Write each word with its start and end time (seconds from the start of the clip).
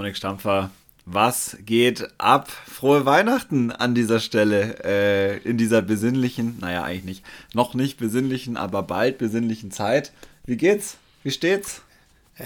Dominik 0.00 0.16
Stampfer, 0.16 0.70
was 1.04 1.58
geht 1.66 2.08
ab? 2.16 2.48
Frohe 2.48 3.04
Weihnachten 3.04 3.70
an 3.70 3.94
dieser 3.94 4.18
Stelle, 4.18 4.82
äh, 4.82 5.36
in 5.46 5.58
dieser 5.58 5.82
besinnlichen, 5.82 6.56
naja, 6.58 6.84
eigentlich 6.84 7.04
nicht, 7.04 7.24
noch 7.52 7.74
nicht 7.74 7.98
besinnlichen, 7.98 8.56
aber 8.56 8.82
bald 8.82 9.18
besinnlichen 9.18 9.70
Zeit. 9.70 10.12
Wie 10.46 10.56
geht's? 10.56 10.96
Wie 11.22 11.30
steht's? 11.30 11.82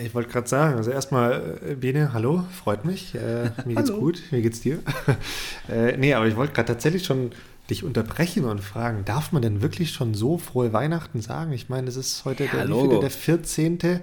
Ich 0.03 0.17
wollte 0.17 0.33
gerade 0.33 0.49
sagen, 0.49 0.79
also 0.79 0.91
erstmal, 0.91 1.61
äh, 1.65 1.75
Bene, 1.77 2.13
hallo, 2.13 2.45
freut 2.61 2.85
mich. 2.85 3.15
Äh, 3.15 3.53
mir 3.67 3.77
geht's 3.77 3.93
gut, 3.93 4.21
wie 4.33 4.43
geht's 4.43 4.61
dir? 4.61 4.81
äh, 5.69 5.97
nee, 5.97 6.13
aber 6.13 6.27
ich 6.27 6.35
wollte 6.35 6.55
gerade 6.55 6.73
tatsächlich 6.73 7.05
schon 7.05 7.31
dich 7.71 7.85
unterbrechen 7.85 8.47
und 8.47 8.63
fragen, 8.63 9.05
darf 9.05 9.31
man 9.31 9.43
denn 9.43 9.63
wirklich 9.63 9.93
schon 9.93 10.15
so 10.15 10.39
frohe 10.39 10.73
Weihnachten 10.73 11.21
sagen? 11.21 11.53
Ich 11.53 11.69
meine, 11.69 11.87
es 11.87 11.95
ist 11.95 12.25
heute 12.25 12.49
der, 12.49 12.69
ja, 12.69 12.99
der 13.01 13.11
14. 13.11 14.03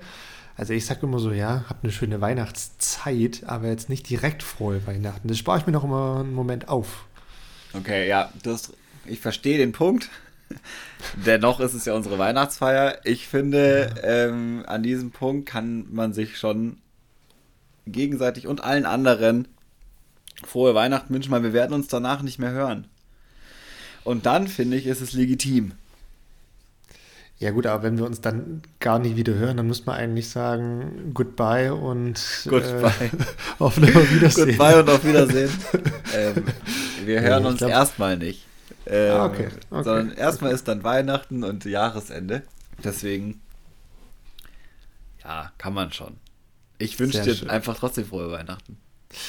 Also 0.57 0.73
ich 0.73 0.85
sage 0.85 1.05
immer 1.05 1.19
so, 1.19 1.31
ja, 1.31 1.65
habt 1.69 1.83
eine 1.83 1.93
schöne 1.93 2.21
Weihnachtszeit, 2.21 3.43
aber 3.45 3.67
jetzt 3.67 3.89
nicht 3.89 4.09
direkt 4.09 4.43
frohe 4.43 4.85
Weihnachten. 4.85 5.27
Das 5.27 5.37
spare 5.37 5.59
ich 5.59 5.65
mir 5.65 5.71
noch 5.73 5.83
immer 5.83 6.19
einen 6.19 6.33
Moment 6.33 6.67
auf. 6.67 7.05
Okay, 7.73 8.07
ja, 8.07 8.31
das, 8.43 8.73
ich 9.05 9.19
verstehe 9.19 9.57
den 9.57 9.71
Punkt. 9.71 10.09
Dennoch 11.25 11.59
ist 11.59 11.73
es 11.73 11.85
ja 11.85 11.93
unsere 11.93 12.19
Weihnachtsfeier. 12.19 12.99
Ich 13.05 13.27
finde, 13.27 13.93
ja. 13.95 14.27
ähm, 14.27 14.63
an 14.67 14.83
diesem 14.83 15.11
Punkt 15.11 15.47
kann 15.47 15.87
man 15.91 16.13
sich 16.13 16.37
schon 16.37 16.77
gegenseitig 17.87 18.47
und 18.47 18.63
allen 18.63 18.85
anderen 18.85 19.47
frohe 20.43 20.75
Weihnachten 20.75 21.13
wünschen, 21.13 21.31
weil 21.31 21.43
wir 21.43 21.53
werden 21.53 21.73
uns 21.73 21.87
danach 21.87 22.21
nicht 22.21 22.39
mehr 22.39 22.51
hören. 22.51 22.87
Und 24.03 24.25
dann 24.25 24.47
finde 24.47 24.77
ich, 24.77 24.87
ist 24.87 25.01
es 25.01 25.13
legitim. 25.13 25.73
Ja 27.41 27.49
gut, 27.49 27.65
aber 27.65 27.81
wenn 27.81 27.97
wir 27.97 28.05
uns 28.05 28.21
dann 28.21 28.61
gar 28.79 28.99
nicht 28.99 29.15
wieder 29.15 29.33
hören, 29.33 29.57
dann 29.57 29.65
muss 29.65 29.87
man 29.87 29.95
eigentlich 29.95 30.29
sagen 30.29 31.09
Goodbye 31.11 31.73
und 31.73 32.21
Goodbye. 32.47 32.91
Äh, 33.01 33.09
auf 33.57 33.81
Wiedersehen. 33.81 34.49
Goodbye 34.49 34.79
und 34.79 34.89
auf 34.91 35.03
Wiedersehen. 35.03 35.49
ähm, 36.15 36.45
wir 37.03 37.21
hören 37.21 37.47
uns 37.47 37.57
glaub... 37.57 37.71
erstmal 37.71 38.15
nicht. 38.17 38.45
Ähm, 38.85 39.11
ah, 39.15 39.25
okay, 39.25 39.47
okay, 39.71 39.83
Sondern 39.83 40.11
erstmal 40.11 40.51
okay. 40.51 40.55
ist 40.55 40.67
dann 40.67 40.83
Weihnachten 40.83 41.43
und 41.43 41.65
Jahresende. 41.65 42.43
Deswegen, 42.83 43.41
ja, 45.23 45.51
kann 45.57 45.73
man 45.73 45.91
schon. 45.91 46.17
Ich 46.77 46.99
wünsche 46.99 47.23
dir 47.23 47.33
schön. 47.33 47.49
einfach 47.49 47.75
trotzdem 47.75 48.05
frohe 48.05 48.29
Weihnachten. 48.29 48.77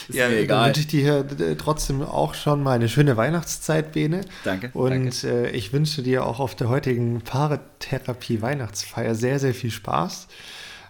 Ist 0.09 0.17
ja, 0.17 0.29
mir 0.29 0.41
egal. 0.41 0.59
Dann 0.59 0.67
wünsche 0.69 0.81
ich 0.81 0.87
dir 0.87 1.57
trotzdem 1.59 2.03
auch 2.03 2.35
schon 2.35 2.63
mal 2.63 2.73
eine 2.73 2.89
schöne 2.89 3.17
Weihnachtszeit, 3.17 3.93
Bene. 3.93 4.23
Danke. 4.45 4.71
Und 4.75 5.23
danke. 5.23 5.49
Äh, 5.49 5.51
ich 5.51 5.73
wünsche 5.73 6.03
dir 6.03 6.27
auch 6.27 6.41
auf 6.41 6.55
der 6.55 6.69
heutigen 6.69 7.21
Paartherapie-Weihnachtsfeier 7.23 9.15
sehr, 9.15 9.39
sehr 9.39 9.55
viel 9.55 9.71
Spaß. 9.71 10.29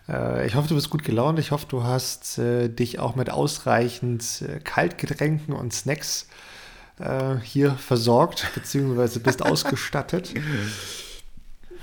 Äh, 0.08 0.46
ich 0.46 0.54
hoffe, 0.54 0.68
du 0.68 0.74
bist 0.74 0.90
gut 0.90 1.04
gelaunt. 1.04 1.38
Ich 1.38 1.50
hoffe, 1.50 1.66
du 1.68 1.82
hast 1.84 2.38
äh, 2.38 2.68
dich 2.68 2.98
auch 2.98 3.16
mit 3.16 3.30
ausreichend 3.30 4.44
Kaltgetränken 4.64 5.54
und 5.54 5.72
Snacks 5.72 6.28
hier 7.42 7.72
versorgt, 7.72 8.46
beziehungsweise 8.54 9.18
bist 9.18 9.42
ausgestattet. 9.44 10.34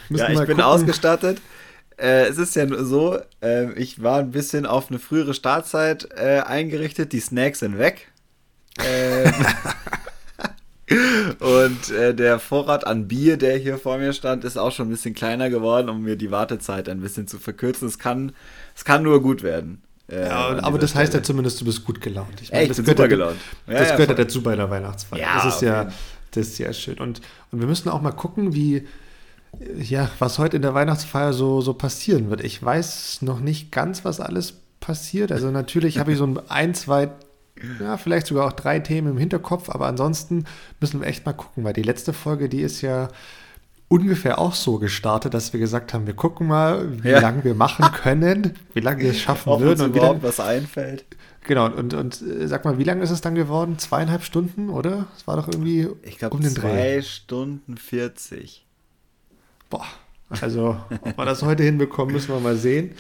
ja, 0.10 0.30
ich 0.30 0.38
bin 0.38 0.48
gucken. 0.48 0.62
ausgestattet 0.62 1.42
äh, 2.00 2.28
es 2.28 2.38
ist 2.38 2.56
ja 2.56 2.66
nur 2.66 2.84
so, 2.86 3.20
äh, 3.42 3.72
ich 3.74 4.02
war 4.02 4.20
ein 4.20 4.32
bisschen 4.32 4.66
auf 4.66 4.90
eine 4.90 5.00
frühere 5.00 5.34
Startzeit 5.34 6.10
äh, 6.16 6.42
eingerichtet. 6.42 7.14
Die 7.14 7.20
Snacks 7.20 7.60
sind 7.60 7.78
weg. 7.78 8.12
Ähm, 8.84 9.34
und 11.40 11.92
äh, 11.92 12.16
der 12.16 12.40
Vorrat 12.40 12.88
an 12.88 13.08
Bier, 13.08 13.38
der 13.38 13.58
hier 13.58 13.78
vor 13.78 13.98
mir 13.98 14.14
stand, 14.14 14.46
ist 14.46 14.58
auch 14.58 14.72
schon 14.72 14.88
ein 14.88 14.92
bisschen 14.92 15.14
kleiner 15.14 15.50
geworden, 15.50 15.90
um 15.90 16.04
mir 16.04 16.16
die 16.16 16.32
Wartezeit 16.32 16.88
ein 16.88 17.02
bisschen 17.02 17.28
zu 17.28 17.38
verkürzen. 17.38 17.88
Es 17.88 18.00
kann, 18.00 18.32
es 18.76 18.86
kann 18.86 19.04
nur 19.04 19.22
gut 19.22 19.44
werden. 19.44 19.82
Äh, 20.08 20.28
ja, 20.28 20.64
aber 20.64 20.80
das 20.80 20.92
Stelle. 20.92 21.04
heißt 21.04 21.14
ja 21.14 21.24
zumindest, 21.24 21.62
du 21.62 21.66
bist 21.66 21.86
gut 21.86 22.02
gelaunt. 22.02 22.42
Ich 22.42 22.52
meine, 22.52 22.64
Echt, 22.64 22.72
das 22.72 22.78
super 22.78 23.08
gelaunt. 23.08 23.38
Ja, 23.68 23.74
das 23.74 23.90
ja, 23.90 23.96
gehört 23.96 24.10
ja 24.10 24.16
dazu 24.16 24.42
bei 24.42 24.56
der 24.56 24.70
Weihnachtsfeier. 24.70 25.20
Ja, 25.20 25.36
das 25.36 25.56
ist 25.56 25.62
ja, 25.62 25.92
das 26.32 26.48
ist 26.48 26.56
sehr 26.56 26.74
schön. 26.74 26.98
Und, 26.98 27.22
und 27.52 27.60
wir 27.60 27.68
müssen 27.68 27.90
auch 27.90 28.02
mal 28.02 28.12
gucken, 28.12 28.56
wie, 28.56 28.88
ja, 29.78 30.10
was 30.20 30.40
heute 30.40 30.56
in 30.56 30.62
der 30.62 30.74
Weihnachtsfeier 30.74 31.34
so, 31.34 31.62
so 31.62 31.74
passieren 31.74 32.30
wird. 32.30 32.44
Ich 32.44 32.62
weiß 32.62 33.22
noch 33.22 33.40
nicht 33.40 33.72
ganz, 33.72 34.06
was 34.06 34.20
alles 34.20 34.54
passiert. 34.80 35.32
Also 35.32 35.52
natürlich 35.52 36.00
habe 36.00 36.12
ich 36.12 36.18
so 36.18 36.36
ein, 36.48 36.74
zwei, 36.74 37.10
ja, 37.80 37.98
vielleicht 37.98 38.28
sogar 38.28 38.48
auch 38.48 38.54
drei 38.54 38.80
Themen 38.80 39.12
im 39.12 39.18
Hinterkopf, 39.18 39.70
aber 39.70 39.88
ansonsten 39.88 40.46
müssen 40.80 41.02
wir 41.02 41.08
echt 41.08 41.26
mal 41.26 41.34
gucken, 41.34 41.64
weil 41.64 41.74
die 41.74 41.84
letzte 41.84 42.14
Folge, 42.14 42.48
die 42.48 42.62
ist 42.62 42.82
ja 42.82 43.10
ungefähr 43.88 44.40
auch 44.40 44.54
so 44.54 44.78
gestartet, 44.78 45.34
dass 45.34 45.52
wir 45.52 45.60
gesagt 45.60 45.94
haben, 45.94 46.06
wir 46.06 46.14
gucken 46.14 46.48
mal, 46.48 47.04
wie 47.04 47.10
ja. 47.10 47.20
lange 47.20 47.44
wir 47.44 47.56
machen 47.56 47.86
können, 48.04 48.54
wie 48.74 48.80
lange 48.80 49.02
wir 49.02 49.12
es 49.12 49.20
schaffen 49.20 49.50
Ob 49.50 49.62
würden 49.62 49.88
und 49.88 49.96
wie 49.96 50.00
lange 50.00 50.24
was 50.24 50.40
einfällt. 50.40 51.06
Genau, 51.48 51.66
und, 51.66 51.94
und 51.94 52.22
äh, 52.22 52.48
sag 52.48 52.64
mal, 52.66 52.78
wie 52.78 52.84
lange 52.84 53.02
ist 53.02 53.10
es 53.10 53.22
dann 53.22 53.34
geworden? 53.34 53.80
Zweieinhalb 53.80 54.24
Stunden, 54.24 54.70
oder? 54.70 55.08
Es 55.18 55.26
war 55.26 55.36
doch 55.36 55.48
irgendwie 55.48 55.90
ich 56.04 56.20
glaube, 56.20 56.36
um 56.36 56.42
den 56.42 56.52
zwei 56.52 56.70
Dreh. 56.70 57.02
Stunden 57.02 57.78
40. 57.78 58.68
Boah, 59.70 59.86
also 60.42 60.78
ob 61.02 61.18
wir 61.18 61.26
das 61.26 61.44
heute 61.44 61.64
hinbekommen, 61.64 62.14
müssen 62.14 62.34
wir 62.34 62.40
mal 62.40 62.56
sehen. 62.56 62.92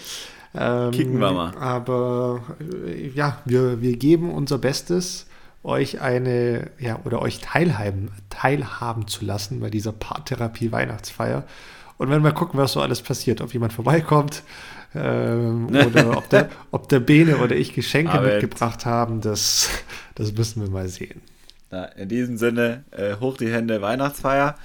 Ähm, 0.55 0.91
Kicken 0.91 1.19
wir 1.19 1.31
mal. 1.31 1.55
Aber 1.57 2.41
ja, 3.13 3.39
wir, 3.45 3.81
wir 3.81 3.97
geben 3.97 4.31
unser 4.31 4.57
Bestes, 4.57 5.27
euch 5.63 6.01
eine, 6.01 6.71
ja, 6.79 6.99
oder 7.03 7.21
euch 7.21 7.39
teilhaben, 7.39 8.11
teilhaben 8.29 9.07
zu 9.07 9.25
lassen 9.25 9.59
bei 9.59 9.69
dieser 9.69 9.91
Paartherapie 9.91 10.71
Weihnachtsfeier. 10.71 11.43
Und 11.97 12.09
wenn 12.09 12.23
wir 12.23 12.31
gucken, 12.31 12.59
was 12.59 12.73
so 12.73 12.81
alles 12.81 13.01
passiert, 13.01 13.41
ob 13.41 13.53
jemand 13.53 13.73
vorbeikommt 13.73 14.43
ähm, 14.95 15.67
oder 15.87 16.17
ob 16.17 16.29
der, 16.29 16.49
ob 16.71 16.87
der 16.89 17.01
Bene 17.01 17.37
oder 17.37 17.55
ich 17.55 17.73
Geschenke 17.73 18.13
Aber 18.13 18.27
mitgebracht 18.27 18.85
haben, 18.85 19.21
das, 19.21 19.69
das 20.15 20.33
müssen 20.33 20.61
wir 20.61 20.69
mal 20.69 20.87
sehen. 20.87 21.21
Na, 21.71 21.85
in 21.85 22.09
diesem 22.09 22.37
Sinne, 22.37 22.83
äh, 22.91 23.17
hoch 23.19 23.37
die 23.37 23.51
Hände 23.51 23.81
Weihnachtsfeier. 23.81 24.55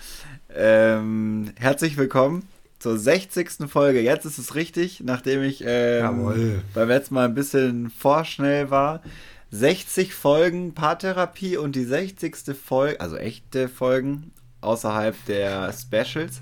Ähm, 0.56 1.53
herzlich 1.56 1.97
willkommen 1.97 2.47
zur 2.78 2.97
60. 2.97 3.69
Folge. 3.69 4.00
Jetzt 4.00 4.25
ist 4.25 4.38
es 4.38 4.54
richtig, 4.54 5.03
nachdem 5.04 5.42
ich 5.42 5.65
ähm, 5.66 6.62
beim 6.75 6.88
letzten 6.88 7.15
Mal 7.15 7.25
ein 7.25 7.34
bisschen 7.34 7.91
vorschnell 7.91 8.70
war. 8.70 9.03
60 9.50 10.14
Folgen 10.14 10.72
Paartherapie 10.75 11.56
und 11.56 11.75
die 11.75 11.84
60. 11.84 12.37
Folge, 12.54 13.00
also 13.00 13.16
echte 13.16 13.69
Folgen 13.69 14.31
außerhalb 14.60 15.16
der 15.26 15.72
Specials. 15.72 16.41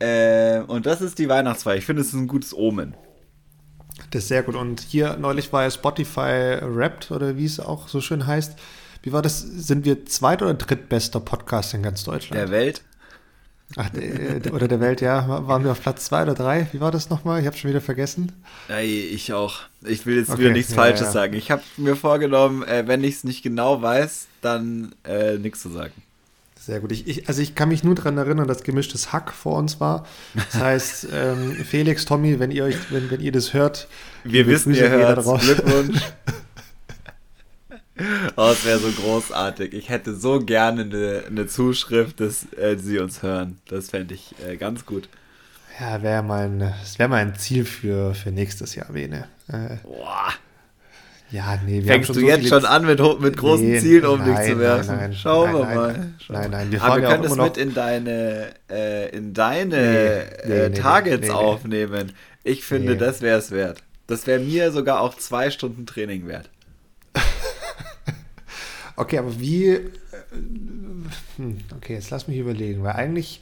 Äh, 0.00 0.60
und 0.62 0.86
das 0.86 1.00
ist 1.00 1.18
die 1.18 1.28
Weihnachtsfeier. 1.28 1.76
Ich 1.76 1.86
finde, 1.86 2.02
es 2.02 2.08
ist 2.08 2.14
ein 2.14 2.28
gutes 2.28 2.52
Omen. 2.52 2.94
Das 4.10 4.24
ist 4.24 4.28
sehr 4.28 4.42
gut. 4.42 4.56
Und 4.56 4.80
hier 4.80 5.16
neulich 5.16 5.52
war 5.52 5.62
ja 5.62 5.70
Spotify 5.70 6.58
Wrapped 6.62 7.12
oder 7.12 7.36
wie 7.36 7.44
es 7.44 7.60
auch 7.60 7.86
so 7.86 8.00
schön 8.00 8.26
heißt. 8.26 8.58
Wie 9.02 9.12
war 9.12 9.22
das? 9.22 9.40
Sind 9.40 9.84
wir 9.84 10.06
zweit- 10.06 10.42
oder 10.42 10.54
drittbester 10.54 11.20
Podcast 11.20 11.72
in 11.74 11.84
ganz 11.84 12.02
Deutschland? 12.02 12.40
Der 12.40 12.50
Welt. 12.50 12.82
Ach, 13.76 13.90
oder 14.52 14.66
der 14.66 14.80
Welt, 14.80 15.00
ja. 15.00 15.46
Waren 15.46 15.62
wir 15.64 15.72
auf 15.72 15.82
Platz 15.82 16.06
zwei 16.06 16.22
oder 16.22 16.34
drei? 16.34 16.66
Wie 16.72 16.80
war 16.80 16.90
das 16.90 17.10
nochmal? 17.10 17.40
Ich 17.40 17.46
habe 17.46 17.56
schon 17.56 17.68
wieder 17.70 17.82
vergessen. 17.82 18.32
Ich 18.82 19.32
auch. 19.32 19.60
Ich 19.84 20.06
will 20.06 20.16
jetzt 20.16 20.30
okay. 20.30 20.40
wieder 20.40 20.50
nichts 20.50 20.70
ja, 20.70 20.76
Falsches 20.76 21.08
ja. 21.08 21.12
sagen. 21.12 21.34
Ich 21.34 21.50
habe 21.50 21.62
mir 21.76 21.94
vorgenommen, 21.94 22.62
äh, 22.62 22.84
wenn 22.86 23.04
ich 23.04 23.16
es 23.16 23.24
nicht 23.24 23.42
genau 23.42 23.82
weiß, 23.82 24.26
dann 24.40 24.94
äh, 25.04 25.36
nichts 25.36 25.60
zu 25.60 25.68
sagen. 25.68 25.92
Sehr 26.58 26.80
gut. 26.80 26.92
Ich, 26.92 27.06
ich, 27.06 27.28
also 27.28 27.40
ich 27.40 27.54
kann 27.54 27.68
mich 27.68 27.84
nur 27.84 27.94
daran 27.94 28.18
erinnern, 28.18 28.48
dass 28.48 28.62
gemischtes 28.62 29.12
Hack 29.12 29.32
vor 29.32 29.56
uns 29.56 29.80
war. 29.80 30.06
Das 30.34 30.54
heißt, 30.54 31.08
ähm, 31.14 31.52
Felix, 31.64 32.04
Tommy, 32.04 32.40
wenn 32.40 32.50
ihr 32.50 32.64
euch, 32.64 32.76
wenn, 32.90 33.10
wenn 33.10 33.20
ihr 33.20 33.32
das 33.32 33.52
hört, 33.54 33.88
wir 34.24 34.46
wissen, 34.46 34.74
ihr 34.74 34.90
hört 34.90 35.22
Glückwunsch. 35.24 36.00
Oh, 38.36 38.50
es 38.52 38.64
wäre 38.64 38.78
so 38.78 38.90
großartig. 38.90 39.72
Ich 39.72 39.88
hätte 39.88 40.14
so 40.14 40.40
gerne 40.40 40.82
eine, 40.82 41.24
eine 41.26 41.46
Zuschrift, 41.46 42.20
dass 42.20 42.46
äh, 42.52 42.76
sie 42.76 42.98
uns 42.98 43.22
hören. 43.22 43.58
Das 43.68 43.90
fände 43.90 44.14
ich 44.14 44.34
äh, 44.46 44.56
ganz 44.56 44.86
gut. 44.86 45.08
Ja, 45.80 46.02
wäre 46.02 46.22
mal, 46.22 46.46
ein, 46.46 46.58
das 46.58 46.98
wäre 46.98 47.08
mal 47.08 47.16
ein 47.16 47.36
Ziel 47.36 47.64
für, 47.64 48.14
für 48.14 48.30
nächstes 48.30 48.74
Jahr, 48.74 48.92
Bene. 48.92 49.28
Äh, 49.48 49.76
Boah. 49.82 50.32
Ja, 51.30 51.58
nee, 51.64 51.82
wir 51.82 51.92
Fängst 51.92 52.08
du 52.08 52.14
so 52.14 52.20
jetzt 52.20 52.48
schon 52.48 52.64
an, 52.64 52.86
mit, 52.86 53.00
mit 53.20 53.36
großen 53.36 53.66
nee, 53.66 53.80
Zielen 53.80 54.06
um 54.06 54.24
dich 54.24 54.38
zu 54.46 54.58
werfen? 54.58 54.96
Nein, 54.96 55.10
nein, 55.10 55.14
Schauen 55.14 55.52
wir 55.52 55.64
nein, 55.64 55.76
mal. 55.76 55.92
Nein, 55.92 56.14
nein, 56.28 56.50
nein. 56.50 56.72
Wir, 56.72 56.82
Aber 56.82 57.02
wir 57.02 57.08
können 57.08 57.22
das 57.22 57.36
mit 57.36 57.56
in 57.58 57.74
deine, 57.74 58.48
äh, 58.70 59.10
in 59.14 59.34
deine 59.34 60.26
nee, 60.46 60.52
äh, 60.52 60.70
Targets 60.70 61.28
aufnehmen. 61.28 62.12
Ich 62.44 62.64
finde, 62.64 62.96
das 62.96 63.20
wäre 63.20 63.38
es 63.38 63.50
wert. 63.50 63.82
Das 64.06 64.26
wäre 64.26 64.40
mir 64.40 64.72
sogar 64.72 65.00
auch 65.00 65.14
zwei 65.16 65.50
Stunden 65.50 65.84
Training 65.84 66.26
wert. 66.26 66.48
Okay, 68.98 69.18
aber 69.18 69.38
wie. 69.38 69.66
Äh, 69.68 69.88
hm, 71.36 71.58
okay, 71.76 71.94
jetzt 71.94 72.10
lass 72.10 72.28
mich 72.28 72.38
überlegen, 72.38 72.82
weil 72.82 72.92
eigentlich. 72.92 73.40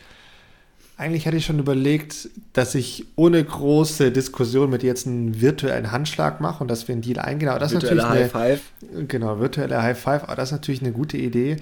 Eigentlich 0.99 1.26
hatte 1.26 1.37
ich 1.37 1.44
schon 1.44 1.58
überlegt, 1.58 2.31
dass 2.55 2.75
ich 2.75 3.05
ohne 3.17 3.44
große 3.44 4.11
Diskussion 4.12 4.70
mit 4.70 4.82
jetzt 4.82 5.06
einen 5.06 5.43
virtuellen 5.43 5.93
Handschlag 5.93 6.41
mache 6.41 6.64
und 6.64 6.69
dass 6.69 6.88
wir 6.88 6.94
einen 6.94 7.03
Deal 7.03 7.19
eingehen. 7.19 7.50
Aber 7.50 7.58
das 7.58 7.73
virtuelle 7.73 8.00
ist 8.00 8.08
natürlich 8.08 8.35
High 8.35 8.61
Five. 8.61 8.61
Genau, 9.06 9.38
virtuelle 9.38 9.82
High 9.82 9.99
Five. 9.99 10.23
Aber 10.23 10.37
das 10.37 10.49
ist 10.49 10.53
natürlich 10.53 10.81
eine 10.81 10.93
gute 10.93 11.19
Idee. 11.19 11.56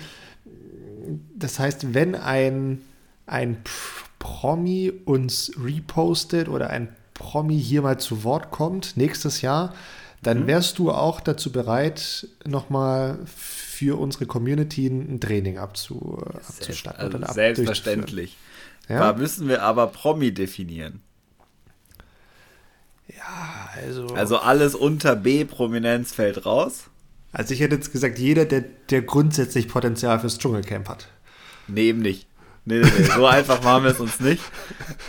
Das 1.34 1.58
heißt, 1.58 1.94
wenn 1.94 2.14
ein, 2.14 2.80
ein 3.26 3.56
Promi 4.20 4.92
uns 5.04 5.50
repostet 5.60 6.48
oder 6.48 6.70
ein 6.70 6.94
Promi 7.14 7.60
hier 7.60 7.82
mal 7.82 7.98
zu 7.98 8.22
Wort 8.22 8.52
kommt 8.52 8.96
nächstes 8.96 9.40
Jahr, 9.42 9.74
dann 10.22 10.42
mhm. 10.42 10.46
wärst 10.46 10.78
du 10.78 10.92
auch 10.92 11.20
dazu 11.20 11.50
bereit, 11.50 12.28
nochmal 12.44 13.18
für 13.74 13.98
unsere 13.98 14.26
Community 14.26 14.86
ein 14.86 15.20
Training 15.20 15.58
abzu, 15.58 16.18
abzustatten. 16.34 17.00
Also 17.00 17.18
oder 17.18 17.32
selbstverständlich. 17.32 18.36
Ja? 18.88 19.00
Da 19.00 19.18
müssen 19.18 19.48
wir 19.48 19.62
aber 19.62 19.88
Promi 19.88 20.32
definieren. 20.32 21.00
Ja, 23.08 23.70
also. 23.74 24.06
Also 24.14 24.38
alles 24.38 24.74
unter 24.74 25.16
B-Prominenz 25.16 26.12
fällt 26.12 26.46
raus. 26.46 26.84
Also 27.32 27.52
ich 27.52 27.60
hätte 27.60 27.74
jetzt 27.74 27.92
gesagt, 27.92 28.18
jeder, 28.18 28.44
der, 28.44 28.64
der 28.90 29.02
grundsätzlich 29.02 29.68
Potenzial 29.68 30.20
fürs 30.20 30.38
Dschungelcamp 30.38 30.88
hat. 30.88 31.08
Nee, 31.66 31.88
eben 31.88 32.00
nicht. 32.00 32.28
Nee, 32.66 32.80
nee, 32.80 32.90
nee. 32.98 33.04
so 33.04 33.26
einfach 33.26 33.62
machen 33.62 33.84
wir 33.84 33.90
es 33.90 34.00
uns 34.00 34.20
nicht. 34.20 34.42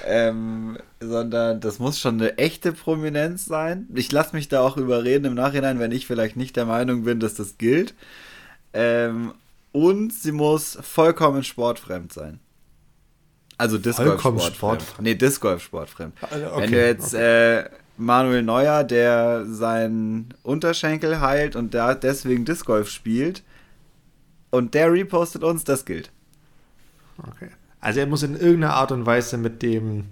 Ähm, 0.05 0.77
sondern 0.99 1.61
das 1.61 1.79
muss 1.79 1.99
schon 1.99 2.15
eine 2.15 2.37
echte 2.37 2.73
Prominenz 2.73 3.45
sein. 3.45 3.87
Ich 3.93 4.11
lasse 4.11 4.35
mich 4.35 4.49
da 4.49 4.61
auch 4.61 4.75
überreden 4.75 5.25
im 5.25 5.35
Nachhinein, 5.35 5.79
wenn 5.79 5.91
ich 5.91 6.05
vielleicht 6.05 6.35
nicht 6.35 6.55
der 6.57 6.65
Meinung 6.65 7.03
bin, 7.03 7.19
dass 7.19 7.35
das 7.35 7.57
gilt. 7.57 7.93
Ähm, 8.75 9.33
und 9.71 10.13
sie 10.13 10.31
muss 10.31 10.77
vollkommen 10.81 11.43
sportfremd 11.43 12.13
sein. 12.13 12.39
Also 13.57 13.77
Disc 13.77 14.03
Golf 14.03 14.21
sportfremd. 14.21 15.01
Nee, 15.01 15.15
Disc 15.15 15.41
Golf 15.41 15.63
sportfremd. 15.63 16.13
Also, 16.21 16.47
okay, 16.47 16.61
wenn 16.61 16.71
du 16.71 16.85
jetzt 16.85 17.13
okay. 17.15 17.57
äh, 17.59 17.69
Manuel 17.97 18.43
Neuer, 18.43 18.83
der 18.83 19.45
seinen 19.45 20.33
Unterschenkel 20.43 21.21
heilt 21.21 21.55
und 21.55 21.73
der 21.73 21.95
deswegen 21.95 22.43
Disc 22.43 22.65
Golf 22.65 22.89
spielt 22.89 23.43
und 24.49 24.73
der 24.73 24.91
repostet 24.91 25.43
uns, 25.43 25.63
das 25.63 25.85
gilt. 25.85 26.11
Okay. 27.17 27.49
Also 27.79 28.01
er 28.01 28.07
muss 28.07 28.23
in 28.23 28.35
irgendeiner 28.35 28.73
Art 28.73 28.91
und 28.91 29.05
Weise 29.05 29.37
mit 29.37 29.61
dem 29.61 30.05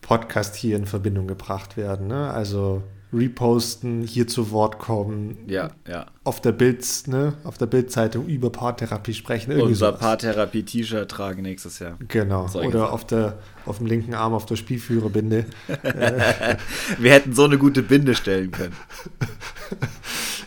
Podcast 0.00 0.54
hier 0.54 0.76
in 0.76 0.86
Verbindung 0.86 1.26
gebracht 1.26 1.76
werden. 1.76 2.06
Ne? 2.06 2.30
Also 2.30 2.82
reposten, 3.12 4.02
hier 4.02 4.26
zu 4.26 4.50
Wort 4.50 4.78
kommen. 4.78 5.38
Ja, 5.46 5.70
ja. 5.88 6.06
Auf 6.24 6.40
der 6.40 6.52
Bild, 6.52 6.84
ne, 7.06 7.34
auf 7.44 7.58
der 7.58 7.66
Bildzeitung 7.66 8.26
über 8.26 8.50
Paartherapie 8.50 9.14
sprechen. 9.14 9.52
Unser 9.60 9.92
Paartherapie-T-Shirt 9.92 11.10
tragen 11.10 11.42
nächstes 11.42 11.78
Jahr. 11.80 11.98
Genau. 12.08 12.46
Oder 12.54 12.92
auf 12.92 13.06
der, 13.06 13.38
auf 13.66 13.78
dem 13.78 13.86
linken 13.86 14.14
Arm 14.14 14.32
auf 14.32 14.46
der 14.46 14.56
Spielführerbinde. 14.56 15.46
Wir 16.98 17.12
hätten 17.12 17.34
so 17.34 17.44
eine 17.44 17.58
gute 17.58 17.82
Binde 17.82 18.14
stellen 18.14 18.50
können. 18.52 18.76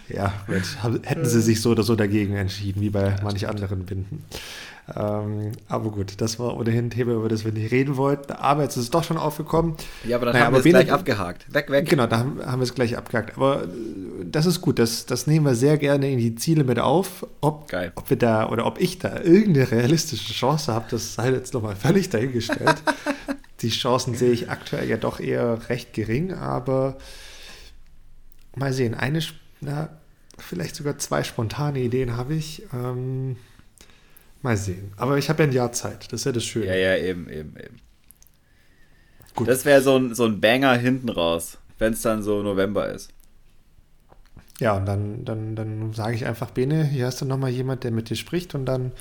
ja, 0.08 0.34
hätten 1.04 1.26
sie 1.26 1.42
sich 1.42 1.62
so 1.62 1.72
oder 1.72 1.84
so 1.84 1.96
dagegen 1.96 2.36
entschieden, 2.36 2.82
wie 2.82 2.90
bei 2.90 3.10
ja, 3.10 3.16
manch 3.24 3.48
anderen 3.48 3.86
Binden. 3.86 4.24
Ähm, 4.96 5.54
aber 5.68 5.92
gut, 5.92 6.22
das 6.22 6.40
war 6.40 6.56
ohnehin 6.58 6.88
ein 6.88 6.90
Thema, 6.90 7.14
über 7.14 7.30
das 7.30 7.46
wir 7.46 7.52
nicht 7.52 7.72
reden 7.72 7.98
wollten. 7.98 8.34
Aber 8.34 8.64
jetzt 8.64 8.78
ist 8.78 8.84
es 8.84 8.90
doch 8.90 9.04
schon 9.04 9.18
aufgekommen. 9.18 9.76
Ja, 10.04 10.18
aber 10.18 10.28
dann 10.28 10.34
naja, 10.34 10.46
haben 10.46 10.54
wir 10.54 10.60
es 10.60 10.66
gleich 10.66 10.92
abgehakt. 10.92 11.54
Weg, 11.54 11.70
weg. 11.70 11.90
Genau, 11.90 12.08
da 12.08 12.20
haben, 12.20 12.46
haben 12.46 12.60
wir 12.60 12.64
es 12.64 12.76
gleich 12.76 12.98
abgehakt. 12.98 13.36
Aber 13.36 13.64
äh, 13.64 13.68
das 14.26 14.46
ist 14.46 14.62
gut, 14.62 14.80
das, 14.80 15.06
das 15.06 15.28
nehmen 15.28 15.46
wir 15.46 15.56
sehr 15.56 15.78
gerne 15.78 16.12
in 16.12 16.20
die 16.20 16.36
Ziele 16.36 16.64
mit 16.64 16.80
auf. 16.80 17.26
Ob, 17.42 17.70
Geil. 17.70 17.92
ob 17.96 18.10
wir 18.10 18.18
da 18.18 18.50
oder 18.50 18.66
ob 18.66 18.80
ich 18.80 19.00
da 19.00 19.20
irgendeine 19.22 19.72
realistische 19.72 20.34
Chance 20.34 20.74
habe, 20.74 20.86
das 20.92 21.16
sei 21.16 21.32
jetzt 21.32 21.54
nochmal 21.54 21.76
völlig 21.76 22.10
dahingestellt. 22.10 22.84
die 23.62 23.70
Chancen 23.70 24.16
sehe 24.16 24.32
ich 24.32 24.50
aktuell 24.50 24.88
ja 24.88 24.98
doch 24.98 25.20
eher 25.20 25.70
recht 25.70 25.94
gering, 25.94 26.34
aber 26.34 26.98
mal 28.56 28.74
sehen. 28.74 28.94
Eine, 28.94 29.20
na, 29.62 29.90
vielleicht 30.38 30.76
sogar 30.76 30.98
zwei 30.98 31.24
spontane 31.24 31.80
Ideen 31.80 32.18
habe 32.18 32.36
ich. 32.36 32.64
Ähm, 32.74 33.38
Mal 34.44 34.58
sehen. 34.58 34.92
Aber 34.98 35.18
ich 35.18 35.30
habe 35.30 35.44
ja 35.44 35.50
ein 35.50 35.54
Jahr 35.54 35.72
Zeit. 35.72 36.12
Das 36.12 36.22
ist 36.22 36.26
ja 36.26 36.32
das 36.34 36.44
Schöne. 36.44 36.68
Ja, 36.68 36.76
ja, 36.76 36.98
eben, 36.98 37.30
eben, 37.30 37.56
eben. 37.58 37.80
Gut. 39.36 39.48
Das 39.48 39.64
wäre 39.64 39.82
so 39.82 39.98
ein, 39.98 40.14
so 40.14 40.26
ein 40.26 40.42
Banger 40.42 40.74
hinten 40.76 41.10
raus, 41.10 41.58
wenn 41.80 41.94
es 41.94 42.02
dann 42.02 42.22
so 42.22 42.44
November 42.44 42.90
ist. 42.90 43.10
Ja, 44.60 44.76
und 44.78 44.86
dann, 44.86 45.26
dann, 45.26 45.56
dann 45.56 45.94
sage 45.94 46.16
ich 46.16 46.26
einfach, 46.26 46.52
Bene, 46.52 46.84
hier 46.84 47.08
hast 47.08 47.22
du 47.22 47.26
nochmal 47.26 47.50
jemand, 47.52 47.86
der 47.86 47.92
mit 47.92 48.10
dir 48.10 48.16
spricht 48.16 48.54
und 48.54 48.66
dann. 48.66 48.92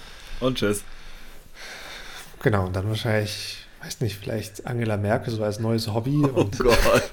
Und 0.41 0.59
tschüss. 0.59 0.85
Genau, 2.41 2.67
und 2.67 2.75
dann 2.77 2.89
wahrscheinlich, 2.89 3.67
weiß 3.83 4.01
nicht, 4.01 4.17
vielleicht 4.17 4.67
Angela 4.67 4.97
Merkel 4.97 5.35
so 5.35 5.43
als 5.43 5.59
neues 5.59 5.93
Hobby. 5.93 6.23
Oh 6.25 6.49
Gott. 6.57 7.11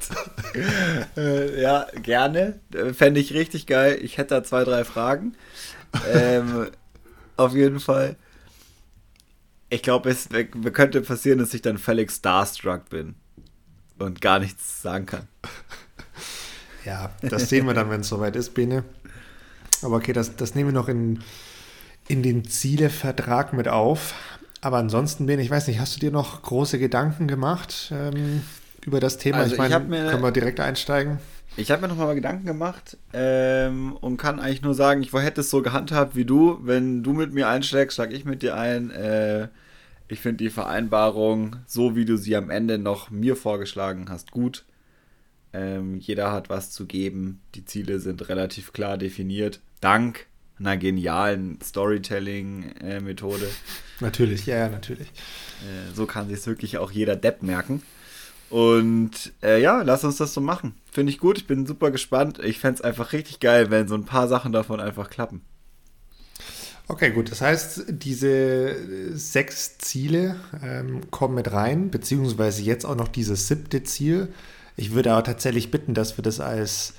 äh, 1.17 1.61
ja, 1.61 1.87
gerne. 2.01 2.59
Fände 2.93 3.19
ich 3.19 3.33
richtig 3.33 3.65
geil. 3.65 3.97
Ich 4.01 4.17
hätte 4.17 4.35
da 4.35 4.43
zwei, 4.43 4.63
drei 4.63 4.83
Fragen. 4.83 5.35
ähm, 6.13 6.67
auf 7.39 7.53
jeden 7.53 7.79
Fall. 7.79 8.15
Ich 9.69 9.83
glaube, 9.83 10.09
es 10.09 10.29
könnte 10.73 11.01
passieren, 11.01 11.39
dass 11.39 11.53
ich 11.53 11.61
dann 11.61 11.77
völlig 11.77 12.11
starstruck 12.11 12.89
bin 12.89 13.15
und 13.99 14.21
gar 14.21 14.39
nichts 14.39 14.81
sagen 14.81 15.05
kann. 15.05 15.27
Ja, 16.85 17.11
das 17.21 17.49
sehen 17.49 17.67
wir 17.67 17.73
dann, 17.73 17.89
wenn 17.89 18.01
es 18.01 18.07
soweit 18.07 18.37
ist, 18.37 18.53
Bene. 18.53 18.85
Aber 19.83 19.97
okay, 19.97 20.13
das, 20.13 20.37
das 20.37 20.55
nehmen 20.55 20.69
wir 20.69 20.73
noch 20.73 20.87
in, 20.87 21.19
in 22.07 22.23
den 22.23 22.45
Zielevertrag 22.45 23.51
mit 23.51 23.67
auf. 23.67 24.13
Aber 24.61 24.77
ansonsten, 24.77 25.25
Bene, 25.25 25.41
ich 25.41 25.51
weiß 25.51 25.67
nicht, 25.67 25.79
hast 25.79 25.97
du 25.97 25.99
dir 25.99 26.09
noch 26.09 26.41
große 26.41 26.79
Gedanken 26.79 27.27
gemacht 27.27 27.91
ähm, 27.93 28.43
über 28.85 29.01
das 29.01 29.17
Thema? 29.17 29.39
Also 29.39 29.53
ich 29.53 29.57
meine, 29.57 29.79
können 29.79 30.23
wir 30.23 30.31
direkt 30.31 30.61
einsteigen? 30.61 31.19
Ich 31.59 31.71
habe 31.71 31.81
mir 31.81 31.89
nochmal 31.89 32.15
Gedanken 32.15 32.45
gemacht 32.45 32.97
ähm, 33.11 33.91
und 33.97 34.15
kann 34.15 34.39
eigentlich 34.39 34.61
nur 34.61 34.73
sagen, 34.73 35.03
ich 35.03 35.11
hätte 35.11 35.41
es 35.41 35.49
so 35.49 35.61
gehandhabt 35.61 36.15
wie 36.15 36.23
du. 36.23 36.57
Wenn 36.61 37.03
du 37.03 37.11
mit 37.11 37.33
mir 37.33 37.49
einschlägst, 37.49 37.95
schlag 37.95 38.13
ich 38.13 38.23
mit 38.23 38.43
dir 38.43 38.55
ein. 38.55 38.91
Äh, 38.91 39.49
ich 40.07 40.21
finde 40.21 40.37
die 40.37 40.51
Vereinbarung, 40.51 41.57
so 41.67 41.97
wie 41.97 42.05
du 42.05 42.17
sie 42.17 42.37
am 42.37 42.49
Ende 42.49 42.77
noch 42.77 43.09
mir 43.09 43.35
vorgeschlagen 43.35 44.07
hast, 44.09 44.31
gut. 44.31 44.63
Ähm, 45.51 45.97
jeder 45.97 46.31
hat 46.31 46.49
was 46.49 46.71
zu 46.71 46.85
geben. 46.85 47.41
Die 47.55 47.65
Ziele 47.65 47.99
sind 47.99 48.29
relativ 48.29 48.71
klar 48.71 48.97
definiert. 48.97 49.59
Dank 49.81 50.27
einer 50.59 50.77
genialen 50.77 51.59
Storytelling-Methode. 51.61 53.49
natürlich, 53.99 54.45
ja, 54.45 54.59
ja, 54.59 54.69
natürlich. 54.69 55.09
Äh, 55.09 55.93
so 55.93 56.05
kann 56.05 56.29
sich 56.29 56.47
wirklich 56.47 56.77
auch 56.77 56.91
jeder 56.91 57.17
Depp 57.17 57.43
merken. 57.43 57.83
Und 58.49 59.33
äh, 59.43 59.61
ja, 59.61 59.81
lass 59.83 60.03
uns 60.03 60.17
das 60.17 60.33
so 60.33 60.41
machen. 60.41 60.73
Finde 60.91 61.11
ich 61.11 61.19
gut, 61.19 61.37
ich 61.37 61.47
bin 61.47 61.65
super 61.65 61.91
gespannt. 61.91 62.39
Ich 62.39 62.59
fände 62.59 62.79
es 62.79 62.81
einfach 62.81 63.13
richtig 63.13 63.39
geil, 63.39 63.69
wenn 63.69 63.87
so 63.87 63.95
ein 63.95 64.05
paar 64.05 64.27
Sachen 64.27 64.51
davon 64.51 64.79
einfach 64.79 65.09
klappen. 65.09 65.41
Okay, 66.87 67.11
gut. 67.11 67.31
Das 67.31 67.41
heißt, 67.41 67.85
diese 67.89 69.15
sechs 69.15 69.77
Ziele 69.77 70.37
ähm, 70.63 71.11
kommen 71.11 71.35
mit 71.35 71.51
rein, 71.51 71.91
beziehungsweise 71.91 72.63
jetzt 72.63 72.85
auch 72.85 72.95
noch 72.95 73.07
dieses 73.07 73.47
siebte 73.47 73.83
Ziel. 73.83 74.29
Ich 74.75 74.93
würde 74.93 75.11
aber 75.11 75.23
tatsächlich 75.23 75.69
bitten, 75.69 75.93
dass 75.93 76.17
wir 76.17 76.23
das 76.23 76.39
als 76.39 76.95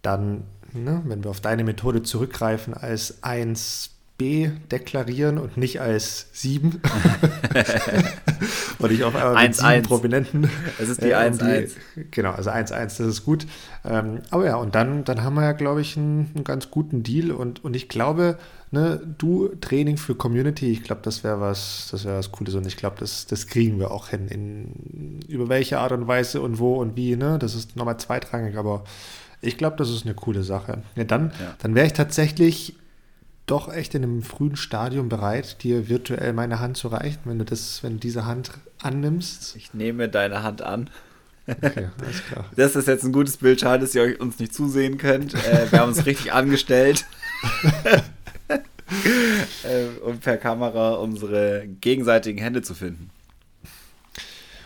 dann, 0.00 0.44
ne, 0.72 1.02
wenn 1.04 1.22
wir 1.22 1.30
auf 1.30 1.42
deine 1.42 1.64
Methode 1.64 2.02
zurückgreifen, 2.02 2.72
als 2.72 3.22
1 3.22 3.90
B 4.16 4.50
deklarieren 4.70 5.38
und 5.38 5.56
nicht 5.56 5.80
als 5.80 6.28
7. 6.32 6.80
und 8.78 8.92
ich 8.92 9.02
auf 9.02 9.16
einmal 9.16 9.36
1, 9.36 9.60
mit 9.60 9.70
7 9.72 9.82
Prominenten. 9.82 10.48
Das 10.78 10.88
ist 10.88 11.02
die 11.02 11.14
1, 11.14 11.40
äh, 11.40 11.44
1. 11.44 11.76
Genau, 12.12 12.30
also 12.30 12.50
1, 12.50 12.70
1, 12.70 12.98
das 12.98 13.06
ist 13.08 13.24
gut. 13.24 13.44
Ähm, 13.84 14.20
aber 14.30 14.46
ja, 14.46 14.56
und 14.56 14.76
dann, 14.76 15.02
dann 15.02 15.24
haben 15.24 15.34
wir 15.34 15.42
ja, 15.42 15.50
glaube 15.52 15.80
ich, 15.80 15.96
einen, 15.96 16.30
einen, 16.32 16.44
ganz 16.44 16.70
guten 16.70 17.02
Deal. 17.02 17.32
Und, 17.32 17.64
und 17.64 17.74
ich 17.74 17.88
glaube, 17.88 18.38
ne, 18.70 19.00
du 19.18 19.48
Training 19.60 19.96
für 19.96 20.14
Community, 20.14 20.70
ich 20.70 20.84
glaube, 20.84 21.02
das 21.02 21.24
wäre 21.24 21.40
was, 21.40 21.88
das 21.90 22.04
wäre 22.04 22.18
was 22.18 22.30
Cooles. 22.30 22.54
Und 22.54 22.68
ich 22.68 22.76
glaube, 22.76 22.96
das, 23.00 23.26
das 23.26 23.48
kriegen 23.48 23.80
wir 23.80 23.90
auch 23.90 24.10
hin. 24.10 24.28
In, 24.28 25.20
über 25.26 25.48
welche 25.48 25.80
Art 25.80 25.90
und 25.90 26.06
Weise 26.06 26.40
und 26.40 26.60
wo 26.60 26.76
und 26.76 26.94
wie, 26.94 27.16
ne? 27.16 27.40
Das 27.40 27.56
ist 27.56 27.74
nochmal 27.74 27.98
zweitrangig, 27.98 28.56
aber 28.56 28.84
ich 29.40 29.58
glaube, 29.58 29.74
das 29.76 29.90
ist 29.90 30.06
eine 30.06 30.14
coole 30.14 30.44
Sache. 30.44 30.82
Ja, 30.94 31.02
dann, 31.02 31.32
ja. 31.40 31.56
dann 31.58 31.74
wäre 31.74 31.86
ich 31.86 31.94
tatsächlich 31.94 32.76
doch 33.46 33.72
echt 33.72 33.94
in 33.94 34.02
einem 34.02 34.22
frühen 34.22 34.56
Stadium 34.56 35.08
bereit, 35.08 35.62
dir 35.62 35.88
virtuell 35.88 36.32
meine 36.32 36.60
Hand 36.60 36.76
zu 36.76 36.88
reichen, 36.88 37.20
wenn 37.24 37.38
du 37.38 37.44
das, 37.44 37.82
wenn 37.82 37.94
du 37.94 37.98
diese 37.98 38.24
Hand 38.24 38.52
annimmst. 38.82 39.56
Ich 39.56 39.74
nehme 39.74 40.08
deine 40.08 40.42
Hand 40.42 40.62
an. 40.62 40.90
Okay, 41.46 41.88
alles 42.00 42.24
klar. 42.26 42.46
Das 42.56 42.74
ist 42.74 42.88
jetzt 42.88 43.04
ein 43.04 43.12
gutes 43.12 43.36
Bild, 43.36 43.60
schade, 43.60 43.82
dass 43.82 43.94
ihr 43.94 44.18
uns 44.20 44.38
nicht 44.38 44.54
zusehen 44.54 44.96
könnt. 44.96 45.34
Äh, 45.34 45.70
wir 45.70 45.80
haben 45.80 45.90
uns 45.90 46.06
richtig 46.06 46.32
angestellt. 46.32 47.04
äh, 48.48 49.84
um 50.02 50.18
per 50.18 50.38
Kamera 50.38 50.94
unsere 50.94 51.66
gegenseitigen 51.80 52.38
Hände 52.38 52.62
zu 52.62 52.74
finden. 52.74 53.10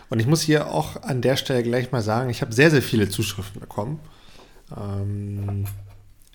Und 0.09 0.19
ich 0.19 0.27
muss 0.27 0.41
hier 0.41 0.67
auch 0.67 1.03
an 1.03 1.21
der 1.21 1.35
Stelle 1.35 1.63
gleich 1.63 1.91
mal 1.91 2.01
sagen, 2.01 2.29
ich 2.29 2.41
habe 2.41 2.53
sehr, 2.53 2.71
sehr 2.71 2.81
viele 2.81 3.09
Zuschriften 3.09 3.59
bekommen. 3.59 3.99
Ähm, 4.75 5.65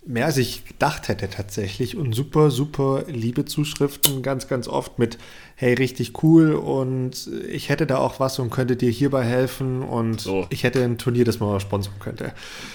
mehr 0.06 0.26
als 0.26 0.36
ich 0.36 0.66
gedacht 0.66 1.08
hätte 1.08 1.28
tatsächlich 1.28 1.96
und 1.96 2.12
super, 2.12 2.50
super 2.50 3.04
liebe 3.06 3.44
Zuschriften, 3.44 4.22
ganz, 4.22 4.48
ganz 4.48 4.68
oft 4.68 4.98
mit, 4.98 5.18
hey, 5.56 5.74
richtig 5.74 6.22
cool 6.22 6.52
und 6.52 7.30
ich 7.48 7.68
hätte 7.68 7.86
da 7.86 7.98
auch 7.98 8.20
was 8.20 8.38
und 8.38 8.50
könnte 8.50 8.76
dir 8.76 8.90
hierbei 8.90 9.24
helfen 9.24 9.82
und 9.82 10.20
so. 10.20 10.46
ich 10.50 10.62
hätte 10.62 10.82
ein 10.82 10.98
Turnier, 10.98 11.24
das 11.24 11.40
man 11.40 11.48
mal 11.50 11.60
sponsern 11.60 11.94
könnte. 12.00 12.32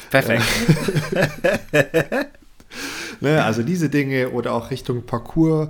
Perfekt. 0.10 0.44
ne, 3.20 3.44
also 3.44 3.64
diese 3.64 3.90
Dinge 3.90 4.30
oder 4.30 4.54
auch 4.54 4.72
Richtung 4.72 5.04
Parcours 5.04 5.70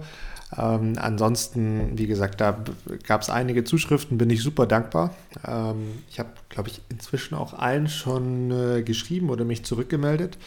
Ähm, 0.58 0.94
ansonsten, 0.98 1.98
wie 1.98 2.08
gesagt, 2.08 2.42
da 2.42 2.64
gab 3.06 3.22
es 3.22 3.30
einige 3.30 3.64
Zuschriften, 3.64 4.18
bin 4.18 4.32
ich 4.32 4.42
super 4.42 4.66
dankbar. 4.66 5.14
Ähm, 5.48 6.02
ich 6.10 6.18
habe, 6.18 6.30
glaube 6.50 6.70
ich, 6.70 6.82
inzwischen 6.90 7.36
auch 7.36 7.54
allen 7.54 7.88
schon 7.88 8.50
äh, 8.50 8.82
geschrieben 8.82 9.30
oder 9.30 9.46
mich 9.46 9.64
zurückgemeldet. 9.64 10.40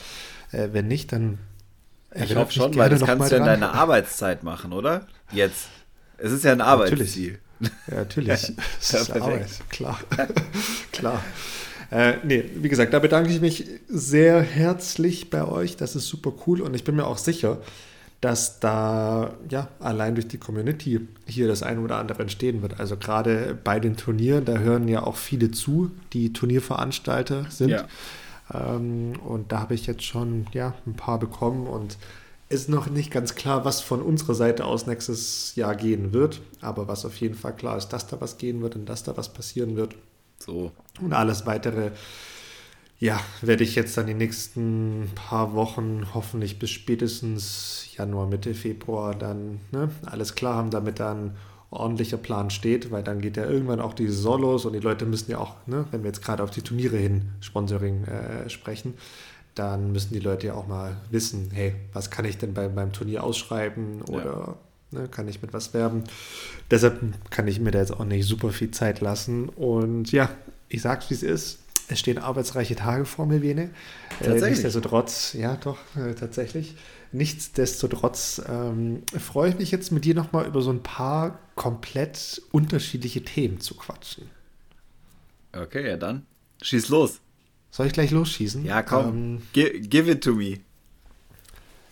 Äh, 0.53 0.69
wenn 0.73 0.89
nicht, 0.89 1.13
dann. 1.13 1.39
Ich 2.15 2.37
hoffe 2.37 2.53
schon, 2.53 2.77
weil 2.77 2.91
das 2.91 3.03
kannst 3.03 3.31
du 3.31 3.37
ja 3.37 3.41
in 3.41 3.47
deiner 3.47 3.73
Arbeitszeit 3.73 4.43
machen, 4.43 4.73
oder? 4.73 5.07
Jetzt. 5.33 5.69
Es 6.19 6.31
ist 6.31 6.45
ja 6.45 6.53
ein 6.53 6.61
Arbeitsziel. 6.61 7.39
Ja, 7.61 7.97
natürlich. 7.97 8.29
das 8.81 8.95
ist 8.95 9.11
Arbeit, 9.13 9.49
klar. 9.71 9.99
klar. 10.93 11.23
Äh, 11.91 12.15
nee, 12.23 12.45
wie 12.57 12.69
gesagt, 12.69 12.95
da 12.95 12.99
bedanke 12.99 13.31
ich 13.31 13.41
mich 13.41 13.67
sehr 13.89 14.41
herzlich 14.41 15.31
bei 15.31 15.45
euch. 15.45 15.77
Das 15.77 15.97
ist 15.97 16.09
super 16.09 16.33
cool 16.47 16.61
und 16.61 16.75
ich 16.75 16.85
bin 16.85 16.97
mir 16.97 17.07
auch 17.07 17.19
sicher, 17.19 17.59
dass 18.23 18.61
da 18.61 19.35
ja 19.51 19.69
allein 19.81 20.15
durch 20.15 20.29
die 20.29 20.39
Community 20.39 21.01
hier 21.27 21.49
das 21.49 21.63
eine 21.63 21.81
oder 21.81 21.97
andere 21.97 22.23
entstehen 22.23 22.63
wird. 22.63 22.79
Also 22.79 22.97
gerade 22.97 23.59
bei 23.63 23.81
den 23.81 23.97
Turnieren, 23.97 24.45
da 24.45 24.59
hören 24.59 24.89
ja 24.89 25.03
auch 25.03 25.17
viele 25.17 25.51
zu, 25.51 25.91
die 26.13 26.33
Turnierveranstalter 26.33 27.47
sind. 27.51 27.71
Ja. 27.71 27.85
Ähm, 28.55 29.15
und 29.27 29.53
da 29.53 29.61
habe 29.61 29.75
ich 29.75 29.87
jetzt 29.87 30.05
schon 30.05 30.47
ja 30.53 30.75
ein 30.87 30.95
paar 30.95 31.19
bekommen 31.19 31.67
und 31.67 31.99
ist 32.49 32.69
noch 32.69 32.89
nicht 32.89 33.11
ganz 33.11 33.35
klar, 33.35 33.65
was 33.65 33.81
von 33.81 34.03
unserer 34.03 34.35
Seite 34.35 34.67
aus 34.67 34.87
nächstes 34.87 35.57
Jahr 35.57 35.75
gehen 35.75 36.13
wird. 36.13 36.41
Aber 36.61 36.89
was 36.89 37.05
auf 37.05 37.17
jeden 37.17 37.35
Fall 37.35 37.57
klar 37.57 37.79
ist, 37.79 37.89
dass 37.89 38.07
da 38.07 38.21
was 38.21 38.39
gehen 38.39 38.61
wird 38.63 38.77
und 38.77 38.87
dass 38.87 39.03
da 39.03 39.17
was 39.17 39.33
passieren 39.33 39.77
wird. 39.77 39.97
So. 40.39 40.73
Und 41.01 41.13
alles 41.13 41.47
weitere 41.47 41.93
ja, 43.03 43.19
werde 43.41 43.65
ich 43.65 43.75
jetzt 43.75 43.97
dann 43.97 44.07
die 44.07 44.15
nächsten 44.15 45.11
paar 45.17 45.55
Wochen, 45.55 46.07
hoffentlich 46.15 46.61
bis 46.61 46.71
spätestens 46.71 47.89
Januar, 47.97 48.29
Mitte 48.29 48.55
Februar, 48.55 49.17
dann 49.17 49.59
ne, 49.73 49.91
alles 50.07 50.37
klar 50.37 50.55
haben, 50.55 50.71
damit 50.71 51.01
dann 51.01 51.37
ordentlicher 51.73 52.17
Plan 52.17 52.51
steht, 52.51 52.91
weil 52.91 53.03
dann 53.03 53.21
geht 53.21 53.37
ja 53.37 53.45
irgendwann 53.45 53.81
auch 53.81 53.95
die 53.95 54.07
Saison 54.07 54.41
los 54.41 54.65
und 54.65 54.73
die 54.73 54.81
Leute 54.81 55.07
müssen 55.07 55.31
ja 55.31 55.39
auch, 55.39 55.55
ne, 55.67 55.87
wenn 55.91 56.03
wir 56.03 56.09
jetzt 56.09 56.23
gerade 56.23 56.43
auf 56.43 56.51
die 56.51 56.63
Turniere 56.63 56.97
hin 56.97 57.31
Sponsoring 57.41 58.05
äh, 58.05 58.49
sprechen, 58.49 58.95
dann 59.55 59.93
müssen 59.93 60.15
die 60.15 60.21
Leute 60.21 60.49
ja 60.49 60.55
auch 60.55 60.67
mal 60.67 60.97
wissen, 61.11 61.51
hey, 61.53 61.75
was 61.93 62.11
kann 62.11 62.25
ich 62.25 62.39
denn 62.39 62.55
bei, 62.55 62.69
beim 62.69 62.93
Turnier 62.93 63.25
ausschreiben 63.25 64.03
oder 64.03 64.57
ja. 64.93 65.01
ne, 65.01 65.09
kann 65.09 65.29
ich 65.29 65.43
mit 65.43 65.53
was 65.53 65.75
werben. 65.75 66.05
Deshalb 66.71 67.01
kann 67.31 67.49
ich 67.49 67.61
mir 67.61 67.71
da 67.71 67.81
jetzt 67.81 67.93
auch 67.93 68.05
nicht 68.05 68.27
super 68.27 68.51
viel 68.51 68.71
Zeit 68.71 69.01
lassen 69.01 69.49
und 69.49 70.13
ja, 70.13 70.31
ich 70.69 70.83
sag's 70.83 71.11
wie 71.11 71.15
es 71.15 71.23
ist 71.23 71.59
es 71.89 72.01
stehen 72.01 72.19
arbeitsreiche 72.19 72.75
Tage 72.75 73.05
vor 73.05 73.27
mir, 73.27 73.43
Vene. 73.43 73.71
Äh, 74.21 74.41
nichtsdestotrotz, 74.41 75.35
ja 75.35 75.57
doch, 75.57 75.79
äh, 75.97 76.15
tatsächlich. 76.15 76.77
Nichtsdestotrotz 77.13 78.43
ähm, 78.49 79.03
freue 79.19 79.51
ich 79.51 79.59
mich 79.59 79.71
jetzt 79.71 79.93
mit 79.93 80.05
dir 80.05 80.15
nochmal 80.15 80.47
über 80.47 80.63
so 80.63 80.71
ein 80.71 80.83
paar 80.83 81.39
komplett 81.55 82.41
unterschiedliche 82.53 83.23
Themen 83.23 83.61
zu 83.61 83.75
quatschen. 83.75 84.31
Okay, 85.53 85.87
ja 85.87 85.97
dann. 85.99 86.27
Schieß 86.63 86.89
los. 86.89 87.21
Soll 87.71 87.87
ich 87.87 87.93
gleich 87.93 88.11
losschießen? 88.11 88.65
Ja, 88.65 88.83
komm. 88.83 89.09
Ähm, 89.09 89.43
give, 89.53 89.81
give 89.81 90.11
it 90.11 90.25
to 90.25 90.35
me. 90.35 90.61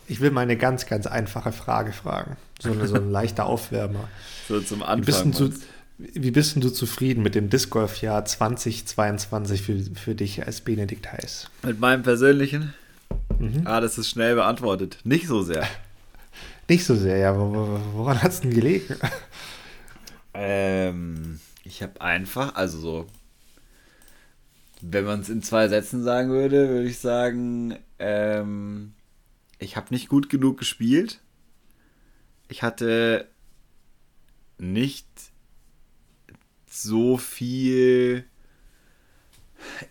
Ich 0.08 0.20
will 0.20 0.30
mal 0.30 0.40
eine 0.40 0.56
ganz, 0.56 0.86
ganz 0.86 1.06
einfache 1.06 1.52
Frage 1.52 1.92
fragen. 1.92 2.36
So, 2.60 2.72
eine, 2.72 2.88
so 2.88 2.96
ein 2.96 3.10
leichter 3.12 3.46
Aufwärmer. 3.46 4.08
So 4.48 4.60
zum 4.60 4.82
Anfang. 4.82 5.32
Wie 5.32 5.48
bist, 5.48 5.66
wie 5.98 6.30
bist 6.30 6.56
du 6.56 6.70
zufrieden 6.70 7.22
mit 7.22 7.34
dem 7.34 7.50
Disc 7.50 7.70
Golf 7.70 8.00
Jahr 8.00 8.24
2022 8.24 9.62
für, 9.62 9.78
für 9.94 10.14
dich 10.14 10.46
als 10.46 10.62
Benedikt 10.62 11.12
Heiß? 11.12 11.50
Mit 11.62 11.78
meinem 11.78 12.02
persönlichen? 12.02 12.74
Mhm. 13.40 13.62
Ah, 13.64 13.80
das 13.80 13.96
ist 13.96 14.10
schnell 14.10 14.34
beantwortet. 14.34 14.98
Nicht 15.04 15.26
so 15.26 15.42
sehr. 15.42 15.66
Nicht 16.68 16.84
so 16.84 16.94
sehr, 16.94 17.16
ja. 17.16 17.34
Woran 17.36 18.22
hat 18.22 18.30
es 18.30 18.40
denn 18.42 18.52
gelegen? 18.52 18.94
Ähm, 20.34 21.40
ich 21.64 21.82
habe 21.82 22.00
einfach, 22.00 22.54
also 22.54 22.78
so, 22.78 23.06
wenn 24.80 25.04
man 25.04 25.20
es 25.20 25.28
in 25.28 25.42
zwei 25.42 25.68
Sätzen 25.68 26.04
sagen 26.04 26.30
würde, 26.30 26.68
würde 26.68 26.88
ich 26.88 26.98
sagen, 26.98 27.76
ähm, 27.98 28.92
ich 29.58 29.76
habe 29.76 29.88
nicht 29.90 30.08
gut 30.08 30.28
genug 30.30 30.58
gespielt. 30.58 31.20
Ich 32.48 32.62
hatte 32.62 33.26
nicht 34.58 35.08
so 36.68 37.16
viel 37.16 38.24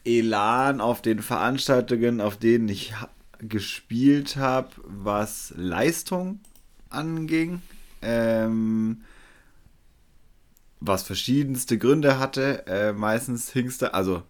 Elan 0.05 0.81
auf 0.81 1.01
den 1.01 1.21
Veranstaltungen, 1.21 2.21
auf 2.21 2.37
denen 2.37 2.69
ich 2.69 2.93
gespielt 3.39 4.35
habe, 4.35 4.69
was 4.83 5.53
Leistung 5.55 6.39
anging. 6.89 7.61
Ähm, 8.01 9.01
was 10.79 11.03
verschiedenste 11.03 11.77
Gründe 11.77 12.19
hatte. 12.19 12.65
Äh, 12.67 12.93
meistens 12.93 13.51
hing 13.51 13.67
es 13.67 13.77
da, 13.77 13.87
also 13.87 14.23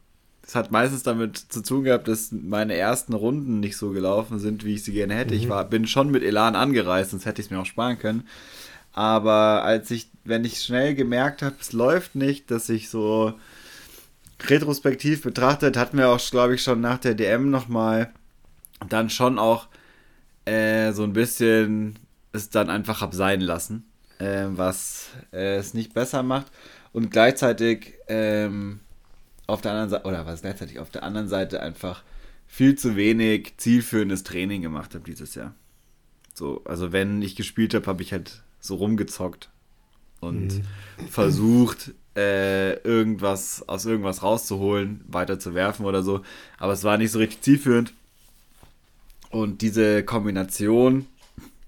es 0.46 0.56
hat 0.56 0.72
meistens 0.72 1.04
damit 1.04 1.38
zu 1.38 1.62
tun 1.62 1.84
gehabt, 1.84 2.08
dass 2.08 2.32
meine 2.32 2.74
ersten 2.74 3.14
Runden 3.14 3.60
nicht 3.60 3.78
so 3.78 3.92
gelaufen 3.92 4.40
sind, 4.40 4.66
wie 4.66 4.74
ich 4.74 4.84
sie 4.84 4.94
gerne 4.94 5.14
hätte. 5.14 5.36
Mhm. 5.36 5.40
Ich 5.40 5.50
war, 5.50 5.64
bin 5.66 5.86
schon 5.86 6.10
mit 6.10 6.24
Elan 6.24 6.56
angereist, 6.56 7.12
sonst 7.12 7.26
hätte 7.26 7.42
ich 7.42 7.48
es 7.48 7.52
mir 7.52 7.60
auch 7.60 7.66
sparen 7.66 8.00
können. 8.00 8.28
Aber 8.92 9.64
als 9.64 9.92
ich, 9.92 10.10
wenn 10.24 10.44
ich 10.44 10.62
schnell 10.62 10.96
gemerkt 10.96 11.44
habe, 11.44 11.56
es 11.62 11.72
läuft 11.72 12.16
nicht, 12.16 12.50
dass 12.50 12.68
ich 12.70 12.90
so 12.90 13.34
retrospektiv 14.48 15.22
betrachtet, 15.22 15.78
hatten 15.78 15.98
wir 15.98 16.10
auch, 16.10 16.20
glaube 16.32 16.56
ich, 16.56 16.64
schon 16.64 16.82
nach 16.82 16.98
der 16.98 17.14
DM 17.14 17.52
nochmal 17.52 18.12
dann 18.88 19.10
schon 19.10 19.40
auch 19.40 19.68
äh, 20.46 20.92
so 20.94 21.04
ein 21.04 21.14
bisschen 21.14 21.98
es 22.32 22.50
dann 22.50 22.70
einfach 22.70 23.02
hab 23.02 23.14
sein 23.14 23.42
lassen, 23.42 23.86
äh, 24.20 24.46
was 24.50 25.10
äh, 25.34 25.58
es 25.58 25.74
nicht 25.74 25.94
besser 25.94 26.24
macht. 26.24 26.52
Und 26.92 27.12
gleichzeitig 27.12 27.94
ähm, 28.08 28.80
auf 29.48 29.62
der 29.62 29.72
anderen 29.72 29.90
Seite, 29.90 30.06
oder 30.06 30.26
was 30.26 30.42
gleichzeitig 30.42 30.80
auf 30.80 30.90
der 30.90 31.04
anderen 31.04 31.28
Seite 31.28 31.62
einfach 31.62 32.04
viel 32.48 32.76
zu 32.76 32.96
wenig 32.96 33.54
zielführendes 33.58 34.24
Training 34.24 34.62
gemacht 34.62 34.96
habe 34.96 35.04
dieses 35.04 35.36
Jahr. 35.36 35.54
So, 36.34 36.64
also 36.66 36.92
wenn 36.92 37.22
ich 37.22 37.36
gespielt 37.36 37.74
habe, 37.74 37.86
habe 37.88 38.02
ich 38.02 38.12
halt 38.12 38.42
so 38.60 38.76
rumgezockt 38.76 39.50
und 40.20 40.56
mhm. 40.56 41.08
versucht, 41.10 41.92
äh, 42.16 42.74
irgendwas 42.82 43.68
aus 43.68 43.86
irgendwas 43.86 44.24
rauszuholen, 44.24 45.02
weiter 45.08 45.40
zu 45.40 45.54
werfen 45.54 45.86
oder 45.86 46.04
so. 46.04 46.22
Aber 46.58 46.74
es 46.74 46.84
war 46.84 46.98
nicht 46.98 47.12
so 47.12 47.20
richtig 47.20 47.42
zielführend. 47.42 47.94
Und 49.30 49.62
diese 49.62 50.04
Kombination 50.04 51.06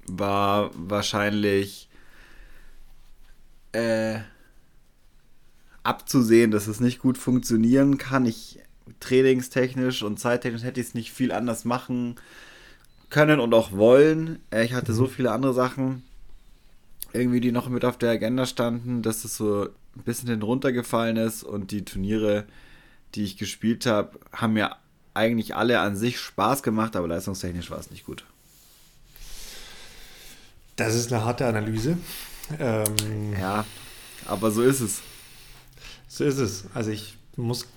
war 0.08 0.72
wahrscheinlich 0.74 1.90
äh, 3.72 4.20
abzusehen, 5.84 6.52
dass 6.52 6.68
es 6.68 6.80
nicht 6.80 7.00
gut 7.00 7.18
funktionieren 7.18 7.98
kann. 7.98 8.26
Ich 8.26 8.60
trainingstechnisch 9.00 10.04
und 10.04 10.20
zeittechnisch 10.20 10.64
hätte 10.64 10.82
ich 10.82 10.88
es 10.88 10.94
nicht 10.94 11.12
viel 11.12 11.32
anders 11.32 11.66
machen 11.66 12.16
können 13.10 13.40
und 13.40 13.54
auch 13.54 13.72
wollen. 13.72 14.40
Äh, 14.52 14.66
ich 14.66 14.74
hatte 14.74 14.94
so 14.94 15.04
mhm. 15.04 15.10
viele 15.10 15.32
andere 15.32 15.54
Sachen, 15.54 16.04
irgendwie, 17.14 17.42
die 17.42 17.52
noch 17.52 17.70
mit 17.70 17.86
auf 17.86 17.98
der 17.98 18.12
Agenda 18.12 18.46
standen, 18.46 19.02
dass 19.02 19.26
es 19.26 19.36
so 19.36 19.64
ein 19.64 20.04
bisschen 20.04 20.30
hin 20.30 20.42
runtergefallen 20.42 21.18
ist 21.18 21.44
und 21.44 21.72
die 21.72 21.84
Turniere, 21.84 22.46
die 23.16 23.24
ich 23.24 23.38
gespielt 23.38 23.86
habe, 23.86 24.20
haben 24.32 24.54
mir 24.54 24.78
eigentlich 25.14 25.56
alle 25.56 25.80
an 25.80 25.96
sich 25.96 26.20
Spaß 26.20 26.64
gemacht, 26.64 26.96
aber 26.96 27.08
leistungstechnisch 27.08 27.72
war 27.72 27.80
es 27.80 27.92
nicht 27.92 28.06
gut. 28.06 28.24
Das 30.76 30.96
ist 30.96 31.12
eine 31.12 31.26
harte 31.26 31.46
Analyse. 31.46 31.98
Ähm, 32.60 33.34
ja, 33.40 33.66
aber 34.26 34.52
so 34.52 34.62
ist 34.62 34.80
es. 34.80 35.02
So 36.08 36.24
ist 36.24 36.38
es. 36.38 36.66
Also 36.74 36.92
ich 36.92 37.18
muss 37.36 37.68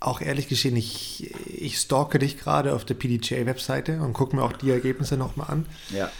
auch 0.00 0.20
ehrlich 0.20 0.48
gestehen, 0.48 0.76
ich, 0.76 1.32
ich 1.46 1.78
stalke 1.78 2.18
dich 2.18 2.38
gerade 2.38 2.74
auf 2.74 2.84
der 2.84 2.94
PDJ-Webseite 2.94 4.00
und 4.00 4.12
gucke 4.12 4.36
mir 4.36 4.42
auch 4.42 4.52
die 4.52 4.70
Ergebnisse 4.70 5.16
nochmal 5.16 5.50
an. 5.50 5.66
Ja. 5.90 6.10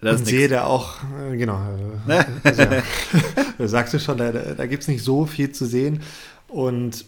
Das 0.00 0.20
und 0.20 0.26
sehe 0.26 0.48
da 0.48 0.64
auch, 0.64 0.96
äh, 1.30 1.36
genau, 1.36 1.56
also, 2.44 2.62
ja, 2.62 2.82
sagst 3.66 3.94
du 3.94 4.00
schon, 4.00 4.18
da, 4.18 4.32
da 4.32 4.66
gibt 4.66 4.82
es 4.82 4.88
nicht 4.88 5.02
so 5.02 5.24
viel 5.24 5.52
zu 5.52 5.64
sehen. 5.64 6.02
Und 6.48 7.06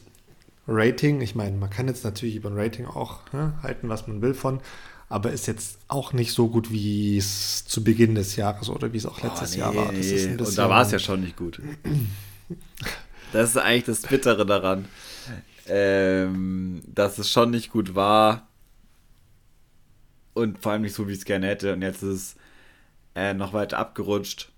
Rating, 0.68 1.20
ich 1.20 1.34
meine, 1.34 1.56
man 1.56 1.70
kann 1.70 1.88
jetzt 1.88 2.04
natürlich 2.04 2.36
über 2.36 2.50
ein 2.50 2.58
Rating 2.58 2.86
auch 2.86 3.20
ne, 3.32 3.54
halten, 3.62 3.88
was 3.88 4.06
man 4.06 4.20
will 4.22 4.34
von, 4.34 4.60
aber 5.08 5.30
ist 5.30 5.46
jetzt 5.46 5.78
auch 5.88 6.12
nicht 6.12 6.32
so 6.32 6.48
gut, 6.48 6.70
wie 6.70 7.18
es 7.18 7.64
zu 7.64 7.84
Beginn 7.84 8.14
des 8.14 8.36
Jahres 8.36 8.68
oder 8.68 8.92
wie 8.92 8.96
es 8.96 9.06
auch 9.06 9.22
letztes 9.22 9.52
oh, 9.52 9.54
nee, 9.54 9.60
Jahr 9.60 9.76
war. 9.76 9.88
und 9.90 10.58
da 10.58 10.68
war 10.68 10.82
es 10.82 10.90
ja 10.90 10.98
schon 10.98 11.20
nicht 11.20 11.36
gut. 11.36 11.60
das 13.32 13.50
ist 13.50 13.56
eigentlich 13.56 13.84
das 13.84 14.02
Bittere 14.02 14.44
daran, 14.44 14.86
ähm, 15.68 16.82
dass 16.86 17.18
es 17.18 17.30
schon 17.30 17.50
nicht 17.50 17.70
gut 17.70 17.94
war 17.94 18.48
und 20.34 20.58
vor 20.58 20.72
allem 20.72 20.82
nicht 20.82 20.94
so, 20.94 21.08
wie 21.08 21.12
ich 21.12 21.18
es 21.18 21.24
gerne 21.24 21.46
hätte. 21.46 21.72
Und 21.72 21.82
jetzt 21.82 22.02
ist 22.02 22.10
es 22.12 22.36
äh, 23.14 23.32
noch 23.32 23.52
weiter 23.52 23.78
abgerutscht. 23.78 24.50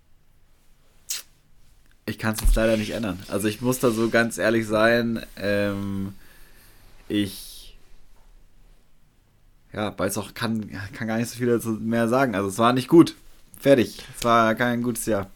Ich 2.09 2.19
kann 2.19 2.35
es 2.35 2.41
jetzt 2.41 2.55
leider 2.55 2.77
nicht 2.79 2.93
ändern. 2.93 3.19
Also 3.29 3.49
ich 3.49 3.61
muss 3.61 3.81
da 3.81 3.91
so 3.91 4.09
ganz 4.09 4.38
ehrlich 4.38 4.67
sein. 4.67 5.25
Ähm, 5.37 6.15
ich 7.07 7.77
ja, 9.75 9.97
weiß 9.97 10.17
auch, 10.17 10.33
kann, 10.33 10.71
kann 10.95 11.07
gar 11.07 11.19
nicht 11.19 11.29
so 11.29 11.37
viel 11.37 11.49
dazu 11.49 11.69
mehr 11.69 12.09
sagen. 12.09 12.35
Also 12.35 12.49
es 12.49 12.59
war 12.59 12.73
nicht 12.73 12.88
gut. 12.88 13.15
fertig. 13.61 14.03
Es 14.17 14.25
war 14.25 14.55
kein 14.55 14.83
gutes 14.83 15.05
Jahr. 15.05 15.29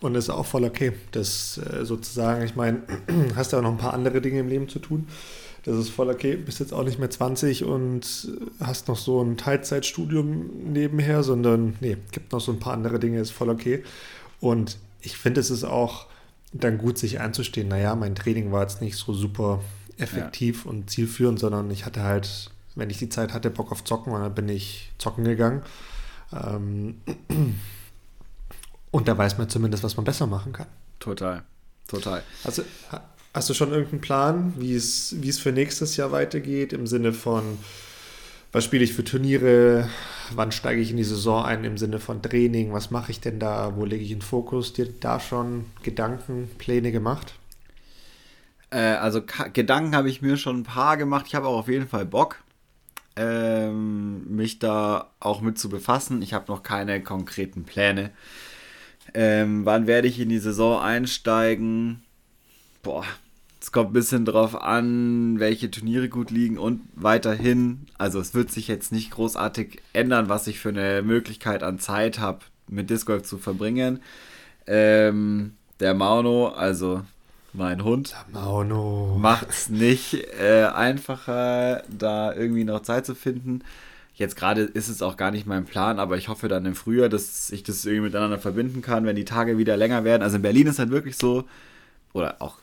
Und 0.00 0.16
ist 0.16 0.30
auch 0.30 0.46
voll 0.46 0.64
okay. 0.64 0.92
Das 1.12 1.58
äh, 1.58 1.84
sozusagen, 1.84 2.44
ich 2.44 2.56
meine, 2.56 2.82
hast 3.36 3.52
ja 3.52 3.62
noch 3.62 3.70
ein 3.70 3.78
paar 3.78 3.94
andere 3.94 4.20
Dinge 4.20 4.40
im 4.40 4.48
Leben 4.48 4.68
zu 4.68 4.80
tun. 4.80 5.06
Das 5.62 5.76
ist 5.76 5.90
voll 5.90 6.08
okay. 6.08 6.34
Bist 6.34 6.58
jetzt 6.58 6.72
auch 6.72 6.82
nicht 6.82 6.98
mehr 6.98 7.10
20 7.10 7.64
und 7.64 8.32
hast 8.58 8.88
noch 8.88 8.96
so 8.96 9.22
ein 9.22 9.36
Teilzeitstudium 9.36 10.72
nebenher, 10.72 11.22
sondern 11.22 11.76
nee, 11.80 11.98
gibt 12.10 12.32
noch 12.32 12.40
so 12.40 12.50
ein 12.50 12.58
paar 12.58 12.72
andere 12.72 12.98
Dinge, 12.98 13.20
ist 13.20 13.30
voll 13.30 13.50
okay. 13.50 13.84
Und 14.40 14.78
ich 15.02 15.16
finde, 15.16 15.40
es 15.40 15.50
ist 15.50 15.64
auch 15.64 16.06
dann 16.52 16.78
gut, 16.78 16.98
sich 16.98 17.20
einzustehen. 17.20 17.68
Naja, 17.68 17.94
mein 17.94 18.14
Training 18.14 18.52
war 18.52 18.62
jetzt 18.62 18.80
nicht 18.80 18.96
so 18.96 19.12
super 19.12 19.60
effektiv 19.98 20.64
ja. 20.64 20.70
und 20.70 20.90
zielführend, 20.90 21.38
sondern 21.38 21.70
ich 21.70 21.86
hatte 21.86 22.02
halt, 22.02 22.50
wenn 22.74 22.90
ich 22.90 22.98
die 22.98 23.08
Zeit 23.08 23.32
hatte, 23.32 23.50
Bock 23.50 23.70
auf 23.70 23.84
Zocken 23.84 24.12
und 24.12 24.20
dann 24.20 24.34
bin 24.34 24.48
ich 24.48 24.90
zocken 24.98 25.24
gegangen. 25.24 25.62
Ähm, 26.32 27.00
und 28.90 29.08
da 29.08 29.16
weiß 29.16 29.38
man 29.38 29.48
zumindest, 29.48 29.84
was 29.84 29.96
man 29.96 30.04
besser 30.04 30.26
machen 30.26 30.52
kann. 30.52 30.66
Total, 30.98 31.42
total. 31.88 32.22
Also, 32.44 32.62
hast 33.32 33.48
du 33.48 33.54
schon 33.54 33.70
irgendeinen 33.70 34.00
Plan, 34.00 34.54
wie 34.56 34.74
es, 34.74 35.14
wie 35.20 35.28
es 35.28 35.38
für 35.38 35.52
nächstes 35.52 35.96
Jahr 35.96 36.12
weitergeht, 36.12 36.72
im 36.72 36.86
Sinne 36.86 37.12
von, 37.12 37.58
was 38.52 38.64
spiele 38.64 38.84
ich 38.84 38.92
für 38.92 39.04
Turniere, 39.04 39.88
wann 40.34 40.52
steige 40.52 40.80
ich 40.80 40.90
in 40.90 40.96
die 40.96 41.04
Saison 41.04 41.44
ein, 41.44 41.64
im 41.64 41.78
Sinne 41.78 41.98
von 41.98 42.22
Training, 42.22 42.72
was 42.72 42.90
mache 42.90 43.10
ich 43.12 43.20
denn 43.20 43.38
da, 43.38 43.76
wo 43.76 43.84
lege 43.84 44.02
ich 44.02 44.10
den 44.10 44.22
Fokus? 44.22 44.72
Dir 44.72 44.88
da 45.00 45.20
schon 45.20 45.66
Gedanken, 45.82 46.50
Pläne 46.58 46.92
gemacht? 46.92 47.34
Äh, 48.70 48.78
also 48.78 49.22
Gedanken 49.52 49.94
habe 49.94 50.08
ich 50.08 50.22
mir 50.22 50.36
schon 50.36 50.60
ein 50.60 50.64
paar 50.64 50.96
gemacht. 50.96 51.26
Ich 51.28 51.34
habe 51.34 51.46
auch 51.46 51.58
auf 51.58 51.68
jeden 51.68 51.88
Fall 51.88 52.06
Bock 52.06 52.42
ähm, 53.16 54.34
mich 54.34 54.58
da 54.58 55.10
auch 55.20 55.40
mit 55.40 55.58
zu 55.58 55.68
befassen. 55.68 56.22
Ich 56.22 56.32
habe 56.32 56.50
noch 56.50 56.62
keine 56.62 57.02
konkreten 57.02 57.64
Pläne. 57.64 58.10
Ähm, 59.14 59.64
wann 59.64 59.86
werde 59.86 60.08
ich 60.08 60.20
in 60.20 60.28
die 60.28 60.38
Saison 60.38 60.80
einsteigen? 60.80 62.02
Boah, 62.82 63.04
es 63.60 63.72
kommt 63.72 63.90
ein 63.90 63.92
bisschen 63.92 64.24
drauf 64.24 64.60
an, 64.60 65.38
welche 65.38 65.70
Turniere 65.70 66.08
gut 66.08 66.30
liegen 66.30 66.56
und 66.58 66.80
weiterhin. 66.94 67.86
Also 67.98 68.18
es 68.18 68.32
wird 68.32 68.50
sich 68.50 68.68
jetzt 68.68 68.90
nicht 68.90 69.10
großartig 69.10 69.82
ändern, 69.92 70.30
was 70.30 70.46
ich 70.46 70.58
für 70.58 70.70
eine 70.70 71.02
Möglichkeit 71.02 71.62
an 71.62 71.78
Zeit 71.78 72.18
habe, 72.18 72.40
mit 72.68 72.88
Disc 72.88 73.06
Golf 73.06 73.24
zu 73.24 73.36
verbringen. 73.36 74.00
Ähm, 74.66 75.56
der 75.78 75.92
Mauno, 75.94 76.48
also 76.48 77.02
mein 77.52 77.84
Hund, 77.84 78.14
macht 79.18 79.50
es 79.50 79.68
nicht 79.68 80.14
äh, 80.40 80.64
einfacher, 80.64 81.82
da 81.88 82.32
irgendwie 82.32 82.64
noch 82.64 82.80
Zeit 82.80 83.04
zu 83.04 83.14
finden. 83.14 83.62
Jetzt 84.14 84.36
gerade 84.36 84.62
ist 84.62 84.88
es 84.88 85.02
auch 85.02 85.16
gar 85.16 85.30
nicht 85.30 85.46
mein 85.46 85.64
Plan, 85.64 85.98
aber 85.98 86.16
ich 86.16 86.28
hoffe 86.28 86.48
dann 86.48 86.64
im 86.66 86.74
Frühjahr, 86.74 87.08
dass 87.08 87.50
ich 87.50 87.62
das 87.62 87.84
irgendwie 87.84 88.04
miteinander 88.04 88.38
verbinden 88.38 88.80
kann, 88.82 89.04
wenn 89.04 89.16
die 89.16 89.24
Tage 89.24 89.58
wieder 89.58 89.76
länger 89.76 90.04
werden. 90.04 90.22
Also 90.22 90.36
in 90.36 90.42
Berlin 90.42 90.66
ist 90.66 90.78
halt 90.78 90.90
wirklich 90.90 91.16
so, 91.16 91.44
oder 92.12 92.36
auch 92.40 92.58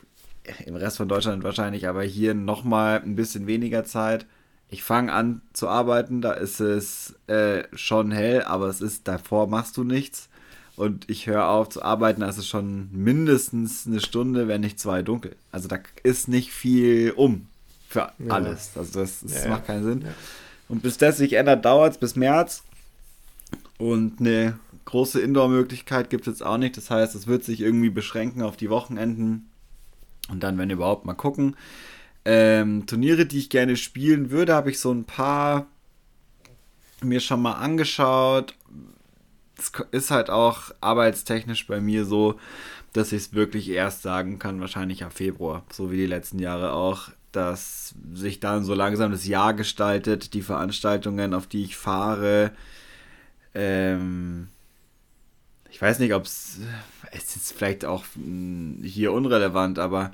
im 0.66 0.76
Rest 0.76 0.98
von 0.98 1.08
Deutschland 1.08 1.44
wahrscheinlich, 1.44 1.88
aber 1.88 2.04
hier 2.04 2.34
nochmal 2.34 3.02
ein 3.02 3.16
bisschen 3.16 3.48
weniger 3.48 3.84
Zeit. 3.84 4.26
Ich 4.70 4.84
fange 4.84 5.14
an 5.14 5.42
zu 5.54 5.68
arbeiten, 5.68 6.22
da 6.22 6.34
ist 6.34 6.60
es 6.60 7.16
äh, 7.28 7.64
schon 7.74 8.12
hell, 8.12 8.44
aber 8.44 8.68
es 8.68 8.82
ist 8.82 9.08
davor 9.08 9.48
machst 9.48 9.78
du 9.78 9.84
nichts 9.84 10.30
und 10.78 11.10
ich 11.10 11.26
höre 11.26 11.48
auf 11.48 11.70
zu 11.70 11.82
arbeiten, 11.82 12.22
da 12.22 12.30
ist 12.30 12.38
es 12.38 12.48
schon 12.48 12.90
mindestens 12.92 13.88
eine 13.88 14.00
Stunde, 14.00 14.48
wenn 14.48 14.62
nicht 14.62 14.80
zwei 14.80 15.02
dunkel. 15.02 15.36
Also 15.52 15.68
da 15.68 15.80
ist 16.04 16.28
nicht 16.28 16.52
viel 16.52 17.14
um 17.16 17.48
für 17.90 18.12
ja. 18.20 18.30
alles. 18.30 18.72
Also 18.76 19.00
das, 19.00 19.22
das 19.22 19.44
ja, 19.44 19.50
macht 19.50 19.66
keinen 19.66 19.84
Sinn. 19.84 20.02
Ja. 20.02 20.14
Und 20.70 20.84
bis 20.84 20.98
das 20.98 21.18
sich 21.18 21.34
ändert, 21.34 21.66
dauert 21.66 21.94
es 21.94 21.98
bis 21.98 22.16
März. 22.16 22.64
Und 23.80 24.20
eine 24.20 24.60
große 24.86 25.20
Indoor-Möglichkeit 25.20 26.12
gibt 26.12 26.28
es 26.28 26.34
jetzt 26.34 26.46
auch 26.46 26.58
nicht. 26.60 26.78
Das 26.78 26.92
heißt, 26.92 27.16
es 27.16 27.26
wird 27.26 27.44
sich 27.44 27.62
irgendwie 27.62 27.90
beschränken 27.90 28.44
auf 28.44 28.56
die 28.56 28.70
Wochenenden. 28.70 29.50
Und 30.30 30.42
dann, 30.42 30.58
wenn 30.58 30.70
überhaupt, 30.70 31.06
mal 31.06 31.14
gucken. 31.14 31.56
Ähm, 32.26 32.86
Turniere, 32.86 33.26
die 33.26 33.40
ich 33.40 33.50
gerne 33.50 33.78
spielen 33.78 34.32
würde, 34.32 34.54
habe 34.54 34.70
ich 34.70 34.80
so 34.80 34.92
ein 34.92 35.06
paar 35.06 35.68
mir 37.02 37.20
schon 37.20 37.42
mal 37.42 37.54
angeschaut 37.54 38.56
es 39.58 39.72
ist 39.92 40.12
halt 40.12 40.30
auch 40.30 40.72
arbeitstechnisch 40.82 41.68
bei 41.68 41.82
mir 41.82 42.06
so, 42.06 42.40
dass 42.94 43.12
ich 43.12 43.24
es 43.24 43.34
wirklich 43.34 43.70
erst 43.70 44.02
sagen 44.02 44.40
kann, 44.40 44.62
wahrscheinlich 44.62 45.04
ab 45.04 45.14
Februar, 45.14 45.64
so 45.72 45.92
wie 45.92 45.98
die 45.98 46.06
letzten 46.06 46.40
Jahre 46.40 46.74
auch, 46.74 47.10
dass 47.32 47.96
sich 48.14 48.40
dann 48.40 48.64
so 48.64 48.74
langsam 48.74 49.12
das 49.12 49.28
Jahr 49.28 49.54
gestaltet, 49.54 50.34
die 50.34 50.42
Veranstaltungen, 50.42 51.34
auf 51.34 51.48
die 51.48 51.64
ich 51.64 51.76
fahre. 51.76 52.52
Ähm, 53.54 54.48
ich 55.70 55.82
weiß 55.82 56.00
nicht, 56.00 56.14
ob 56.14 56.24
es, 56.24 56.60
es 57.12 57.36
ist 57.36 57.54
vielleicht 57.54 57.86
auch 57.86 58.06
hm, 58.16 58.82
hier 58.84 59.12
unrelevant, 59.12 59.80
aber 59.80 60.12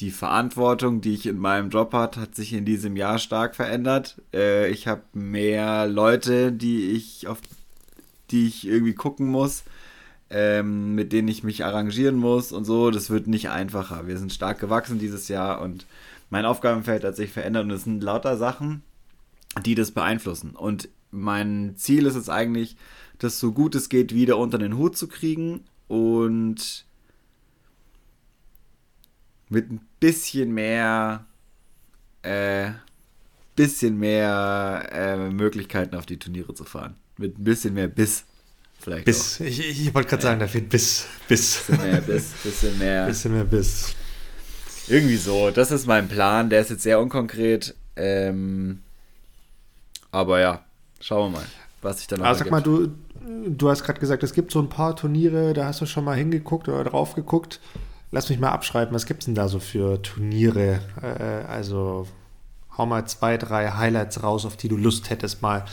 die 0.00 0.10
Verantwortung, 0.10 1.00
die 1.00 1.14
ich 1.14 1.26
in 1.26 1.38
meinem 1.38 1.70
Job 1.70 1.92
hat, 1.92 2.16
hat 2.16 2.34
sich 2.34 2.52
in 2.52 2.64
diesem 2.64 2.96
Jahr 2.96 3.18
stark 3.18 3.54
verändert. 3.54 4.20
Äh, 4.32 4.68
ich 4.70 4.88
habe 4.88 5.02
mehr 5.12 5.86
Leute, 5.86 6.52
die 6.52 6.90
ich 6.90 7.28
auf 7.28 7.38
die 8.30 8.46
ich 8.46 8.66
irgendwie 8.66 8.94
gucken 8.94 9.28
muss, 9.28 9.64
ähm, 10.30 10.94
mit 10.94 11.12
denen 11.12 11.28
ich 11.28 11.44
mich 11.44 11.64
arrangieren 11.64 12.16
muss 12.16 12.50
und 12.52 12.64
so. 12.64 12.90
Das 12.90 13.10
wird 13.10 13.28
nicht 13.28 13.50
einfacher. 13.50 14.06
Wir 14.06 14.18
sind 14.18 14.32
stark 14.32 14.58
gewachsen 14.58 14.98
dieses 14.98 15.28
Jahr 15.28 15.60
und 15.60 15.86
mein 16.30 16.46
Aufgabenfeld 16.46 17.04
hat 17.04 17.16
sich 17.16 17.30
verändert 17.30 17.64
und 17.64 17.70
es 17.70 17.84
sind 17.84 18.02
lauter 18.02 18.36
Sachen, 18.36 18.82
die 19.64 19.74
das 19.74 19.92
beeinflussen. 19.92 20.56
Und 20.56 20.88
mein 21.10 21.74
Ziel 21.76 22.06
ist 22.06 22.16
es 22.16 22.28
eigentlich, 22.28 22.76
das 23.18 23.38
so 23.38 23.52
gut 23.52 23.76
es 23.76 23.88
geht 23.88 24.12
wieder 24.12 24.38
unter 24.38 24.58
den 24.58 24.76
Hut 24.76 24.96
zu 24.96 25.06
kriegen 25.06 25.64
und 25.88 26.84
mit 29.48 29.70
ein 29.70 29.80
bisschen 30.00 30.52
mehr 30.52 31.26
äh, 32.22 32.72
bisschen 33.54 33.98
mehr 33.98 34.88
äh, 34.92 35.16
Möglichkeiten 35.30 35.94
auf 35.96 36.06
die 36.06 36.18
Turniere 36.18 36.54
zu 36.54 36.64
fahren. 36.64 36.96
Mit 37.16 37.38
ein 37.38 37.44
bisschen 37.44 37.74
mehr 37.74 37.88
Biss. 37.88 38.24
Vielleicht 38.78 39.04
Biss. 39.04 39.40
Auch. 39.40 39.46
Ich, 39.46 39.60
ich 39.60 39.94
wollte 39.94 40.08
gerade 40.08 40.22
sagen, 40.22 40.40
da 40.40 40.48
fehlt 40.48 40.68
Biss. 40.68 41.06
Biss. 41.28 41.62
Bisschen 41.66 41.82
mehr 41.82 42.00
Biss. 42.00 42.32
Bisschen 42.42 42.78
mehr. 42.78 43.06
Bisschen 43.06 43.32
mehr 43.32 43.44
Biss. 43.44 43.94
Irgendwie 44.88 45.16
so. 45.16 45.50
Das 45.50 45.70
ist 45.70 45.86
mein 45.86 46.08
Plan. 46.08 46.50
Der 46.50 46.60
ist 46.60 46.70
jetzt 46.70 46.82
sehr 46.82 47.00
unkonkret. 47.00 47.74
Ähm, 47.96 48.82
aber 50.10 50.40
ja, 50.40 50.64
schauen 51.00 51.32
wir 51.32 51.38
mal, 51.38 51.46
was 51.84 51.98
sich 51.98 52.06
dann 52.06 52.20
noch 52.20 52.26
also 52.26 52.44
sag 52.44 52.50
mal, 52.50 52.62
du, 52.62 52.88
du 53.46 53.68
hast 53.68 53.84
gerade 53.84 54.00
gesagt, 54.00 54.22
es 54.22 54.32
gibt 54.32 54.50
so 54.50 54.60
ein 54.60 54.68
paar 54.68 54.96
Turniere, 54.96 55.52
da 55.52 55.66
hast 55.66 55.80
du 55.80 55.86
schon 55.86 56.04
mal 56.04 56.16
hingeguckt 56.16 56.68
oder 56.68 56.84
drauf 56.84 57.14
geguckt. 57.14 57.60
Lass 58.10 58.28
mich 58.28 58.38
mal 58.38 58.50
abschreiben, 58.50 58.94
was 58.94 59.06
gibt 59.06 59.22
es 59.22 59.24
denn 59.26 59.34
da 59.34 59.48
so 59.48 59.58
für 59.58 60.00
Turniere? 60.02 60.80
Äh, 61.02 61.50
also 61.50 62.06
hau 62.76 62.86
mal 62.86 63.06
zwei, 63.06 63.36
drei 63.36 63.70
Highlights 63.70 64.22
raus, 64.22 64.46
auf 64.46 64.56
die 64.56 64.68
du 64.68 64.76
Lust 64.76 65.10
hättest, 65.10 65.42
mal 65.42 65.64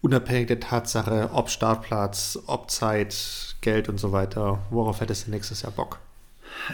unabhängig 0.00 0.48
der 0.48 0.60
Tatsache, 0.60 1.30
ob 1.32 1.50
Startplatz, 1.50 2.38
ob 2.46 2.70
Zeit, 2.70 3.56
Geld 3.60 3.88
und 3.88 3.98
so 3.98 4.12
weiter, 4.12 4.58
worauf 4.70 5.00
hättest 5.00 5.26
du 5.26 5.30
nächstes 5.30 5.62
Jahr 5.62 5.72
Bock? 5.72 5.98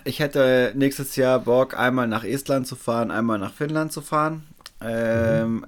Ich 0.04 0.18
hätte 0.18 0.72
nächstes 0.74 1.16
Jahr 1.16 1.38
Bock, 1.38 1.78
einmal 1.78 2.06
nach 2.06 2.24
Estland 2.24 2.66
zu 2.66 2.76
fahren, 2.76 3.10
einmal 3.10 3.38
nach 3.38 3.52
Finnland 3.52 3.92
zu 3.92 4.00
fahren. 4.00 4.42
Ähm, 4.80 5.52
mhm. 5.52 5.66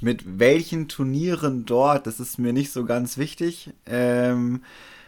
Mit 0.00 0.38
welchen 0.38 0.88
Turnieren 0.88 1.64
dort, 1.64 2.06
das 2.06 2.20
ist 2.20 2.38
mir 2.38 2.52
nicht 2.52 2.72
so 2.72 2.84
ganz 2.84 3.16
wichtig. 3.16 3.70
Ähm, 3.86 4.62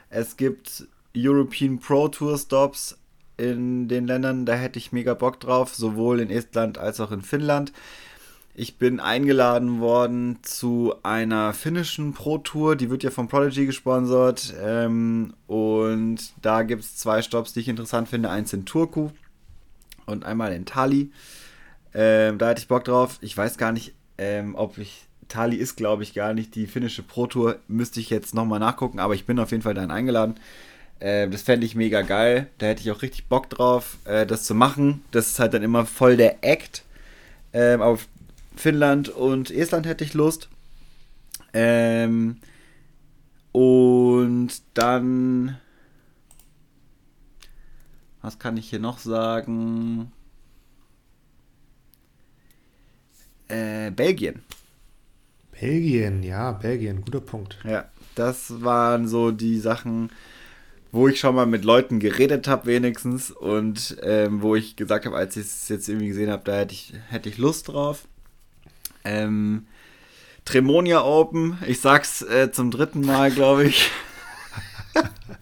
es 0.09 0.37
gibt 0.37 0.87
European 1.17 1.79
Pro 1.79 2.09
Tour 2.09 2.39
Stops 2.39 2.97
in 3.37 3.89
den 3.89 4.07
Ländern, 4.07 4.47
da 4.47 4.55
hätte 4.55 4.79
ich 4.79 4.93
mega 4.93 5.15
Bock 5.15 5.41
drauf, 5.41 5.75
sowohl 5.75 6.21
in 6.21 6.31
Estland 6.31 6.79
als 6.79 7.01
auch 7.01 7.13
in 7.13 7.23
Finnland. 7.23 7.73
Ich 8.55 8.77
bin 8.77 8.99
eingeladen 8.99 9.79
worden 9.79 10.41
zu 10.43 10.93
einer 11.05 11.55
finnischen 11.55 12.13
Pro-Tour, 12.13 12.75
die 12.75 12.91
wird 12.91 13.05
ja 13.05 13.11
von 13.11 13.29
Prodigy 13.29 13.67
gesponsert. 13.67 14.53
Ähm, 14.61 15.35
und 15.47 16.33
da 16.43 16.63
gibt 16.65 16.83
es 16.83 16.97
zwei 16.97 17.23
Stops, 17.23 17.53
die 17.53 17.61
ich 17.61 17.69
interessant 17.69 18.09
finde. 18.09 18.31
Eins 18.31 18.53
in 18.53 18.65
Turku 18.67 19.11
und 20.07 20.25
einmal 20.25 20.53
in 20.53 20.67
Tali. 20.67 21.13
Ähm, 21.95 22.39
da 22.39 22.49
hätte 22.49 22.63
ich 22.63 22.67
Bock 22.67 22.83
drauf. 22.83 23.19
Ich 23.21 23.37
weiß 23.37 23.59
gar 23.59 23.71
nicht, 23.71 23.95
ähm, 24.19 24.55
ob 24.55 24.79
ich. 24.79 25.05
Tali 25.29 25.57
ist, 25.57 25.77
glaube 25.77 26.03
ich, 26.05 26.15
gar 26.15 26.33
nicht 26.33 26.55
die 26.55 26.67
finnische 26.67 27.03
Pro-Tour. 27.03 27.59
Müsste 27.69 28.01
ich 28.01 28.09
jetzt 28.09 28.35
nochmal 28.35 28.61
nachgucken, 28.61 28.99
aber 28.99 29.15
ich 29.15 29.27
bin 29.27 29.39
auf 29.39 29.51
jeden 29.51 29.63
Fall 29.63 29.75
dahin 29.75 29.91
eingeladen. 29.91 30.37
Äh, 31.01 31.29
das 31.29 31.43
fände 31.43 31.67
ich 31.67 31.75
mega 31.75 32.01
geil. 32.03 32.49
Da 32.57 32.67
hätte 32.67 32.81
ich 32.81 32.91
auch 32.91 33.03
richtig 33.03 33.27
Bock 33.27 33.51
drauf, 33.51 33.99
äh, 34.05 34.27
das 34.27 34.45
zu 34.45 34.55
machen. 34.55 35.03
Das 35.11 35.29
ist 35.29 35.39
halt 35.39 35.53
dann 35.53 35.63
immer 35.63 35.85
voll 35.85 36.17
der 36.17 36.43
Act. 36.43 36.83
Ähm, 37.53 37.83
aber 37.83 37.99
Finnland 38.57 39.09
und 39.11 39.51
Estland 39.51 39.87
hätte 39.87 40.05
ich 40.05 40.15
Lust. 40.15 40.49
Ähm, 41.53 42.37
und 43.53 44.51
dann. 44.75 45.59
Was 48.21 48.39
kann 48.39 48.57
ich 48.57 48.69
hier 48.69 48.81
noch 48.81 48.99
sagen? 48.99 50.11
Äh, 53.49 53.91
Belgien. 53.91 54.43
Belgien, 55.53 56.23
ja, 56.23 56.53
Belgien, 56.53 57.03
guter 57.03 57.21
Punkt. 57.21 57.59
Ja, 57.65 57.89
das 58.15 58.63
waren 58.63 59.09
so 59.09 59.31
die 59.31 59.59
Sachen, 59.59 60.11
wo 60.93 61.09
ich 61.09 61.19
schon 61.19 61.35
mal 61.35 61.47
mit 61.47 61.65
Leuten 61.65 61.99
geredet 61.99 62.47
habe, 62.47 62.67
wenigstens. 62.67 63.31
Und 63.31 63.97
ähm, 64.03 64.43
wo 64.43 64.55
ich 64.55 64.77
gesagt 64.77 65.07
habe, 65.07 65.17
als 65.17 65.37
ich 65.37 65.47
es 65.47 65.69
jetzt 65.69 65.89
irgendwie 65.89 66.09
gesehen 66.09 66.31
habe, 66.31 66.45
da 66.45 66.57
hätte 66.57 66.75
ich, 66.75 66.93
hätte 67.09 67.29
ich 67.29 67.39
Lust 67.39 67.69
drauf. 67.69 68.07
Ähm, 69.05 69.67
Tremonia 70.45 71.03
Open, 71.03 71.59
ich 71.67 71.81
sag's 71.81 72.23
äh, 72.23 72.51
zum 72.53 72.71
dritten 72.71 73.01
Mal, 73.03 73.31
glaube 73.31 73.65
ich. 73.65 73.91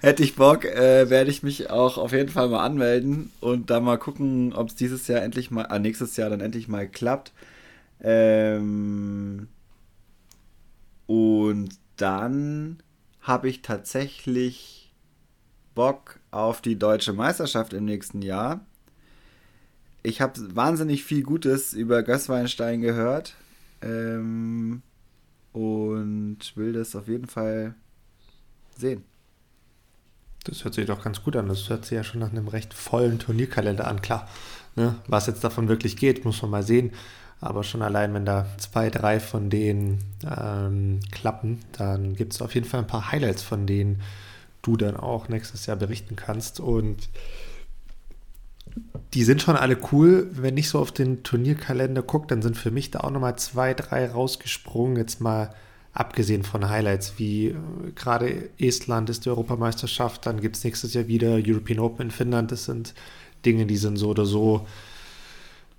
Hätte 0.00 0.22
ich 0.22 0.36
Bock, 0.36 0.64
äh, 0.64 1.10
werde 1.10 1.30
ich 1.30 1.42
mich 1.42 1.70
auch 1.70 1.98
auf 1.98 2.12
jeden 2.12 2.28
Fall 2.28 2.48
mal 2.48 2.64
anmelden 2.64 3.30
und 3.40 3.70
da 3.70 3.80
mal 3.80 3.98
gucken, 3.98 4.52
ob 4.52 4.68
es 4.68 4.74
dieses 4.74 5.06
Jahr 5.08 5.22
endlich 5.22 5.50
mal, 5.50 5.64
äh, 5.64 5.78
nächstes 5.78 6.16
Jahr 6.16 6.30
dann 6.30 6.40
endlich 6.40 6.68
mal 6.68 6.88
klappt. 6.88 7.32
Ähm, 8.00 9.48
und 11.06 11.70
dann 11.96 12.82
habe 13.20 13.48
ich 13.48 13.62
tatsächlich 13.62 14.92
Bock 15.74 16.20
auf 16.30 16.60
die 16.60 16.78
deutsche 16.78 17.12
Meisterschaft 17.12 17.72
im 17.72 17.84
nächsten 17.84 18.22
Jahr. 18.22 18.60
Ich 20.02 20.20
habe 20.20 20.54
wahnsinnig 20.54 21.04
viel 21.04 21.22
Gutes 21.22 21.72
über 21.72 22.02
Gößweinstein 22.02 22.82
gehört 22.82 23.34
ähm, 23.80 24.82
und 25.52 26.38
will 26.56 26.72
das 26.74 26.94
auf 26.94 27.08
jeden 27.08 27.26
Fall 27.26 27.74
sehen. 28.78 29.04
Das 30.44 30.64
hört 30.64 30.74
sich 30.74 30.86
doch 30.86 31.02
ganz 31.02 31.22
gut 31.22 31.36
an. 31.36 31.48
Das 31.48 31.68
hört 31.68 31.86
sich 31.86 31.96
ja 31.96 32.04
schon 32.04 32.20
nach 32.20 32.30
einem 32.30 32.48
recht 32.48 32.74
vollen 32.74 33.18
Turnierkalender 33.18 33.86
an. 33.88 34.02
Klar, 34.02 34.28
ne? 34.76 34.96
was 35.06 35.26
jetzt 35.26 35.42
davon 35.42 35.68
wirklich 35.68 35.96
geht, 35.96 36.24
muss 36.24 36.42
man 36.42 36.50
mal 36.50 36.62
sehen. 36.62 36.92
Aber 37.40 37.64
schon 37.64 37.82
allein, 37.82 38.14
wenn 38.14 38.24
da 38.24 38.46
zwei, 38.58 38.90
drei 38.90 39.20
von 39.20 39.50
denen 39.50 39.98
ähm, 40.24 41.00
klappen, 41.10 41.60
dann 41.72 42.14
gibt 42.14 42.32
es 42.32 42.42
auf 42.42 42.54
jeden 42.54 42.66
Fall 42.66 42.80
ein 42.80 42.86
paar 42.86 43.10
Highlights, 43.10 43.42
von 43.42 43.66
denen 43.66 44.00
du 44.62 44.76
dann 44.76 44.96
auch 44.96 45.28
nächstes 45.28 45.66
Jahr 45.66 45.76
berichten 45.76 46.16
kannst. 46.16 46.60
Und 46.60 47.08
die 49.12 49.24
sind 49.24 49.42
schon 49.42 49.56
alle 49.56 49.78
cool. 49.92 50.28
Wenn 50.32 50.56
ich 50.56 50.68
so 50.68 50.78
auf 50.78 50.92
den 50.92 51.22
Turnierkalender 51.22 52.02
gucke, 52.02 52.28
dann 52.28 52.42
sind 52.42 52.56
für 52.56 52.70
mich 52.70 52.90
da 52.90 53.00
auch 53.00 53.10
nochmal 53.10 53.36
zwei, 53.36 53.74
drei 53.74 54.10
rausgesprungen. 54.10 54.96
Jetzt 54.96 55.20
mal 55.20 55.54
abgesehen 55.94 56.42
von 56.42 56.68
Highlights 56.68 57.14
wie 57.16 57.48
äh, 57.48 57.54
gerade 57.94 58.50
Estland 58.58 59.08
ist 59.08 59.24
die 59.24 59.30
Europameisterschaft, 59.30 60.26
dann 60.26 60.40
gibt 60.40 60.56
es 60.56 60.64
nächstes 60.64 60.92
Jahr 60.92 61.06
wieder 61.06 61.38
European 61.44 61.78
Open 61.78 62.06
in 62.06 62.10
Finnland. 62.10 62.52
Das 62.52 62.64
sind 62.64 62.94
Dinge, 63.46 63.64
die 63.66 63.76
sind 63.76 63.96
so 63.96 64.08
oder 64.10 64.26
so 64.26 64.66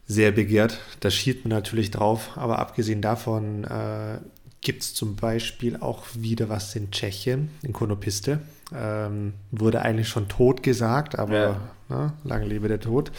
sehr 0.07 0.31
begehrt. 0.31 0.79
Da 1.01 1.11
schielt 1.11 1.43
man 1.45 1.49
natürlich 1.49 1.91
drauf. 1.91 2.31
Aber 2.35 2.59
abgesehen 2.59 3.01
davon 3.01 3.65
äh, 3.65 4.19
gibt 4.61 4.83
es 4.83 4.93
zum 4.93 5.15
Beispiel 5.15 5.77
auch 5.77 6.05
wieder 6.13 6.47
was 6.47 6.75
in 6.75 6.91
Tschechien, 6.91 7.49
in 7.61 7.73
Konopiste. 7.73 8.39
Ähm, 8.73 9.33
wurde 9.51 9.81
eigentlich 9.81 10.07
schon 10.07 10.27
tot 10.27 10.63
gesagt, 10.63 11.19
aber 11.19 11.35
ja. 11.35 11.61
ne, 11.89 12.13
lange 12.23 12.45
lebe 12.45 12.67
der 12.67 12.79
Tod. 12.79 13.11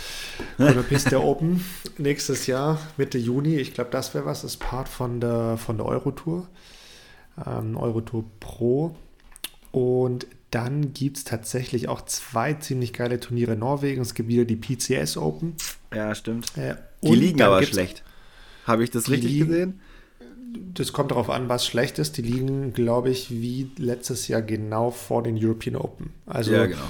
Konopiste 0.57 1.21
Open 1.23 1.65
nächstes 1.99 2.47
Jahr, 2.47 2.79
Mitte 2.97 3.19
Juni. 3.19 3.57
Ich 3.57 3.75
glaube, 3.75 3.91
das 3.91 4.15
wäre 4.15 4.25
was, 4.25 4.43
das 4.43 4.53
ist 4.53 4.61
Part 4.61 4.89
von 4.89 5.21
der, 5.21 5.57
von 5.57 5.77
der 5.77 5.87
Eurotour 5.87 6.49
ähm, 7.45 7.77
Eurotour 7.77 8.25
Pro. 8.41 8.97
Und 9.73 10.27
dann 10.51 10.95
gibt 10.95 11.19
es 11.19 11.25
tatsächlich 11.25 11.89
auch 11.89 12.03
zwei 12.03 12.55
ziemlich 12.55 12.93
geile 12.93 13.21
Turniere 13.21 13.53
in 13.53 13.59
Norwegen. 13.59 14.01
Es 14.01 14.15
gibt 14.15 14.29
wieder 14.29 14.45
die 14.45 14.57
PCS 14.57 15.17
Open. 15.17 15.55
Ja, 15.95 16.15
stimmt. 16.15 16.57
Äh, 16.57 16.77
die 17.03 17.15
liegen 17.15 17.43
aber 17.43 17.63
schlecht. 17.63 18.03
Habe 18.65 18.85
ich 18.85 18.91
das 18.91 19.11
richtig 19.11 19.33
liegen, 19.33 19.49
gesehen? 19.49 19.81
Das 20.75 20.93
kommt 20.93 21.11
darauf 21.11 21.31
an, 21.31 21.49
was 21.49 21.67
schlecht 21.67 21.99
ist. 21.99 22.17
Die 22.17 22.23
liegen, 22.23 22.73
glaube 22.73 23.11
ich, 23.11 23.31
wie 23.31 23.71
letztes 23.77 24.29
Jahr 24.29 24.43
genau 24.43 24.91
vor 24.91 25.23
den 25.23 25.37
European 25.39 25.77
Open. 25.77 26.13
Also 26.27 26.53
ja, 26.53 26.67
genau 26.67 26.89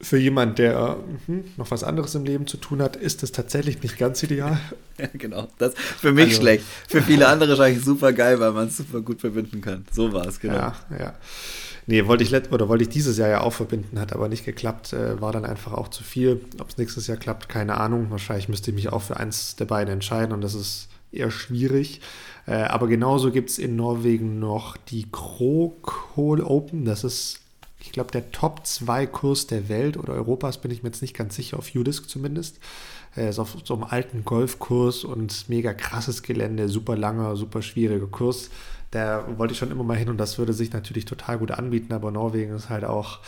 für 0.00 0.18
jemanden, 0.18 0.54
der 0.54 0.96
hm, 1.26 1.44
noch 1.56 1.70
was 1.70 1.82
anderes 1.82 2.14
im 2.14 2.24
Leben 2.24 2.46
zu 2.46 2.56
tun 2.56 2.80
hat, 2.80 2.94
ist 2.94 3.22
das 3.22 3.32
tatsächlich 3.32 3.82
nicht 3.82 3.98
ganz 3.98 4.22
ideal. 4.22 4.58
ja, 4.98 5.08
genau. 5.12 5.48
Das 5.58 5.74
für 5.74 6.12
mich 6.12 6.26
also, 6.26 6.40
schlecht. 6.40 6.64
Für 6.88 7.02
viele 7.02 7.26
andere 7.26 7.50
wahrscheinlich 7.50 7.84
super 7.84 8.12
geil, 8.12 8.38
weil 8.38 8.52
man 8.52 8.68
es 8.68 8.76
super 8.76 9.00
gut 9.00 9.20
verbinden 9.20 9.60
kann. 9.60 9.84
So 9.90 10.12
war 10.12 10.26
es, 10.26 10.38
genau. 10.38 10.54
Ja, 10.54 10.74
ja. 10.98 11.14
Nee, 11.86 12.06
wollte 12.06 12.22
ich, 12.22 12.52
oder 12.52 12.68
wollte 12.68 12.82
ich 12.82 12.90
dieses 12.90 13.16
Jahr 13.16 13.30
ja 13.30 13.40
auch 13.40 13.54
verbinden, 13.54 13.98
hat 13.98 14.12
aber 14.12 14.28
nicht 14.28 14.44
geklappt, 14.44 14.92
äh, 14.92 15.20
war 15.22 15.32
dann 15.32 15.46
einfach 15.46 15.72
auch 15.72 15.88
zu 15.88 16.04
viel. 16.04 16.42
Ob 16.60 16.68
es 16.68 16.76
nächstes 16.76 17.06
Jahr 17.06 17.16
klappt, 17.16 17.48
keine 17.48 17.78
Ahnung. 17.78 18.10
Wahrscheinlich 18.10 18.48
müsste 18.48 18.70
ich 18.70 18.74
mich 18.74 18.90
auch 18.90 19.02
für 19.02 19.16
eins 19.16 19.56
der 19.56 19.64
beiden 19.64 19.94
entscheiden 19.94 20.32
und 20.32 20.42
das 20.42 20.54
ist 20.54 20.88
eher 21.10 21.30
schwierig. 21.30 22.02
Äh, 22.46 22.56
aber 22.56 22.88
genauso 22.88 23.32
gibt 23.32 23.50
es 23.50 23.58
in 23.58 23.74
Norwegen 23.74 24.38
noch 24.38 24.76
die 24.76 25.06
Krokol 25.10 26.42
Open. 26.42 26.84
Das 26.84 27.04
ist 27.04 27.40
ich 27.88 27.92
glaube, 27.92 28.10
der 28.10 28.30
Top-2-Kurs 28.32 29.46
der 29.46 29.70
Welt 29.70 29.96
oder 29.96 30.12
Europas, 30.12 30.58
bin 30.58 30.70
ich 30.70 30.82
mir 30.82 30.90
jetzt 30.90 31.00
nicht 31.00 31.16
ganz 31.16 31.34
sicher, 31.34 31.56
auf 31.58 31.74
Udisk 31.74 32.06
zumindest. 32.10 32.60
Er 33.16 33.30
ist 33.30 33.38
auf 33.38 33.56
so 33.64 33.72
einem 33.72 33.84
alten 33.84 34.26
Golfkurs 34.26 35.04
und 35.04 35.48
mega 35.48 35.72
krasses 35.72 36.22
Gelände, 36.22 36.68
super 36.68 36.98
langer, 36.98 37.34
super 37.34 37.62
schwieriger 37.62 38.06
Kurs. 38.06 38.50
Da 38.90 39.24
wollte 39.38 39.52
ich 39.52 39.58
schon 39.58 39.70
immer 39.70 39.84
mal 39.84 39.96
hin 39.96 40.10
und 40.10 40.18
das 40.18 40.36
würde 40.36 40.52
sich 40.52 40.70
natürlich 40.70 41.06
total 41.06 41.38
gut 41.38 41.50
anbieten, 41.50 41.94
aber 41.94 42.10
Norwegen 42.10 42.54
ist 42.54 42.68
halt 42.68 42.84
auch, 42.84 43.20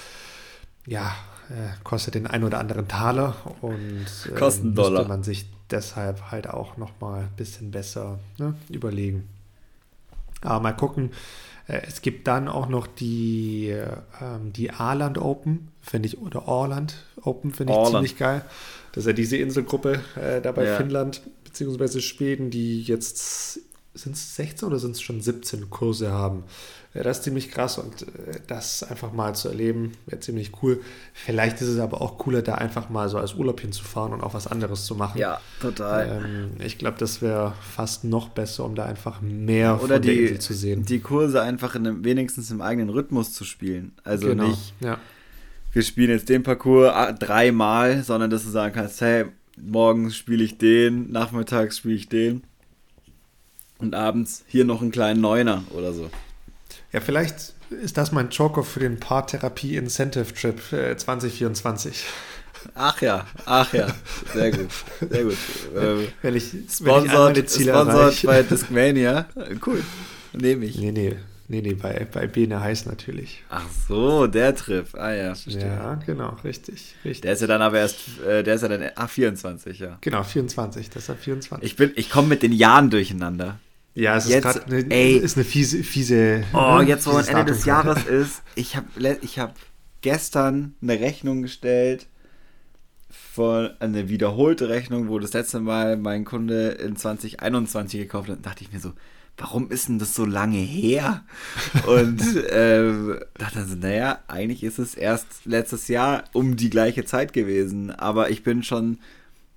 ja, 0.86 1.14
äh, 1.48 1.82
kostet 1.82 2.14
den 2.14 2.26
ein 2.26 2.44
oder 2.44 2.58
anderen 2.58 2.86
Taler 2.86 3.34
und 3.62 4.06
äh, 4.26 4.38
Kosten 4.38 4.74
Dollar. 4.74 5.08
man 5.08 5.22
sich 5.22 5.46
deshalb 5.70 6.30
halt 6.30 6.50
auch 6.50 6.76
nochmal 6.76 7.22
ein 7.22 7.36
bisschen 7.36 7.70
besser 7.70 8.18
ne, 8.36 8.54
überlegen. 8.68 9.26
Aber 10.42 10.60
mal 10.60 10.76
gucken, 10.76 11.12
es 11.86 12.02
gibt 12.02 12.26
dann 12.26 12.48
auch 12.48 12.68
noch 12.68 12.86
die, 12.86 13.74
ähm, 14.20 14.52
die 14.52 14.70
Aarland 14.70 15.18
Open, 15.18 15.68
finde 15.80 16.08
ich, 16.08 16.18
oder 16.18 16.48
Orland 16.48 16.96
Open, 17.22 17.52
finde 17.52 17.72
ich 17.72 17.78
Orland. 17.78 17.94
ziemlich 17.94 18.16
geil. 18.16 18.44
Das 18.92 19.04
ist 19.04 19.06
ja 19.06 19.12
diese 19.12 19.36
Inselgruppe 19.36 20.00
äh, 20.16 20.40
da 20.40 20.52
bei 20.52 20.64
ja. 20.64 20.76
Finnland 20.76 21.22
bzw. 21.44 22.00
Schweden, 22.00 22.50
die 22.50 22.82
jetzt 22.82 23.60
sind 23.94 24.14
es 24.14 24.36
16 24.36 24.68
oder 24.68 24.78
sind 24.78 24.92
es 24.92 25.02
schon 25.02 25.20
17 25.20 25.70
Kurse 25.70 26.10
haben. 26.10 26.44
Ja, 26.92 27.04
das 27.04 27.18
ist 27.18 27.24
ziemlich 27.24 27.52
krass 27.52 27.78
und 27.78 28.02
äh, 28.02 28.40
das 28.48 28.82
einfach 28.82 29.12
mal 29.12 29.36
zu 29.36 29.48
erleben, 29.48 29.92
wäre 30.06 30.18
ziemlich 30.18 30.50
cool. 30.60 30.80
Vielleicht 31.14 31.60
ist 31.60 31.68
es 31.68 31.78
aber 31.78 32.00
auch 32.00 32.18
cooler, 32.18 32.42
da 32.42 32.56
einfach 32.56 32.88
mal 32.90 33.08
so 33.08 33.18
als 33.18 33.34
Urlaub 33.34 33.60
hinzufahren 33.60 34.12
und 34.12 34.22
auch 34.22 34.34
was 34.34 34.48
anderes 34.48 34.86
zu 34.86 34.96
machen. 34.96 35.16
Ja, 35.16 35.40
total. 35.60 36.22
Ähm, 36.24 36.50
ich 36.64 36.78
glaube, 36.78 36.98
das 36.98 37.22
wäre 37.22 37.54
fast 37.60 38.02
noch 38.02 38.30
besser, 38.30 38.64
um 38.64 38.74
da 38.74 38.86
einfach 38.86 39.20
mehr 39.20 39.76
Oder 39.76 39.94
von 39.94 40.02
die, 40.02 40.08
der 40.08 40.20
Insel 40.20 40.38
zu 40.40 40.52
sehen. 40.52 40.84
Die 40.84 40.98
Kurse 40.98 41.40
einfach 41.40 41.76
in 41.76 41.86
einem, 41.86 42.04
wenigstens 42.04 42.50
im 42.50 42.60
eigenen 42.60 42.90
Rhythmus 42.90 43.32
zu 43.34 43.44
spielen. 43.44 43.92
Also 44.02 44.26
genau. 44.26 44.48
nicht, 44.48 44.74
ja. 44.80 44.98
wir 45.72 45.82
spielen 45.82 46.10
jetzt 46.10 46.28
den 46.28 46.42
Parcours 46.42 46.90
ah, 46.92 47.12
dreimal, 47.12 48.02
sondern 48.02 48.30
dass 48.30 48.42
du 48.42 48.50
sagen 48.50 48.74
kannst, 48.74 49.00
hey, 49.00 49.26
morgens 49.56 50.16
spiele 50.16 50.42
ich 50.42 50.58
den, 50.58 51.12
nachmittags 51.12 51.78
spiele 51.78 51.94
ich 51.94 52.08
den 52.08 52.42
und 53.78 53.94
abends 53.94 54.44
hier 54.48 54.64
noch 54.64 54.82
einen 54.82 54.90
kleinen 54.90 55.20
Neuner 55.20 55.62
oder 55.72 55.92
so. 55.92 56.10
Ja, 56.92 57.00
vielleicht 57.00 57.54
ist 57.70 57.96
das 57.96 58.10
mein 58.10 58.30
Joker 58.30 58.64
für 58.64 58.80
den 58.80 58.98
Paartherapie 58.98 59.76
Incentive 59.76 60.34
Trip 60.34 60.72
äh, 60.72 60.96
2024. 60.96 62.04
Ach 62.74 63.00
ja, 63.00 63.26
ach 63.46 63.72
ja, 63.72 63.86
sehr 64.34 64.50
gut, 64.50 64.68
sehr 65.08 65.24
gut. 65.24 65.36
Ähm, 65.74 66.08
wenn 66.20 66.36
ich, 66.36 66.52
sponsored, 66.68 67.36
wenn 67.36 67.44
ich 67.44 67.68
sponsored 67.68 68.22
bei 68.24 68.42
Discmania, 68.42 69.26
cool, 69.66 69.82
nehme 70.34 70.66
ich. 70.66 70.76
Nee, 70.78 70.92
nee, 70.92 71.16
nee, 71.48 71.62
nee, 71.62 71.74
bei, 71.74 72.06
bei 72.12 72.26
Bene 72.26 72.60
heiß 72.60 72.84
natürlich. 72.86 73.42
Ach 73.48 73.64
so, 73.88 74.26
der 74.26 74.54
Trip, 74.54 74.86
ah 74.94 75.12
ja, 75.12 75.34
verstehe. 75.34 75.66
Ja, 75.66 75.94
genau, 76.04 76.36
richtig, 76.44 76.96
richtig. 77.04 77.22
Der 77.22 77.32
ist 77.32 77.40
ja 77.40 77.46
dann 77.46 77.62
aber 77.62 77.78
erst, 77.78 78.20
äh, 78.26 78.42
der 78.42 78.56
ist 78.56 78.62
ja 78.62 78.68
dann, 78.68 78.90
ach, 78.94 79.08
24, 79.08 79.78
ja. 79.78 79.96
Genau, 80.02 80.22
24, 80.22 80.90
deshalb 80.90 81.20
24. 81.20 81.64
Ich 81.64 81.76
bin, 81.76 81.92
ich 81.94 82.10
komme 82.10 82.28
mit 82.28 82.42
den 82.42 82.52
Jahren 82.52 82.90
durcheinander. 82.90 83.58
Ja, 83.94 84.16
es 84.16 84.28
jetzt, 84.28 84.44
ist 84.44 84.66
gerade 84.66 84.84
eine, 84.84 84.94
eine 84.94 85.44
fiese, 85.44 85.82
fiese. 85.82 86.44
Oh, 86.52 86.78
ne, 86.78 86.84
jetzt 86.84 87.06
wo 87.06 87.12
man 87.12 87.26
Ende 87.26 87.46
des 87.46 87.64
Jahres 87.64 88.04
ist, 88.06 88.42
ich 88.54 88.76
habe 88.76 88.86
ich 89.22 89.38
hab 89.38 89.54
gestern 90.00 90.74
eine 90.80 91.00
Rechnung 91.00 91.42
gestellt 91.42 92.06
von 93.10 93.70
eine 93.80 94.08
wiederholte 94.08 94.68
Rechnung, 94.68 95.08
wo 95.08 95.18
das 95.18 95.32
letzte 95.32 95.60
Mal 95.60 95.96
mein 95.96 96.24
Kunde 96.24 96.68
in 96.70 96.96
2021 96.96 98.00
gekauft 98.00 98.28
hat, 98.28 98.46
dachte 98.46 98.62
ich 98.62 98.72
mir 98.72 98.80
so, 98.80 98.92
warum 99.36 99.70
ist 99.70 99.88
denn 99.88 99.98
das 99.98 100.14
so 100.14 100.24
lange 100.24 100.58
her? 100.58 101.24
Und 101.86 102.22
ähm, 102.50 103.18
dachte 103.38 103.58
dann 103.58 103.68
so, 103.68 103.76
naja, 103.76 104.20
eigentlich 104.28 104.62
ist 104.62 104.78
es 104.78 104.94
erst 104.94 105.26
letztes 105.44 105.88
Jahr 105.88 106.24
um 106.32 106.56
die 106.56 106.70
gleiche 106.70 107.04
Zeit 107.04 107.32
gewesen, 107.32 107.90
aber 107.90 108.30
ich 108.30 108.42
bin 108.42 108.62
schon 108.62 108.98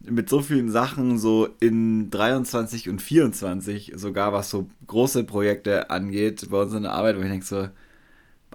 mit 0.04 0.30
so 0.30 0.42
vielen 0.42 0.72
Sachen 0.72 1.18
so 1.18 1.48
in 1.60 2.10
23 2.10 2.90
und 2.90 3.02
24, 3.02 3.94
sogar 3.96 4.34
was 4.34 4.50
so 4.50 4.70
große 4.88 5.24
Projekte 5.24 5.90
angeht, 5.90 6.48
bei 6.50 6.62
uns 6.62 6.74
in 6.74 6.84
der 6.84 6.94
Arbeit, 6.94 7.18
wo 7.18 7.22
ich 7.22 7.30
denke 7.30 7.46
so, 7.46 7.70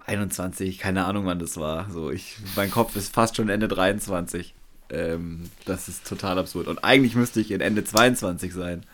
21, 0.07 0.79
keine 0.79 1.05
Ahnung, 1.05 1.27
wann 1.27 1.39
das 1.39 1.57
war. 1.59 1.91
So, 1.91 2.11
ich, 2.11 2.37
mein 2.57 2.71
Kopf 2.71 2.97
ist 2.97 3.13
fast 3.15 3.37
schon 3.37 3.49
Ende 3.49 3.69
23. 3.69 4.55
Ähm, 4.91 5.51
das 5.67 5.89
ist 5.89 6.07
total 6.07 6.39
absurd. 6.39 6.67
Und 6.67 6.83
eigentlich 6.83 7.15
müsste 7.15 7.41
ich 7.41 7.51
in 7.51 7.61
Ende 7.61 7.85
22 7.85 8.55
sein. 8.55 8.85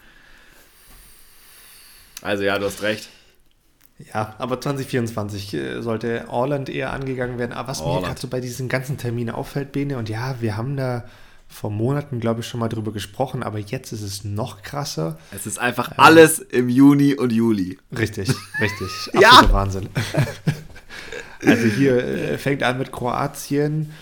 Also 2.20 2.42
ja, 2.42 2.58
du 2.58 2.66
hast 2.66 2.82
recht. 2.82 3.08
Ja, 4.12 4.34
aber 4.38 4.60
2024 4.60 5.54
äh, 5.54 5.82
sollte 5.82 6.24
Orland 6.28 6.68
eher 6.68 6.92
angegangen 6.92 7.38
werden. 7.38 7.52
Aber 7.52 7.68
was 7.68 7.80
Orland. 7.80 8.00
mir 8.00 8.06
gerade 8.08 8.20
so 8.20 8.26
bei 8.26 8.40
diesen 8.40 8.68
ganzen 8.68 8.98
Terminen 8.98 9.34
auffällt, 9.34 9.70
Bene, 9.70 9.98
und 9.98 10.08
ja, 10.08 10.40
wir 10.40 10.56
haben 10.56 10.76
da 10.76 11.04
vor 11.54 11.70
Monaten, 11.70 12.18
glaube 12.18 12.40
ich, 12.40 12.48
schon 12.48 12.58
mal 12.58 12.68
drüber 12.68 12.92
gesprochen, 12.92 13.44
aber 13.44 13.58
jetzt 13.60 13.92
ist 13.92 14.02
es 14.02 14.24
noch 14.24 14.62
krasser. 14.62 15.18
Es 15.30 15.46
ist 15.46 15.58
einfach 15.58 15.92
ähm, 15.92 15.94
alles 15.98 16.40
im 16.40 16.68
Juni 16.68 17.14
und 17.14 17.32
Juli. 17.32 17.78
Richtig, 17.96 18.28
richtig. 18.60 18.88
ja! 19.14 19.48
Wahnsinn. 19.50 19.88
also 21.46 21.66
hier 21.66 21.96
äh, 21.96 22.38
fängt 22.38 22.64
an 22.64 22.78
mit 22.78 22.90
Kroatien 22.90 23.92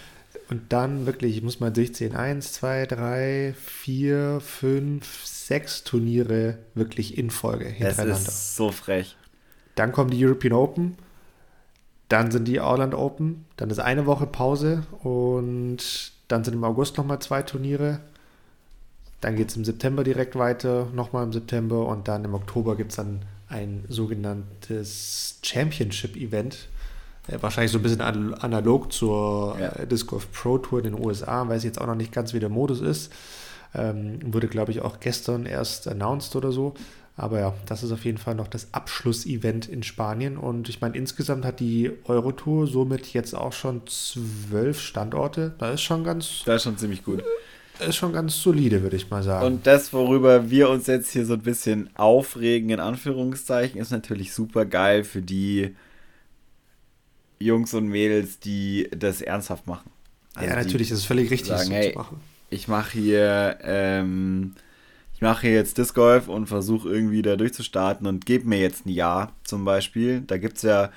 und 0.49 0.73
dann 0.73 1.05
wirklich, 1.05 1.37
ich 1.37 1.43
muss 1.43 1.61
mal 1.61 1.71
durchziehen, 1.71 2.17
eins, 2.17 2.55
zwei, 2.55 2.87
drei, 2.87 3.55
vier, 3.63 4.41
fünf, 4.41 5.27
sechs 5.27 5.85
Turniere 5.85 6.59
wirklich 6.75 7.19
in 7.19 7.31
Folge 7.31 7.67
hintereinander. 7.67 8.15
Das 8.15 8.29
ist 8.29 8.57
so 8.57 8.73
frech. 8.73 9.17
Dann 9.75 9.93
kommen 9.93 10.11
die 10.11 10.25
European 10.25 10.55
Open, 10.55 10.97
dann 12.09 12.31
sind 12.31 12.47
die 12.47 12.61
Orland 12.61 12.95
Open, 12.95 13.45
dann 13.57 13.69
ist 13.69 13.79
eine 13.79 14.07
Woche 14.07 14.27
Pause 14.27 14.85
und 15.03 16.12
dann 16.33 16.45
sind 16.45 16.55
im 16.55 16.65
August 16.65 16.97
nochmal 16.97 17.19
zwei 17.19 17.43
Turniere. 17.43 18.01
Dann 19.21 19.37
geht 19.37 19.51
es 19.51 19.57
im 19.57 19.65
September 19.65 20.03
direkt 20.03 20.35
weiter, 20.35 20.89
nochmal 20.95 21.25
im 21.25 21.33
September 21.33 21.87
und 21.87 22.09
dann 22.09 22.25
im 22.25 22.35
Oktober 22.35 22.75
gibt 22.75 22.91
es 22.91 22.97
dann 22.97 23.21
ein 23.49 23.85
sogenanntes 23.89 25.39
Championship-Event. 25.43 26.69
Äh, 27.29 27.37
wahrscheinlich 27.41 27.71
so 27.71 27.79
ein 27.79 27.83
bisschen 27.83 28.01
analog 28.01 28.93
zur 28.93 29.57
ja. 29.61 29.69
äh, 29.73 29.87
Disc 29.87 30.07
Golf 30.09 30.33
Pro 30.33 30.59
Tour 30.59 30.79
in 30.79 30.95
den 30.95 31.05
USA, 31.05 31.47
weiß 31.47 31.59
ich 31.59 31.69
jetzt 31.69 31.81
auch 31.81 31.87
noch 31.87 31.95
nicht 31.95 32.13
ganz, 32.13 32.33
wie 32.33 32.41
der 32.41 32.49
Modus 32.49 32.81
ist. 32.81 33.13
Ähm, 33.75 34.19
wurde, 34.33 34.49
glaube 34.49 34.73
ich, 34.73 34.81
auch 34.81 35.01
gestern 35.01 35.47
erst 35.47 35.87
announced 35.87 36.35
oder 36.35 36.51
so. 36.51 36.75
Aber 37.17 37.41
ja, 37.41 37.55
das 37.67 37.83
ist 37.83 37.93
auf 37.93 38.05
jeden 38.05 38.19
Fall 38.19 38.35
noch 38.35 38.49
das 38.49 38.73
Abschlussevent 38.73 39.69
in 39.69 39.83
Spanien. 39.83 40.39
Und 40.39 40.69
ich 40.69 40.81
meine, 40.81 40.97
insgesamt 40.97 41.45
hat 41.45 41.61
die 41.61 41.91
Eurotour 42.05 42.67
somit 42.67 43.13
jetzt 43.13 43.35
auch 43.35 43.53
schon 43.53 43.83
zwölf 43.87 44.81
Standorte. 44.81 45.55
Da 45.59 45.73
ist 45.73 45.83
schon 45.83 46.05
ganz. 46.05 46.43
Da 46.47 46.55
ist 46.55 46.63
schon 46.63 46.79
ziemlich 46.79 47.05
gut. 47.05 47.23
Ist 47.81 47.97
schon 47.97 48.13
ganz 48.13 48.41
solide, 48.41 48.83
würde 48.83 48.97
ich 48.97 49.11
mal 49.11 49.23
sagen. 49.23 49.45
Und 49.45 49.67
das, 49.67 49.93
worüber 49.93 50.51
wir 50.51 50.71
uns 50.71 50.87
jetzt 50.87 51.11
hier 51.11 51.27
so 51.27 51.35
ein 51.35 51.43
bisschen 51.43 51.91
aufregen, 51.97 52.71
in 52.71 52.81
Anführungszeichen, 52.81 53.81
ist 53.81 53.91
natürlich 53.91 54.33
super 54.33 54.65
geil 54.67 55.05
für 55.05 55.21
die 55.21 55.75
Jungs 57.41 57.75
und 57.75 57.89
Mädels, 57.89 58.39
die 58.39 58.89
das 58.97 59.21
ernsthaft 59.21 59.67
machen. 59.67 59.91
Also 60.35 60.49
ja, 60.49 60.57
natürlich, 60.57 60.91
das 60.91 60.99
ist 60.99 61.07
völlig 61.07 61.31
richtig, 61.31 61.49
sagen, 61.49 61.67
so 61.67 61.73
hey, 61.73 61.93
zu 61.93 61.99
machen. 61.99 62.21
Ich 62.51 62.69
mache 62.69 62.93
hier. 62.93 63.59
Ähm, 63.63 64.55
mache 65.23 65.49
jetzt 65.49 65.79
Disc 65.79 65.95
Golf 65.95 66.29
und 66.29 66.47
versuche 66.47 66.89
irgendwie 66.89 67.23
da 67.23 67.37
durchzustarten 67.37 68.07
und 68.07 68.27
gebe 68.27 68.49
mir 68.49 68.61
jetzt 68.61 68.87
ein 68.87 68.91
Jahr 68.91 69.33
zum 69.45 69.65
Beispiel. 69.65 70.21
Da 70.21 70.39
gibt 70.39 70.57
es 70.57 70.63
ja 70.63 70.91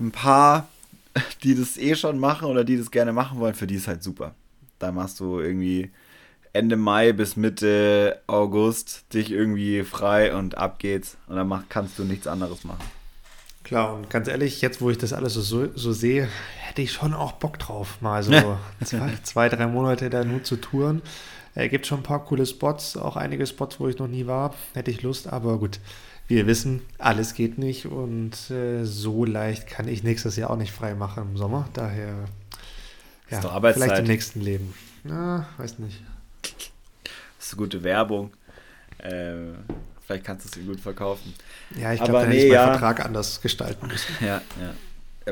ein 0.00 0.10
paar, 0.10 0.68
die 1.44 1.54
das 1.54 1.76
eh 1.76 1.94
schon 1.94 2.18
machen 2.18 2.46
oder 2.46 2.64
die 2.64 2.76
das 2.76 2.90
gerne 2.90 3.12
machen 3.12 3.38
wollen, 3.38 3.54
für 3.54 3.66
die 3.66 3.76
ist 3.76 3.88
halt 3.88 4.02
super. 4.02 4.34
Da 4.78 4.92
machst 4.92 5.20
du 5.20 5.38
irgendwie 5.40 5.90
Ende 6.52 6.76
Mai 6.76 7.12
bis 7.12 7.36
Mitte 7.36 8.20
August 8.26 9.04
dich 9.14 9.30
irgendwie 9.30 9.84
frei 9.84 10.34
und 10.34 10.58
ab 10.58 10.78
geht's. 10.78 11.16
Und 11.28 11.36
dann 11.36 11.46
mach, 11.46 11.64
kannst 11.68 11.98
du 11.98 12.04
nichts 12.04 12.26
anderes 12.26 12.64
machen. 12.64 12.84
Klar, 13.62 13.94
und 13.94 14.10
ganz 14.10 14.26
ehrlich, 14.26 14.62
jetzt 14.62 14.80
wo 14.80 14.90
ich 14.90 14.98
das 14.98 15.12
alles 15.12 15.34
so, 15.34 15.68
so 15.74 15.92
sehe, 15.92 16.28
hätte 16.58 16.82
ich 16.82 16.92
schon 16.92 17.14
auch 17.14 17.32
Bock 17.32 17.58
drauf, 17.58 18.00
mal 18.00 18.22
so 18.22 18.32
zwei, 18.84 19.12
zwei, 19.22 19.48
drei 19.48 19.66
Monate 19.66 20.10
da 20.10 20.24
nur 20.24 20.42
zu 20.42 20.56
touren. 20.56 21.02
Es 21.54 21.62
äh, 21.62 21.68
gibt 21.68 21.86
schon 21.86 22.00
ein 22.00 22.04
paar 22.04 22.24
coole 22.24 22.46
Spots, 22.46 22.96
auch 22.96 23.16
einige 23.16 23.46
Spots, 23.46 23.80
wo 23.80 23.88
ich 23.88 23.98
noch 23.98 24.08
nie 24.08 24.26
war. 24.26 24.54
Hätte 24.74 24.90
ich 24.90 25.02
Lust, 25.02 25.28
aber 25.28 25.58
gut. 25.58 25.80
Wir 26.28 26.46
wissen, 26.46 26.82
alles 26.98 27.34
geht 27.34 27.58
nicht 27.58 27.86
und 27.86 28.50
äh, 28.50 28.84
so 28.84 29.24
leicht 29.24 29.66
kann 29.66 29.88
ich 29.88 30.04
nächstes 30.04 30.36
Jahr 30.36 30.50
auch 30.50 30.56
nicht 30.56 30.70
frei 30.70 30.94
machen 30.94 31.24
im 31.30 31.36
Sommer. 31.36 31.68
Daher, 31.72 32.14
ja, 33.30 33.40
vielleicht 33.72 33.98
im 33.98 34.04
nächsten 34.04 34.40
Leben. 34.40 34.72
Ja, 35.04 35.46
weiß 35.58 35.80
nicht. 35.80 36.00
Das 36.42 37.46
ist 37.46 37.52
eine 37.54 37.62
gute 37.62 37.82
Werbung. 37.82 38.30
Äh, 38.98 39.54
vielleicht 40.06 40.24
kannst 40.24 40.44
du 40.44 40.48
es 40.48 40.52
dir 40.52 40.70
gut 40.70 40.78
verkaufen. 40.78 41.34
Ja, 41.76 41.92
ich 41.92 41.98
glaube, 41.98 42.20
da 42.20 42.26
nee, 42.26 42.36
hätte 42.36 42.46
ich 42.46 42.52
meinen 42.52 42.52
ja. 42.52 42.66
Vertrag 42.78 43.04
anders 43.04 43.40
gestalten 43.40 43.88
müssen. 43.88 44.14
Ja, 44.20 44.40
ja 44.60 44.74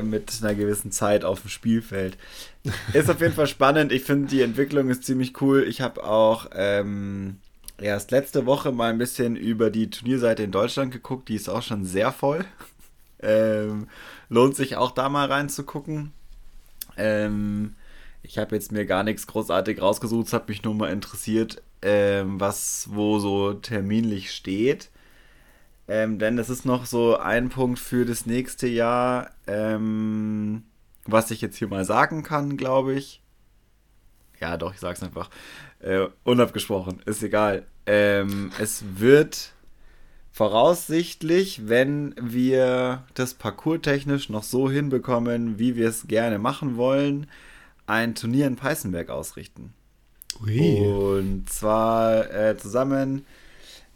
mit 0.01 0.31
einer 0.41 0.55
gewissen 0.55 0.91
Zeit 0.91 1.23
auf 1.25 1.41
dem 1.41 1.49
Spielfeld. 1.49 2.17
Ist 2.93 3.09
auf 3.09 3.21
jeden 3.21 3.33
Fall 3.33 3.47
spannend. 3.47 3.91
Ich 3.91 4.03
finde, 4.03 4.27
die 4.27 4.41
Entwicklung 4.41 4.89
ist 4.89 5.03
ziemlich 5.03 5.41
cool. 5.41 5.63
Ich 5.67 5.81
habe 5.81 6.03
auch 6.03 6.47
ähm, 6.53 7.37
erst 7.77 8.11
letzte 8.11 8.45
Woche 8.45 8.71
mal 8.71 8.91
ein 8.91 8.97
bisschen 8.97 9.35
über 9.35 9.69
die 9.69 9.89
Turnierseite 9.89 10.43
in 10.43 10.51
Deutschland 10.51 10.91
geguckt. 10.91 11.29
Die 11.29 11.35
ist 11.35 11.49
auch 11.49 11.63
schon 11.63 11.85
sehr 11.85 12.11
voll. 12.11 12.45
Ähm, 13.21 13.87
lohnt 14.29 14.55
sich 14.55 14.75
auch 14.77 14.91
da 14.91 15.09
mal 15.09 15.27
reinzugucken. 15.27 16.13
Ähm, 16.97 17.75
ich 18.23 18.37
habe 18.37 18.55
jetzt 18.55 18.71
mir 18.71 18.85
gar 18.85 19.03
nichts 19.03 19.27
großartig 19.27 19.81
rausgesucht. 19.81 20.27
Es 20.27 20.33
hat 20.33 20.49
mich 20.49 20.63
nur 20.63 20.75
mal 20.75 20.91
interessiert, 20.91 21.61
ähm, 21.81 22.39
was 22.39 22.87
wo 22.91 23.19
so 23.19 23.53
terminlich 23.53 24.31
steht. 24.31 24.89
Ähm, 25.89 26.19
denn 26.19 26.37
das 26.37 26.51
ist 26.51 26.65
noch 26.65 26.85
so 26.85 27.17
ein 27.17 27.49
Punkt 27.49 27.79
für 27.79 28.05
das 28.05 28.27
nächste 28.27 28.67
Jahr, 28.67 29.31
ähm, 29.47 30.63
was 31.05 31.31
ich 31.31 31.41
jetzt 31.41 31.57
hier 31.57 31.67
mal 31.67 31.83
sagen 31.83 32.21
kann, 32.21 32.57
glaube 32.57 32.93
ich. 32.93 33.23
Ja, 34.39 34.55
doch, 34.55 34.73
ich 34.73 34.79
sag's 34.79 35.01
einfach. 35.01 35.31
Äh, 35.79 36.07
unabgesprochen, 36.23 37.01
ist 37.05 37.23
egal. 37.23 37.65
Ähm, 37.87 38.51
es 38.59 38.83
wird 38.97 39.53
voraussichtlich, 40.31 41.67
wenn 41.67 42.13
wir 42.21 43.03
das 43.15 43.33
Parcours 43.33 43.81
technisch 43.81 44.29
noch 44.29 44.43
so 44.43 44.69
hinbekommen, 44.69 45.57
wie 45.57 45.75
wir 45.75 45.89
es 45.89 46.07
gerne 46.07 46.37
machen 46.37 46.77
wollen, 46.77 47.27
ein 47.87 48.13
Turnier 48.13 48.45
in 48.45 48.55
Peißenberg 48.55 49.09
ausrichten. 49.09 49.73
Ui. 50.41 50.85
Und 50.85 51.49
zwar 51.49 52.31
äh, 52.31 52.55
zusammen 52.57 53.25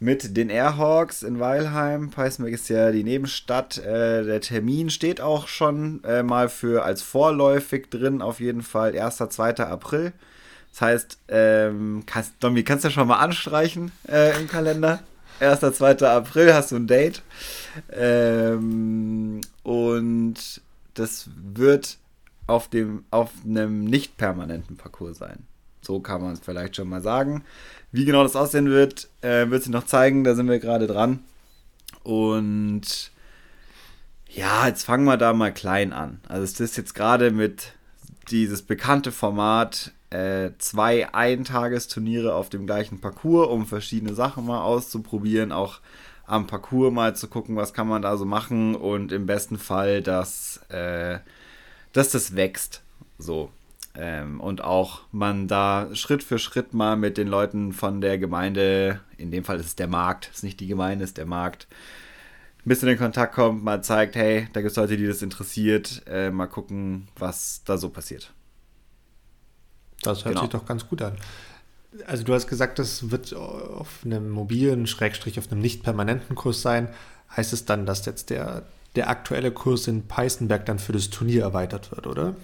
mit 0.04 0.36
den 0.36 0.50
Airhawks 0.50 1.22
in 1.22 1.40
Weilheim. 1.40 2.10
Peißenberg 2.10 2.54
ist 2.54 2.68
ja 2.68 2.92
die 2.92 3.04
Nebenstadt. 3.04 3.78
Äh, 3.78 4.24
der 4.24 4.40
Termin 4.42 4.90
steht 4.90 5.20
auch 5.20 5.48
schon 5.48 6.04
äh, 6.04 6.22
mal 6.22 6.50
für 6.50 6.84
als 6.84 7.00
vorläufig 7.02 7.88
drin, 7.90 8.20
auf 8.20 8.38
jeden 8.38 8.62
Fall 8.62 8.96
1. 8.96 9.16
2. 9.16 9.56
April. 9.60 10.12
Das 10.72 10.80
heißt, 10.82 11.18
ähm, 11.28 12.02
kannst, 12.04 12.34
Domi, 12.40 12.64
kannst 12.64 12.84
du 12.84 12.90
schon 12.90 13.08
mal 13.08 13.18
anstreichen 13.18 13.92
äh, 14.06 14.38
im 14.38 14.46
Kalender. 14.46 15.00
1. 15.40 15.60
2. 15.60 16.02
April 16.02 16.52
hast 16.52 16.72
du 16.72 16.76
ein 16.76 16.86
Date. 16.86 17.22
Ähm, 17.90 19.40
und 19.62 20.60
das 20.92 21.30
wird 21.34 21.96
auf, 22.46 22.68
dem, 22.68 23.04
auf 23.10 23.30
einem 23.44 23.84
nicht 23.84 24.18
permanenten 24.18 24.76
Parcours 24.76 25.16
sein. 25.16 25.44
So 25.80 26.00
kann 26.00 26.22
man 26.22 26.32
es 26.32 26.40
vielleicht 26.40 26.76
schon 26.76 26.88
mal 26.88 27.02
sagen. 27.02 27.44
Wie 27.94 28.04
genau 28.04 28.24
das 28.24 28.34
aussehen 28.34 28.70
wird, 28.70 29.08
äh, 29.20 29.50
wird 29.50 29.62
sie 29.62 29.70
noch 29.70 29.86
zeigen. 29.86 30.24
Da 30.24 30.34
sind 30.34 30.48
wir 30.48 30.58
gerade 30.58 30.88
dran. 30.88 31.20
Und 32.02 33.12
ja, 34.28 34.66
jetzt 34.66 34.82
fangen 34.82 35.04
wir 35.04 35.16
da 35.16 35.32
mal 35.32 35.54
klein 35.54 35.92
an. 35.92 36.18
Also 36.26 36.42
es 36.42 36.58
ist 36.58 36.76
jetzt 36.76 36.96
gerade 36.96 37.30
mit 37.30 37.74
dieses 38.30 38.62
bekannte 38.62 39.12
Format 39.12 39.92
äh, 40.10 40.50
zwei 40.58 41.14
Eintagesturniere 41.14 42.34
auf 42.34 42.48
dem 42.48 42.66
gleichen 42.66 43.00
Parcours, 43.00 43.46
um 43.46 43.64
verschiedene 43.64 44.14
Sachen 44.14 44.44
mal 44.44 44.62
auszuprobieren, 44.62 45.52
auch 45.52 45.78
am 46.26 46.48
Parcours 46.48 46.92
mal 46.92 47.14
zu 47.14 47.28
gucken, 47.28 47.54
was 47.54 47.74
kann 47.74 47.86
man 47.86 48.02
da 48.02 48.16
so 48.16 48.24
machen 48.24 48.74
und 48.74 49.12
im 49.12 49.26
besten 49.26 49.56
Fall, 49.56 50.02
dass, 50.02 50.56
äh, 50.68 51.20
dass 51.92 52.10
das 52.10 52.34
wächst. 52.34 52.82
So. 53.18 53.50
Ähm, 53.96 54.40
und 54.40 54.62
auch 54.62 55.02
man 55.12 55.46
da 55.46 55.88
Schritt 55.94 56.22
für 56.22 56.38
Schritt 56.38 56.74
mal 56.74 56.96
mit 56.96 57.16
den 57.16 57.28
Leuten 57.28 57.72
von 57.72 58.00
der 58.00 58.18
Gemeinde, 58.18 59.00
in 59.16 59.30
dem 59.30 59.44
Fall 59.44 59.60
ist 59.60 59.66
es 59.66 59.76
der 59.76 59.86
Markt, 59.86 60.30
ist 60.34 60.42
nicht 60.42 60.58
die 60.58 60.66
Gemeinde, 60.66 61.04
ist 61.04 61.16
der 61.16 61.26
Markt, 61.26 61.68
ein 62.64 62.68
bisschen 62.68 62.88
in 62.88 62.98
Kontakt 62.98 63.34
kommt, 63.34 63.62
mal 63.62 63.82
zeigt, 63.82 64.16
hey, 64.16 64.48
da 64.52 64.62
gibt 64.62 64.72
es 64.72 64.76
Leute, 64.76 64.96
die 64.96 65.06
das 65.06 65.22
interessiert, 65.22 66.02
äh, 66.06 66.30
mal 66.30 66.46
gucken, 66.46 67.08
was 67.16 67.62
da 67.64 67.76
so 67.76 67.90
passiert. 67.90 68.32
Das 70.02 70.24
hört 70.24 70.34
genau. 70.34 70.40
sich 70.40 70.50
doch 70.50 70.66
ganz 70.66 70.88
gut 70.88 71.02
an. 71.02 71.16
Also 72.06 72.24
du 72.24 72.34
hast 72.34 72.48
gesagt, 72.48 72.78
das 72.78 73.10
wird 73.10 73.32
auf 73.34 74.00
einem 74.04 74.30
mobilen, 74.30 74.86
Schrägstrich 74.86 75.38
auf 75.38 75.52
einem 75.52 75.60
nicht 75.60 75.84
permanenten 75.84 76.34
Kurs 76.34 76.62
sein. 76.62 76.88
Heißt 77.36 77.52
es 77.52 77.64
dann, 77.64 77.86
dass 77.86 78.04
jetzt 78.06 78.30
der, 78.30 78.64
der 78.96 79.08
aktuelle 79.08 79.52
Kurs 79.52 79.86
in 79.86 80.08
Peißenberg 80.08 80.66
dann 80.66 80.80
für 80.80 80.92
das 80.92 81.10
Turnier 81.10 81.42
erweitert 81.42 81.92
wird, 81.92 82.06
oder? 82.06 82.34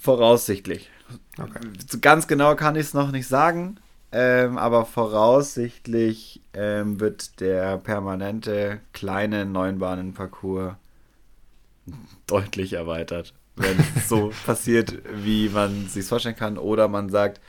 Voraussichtlich. 0.00 0.90
Okay. 1.38 1.60
Ganz 2.00 2.26
genau 2.26 2.54
kann 2.54 2.76
ich 2.76 2.82
es 2.82 2.94
noch 2.94 3.10
nicht 3.10 3.28
sagen, 3.28 3.78
ähm, 4.12 4.58
aber 4.58 4.84
voraussichtlich 4.84 6.40
ähm, 6.54 7.00
wird 7.00 7.40
der 7.40 7.78
permanente 7.78 8.80
kleine 8.92 9.44
Neunbahnenparcours 9.44 10.74
deutlich 12.26 12.72
erweitert, 12.72 13.34
wenn 13.56 13.76
es 13.96 14.08
so 14.08 14.32
passiert, 14.46 14.94
wie 15.24 15.48
man 15.48 15.88
sich 15.88 16.06
vorstellen 16.06 16.36
kann. 16.36 16.58
Oder 16.58 16.88
man 16.88 17.10
sagt, 17.10 17.40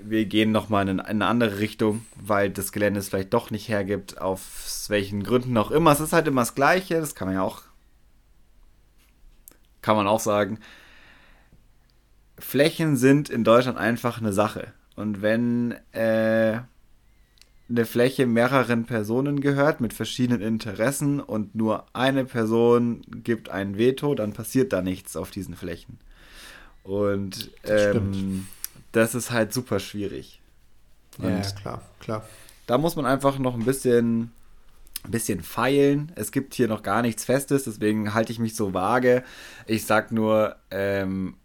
wir 0.00 0.24
gehen 0.24 0.52
nochmal 0.52 0.88
in 0.88 1.00
eine 1.00 1.26
andere 1.26 1.58
Richtung, 1.58 2.04
weil 2.16 2.50
das 2.50 2.72
Gelände 2.72 3.00
es 3.00 3.08
vielleicht 3.08 3.32
doch 3.32 3.50
nicht 3.50 3.68
hergibt, 3.68 4.20
aus 4.20 4.86
welchen 4.88 5.22
Gründen 5.22 5.56
auch 5.56 5.70
immer. 5.70 5.92
Es 5.92 6.00
ist 6.00 6.12
halt 6.12 6.26
immer 6.26 6.42
das 6.42 6.54
Gleiche, 6.54 7.00
das 7.00 7.14
kann 7.14 7.28
man 7.28 7.36
ja 7.36 7.42
auch, 7.42 7.62
kann 9.88 9.96
man 9.96 10.06
auch 10.06 10.20
sagen. 10.20 10.58
Flächen 12.38 12.98
sind 12.98 13.30
in 13.30 13.42
Deutschland 13.42 13.78
einfach 13.78 14.20
eine 14.20 14.34
Sache. 14.34 14.74
Und 14.96 15.22
wenn 15.22 15.76
äh, 15.92 16.58
eine 17.70 17.86
Fläche 17.86 18.26
mehreren 18.26 18.84
Personen 18.84 19.40
gehört 19.40 19.80
mit 19.80 19.94
verschiedenen 19.94 20.42
Interessen 20.42 21.20
und 21.20 21.54
nur 21.54 21.86
eine 21.94 22.26
Person 22.26 23.00
gibt 23.24 23.48
ein 23.48 23.78
Veto, 23.78 24.14
dann 24.14 24.34
passiert 24.34 24.74
da 24.74 24.82
nichts 24.82 25.16
auf 25.16 25.30
diesen 25.30 25.56
Flächen. 25.56 25.98
Und 26.82 27.50
ähm, 27.64 28.46
das 28.92 29.14
ist 29.14 29.30
halt 29.30 29.54
super 29.54 29.80
schwierig. 29.80 30.42
Und 31.16 31.30
ja, 31.30 31.50
klar, 31.52 31.82
klar. 31.98 32.28
Da 32.66 32.76
muss 32.76 32.94
man 32.94 33.06
einfach 33.06 33.38
noch 33.38 33.54
ein 33.54 33.64
bisschen, 33.64 34.32
ein 35.08 35.10
bisschen 35.10 35.40
feilen. 35.40 36.12
Es 36.14 36.30
gibt 36.32 36.54
hier 36.54 36.68
noch 36.68 36.82
gar 36.82 37.02
nichts 37.02 37.24
Festes, 37.24 37.64
deswegen 37.64 38.14
halte 38.14 38.32
ich 38.32 38.38
mich 38.38 38.54
so 38.54 38.74
vage. 38.74 39.24
Ich 39.66 39.86
sag 39.86 40.12
nur, 40.12 40.56
ähm, 40.70 41.36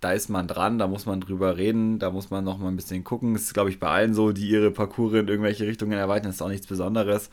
da 0.00 0.12
ist 0.12 0.30
man 0.30 0.46
dran, 0.46 0.78
da 0.78 0.86
muss 0.86 1.06
man 1.06 1.20
drüber 1.20 1.56
reden, 1.56 1.98
da 1.98 2.10
muss 2.10 2.30
man 2.30 2.44
noch 2.44 2.58
mal 2.58 2.68
ein 2.68 2.76
bisschen 2.76 3.04
gucken. 3.04 3.34
Das 3.34 3.42
ist, 3.42 3.54
glaube 3.54 3.70
ich, 3.70 3.78
bei 3.78 3.88
allen 3.88 4.14
so, 4.14 4.32
die 4.32 4.48
ihre 4.48 4.70
Parcours 4.70 5.12
in 5.14 5.28
irgendwelche 5.28 5.66
Richtungen 5.66 5.92
erweitern, 5.92 6.28
das 6.28 6.36
ist 6.36 6.42
auch 6.42 6.48
nichts 6.48 6.66
Besonderes. 6.66 7.30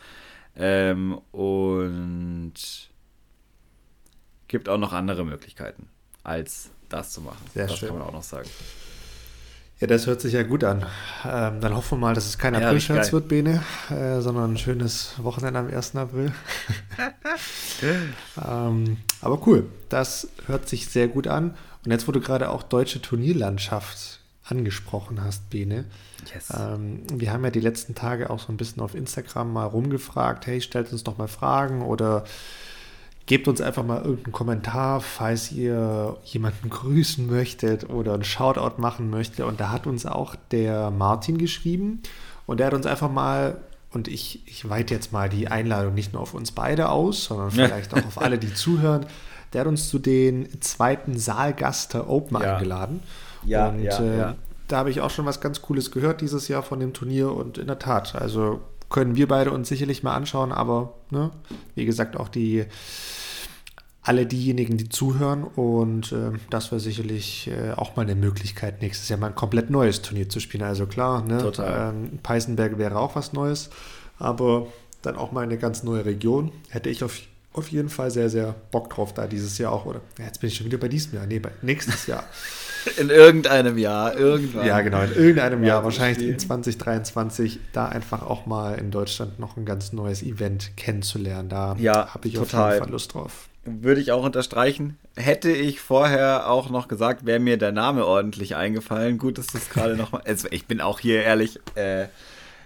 Ähm, 0.56 1.20
und 1.32 2.54
gibt 4.48 4.68
auch 4.68 4.80
noch 4.80 4.94
andere 4.94 5.24
Möglichkeiten, 5.24 5.88
als 6.24 6.72
das 6.90 7.12
zu 7.12 7.22
machen. 7.22 7.46
Sehr 7.54 7.68
das 7.68 7.78
schön. 7.78 7.90
kann 7.90 8.00
man 8.00 8.08
auch 8.08 8.14
noch 8.14 8.24
sagen. 8.24 8.50
Ja, 9.80 9.86
das 9.86 10.08
hört 10.08 10.22
sich 10.22 10.34
ja 10.34 10.42
gut 10.42 10.64
an. 10.64 10.86
Ähm, 11.24 11.62
dann 11.62 11.76
hoffen 11.76 12.00
wir 12.00 12.08
mal, 12.08 12.16
dass 12.16 12.26
es 12.26 12.40
kein 12.40 12.56
ja, 12.56 12.62
April-Scherz 12.62 13.14
wird, 13.14 13.28
Bene, 13.28 13.62
äh, 13.92 14.22
sondern 14.22 14.54
ein 14.54 14.58
schönes 14.58 15.14
Wochenende 15.18 15.60
am 15.60 15.68
1. 15.68 15.96
April. 15.96 16.32
ähm, 18.44 18.98
aber 19.22 19.48
cool, 19.48 19.66
das 19.90 20.30
hört 20.48 20.68
sich 20.68 20.88
sehr 20.88 21.08
gut 21.08 21.28
an. 21.28 21.56
Und 21.86 21.92
jetzt, 21.92 22.08
wo 22.08 22.12
du 22.12 22.20
gerade 22.20 22.50
auch 22.50 22.64
deutsche 22.64 23.02
Turnierlandschaft 23.02 24.20
angesprochen 24.46 25.24
hast, 25.24 25.50
Bene. 25.52 25.86
Yes. 26.34 26.52
Ähm, 26.58 27.04
wir 27.14 27.32
haben 27.32 27.44
ja 27.44 27.52
die 27.52 27.60
letzten 27.60 27.94
Tage 27.94 28.32
auch 28.32 28.40
so 28.40 28.52
ein 28.52 28.58
bisschen 28.58 28.82
auf 28.82 28.96
Instagram 28.96 29.54
mal 29.54 29.66
rumgefragt, 29.66 30.48
hey, 30.48 30.60
stellt 30.60 30.92
uns 30.92 31.04
doch 31.04 31.20
mal 31.20 31.28
Fragen 31.28 31.84
oder 31.84 32.24
gebt 33.28 33.48
uns 33.48 33.62
einfach 33.62 33.84
mal 33.84 34.02
irgendeinen 34.02 34.32
Kommentar, 34.32 35.02
falls 35.02 35.52
ihr 35.52 36.18
jemanden 36.24 36.70
grüßen 36.70 37.28
möchtet 37.28 37.90
oder 37.90 38.14
einen 38.14 38.24
Shoutout 38.24 38.82
machen 38.82 39.10
möchtet. 39.10 39.46
Und 39.46 39.60
da 39.60 39.70
hat 39.70 39.86
uns 39.86 40.06
auch 40.06 40.36
der 40.52 40.90
Martin 40.92 41.38
geschrieben 41.38 42.02
und 42.46 42.60
der 42.60 42.68
hat 42.68 42.74
uns 42.74 42.86
einfach 42.86 43.12
mal 43.12 43.58
und 43.92 44.08
ich, 44.08 44.48
ich 44.48 44.70
weite 44.70 44.94
jetzt 44.94 45.12
mal 45.12 45.30
die 45.30 45.48
Einladung 45.48 45.94
nicht 45.94 46.14
nur 46.14 46.22
auf 46.22 46.34
uns 46.34 46.52
beide 46.52 46.90
aus, 46.90 47.26
sondern 47.26 47.52
vielleicht 47.52 47.94
auch 47.94 48.06
auf 48.06 48.22
alle, 48.22 48.38
die 48.38 48.54
zuhören. 48.54 49.06
Der 49.54 49.62
hat 49.62 49.68
uns 49.68 49.90
zu 49.90 50.00
den 50.00 50.62
zweiten 50.62 51.18
Saalgaster 51.18 52.10
Open 52.10 52.42
ja. 52.42 52.56
eingeladen. 52.56 53.02
Ja, 53.46 53.70
und 53.70 53.84
ja, 53.84 54.00
äh, 54.00 54.18
ja. 54.18 54.36
da 54.68 54.78
habe 54.78 54.90
ich 54.90 55.02
auch 55.02 55.10
schon 55.10 55.26
was 55.26 55.42
ganz 55.42 55.62
Cooles 55.62 55.92
gehört 55.92 56.22
dieses 56.22 56.48
Jahr 56.48 56.64
von 56.64 56.80
dem 56.80 56.94
Turnier 56.94 57.32
und 57.32 57.58
in 57.58 57.68
der 57.68 57.80
Tat, 57.80 58.16
also 58.16 58.62
können 58.90 59.16
wir 59.16 59.28
beide 59.28 59.52
uns 59.52 59.70
sicherlich 59.70 60.04
mal 60.04 60.16
anschauen, 60.16 60.52
aber 60.52 60.94
ne, 61.10 61.32
wie 61.76 61.86
gesagt, 61.86 62.18
auch 62.18 62.30
die 62.30 62.66
alle 64.02 64.26
diejenigen, 64.26 64.78
die 64.78 64.88
zuhören 64.88 65.44
und 65.44 66.14
äh, 66.14 66.32
das 66.50 66.72
wäre 66.72 66.80
sicherlich 66.80 67.50
äh, 67.50 67.72
auch 67.74 67.98
mal 67.98 68.04
eine 68.04 68.16
Möglichkeit, 68.16 68.82
nächstes 68.82 69.10
Jahr 69.10 69.20
mal 69.20 69.28
ein 69.28 69.36
komplett 69.36 69.70
neues 69.70 70.02
Turnier 70.02 70.30
zu 70.30 70.40
spielen. 70.40 70.64
Also 70.64 70.86
klar, 70.86 71.24
ne, 71.24 71.40
Total. 71.40 71.94
Ähm, 71.94 72.20
Peißenberg 72.24 72.78
wäre 72.78 72.98
auch 72.98 73.18
was 73.18 73.34
Neues, 73.34 73.70
aber 74.18 74.68
dann 75.02 75.18
auch 75.18 75.34
mal 75.34 75.44
eine 75.44 75.58
ganz 75.58 75.84
neue 75.84 76.06
Region. 76.06 76.54
Hätte 76.70 76.90
ich 76.90 77.04
auf 77.04 77.20
auf 77.58 77.70
jeden 77.70 77.90
Fall 77.90 78.12
sehr, 78.12 78.30
sehr 78.30 78.54
Bock 78.72 78.90
drauf 78.92 79.14
da 79.14 79.28
dieses 79.28 79.58
Jahr 79.58 79.72
auch, 79.72 79.86
oder? 79.86 80.02
Ja, 80.20 80.26
jetzt 80.26 80.40
bin 80.40 80.50
ich 80.50 80.56
schon 80.56 80.68
wieder 80.68 80.78
bei 80.78 80.88
diesem 80.88 81.16
Jahr, 81.16 81.26
nee, 81.26 81.40
bei 81.40 81.52
nächstes 81.62 82.06
Jahr. 82.08 82.24
In 82.98 83.10
irgendeinem 83.10 83.78
Jahr, 83.78 84.16
irgendwann. 84.16 84.66
Ja, 84.66 84.82
genau, 84.82 85.02
in 85.02 85.14
irgendeinem 85.14 85.64
ja, 85.64 85.70
Jahr, 85.70 85.84
wahrscheinlich 85.84 86.28
in 86.28 86.40
2023, 86.40 87.60
da 87.74 87.88
einfach 87.88 88.24
auch 88.24 88.46
mal 88.46 88.76
in 88.76 88.92
Deutschland 88.92 89.40
noch 89.40 89.58
ein 89.58 89.66
ganz 89.66 89.94
neues 89.94 90.24
Event 90.24 90.78
kennenzulernen. 90.78 91.50
Da 91.50 91.76
ja, 91.80 92.14
habe 92.14 92.28
ich 92.28 92.36
total. 92.36 92.66
auf 92.66 92.72
jeden 92.72 92.84
Fall 92.84 92.92
Lust 92.92 93.14
drauf. 93.14 93.50
Würde 93.66 94.00
ich 94.00 94.12
auch 94.14 94.24
unterstreichen. 94.24 94.98
Hätte 95.16 95.52
ich 95.52 95.82
vorher 95.82 96.50
auch 96.50 96.70
noch 96.70 96.88
gesagt, 96.88 97.26
wäre 97.26 97.40
mir 97.40 97.58
der 97.58 97.74
Name 97.74 98.06
ordentlich 98.06 98.56
eingefallen. 98.56 99.18
Gut, 99.18 99.38
dass 99.38 99.48
das 99.48 99.70
gerade 99.70 99.98
noch 99.98 100.14
mal. 100.14 100.22
Also 100.26 100.48
ich 100.52 100.68
bin 100.68 100.80
auch 100.80 101.00
hier 101.00 101.24
ehrlich. 101.24 101.60
Äh, 101.76 102.08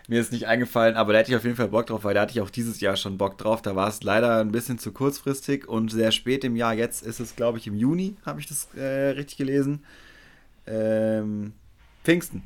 mir 0.08 0.20
ist 0.20 0.32
nicht 0.32 0.48
eingefallen, 0.48 0.98
aber 0.98 1.14
da 1.14 1.20
hätte 1.20 1.32
ich 1.32 1.38
auf 1.38 1.44
jeden 1.44 1.56
Fall 1.56 1.70
Bock 1.70 1.88
drauf, 1.88 2.04
weil 2.04 2.14
da 2.14 2.22
hatte 2.22 2.34
ich 2.34 2.42
auch 2.42 2.50
dieses 2.50 2.82
Jahr 2.82 2.98
schon 2.98 3.18
Bock 3.18 3.38
drauf. 3.38 3.62
Da 3.62 3.76
war 3.76 3.88
es 3.88 4.04
leider 4.04 4.40
ein 4.42 4.52
bisschen 4.52 4.78
zu 4.78 4.92
kurzfristig 4.92 5.68
und 5.68 5.90
sehr 5.90 6.12
spät 6.12 6.44
im 6.44 6.56
Jahr. 6.56 6.74
Jetzt 6.74 7.02
ist 7.02 7.20
es, 7.20 7.36
glaube 7.36 7.58
ich, 7.58 7.68
im 7.68 7.76
Juni, 7.76 8.16
habe 8.26 8.40
ich 8.40 8.48
das 8.48 8.68
äh, 8.76 9.12
richtig 9.12 9.38
gelesen. 9.38 9.84
Ähm, 10.68 11.54
Pfingsten. 12.04 12.44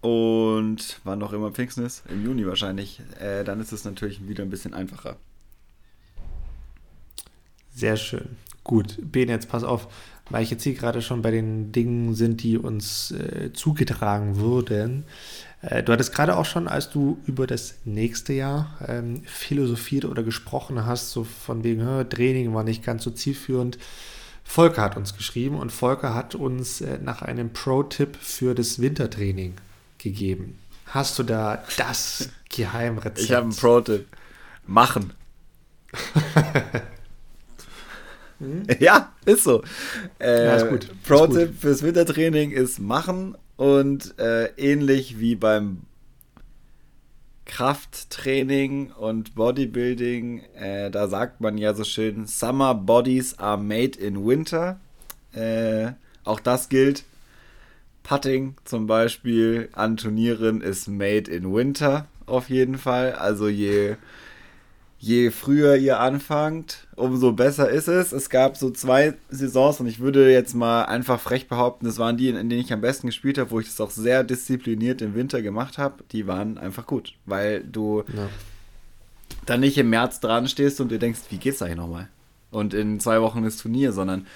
Und 0.00 1.00
wann 1.04 1.18
noch 1.18 1.32
immer 1.32 1.50
Pfingsten 1.50 1.84
ist, 1.84 2.02
im 2.10 2.24
Juni 2.24 2.46
wahrscheinlich, 2.46 3.00
äh, 3.20 3.42
dann 3.42 3.60
ist 3.60 3.72
es 3.72 3.84
natürlich 3.84 4.28
wieder 4.28 4.42
ein 4.44 4.50
bisschen 4.50 4.74
einfacher. 4.74 5.16
Sehr 7.74 7.96
schön. 7.96 8.36
Gut, 8.64 8.98
Ben, 9.00 9.28
jetzt 9.28 9.48
pass 9.48 9.64
auf, 9.64 9.88
weil 10.30 10.42
ich 10.42 10.50
jetzt 10.50 10.62
hier 10.62 10.74
gerade 10.74 11.02
schon 11.02 11.22
bei 11.22 11.30
den 11.30 11.72
Dingen 11.72 12.14
sind, 12.14 12.42
die 12.42 12.56
uns 12.58 13.12
äh, 13.12 13.52
zugetragen 13.52 14.38
wurden. 14.38 15.04
Äh, 15.62 15.82
du 15.82 15.92
hattest 15.92 16.14
gerade 16.14 16.36
auch 16.36 16.44
schon, 16.44 16.68
als 16.68 16.90
du 16.90 17.18
über 17.26 17.46
das 17.46 17.76
nächste 17.84 18.32
Jahr 18.32 18.78
ähm, 18.86 19.22
philosophiert 19.24 20.04
oder 20.04 20.22
gesprochen 20.22 20.86
hast, 20.86 21.10
so 21.10 21.24
von 21.24 21.64
wegen, 21.64 21.80
Training 22.10 22.54
war 22.54 22.62
nicht 22.64 22.84
ganz 22.84 23.04
so 23.04 23.10
zielführend. 23.10 23.78
Volker 24.44 24.82
hat 24.82 24.96
uns 24.96 25.16
geschrieben 25.16 25.58
und 25.58 25.72
Volker 25.72 26.14
hat 26.14 26.34
uns 26.34 26.80
äh, 26.80 26.98
nach 27.02 27.22
einem 27.22 27.52
Pro-Tipp 27.52 28.16
für 28.20 28.54
das 28.54 28.80
Wintertraining 28.80 29.54
gegeben. 29.98 30.58
Hast 30.86 31.18
du 31.18 31.22
da 31.24 31.64
das 31.76 32.28
Geheimrezept? 32.50 33.20
Ich 33.20 33.32
habe 33.32 33.44
einen 33.44 33.56
Pro-Tipp. 33.56 34.06
Machen. 34.66 35.12
ja, 38.78 39.12
ist 39.24 39.44
so. 39.44 39.62
Äh, 40.20 40.46
ja, 40.46 40.56
ist 40.56 40.68
gut. 40.68 40.88
Pro-Tipp 41.04 41.60
fürs 41.60 41.82
Wintertraining 41.82 42.52
ist 42.52 42.78
machen 42.78 43.36
und 43.56 44.18
äh, 44.18 44.46
ähnlich 44.56 45.18
wie 45.18 45.34
beim 45.34 45.82
Krafttraining 47.46 48.90
und 48.92 49.34
Bodybuilding, 49.34 50.42
äh, 50.54 50.90
da 50.90 51.08
sagt 51.08 51.40
man 51.40 51.58
ja 51.58 51.74
so 51.74 51.84
schön, 51.84 52.26
Summer 52.26 52.74
Bodies 52.74 53.38
are 53.38 53.58
made 53.58 53.98
in 53.98 54.26
Winter. 54.26 54.80
Äh, 55.32 55.92
auch 56.24 56.40
das 56.40 56.68
gilt. 56.68 57.04
Putting 58.02 58.56
zum 58.64 58.86
Beispiel 58.86 59.68
an 59.72 59.96
Turnieren 59.96 60.60
ist 60.60 60.88
made 60.88 61.30
in 61.30 61.54
Winter 61.54 62.06
auf 62.26 62.50
jeden 62.50 62.78
Fall. 62.78 63.12
Also 63.12 63.48
je 63.48 63.96
je 65.04 65.30
früher 65.30 65.76
ihr 65.76 66.00
anfangt, 66.00 66.86
umso 66.96 67.32
besser 67.32 67.68
ist 67.68 67.88
es. 67.88 68.12
Es 68.12 68.30
gab 68.30 68.56
so 68.56 68.70
zwei 68.70 69.12
Saisons 69.28 69.78
und 69.80 69.86
ich 69.86 70.00
würde 70.00 70.32
jetzt 70.32 70.54
mal 70.54 70.84
einfach 70.84 71.20
frech 71.20 71.46
behaupten, 71.46 71.84
das 71.84 71.98
waren 71.98 72.16
die, 72.16 72.30
in 72.30 72.48
denen 72.48 72.62
ich 72.62 72.72
am 72.72 72.80
besten 72.80 73.08
gespielt 73.08 73.36
habe, 73.36 73.50
wo 73.50 73.60
ich 73.60 73.66
das 73.66 73.80
auch 73.82 73.90
sehr 73.90 74.24
diszipliniert 74.24 75.02
im 75.02 75.14
Winter 75.14 75.42
gemacht 75.42 75.76
habe. 75.76 76.02
Die 76.12 76.26
waren 76.26 76.56
einfach 76.56 76.86
gut, 76.86 77.12
weil 77.26 77.62
du 77.64 78.02
ja. 78.16 78.30
dann 79.44 79.60
nicht 79.60 79.76
im 79.76 79.90
März 79.90 80.20
dran 80.20 80.48
stehst 80.48 80.80
und 80.80 80.90
dir 80.90 80.98
denkst, 80.98 81.20
wie 81.28 81.38
geht's 81.38 81.60
eigentlich 81.60 81.76
nochmal? 81.76 82.08
Und 82.50 82.72
in 82.72 82.98
zwei 82.98 83.20
Wochen 83.20 83.44
ist 83.44 83.60
Turnier, 83.60 83.92
sondern 83.92 84.26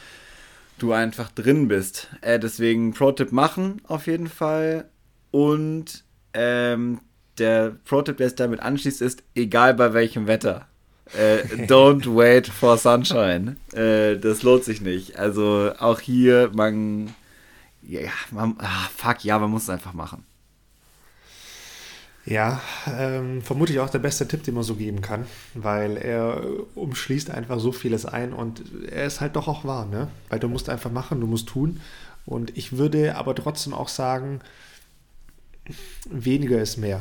du 0.78 0.92
einfach 0.92 1.30
drin 1.30 1.68
bist. 1.68 2.08
Äh, 2.20 2.38
deswegen 2.38 2.92
Pro-Tipp 2.92 3.32
machen 3.32 3.80
auf 3.84 4.06
jeden 4.06 4.28
Fall 4.28 4.90
und 5.30 6.04
ähm, 6.34 7.00
der 7.38 7.76
Pro-Tipp, 7.84 8.18
der 8.18 8.28
es 8.28 8.34
damit 8.34 8.60
anschließt, 8.60 9.02
ist, 9.02 9.22
egal 9.34 9.74
bei 9.74 9.92
welchem 9.92 10.26
Wetter. 10.26 10.66
Äh, 11.16 11.66
don't 11.66 12.04
wait 12.16 12.46
for 12.46 12.76
sunshine. 12.76 13.56
Äh, 13.72 14.16
das 14.18 14.42
lohnt 14.42 14.64
sich 14.64 14.80
nicht. 14.80 15.18
Also 15.18 15.72
auch 15.78 16.00
hier, 16.00 16.50
man. 16.54 17.14
Ja, 17.82 18.10
man, 18.30 18.56
ah, 18.58 18.88
fuck, 18.94 19.24
ja, 19.24 19.38
man 19.38 19.50
muss 19.50 19.62
es 19.62 19.70
einfach 19.70 19.94
machen. 19.94 20.24
Ja, 22.26 22.60
ähm, 22.86 23.40
vermutlich 23.40 23.80
auch 23.80 23.88
der 23.88 24.00
beste 24.00 24.28
Tipp, 24.28 24.42
den 24.42 24.52
man 24.52 24.62
so 24.62 24.74
geben 24.74 25.00
kann, 25.00 25.24
weil 25.54 25.96
er 25.96 26.42
umschließt 26.74 27.30
einfach 27.30 27.58
so 27.58 27.72
vieles 27.72 28.04
ein 28.04 28.34
und 28.34 28.62
er 28.90 29.06
ist 29.06 29.22
halt 29.22 29.34
doch 29.36 29.48
auch 29.48 29.64
wahr, 29.64 29.86
ne? 29.86 30.08
Weil 30.28 30.38
du 30.38 30.48
musst 30.48 30.68
einfach 30.68 30.90
machen, 30.90 31.22
du 31.22 31.26
musst 31.26 31.48
tun. 31.48 31.80
Und 32.26 32.54
ich 32.58 32.76
würde 32.76 33.16
aber 33.16 33.34
trotzdem 33.34 33.72
auch 33.72 33.88
sagen, 33.88 34.40
weniger 36.10 36.60
ist 36.60 36.76
mehr. 36.76 37.00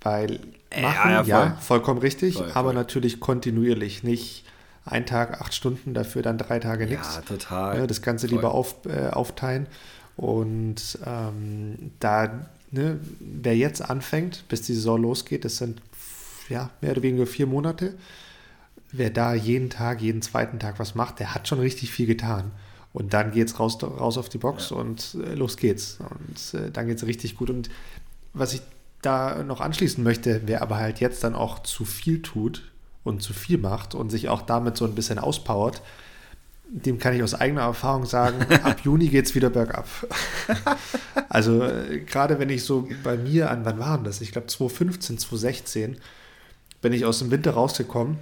Weil 0.00 0.40
machen, 0.70 1.10
ja, 1.10 1.10
ja, 1.10 1.24
voll. 1.24 1.30
ja 1.30 1.56
vollkommen 1.60 2.00
richtig, 2.00 2.34
voll, 2.34 2.44
voll. 2.44 2.56
aber 2.56 2.72
natürlich 2.72 3.20
kontinuierlich, 3.20 4.02
nicht 4.02 4.44
ein 4.84 5.06
Tag, 5.06 5.40
acht 5.40 5.54
Stunden, 5.54 5.94
dafür 5.94 6.22
dann 6.22 6.38
drei 6.38 6.58
Tage 6.58 6.86
nichts. 6.86 7.16
Ja, 7.16 7.20
total. 7.22 7.86
das 7.86 8.02
Ganze 8.02 8.26
lieber 8.26 8.54
auf, 8.54 8.76
äh, 8.86 9.08
aufteilen. 9.08 9.66
Und 10.16 10.98
ähm, 11.06 11.92
da, 12.00 12.46
ne, 12.70 12.98
wer 13.20 13.56
jetzt 13.56 13.82
anfängt, 13.82 14.44
bis 14.48 14.62
die 14.62 14.74
Saison 14.74 15.00
losgeht, 15.00 15.44
das 15.44 15.58
sind 15.58 15.80
ja 16.48 16.70
mehr 16.80 16.92
oder 16.92 17.02
weniger 17.02 17.26
vier 17.26 17.46
Monate. 17.46 17.94
Wer 18.90 19.10
da 19.10 19.34
jeden 19.34 19.68
Tag, 19.68 20.00
jeden 20.00 20.22
zweiten 20.22 20.58
Tag 20.58 20.78
was 20.78 20.94
macht, 20.94 21.18
der 21.20 21.34
hat 21.34 21.46
schon 21.46 21.60
richtig 21.60 21.92
viel 21.92 22.06
getan. 22.06 22.50
Und 22.94 23.12
dann 23.12 23.32
geht's 23.32 23.60
raus, 23.60 23.80
raus 23.82 24.16
auf 24.16 24.28
die 24.30 24.38
Box 24.38 24.70
ja. 24.70 24.76
und 24.78 25.16
äh, 25.22 25.34
los 25.34 25.56
geht's. 25.56 25.98
Und 26.00 26.58
äh, 26.58 26.70
dann 26.70 26.86
geht's 26.86 27.04
richtig 27.04 27.36
gut. 27.36 27.50
Und 27.50 27.68
was 28.32 28.54
ich 28.54 28.62
da 29.02 29.42
noch 29.44 29.60
anschließen 29.60 30.02
möchte, 30.02 30.42
wer 30.46 30.62
aber 30.62 30.76
halt 30.76 31.00
jetzt 31.00 31.24
dann 31.24 31.34
auch 31.34 31.60
zu 31.60 31.84
viel 31.84 32.22
tut 32.22 32.70
und 33.04 33.22
zu 33.22 33.32
viel 33.32 33.58
macht 33.58 33.94
und 33.94 34.10
sich 34.10 34.28
auch 34.28 34.42
damit 34.42 34.76
so 34.76 34.84
ein 34.84 34.94
bisschen 34.94 35.18
auspowert, 35.18 35.82
dem 36.70 36.98
kann 36.98 37.14
ich 37.14 37.22
aus 37.22 37.34
eigener 37.34 37.62
Erfahrung 37.62 38.04
sagen, 38.04 38.44
ab 38.62 38.80
Juni 38.82 39.08
geht 39.08 39.26
es 39.26 39.34
wieder 39.34 39.50
bergab. 39.50 39.86
also 41.28 41.62
äh, 41.62 42.00
gerade 42.00 42.38
wenn 42.38 42.50
ich 42.50 42.64
so 42.64 42.88
bei 43.02 43.16
mir 43.16 43.50
an, 43.50 43.64
wann 43.64 43.78
waren 43.78 44.04
das? 44.04 44.20
Ich 44.20 44.32
glaube 44.32 44.48
2015, 44.48 45.18
2016 45.18 45.96
bin 46.82 46.92
ich 46.92 47.04
aus 47.04 47.20
dem 47.20 47.30
Winter 47.30 47.52
rausgekommen 47.52 48.18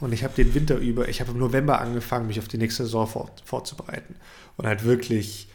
und 0.00 0.12
ich 0.12 0.24
habe 0.24 0.34
den 0.34 0.54
Winter 0.54 0.76
über, 0.76 1.08
ich 1.08 1.20
habe 1.20 1.32
im 1.32 1.38
November 1.38 1.80
angefangen, 1.80 2.26
mich 2.26 2.38
auf 2.38 2.48
die 2.48 2.58
nächste 2.58 2.84
Saison 2.84 3.06
fort, 3.06 3.42
vorzubereiten 3.44 4.14
und 4.56 4.66
halt 4.66 4.84
wirklich, 4.84 5.49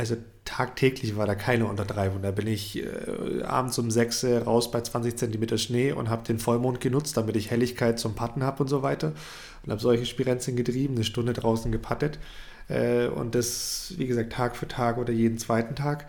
also 0.00 0.16
tagtäglich 0.44 1.16
war 1.16 1.26
da 1.26 1.34
keine 1.34 1.66
Untertreibung. 1.66 2.22
Da 2.22 2.32
bin 2.32 2.46
ich 2.46 2.82
äh, 2.82 3.42
abends 3.44 3.78
um 3.78 3.90
6 3.90 4.24
raus 4.46 4.70
bei 4.70 4.80
20 4.80 5.16
Zentimeter 5.16 5.58
Schnee 5.58 5.92
und 5.92 6.08
habe 6.08 6.26
den 6.26 6.38
Vollmond 6.38 6.80
genutzt, 6.80 7.16
damit 7.16 7.36
ich 7.36 7.50
Helligkeit 7.50 7.98
zum 7.98 8.14
Patten 8.14 8.42
habe 8.42 8.62
und 8.62 8.68
so 8.68 8.82
weiter. 8.82 9.12
Und 9.62 9.70
habe 9.70 9.80
solche 9.80 10.06
Spirenzien 10.06 10.56
getrieben, 10.56 10.94
eine 10.94 11.04
Stunde 11.04 11.34
draußen 11.34 11.70
gepattet. 11.70 12.18
Äh, 12.68 13.06
und 13.06 13.34
das, 13.34 13.94
wie 13.96 14.06
gesagt, 14.06 14.32
Tag 14.32 14.56
für 14.56 14.66
Tag 14.66 14.98
oder 14.98 15.12
jeden 15.12 15.38
zweiten 15.38 15.76
Tag. 15.76 16.08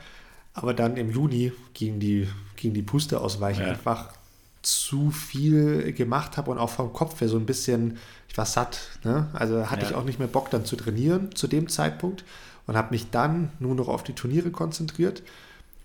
Aber 0.53 0.73
dann 0.73 0.97
im 0.97 1.11
Juni 1.11 1.51
ging 1.73 1.99
die, 1.99 2.27
ging 2.55 2.73
die 2.73 2.81
Puste 2.81 3.21
aus, 3.21 3.39
weil 3.39 3.53
ich 3.53 3.59
ja. 3.59 3.65
einfach 3.65 4.13
zu 4.61 5.11
viel 5.11 5.91
gemacht 5.93 6.37
habe 6.37 6.51
und 6.51 6.57
auch 6.57 6.69
vom 6.69 6.93
Kopf 6.93 7.19
her 7.19 7.27
so 7.27 7.37
ein 7.37 7.45
bisschen, 7.45 7.97
ich 8.29 8.37
war 8.37 8.45
satt. 8.45 8.79
Ne? 9.03 9.29
Also 9.33 9.69
hatte 9.69 9.83
ja. 9.83 9.89
ich 9.89 9.95
auch 9.95 10.03
nicht 10.03 10.19
mehr 10.19 10.27
Bock 10.27 10.49
dann 10.49 10.65
zu 10.65 10.75
trainieren 10.75 11.33
zu 11.35 11.47
dem 11.47 11.67
Zeitpunkt 11.67 12.23
und 12.71 12.77
habe 12.77 12.91
mich 12.91 13.09
dann 13.09 13.51
nur 13.59 13.75
noch 13.75 13.89
auf 13.89 14.01
die 14.01 14.13
Turniere 14.13 14.49
konzentriert. 14.49 15.23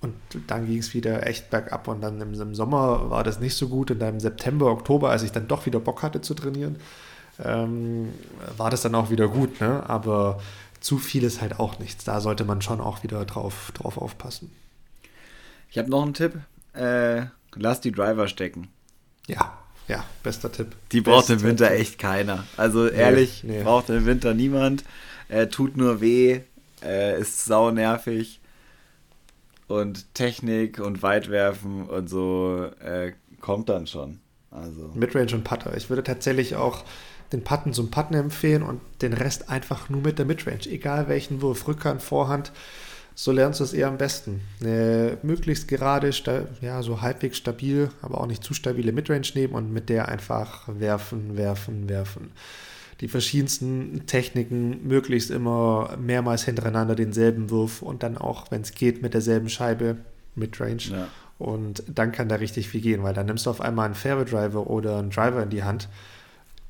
Und 0.00 0.14
dann 0.46 0.68
ging 0.68 0.78
es 0.78 0.94
wieder 0.94 1.26
echt 1.26 1.50
bergab 1.50 1.88
und 1.88 2.00
dann 2.00 2.20
im, 2.20 2.40
im, 2.40 2.54
Sommer 2.54 3.10
war 3.10 3.24
das 3.24 3.40
nicht 3.40 3.56
so 3.56 3.68
gut 3.68 3.90
und 3.90 3.98
dann 3.98 4.14
im 4.14 4.20
September, 4.20 4.66
Oktober, 4.66 5.10
als 5.10 5.24
ich 5.24 5.32
dann 5.32 5.48
doch 5.48 5.66
wieder 5.66 5.80
Bock 5.80 6.04
hatte 6.04 6.20
zu 6.20 6.34
trainieren, 6.34 6.76
ähm, 7.42 8.10
war 8.56 8.70
das 8.70 8.82
dann 8.82 8.94
auch 8.94 9.10
wieder 9.10 9.26
gut. 9.26 9.60
Ne? 9.60 9.82
Aber 9.88 10.40
zu 10.78 10.98
viel 10.98 11.24
ist 11.24 11.40
halt 11.40 11.58
auch 11.58 11.80
nichts. 11.80 12.04
Da 12.04 12.20
sollte 12.20 12.44
man 12.44 12.62
schon 12.62 12.80
auch 12.80 13.02
wieder 13.02 13.24
drauf, 13.24 13.72
drauf 13.74 13.98
aufpassen. 13.98 14.52
Ich 15.68 15.78
habe 15.78 15.90
noch 15.90 16.04
einen 16.04 16.14
Tipp. 16.14 16.34
Äh, 16.72 17.22
lass 17.56 17.80
die 17.80 17.90
Driver 17.90 18.28
stecken. 18.28 18.68
Ja, 19.26 19.58
ja, 19.88 20.04
bester 20.22 20.52
Tipp. 20.52 20.76
Die 20.92 21.00
braucht 21.00 21.30
im 21.30 21.42
Winter 21.42 21.66
Tipp. 21.66 21.80
echt 21.80 21.98
keiner. 21.98 22.44
Also 22.56 22.86
ehrlich, 22.86 23.42
nee, 23.42 23.58
nee. 23.58 23.64
braucht 23.64 23.90
im 23.90 24.06
Winter 24.06 24.34
niemand. 24.34 24.84
Äh, 25.28 25.48
tut 25.48 25.76
nur 25.76 26.00
weh, 26.00 26.42
äh, 26.82 27.20
ist 27.20 27.44
sau 27.44 27.70
nervig. 27.70 28.40
Und 29.68 30.14
Technik 30.14 30.78
und 30.78 31.02
Weitwerfen 31.02 31.86
und 31.86 32.08
so 32.08 32.70
äh, 32.80 33.12
kommt 33.40 33.68
dann 33.68 33.86
schon. 33.86 34.20
Also. 34.50 34.92
Midrange 34.94 35.34
und 35.34 35.44
Putter. 35.44 35.76
Ich 35.76 35.90
würde 35.90 36.04
tatsächlich 36.04 36.54
auch 36.54 36.84
den 37.32 37.42
Putten 37.42 37.72
zum 37.72 37.90
Putten 37.90 38.14
empfehlen 38.14 38.62
und 38.62 38.80
den 39.02 39.12
Rest 39.12 39.50
einfach 39.50 39.88
nur 39.88 40.00
mit 40.00 40.18
der 40.18 40.26
Midrange. 40.26 40.66
Egal 40.66 41.08
welchen 41.08 41.42
Wurf, 41.42 41.66
Rückhand, 41.66 42.00
Vorhand, 42.00 42.52
so 43.14 43.32
lernst 43.32 43.60
du 43.60 43.64
es 43.64 43.72
eher 43.72 43.88
am 43.88 43.98
besten. 43.98 44.42
Eine 44.60 45.18
möglichst 45.22 45.66
gerade, 45.68 46.10
ja, 46.60 46.82
so 46.82 47.00
halbwegs 47.00 47.38
stabil, 47.38 47.90
aber 48.02 48.20
auch 48.20 48.26
nicht 48.26 48.44
zu 48.44 48.54
stabile 48.54 48.92
Midrange 48.92 49.26
nehmen 49.34 49.54
und 49.54 49.72
mit 49.72 49.88
der 49.88 50.08
einfach 50.08 50.68
werfen, 50.68 51.36
werfen, 51.36 51.88
werfen 51.88 52.30
die 53.00 53.08
verschiedensten 53.08 54.06
Techniken, 54.06 54.86
möglichst 54.86 55.30
immer 55.30 55.96
mehrmals 56.00 56.44
hintereinander 56.44 56.94
denselben 56.94 57.50
Wurf 57.50 57.82
und 57.82 58.02
dann 58.02 58.16
auch, 58.16 58.50
wenn 58.50 58.62
es 58.62 58.72
geht, 58.72 59.02
mit 59.02 59.14
derselben 59.14 59.48
Scheibe, 59.48 59.98
Midrange. 60.34 60.82
Ja. 60.90 61.08
Und 61.38 61.82
dann 61.86 62.12
kann 62.12 62.28
da 62.28 62.36
richtig 62.36 62.68
viel 62.68 62.80
gehen, 62.80 63.02
weil 63.02 63.12
dann 63.12 63.26
nimmst 63.26 63.44
du 63.46 63.50
auf 63.50 63.60
einmal 63.60 63.86
einen 63.86 63.94
Fairway 63.94 64.24
Driver 64.24 64.68
oder 64.68 64.98
einen 64.98 65.10
Driver 65.10 65.42
in 65.42 65.50
die 65.50 65.64
Hand. 65.64 65.88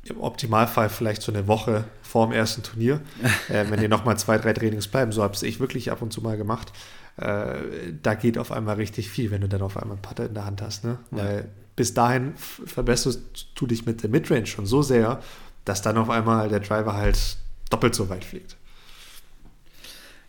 Im 0.05 0.21
Optimalfall 0.21 0.89
vielleicht 0.89 1.23
so 1.23 1.33
eine 1.33 1.47
Woche 1.47 1.85
vor 2.03 2.27
dem 2.27 2.33
ersten 2.33 2.63
Turnier, 2.63 3.01
äh, 3.49 3.65
wenn 3.69 3.81
dir 3.81 3.89
nochmal 3.89 4.19
zwei, 4.19 4.39
drei 4.39 4.53
Trainings 4.53 4.89
bleiben. 4.89 5.13
So 5.13 5.23
habe 5.23 5.35
es 5.35 5.43
ich 5.43 5.61
wirklich 5.61 5.93
ab 5.93 6.03
und 6.03 6.13
zu 6.13 6.21
mal 6.23 6.37
gemacht. 6.37 6.73
Äh, 7.17 7.55
da 8.03 8.15
geht 8.15 8.39
auf 8.39 8.51
einmal 8.51 8.77
richtig 8.77 9.09
viel, 9.09 9.31
wenn 9.31 9.41
du 9.41 9.49
dann 9.49 9.63
auf 9.63 9.77
einmal 9.77 9.97
einen 9.97 10.03
Putter 10.03 10.27
in 10.27 10.35
der 10.35 10.45
Hand 10.45 10.63
hast. 10.63 10.85
Ne? 10.85 10.99
Weil 11.11 11.37
ja. 11.37 11.45
bis 11.77 11.95
dahin 11.95 12.35
verbesserst 12.37 13.49
du 13.55 13.67
dich 13.67 13.87
mit 13.87 14.03
der 14.03 14.11
Midrange 14.11 14.47
schon 14.47 14.67
so 14.67 14.83
sehr, 14.83 15.21
dass 15.67 15.83
dann 15.83 15.99
auf 15.99 16.09
einmal 16.09 16.49
der 16.49 16.61
Driver 16.61 16.95
halt 16.95 17.37
doppelt 17.69 17.95
so 17.95 18.09
weit 18.09 18.25
fliegt. 18.25 18.57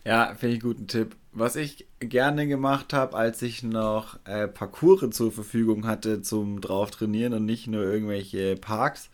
Ja, 0.04 0.34
finde 0.34 0.56
ich 0.56 0.62
einen 0.62 0.72
guten 0.72 0.86
Tipp. 0.86 1.16
Was 1.32 1.56
ich 1.56 1.86
gerne 2.00 2.46
gemacht 2.46 2.92
habe, 2.92 3.16
als 3.16 3.40
ich 3.42 3.62
noch 3.62 4.18
äh, 4.24 4.48
Parcours 4.48 5.10
zur 5.10 5.30
Verfügung 5.30 5.86
hatte 5.86 6.20
zum 6.22 6.60
drauf 6.60 6.90
trainieren 6.90 7.32
und 7.32 7.46
nicht 7.46 7.68
nur 7.68 7.84
irgendwelche 7.84 8.56
Parks, 8.56 9.10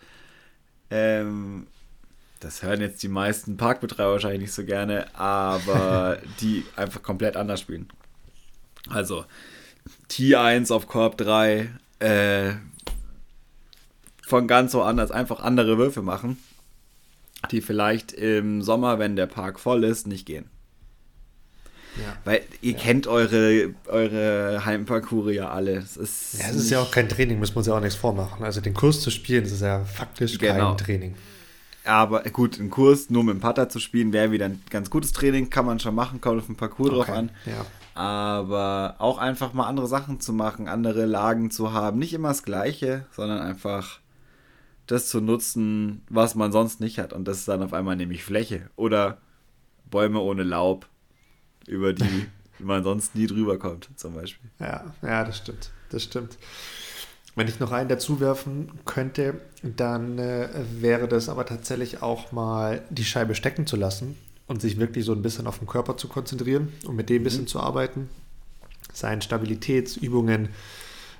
ähm, 0.91 1.67
das 2.41 2.63
hören 2.63 2.81
jetzt 2.81 3.03
die 3.03 3.09
meisten 3.09 3.57
Parkbetreiber 3.57 4.13
wahrscheinlich 4.13 4.43
nicht 4.43 4.53
so 4.53 4.65
gerne, 4.65 5.15
aber 5.15 6.19
die 6.41 6.65
einfach 6.77 7.03
komplett 7.03 7.37
anders 7.37 7.61
spielen. 7.61 7.89
Also 8.89 9.25
T1 10.11 10.73
auf 10.73 10.87
Korb 10.87 11.19
3, 11.19 11.71
äh, 11.99 12.53
von 14.35 14.49
ganz 14.49 14.73
so 14.73 14.83
anders 14.83 15.13
einfach 15.13 15.45
andere 15.45 15.79
Würfe 15.79 16.03
machen, 16.03 16.39
die 17.53 17.61
vielleicht 17.61 18.11
im 18.11 18.63
Sommer, 18.63 18.99
wenn 18.99 19.15
der 19.15 19.27
Park 19.27 19.61
voll 19.61 19.85
ist, 19.85 20.09
nicht 20.09 20.27
gehen. 20.27 20.47
Ja. 21.97 22.17
Weil 22.25 22.41
ihr 22.61 22.73
ja. 22.73 22.79
kennt 22.79 23.07
eure, 23.07 23.73
eure 23.87 24.65
Heimparcours 24.65 25.33
ja 25.33 25.51
alle. 25.51 25.77
Es 25.77 25.97
ist 25.97 26.41
ja, 26.41 26.49
es 26.49 26.57
ist 26.57 26.71
ja 26.71 26.81
auch 26.81 26.91
kein 26.91 27.09
Training, 27.09 27.39
müssen 27.39 27.55
wir 27.55 27.59
uns 27.59 27.69
ja 27.69 27.77
auch 27.77 27.81
nichts 27.81 27.95
vormachen. 27.95 28.43
Also 28.45 28.61
den 28.61 28.75
Kurs 28.75 29.01
zu 29.01 29.13
spielen, 29.13 29.45
das 29.45 29.53
ist 29.53 29.61
ja 29.63 29.85
faktisch 29.85 30.37
genau. 30.37 30.71
kein 30.71 30.79
Training. 30.79 31.15
Aber 31.85 32.21
gut, 32.25 32.59
einen 32.59 32.71
Kurs 32.71 33.11
nur 33.11 33.23
mit 33.23 33.35
dem 33.35 33.41
Putter 33.41 33.69
zu 33.69 33.79
spielen, 33.79 34.13
wäre 34.13 34.33
wieder 34.33 34.47
ein 34.47 34.61
ganz 34.69 34.91
gutes 34.91 35.13
Training, 35.13 35.49
kann 35.49 35.65
man 35.65 35.79
schon 35.79 35.95
machen, 35.95 36.21
kommt 36.21 36.41
auf 36.41 36.47
den 36.47 36.57
Parcours 36.57 36.91
okay. 36.91 36.97
drauf 36.97 37.11
an. 37.11 37.31
Ja. 37.47 37.65
Aber 37.95 38.97
auch 38.99 39.19
einfach 39.19 39.53
mal 39.53 39.69
andere 39.69 39.87
Sachen 39.87 40.19
zu 40.19 40.33
machen, 40.33 40.67
andere 40.67 41.05
Lagen 41.05 41.53
zu 41.53 41.73
haben. 41.73 42.01
Nicht 42.01 42.13
immer 42.13 42.31
das 42.31 42.43
Gleiche, 42.43 43.07
sondern 43.13 43.39
einfach 43.39 44.01
das 44.87 45.09
zu 45.09 45.21
nutzen, 45.21 46.03
was 46.09 46.35
man 46.35 46.53
sonst 46.53 46.81
nicht 46.81 46.99
hat. 46.99 47.13
Und 47.13 47.27
das 47.27 47.39
ist 47.39 47.49
dann 47.49 47.63
auf 47.63 47.73
einmal 47.73 47.97
nämlich 47.97 48.25
Fläche 48.25 48.69
oder 48.77 49.19
Bäume 49.91 50.21
ohne 50.21 50.43
Laub, 50.43 50.87
über 51.67 51.93
die 51.93 52.27
man 52.59 52.85
sonst 52.85 53.15
nie 53.15 53.27
drüber 53.27 53.59
kommt, 53.59 53.89
zum 53.97 54.15
Beispiel. 54.15 54.51
Ja, 54.61 54.95
ja, 55.03 55.25
das 55.25 55.39
stimmt. 55.39 55.71
Das 55.91 56.03
stimmt. 56.03 56.39
Wenn 57.37 57.49
ich 57.49 57.59
noch 57.59 57.73
einen 57.73 57.89
dazu 57.89 58.21
werfen 58.21 58.71
könnte, 58.85 59.41
dann 59.63 60.19
äh, 60.19 60.49
wäre 60.79 61.09
das 61.09 61.29
aber 61.29 61.47
tatsächlich 61.47 62.01
auch 62.01 62.31
mal 62.31 62.83
die 62.91 63.05
Scheibe 63.05 63.35
stecken 63.35 63.67
zu 63.67 63.77
lassen 63.77 64.17
und 64.47 64.61
sich 64.61 64.79
wirklich 64.79 65.05
so 65.05 65.13
ein 65.13 65.23
bisschen 65.23 65.47
auf 65.47 65.59
den 65.59 65.67
Körper 65.67 65.97
zu 65.97 66.07
konzentrieren 66.09 66.73
und 66.87 66.95
mit 66.95 67.09
dem 67.11 67.23
ein 67.23 67.25
bisschen 67.25 67.43
mhm. 67.43 67.49
zu 67.49 67.61
arbeiten. 67.61 68.09
Seien 68.93 69.21
Stabilitätsübungen, 69.21 70.51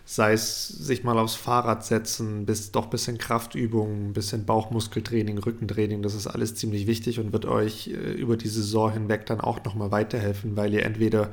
sei 0.05 0.35
es 0.35 0.69
sich 0.69 1.03
mal 1.03 1.19
aufs 1.19 1.35
Fahrrad 1.35 1.85
setzen, 1.85 2.45
bis 2.45 2.73
doch 2.73 2.85
ein 2.85 2.91
bisschen 2.91 3.19
Kraftübungen, 3.19 4.11
ein 4.11 4.13
bisschen 4.13 4.45
Bauchmuskeltraining, 4.45 5.39
Rückentraining, 5.39 6.03
das 6.03 6.15
ist 6.15 6.27
alles 6.27 6.55
ziemlich 6.55 6.87
wichtig 6.87 7.19
und 7.21 7.33
wird 7.33 7.47
euch 7.47 7.89
äh, 7.89 8.13
über 8.13 8.37
die 8.37 8.49
Saison 8.49 8.93
hinweg 8.93 9.27
dann 9.27 9.41
auch 9.41 9.65
nochmal 9.65 9.91
weiterhelfen, 9.91 10.57
weil 10.57 10.75
ihr 10.75 10.85
entweder 10.85 11.31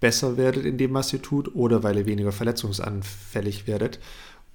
besser 0.00 0.36
werdet 0.36 0.64
in 0.64 0.78
dem, 0.78 0.94
was 0.94 1.12
ihr 1.12 1.20
tut, 1.20 1.54
oder 1.54 1.82
weil 1.82 1.98
ihr 1.98 2.06
weniger 2.06 2.32
verletzungsanfällig 2.32 3.66
werdet 3.66 3.98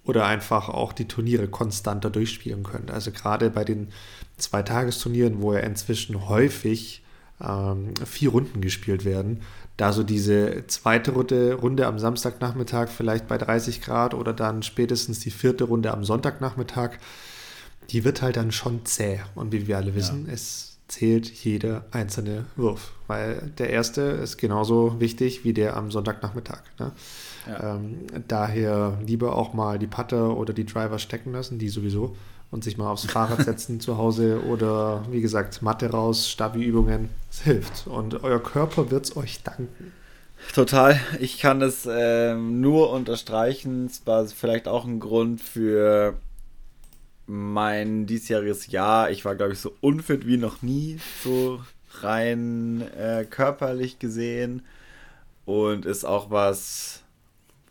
oder 0.05 0.25
einfach 0.25 0.69
auch 0.69 0.93
die 0.93 1.07
Turniere 1.07 1.47
konstanter 1.47 2.09
durchspielen 2.09 2.63
könnt. 2.63 2.91
Also 2.91 3.11
gerade 3.11 3.49
bei 3.49 3.63
den 3.63 3.89
Zweitagesturnieren, 4.37 5.41
wo 5.41 5.53
ja 5.53 5.59
inzwischen 5.59 6.27
häufig 6.27 7.03
ähm, 7.41 7.93
vier 8.05 8.29
Runden 8.29 8.61
gespielt 8.61 9.05
werden, 9.05 9.41
da 9.77 9.91
so 9.91 10.03
diese 10.03 10.65
zweite 10.67 11.11
Runde, 11.11 11.55
Runde 11.55 11.87
am 11.87 11.97
Samstagnachmittag 11.97 12.89
vielleicht 12.89 13.27
bei 13.27 13.37
30 13.37 13.81
Grad 13.81 14.13
oder 14.13 14.33
dann 14.33 14.63
spätestens 14.63 15.19
die 15.19 15.31
vierte 15.31 15.63
Runde 15.63 15.91
am 15.91 16.03
Sonntagnachmittag, 16.03 16.91
die 17.89 18.03
wird 18.03 18.21
halt 18.21 18.37
dann 18.37 18.51
schon 18.51 18.85
zäh. 18.85 19.19
Und 19.35 19.51
wie 19.51 19.67
wir 19.67 19.77
alle 19.77 19.95
wissen, 19.95 20.27
ja. 20.27 20.33
es 20.33 20.77
zählt 20.87 21.27
jeder 21.27 21.85
einzelne 21.91 22.45
Wurf, 22.55 22.91
weil 23.07 23.51
der 23.57 23.71
erste 23.71 24.01
ist 24.01 24.37
genauso 24.37 24.99
wichtig 24.99 25.43
wie 25.43 25.53
der 25.53 25.75
am 25.75 25.89
Sonntagnachmittag. 25.89 26.61
Ne? 26.77 26.91
Ja. 27.47 27.75
Ähm, 27.75 28.05
daher 28.27 28.99
lieber 29.05 29.35
auch 29.35 29.53
mal 29.53 29.79
die 29.79 29.87
Putter 29.87 30.37
oder 30.37 30.53
die 30.53 30.65
Driver 30.65 30.99
stecken 30.99 31.31
lassen, 31.31 31.57
die 31.57 31.69
sowieso, 31.69 32.15
und 32.53 32.63
sich 32.63 32.77
mal 32.77 32.91
aufs 32.91 33.05
Fahrrad 33.05 33.41
setzen 33.43 33.79
zu 33.79 33.97
Hause 33.97 34.43
oder 34.45 35.03
wie 35.09 35.21
gesagt, 35.21 35.63
Matte 35.63 35.89
raus, 35.89 36.29
Stabi-Übungen. 36.29 37.09
Es 37.31 37.41
hilft 37.41 37.87
und 37.87 38.23
euer 38.23 38.41
Körper 38.41 38.91
wird 38.91 39.05
es 39.05 39.17
euch 39.17 39.41
danken. 39.41 39.91
Total. 40.53 40.99
Ich 41.19 41.39
kann 41.39 41.63
es 41.63 41.87
ähm, 41.89 42.61
nur 42.61 42.91
unterstreichen. 42.91 43.87
Es 43.87 44.05
war 44.05 44.27
vielleicht 44.27 44.67
auch 44.67 44.85
ein 44.85 44.99
Grund 44.99 45.41
für 45.41 46.13
mein 47.25 48.05
diesjähriges 48.05 48.67
Jahr. 48.67 49.09
Ich 49.09 49.25
war, 49.25 49.33
glaube 49.33 49.53
ich, 49.53 49.59
so 49.59 49.73
unfit 49.81 50.27
wie 50.27 50.37
noch 50.37 50.61
nie, 50.61 50.99
so 51.23 51.59
rein 52.01 52.83
äh, 52.95 53.25
körperlich 53.27 53.97
gesehen. 53.97 54.61
Und 55.45 55.87
ist 55.87 56.05
auch 56.05 56.29
was, 56.29 57.01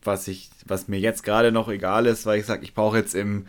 was 0.02 0.26
ich, 0.26 0.50
was 0.66 0.88
mir 0.88 0.98
jetzt 0.98 1.22
gerade 1.22 1.52
noch 1.52 1.68
egal 1.68 2.06
ist, 2.06 2.26
weil 2.26 2.40
ich 2.40 2.46
sage, 2.46 2.64
ich 2.64 2.74
brauche 2.74 2.96
jetzt 2.96 3.14
im 3.14 3.46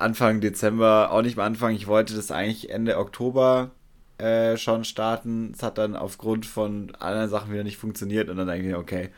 Anfang 0.00 0.40
Dezember 0.40 1.10
auch 1.10 1.22
nicht 1.22 1.36
mehr 1.36 1.44
anfangen. 1.46 1.76
Ich 1.76 1.86
wollte 1.86 2.14
das 2.14 2.30
eigentlich 2.30 2.70
Ende 2.70 2.98
Oktober 2.98 3.70
äh, 4.18 4.56
schon 4.56 4.84
starten. 4.84 5.52
Es 5.54 5.62
hat 5.62 5.78
dann 5.78 5.96
aufgrund 5.96 6.46
von 6.46 6.94
anderen 6.98 7.28
Sachen 7.28 7.52
wieder 7.52 7.64
nicht 7.64 7.78
funktioniert 7.78 8.28
und 8.28 8.36
dann 8.36 8.48
denke 8.48 8.68
ich, 8.68 8.74
okay, 8.74 9.10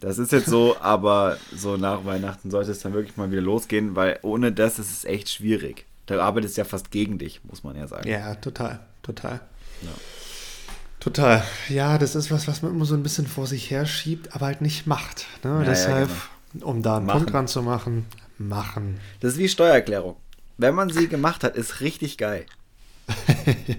das 0.00 0.18
ist 0.18 0.32
jetzt 0.32 0.46
so, 0.46 0.76
aber 0.80 1.36
so 1.54 1.76
nach 1.76 2.04
Weihnachten 2.04 2.50
sollte 2.50 2.70
es 2.70 2.80
dann 2.80 2.92
wirklich 2.92 3.16
mal 3.16 3.30
wieder 3.30 3.42
losgehen, 3.42 3.96
weil 3.96 4.18
ohne 4.22 4.52
das 4.52 4.78
ist 4.78 4.92
es 4.92 5.04
echt 5.04 5.28
schwierig. 5.30 5.86
Da 6.06 6.20
arbeitet 6.20 6.50
es 6.50 6.56
ja 6.56 6.64
fast 6.64 6.90
gegen 6.90 7.18
dich, 7.18 7.40
muss 7.44 7.64
man 7.64 7.76
ja 7.76 7.88
sagen. 7.88 8.08
Ja, 8.08 8.34
total, 8.36 8.80
total. 9.02 9.40
Ja. 9.82 9.90
Total. 11.00 11.44
Ja, 11.68 11.98
das 11.98 12.16
ist 12.16 12.30
was, 12.30 12.48
was 12.48 12.62
man 12.62 12.72
immer 12.72 12.84
so 12.84 12.94
ein 12.94 13.02
bisschen 13.02 13.26
vor 13.26 13.46
sich 13.46 13.70
her 13.70 13.86
schiebt, 13.86 14.34
aber 14.34 14.46
halt 14.46 14.60
nicht 14.60 14.86
macht. 14.86 15.26
Ne? 15.44 15.50
Ja, 15.50 15.62
Deshalb, 15.62 16.08
ja, 16.08 16.14
genau. 16.52 16.66
um 16.66 16.82
da 16.82 16.96
einen 16.96 17.06
machen. 17.06 17.18
Punkt 17.18 17.32
dran 17.32 17.48
zu 17.48 17.62
machen, 17.62 18.06
machen. 18.38 19.00
Das 19.20 19.34
ist 19.34 19.38
wie 19.38 19.48
Steuererklärung. 19.48 20.16
Wenn 20.58 20.74
man 20.74 20.90
sie 20.90 21.08
gemacht 21.08 21.44
hat, 21.44 21.56
ist 21.56 21.80
richtig 21.80 22.18
geil. 22.18 22.46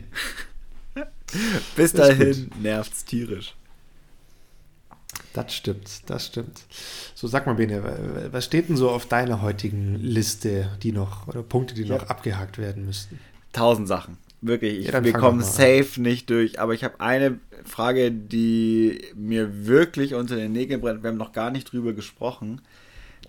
Bis 1.76 1.93
dahin 1.93 2.49
nervt 2.62 2.93
es 2.93 3.05
tierisch. 3.05 3.55
Das 5.34 5.53
stimmt, 5.53 6.01
das 6.08 6.28
stimmt. 6.28 6.62
So, 7.14 7.28
sag 7.28 7.45
mal, 7.45 7.55
Bene, 7.55 8.30
was 8.32 8.45
steht 8.45 8.70
denn 8.70 8.78
so 8.78 8.89
auf 8.89 9.05
deiner 9.05 9.41
heutigen 9.41 9.95
Liste, 9.95 10.72
die 10.82 10.91
noch, 10.91 11.28
oder 11.28 11.43
Punkte, 11.43 11.74
die 11.76 11.84
ja. 11.84 11.95
noch 11.97 12.10
abgehakt 12.10 12.58
werden 12.58 12.86
müssten? 12.86 13.20
Tausend 13.53 13.88
Sachen. 13.88 14.18
Wirklich, 14.41 14.80
ich, 14.80 14.88
ja, 14.88 15.03
wir 15.03 15.14
kommen 15.14 15.41
safe 15.41 15.99
nicht 16.01 16.30
durch. 16.30 16.60
Aber 16.60 16.74
ich 16.74 16.84
habe 16.84 16.99
eine 17.01 17.39
Frage, 17.66 18.12
die 18.12 19.01
mir 19.16 19.66
wirklich 19.66 20.14
unter 20.14 20.36
den 20.36 20.51
Nägeln 20.51 20.82
brennt. 20.82 21.03
Wir 21.03 21.10
haben 21.10 21.18
noch 21.18 21.34
gar 21.34 21.51
nicht 21.51 21.72
drüber 21.72 21.93
gesprochen. 21.93 22.62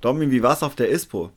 Domi, 0.00 0.30
wie 0.30 0.42
war 0.42 0.52
es 0.52 0.62
auf 0.62 0.74
der 0.74 0.90
ISPO? 0.90 1.30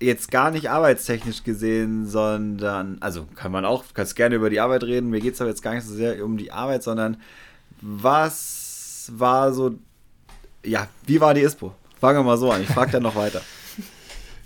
Jetzt 0.00 0.30
gar 0.30 0.50
nicht 0.50 0.70
arbeitstechnisch 0.70 1.44
gesehen, 1.44 2.06
sondern, 2.06 2.98
also 3.00 3.26
kann 3.36 3.52
man 3.52 3.64
auch, 3.64 3.84
kannst 3.92 4.16
gerne 4.16 4.36
über 4.36 4.50
die 4.50 4.60
Arbeit 4.60 4.84
reden. 4.84 5.10
Mir 5.10 5.20
geht 5.20 5.34
es 5.34 5.40
aber 5.40 5.50
jetzt 5.50 5.62
gar 5.62 5.74
nicht 5.74 5.84
so 5.86 5.94
sehr 5.94 6.24
um 6.24 6.36
die 6.36 6.52
Arbeit, 6.52 6.82
sondern 6.82 7.18
was 7.80 9.10
war 9.12 9.52
so, 9.52 9.74
ja, 10.64 10.88
wie 11.06 11.20
war 11.20 11.34
die 11.34 11.42
ISPO? 11.42 11.74
Fangen 12.00 12.18
wir 12.18 12.24
mal 12.24 12.38
so 12.38 12.50
an. 12.50 12.62
Ich 12.62 12.68
frage 12.68 12.92
dann 12.92 13.02
noch 13.02 13.16
weiter. 13.16 13.42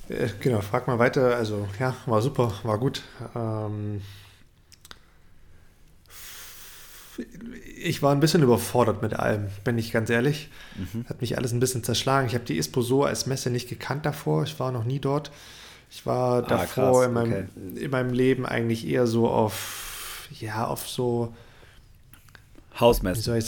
Äh, 0.06 0.28
genau, 0.38 0.60
frag 0.60 0.86
mal 0.86 0.98
weiter. 0.98 1.34
Also, 1.34 1.66
ja, 1.80 1.96
war 2.04 2.20
super, 2.20 2.52
war 2.62 2.76
gut. 2.76 3.02
Ähm, 3.34 4.02
ich 7.84 8.02
war 8.02 8.12
ein 8.12 8.20
bisschen 8.20 8.42
überfordert 8.42 9.02
mit 9.02 9.14
allem, 9.14 9.48
bin 9.62 9.76
ich 9.76 9.92
ganz 9.92 10.08
ehrlich. 10.08 10.48
Mhm. 10.76 11.04
Hat 11.06 11.20
mich 11.20 11.36
alles 11.36 11.52
ein 11.52 11.60
bisschen 11.60 11.84
zerschlagen. 11.84 12.26
Ich 12.26 12.34
habe 12.34 12.44
die 12.44 12.56
ISPO 12.56 12.80
so 12.80 13.04
als 13.04 13.26
Messe 13.26 13.50
nicht 13.50 13.68
gekannt 13.68 14.06
davor. 14.06 14.42
Ich 14.44 14.58
war 14.58 14.72
noch 14.72 14.84
nie 14.84 15.00
dort. 15.00 15.30
Ich 15.90 16.06
war 16.06 16.38
ah, 16.38 16.42
davor 16.42 16.92
krass, 16.92 17.06
in, 17.06 17.12
meinem, 17.12 17.32
okay. 17.32 17.84
in 17.84 17.90
meinem 17.90 18.12
Leben 18.14 18.46
eigentlich 18.46 18.88
eher 18.88 19.06
so 19.06 19.28
auf, 19.28 20.28
ja, 20.40 20.66
auf 20.66 20.88
so 20.88 21.34
Hausmessen. 22.80 23.44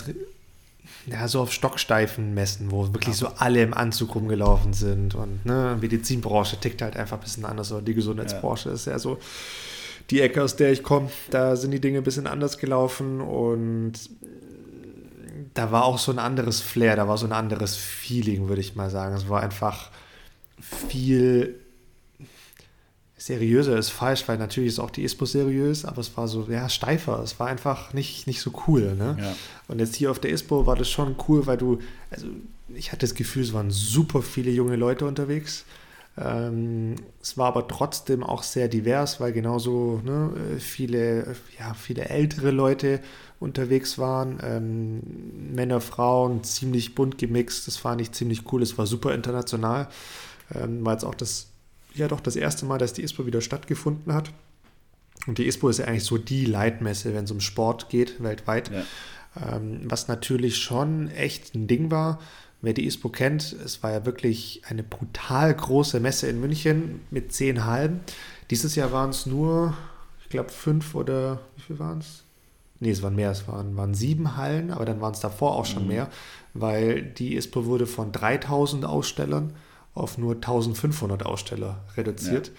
Ja, 1.07 1.29
so 1.29 1.41
auf 1.41 1.53
stocksteifen 1.53 2.35
Messen, 2.35 2.71
wo 2.71 2.93
wirklich 2.93 3.17
so 3.17 3.29
alle 3.39 3.63
im 3.63 3.73
Anzug 3.73 4.15
rumgelaufen 4.17 4.75
sind. 4.75 5.15
Und 5.15 5.47
ne, 5.47 5.79
Medizinbranche 5.81 6.59
tickt 6.59 6.83
halt 6.83 6.97
einfach 6.97 7.17
ein 7.17 7.23
bisschen 7.23 7.47
anders. 7.47 7.73
Oder 7.73 7.83
die 7.83 7.95
Gesundheitsbranche 7.95 8.69
ja. 8.69 8.75
ist 8.75 8.87
ja 8.87 8.99
so 8.99 9.19
die 10.11 10.21
Ecke, 10.21 10.43
aus 10.43 10.57
der 10.57 10.73
ich 10.73 10.83
komme, 10.83 11.11
da 11.31 11.57
sind 11.57 11.71
die 11.73 11.81
Dinge 11.81 11.99
ein 11.99 12.05
bisschen 12.05 12.27
anders 12.27 12.59
gelaufen 12.59 13.21
und 13.21 13.95
da 15.55 15.73
war 15.73 15.85
auch 15.85 15.99
so 15.99 16.13
ein 16.13 16.19
anderes 16.19 16.61
Flair, 16.61 16.97
da 16.97 17.09
war 17.09 17.19
so 17.19 17.27
ein 17.27 17.33
anderes 17.33 17.77
Feeling, 17.77 18.49
würde 18.49 18.61
ich 18.61 18.77
mal 18.77 18.91
sagen. 18.91 19.15
Es 19.17 19.29
war 19.29 19.43
einfach 19.43 19.91
viel 20.59 21.57
seriöser 23.27 23.77
ist 23.77 23.91
falsch, 23.91 24.29
weil 24.29 24.39
natürlich 24.39 24.69
ist 24.69 24.79
auch 24.79 24.91
die 24.91 25.03
ISPO 25.03 25.25
seriös, 25.25 25.85
aber 25.85 26.01
es 26.01 26.17
war 26.17 26.29
so, 26.29 26.47
ja, 26.49 26.69
steifer. 26.69 27.21
Es 27.23 27.41
war 27.41 27.49
einfach 27.49 27.93
nicht, 27.93 28.27
nicht 28.27 28.41
so 28.41 28.53
cool. 28.67 28.95
Ne? 28.95 29.17
Ja. 29.19 29.35
Und 29.69 29.81
jetzt 29.81 29.97
hier 29.97 30.11
auf 30.11 30.19
der 30.19 30.31
ISPO 30.31 30.67
war 30.67 30.77
das 30.77 30.91
schon 30.91 31.17
cool, 31.27 31.47
weil 31.47 31.57
du, 31.57 31.81
also 32.11 32.27
ich 32.75 32.93
hatte 32.93 33.01
das 33.01 33.15
Gefühl, 33.15 33.43
es 33.43 33.53
waren 33.53 33.71
super 33.71 34.23
viele 34.23 34.51
junge 34.51 34.77
Leute 34.77 35.07
unterwegs. 35.07 35.65
Ähm, 36.19 36.97
es 37.21 37.37
war 37.37 37.49
aber 37.49 37.69
trotzdem 37.69 38.23
auch 38.23 38.43
sehr 38.43 38.69
divers, 38.69 39.21
weil 39.21 39.33
genauso 39.33 40.01
ne, 40.05 40.33
viele, 40.59 41.37
ja, 41.59 41.75
viele 41.75 42.09
ältere 42.09 42.51
Leute 42.51 43.01
unterwegs 43.39 43.99
waren. 43.99 44.39
Ähm, 44.43 45.55
Männer, 45.55 45.81
Frauen, 45.81 46.43
ziemlich 46.43 46.95
bunt 46.95 47.19
gemixt. 47.19 47.67
Das 47.67 47.77
fand 47.77 48.01
ich 48.01 48.13
ziemlich 48.13 48.51
cool. 48.53 48.63
Es 48.63 48.79
war 48.79 48.87
super 48.87 49.15
international. 49.15 49.89
Ähm, 50.55 50.85
war 50.85 50.95
jetzt 50.95 51.05
auch 51.05 51.15
das, 51.15 51.49
ja 51.95 52.09
doch 52.09 52.21
das 52.21 52.37
erste 52.37 52.65
Mal, 52.65 52.79
dass 52.79 52.95
die 52.95 53.03
ISPO 53.03 53.27
wieder 53.27 53.43
stattgefunden 53.43 54.15
hat. 54.15 54.31
Und 55.27 55.39
die 55.39 55.47
ISPO 55.47 55.69
ist 55.69 55.79
ja 55.79 55.87
eigentlich 55.87 56.05
so 56.05 56.19
die 56.19 56.47
Leitmesse, 56.47 57.15
wenn 57.15 57.25
es 57.25 57.31
um 57.31 57.41
Sport 57.41 57.89
geht, 57.89 58.23
weltweit. 58.23 58.71
Ja. 58.71 58.85
Ähm, 59.57 59.81
was 59.85 60.09
natürlich 60.09 60.57
schon 60.57 61.11
echt 61.11 61.55
ein 61.55 61.67
Ding 61.67 61.91
war, 61.91 62.21
Wer 62.63 62.73
die 62.73 62.87
ISPO 62.87 63.11
kennt, 63.11 63.53
es 63.53 63.83
war 63.83 63.93
ja 63.93 64.07
wirklich 64.07 64.63
eine 64.69 64.83
brutal 64.83 65.55
große 65.55 66.01
Messe 66.01 66.29
in 66.29 66.41
München 66.41 67.01
mit 67.11 67.33
zehn 67.33 67.65
Hallen. 67.65 68.01
Dieses 68.51 68.75
Jahr 68.75 68.93
waren 68.93 69.11
es 69.11 69.27
nur, 69.27 69.75
ich 70.23 70.31
glaube, 70.31 70.49
fünf 70.51 70.95
oder 70.95 71.41
wie 71.57 71.63
viel 71.63 71.79
waren 71.79 71.99
es? 71.99 72.23
Nee, 72.81 72.91
es 72.91 73.03
waren 73.03 73.15
mehr, 73.15 73.31
es 73.31 73.49
waren, 73.49 73.77
waren 73.77 73.95
sieben 73.95 74.37
Hallen, 74.37 74.71
aber 74.71 74.85
dann 74.85 75.01
waren 75.01 75.13
es 75.13 75.21
davor 75.21 75.55
auch 75.55 75.65
schon 75.65 75.83
mhm. 75.83 75.89
mehr, 75.89 76.11
weil 76.55 77.03
die 77.03 77.37
ISPO 77.37 77.67
wurde 77.67 77.87
von 77.87 78.13
3000 78.13 78.85
Ausstellern 78.85 79.55
auf 79.95 80.19
nur 80.19 80.35
1500 80.35 81.25
Aussteller 81.25 81.85
reduziert. 81.97 82.53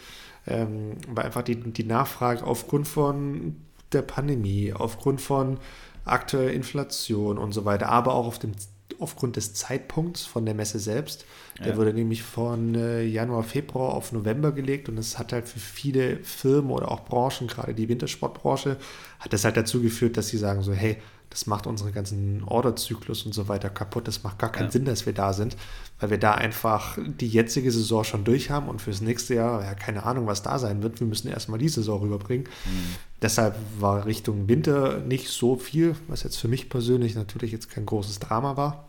Ja. 0.46 0.54
Ähm, 0.56 0.98
weil 1.10 1.26
einfach 1.26 1.44
die, 1.44 1.56
die 1.56 1.84
Nachfrage 1.84 2.46
aufgrund 2.46 2.88
von 2.88 3.58
der 3.92 4.02
Pandemie, 4.02 4.74
aufgrund 4.74 5.22
von 5.22 5.60
aktueller 6.06 6.52
Inflation 6.52 7.38
und 7.38 7.52
so 7.52 7.66
weiter, 7.66 7.90
aber 7.90 8.14
auch 8.14 8.28
auf 8.28 8.40
dem 8.40 8.54
aufgrund 9.00 9.36
des 9.36 9.54
Zeitpunkts 9.54 10.26
von 10.26 10.46
der 10.46 10.54
Messe 10.54 10.80
selbst. 10.80 11.26
Der 11.60 11.70
ja. 11.70 11.78
wurde 11.78 11.94
nämlich 11.94 12.24
von 12.24 12.76
äh, 12.76 13.04
Januar, 13.04 13.44
Februar 13.44 13.94
auf 13.94 14.12
November 14.12 14.52
gelegt 14.52 14.90
und 14.90 14.98
es 14.98 15.20
hat 15.20 15.34
halt 15.34 15.48
für 15.48 15.60
viele 15.60 16.18
Firmen 16.18 16.72
oder 16.72 16.92
auch 16.92 17.06
Branchen, 17.06 17.48
gerade 17.48 17.74
die 17.74 17.90
Wintersportbranche, 17.90 18.78
hat 19.20 19.34
das 19.34 19.44
halt 19.44 19.58
dazu 19.58 19.82
geführt, 19.82 20.18
dass 20.18 20.30
sie 20.30 20.38
sagen 20.38 20.62
so, 20.62 20.74
hey, 20.74 20.98
das 21.30 21.46
macht 21.46 21.68
unseren 21.68 21.92
ganzen 21.92 22.44
Orderzyklus 22.44 23.26
und 23.26 23.34
so 23.34 23.48
weiter 23.48 23.70
kaputt. 23.70 24.08
Das 24.08 24.24
macht 24.24 24.40
gar 24.40 24.52
keinen 24.52 24.68
ja. 24.68 24.72
Sinn, 24.72 24.86
dass 24.86 25.06
wir 25.06 25.14
da 25.14 25.34
sind, 25.34 25.58
weil 26.00 26.10
wir 26.10 26.18
da 26.18 26.34
einfach 26.34 26.98
die 27.06 27.28
jetzige 27.28 27.72
Saison 27.72 28.04
schon 28.04 28.24
durch 28.24 28.50
haben 28.50 28.70
und 28.70 28.82
fürs 28.82 29.02
nächste 29.02 29.36
Jahr, 29.36 29.64
ja, 29.64 29.74
keine 29.76 30.04
Ahnung, 30.04 30.26
was 30.26 30.42
da 30.42 30.58
sein 30.58 30.82
wird. 30.82 31.00
Wir 31.00 31.08
müssen 31.08 31.28
erstmal 31.28 31.60
die 31.60 31.70
Saison 31.70 32.02
rüberbringen. 32.02 32.48
Mhm. 32.48 32.96
Deshalb 33.22 33.56
war 33.80 34.06
Richtung 34.06 34.48
Winter 34.48 35.00
nicht 35.00 35.30
so 35.30 35.58
viel, 35.58 35.96
was 36.08 36.24
jetzt 36.24 36.38
für 36.38 36.48
mich 36.48 36.70
persönlich 36.70 37.16
natürlich 37.16 37.52
jetzt 37.52 37.70
kein 37.70 37.86
großes 37.86 38.20
Drama 38.20 38.58
war. 38.58 38.88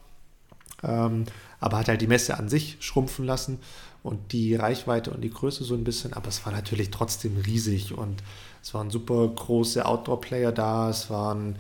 Ähm, 0.83 1.25
aber 1.61 1.79
hat 1.79 1.89
halt 1.89 2.01
die 2.01 2.07
Messe 2.07 2.39
an 2.39 2.49
sich 2.49 2.77
schrumpfen 2.81 3.25
lassen 3.25 3.59
und 4.03 4.33
die 4.33 4.55
Reichweite 4.55 5.11
und 5.11 5.23
die 5.23 5.31
Größe 5.31 5.65
so 5.65 5.75
ein 5.75 5.85
bisschen. 5.85 6.13
Aber 6.13 6.29
es 6.29 6.45
war 6.47 6.53
natürlich 6.53 6.91
trotzdem 6.91 7.37
riesig 7.37 7.97
und 7.97 8.23
es 8.63 8.75
waren 8.75 8.91
super 8.91 9.27
große 9.27 9.85
Outdoor-Player 9.85 10.53
da. 10.53 10.89
Es 10.91 11.11
waren 11.11 11.57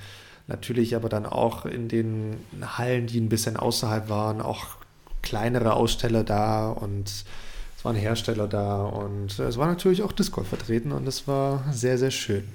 natürlich 0.48 0.96
aber 0.96 1.08
dann 1.08 1.26
auch 1.26 1.66
in 1.66 1.88
den 1.88 2.38
Hallen, 2.60 3.06
die 3.06 3.20
ein 3.20 3.28
bisschen 3.28 3.56
außerhalb 3.56 4.08
waren, 4.08 4.40
auch 4.40 4.76
kleinere 5.22 5.74
Aussteller 5.74 6.24
da 6.24 6.70
und 6.70 7.08
es 7.08 7.84
waren 7.84 7.94
Hersteller 7.94 8.48
da 8.48 8.82
und 8.82 9.38
es 9.38 9.56
war 9.56 9.68
natürlich 9.68 10.02
auch 10.02 10.12
Disc 10.12 10.32
Golf 10.32 10.48
vertreten 10.48 10.90
und 10.90 11.06
es 11.06 11.28
war 11.28 11.64
sehr, 11.70 11.98
sehr 11.98 12.10
schön. 12.10 12.48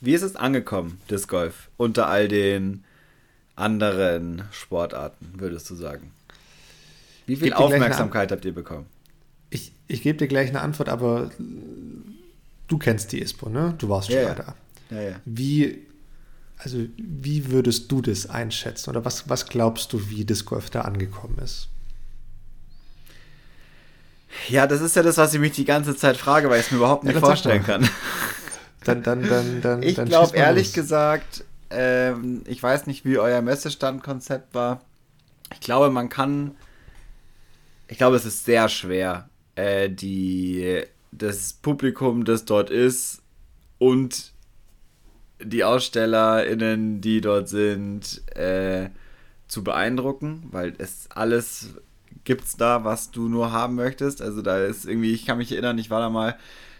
Wie 0.00 0.14
ist 0.14 0.22
es 0.22 0.36
angekommen, 0.36 1.00
Disc 1.10 1.28
Golf, 1.28 1.70
unter 1.76 2.08
all 2.08 2.28
den 2.28 2.84
anderen 3.56 4.42
Sportarten, 4.52 5.34
würdest 5.38 5.70
du 5.70 5.74
sagen? 5.74 6.12
Wie 7.26 7.36
viel 7.36 7.52
Aufmerksamkeit 7.52 8.30
habt 8.32 8.44
ihr 8.44 8.54
bekommen? 8.54 8.86
Ich, 9.50 9.72
ich 9.86 10.02
gebe 10.02 10.18
dir 10.18 10.28
gleich 10.28 10.48
eine 10.48 10.60
Antwort, 10.60 10.88
aber 10.88 11.30
du 12.68 12.78
kennst 12.78 13.12
die 13.12 13.20
ISPO, 13.20 13.48
ne? 13.48 13.74
Du 13.78 13.88
warst 13.88 14.08
schon 14.08 14.16
ja, 14.16 14.28
mal 14.28 14.34
da. 14.34 14.54
Ja, 14.90 15.02
ja. 15.02 15.16
Wie, 15.24 15.86
also 16.62 16.78
wie 16.96 17.50
würdest 17.50 17.90
du 17.90 18.00
das 18.00 18.28
einschätzen? 18.28 18.90
Oder 18.90 19.04
was, 19.04 19.28
was 19.28 19.46
glaubst 19.46 19.92
du, 19.92 20.08
wie 20.08 20.24
Disc 20.24 20.46
Golf 20.46 20.70
da 20.70 20.82
angekommen 20.82 21.38
ist? 21.38 21.68
Ja, 24.48 24.66
das 24.66 24.80
ist 24.80 24.96
ja 24.96 25.02
das, 25.02 25.18
was 25.18 25.34
ich 25.34 25.40
mich 25.40 25.52
die 25.52 25.64
ganze 25.64 25.96
Zeit 25.96 26.16
frage, 26.16 26.48
weil 26.48 26.60
ich 26.60 26.66
es 26.66 26.72
mir 26.72 26.78
überhaupt 26.78 27.04
nicht 27.04 27.14
ja, 27.14 27.20
vorstellen 27.20 27.64
kann. 27.64 27.88
Dann, 28.84 29.00
dann, 29.04 29.22
dann, 29.28 29.62
dann, 29.62 29.82
ich 29.84 29.94
glaube 29.94 30.36
ehrlich 30.36 30.66
los. 30.66 30.74
gesagt, 30.74 31.44
ähm, 31.70 32.42
ich 32.48 32.60
weiß 32.60 32.88
nicht, 32.88 33.04
wie 33.04 33.16
euer 33.16 33.40
Messestandkonzept 33.40 34.56
war. 34.56 34.80
Ich 35.52 35.60
glaube, 35.60 35.88
man 35.88 36.08
kann. 36.08 36.56
Ich 37.86 37.96
glaube, 37.96 38.16
es 38.16 38.24
ist 38.24 38.44
sehr 38.44 38.68
schwer, 38.68 39.28
äh, 39.54 39.88
die, 39.88 40.82
das 41.12 41.52
Publikum, 41.52 42.24
das 42.24 42.44
dort 42.44 42.70
ist, 42.70 43.22
und 43.78 44.31
die 45.44 45.64
AusstellerInnen, 45.64 47.00
die 47.00 47.20
dort 47.20 47.48
sind, 47.48 48.22
äh, 48.36 48.90
zu 49.48 49.62
beeindrucken, 49.62 50.48
weil 50.50 50.74
es 50.78 51.08
alles 51.10 51.74
gibt's 52.24 52.56
da, 52.56 52.84
was 52.84 53.10
du 53.10 53.28
nur 53.28 53.52
haben 53.52 53.74
möchtest. 53.74 54.22
Also 54.22 54.42
da 54.42 54.58
ist 54.58 54.86
irgendwie, 54.86 55.12
ich 55.12 55.26
kann 55.26 55.38
mich 55.38 55.52
erinnern, 55.52 55.78
ich 55.78 55.90
war 55.90 56.00
da 56.00 56.08
mal, 56.08 56.36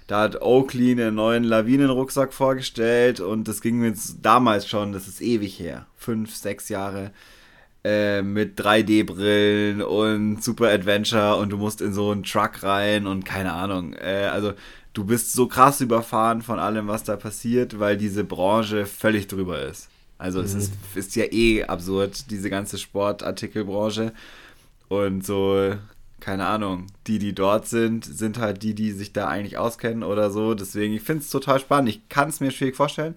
da 0.07 0.21
hat 0.21 0.41
Oakley 0.43 0.93
einen 0.93 1.15
neuen 1.15 1.45
Lawinenrucksack 1.45 2.33
vorgestellt 2.33 3.21
und 3.21 3.49
das 3.49 3.61
ging 3.61 3.79
mir 3.79 3.95
damals 4.21 4.69
schon, 4.69 4.93
das 4.93 5.09
ist 5.09 5.21
ewig 5.21 5.59
her, 5.59 5.87
fünf, 5.97 6.35
sechs 6.35 6.69
Jahre, 6.69 7.13
äh, 7.85 8.23
mit 8.23 8.61
3D-Brillen 8.61 9.83
und 9.83 10.43
Super 10.43 10.69
Adventure 10.69 11.37
und 11.37 11.51
du 11.51 11.57
musst 11.57 11.81
in 11.81 11.93
so 11.93 12.11
einen 12.11 12.23
Truck 12.23 12.63
rein 12.63 13.07
und 13.07 13.25
keine 13.25 13.53
Ahnung. 13.53 13.95
Äh, 13.95 14.29
also 14.33 14.53
du 14.93 15.05
bist 15.05 15.33
so 15.33 15.47
krass 15.47 15.81
überfahren 15.81 16.43
von 16.43 16.59
allem, 16.59 16.89
was 16.89 17.05
da 17.05 17.17
passiert, 17.17 17.79
weil 17.79 17.97
diese 17.97 18.25
Branche 18.25 18.87
völlig 18.87 19.27
drüber 19.27 19.63
ist. 19.63 19.89
Also 20.19 20.39
mhm. 20.39 20.45
es 20.45 20.55
ist, 20.55 20.73
ist 20.95 21.17
ja 21.17 21.25
eh 21.31 21.65
absurd, 21.65 22.31
diese 22.31 22.51
ganze 22.51 22.79
Sportartikelbranche. 22.79 24.13
Und 24.89 25.25
so, 25.27 25.75
keine 26.21 26.47
Ahnung, 26.47 26.87
die, 27.07 27.19
die 27.19 27.35
dort 27.35 27.67
sind, 27.67 28.05
sind 28.05 28.39
halt 28.39 28.63
die, 28.63 28.75
die 28.75 28.93
sich 28.93 29.13
da 29.13 29.27
eigentlich 29.27 29.59
auskennen 29.59 30.03
oder 30.03 30.31
so. 30.31 30.55
Deswegen, 30.55 30.95
ich 30.95 31.03
finde 31.03 31.23
es 31.23 31.31
total 31.31 31.59
spannend. 31.59 31.89
Ich 31.89 32.09
kann 32.09 32.29
es 32.29 32.41
mir 32.41 32.51
schwierig 32.51 32.77
vorstellen. 32.77 33.15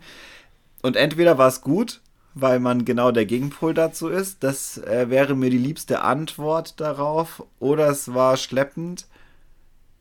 Und 0.81 0.95
entweder 0.95 1.37
war 1.37 1.47
es 1.47 1.61
gut, 1.61 2.01
weil 2.33 2.59
man 2.59 2.85
genau 2.85 3.11
der 3.11 3.25
Gegenpol 3.25 3.73
dazu 3.73 4.07
ist. 4.07 4.43
Das 4.43 4.77
äh, 4.77 5.09
wäre 5.09 5.35
mir 5.35 5.49
die 5.49 5.57
liebste 5.57 6.01
Antwort 6.01 6.79
darauf. 6.79 7.43
Oder 7.59 7.89
es 7.89 8.13
war 8.13 8.37
schleppend, 8.37 9.05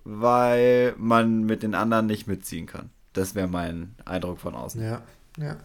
weil 0.05 0.95
man 0.99 1.45
mit 1.45 1.63
den 1.63 1.75
anderen 1.75 2.07
nicht 2.07 2.27
mitziehen 2.27 2.67
kann. 2.67 2.91
Das 3.15 3.35
wäre 3.35 3.49
mein 3.49 3.95
Eindruck 4.05 4.41
von 4.41 4.55
außen. 4.55 4.83
Ja, 4.83 5.03
ja. 5.39 5.57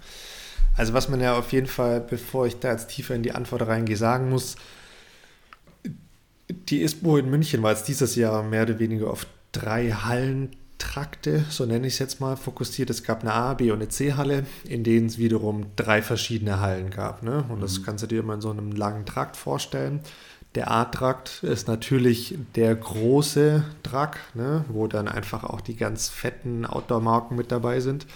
Also 0.77 0.93
was 0.93 1.09
man 1.09 1.19
ja 1.19 1.37
auf 1.37 1.51
jeden 1.51 1.67
Fall, 1.67 1.99
bevor 1.99 2.47
ich 2.47 2.59
da 2.59 2.71
jetzt 2.71 2.87
tiefer 2.89 3.15
in 3.15 3.23
die 3.23 3.33
Antwort 3.33 3.67
reingehe, 3.67 3.97
sagen 3.97 4.29
muss, 4.29 4.55
die 6.49 6.81
ISPO 6.81 7.17
in 7.17 7.29
München 7.29 7.61
war 7.61 7.71
jetzt 7.71 7.87
dieses 7.87 8.15
Jahr 8.15 8.43
mehr 8.43 8.63
oder 8.63 8.79
weniger 8.79 9.09
auf 9.09 9.27
drei 9.51 9.91
Hallentrakte, 9.91 11.43
so 11.49 11.65
nenne 11.65 11.87
ich 11.87 11.93
es 11.93 11.99
jetzt 11.99 12.21
mal, 12.21 12.37
fokussiert. 12.37 12.89
Es 12.89 13.03
gab 13.03 13.21
eine 13.21 13.33
A, 13.33 13.53
B 13.55 13.71
und 13.71 13.79
eine 13.79 13.89
C-Halle, 13.89 14.45
in 14.63 14.83
denen 14.83 15.07
es 15.07 15.17
wiederum 15.17 15.65
drei 15.75 16.01
verschiedene 16.01 16.59
Hallen 16.59 16.91
gab. 16.91 17.23
Ne? 17.23 17.43
Und 17.49 17.61
das 17.61 17.79
mhm. 17.79 17.83
kannst 17.83 18.03
du 18.03 18.07
dir 18.07 18.23
mal 18.23 18.35
in 18.35 18.41
so 18.41 18.51
einem 18.51 18.71
langen 18.71 19.05
Trakt 19.05 19.35
vorstellen. 19.35 20.01
Der 20.55 20.71
A-Trakt 20.71 21.43
ist 21.43 21.67
natürlich 21.67 22.35
der 22.55 22.75
große 22.75 23.63
Trakt, 23.83 24.35
ne? 24.35 24.65
wo 24.67 24.87
dann 24.87 25.07
einfach 25.07 25.43
auch 25.43 25.61
die 25.61 25.75
ganz 25.75 26.09
fetten 26.09 26.65
Outdoor-Marken 26.65 27.35
mit 27.35 27.51
dabei 27.51 27.79
sind. 27.81 28.07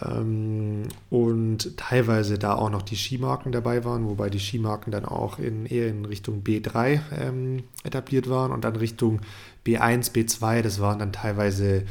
Ähm, 0.00 0.84
und 1.10 1.76
teilweise 1.76 2.38
da 2.38 2.54
auch 2.54 2.70
noch 2.70 2.82
die 2.82 2.94
Skimarken 2.94 3.50
dabei 3.50 3.84
waren, 3.84 4.08
wobei 4.08 4.30
die 4.30 4.38
Skimarken 4.38 4.92
dann 4.92 5.04
auch 5.04 5.40
in, 5.40 5.66
eher 5.66 5.88
in 5.88 6.04
Richtung 6.04 6.42
B3 6.44 7.00
ähm, 7.18 7.64
etabliert 7.82 8.28
waren 8.28 8.52
und 8.52 8.64
dann 8.64 8.76
Richtung 8.76 9.20
B1, 9.66 10.12
B2, 10.12 10.62
das 10.62 10.80
waren 10.80 11.00
dann 11.00 11.12
teilweise 11.12 11.84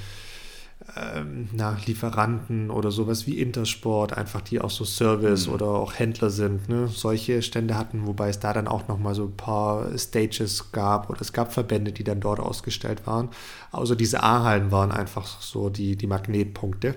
ähm, 0.96 1.50
na, 1.52 1.78
Lieferanten 1.86 2.72
oder 2.72 2.92
sowas 2.92 3.28
wie 3.28 3.40
Intersport, 3.40 4.14
einfach 4.14 4.42
die 4.42 4.62
auch 4.62 4.70
so 4.70 4.86
Service 4.86 5.48
mhm. 5.48 5.54
oder 5.54 5.68
auch 5.68 5.94
Händler 5.94 6.30
sind, 6.30 6.70
ne? 6.70 6.88
solche 6.88 7.42
Stände 7.42 7.78
hatten, 7.78 8.08
wobei 8.08 8.30
es 8.30 8.40
da 8.40 8.54
dann 8.54 8.68
auch 8.68 8.88
nochmal 8.88 9.14
so 9.14 9.26
ein 9.26 9.36
paar 9.36 9.98
Stages 9.98 10.72
gab 10.72 11.10
oder 11.10 11.22
es 11.22 11.34
gab 11.34 11.54
Verbände, 11.54 11.92
die 11.92 12.04
dann 12.04 12.22
dort 12.22 12.40
ausgestellt 12.40 13.06
waren. 13.06 13.30
Also 13.72 13.94
diese 13.94 14.24
A-Hallen 14.24 14.72
waren 14.72 14.92
einfach 14.92 15.42
so 15.42 15.70
die, 15.70 15.96
die 15.96 16.08
Magnetpunkte. 16.08 16.96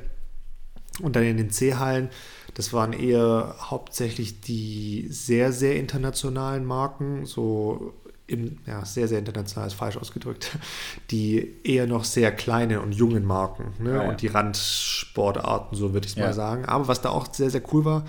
Und 1.00 1.16
dann 1.16 1.24
in 1.24 1.38
den 1.38 1.50
C-Hallen, 1.50 2.10
das 2.54 2.72
waren 2.72 2.92
eher 2.92 3.56
hauptsächlich 3.58 4.42
die 4.42 5.06
sehr, 5.08 5.52
sehr 5.52 5.76
internationalen 5.76 6.66
Marken, 6.66 7.24
so 7.24 7.94
im, 8.26 8.58
ja, 8.66 8.84
sehr, 8.84 9.08
sehr 9.08 9.18
international 9.18 9.66
ist 9.68 9.74
falsch 9.74 9.96
ausgedrückt, 9.96 10.56
die 11.10 11.56
eher 11.64 11.86
noch 11.86 12.04
sehr 12.04 12.32
kleine 12.32 12.80
und 12.80 12.92
jungen 12.92 13.24
Marken 13.24 13.74
ne? 13.78 13.90
Ja, 13.90 14.02
ja. 14.02 14.08
und 14.08 14.22
die 14.22 14.28
Randsportarten, 14.28 15.76
so 15.76 15.92
würde 15.92 16.06
ich 16.06 16.12
es 16.12 16.18
ja. 16.18 16.26
mal 16.26 16.32
sagen. 16.32 16.64
Aber 16.64 16.88
was 16.88 17.00
da 17.00 17.10
auch 17.10 17.32
sehr, 17.32 17.50
sehr 17.50 17.62
cool 17.72 17.84
war, 17.84 18.04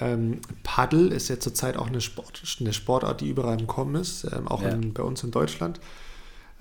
ähm, 0.00 0.40
Paddle 0.62 1.08
ist 1.08 1.28
ja 1.28 1.40
zurzeit 1.40 1.76
auch 1.76 1.86
eine, 1.86 2.00
Sport, 2.00 2.42
eine 2.60 2.72
Sportart, 2.72 3.20
die 3.20 3.28
überall 3.28 3.58
im 3.58 3.66
Kommen 3.66 3.94
ist, 3.94 4.24
ähm, 4.24 4.46
auch 4.46 4.62
in, 4.62 4.92
bei 4.92 5.02
uns 5.02 5.22
in 5.24 5.30
Deutschland. 5.30 5.80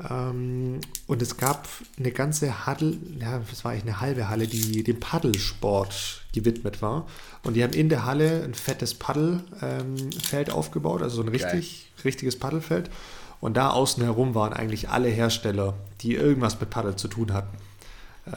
Ähm, 0.09 0.79
und 1.07 1.21
es 1.21 1.37
gab 1.37 1.67
eine 1.97 2.11
ganze 2.11 2.65
Halle, 2.65 2.97
ja, 3.19 3.39
das 3.49 3.63
war 3.63 3.71
eigentlich 3.71 3.83
eine 3.83 4.01
halbe 4.01 4.29
Halle, 4.29 4.47
die 4.47 4.83
dem 4.83 4.99
Paddelsport 4.99 6.23
gewidmet 6.33 6.81
war. 6.81 7.07
Und 7.43 7.55
die 7.55 7.63
haben 7.63 7.73
in 7.73 7.89
der 7.89 8.05
Halle 8.05 8.43
ein 8.43 8.53
fettes 8.53 8.93
Paddelfeld 8.93 10.49
ähm, 10.49 10.53
aufgebaut, 10.53 11.01
also 11.01 11.17
so 11.17 11.21
ein 11.23 11.29
richtig, 11.29 11.91
richtiges 12.05 12.37
Paddelfeld. 12.37 12.89
Und 13.39 13.57
da 13.57 13.69
außen 13.69 14.03
herum 14.03 14.35
waren 14.35 14.53
eigentlich 14.53 14.89
alle 14.89 15.09
Hersteller, 15.09 15.75
die 16.01 16.15
irgendwas 16.15 16.59
mit 16.59 16.69
Paddel 16.69 16.95
zu 16.95 17.07
tun 17.07 17.33
hatten. 17.33 17.57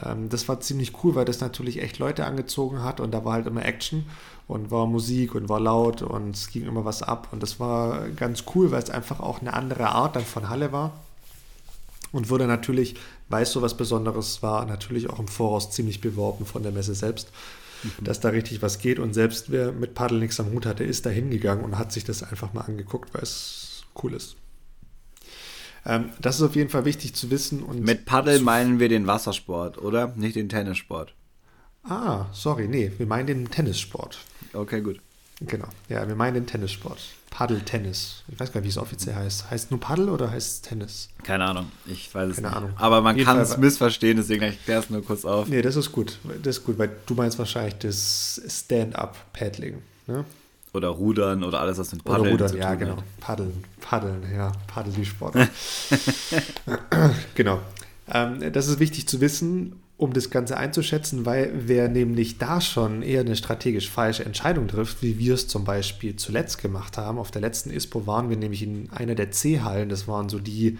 Ähm, 0.04 0.28
das 0.30 0.48
war 0.48 0.60
ziemlich 0.60 1.04
cool, 1.04 1.14
weil 1.14 1.24
das 1.26 1.40
natürlich 1.40 1.82
echt 1.82 1.98
Leute 1.98 2.24
angezogen 2.24 2.82
hat 2.82 3.00
und 3.00 3.12
da 3.12 3.24
war 3.24 3.34
halt 3.34 3.46
immer 3.46 3.64
Action 3.64 4.06
und 4.46 4.70
war 4.70 4.86
Musik 4.86 5.34
und 5.34 5.48
war 5.48 5.60
laut 5.60 6.02
und 6.02 6.36
es 6.36 6.48
ging 6.48 6.66
immer 6.66 6.84
was 6.86 7.02
ab. 7.02 7.28
Und 7.32 7.42
das 7.42 7.60
war 7.60 8.08
ganz 8.10 8.44
cool, 8.54 8.70
weil 8.70 8.82
es 8.82 8.90
einfach 8.90 9.20
auch 9.20 9.40
eine 9.40 9.52
andere 9.52 9.88
Art 9.88 10.16
dann 10.16 10.24
von 10.24 10.48
Halle 10.48 10.72
war 10.72 10.92
und 12.12 12.30
wurde 12.30 12.46
natürlich, 12.46 12.96
weil 13.28 13.44
es 13.44 13.52
so 13.52 13.62
was 13.62 13.76
Besonderes 13.76 14.42
war, 14.42 14.66
natürlich 14.66 15.10
auch 15.10 15.18
im 15.18 15.28
Voraus 15.28 15.70
ziemlich 15.70 16.00
beworben 16.00 16.46
von 16.46 16.62
der 16.62 16.72
Messe 16.72 16.94
selbst, 16.94 17.30
mhm. 17.82 18.04
dass 18.04 18.20
da 18.20 18.30
richtig 18.30 18.62
was 18.62 18.78
geht. 18.78 18.98
Und 18.98 19.14
selbst 19.14 19.50
wer 19.50 19.72
mit 19.72 19.94
Paddel 19.94 20.18
nichts 20.18 20.40
am 20.40 20.52
Hut 20.52 20.66
hatte, 20.66 20.84
ist 20.84 21.06
da 21.06 21.10
hingegangen 21.10 21.64
und 21.64 21.78
hat 21.78 21.92
sich 21.92 22.04
das 22.04 22.22
einfach 22.22 22.52
mal 22.52 22.62
angeguckt, 22.62 23.14
weil 23.14 23.22
es 23.22 23.82
cool 24.02 24.14
ist. 24.14 24.36
Ähm, 25.86 26.10
das 26.20 26.36
ist 26.36 26.42
auf 26.42 26.56
jeden 26.56 26.70
Fall 26.70 26.84
wichtig 26.84 27.14
zu 27.14 27.30
wissen. 27.30 27.62
Und 27.62 27.82
mit 27.82 28.04
Paddel 28.04 28.40
meinen 28.40 28.80
wir 28.80 28.88
den 28.88 29.06
Wassersport, 29.06 29.78
oder? 29.78 30.12
Nicht 30.16 30.36
den 30.36 30.48
Tennissport. 30.48 31.14
Ah, 31.82 32.26
sorry, 32.32 32.68
nee, 32.68 32.92
wir 32.98 33.06
meinen 33.06 33.26
den 33.26 33.50
Tennissport. 33.50 34.18
Okay, 34.52 34.82
gut. 34.82 35.00
Genau, 35.40 35.68
ja, 35.88 36.06
wir 36.06 36.14
meinen 36.14 36.34
den 36.34 36.46
Tennissport. 36.46 37.00
Paddle-Tennis. 37.30 38.24
Ich 38.28 38.38
weiß 38.38 38.52
gar 38.52 38.60
nicht, 38.60 38.66
wie 38.66 38.70
es 38.70 38.78
offiziell 38.78 39.14
heißt. 39.14 39.50
Heißt 39.50 39.70
nur 39.70 39.80
Paddle 39.80 40.10
oder 40.10 40.30
heißt 40.30 40.48
es 40.48 40.60
Tennis? 40.62 41.08
Keine 41.22 41.44
Ahnung. 41.44 41.70
Ich 41.86 42.12
weiß 42.14 42.30
es 42.30 42.36
Keine 42.36 42.48
nicht. 42.48 42.56
Ahnung. 42.56 42.72
Aber 42.76 43.00
man 43.00 43.16
kann 43.18 43.38
es 43.38 43.56
missverstehen, 43.56 44.16
deswegen 44.16 44.42
erkläre 44.42 44.80
es 44.80 44.90
nur 44.90 45.02
kurz 45.04 45.24
auf. 45.24 45.48
Nee, 45.48 45.62
das 45.62 45.76
ist 45.76 45.92
gut. 45.92 46.18
Das 46.42 46.58
ist 46.58 46.64
gut, 46.64 46.78
weil 46.78 46.90
du 47.06 47.14
meinst 47.14 47.38
wahrscheinlich 47.38 47.76
das 47.76 48.40
Stand-up-Paddling. 48.46 49.80
Ne? 50.06 50.24
Oder 50.72 50.88
Rudern 50.88 51.42
oder 51.42 51.60
alles, 51.60 51.78
was 51.78 51.92
mit 51.92 52.04
Paddeln 52.04 52.20
oder 52.22 52.30
Rudern, 52.32 52.48
zu 52.48 52.54
tun 52.54 52.62
ja, 52.62 52.74
genau. 52.74 52.96
Hat. 52.96 53.04
Paddeln, 53.20 53.64
Paddeln, 53.80 54.22
ja, 54.34 54.52
Paddel 54.66 54.92
die 54.92 55.04
Sport. 55.04 55.34
genau. 57.34 57.60
Ähm, 58.12 58.52
das 58.52 58.68
ist 58.68 58.78
wichtig 58.80 59.08
zu 59.08 59.20
wissen 59.20 59.79
um 60.00 60.14
das 60.14 60.30
Ganze 60.30 60.56
einzuschätzen, 60.56 61.26
weil 61.26 61.52
wer 61.54 61.88
nämlich 61.88 62.38
da 62.38 62.62
schon 62.62 63.02
eher 63.02 63.20
eine 63.20 63.36
strategisch 63.36 63.90
falsche 63.90 64.24
Entscheidung 64.24 64.66
trifft, 64.66 65.02
wie 65.02 65.18
wir 65.18 65.34
es 65.34 65.46
zum 65.46 65.64
Beispiel 65.64 66.16
zuletzt 66.16 66.62
gemacht 66.62 66.96
haben, 66.96 67.18
auf 67.18 67.30
der 67.30 67.42
letzten 67.42 67.70
ISPO 67.70 68.06
waren 68.06 68.30
wir 68.30 68.38
nämlich 68.38 68.62
in 68.62 68.88
einer 68.92 69.14
der 69.14 69.30
C-Hallen, 69.30 69.90
das 69.90 70.08
waren 70.08 70.30
so 70.30 70.38
die 70.38 70.78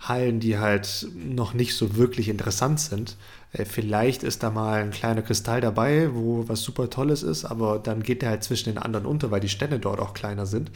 Hallen, 0.00 0.40
die 0.40 0.58
halt 0.58 1.06
noch 1.14 1.52
nicht 1.52 1.76
so 1.76 1.96
wirklich 1.96 2.30
interessant 2.30 2.80
sind. 2.80 3.18
Äh, 3.52 3.66
vielleicht 3.66 4.22
ist 4.22 4.42
da 4.42 4.50
mal 4.50 4.80
ein 4.80 4.90
kleiner 4.90 5.20
Kristall 5.20 5.60
dabei, 5.60 6.08
wo 6.14 6.48
was 6.48 6.62
super 6.62 6.88
Tolles 6.88 7.22
ist, 7.22 7.44
aber 7.44 7.78
dann 7.78 8.02
geht 8.02 8.22
der 8.22 8.30
halt 8.30 8.42
zwischen 8.42 8.70
den 8.70 8.78
anderen 8.78 9.04
unter, 9.04 9.30
weil 9.30 9.40
die 9.40 9.50
Stände 9.50 9.80
dort 9.80 10.00
auch 10.00 10.14
kleiner 10.14 10.46
sind. 10.46 10.70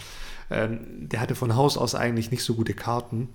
Ähm, 0.50 0.80
der 1.00 1.20
hatte 1.20 1.34
von 1.34 1.56
Haus 1.56 1.78
aus 1.78 1.94
eigentlich 1.94 2.30
nicht 2.30 2.44
so 2.44 2.54
gute 2.54 2.74
Karten 2.74 3.30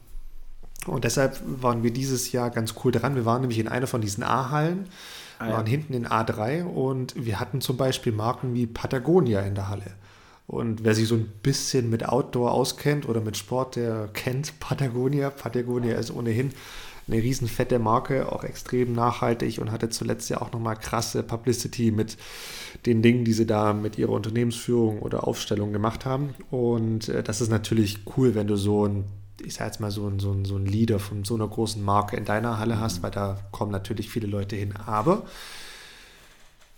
und 0.88 1.04
deshalb 1.04 1.40
waren 1.46 1.84
wir 1.84 1.92
dieses 1.92 2.32
Jahr 2.32 2.50
ganz 2.50 2.76
cool 2.84 2.92
dran. 2.92 3.16
Wir 3.16 3.26
waren 3.26 3.42
nämlich 3.42 3.60
in 3.60 3.68
einer 3.68 3.88
von 3.88 4.02
diesen 4.02 4.24
A-Hallen, 4.24 4.88
ah, 5.40 5.48
ja. 5.48 5.54
waren 5.54 5.66
hinten 5.66 5.94
in 5.94 6.08
A3 6.08 6.64
und 6.64 7.14
wir 7.16 7.40
hatten 7.40 7.62
zum 7.62 7.78
Beispiel 7.78 8.12
Marken 8.12 8.54
wie 8.54 8.66
Patagonia 8.66 9.42
in 9.42 9.56
der 9.56 9.70
Halle. 9.70 9.92
Und 10.48 10.84
wer 10.84 10.96
sich 10.96 11.08
so 11.08 11.16
ein 11.16 11.32
bisschen 11.44 11.90
mit 11.90 12.10
Outdoor 12.10 12.52
auskennt 12.52 13.08
oder 13.08 13.22
mit 13.22 13.38
Sport, 13.38 13.78
der 13.78 14.10
kennt 14.14 14.60
Patagonia. 14.60 15.30
Patagonia 15.30 15.96
ist 15.96 16.12
ohnehin 16.12 16.52
eine 17.08 17.22
riesen 17.22 17.48
fette 17.48 17.80
Marke, 17.80 18.32
auch 18.32 18.44
extrem 18.44 18.94
nachhaltig 18.94 19.60
und 19.60 19.72
hatte 19.72 19.90
zuletzt 19.90 20.30
ja 20.30 20.42
auch 20.42 20.52
nochmal 20.52 20.76
krasse 20.76 21.24
Publicity 21.24 21.92
mit 21.92 22.18
den 22.86 23.02
Dingen, 23.02 23.24
die 23.24 23.34
sie 23.34 23.46
da 23.46 23.74
mit 23.74 23.98
ihrer 23.98 24.12
Unternehmensführung 24.12 25.00
oder 25.00 25.28
Aufstellung 25.28 25.74
gemacht 25.74 26.06
haben. 26.06 26.34
Und 26.50 27.10
äh, 27.10 27.24
das 27.24 27.42
ist 27.42 27.50
natürlich 27.50 28.00
cool, 28.18 28.36
wenn 28.36 28.48
du 28.48 28.56
so 28.56 28.88
ein 28.88 29.06
ich 29.46 29.56
sag 29.56 29.68
jetzt 29.68 29.80
mal, 29.80 29.92
so 29.92 30.08
ein, 30.08 30.20
so, 30.20 30.32
ein, 30.32 30.46
so 30.46 30.56
ein 30.56 30.66
Leader 30.66 31.00
von 31.00 31.24
so 31.24 31.36
einer 31.36 31.48
großen 31.48 31.84
Marke 31.84 32.16
in 32.16 32.26
deiner 32.26 32.60
Halle 32.60 32.80
hast, 32.80 33.00
mhm. 33.00 33.04
weil 33.04 33.12
da 33.12 33.38
kommen 33.52 33.72
natürlich 33.72 34.10
viele 34.10 34.28
Leute 34.28 34.56
hin. 34.56 34.74
Aber 34.86 35.24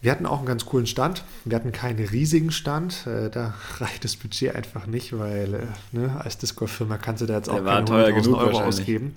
wir 0.03 0.11
hatten 0.11 0.25
auch 0.25 0.39
einen 0.39 0.45
ganz 0.45 0.65
coolen 0.65 0.85
Stand. 0.85 1.23
Wir 1.45 1.55
hatten 1.55 1.71
keinen 1.71 2.05
riesigen 2.05 2.51
Stand. 2.51 3.07
Äh, 3.07 3.29
da 3.29 3.53
reicht 3.79 4.03
das 4.03 4.17
Budget 4.17 4.53
einfach 4.53 4.85
nicht, 4.85 5.17
weil 5.17 5.53
äh, 5.53 5.59
ne, 5.93 6.19
als 6.21 6.37
Discord-Firma 6.37 6.97
kannst 6.97 7.21
du 7.21 7.25
da 7.25 7.35
jetzt 7.35 7.49
auch 7.49 7.63
keine 7.63 7.85
100.000 7.87 8.37
Euro 8.37 8.59
ausgeben. 8.59 9.15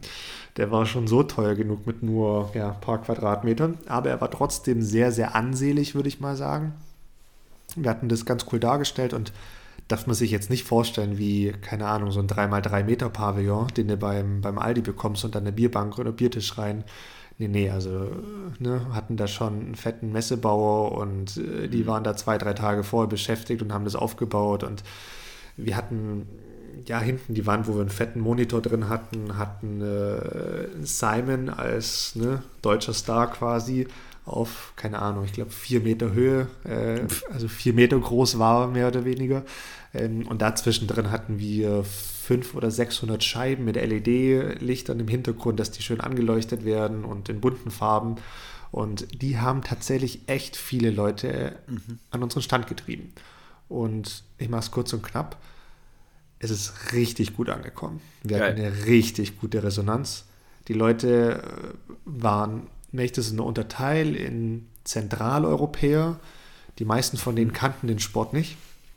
Der 0.56 0.70
war 0.70 0.86
schon 0.86 1.08
so 1.08 1.24
teuer 1.24 1.54
genug 1.56 1.86
mit 1.88 2.04
nur 2.04 2.50
ja, 2.54 2.70
ein 2.70 2.80
paar 2.80 3.02
Quadratmetern. 3.02 3.78
Aber 3.86 4.10
er 4.10 4.20
war 4.20 4.30
trotzdem 4.30 4.80
sehr, 4.80 5.10
sehr 5.10 5.34
ansehlich, 5.34 5.96
würde 5.96 6.08
ich 6.08 6.20
mal 6.20 6.36
sagen. 6.36 6.72
Wir 7.74 7.90
hatten 7.90 8.08
das 8.08 8.24
ganz 8.24 8.46
cool 8.52 8.60
dargestellt 8.60 9.12
und 9.12 9.32
darf 9.88 10.06
man 10.06 10.16
sich 10.16 10.30
jetzt 10.30 10.50
nicht 10.50 10.64
vorstellen 10.64 11.18
wie, 11.18 11.52
keine 11.60 11.86
Ahnung, 11.86 12.10
so 12.10 12.20
ein 12.20 12.26
3x3 12.26 12.84
Meter 12.84 13.08
Pavillon, 13.08 13.68
den 13.68 13.88
du 13.88 13.96
beim, 13.96 14.40
beim 14.40 14.58
Aldi 14.58 14.80
bekommst 14.80 15.24
und 15.24 15.34
dann 15.34 15.44
eine 15.44 15.52
Bierbank 15.52 15.98
oder 15.98 16.12
Biertisch 16.12 16.58
rein. 16.58 16.84
Nee, 17.38 17.48
nee, 17.48 17.70
also 17.70 18.10
ne, 18.58 18.86
hatten 18.92 19.16
da 19.16 19.26
schon 19.28 19.60
einen 19.60 19.74
fetten 19.74 20.10
Messebauer 20.10 20.92
und 20.92 21.36
äh, 21.36 21.68
die 21.68 21.82
mhm. 21.82 21.86
waren 21.86 22.04
da 22.04 22.16
zwei, 22.16 22.38
drei 22.38 22.54
Tage 22.54 22.82
vorher 22.82 23.08
beschäftigt 23.08 23.62
und 23.62 23.72
haben 23.72 23.84
das 23.84 23.94
aufgebaut 23.94 24.64
und 24.64 24.82
wir 25.56 25.76
hatten 25.76 26.26
ja 26.86 26.98
hinten 26.98 27.34
die 27.34 27.46
Wand, 27.46 27.68
wo 27.68 27.74
wir 27.74 27.80
einen 27.80 27.90
fetten 27.90 28.20
Monitor 28.20 28.62
drin 28.62 28.88
hatten, 28.88 29.36
hatten 29.38 29.82
äh, 29.82 30.68
Simon 30.82 31.48
als 31.48 32.14
ne, 32.16 32.42
deutscher 32.62 32.94
Star 32.94 33.30
quasi 33.30 33.86
auf, 34.24 34.72
keine 34.76 35.00
Ahnung, 35.00 35.24
ich 35.24 35.32
glaube 35.32 35.50
vier 35.50 35.80
Meter 35.80 36.12
Höhe, 36.12 36.48
äh, 36.64 37.00
also 37.32 37.48
vier 37.48 37.72
Meter 37.72 37.98
groß 37.98 38.38
war 38.38 38.66
mehr 38.66 38.88
oder 38.88 39.04
weniger. 39.04 39.44
Ähm, 39.96 40.26
und 40.26 40.42
dazwischen 40.42 40.86
drin 40.86 41.10
hatten 41.10 41.38
wir 41.38 41.84
fünf 41.84 42.54
oder 42.54 42.70
600 42.70 43.22
Scheiben 43.22 43.64
mit 43.64 43.76
LED-Lichtern 43.76 45.00
im 45.00 45.08
Hintergrund, 45.08 45.60
dass 45.60 45.70
die 45.70 45.82
schön 45.82 46.00
angeleuchtet 46.00 46.64
werden 46.64 47.04
und 47.04 47.28
in 47.28 47.40
bunten 47.40 47.70
Farben. 47.70 48.16
Und 48.72 49.22
die 49.22 49.38
haben 49.38 49.62
tatsächlich 49.62 50.20
echt 50.26 50.56
viele 50.56 50.90
Leute 50.90 51.56
mhm. 51.66 51.98
an 52.10 52.22
unseren 52.22 52.42
Stand 52.42 52.66
getrieben. 52.66 53.12
Und 53.68 54.24
ich 54.38 54.48
mache 54.48 54.60
es 54.60 54.70
kurz 54.70 54.92
und 54.92 55.02
knapp. 55.02 55.36
Es 56.38 56.50
ist 56.50 56.92
richtig 56.92 57.34
gut 57.34 57.48
angekommen. 57.48 58.00
Wir 58.22 58.38
Geil. 58.38 58.50
hatten 58.50 58.60
eine 58.60 58.86
richtig 58.86 59.40
gute 59.40 59.62
Resonanz. 59.62 60.26
Die 60.68 60.74
Leute 60.74 61.42
äh, 61.42 61.92
waren, 62.04 62.66
wenn 62.92 63.04
ich 63.04 63.12
das 63.12 63.32
nur 63.32 63.46
unterteile, 63.46 64.16
in 64.16 64.66
Zentraleuropäer. 64.84 66.18
Die 66.78 66.84
meisten 66.84 67.16
von 67.16 67.36
denen 67.36 67.52
kannten 67.52 67.86
den 67.86 67.98
Sport 67.98 68.32
nicht. 68.32 68.56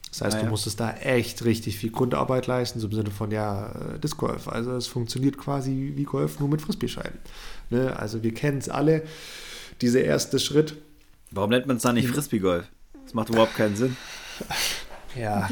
Das 0.10 0.22
heißt, 0.22 0.34
naja. 0.34 0.46
du 0.46 0.50
musstest 0.50 0.80
da 0.80 0.92
echt 0.94 1.46
richtig 1.46 1.78
viel 1.78 1.92
Grundarbeit 1.92 2.48
leisten, 2.48 2.80
so 2.80 2.88
im 2.88 2.94
Sinne 2.94 3.12
von, 3.12 3.32
ja, 3.32 3.68
äh, 3.68 4.00
Disc 4.00 4.18
Golf. 4.18 4.48
Also 4.48 4.76
es 4.76 4.88
funktioniert 4.88 5.38
quasi 5.38 5.94
wie 5.96 6.04
Golf, 6.04 6.40
nur 6.40 6.50
mit 6.50 6.62
Frisbee-Scheiben. 6.62 7.20
Ne? 7.70 7.96
Also 7.98 8.24
wir 8.24 8.34
kennen 8.34 8.58
es 8.58 8.70
alle, 8.70 9.04
dieser 9.82 10.02
erste 10.02 10.40
Schritt. 10.40 10.76
Warum 11.32 11.52
nennt 11.52 11.68
man 11.68 11.78
es 11.78 11.84
dann 11.84 11.96
nicht 11.96 12.08
Frisbee-Golf? 12.08 12.66
Das 13.04 13.14
macht 13.14 13.30
überhaupt 13.30 13.56
keinen 13.56 13.76
Sinn. 13.76 13.96
Ja, 15.16 15.50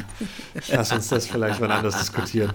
lass 0.70 0.92
uns 0.92 1.08
das 1.08 1.28
vielleicht 1.28 1.60
mal 1.60 1.72
anders 1.72 1.98
diskutieren. 1.98 2.54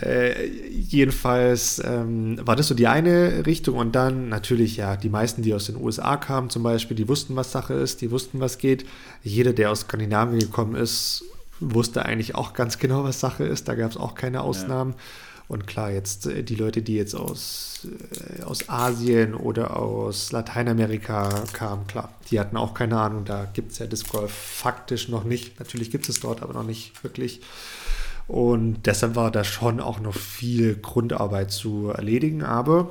Äh, 0.00 0.46
jedenfalls 0.46 1.82
ähm, 1.84 2.38
war 2.42 2.56
das 2.56 2.68
so 2.68 2.74
die 2.74 2.86
eine 2.86 3.44
Richtung 3.46 3.76
und 3.76 3.94
dann 3.94 4.28
natürlich 4.28 4.76
ja 4.76 4.96
die 4.96 5.10
meisten, 5.10 5.42
die 5.42 5.54
aus 5.54 5.66
den 5.66 5.76
USA 5.76 6.16
kamen 6.16 6.50
zum 6.50 6.62
Beispiel, 6.62 6.96
die 6.96 7.08
wussten, 7.08 7.36
was 7.36 7.52
Sache 7.52 7.74
ist, 7.74 8.00
die 8.00 8.10
wussten, 8.10 8.40
was 8.40 8.58
geht. 8.58 8.86
Jeder, 9.22 9.52
der 9.52 9.70
aus 9.70 9.80
Skandinavien 9.80 10.40
gekommen 10.40 10.74
ist, 10.74 11.24
wusste 11.60 12.04
eigentlich 12.04 12.34
auch 12.34 12.54
ganz 12.54 12.78
genau, 12.78 13.04
was 13.04 13.20
Sache 13.20 13.44
ist. 13.44 13.68
Da 13.68 13.74
gab 13.74 13.90
es 13.90 13.96
auch 13.96 14.14
keine 14.14 14.40
Ausnahmen. 14.40 14.92
Ja. 14.92 14.98
Und 15.46 15.66
klar, 15.66 15.90
jetzt 15.90 16.26
äh, 16.26 16.42
die 16.42 16.54
Leute, 16.54 16.82
die 16.82 16.94
jetzt 16.94 17.14
aus, 17.14 17.86
äh, 18.38 18.42
aus 18.42 18.68
Asien 18.68 19.34
oder 19.34 19.76
aus 19.76 20.32
Lateinamerika 20.32 21.44
kamen, 21.52 21.86
klar, 21.86 22.14
die 22.30 22.40
hatten 22.40 22.56
auch 22.56 22.74
keine 22.74 22.98
Ahnung. 22.98 23.24
Da 23.24 23.44
gibt 23.44 23.72
es 23.72 23.78
ja 23.78 23.86
Disc 23.86 24.08
Golf 24.08 24.32
faktisch 24.32 25.08
noch 25.08 25.24
nicht. 25.24 25.58
Natürlich 25.58 25.90
gibt 25.90 26.08
es 26.08 26.20
dort, 26.20 26.42
aber 26.42 26.54
noch 26.54 26.64
nicht 26.64 27.02
wirklich. 27.04 27.40
Und 28.26 28.86
deshalb 28.86 29.16
war 29.16 29.30
da 29.30 29.44
schon 29.44 29.80
auch 29.80 30.00
noch 30.00 30.14
viel 30.14 30.76
Grundarbeit 30.76 31.50
zu 31.50 31.90
erledigen. 31.90 32.42
Aber 32.42 32.90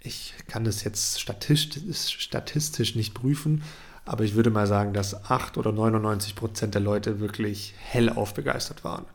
ich 0.00 0.34
kann 0.46 0.64
das 0.64 0.84
jetzt 0.84 1.20
statistisch, 1.20 2.18
statistisch 2.18 2.94
nicht 2.96 3.14
prüfen. 3.14 3.62
Aber 4.04 4.24
ich 4.24 4.34
würde 4.34 4.50
mal 4.50 4.66
sagen, 4.66 4.92
dass 4.92 5.30
8 5.30 5.56
oder 5.56 5.72
99 5.72 6.36
Prozent 6.36 6.74
der 6.74 6.82
Leute 6.82 7.18
wirklich 7.18 7.74
hellauf 7.78 8.34
begeistert 8.34 8.84
waren. 8.84 9.06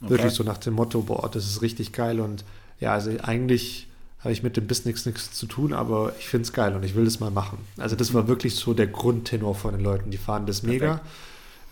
Okay. 0.00 0.10
Wirklich 0.10 0.32
so 0.32 0.44
nach 0.44 0.58
dem 0.58 0.74
Motto, 0.74 1.02
boah, 1.02 1.28
das 1.30 1.46
ist 1.46 1.62
richtig 1.62 1.92
geil 1.92 2.20
und 2.20 2.44
ja, 2.80 2.92
also 2.92 3.10
eigentlich 3.22 3.88
habe 4.20 4.32
ich 4.32 4.42
mit 4.42 4.56
dem 4.56 4.66
Business 4.66 5.06
nichts 5.06 5.32
zu 5.32 5.46
tun, 5.46 5.72
aber 5.72 6.12
ich 6.18 6.28
finde 6.28 6.42
es 6.42 6.52
geil 6.52 6.74
und 6.74 6.84
ich 6.84 6.94
will 6.94 7.04
das 7.04 7.20
mal 7.20 7.30
machen. 7.30 7.58
Also 7.76 7.94
das 7.94 8.14
war 8.14 8.26
wirklich 8.26 8.56
so 8.56 8.74
der 8.74 8.88
Grundtenor 8.88 9.54
von 9.54 9.72
den 9.72 9.80
Leuten. 9.80 10.10
Die 10.10 10.18
fanden 10.18 10.46
das 10.46 10.62
mega. 10.62 11.00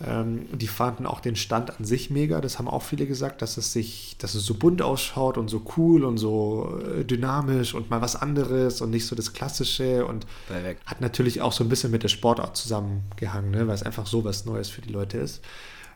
Ähm, 0.05 0.45
die 0.53 0.67
fanden 0.67 1.07
auch 1.07 1.19
den 1.19 1.35
Stand 1.35 1.77
an 1.77 1.83
sich 1.83 2.09
mega. 2.09 2.39
Das 2.39 2.59
haben 2.59 2.67
auch 2.67 2.83
viele 2.83 3.07
gesagt, 3.07 3.41
dass 3.41 3.57
es 3.57 3.73
sich, 3.73 4.15
dass 4.19 4.35
es 4.35 4.45
so 4.45 4.53
bunt 4.53 4.81
ausschaut 4.81 5.37
und 5.37 5.49
so 5.49 5.63
cool 5.75 6.05
und 6.05 6.19
so 6.19 6.79
äh, 6.85 7.03
dynamisch 7.03 7.73
und 7.73 7.89
mal 7.89 8.01
was 8.01 8.15
anderes 8.15 8.79
und 8.81 8.91
nicht 8.91 9.07
so 9.07 9.15
das 9.15 9.33
Klassische 9.33 10.05
und 10.05 10.27
Perfekt. 10.47 10.85
hat 10.85 11.01
natürlich 11.01 11.41
auch 11.41 11.51
so 11.51 11.63
ein 11.63 11.69
bisschen 11.69 11.91
mit 11.91 12.03
der 12.03 12.09
Sportart 12.09 12.55
zusammengehangen, 12.55 13.51
ne? 13.51 13.67
weil 13.67 13.75
es 13.75 13.83
einfach 13.83 14.05
so 14.05 14.23
was 14.23 14.45
Neues 14.45 14.69
für 14.69 14.81
die 14.81 14.93
Leute 14.93 15.17
ist. 15.17 15.41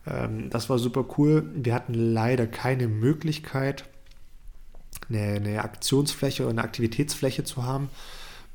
Ähm, 0.08 0.50
das 0.50 0.70
war 0.70 0.80
super 0.80 1.06
cool. 1.18 1.50
Wir 1.56 1.74
hatten 1.74 1.94
leider 1.94 2.48
keine 2.48 2.88
Möglichkeit, 2.88 3.86
eine, 5.10 5.22
eine 5.22 5.64
Aktionsfläche 5.64 6.44
oder 6.44 6.52
eine 6.52 6.64
Aktivitätsfläche 6.64 7.44
zu 7.44 7.64
haben. 7.64 7.90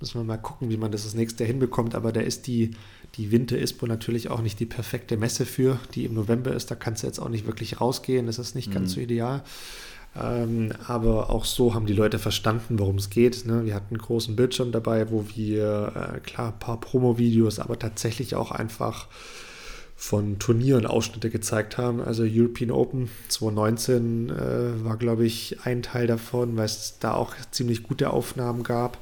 Müssen 0.00 0.20
wir 0.20 0.24
mal 0.24 0.36
gucken, 0.36 0.68
wie 0.68 0.76
man 0.76 0.92
das 0.92 1.04
das 1.04 1.14
nächste 1.14 1.44
hinbekommt. 1.44 1.94
Aber 1.94 2.12
da 2.12 2.20
ist 2.20 2.46
die, 2.46 2.72
die 3.14 3.30
Winter 3.30 3.58
ISPO 3.58 3.86
natürlich 3.86 4.28
auch 4.28 4.42
nicht 4.42 4.60
die 4.60 4.66
perfekte 4.66 5.16
Messe 5.16 5.46
für, 5.46 5.78
die 5.94 6.04
im 6.04 6.14
November 6.14 6.52
ist. 6.52 6.70
Da 6.70 6.74
kannst 6.74 7.02
du 7.02 7.06
jetzt 7.06 7.18
auch 7.18 7.30
nicht 7.30 7.46
wirklich 7.46 7.80
rausgehen. 7.80 8.26
Das 8.26 8.38
ist 8.38 8.54
nicht 8.54 8.68
mhm. 8.68 8.74
ganz 8.74 8.92
so 8.92 9.00
ideal. 9.00 9.42
Ähm, 10.20 10.72
aber 10.86 11.30
auch 11.30 11.44
so 11.44 11.74
haben 11.74 11.86
die 11.86 11.92
Leute 11.92 12.18
verstanden, 12.18 12.78
worum 12.78 12.96
es 12.96 13.10
geht. 13.10 13.46
Ne? 13.46 13.64
Wir 13.64 13.74
hatten 13.74 13.94
einen 13.94 14.02
großen 14.02 14.36
Bildschirm 14.36 14.72
dabei, 14.72 15.10
wo 15.10 15.26
wir, 15.34 16.14
äh, 16.16 16.20
klar, 16.20 16.52
ein 16.52 16.58
paar 16.58 16.80
Promo-Videos, 16.80 17.58
aber 17.58 17.78
tatsächlich 17.78 18.34
auch 18.34 18.50
einfach 18.50 19.08
von 19.96 20.38
Turnieren 20.38 20.86
Ausschnitte 20.86 21.30
gezeigt 21.30 21.78
haben. 21.78 22.02
Also 22.02 22.22
European 22.24 22.70
Open 22.70 23.08
2019 23.28 24.28
äh, 24.28 24.84
war, 24.84 24.98
glaube 24.98 25.24
ich, 25.24 25.58
ein 25.64 25.82
Teil 25.82 26.06
davon, 26.06 26.56
weil 26.56 26.66
es 26.66 26.98
da 27.00 27.14
auch 27.14 27.34
ziemlich 27.50 27.82
gute 27.82 28.10
Aufnahmen 28.10 28.62
gab. 28.62 28.98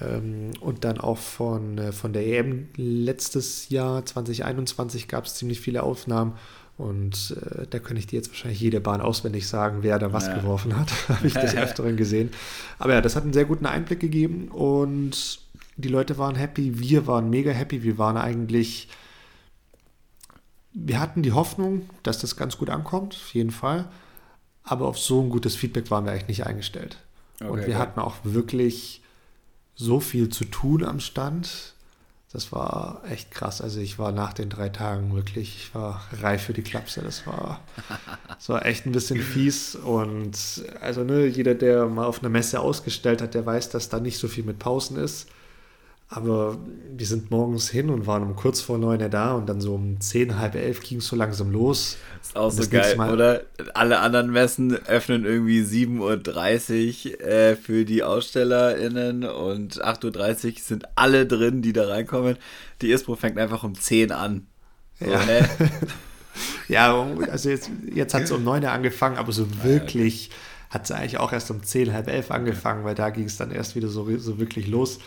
Ähm, 0.00 0.52
und 0.60 0.84
dann 0.84 0.98
auch 0.98 1.18
von, 1.18 1.78
äh, 1.78 1.92
von 1.92 2.12
der 2.12 2.26
EM 2.26 2.68
letztes 2.76 3.68
Jahr 3.68 4.06
2021 4.06 5.08
gab 5.08 5.24
es 5.24 5.34
ziemlich 5.34 5.60
viele 5.60 5.82
Aufnahmen. 5.82 6.34
Und 6.76 7.36
äh, 7.42 7.66
da 7.68 7.80
könnte 7.80 7.98
ich 7.98 8.06
dir 8.06 8.16
jetzt 8.16 8.28
wahrscheinlich 8.28 8.60
jede 8.60 8.80
Bahn 8.80 9.00
auswendig 9.00 9.48
sagen, 9.48 9.78
wer 9.80 9.98
da 9.98 10.12
was 10.12 10.28
ja. 10.28 10.36
geworfen 10.38 10.78
hat. 10.78 10.88
Habe 11.08 11.26
ich 11.26 11.34
des 11.34 11.54
Öfteren 11.56 11.96
gesehen. 11.96 12.30
Aber 12.78 12.92
ja, 12.92 13.00
das 13.00 13.16
hat 13.16 13.24
einen 13.24 13.32
sehr 13.32 13.46
guten 13.46 13.66
Einblick 13.66 13.98
gegeben 13.98 14.46
und 14.48 15.40
die 15.76 15.88
Leute 15.88 16.16
waren 16.16 16.36
happy. 16.36 16.78
Wir 16.78 17.08
waren 17.08 17.28
mega 17.28 17.50
happy. 17.50 17.82
Wir 17.82 17.98
waren 17.98 18.16
eigentlich 18.16 18.88
wir 20.86 21.00
hatten 21.00 21.22
die 21.22 21.32
Hoffnung, 21.32 21.88
dass 22.02 22.18
das 22.18 22.36
ganz 22.36 22.58
gut 22.58 22.70
ankommt, 22.70 23.14
auf 23.14 23.34
jeden 23.34 23.50
Fall. 23.50 23.88
Aber 24.62 24.86
auf 24.86 24.98
so 24.98 25.22
ein 25.22 25.30
gutes 25.30 25.56
Feedback 25.56 25.90
waren 25.90 26.04
wir 26.04 26.12
eigentlich 26.12 26.28
nicht 26.28 26.46
eingestellt. 26.46 26.98
Okay, 27.40 27.50
und 27.50 27.58
wir 27.58 27.64
okay. 27.68 27.74
hatten 27.74 28.00
auch 28.00 28.16
wirklich 28.22 29.02
so 29.74 30.00
viel 30.00 30.28
zu 30.28 30.44
tun 30.44 30.84
am 30.84 31.00
Stand. 31.00 31.74
Das 32.30 32.52
war 32.52 33.02
echt 33.08 33.30
krass. 33.30 33.62
Also 33.62 33.80
ich 33.80 33.98
war 33.98 34.12
nach 34.12 34.34
den 34.34 34.50
drei 34.50 34.68
Tagen 34.68 35.14
wirklich, 35.14 35.56
ich 35.56 35.74
war 35.74 36.06
reif 36.20 36.42
für 36.42 36.52
die 36.52 36.62
Klapse. 36.62 37.00
Das 37.00 37.26
war, 37.26 37.60
das 38.28 38.48
war 38.50 38.66
echt 38.66 38.84
ein 38.86 38.92
bisschen 38.92 39.20
fies. 39.20 39.74
Und 39.74 40.36
also 40.80 41.04
ne, 41.04 41.26
jeder, 41.26 41.54
der 41.54 41.86
mal 41.86 42.04
auf 42.04 42.20
einer 42.20 42.28
Messe 42.28 42.60
ausgestellt 42.60 43.22
hat, 43.22 43.34
der 43.34 43.46
weiß, 43.46 43.70
dass 43.70 43.88
da 43.88 43.98
nicht 44.00 44.18
so 44.18 44.28
viel 44.28 44.44
mit 44.44 44.58
Pausen 44.58 44.98
ist. 44.98 45.28
Aber 46.10 46.56
wir 46.96 47.06
sind 47.06 47.30
morgens 47.30 47.68
hin 47.68 47.90
und 47.90 48.06
waren 48.06 48.22
um 48.22 48.34
kurz 48.34 48.62
vor 48.62 48.78
neun 48.78 49.10
da 49.10 49.32
und 49.34 49.46
dann 49.46 49.60
so 49.60 49.74
um 49.74 50.00
zehn, 50.00 50.38
halb 50.38 50.54
elf 50.54 50.80
ging 50.80 50.98
es 50.98 51.06
so 51.06 51.16
langsam 51.16 51.50
los. 51.50 51.98
Ist 52.22 52.34
auch 52.34 52.50
so 52.50 52.66
geil, 52.66 52.96
Mal 52.96 53.12
oder? 53.12 53.42
Alle 53.74 53.98
anderen 53.98 54.32
Messen 54.32 54.74
öffnen 54.86 55.26
irgendwie 55.26 55.60
7.30 55.60 56.00
Uhr 56.00 57.20
äh, 57.20 57.56
für 57.56 57.84
die 57.84 58.02
AusstellerInnen 58.02 59.24
und 59.24 59.84
8.30 59.84 60.46
Uhr 60.46 60.52
sind 60.60 60.84
alle 60.94 61.26
drin, 61.26 61.60
die 61.60 61.74
da 61.74 61.86
reinkommen. 61.88 62.38
Die 62.80 62.90
ISPRO 62.90 63.14
fängt 63.14 63.36
einfach 63.36 63.62
um 63.62 63.74
10 63.74 64.10
an. 64.10 64.46
So, 64.98 65.10
ja. 65.10 65.22
Ne? 65.26 65.46
ja, 66.68 67.06
also 67.30 67.50
jetzt, 67.50 67.70
jetzt 67.94 68.14
hat 68.14 68.22
es 68.22 68.32
um 68.32 68.44
neun 68.44 68.64
Uhr 68.64 68.72
angefangen, 68.72 69.18
aber 69.18 69.32
so 69.32 69.46
wirklich 69.62 70.30
hat 70.70 70.86
sie 70.86 70.96
eigentlich 70.96 71.18
auch 71.18 71.34
erst 71.34 71.50
um 71.50 71.62
10, 71.62 71.92
halb 71.92 72.08
elf 72.08 72.30
angefangen, 72.30 72.84
weil 72.84 72.94
da 72.94 73.10
ging 73.10 73.24
es 73.24 73.36
dann 73.36 73.50
erst 73.50 73.76
wieder 73.76 73.88
so, 73.88 74.16
so 74.16 74.38
wirklich 74.38 74.68
los. 74.68 75.00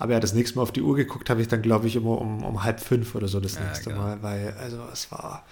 Aber 0.00 0.14
ja, 0.14 0.20
das 0.20 0.32
nächste 0.32 0.56
Mal 0.56 0.62
auf 0.62 0.72
die 0.72 0.80
Uhr 0.80 0.96
geguckt 0.96 1.28
habe 1.28 1.42
ich 1.42 1.48
dann, 1.48 1.60
glaube 1.60 1.86
ich, 1.86 1.94
immer 1.94 2.18
um, 2.18 2.42
um 2.42 2.64
halb 2.64 2.80
fünf 2.80 3.14
oder 3.14 3.28
so 3.28 3.38
das 3.38 3.56
ja, 3.56 3.64
nächste 3.66 3.90
genau. 3.90 4.00
Mal, 4.00 4.22
weil 4.22 4.56
also 4.58 4.82
es 4.90 5.12
war, 5.12 5.44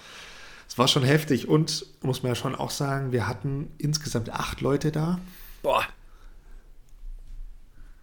es 0.67 0.75
war 0.75 0.87
schon 0.87 1.03
heftig 1.03 1.47
und 1.47 1.85
muss 2.01 2.23
man 2.23 2.31
ja 2.31 2.35
schon 2.35 2.55
auch 2.55 2.71
sagen, 2.71 3.11
wir 3.11 3.27
hatten 3.27 3.71
insgesamt 3.77 4.31
acht 4.31 4.61
Leute 4.61 4.91
da. 4.91 5.19
Boah. 5.61 5.85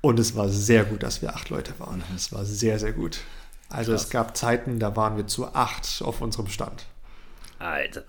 Und 0.02 0.20
es 0.20 0.36
war 0.36 0.48
sehr 0.48 0.84
gut, 0.84 1.02
dass 1.02 1.20
wir 1.20 1.34
acht 1.34 1.50
Leute 1.50 1.72
waren. 1.80 2.04
Es 2.14 2.32
war 2.32 2.44
sehr, 2.44 2.78
sehr 2.78 2.92
gut. 2.92 3.18
Also 3.68 3.90
Krass. 3.90 4.04
es 4.04 4.10
gab 4.10 4.36
Zeiten, 4.36 4.78
da 4.78 4.94
waren 4.94 5.16
wir 5.16 5.26
zu 5.26 5.52
acht 5.52 6.00
auf 6.00 6.20
unserem 6.20 6.46
Stand. 6.46 6.86
Alter. 7.58 8.04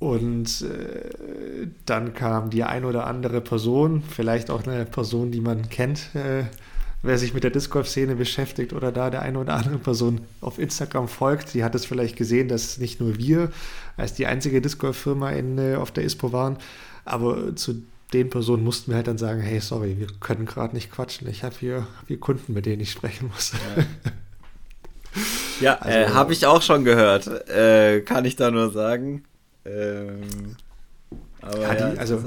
Und 0.00 0.62
äh, 0.62 1.68
dann 1.86 2.14
kam 2.14 2.50
die 2.50 2.64
ein 2.64 2.84
oder 2.84 3.06
andere 3.06 3.40
Person, 3.40 4.02
vielleicht 4.02 4.50
auch 4.50 4.66
eine 4.66 4.84
Person, 4.86 5.30
die 5.30 5.40
man 5.40 5.68
kennt, 5.68 6.16
äh, 6.16 6.46
wer 7.04 7.18
sich 7.18 7.34
mit 7.34 7.44
der 7.44 7.50
Disc 7.50 7.70
Golf 7.70 7.88
Szene 7.88 8.16
beschäftigt 8.16 8.72
oder 8.72 8.90
da 8.90 9.10
der 9.10 9.22
eine 9.22 9.38
oder 9.38 9.54
andere 9.54 9.78
Person 9.78 10.22
auf 10.40 10.58
Instagram 10.58 11.06
folgt, 11.06 11.54
die 11.54 11.62
hat 11.62 11.74
es 11.74 11.84
vielleicht 11.84 12.16
gesehen, 12.16 12.48
dass 12.48 12.78
nicht 12.78 13.00
nur 13.00 13.18
wir 13.18 13.52
als 13.96 14.14
die 14.14 14.26
einzige 14.26 14.60
Disc 14.60 14.78
Golf 14.78 14.96
Firma 14.96 15.30
in, 15.30 15.58
äh, 15.58 15.76
auf 15.76 15.92
der 15.92 16.04
ISPO 16.04 16.32
waren, 16.32 16.56
aber 17.04 17.54
zu 17.54 17.82
den 18.12 18.30
Personen 18.30 18.64
mussten 18.64 18.90
wir 18.90 18.96
halt 18.96 19.06
dann 19.06 19.18
sagen, 19.18 19.40
hey, 19.40 19.60
sorry, 19.60 19.98
wir 19.98 20.06
können 20.20 20.46
gerade 20.46 20.74
nicht 20.74 20.90
quatschen. 20.90 21.28
Ich 21.28 21.42
habe 21.42 21.54
hier, 21.58 21.86
hier 22.06 22.18
Kunden, 22.18 22.52
mit 22.54 22.64
denen 22.64 22.80
ich 22.80 22.90
sprechen 22.90 23.28
muss. 23.28 23.52
Ja. 23.76 23.84
Ja, 25.60 25.74
also, 25.76 25.96
äh, 25.96 26.08
habe 26.08 26.32
ich 26.32 26.44
auch 26.44 26.60
schon 26.60 26.84
gehört. 26.84 27.28
Äh, 27.48 28.00
kann 28.00 28.24
ich 28.24 28.34
da 28.34 28.50
nur 28.50 28.72
sagen. 28.72 29.22
Ähm, 29.64 30.56
aber 31.40 31.60
ja, 31.60 31.74
die, 31.92 31.98
also 31.98 32.20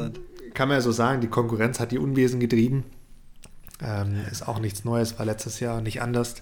kann 0.53 0.69
man 0.69 0.77
ja 0.77 0.81
so 0.81 0.91
sagen, 0.91 1.21
die 1.21 1.27
Konkurrenz 1.27 1.79
hat 1.81 1.91
die 1.91 1.97
Unwesen 1.97 2.39
getrieben. 2.39 2.85
Ähm, 3.81 4.25
ist 4.31 4.47
auch 4.47 4.59
nichts 4.59 4.85
Neues, 4.85 5.19
war 5.19 5.25
letztes 5.25 5.59
Jahr 5.59 5.81
nicht 5.81 6.01
anders. 6.01 6.35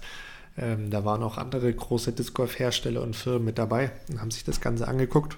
Ähm, 0.58 0.90
da 0.90 1.04
waren 1.04 1.22
auch 1.22 1.36
andere 1.36 1.72
große 1.72 2.12
Disc 2.12 2.34
Golf 2.34 2.58
Hersteller 2.58 3.02
und 3.02 3.14
Firmen 3.14 3.44
mit 3.44 3.58
dabei 3.58 3.92
und 4.08 4.20
haben 4.20 4.30
sich 4.30 4.44
das 4.44 4.60
Ganze 4.60 4.88
angeguckt. 4.88 5.36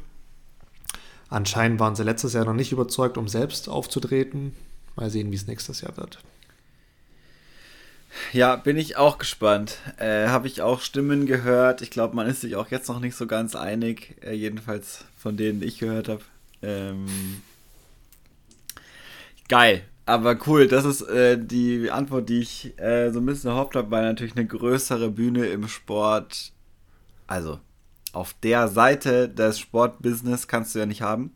Anscheinend 1.29 1.81
waren 1.81 1.97
sie 1.97 2.05
letztes 2.05 2.33
Jahr 2.33 2.45
noch 2.45 2.55
nicht 2.55 2.73
überzeugt, 2.73 3.19
um 3.19 3.29
selbst 3.29 3.69
aufzutreten. 3.69 4.55
Mal 4.97 5.11
sehen, 5.11 5.31
wie 5.31 5.37
es 5.37 5.47
nächstes 5.47 5.81
Jahr 5.81 5.97
wird. 5.97 6.19
Ja, 8.33 8.57
bin 8.57 8.77
ich 8.77 8.97
auch 8.97 9.19
gespannt. 9.19 9.79
Äh, 9.99 10.29
Habe 10.29 10.47
ich 10.49 10.63
auch 10.63 10.81
Stimmen 10.81 11.27
gehört. 11.27 11.83
Ich 11.83 11.91
glaube, 11.91 12.17
man 12.17 12.27
ist 12.27 12.41
sich 12.41 12.57
auch 12.57 12.71
jetzt 12.71 12.89
noch 12.89 13.01
nicht 13.01 13.15
so 13.15 13.27
ganz 13.27 13.55
einig, 13.55 14.17
äh, 14.23 14.33
jedenfalls 14.33 15.05
von 15.17 15.37
denen 15.37 15.63
ich 15.63 15.79
gehört 15.79 16.09
habe. 16.09 16.23
Ähm, 16.63 17.07
geil, 19.49 19.85
aber 20.09 20.39
cool. 20.47 20.67
Das 20.69 20.87
ist 20.87 21.03
äh, 21.03 21.39
die 21.39 21.91
Antwort, 21.91 22.31
die 22.31 22.41
ich 22.41 22.79
äh, 22.79 23.11
so 23.11 23.21
ein 23.21 23.27
bisschen 23.27 23.51
erhofft 23.51 23.77
habe, 23.77 23.91
weil 23.91 24.05
natürlich 24.05 24.37
eine 24.37 24.47
größere 24.47 25.11
Bühne 25.11 25.47
im 25.49 25.69
Sport, 25.69 26.53
also 27.27 27.61
auf 28.15 28.35
der 28.43 28.69
Seite 28.69 29.29
des 29.29 29.59
Sportbusiness 29.59 30.49
kannst 30.49 30.75
du 30.75 30.79
ja 30.79 30.87
nicht 30.87 31.03
haben. 31.03 31.35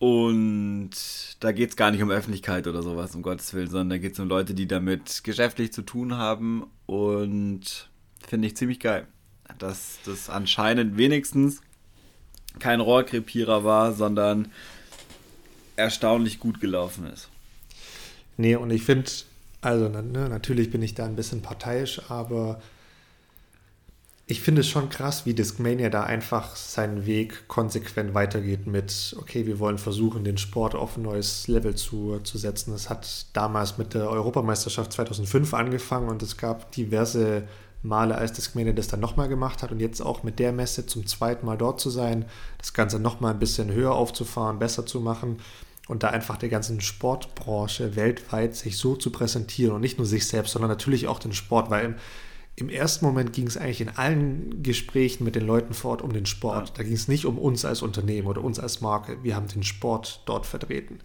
Und 0.00 0.90
da 1.38 1.52
geht 1.52 1.70
es 1.70 1.76
gar 1.76 1.92
nicht 1.92 2.02
um 2.02 2.10
Öffentlichkeit 2.10 2.66
oder 2.66 2.82
sowas, 2.82 3.14
um 3.14 3.22
Gottes 3.22 3.54
Willen, 3.54 3.70
sondern 3.70 3.90
da 3.90 3.98
geht 3.98 4.14
es 4.14 4.18
um 4.18 4.28
Leute, 4.28 4.52
die 4.52 4.66
damit 4.66 5.22
geschäftlich 5.22 5.72
zu 5.72 5.82
tun 5.82 6.16
haben. 6.16 6.64
Und 6.86 7.90
finde 8.26 8.48
ich 8.48 8.56
ziemlich 8.56 8.80
geil, 8.80 9.06
dass 9.58 10.00
das 10.04 10.28
anscheinend 10.28 10.96
wenigstens 10.96 11.60
kein 12.58 12.80
Rohrkrepierer 12.80 13.62
war, 13.62 13.92
sondern 13.92 14.48
erstaunlich 15.80 16.38
gut 16.38 16.60
gelaufen 16.60 17.06
ist. 17.06 17.28
Nee, 18.36 18.56
und 18.56 18.70
ich 18.70 18.82
finde, 18.82 19.10
also 19.60 19.88
ne, 19.88 20.28
natürlich 20.28 20.70
bin 20.70 20.82
ich 20.82 20.94
da 20.94 21.04
ein 21.04 21.16
bisschen 21.16 21.42
parteiisch, 21.42 22.00
aber 22.08 22.60
ich 24.26 24.40
finde 24.40 24.60
es 24.60 24.68
schon 24.68 24.88
krass, 24.88 25.26
wie 25.26 25.34
Discmania 25.34 25.90
da 25.90 26.04
einfach 26.04 26.54
seinen 26.54 27.04
Weg 27.04 27.48
konsequent 27.48 28.14
weitergeht 28.14 28.66
mit, 28.66 29.16
okay, 29.18 29.46
wir 29.46 29.58
wollen 29.58 29.76
versuchen, 29.76 30.22
den 30.22 30.38
Sport 30.38 30.74
auf 30.76 30.96
ein 30.96 31.02
neues 31.02 31.48
Level 31.48 31.74
zu, 31.74 32.20
zu 32.20 32.38
setzen. 32.38 32.70
Das 32.70 32.88
hat 32.88 33.26
damals 33.32 33.76
mit 33.76 33.92
der 33.94 34.08
Europameisterschaft 34.08 34.92
2005 34.92 35.52
angefangen 35.52 36.08
und 36.08 36.22
es 36.22 36.36
gab 36.36 36.70
diverse 36.72 37.42
Male, 37.82 38.14
als 38.14 38.32
Discmania 38.32 38.72
das 38.72 38.88
dann 38.88 39.00
nochmal 39.00 39.28
gemacht 39.28 39.62
hat 39.62 39.72
und 39.72 39.80
jetzt 39.80 40.00
auch 40.00 40.22
mit 40.22 40.38
der 40.38 40.52
Messe 40.52 40.86
zum 40.86 41.06
zweiten 41.06 41.46
Mal 41.46 41.58
dort 41.58 41.80
zu 41.80 41.90
sein, 41.90 42.26
das 42.58 42.72
Ganze 42.72 43.00
nochmal 43.00 43.32
ein 43.32 43.38
bisschen 43.38 43.72
höher 43.72 43.92
aufzufahren, 43.92 44.58
besser 44.58 44.86
zu 44.86 45.00
machen 45.00 45.38
und 45.90 46.04
da 46.04 46.10
einfach 46.10 46.36
der 46.36 46.48
ganzen 46.48 46.80
Sportbranche 46.80 47.96
weltweit 47.96 48.54
sich 48.54 48.76
so 48.76 48.94
zu 48.94 49.10
präsentieren 49.10 49.74
und 49.74 49.80
nicht 49.80 49.98
nur 49.98 50.06
sich 50.06 50.24
selbst, 50.28 50.52
sondern 50.52 50.70
natürlich 50.70 51.08
auch 51.08 51.18
den 51.18 51.32
Sport, 51.32 51.68
weil 51.68 51.96
im 52.54 52.68
ersten 52.68 53.04
Moment 53.04 53.32
ging 53.32 53.48
es 53.48 53.56
eigentlich 53.56 53.80
in 53.80 53.88
allen 53.88 54.62
Gesprächen 54.62 55.24
mit 55.24 55.34
den 55.34 55.44
Leuten 55.44 55.74
vor 55.74 55.90
Ort 55.90 56.02
um 56.02 56.12
den 56.12 56.26
Sport. 56.26 56.78
Da 56.78 56.84
ging 56.84 56.92
es 56.92 57.08
nicht 57.08 57.26
um 57.26 57.38
uns 57.38 57.64
als 57.64 57.82
Unternehmen 57.82 58.28
oder 58.28 58.44
uns 58.44 58.60
als 58.60 58.80
Marke. 58.80 59.18
Wir 59.24 59.34
haben 59.34 59.48
den 59.48 59.64
Sport 59.64 60.22
dort 60.26 60.46
vertreten. 60.46 61.00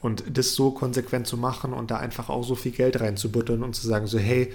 Und 0.00 0.24
das 0.38 0.54
so 0.54 0.70
konsequent 0.70 1.26
zu 1.26 1.36
machen 1.36 1.74
und 1.74 1.90
da 1.90 1.98
einfach 1.98 2.30
auch 2.30 2.44
so 2.44 2.54
viel 2.54 2.72
Geld 2.72 2.98
reinzubuttern 3.00 3.62
und 3.62 3.76
zu 3.76 3.86
sagen, 3.86 4.06
so, 4.06 4.18
hey, 4.18 4.54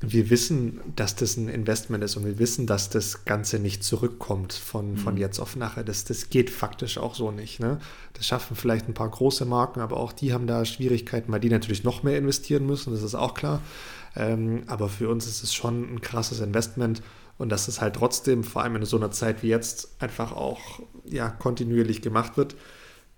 wir 0.00 0.28
wissen, 0.28 0.80
dass 0.94 1.16
das 1.16 1.38
ein 1.38 1.48
Investment 1.48 2.04
ist 2.04 2.16
und 2.16 2.26
wir 2.26 2.38
wissen, 2.38 2.66
dass 2.66 2.90
das 2.90 3.24
Ganze 3.24 3.58
nicht 3.58 3.82
zurückkommt 3.82 4.52
von, 4.52 4.92
mhm. 4.92 4.96
von 4.98 5.16
jetzt 5.16 5.38
auf 5.40 5.56
nachher. 5.56 5.84
Das, 5.84 6.04
das 6.04 6.28
geht 6.28 6.50
faktisch 6.50 6.98
auch 6.98 7.14
so 7.14 7.30
nicht. 7.30 7.60
Ne? 7.60 7.78
Das 8.12 8.26
schaffen 8.26 8.56
vielleicht 8.56 8.88
ein 8.88 8.94
paar 8.94 9.08
große 9.08 9.46
Marken, 9.46 9.80
aber 9.80 9.96
auch 9.96 10.12
die 10.12 10.34
haben 10.34 10.46
da 10.46 10.66
Schwierigkeiten, 10.66 11.32
weil 11.32 11.40
die 11.40 11.48
natürlich 11.48 11.82
noch 11.82 12.02
mehr 12.02 12.18
investieren 12.18 12.66
müssen, 12.66 12.92
das 12.92 13.02
ist 13.02 13.14
auch 13.14 13.32
klar. 13.32 13.62
Ähm, 14.14 14.64
aber 14.66 14.88
für 14.88 15.08
uns 15.08 15.26
ist 15.26 15.42
es 15.42 15.54
schon 15.54 15.94
ein 15.94 16.00
krasses 16.02 16.40
Investment 16.40 17.02
und 17.38 17.50
dass 17.50 17.68
es 17.68 17.80
halt 17.80 17.96
trotzdem, 17.96 18.44
vor 18.44 18.62
allem 18.62 18.76
in 18.76 18.84
so 18.84 18.96
einer 18.98 19.10
Zeit 19.10 19.42
wie 19.42 19.48
jetzt, 19.48 19.96
einfach 19.98 20.32
auch 20.32 20.80
ja, 21.04 21.30
kontinuierlich 21.30 22.02
gemacht 22.02 22.36
wird, 22.36 22.54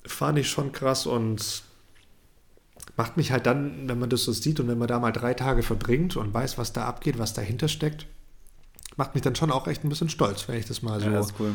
fand 0.05 0.39
ich 0.39 0.49
schon 0.49 0.70
krass 0.70 1.07
und 1.07 1.62
macht 2.99 3.17
mich 3.17 3.31
halt 3.31 3.47
dann, 3.47 3.89
wenn 3.89 3.99
man 4.01 4.11
das 4.11 4.25
so 4.25 4.33
sieht 4.33 4.59
und 4.59 4.67
wenn 4.67 4.77
man 4.77 4.89
da 4.89 4.99
mal 4.99 5.13
drei 5.13 5.33
Tage 5.33 5.63
verbringt 5.63 6.17
und 6.17 6.35
weiß, 6.35 6.59
was 6.59 6.73
da 6.73 6.85
abgeht, 6.85 7.17
was 7.17 7.33
dahinter 7.33 7.69
steckt, 7.69 8.07
macht 8.97 9.15
mich 9.15 9.23
dann 9.23 9.37
schon 9.37 9.53
auch 9.53 9.69
echt 9.69 9.85
ein 9.85 9.89
bisschen 9.89 10.09
stolz, 10.09 10.49
wenn 10.49 10.59
ich 10.59 10.67
das 10.67 10.83
mal 10.83 10.99
so, 10.99 11.07
ja, 11.07 11.13
das 11.13 11.33
cool. 11.39 11.55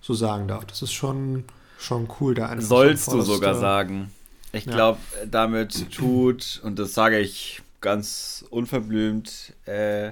so 0.00 0.14
sagen 0.14 0.48
darf. 0.48 0.64
Das 0.64 0.82
ist 0.82 0.92
schon, 0.92 1.44
schon 1.78 2.08
cool, 2.18 2.34
da 2.34 2.48
einfach. 2.48 2.66
Sollst 2.66 3.06
du 3.12 3.20
sogar 3.20 3.54
sagen. 3.54 4.10
Ich 4.50 4.66
ja. 4.66 4.72
glaube, 4.72 4.98
damit 5.30 5.92
tut, 5.92 6.60
und 6.64 6.80
das 6.80 6.92
sage 6.92 7.20
ich 7.20 7.62
ganz 7.80 8.44
unverblümt 8.50 9.54
äh, 9.66 10.10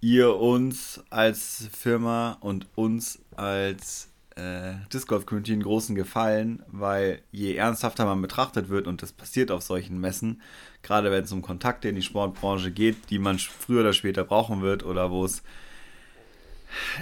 ihr 0.00 0.34
uns 0.34 1.02
als 1.08 1.68
Firma 1.72 2.36
und 2.40 2.66
uns 2.74 3.20
als 3.36 4.08
äh, 4.36 4.74
Disc 4.92 5.08
Golf 5.08 5.26
Community 5.26 5.52
einen 5.52 5.62
großen 5.62 5.94
Gefallen, 5.94 6.62
weil 6.68 7.22
je 7.30 7.54
ernsthafter 7.54 8.04
man 8.04 8.20
betrachtet 8.20 8.68
wird 8.68 8.86
und 8.86 9.02
das 9.02 9.12
passiert 9.12 9.50
auf 9.50 9.62
solchen 9.62 10.00
Messen, 10.00 10.42
gerade 10.82 11.10
wenn 11.10 11.24
es 11.24 11.32
um 11.32 11.42
Kontakte 11.42 11.88
in 11.88 11.96
die 11.96 12.02
Sportbranche 12.02 12.70
geht, 12.70 13.10
die 13.10 13.18
man 13.18 13.38
früher 13.38 13.80
oder 13.80 13.92
später 13.92 14.24
brauchen 14.24 14.62
wird 14.62 14.84
oder 14.84 15.10
wo 15.10 15.24
es 15.24 15.42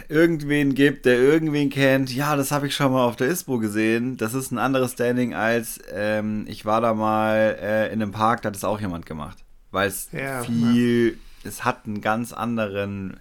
irgendwen 0.08 0.74
gibt, 0.74 1.06
der 1.06 1.18
irgendwen 1.18 1.70
kennt, 1.70 2.14
ja, 2.14 2.36
das 2.36 2.52
habe 2.52 2.66
ich 2.66 2.74
schon 2.74 2.92
mal 2.92 3.04
auf 3.06 3.16
der 3.16 3.28
ISPO 3.28 3.58
gesehen. 3.58 4.18
Das 4.18 4.34
ist 4.34 4.50
ein 4.50 4.58
anderes 4.58 4.92
Standing 4.92 5.34
als 5.34 5.80
ähm, 5.90 6.44
ich 6.48 6.66
war 6.66 6.80
da 6.80 6.92
mal 6.92 7.56
äh, 7.60 7.86
in 7.86 8.02
einem 8.02 8.12
Park, 8.12 8.42
da 8.42 8.48
hat 8.48 8.56
es 8.56 8.64
auch 8.64 8.80
jemand 8.80 9.06
gemacht 9.06 9.42
weil 9.72 9.88
es 9.88 10.08
ja, 10.12 10.42
viel, 10.42 11.12
ja. 11.12 11.48
es 11.48 11.64
hat 11.64 11.86
einen 11.86 12.00
ganz 12.00 12.32
anderen 12.32 13.18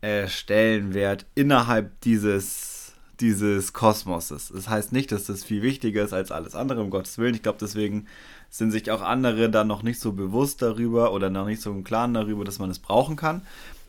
äh, 0.00 0.28
Stellenwert 0.28 1.26
innerhalb 1.34 2.00
dieses, 2.00 2.75
dieses 3.20 3.72
Kosmoses. 3.72 4.52
Das 4.54 4.68
heißt 4.68 4.92
nicht, 4.92 5.12
dass 5.12 5.24
das 5.24 5.44
viel 5.44 5.62
wichtiger 5.62 6.02
ist 6.04 6.12
als 6.12 6.30
alles 6.30 6.54
andere, 6.54 6.82
um 6.82 6.90
Gottes 6.90 7.18
Willen. 7.18 7.34
Ich 7.34 7.42
glaube, 7.42 7.58
deswegen 7.60 8.06
sind 8.50 8.70
sich 8.70 8.90
auch 8.90 9.02
andere 9.02 9.50
dann 9.50 9.68
noch 9.68 9.82
nicht 9.82 10.00
so 10.00 10.12
bewusst 10.12 10.62
darüber 10.62 11.12
oder 11.12 11.30
noch 11.30 11.46
nicht 11.46 11.60
so 11.60 11.70
im 11.70 11.84
Klaren 11.84 12.14
darüber, 12.14 12.44
dass 12.44 12.58
man 12.58 12.70
es 12.70 12.78
brauchen 12.78 13.16
kann. 13.16 13.42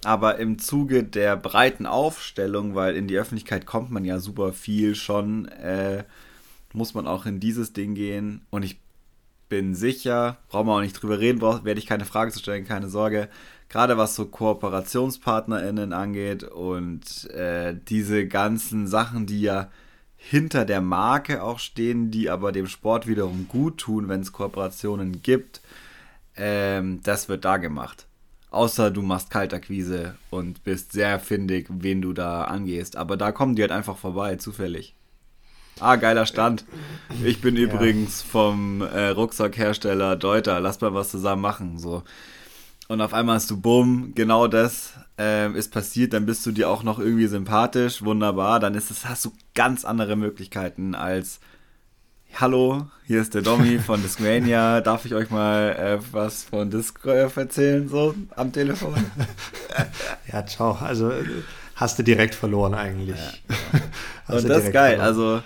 Aber 0.04 0.38
im 0.38 0.60
Zuge 0.60 1.04
der 1.04 1.36
breiten 1.36 1.86
Aufstellung, 1.86 2.76
weil 2.76 2.96
in 2.96 3.08
die 3.08 3.18
Öffentlichkeit 3.18 3.66
kommt 3.66 3.92
man 3.92 4.06
ja 4.06 4.20
super 4.20 4.54
viel 4.54 4.96
schon, 4.96 5.48
äh, 5.48 6.04
muss 6.74 6.94
man 6.94 7.08
auch 7.08 7.26
in 7.26 7.40
dieses 7.40 7.74
Ding 7.74 7.96
gehen. 7.96 8.42
Und 8.50 8.64
ich 8.64 8.80
bin 9.50 9.76
sicher, 9.76 10.38
brauchen 10.50 10.68
wir 10.68 10.76
auch 10.76 10.82
nicht 10.82 11.02
drüber 11.02 11.20
reden, 11.20 11.42
werde 11.42 11.80
ich 11.80 11.86
keine 11.88 12.06
Frage 12.06 12.32
zu 12.32 12.40
stellen, 12.40 12.66
keine 12.66 12.90
Sorge. 12.90 13.30
Gerade 13.70 13.98
was 13.98 14.16
so 14.16 14.26
KooperationspartnerInnen 14.26 15.92
angeht 15.92 16.44
und 16.44 17.30
äh, 17.32 17.76
diese 17.88 18.28
ganzen 18.28 18.88
Sachen, 18.88 19.26
die 19.26 19.42
ja 19.42 19.70
hinter 20.16 20.66
der 20.66 20.82
Marke 20.82 21.44
auch 21.44 21.60
stehen, 21.60 22.10
die 22.12 22.30
aber 22.30 22.52
dem 22.52 22.68
Sport 22.68 23.08
wiederum 23.08 23.48
gut 23.48 23.78
tun, 23.78 24.10
wenn 24.10 24.22
es 24.22 24.32
Kooperationen 24.32 25.22
gibt, 25.22 25.62
ähm, 26.36 27.02
das 27.04 27.30
wird 27.30 27.46
da 27.46 27.58
gemacht. 27.58 28.08
Außer 28.50 28.92
du 28.92 29.02
machst 29.02 29.30
Kaltakquise 29.30 30.16
und 30.30 30.64
bist 30.64 30.94
sehr 30.94 31.20
findig, 31.20 31.68
wen 31.70 32.02
du 32.02 32.14
da 32.14 32.46
angehst. 32.46 32.96
Aber 32.96 33.18
da 33.18 33.32
kommen 33.32 33.56
die 33.56 33.62
halt 33.62 33.72
einfach 33.72 33.98
vorbei, 33.98 34.38
zufällig. 34.38 34.96
Ah, 35.80 35.96
geiler 35.98 36.26
Stand. 36.26 36.66
Ich 37.24 37.42
bin 37.42 37.56
ja. 37.56 37.64
übrigens 37.64 38.22
vom 38.22 38.82
äh, 38.82 39.10
Rucksackhersteller 39.10 40.16
Deuter. 40.16 40.60
Lass 40.60 40.82
mal 40.82 40.94
was 40.94 41.12
zusammen 41.12 41.42
machen. 41.42 41.78
So. 41.78 42.04
Und 42.88 43.02
auf 43.02 43.14
einmal 43.14 43.36
hast 43.36 43.52
du 43.52 43.60
Bumm, 43.60 44.14
genau 44.16 44.48
das 44.48 44.94
äh, 45.20 45.52
ist 45.52 45.72
passiert. 45.72 46.14
Dann 46.14 46.26
bist 46.26 46.46
du 46.46 46.52
dir 46.52 46.70
auch 46.70 46.84
noch 46.84 47.00
irgendwie 47.00 47.28
sympathisch, 47.28 48.04
wunderbar. 48.04 48.60
Dann 48.60 48.76
ist 48.76 48.92
es, 48.92 49.06
hast 49.06 49.26
du 49.26 49.34
ganz 49.56 49.84
andere 49.84 50.16
Möglichkeiten 50.16 50.96
als 50.96 51.40
Hallo, 52.36 52.88
hier 53.06 53.22
ist 53.22 53.34
der 53.34 53.42
Domi 53.42 53.80
von 53.86 54.02
Discmania. 54.02 54.82
Darf 54.82 55.06
ich 55.06 55.14
euch 55.16 55.30
mal 55.32 55.76
äh, 55.76 56.00
was 56.14 56.44
von 56.44 56.70
Disc 56.70 57.04
erzählen, 57.06 57.90
so 57.90 58.14
am 58.36 58.54
Telefon? 58.54 58.94
ja, 60.32 60.46
ciao. 60.46 60.78
Also 60.80 61.12
hast 61.76 62.00
du 62.00 62.04
direkt 62.04 62.36
verloren 62.36 62.74
eigentlich. 62.74 63.18
Ja, 63.18 64.36
Und 64.36 64.48
das 64.48 64.66
ist 64.66 64.74
geil. 64.74 64.98
Verloren. 64.98 65.08
Also 65.08 65.42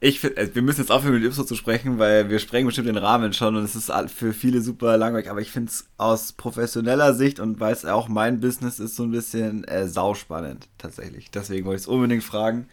ich 0.00 0.20
finde, 0.20 0.36
äh, 0.36 0.54
wir 0.54 0.62
müssen 0.62 0.80
jetzt 0.80 0.90
aufhören 0.90 1.14
mit 1.14 1.24
Ipso 1.24 1.44
zu 1.44 1.56
sprechen, 1.56 1.98
weil 1.98 2.30
wir 2.30 2.38
sprengen 2.38 2.66
bestimmt 2.66 2.88
den 2.88 2.96
Rahmen 2.96 3.32
schon 3.32 3.56
und 3.56 3.64
es 3.64 3.74
ist 3.74 3.92
für 4.10 4.32
viele 4.32 4.60
super 4.60 4.96
langweilig. 4.96 5.30
Aber 5.30 5.40
ich 5.40 5.50
finde 5.50 5.70
es 5.70 5.86
aus 5.96 6.32
professioneller 6.32 7.14
Sicht 7.14 7.40
und 7.40 7.58
weil 7.58 7.72
es 7.72 7.84
auch 7.84 8.08
mein 8.08 8.40
Business 8.40 8.78
ist, 8.78 8.96
so 8.96 9.02
ein 9.02 9.10
bisschen 9.10 9.64
äh, 9.64 9.88
sauspannend 9.88 10.68
tatsächlich. 10.78 11.30
Deswegen 11.30 11.66
wollte 11.66 11.76
ich 11.76 11.82
es 11.82 11.88
unbedingt 11.88 12.22
fragen. 12.22 12.68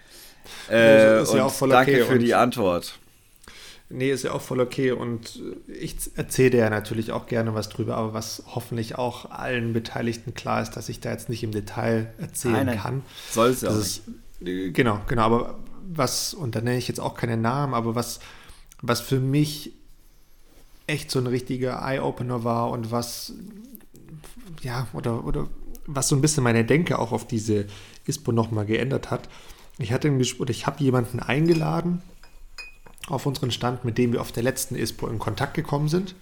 Äh, 0.70 1.24
ist 1.24 1.34
ja 1.34 1.46
auch 1.46 1.54
voll 1.54 1.72
okay 1.72 1.98
danke 1.98 2.06
für 2.06 2.20
die 2.20 2.36
Antwort. 2.36 3.00
Nee, 3.90 4.12
ist 4.12 4.24
ja 4.24 4.32
auch 4.32 4.42
voll 4.42 4.62
okay 4.62 4.92
und 4.92 5.42
ich 5.68 5.96
erzähle 6.16 6.58
ja 6.58 6.70
natürlich 6.72 7.12
auch 7.12 7.28
gerne 7.28 7.54
was 7.54 7.70
drüber, 7.70 7.98
aber 7.98 8.14
was 8.14 8.44
hoffentlich 8.48 8.98
auch 8.98 9.30
allen 9.30 9.74
Beteiligten 9.74 10.34
klar 10.34 10.62
ist, 10.62 10.72
dass 10.72 10.90
ich 10.90 11.02
da 11.02 11.12
jetzt 11.12 11.30
nicht 11.30 11.44
im 11.44 11.52
Detail 11.52 12.12
erzählen 12.18 12.54
nein, 12.54 12.66
nein. 12.66 12.80
kann. 12.80 13.04
Soll 13.32 13.50
es 13.50 13.62
ja 13.62 13.70
auch 13.70 13.76
nicht. 13.76 14.02
Ist, 14.42 14.74
genau, 14.74 15.02
genau, 15.08 15.22
aber 15.22 15.60
was, 15.88 16.34
und 16.34 16.56
da 16.56 16.62
nenne 16.62 16.78
ich 16.78 16.88
jetzt 16.88 17.00
auch 17.00 17.16
keine 17.16 17.38
Namen, 17.38 17.74
aber 17.74 17.96
was, 17.96 18.20
was 18.82 19.02
für 19.02 19.20
mich 19.20 19.74
echt 20.88 21.10
so 21.12 21.20
ein 21.20 21.28
richtiger 21.28 21.82
Eye-Opener 21.82 22.44
war 22.44 22.70
und 22.72 22.92
was, 22.92 23.34
ja, 24.62 24.88
oder, 24.94 25.26
oder 25.26 25.48
was 25.88 26.08
so 26.08 26.16
ein 26.16 26.22
bisschen 26.22 26.44
meine 26.44 26.66
Denke 26.66 27.00
auch 27.00 27.12
auf 27.12 27.28
diese 27.28 27.68
ISPO 28.06 28.32
nochmal 28.32 28.66
geändert 28.66 29.12
hat. 29.12 29.30
Ich 29.78 29.92
hatte 29.92 30.08
ein 30.08 30.20
Gespräch, 30.20 30.50
ich 30.50 30.68
habe 30.68 30.84
jemanden 30.84 31.20
eingeladen 31.20 32.02
auf 33.08 33.26
unseren 33.26 33.52
Stand, 33.52 33.86
mit 33.86 33.98
dem 33.98 34.14
wir 34.14 34.22
auf 34.22 34.32
der 34.32 34.44
letzten 34.44 34.76
ISPO 34.76 35.08
in 35.08 35.20
Kontakt 35.20 35.54
gekommen 35.54 35.90
sind. 35.90 36.16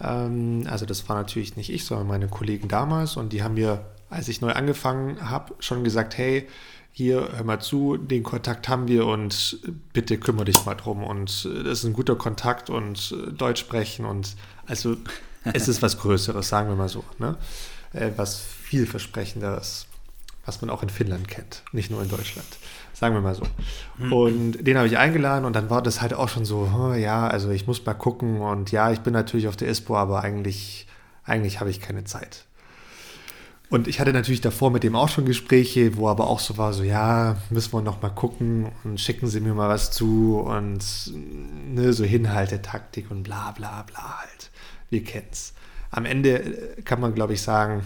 Ähm, 0.00 0.66
also 0.68 0.86
das 0.86 1.08
war 1.08 1.16
natürlich 1.16 1.56
nicht 1.56 1.70
ich, 1.70 1.84
sondern 1.84 2.06
meine 2.06 2.28
Kollegen 2.28 2.68
damals 2.68 3.16
und 3.16 3.32
die 3.32 3.42
haben 3.42 3.54
mir, 3.54 3.84
als 4.10 4.28
ich 4.28 4.40
neu 4.40 4.52
angefangen 4.52 5.30
habe, 5.30 5.54
schon 5.60 5.84
gesagt, 5.84 6.16
hey, 6.16 6.48
hier, 6.98 7.28
hör 7.32 7.44
mal 7.44 7.60
zu, 7.60 7.96
den 7.96 8.24
Kontakt 8.24 8.68
haben 8.68 8.88
wir 8.88 9.06
und 9.06 9.60
bitte 9.92 10.18
kümmere 10.18 10.46
dich 10.46 10.66
mal 10.66 10.74
drum. 10.74 11.04
Und 11.04 11.48
äh, 11.48 11.62
das 11.62 11.78
ist 11.78 11.84
ein 11.84 11.92
guter 11.92 12.16
Kontakt 12.16 12.70
und 12.70 13.14
äh, 13.16 13.30
Deutsch 13.30 13.60
sprechen 13.60 14.04
und 14.04 14.34
also 14.66 14.96
es 15.44 15.68
ist 15.68 15.80
was 15.80 16.00
Größeres, 16.00 16.48
sagen 16.48 16.68
wir 16.68 16.74
mal 16.74 16.88
so. 16.88 17.04
Ne? 17.20 17.36
Äh, 17.92 18.10
was 18.16 18.40
vielversprechenderes, 18.40 19.86
was 20.44 20.60
man 20.60 20.70
auch 20.70 20.82
in 20.82 20.88
Finnland 20.88 21.28
kennt, 21.28 21.62
nicht 21.70 21.88
nur 21.88 22.02
in 22.02 22.08
Deutschland. 22.08 22.48
Sagen 22.94 23.14
wir 23.14 23.20
mal 23.20 23.36
so. 23.36 23.44
Hm. 23.98 24.12
Und 24.12 24.66
den 24.66 24.76
habe 24.76 24.88
ich 24.88 24.98
eingeladen 24.98 25.44
und 25.44 25.54
dann 25.54 25.70
war 25.70 25.82
das 25.82 26.02
halt 26.02 26.14
auch 26.14 26.28
schon 26.28 26.44
so, 26.44 26.68
oh, 26.76 26.94
ja, 26.94 27.28
also 27.28 27.50
ich 27.50 27.68
muss 27.68 27.86
mal 27.86 27.94
gucken 27.94 28.40
und 28.40 28.72
ja, 28.72 28.90
ich 28.90 29.02
bin 29.02 29.12
natürlich 29.12 29.46
auf 29.46 29.56
der 29.56 29.68
ISPO, 29.68 29.96
aber 29.96 30.24
eigentlich, 30.24 30.88
eigentlich 31.22 31.60
habe 31.60 31.70
ich 31.70 31.80
keine 31.80 32.02
Zeit. 32.02 32.47
Und 33.70 33.86
ich 33.86 34.00
hatte 34.00 34.14
natürlich 34.14 34.40
davor 34.40 34.70
mit 34.70 34.82
dem 34.82 34.96
auch 34.96 35.10
schon 35.10 35.26
Gespräche, 35.26 35.96
wo 35.96 36.08
aber 36.08 36.26
auch 36.26 36.40
so 36.40 36.56
war, 36.56 36.72
so 36.72 36.82
ja, 36.82 37.36
müssen 37.50 37.74
wir 37.74 37.82
noch 37.82 38.00
mal 38.00 38.08
gucken 38.08 38.72
und 38.82 38.98
schicken 38.98 39.26
Sie 39.26 39.40
mir 39.40 39.52
mal 39.52 39.68
was 39.68 39.90
zu 39.90 40.38
und 40.38 41.12
ne, 41.14 41.92
so 41.92 42.04
Hinhaltetaktik 42.04 43.10
und 43.10 43.24
bla 43.24 43.50
bla 43.50 43.82
bla 43.82 44.20
halt. 44.20 44.50
Wir 44.88 45.04
kennen's. 45.04 45.52
Am 45.90 46.06
Ende 46.06 46.42
äh, 46.42 46.82
kann 46.82 47.00
man, 47.00 47.14
glaube 47.14 47.34
ich, 47.34 47.42
sagen, 47.42 47.82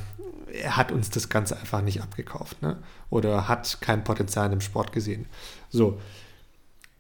er 0.53 0.77
hat 0.77 0.93
uns 0.93 1.11
das 1.11 1.29
Ganze 1.29 1.59
einfach 1.59 1.83
nicht 1.83 2.01
abgekauft, 2.01 2.63
ne? 2.63 2.79
Oder 3.11 3.49
hat 3.49 3.81
kein 3.81 4.05
Potenzial 4.05 4.53
im 4.53 4.61
Sport 4.61 4.93
gesehen. 4.93 5.27
So. 5.71 6.01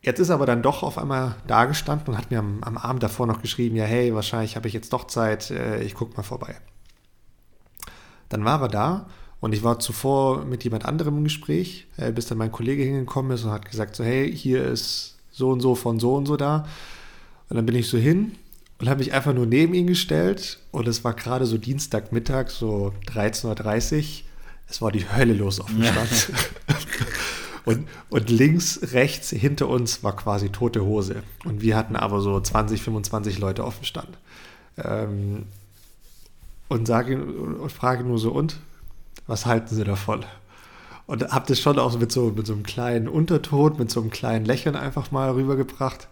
Jetzt 0.01 0.19
ist 0.19 0.31
er 0.31 0.35
aber 0.35 0.47
dann 0.47 0.63
doch 0.63 0.83
auf 0.83 0.99
einmal 0.99 1.37
da 1.47 1.67
gestanden 1.67 2.09
und 2.09 2.19
hat 2.19 2.33
mir 2.33 2.41
am, 2.41 2.65
am 2.65 2.77
Abend 2.77 3.05
davor 3.05 3.29
noch 3.29 3.41
geschrieben, 3.41 3.77
ja, 3.77 3.85
hey, 3.85 4.13
wahrscheinlich 4.13 4.57
habe 4.57 4.67
ich 4.67 4.75
jetzt 4.75 4.93
doch 4.93 5.07
Zeit, 5.07 5.53
äh, 5.53 5.81
ich 5.83 5.95
gucke 5.95 6.17
mal 6.17 6.25
vorbei. 6.25 6.57
Dann 8.33 8.47
war 8.47 8.63
er 8.63 8.69
da 8.69 9.07
und 9.41 9.53
ich 9.53 9.63
war 9.63 9.79
zuvor 9.79 10.47
mit 10.47 10.65
jemand 10.65 10.87
anderem 10.87 11.19
im 11.19 11.25
Gespräch, 11.25 11.87
äh, 11.99 12.13
bis 12.13 12.27
dann 12.27 12.39
mein 12.39 12.51
Kollege 12.51 12.83
hingekommen 12.83 13.33
ist 13.33 13.45
und 13.45 13.51
hat 13.51 13.71
gesagt, 13.71 13.95
so 13.95 14.05
hey, 14.05 14.35
hier 14.35 14.65
ist 14.65 15.17
so 15.31 15.51
und 15.51 15.61
so 15.61 15.75
von 15.75 16.01
so 16.01 16.15
und 16.15 16.25
so 16.27 16.39
da. 16.39 16.67
Und 17.51 17.57
dann 17.57 17.67
bin 17.67 17.75
ich 17.75 17.89
so 17.89 17.99
hin 17.99 18.33
und 18.79 18.89
habe 18.89 19.01
mich 19.01 19.13
einfach 19.13 19.35
nur 19.35 19.45
neben 19.45 19.75
ihn 19.75 19.87
gestellt 19.87 20.61
und 20.71 20.89
es 20.89 21.05
war 21.05 21.13
gerade 21.13 21.45
so 21.45 21.59
Dienstagmittag, 21.59 22.49
so 22.49 22.95
13.30 23.09 23.97
Uhr. 23.97 24.05
Es 24.67 24.81
war 24.81 24.93
die 24.93 25.07
Hölle 25.11 25.35
los 25.35 25.61
auf 25.61 25.67
dem 25.67 25.85
Stand. 25.85 26.33
und, 27.67 27.87
und 28.09 28.31
links, 28.31 28.81
rechts 28.93 29.29
hinter 29.29 29.69
uns 29.69 30.03
war 30.03 30.17
quasi 30.17 30.49
tote 30.49 30.87
Hose. 30.87 31.23
Und 31.45 31.61
wir 31.61 31.77
hatten 31.77 31.97
aber 31.97 32.23
so 32.23 32.41
20, 32.41 32.81
25 32.81 33.39
Leute 33.39 33.65
auf 33.65 33.77
dem 33.77 33.85
Stand. 33.85 34.17
Ähm, 34.79 35.45
und 36.73 36.87
sage 36.87 37.23
und 37.23 37.71
frage 37.71 38.05
nur 38.05 38.19
so, 38.19 38.33
und? 38.33 38.59
Was 39.27 39.47
halten 39.47 39.75
Sie 39.75 39.85
davon? 39.85 40.25
Und 41.07 41.31
habe 41.31 41.47
das 41.47 41.61
schon 41.61 41.79
auch 41.79 41.99
mit 41.99 42.11
so, 42.11 42.31
mit 42.31 42.47
so 42.47 42.55
einem 42.55 42.63
kleinen 42.63 43.09
Unterton, 43.09 43.77
mit 43.77 43.91
so 43.91 44.01
einem 44.01 44.11
kleinen 44.11 44.45
Lächeln 44.45 44.77
einfach 44.77 45.11
mal 45.11 45.31
rübergebracht. 45.31 46.09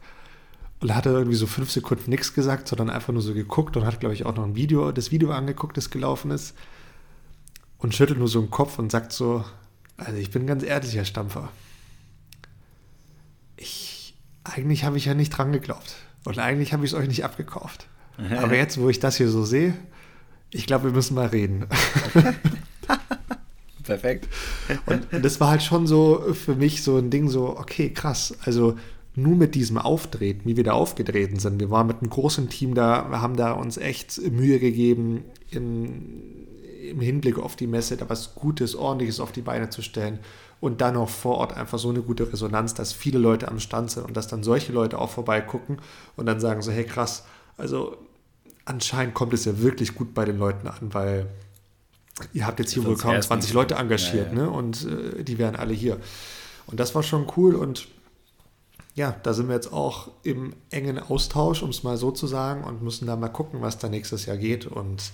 Und 0.81 0.95
hat 0.95 1.07
er 1.07 1.13
irgendwie 1.13 1.37
so 1.37 1.47
fünf 1.47 1.71
Sekunden 1.71 2.11
nichts 2.11 2.33
gesagt, 2.33 2.69
sondern 2.69 2.91
einfach 2.91 3.13
nur 3.13 3.23
so 3.23 3.35
geguckt 3.35 3.77
und 3.77 3.85
hat, 3.85 4.01
glaube 4.01 4.15
ich, 4.15 4.25
auch 4.25 4.35
noch 4.35 4.45
ein 4.45 4.55
Video, 4.55 4.93
das 4.93 5.11
Video 5.11 5.31
angeguckt, 5.31 5.77
das 5.77 5.91
gelaufen 5.91 6.31
ist. 6.31 6.55
Und 7.79 7.95
schüttelt 7.95 8.19
nur 8.19 8.29
so 8.29 8.41
den 8.41 8.51
Kopf 8.51 8.79
und 8.79 8.91
sagt 8.91 9.13
so, 9.13 9.45
also 9.97 10.17
ich 10.17 10.31
bin 10.31 10.47
ganz 10.47 10.63
ehrlich, 10.63 10.95
Herr 10.95 11.05
Stampfer. 11.05 11.51
Ich, 13.57 14.15
eigentlich 14.45 14.85
habe 14.85 14.97
ich 14.97 15.05
ja 15.05 15.15
nicht 15.15 15.31
dran 15.31 15.53
geglaubt. 15.53 15.97
Und 16.25 16.39
eigentlich 16.39 16.73
habe 16.73 16.85
ich 16.85 16.93
es 16.93 16.99
euch 16.99 17.09
nicht 17.09 17.25
abgekauft. 17.25 17.87
Aber 18.37 18.57
jetzt, 18.57 18.79
wo 18.81 18.89
ich 18.89 19.01
das 19.01 19.17
hier 19.17 19.29
so 19.29 19.45
sehe, 19.45 19.75
ich 20.53 20.67
glaube, 20.67 20.85
wir 20.85 20.93
müssen 20.93 21.15
mal 21.15 21.27
reden. 21.27 21.67
Perfekt. 23.85 24.29
Und, 24.87 25.25
das 25.25 25.41
war 25.41 25.51
halt 25.51 25.63
schon 25.63 25.87
so 25.87 26.35
für 26.35 26.55
mich 26.55 26.83
so 26.83 26.97
ein 26.97 27.11
Ding, 27.11 27.29
so, 27.29 27.59
okay, 27.59 27.91
krass. 27.91 28.37
Also 28.45 28.77
nur 29.17 29.37
mit 29.37 29.55
diesem 29.55 29.79
Auftreten, 29.79 30.43
wie 30.45 30.57
wir 30.57 30.65
da 30.65 30.73
aufgetreten 30.73 31.39
sind. 31.39 31.61
Wir 31.61 31.71
waren 31.71 31.87
mit 31.87 32.01
einem 32.01 32.11
großen 32.11 32.49
Team 32.49 32.75
da, 32.75 33.11
wir 33.11 33.21
haben 33.21 33.37
da 33.37 33.53
uns 33.53 33.77
echt 33.77 34.21
Mühe 34.31 34.59
gegeben, 34.59 35.25
in, 35.51 36.47
im 36.89 37.01
Hinblick 37.01 37.39
auf 37.39 37.57
die 37.57 37.67
Messe 37.67 37.97
da 37.97 38.09
was 38.09 38.35
Gutes, 38.35 38.77
Ordentliches 38.77 39.21
auf 39.21 39.33
die 39.33 39.43
Beine 39.43 39.71
zu 39.71 39.83
stellen. 39.83 40.19
Und 40.61 40.83
dann 40.83 40.97
auch 40.97 41.09
vor 41.09 41.39
Ort 41.39 41.57
einfach 41.57 41.79
so 41.79 41.89
eine 41.89 42.03
gute 42.03 42.33
Resonanz, 42.33 42.75
dass 42.75 42.93
viele 42.93 43.19
Leute 43.19 43.49
am 43.49 43.61
Stand 43.61 43.91
sind 43.91 44.05
und 44.05 44.17
dass 44.17 44.29
dann 44.29 44.43
solche 44.43 44.73
Leute 44.73 44.99
auch 44.99 45.11
vorbeigucken 45.11 45.79
und 46.17 46.27
dann 46.27 46.39
sagen 46.39 46.61
so, 46.61 46.71
hey 46.71 46.85
krass, 46.85 47.25
also 47.57 47.97
anscheinend 48.71 49.15
kommt 49.15 49.35
es 49.35 49.45
ja 49.45 49.59
wirklich 49.59 49.95
gut 49.95 50.15
bei 50.15 50.25
den 50.25 50.39
Leuten 50.39 50.69
an, 50.69 50.95
weil 50.95 51.27
ihr 52.33 52.47
habt 52.47 52.61
jetzt 52.61 52.73
hier 52.73 52.85
wohl 52.85 52.97
kaum 52.97 53.21
20 53.21 53.53
Leute 53.53 53.75
engagiert, 53.75 54.33
ja, 54.33 54.39
ja. 54.39 54.45
ne? 54.45 54.51
Und 54.51 54.87
äh, 54.87 55.25
die 55.25 55.39
wären 55.39 55.57
alle 55.57 55.75
hier. 55.75 55.99
Und 56.67 56.79
das 56.79 56.95
war 56.95 57.03
schon 57.03 57.27
cool 57.37 57.57
und 57.57 57.89
ja, 58.95 59.17
da 59.23 59.33
sind 59.33 59.49
wir 59.49 59.55
jetzt 59.55 59.73
auch 59.73 60.11
im 60.23 60.55
engen 60.71 60.99
Austausch, 60.99 61.63
um 61.63 61.71
es 61.71 61.83
mal 61.83 61.97
so 61.97 62.11
zu 62.11 62.27
sagen, 62.27 62.65
und 62.65 62.83
müssen 62.83 63.07
da 63.07 63.17
mal 63.17 63.29
gucken, 63.29 63.61
was 63.61 63.79
da 63.79 63.89
nächstes 63.89 64.27
Jahr 64.27 64.37
geht 64.37 64.67
und 64.67 65.11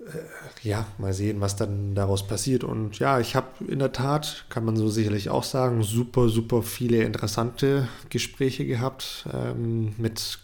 äh, 0.00 0.66
ja, 0.66 0.86
mal 0.98 1.12
sehen, 1.12 1.40
was 1.40 1.56
dann 1.56 1.94
daraus 1.94 2.26
passiert. 2.26 2.64
Und 2.64 2.98
ja, 2.98 3.20
ich 3.20 3.34
habe 3.34 3.48
in 3.66 3.80
der 3.80 3.92
Tat, 3.92 4.46
kann 4.48 4.64
man 4.64 4.76
so 4.76 4.88
sicherlich 4.88 5.30
auch 5.30 5.44
sagen, 5.44 5.82
super, 5.82 6.28
super 6.28 6.62
viele 6.62 7.02
interessante 7.02 7.88
Gespräche 8.08 8.64
gehabt 8.64 9.26
ähm, 9.32 9.94
mit 9.98 10.38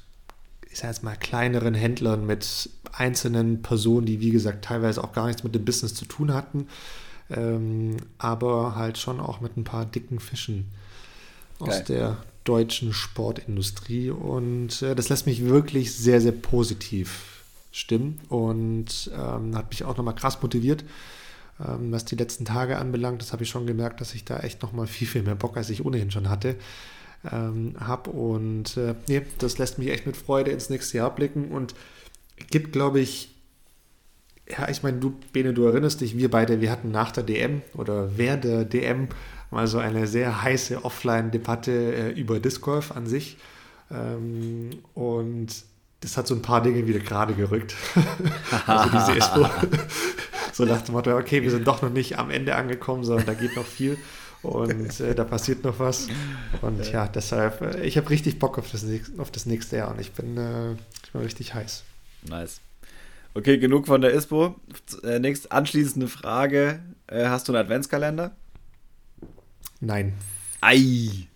ich 0.70 0.78
sage 0.78 0.92
jetzt 0.92 1.02
mal, 1.02 1.16
kleineren 1.16 1.74
Händlern, 1.74 2.26
mit 2.26 2.70
einzelnen 2.92 3.62
Personen, 3.62 4.06
die 4.06 4.20
wie 4.20 4.30
gesagt 4.30 4.64
teilweise 4.64 5.02
auch 5.02 5.12
gar 5.12 5.26
nichts 5.26 5.42
mit 5.42 5.54
dem 5.54 5.64
Business 5.64 5.94
zu 5.94 6.04
tun 6.04 6.32
hatten, 6.32 6.68
ähm, 7.30 7.96
aber 8.18 8.76
halt 8.76 8.98
schon 8.98 9.20
auch 9.20 9.40
mit 9.40 9.56
ein 9.56 9.64
paar 9.64 9.84
dicken 9.84 10.20
Fischen 10.20 10.68
aus 11.58 11.68
Geil. 11.68 11.84
der 11.88 12.16
deutschen 12.44 12.92
Sportindustrie. 12.92 14.10
Und 14.10 14.82
äh, 14.82 14.94
das 14.94 15.08
lässt 15.08 15.26
mich 15.26 15.44
wirklich 15.44 15.94
sehr, 15.94 16.20
sehr 16.20 16.32
positiv 16.32 17.42
stimmen 17.72 18.20
und 18.28 19.10
ähm, 19.16 19.56
hat 19.56 19.70
mich 19.70 19.84
auch 19.84 19.96
nochmal 19.96 20.14
krass 20.14 20.40
motiviert 20.42 20.84
ähm, 21.66 21.92
was 21.92 22.04
die 22.04 22.16
letzten 22.16 22.44
Tage 22.44 22.78
anbelangt, 22.78 23.22
das 23.22 23.32
habe 23.32 23.42
ich 23.42 23.50
schon 23.50 23.66
gemerkt, 23.66 24.00
dass 24.00 24.14
ich 24.14 24.24
da 24.24 24.40
echt 24.40 24.62
nochmal 24.62 24.86
viel, 24.86 25.06
viel 25.06 25.22
mehr 25.22 25.34
Bock, 25.34 25.56
als 25.56 25.70
ich 25.70 25.84
ohnehin 25.84 26.10
schon 26.10 26.28
hatte 26.28 26.56
ähm, 27.30 27.74
habe. 27.78 28.10
Und 28.10 28.76
äh, 28.76 28.94
nee, 29.08 29.22
das 29.38 29.58
lässt 29.58 29.78
mich 29.78 29.88
echt 29.90 30.06
mit 30.06 30.16
Freude 30.16 30.50
ins 30.50 30.70
nächste 30.70 30.98
Jahr 30.98 31.14
blicken 31.14 31.48
und 31.48 31.74
gibt, 32.50 32.72
glaube 32.72 33.00
ich, 33.00 33.34
ja, 34.48 34.68
ich 34.68 34.82
meine, 34.82 34.98
du, 34.98 35.14
Bene, 35.32 35.54
du 35.54 35.64
erinnerst 35.64 36.00
dich, 36.00 36.16
wir 36.16 36.30
beide, 36.30 36.60
wir 36.60 36.70
hatten 36.70 36.90
nach 36.90 37.12
der 37.12 37.22
DM 37.22 37.62
oder 37.74 38.16
während 38.16 38.44
der 38.44 38.64
DM 38.64 39.08
mal 39.50 39.66
so 39.66 39.78
eine 39.78 40.06
sehr 40.06 40.42
heiße 40.42 40.84
Offline-Debatte 40.84 41.94
äh, 41.94 42.10
über 42.10 42.40
Disc 42.40 42.60
Golf 42.62 42.92
an 42.92 43.06
sich. 43.06 43.36
Ähm, 43.90 44.70
und 44.94 45.48
das 46.00 46.16
hat 46.16 46.26
so 46.26 46.34
ein 46.34 46.42
paar 46.42 46.62
Dinge 46.62 46.86
wieder 46.86 47.00
gerade 47.00 47.34
gerückt. 47.34 47.74
also 48.66 48.90
diese 48.90 49.12
ISPO. 49.18 49.48
so 50.52 50.64
nach 50.64 50.82
dem 50.82 50.94
Motto, 50.94 51.16
okay, 51.16 51.42
wir 51.42 51.50
sind 51.50 51.66
doch 51.66 51.82
noch 51.82 51.90
nicht 51.90 52.18
am 52.18 52.30
Ende 52.30 52.56
angekommen, 52.56 53.04
sondern 53.04 53.26
da 53.26 53.34
geht 53.34 53.54
noch 53.56 53.66
viel 53.66 53.98
und 54.42 55.00
äh, 55.00 55.14
da 55.14 55.24
passiert 55.24 55.64
noch 55.64 55.78
was. 55.78 56.08
Und 56.62 56.90
ja, 56.90 57.08
deshalb, 57.08 57.60
äh, 57.60 57.84
ich 57.84 57.96
habe 57.96 58.10
richtig 58.10 58.38
Bock 58.38 58.58
auf 58.58 58.70
das, 58.70 58.82
nächste, 58.82 59.20
auf 59.20 59.30
das 59.30 59.46
nächste 59.46 59.76
Jahr 59.76 59.90
und 59.90 60.00
ich 60.00 60.12
bin, 60.12 60.36
äh, 60.36 60.72
ich 61.04 61.12
bin 61.12 61.22
richtig 61.22 61.54
heiß. 61.54 61.84
Nice. 62.28 62.60
Okay, 63.34 63.58
genug 63.58 63.86
von 63.86 64.00
der 64.00 64.12
ISPO. 64.12 64.56
Äh, 65.04 65.18
nächst 65.20 65.52
anschließende 65.52 66.08
Frage. 66.08 66.80
Äh, 67.06 67.26
hast 67.26 67.48
du 67.48 67.52
einen 67.52 67.62
Adventskalender? 67.62 68.32
Nein. 69.80 70.14
Ei. 70.60 71.28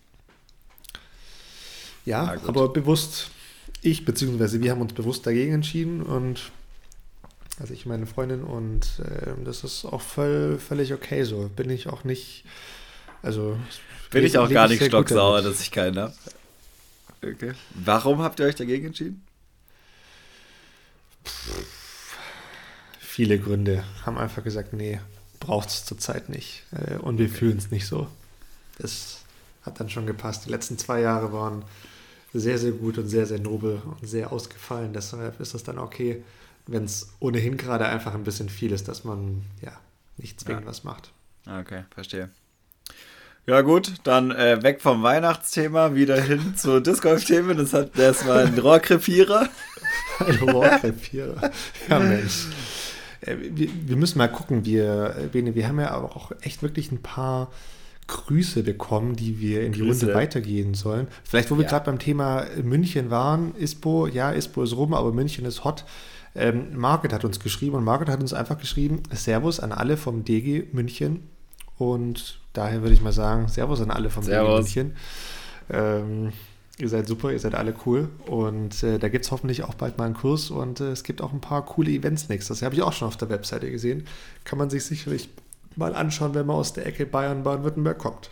Ja, 2.04 2.36
aber 2.46 2.68
bewusst, 2.68 3.30
ich 3.80 4.04
beziehungsweise 4.04 4.60
wir 4.62 4.70
haben 4.70 4.80
uns 4.80 4.92
bewusst 4.92 5.26
dagegen 5.26 5.54
entschieden 5.54 6.02
und 6.02 6.52
also 7.60 7.72
ich 7.72 7.86
meine 7.86 8.06
Freundin 8.06 8.42
und 8.42 9.00
äh, 9.00 9.32
das 9.44 9.64
ist 9.64 9.84
auch 9.84 10.00
voll, 10.00 10.58
völlig 10.58 10.92
okay 10.92 11.22
so. 11.22 11.48
Bin 11.54 11.70
ich 11.70 11.88
auch 11.88 12.04
nicht, 12.04 12.44
also 13.24 13.58
bin 14.10 14.24
ich 14.24 14.38
auch 14.38 14.50
gar 14.50 14.68
nicht 14.68 14.84
stocksauer, 14.84 15.42
dass 15.42 15.60
ich 15.60 15.70
keinen 15.70 15.98
habe. 15.98 16.14
Okay. 17.22 17.52
Warum 17.74 18.20
habt 18.20 18.38
ihr 18.38 18.46
euch 18.46 18.54
dagegen 18.54 18.86
entschieden? 18.86 19.26
Viele 22.98 23.38
Gründe. 23.38 23.84
Haben 24.04 24.18
einfach 24.18 24.44
gesagt, 24.44 24.72
nee, 24.72 25.00
braucht 25.40 25.68
es 25.70 25.84
zurzeit 25.84 26.28
nicht. 26.28 26.64
Äh, 26.72 26.96
und 26.98 27.18
wir 27.18 27.26
okay. 27.26 27.34
fühlen 27.34 27.58
es 27.58 27.70
nicht 27.70 27.86
so. 27.86 28.08
Das 28.78 29.22
hat 29.62 29.80
dann 29.80 29.88
schon 29.88 30.06
gepasst. 30.06 30.44
Die 30.46 30.50
letzten 30.50 30.76
zwei 30.76 31.00
Jahre 31.00 31.32
waren 31.32 31.64
sehr, 32.34 32.58
sehr 32.58 32.72
gut 32.72 32.98
und 32.98 33.08
sehr, 33.08 33.26
sehr 33.26 33.38
nobel 33.38 33.80
und 33.84 34.06
sehr 34.06 34.32
ausgefallen. 34.32 34.92
Deshalb 34.92 35.40
ist 35.40 35.54
es 35.54 35.62
dann 35.62 35.78
okay, 35.78 36.22
wenn 36.66 36.84
es 36.84 37.08
ohnehin 37.20 37.56
gerade 37.56 37.86
einfach 37.86 38.14
ein 38.14 38.24
bisschen 38.24 38.48
viel 38.48 38.72
ist, 38.72 38.88
dass 38.88 39.04
man 39.04 39.42
ja 39.62 39.72
nicht 40.18 40.40
zwingend 40.40 40.64
ja. 40.64 40.70
was 40.70 40.84
macht. 40.84 41.12
Okay, 41.46 41.84
verstehe. 41.94 42.30
Ja 43.46 43.60
gut, 43.60 43.92
dann 44.04 44.30
äh, 44.30 44.62
weg 44.62 44.80
vom 44.80 45.02
Weihnachtsthema, 45.02 45.94
wieder 45.94 46.18
hin 46.20 46.54
zu 46.56 46.80
Disc-Golf-Themen. 46.80 47.58
Das, 47.58 47.74
hat, 47.74 47.96
war 48.26 48.38
ein 48.38 48.58
Rohrkrepierer. 48.58 49.48
ein 50.20 50.48
Rohrkrepierer. 50.48 51.50
Ja, 51.90 51.98
Mensch. 51.98 52.46
Äh, 53.20 53.36
wir, 53.50 53.68
wir, 53.86 53.96
müssen 53.96 54.16
mal 54.16 54.28
gucken. 54.28 54.64
Wir, 54.64 55.14
äh, 55.18 55.26
Bene, 55.26 55.54
wir 55.54 55.68
haben 55.68 55.78
ja 55.78 55.94
auch 55.94 56.32
echt 56.40 56.62
wirklich 56.62 56.90
ein 56.90 57.02
paar 57.02 57.50
Grüße 58.06 58.62
bekommen, 58.62 59.14
die 59.14 59.40
wir 59.40 59.66
in 59.66 59.72
die 59.72 59.80
Grüße. 59.80 60.06
Runde 60.06 60.18
weitergehen 60.18 60.72
sollen. 60.72 61.08
Vielleicht, 61.22 61.50
wo 61.50 61.56
wir 61.56 61.64
ja. 61.64 61.70
gerade 61.70 61.84
beim 61.84 61.98
Thema 61.98 62.46
München 62.62 63.10
waren, 63.10 63.54
ISPO, 63.56 64.06
ja, 64.06 64.30
ISPO 64.30 64.62
ist 64.62 64.74
rum, 64.74 64.94
aber 64.94 65.12
München 65.12 65.44
ist 65.44 65.64
hot. 65.64 65.84
Ähm, 66.34 66.76
Market 66.76 67.12
hat 67.12 67.26
uns 67.26 67.40
geschrieben 67.40 67.76
und 67.76 67.84
Market 67.84 68.08
hat 68.08 68.20
uns 68.20 68.32
einfach 68.32 68.58
geschrieben, 68.58 69.02
Servus 69.12 69.60
an 69.60 69.70
alle 69.70 69.98
vom 69.98 70.24
DG 70.24 70.64
München 70.72 71.28
und 71.78 72.38
daher 72.52 72.82
würde 72.82 72.94
ich 72.94 73.02
mal 73.02 73.12
sagen, 73.12 73.48
Servus 73.48 73.80
an 73.80 73.90
alle 73.90 74.10
vom 74.10 74.24
München. 74.24 74.96
Ähm, 75.70 76.32
ihr 76.78 76.88
seid 76.88 77.06
super, 77.06 77.32
ihr 77.32 77.38
seid 77.38 77.54
alle 77.54 77.74
cool 77.86 78.08
und 78.26 78.82
äh, 78.82 78.98
da 78.98 79.08
gibt 79.08 79.24
es 79.24 79.30
hoffentlich 79.30 79.62
auch 79.64 79.74
bald 79.74 79.98
mal 79.98 80.04
einen 80.04 80.14
Kurs 80.14 80.50
und 80.50 80.80
äh, 80.80 80.90
es 80.90 81.04
gibt 81.04 81.22
auch 81.22 81.32
ein 81.32 81.40
paar 81.40 81.64
coole 81.64 81.90
Events 81.90 82.28
nächstes. 82.28 82.58
Das 82.58 82.64
habe 82.64 82.74
ich 82.74 82.82
auch 82.82 82.92
schon 82.92 83.08
auf 83.08 83.16
der 83.16 83.28
Webseite 83.28 83.70
gesehen. 83.70 84.06
Kann 84.44 84.58
man 84.58 84.70
sich 84.70 84.84
sicherlich 84.84 85.28
mal 85.76 85.94
anschauen, 85.94 86.34
wenn 86.34 86.46
man 86.46 86.56
aus 86.56 86.72
der 86.72 86.86
Ecke 86.86 87.06
Bayern, 87.06 87.42
Baden-Württemberg 87.42 87.98
kommt. 87.98 88.30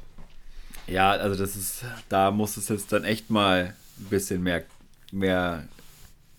Ja, 0.86 1.12
also 1.12 1.40
das 1.40 1.56
ist, 1.56 1.84
da 2.08 2.30
muss 2.30 2.56
es 2.56 2.68
jetzt 2.68 2.92
dann 2.92 3.04
echt 3.04 3.30
mal 3.30 3.74
ein 3.98 4.04
bisschen 4.10 4.42
mehr, 4.42 4.64
mehr 5.12 5.68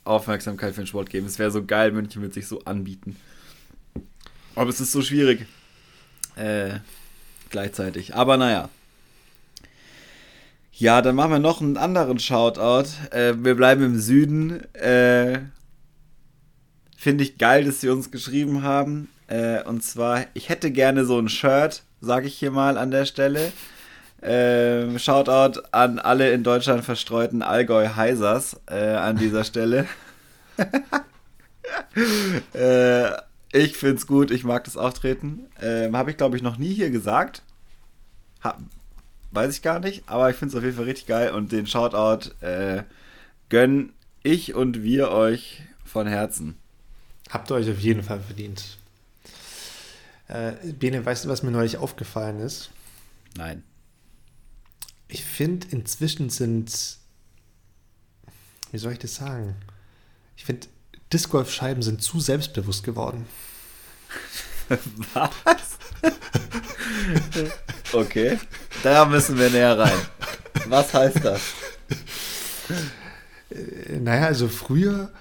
Aufmerksamkeit 0.03 0.75
für 0.75 0.81
den 0.81 0.87
Sport 0.87 1.09
geben. 1.09 1.25
Es 1.25 1.39
wäre 1.39 1.51
so 1.51 1.65
geil, 1.65 1.91
München 1.91 2.21
wird 2.21 2.33
sich 2.33 2.47
so 2.47 2.63
anbieten. 2.65 3.15
Aber 4.55 4.69
es 4.69 4.79
ist 4.79 4.91
so 4.91 5.01
schwierig. 5.01 5.47
Äh, 6.35 6.79
gleichzeitig. 7.49 8.15
Aber 8.15 8.37
naja. 8.37 8.69
Ja, 10.71 11.01
dann 11.01 11.15
machen 11.15 11.31
wir 11.31 11.39
noch 11.39 11.61
einen 11.61 11.77
anderen 11.77 12.19
Shoutout. 12.19 12.89
Äh, 13.11 13.35
wir 13.37 13.55
bleiben 13.55 13.83
im 13.83 13.99
Süden. 13.99 14.63
Äh, 14.73 15.39
Finde 16.97 17.23
ich 17.23 17.37
geil, 17.37 17.65
dass 17.65 17.81
sie 17.81 17.89
uns 17.89 18.11
geschrieben 18.11 18.63
haben. 18.63 19.09
Äh, 19.27 19.61
und 19.63 19.83
zwar, 19.83 20.25
ich 20.33 20.49
hätte 20.49 20.71
gerne 20.71 21.05
so 21.05 21.19
ein 21.19 21.29
Shirt, 21.29 21.83
sage 22.01 22.27
ich 22.27 22.35
hier 22.35 22.51
mal 22.51 22.77
an 22.77 22.91
der 22.91 23.05
Stelle. 23.05 23.51
Äh, 24.21 24.97
Shoutout 24.97 25.61
an 25.71 25.99
alle 25.99 26.31
in 26.31 26.43
Deutschland 26.43 26.85
verstreuten 26.85 27.41
Allgäu 27.41 27.89
Heisers 27.95 28.59
äh, 28.67 28.95
an 28.95 29.17
dieser 29.17 29.43
Stelle. 29.43 29.85
äh, 32.53 33.11
ich 33.53 33.77
find's 33.77 34.07
gut, 34.07 34.31
ich 34.31 34.43
mag 34.43 34.63
das 34.63 34.75
Auftreten. 34.75 35.45
Ähm, 35.61 35.95
Habe 35.95 36.11
ich, 36.11 36.17
glaube 36.17 36.35
ich, 36.35 36.43
noch 36.43 36.57
nie 36.57 36.73
hier 36.73 36.89
gesagt. 36.89 37.43
Ha 38.43 38.57
weiß 39.31 39.55
ich 39.55 39.61
gar 39.63 39.79
nicht, 39.79 40.03
aber 40.05 40.29
ich 40.29 40.35
finde 40.35 40.51
es 40.51 40.57
auf 40.57 40.63
jeden 40.63 40.75
Fall 40.75 40.85
richtig 40.85 41.07
geil 41.07 41.31
und 41.31 41.51
den 41.51 41.65
Shoutout 41.65 42.29
äh, 42.45 42.83
gönnen 43.49 43.93
ich 44.21 44.53
und 44.53 44.83
wir 44.83 45.09
euch 45.09 45.63
von 45.83 46.05
Herzen. 46.05 46.55
Habt 47.29 47.49
ihr 47.49 47.55
euch 47.55 47.69
auf 47.71 47.79
jeden 47.79 48.03
Fall 48.03 48.19
verdient. 48.21 48.77
Äh, 50.27 50.53
Bene, 50.73 51.03
weißt 51.03 51.25
du, 51.25 51.29
was 51.29 51.41
mir 51.41 51.49
neulich 51.49 51.77
aufgefallen 51.77 52.39
ist? 52.41 52.69
Nein. 53.35 53.63
Ich 55.07 55.25
finde, 55.25 55.67
inzwischen 55.71 56.29
sind, 56.29 56.97
wie 58.71 58.77
soll 58.77 58.93
ich 58.93 58.99
das 58.99 59.15
sagen? 59.15 59.55
Ich 60.37 60.45
finde, 60.45 60.67
Disc 61.13 61.29
Golf 61.29 61.51
Scheiben 61.51 61.81
sind 61.81 62.01
zu 62.01 62.19
selbstbewusst 62.19 62.83
geworden. 62.83 63.25
Was? 65.13 65.77
okay, 67.93 68.39
da 68.81 69.05
müssen 69.05 69.37
wir 69.37 69.49
näher 69.49 69.77
rein. 69.77 69.99
Was 70.67 70.93
heißt 70.93 71.23
das? 71.23 71.41
Äh, 73.49 73.99
naja, 73.99 74.27
also 74.27 74.47
früher 74.47 75.11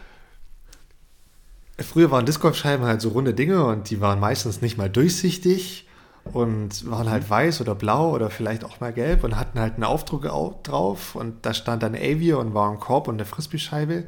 Früher 1.79 2.11
waren 2.11 2.27
Discgolfscheiben 2.27 2.87
halt 2.87 3.01
so 3.01 3.11
runde 3.11 3.35
Dinge 3.35 3.65
und 3.65 3.91
die 3.91 4.01
waren 4.01 4.21
meistens 4.21 4.61
nicht 4.61 4.77
mal 4.77 4.91
durchsichtig 4.91 5.89
und 6.25 6.89
waren 6.89 7.11
halt 7.11 7.29
weiß 7.29 7.61
oder 7.61 7.75
blau 7.75 8.11
oder 8.11 8.31
vielleicht 8.31 8.65
auch 8.65 8.81
mal 8.81 8.93
gelb 8.93 9.25
und 9.25 9.37
hatten 9.39 9.59
halt 9.59 9.75
einen 9.75 9.85
Aufdruck 9.85 10.23
drauf 10.63 11.15
und 11.15 11.45
da 11.45 11.55
stand 11.55 11.83
dann 11.83 11.95
Avia 11.95 12.37
und 12.37 12.55
war 12.55 12.71
ein 12.71 12.79
Korb 12.79 13.09
und 13.09 13.15
eine 13.15 13.25
Frisbee-Scheibe. 13.25 14.05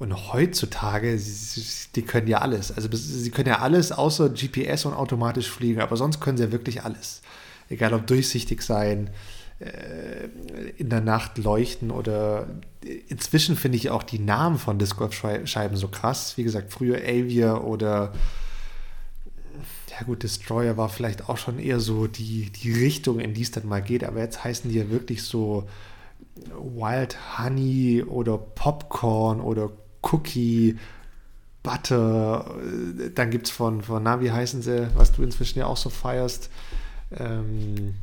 Und 0.00 0.32
heutzutage, 0.32 1.20
die 1.94 2.02
können 2.02 2.26
ja 2.26 2.38
alles. 2.38 2.72
Also 2.72 2.88
sie 2.90 3.30
können 3.30 3.48
ja 3.48 3.58
alles 3.58 3.92
außer 3.92 4.30
GPS 4.30 4.86
und 4.86 4.94
automatisch 4.94 5.50
fliegen, 5.50 5.82
aber 5.82 5.98
sonst 5.98 6.20
können 6.20 6.38
sie 6.38 6.44
ja 6.44 6.52
wirklich 6.52 6.84
alles. 6.84 7.20
Egal 7.68 7.92
ob 7.92 8.06
durchsichtig 8.06 8.62
sein, 8.62 9.10
äh, 9.58 10.28
in 10.78 10.88
der 10.88 11.02
Nacht 11.02 11.36
leuchten 11.36 11.90
oder 11.90 12.46
inzwischen 13.08 13.56
finde 13.56 13.76
ich 13.76 13.90
auch 13.90 14.02
die 14.02 14.18
Namen 14.18 14.56
von 14.56 14.78
Disc 14.78 14.96
Golf 14.96 15.12
Scheiben 15.44 15.76
so 15.76 15.88
krass. 15.88 16.38
Wie 16.38 16.44
gesagt, 16.44 16.72
früher 16.72 16.96
Avia 16.96 17.58
oder 17.58 18.14
ja 19.90 20.06
gut, 20.06 20.22
Destroyer 20.22 20.78
war 20.78 20.88
vielleicht 20.88 21.28
auch 21.28 21.36
schon 21.36 21.58
eher 21.58 21.78
so 21.78 22.06
die, 22.06 22.48
die 22.48 22.72
Richtung, 22.72 23.20
in 23.20 23.34
die 23.34 23.42
es 23.42 23.50
dann 23.50 23.68
mal 23.68 23.82
geht, 23.82 24.04
aber 24.04 24.20
jetzt 24.20 24.42
heißen 24.42 24.70
die 24.70 24.78
ja 24.78 24.88
wirklich 24.88 25.24
so 25.24 25.68
Wild 26.54 27.18
Honey 27.38 28.02
oder 28.02 28.38
Popcorn 28.38 29.42
oder 29.42 29.70
Cookie, 30.02 30.78
Butter. 31.62 32.54
Dann 33.14 33.30
gibt 33.30 33.46
es 33.46 33.52
von, 33.52 33.82
von, 33.82 34.02
na, 34.02 34.20
wie 34.20 34.30
heißen 34.30 34.62
sie, 34.62 34.88
was 34.94 35.12
du 35.12 35.22
inzwischen 35.22 35.58
ja 35.58 35.66
auch 35.66 35.76
so 35.76 35.90
feierst. 35.90 36.50
Ähm, 37.16 37.94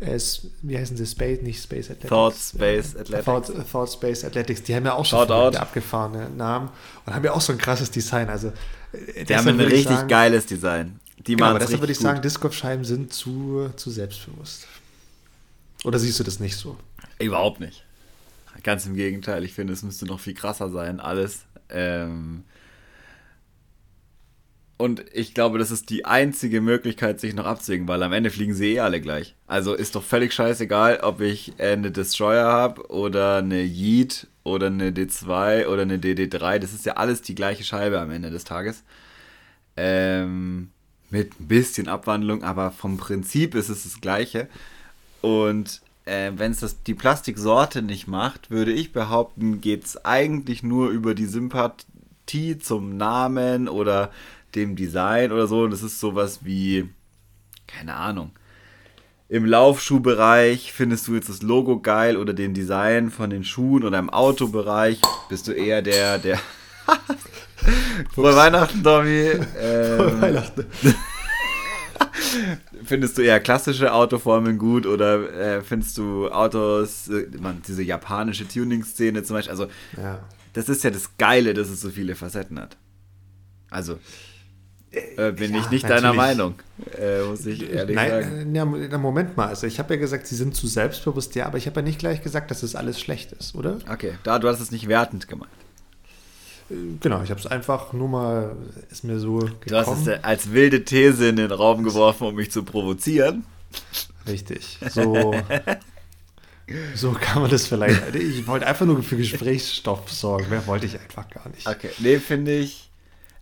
es, 0.00 0.46
wie 0.62 0.78
heißen 0.78 0.96
sie, 0.96 1.06
Space, 1.06 1.42
nicht 1.42 1.62
Space 1.62 1.90
Athletics. 1.90 2.08
Thought 2.08 2.34
Space 2.34 2.96
Athletics. 2.96 3.24
Thought, 3.24 3.70
Thought 3.70 3.92
Space 3.92 4.24
Athletics, 4.24 4.62
die 4.62 4.74
haben 4.74 4.86
ja 4.86 4.94
auch 4.94 5.04
schon 5.04 5.30
abgefahrene 5.30 6.30
Namen 6.30 6.70
und 7.04 7.14
haben 7.14 7.24
ja 7.24 7.32
auch 7.32 7.40
so 7.40 7.52
ein 7.52 7.58
krasses 7.58 7.90
Design. 7.90 8.30
Also, 8.30 8.52
äh, 8.92 9.24
die 9.24 9.36
haben 9.36 9.48
ein 9.48 9.60
richtig 9.60 9.96
sagen, 9.96 10.08
geiles 10.08 10.46
Design. 10.46 10.98
Die 11.26 11.36
genau, 11.36 11.50
aber 11.50 11.58
deshalb 11.58 11.80
würde 11.80 11.92
ich 11.92 11.98
gut. 11.98 12.04
sagen, 12.04 12.22
Disc 12.22 12.40
Golf 12.40 12.54
Scheiben 12.54 12.84
sind 12.84 13.12
zu, 13.12 13.68
zu 13.76 13.90
selbstbewusst. 13.90 14.66
Oder 15.84 15.98
siehst 15.98 16.18
du 16.18 16.24
das 16.24 16.40
nicht 16.40 16.56
so? 16.56 16.78
Überhaupt 17.18 17.60
nicht. 17.60 17.84
Ganz 18.62 18.86
im 18.86 18.94
Gegenteil, 18.94 19.44
ich 19.44 19.54
finde, 19.54 19.72
es 19.72 19.82
müsste 19.82 20.06
noch 20.06 20.20
viel 20.20 20.34
krasser 20.34 20.70
sein, 20.70 21.00
alles. 21.00 21.46
Ähm, 21.68 22.44
und 24.80 25.04
ich 25.12 25.34
glaube, 25.34 25.58
das 25.58 25.70
ist 25.70 25.90
die 25.90 26.06
einzige 26.06 26.62
Möglichkeit, 26.62 27.20
sich 27.20 27.34
noch 27.34 27.44
abzuwägen, 27.44 27.86
weil 27.86 28.02
am 28.02 28.14
Ende 28.14 28.30
fliegen 28.30 28.54
sie 28.54 28.76
eh 28.76 28.80
alle 28.80 29.02
gleich. 29.02 29.34
Also 29.46 29.74
ist 29.74 29.94
doch 29.94 30.02
völlig 30.02 30.32
scheißegal, 30.32 31.00
ob 31.02 31.20
ich 31.20 31.52
eine 31.58 31.90
Destroyer 31.90 32.46
habe 32.46 32.90
oder 32.90 33.36
eine 33.36 33.62
Yeet 33.62 34.26
oder 34.42 34.68
eine 34.68 34.90
D2 34.90 35.66
oder 35.66 35.82
eine 35.82 35.98
DD3. 35.98 36.58
Das 36.58 36.72
ist 36.72 36.86
ja 36.86 36.94
alles 36.94 37.20
die 37.20 37.34
gleiche 37.34 37.62
Scheibe 37.62 38.00
am 38.00 38.10
Ende 38.10 38.30
des 38.30 38.44
Tages. 38.44 38.82
Ähm, 39.76 40.70
mit 41.10 41.38
ein 41.38 41.48
bisschen 41.48 41.88
Abwandlung, 41.88 42.42
aber 42.42 42.70
vom 42.70 42.96
Prinzip 42.96 43.54
ist 43.54 43.68
es 43.68 43.82
das 43.84 44.00
gleiche. 44.00 44.48
Und 45.20 45.82
äh, 46.10 46.32
wenn 46.36 46.50
es 46.52 46.82
die 46.82 46.94
Plastiksorte 46.94 47.82
nicht 47.82 48.08
macht, 48.08 48.50
würde 48.50 48.72
ich 48.72 48.92
behaupten, 48.92 49.60
geht 49.60 49.84
es 49.84 50.04
eigentlich 50.04 50.62
nur 50.62 50.90
über 50.90 51.14
die 51.14 51.26
Sympathie 51.26 52.58
zum 52.58 52.96
Namen 52.96 53.68
oder 53.68 54.10
dem 54.56 54.74
Design 54.74 55.30
oder 55.30 55.46
so. 55.46 55.62
Und 55.62 55.72
es 55.72 55.84
ist 55.84 56.00
sowas 56.00 56.40
wie, 56.42 56.88
keine 57.68 57.94
Ahnung. 57.94 58.32
Im 59.28 59.44
Laufschuhbereich 59.46 60.72
findest 60.72 61.06
du 61.06 61.14
jetzt 61.14 61.28
das 61.28 61.42
Logo 61.42 61.78
geil 61.78 62.16
oder 62.16 62.32
den 62.32 62.52
Design 62.52 63.12
von 63.12 63.30
den 63.30 63.44
Schuhen 63.44 63.84
oder 63.84 64.00
im 64.00 64.10
Autobereich 64.10 65.00
bist 65.28 65.46
du 65.46 65.52
eher 65.52 65.80
der, 65.80 66.18
der. 66.18 66.40
Frohe 68.12 68.34
Weihnachten, 68.34 68.82
Tommy. 68.82 69.30
Ähm, 69.60 69.96
Frohe 69.96 70.20
Weihnachten. 70.20 70.66
findest 72.84 73.18
du 73.18 73.22
eher 73.22 73.40
klassische 73.40 73.92
Autoformen 73.92 74.58
gut 74.58 74.86
oder 74.86 75.32
äh, 75.32 75.62
findest 75.62 75.98
du 75.98 76.28
Autos, 76.28 77.08
äh, 77.08 77.26
man, 77.40 77.62
diese 77.66 77.82
japanische 77.82 78.46
Tuning-Szene 78.46 79.22
zum 79.22 79.36
Beispiel? 79.36 79.52
Also, 79.52 79.66
ja. 79.96 80.20
das 80.52 80.68
ist 80.68 80.84
ja 80.84 80.90
das 80.90 81.16
Geile, 81.18 81.54
dass 81.54 81.68
es 81.68 81.80
so 81.80 81.90
viele 81.90 82.14
Facetten 82.14 82.58
hat. 82.58 82.76
Also, 83.70 83.98
äh, 84.92 85.30
bin 85.32 85.52
ja, 85.52 85.60
ich 85.60 85.70
nicht 85.70 85.84
natürlich. 85.84 86.02
deiner 86.02 86.12
Meinung, 86.12 86.54
äh, 86.98 87.22
muss 87.22 87.46
ich 87.46 87.70
ehrlich 87.70 87.94
Nein, 87.94 88.10
sagen. 88.10 88.54
Äh, 88.54 88.88
ja, 88.90 88.98
Moment 88.98 89.36
mal, 89.36 89.46
also 89.46 89.66
ich 89.68 89.78
habe 89.78 89.94
ja 89.94 90.00
gesagt, 90.00 90.26
sie 90.26 90.34
sind 90.34 90.56
zu 90.56 90.66
selbstbewusst, 90.66 91.36
ja, 91.36 91.46
aber 91.46 91.58
ich 91.58 91.66
habe 91.66 91.80
ja 91.80 91.84
nicht 91.84 92.00
gleich 92.00 92.22
gesagt, 92.22 92.50
dass 92.50 92.62
das 92.62 92.74
alles 92.74 93.00
schlecht 93.00 93.30
ist, 93.32 93.54
oder? 93.54 93.78
Okay, 93.88 94.14
da 94.24 94.40
du 94.40 94.48
hast 94.48 94.58
es 94.58 94.72
nicht 94.72 94.88
wertend 94.88 95.28
gemeint. 95.28 95.52
Genau, 97.00 97.22
ich 97.22 97.30
habe 97.30 97.40
es 97.40 97.46
einfach 97.48 97.92
nur 97.92 98.08
mal, 98.08 98.56
ist 98.90 99.02
mir 99.02 99.18
so 99.18 99.38
gekommen. 99.38 99.58
Du 99.66 99.76
hast 99.76 100.06
es 100.06 100.22
als 100.22 100.52
wilde 100.52 100.84
These 100.84 101.28
in 101.28 101.36
den 101.36 101.50
Raum 101.50 101.82
geworfen, 101.82 102.28
um 102.28 102.36
mich 102.36 102.52
zu 102.52 102.62
provozieren. 102.62 103.44
Richtig. 104.28 104.78
So, 104.88 105.34
so 106.94 107.12
kann 107.12 107.42
man 107.42 107.50
das 107.50 107.66
vielleicht. 107.66 108.14
Ich 108.14 108.46
wollte 108.46 108.68
einfach 108.68 108.86
nur 108.86 109.02
für 109.02 109.16
Gesprächsstoff 109.16 110.10
sorgen. 110.12 110.48
Mehr 110.48 110.64
wollte 110.68 110.86
ich 110.86 111.00
einfach 111.00 111.28
gar 111.28 111.48
nicht. 111.48 111.66
Okay, 111.66 111.90
nee, 111.98 112.18
finde 112.18 112.56
ich. 112.56 112.90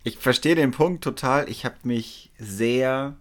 Ich 0.05 0.16
verstehe 0.16 0.55
den 0.55 0.70
Punkt 0.70 1.05
total. 1.05 1.50
Ich 1.50 1.66
habe 1.66 1.76
mich 1.82 2.30
sehr 2.38 3.14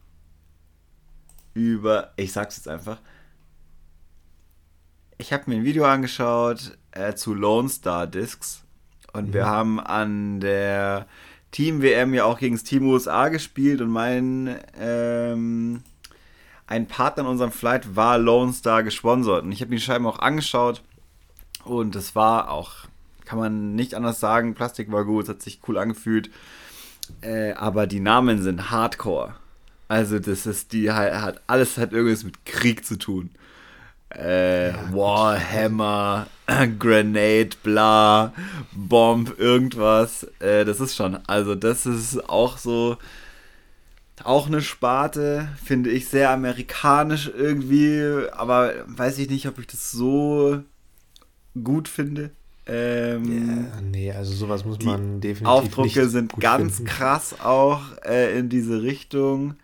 über. 1.53 2.13
Ich 2.15 2.31
sag's 2.31 2.55
jetzt 2.55 2.69
einfach. 2.69 2.99
Ich 5.17 5.33
habe 5.33 5.43
mir 5.47 5.57
ein 5.57 5.65
Video 5.65 5.83
angeschaut 5.83 6.77
äh, 6.91 7.13
zu 7.13 7.33
Lone 7.33 7.67
Star 7.67 8.07
Discs 8.07 8.63
und 9.13 9.29
mhm. 9.29 9.33
wir 9.33 9.45
haben 9.45 9.79
an 9.79 10.39
der 10.39 11.07
Team 11.51 11.81
WM 11.81 12.13
ja 12.13 12.25
auch 12.25 12.39
gegen 12.39 12.55
das 12.55 12.63
Team 12.63 12.87
USA 12.87 13.29
gespielt 13.29 13.81
und 13.81 13.89
mein 13.89 14.59
ähm, 14.79 15.81
ein 16.67 16.85
Partner 16.87 17.23
in 17.23 17.29
unserem 17.29 17.51
Flight 17.51 17.95
war 17.95 18.17
Lone 18.17 18.51
Star 18.51 18.83
gesponsert. 18.83 19.43
Und 19.43 19.51
ich 19.53 19.61
habe 19.61 19.71
die 19.71 19.79
Scheiben 19.79 20.05
auch 20.05 20.19
angeschaut 20.19 20.83
und 21.63 21.95
es 21.95 22.13
war 22.13 22.51
auch, 22.51 22.73
kann 23.25 23.39
man 23.39 23.75
nicht 23.75 23.95
anders 23.95 24.19
sagen, 24.19 24.53
Plastik 24.53 24.91
war 24.91 25.05
gut, 25.05 25.23
es 25.23 25.29
hat 25.29 25.41
sich 25.41 25.61
cool 25.67 25.77
angefühlt. 25.77 26.29
Äh, 27.21 27.53
aber 27.53 27.87
die 27.87 28.01
Namen 28.01 28.41
sind 28.41 28.69
Hardcore. 28.69 29.35
Also 29.87 30.19
das 30.19 30.45
ist 30.45 30.73
die 30.73 30.91
hat 30.91 31.41
alles 31.47 31.77
hat 31.77 31.93
irgendwas 31.93 32.25
mit 32.25 32.45
Krieg 32.45 32.85
zu 32.85 32.97
tun 32.97 33.29
äh, 34.15 34.69
ja, 34.69 34.93
Warhammer, 34.93 36.27
Grenade, 36.79 37.49
bla, 37.63 38.33
Bomb, 38.73 39.37
irgendwas. 39.39 40.23
Äh, 40.39 40.65
das 40.65 40.79
ist 40.79 40.95
schon, 40.95 41.17
also 41.27 41.55
das 41.55 41.85
ist 41.85 42.29
auch 42.29 42.57
so, 42.57 42.97
auch 44.23 44.47
eine 44.47 44.61
Sparte, 44.61 45.49
finde 45.63 45.89
ich 45.91 46.07
sehr 46.07 46.31
amerikanisch 46.31 47.31
irgendwie, 47.35 48.29
aber 48.31 48.73
weiß 48.87 49.19
ich 49.19 49.29
nicht, 49.29 49.47
ob 49.47 49.59
ich 49.59 49.67
das 49.67 49.91
so 49.91 50.61
gut 51.63 51.87
finde. 51.87 52.31
Ähm, 52.69 53.23
yeah, 53.25 53.81
nee, 53.81 54.11
also 54.11 54.33
sowas 54.33 54.65
muss 54.65 54.81
man 54.81 55.21
definitiv 55.21 55.47
Aufdrucke 55.47 56.09
sind 56.09 56.33
ganz 56.37 56.77
finden. 56.77 56.89
krass 56.89 57.39
auch 57.39 57.81
äh, 58.03 58.37
in 58.37 58.49
diese 58.49 58.81
Richtung. 58.81 59.55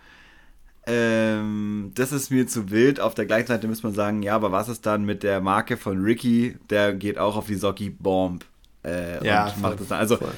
Ähm, 0.86 1.92
das 1.96 2.12
ist 2.12 2.30
mir 2.30 2.48
zu 2.48 2.70
wild. 2.70 3.00
Auf 3.00 3.16
der 3.16 3.26
gleichen 3.26 3.48
Seite 3.48 3.68
muss 3.68 3.84
man 3.84 3.94
sagen, 3.94 4.22
ja, 4.22 4.36
aber 4.36 4.52
was 4.52 4.68
ist 4.68 4.86
dann 4.86 5.06
mit 5.06 5.24
der 5.24 5.40
Marke 5.40 5.78
von 5.78 6.04
Ricky? 6.04 6.58
Der 6.70 6.94
geht 6.94 7.18
auch 7.18 7.38
auf 7.38 7.48
die 7.48 7.56
Socki 7.56 7.90
Bomb 7.90 8.46
äh, 8.84 9.26
ja, 9.26 9.48
und 9.48 9.62
macht 9.62 9.80
das 9.80 9.88
dann. 9.88 10.00
Also, 10.00 10.18
voll. 10.18 10.34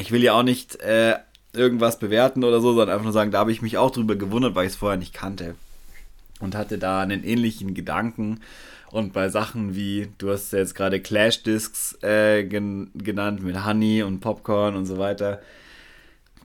ich 0.00 0.10
will 0.10 0.22
ja 0.22 0.32
auch 0.32 0.42
nicht 0.42 0.76
äh, 0.80 1.16
irgendwas 1.52 1.98
bewerten 1.98 2.42
oder 2.42 2.60
so, 2.60 2.70
sondern 2.70 2.90
einfach 2.90 3.04
nur 3.04 3.12
sagen, 3.12 3.30
da 3.30 3.38
habe 3.38 3.52
ich 3.52 3.62
mich 3.62 3.78
auch 3.78 3.90
drüber 3.90 4.16
gewundert, 4.16 4.54
weil 4.54 4.66
ich 4.66 4.72
es 4.72 4.78
vorher 4.78 4.98
nicht 4.98 5.14
kannte. 5.14 5.54
Und 6.40 6.54
hatte 6.54 6.78
da 6.78 7.00
einen 7.00 7.22
ähnlichen 7.22 7.72
Gedanken. 7.72 8.40
Und 8.90 9.12
bei 9.12 9.28
Sachen 9.28 9.74
wie, 9.74 10.08
du 10.18 10.30
hast 10.30 10.52
ja 10.52 10.58
jetzt 10.58 10.74
gerade 10.74 11.00
Clash 11.00 11.42
Discs 11.44 11.96
äh, 12.02 12.44
gen 12.44 12.90
genannt 12.94 13.42
mit 13.42 13.64
Honey 13.64 14.02
und 14.02 14.20
Popcorn 14.20 14.74
und 14.74 14.86
so 14.86 14.98
weiter 14.98 15.40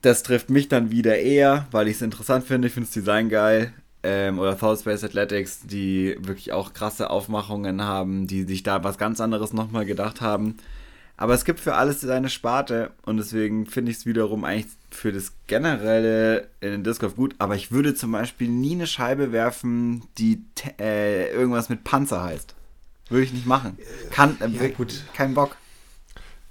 das 0.02 0.22
trifft 0.22 0.50
mich 0.50 0.68
dann 0.68 0.90
wieder 0.90 1.18
eher, 1.18 1.66
weil 1.70 1.88
ich 1.88 1.96
es 1.96 2.02
interessant 2.02 2.44
finde. 2.44 2.68
Ich 2.68 2.74
finde 2.74 2.88
das 2.88 2.94
Design 2.94 3.28
geil. 3.28 3.72
Ähm, 4.04 4.40
oder 4.40 4.56
South 4.58 4.80
Space 4.80 5.04
Athletics, 5.04 5.60
die 5.62 6.16
wirklich 6.18 6.52
auch 6.52 6.74
krasse 6.74 7.08
Aufmachungen 7.08 7.82
haben, 7.82 8.26
die 8.26 8.42
sich 8.42 8.64
da 8.64 8.82
was 8.82 8.98
ganz 8.98 9.20
anderes 9.20 9.52
nochmal 9.52 9.86
gedacht 9.86 10.20
haben. 10.20 10.56
Aber 11.16 11.34
es 11.34 11.44
gibt 11.44 11.60
für 11.60 11.74
alles 11.74 12.00
seine 12.00 12.28
Sparte 12.28 12.90
und 13.04 13.18
deswegen 13.18 13.66
finde 13.66 13.92
ich 13.92 13.98
es 13.98 14.06
wiederum 14.06 14.44
eigentlich 14.44 14.72
für 14.90 15.12
das 15.12 15.32
Generelle 15.46 16.48
in 16.60 16.72
den 16.72 16.82
Disc 16.82 17.00
Golf 17.00 17.14
gut. 17.14 17.36
Aber 17.38 17.54
ich 17.54 17.70
würde 17.70 17.94
zum 17.94 18.10
Beispiel 18.10 18.48
nie 18.48 18.72
eine 18.72 18.88
Scheibe 18.88 19.30
werfen, 19.30 20.02
die 20.18 20.42
äh, 20.80 21.30
irgendwas 21.32 21.68
mit 21.68 21.84
Panzer 21.84 22.24
heißt. 22.24 22.56
Würde 23.08 23.22
ich 23.22 23.32
nicht 23.32 23.46
machen. 23.46 23.78
Kann, 24.10 24.36
äh, 24.40 24.48
ja, 24.48 24.68
gut. 24.74 25.04
kein 25.14 25.34
Bock. 25.34 25.56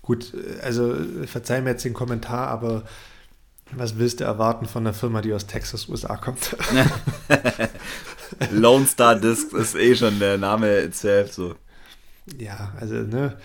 Gut, 0.04 0.34
also 0.64 0.96
verzeih 1.26 1.62
mir 1.62 1.72
jetzt 1.72 1.84
den 1.84 1.94
Kommentar, 1.94 2.48
aber 2.48 2.84
was 3.74 3.98
willst 3.98 4.20
du 4.20 4.24
erwarten 4.24 4.66
von 4.66 4.84
einer 4.86 4.94
Firma, 4.94 5.22
die 5.22 5.34
aus 5.34 5.48
Texas, 5.48 5.88
USA 5.88 6.18
kommt? 6.18 6.56
Lone 8.52 8.86
Star 8.86 9.16
Disc 9.16 9.54
ist 9.54 9.76
eh 9.76 9.96
schon 9.96 10.20
der 10.20 10.38
Name 10.38 10.80
itself 10.80 11.34
so. 11.34 11.56
Ja, 12.38 12.74
also 12.80 12.96
ne, 12.96 13.38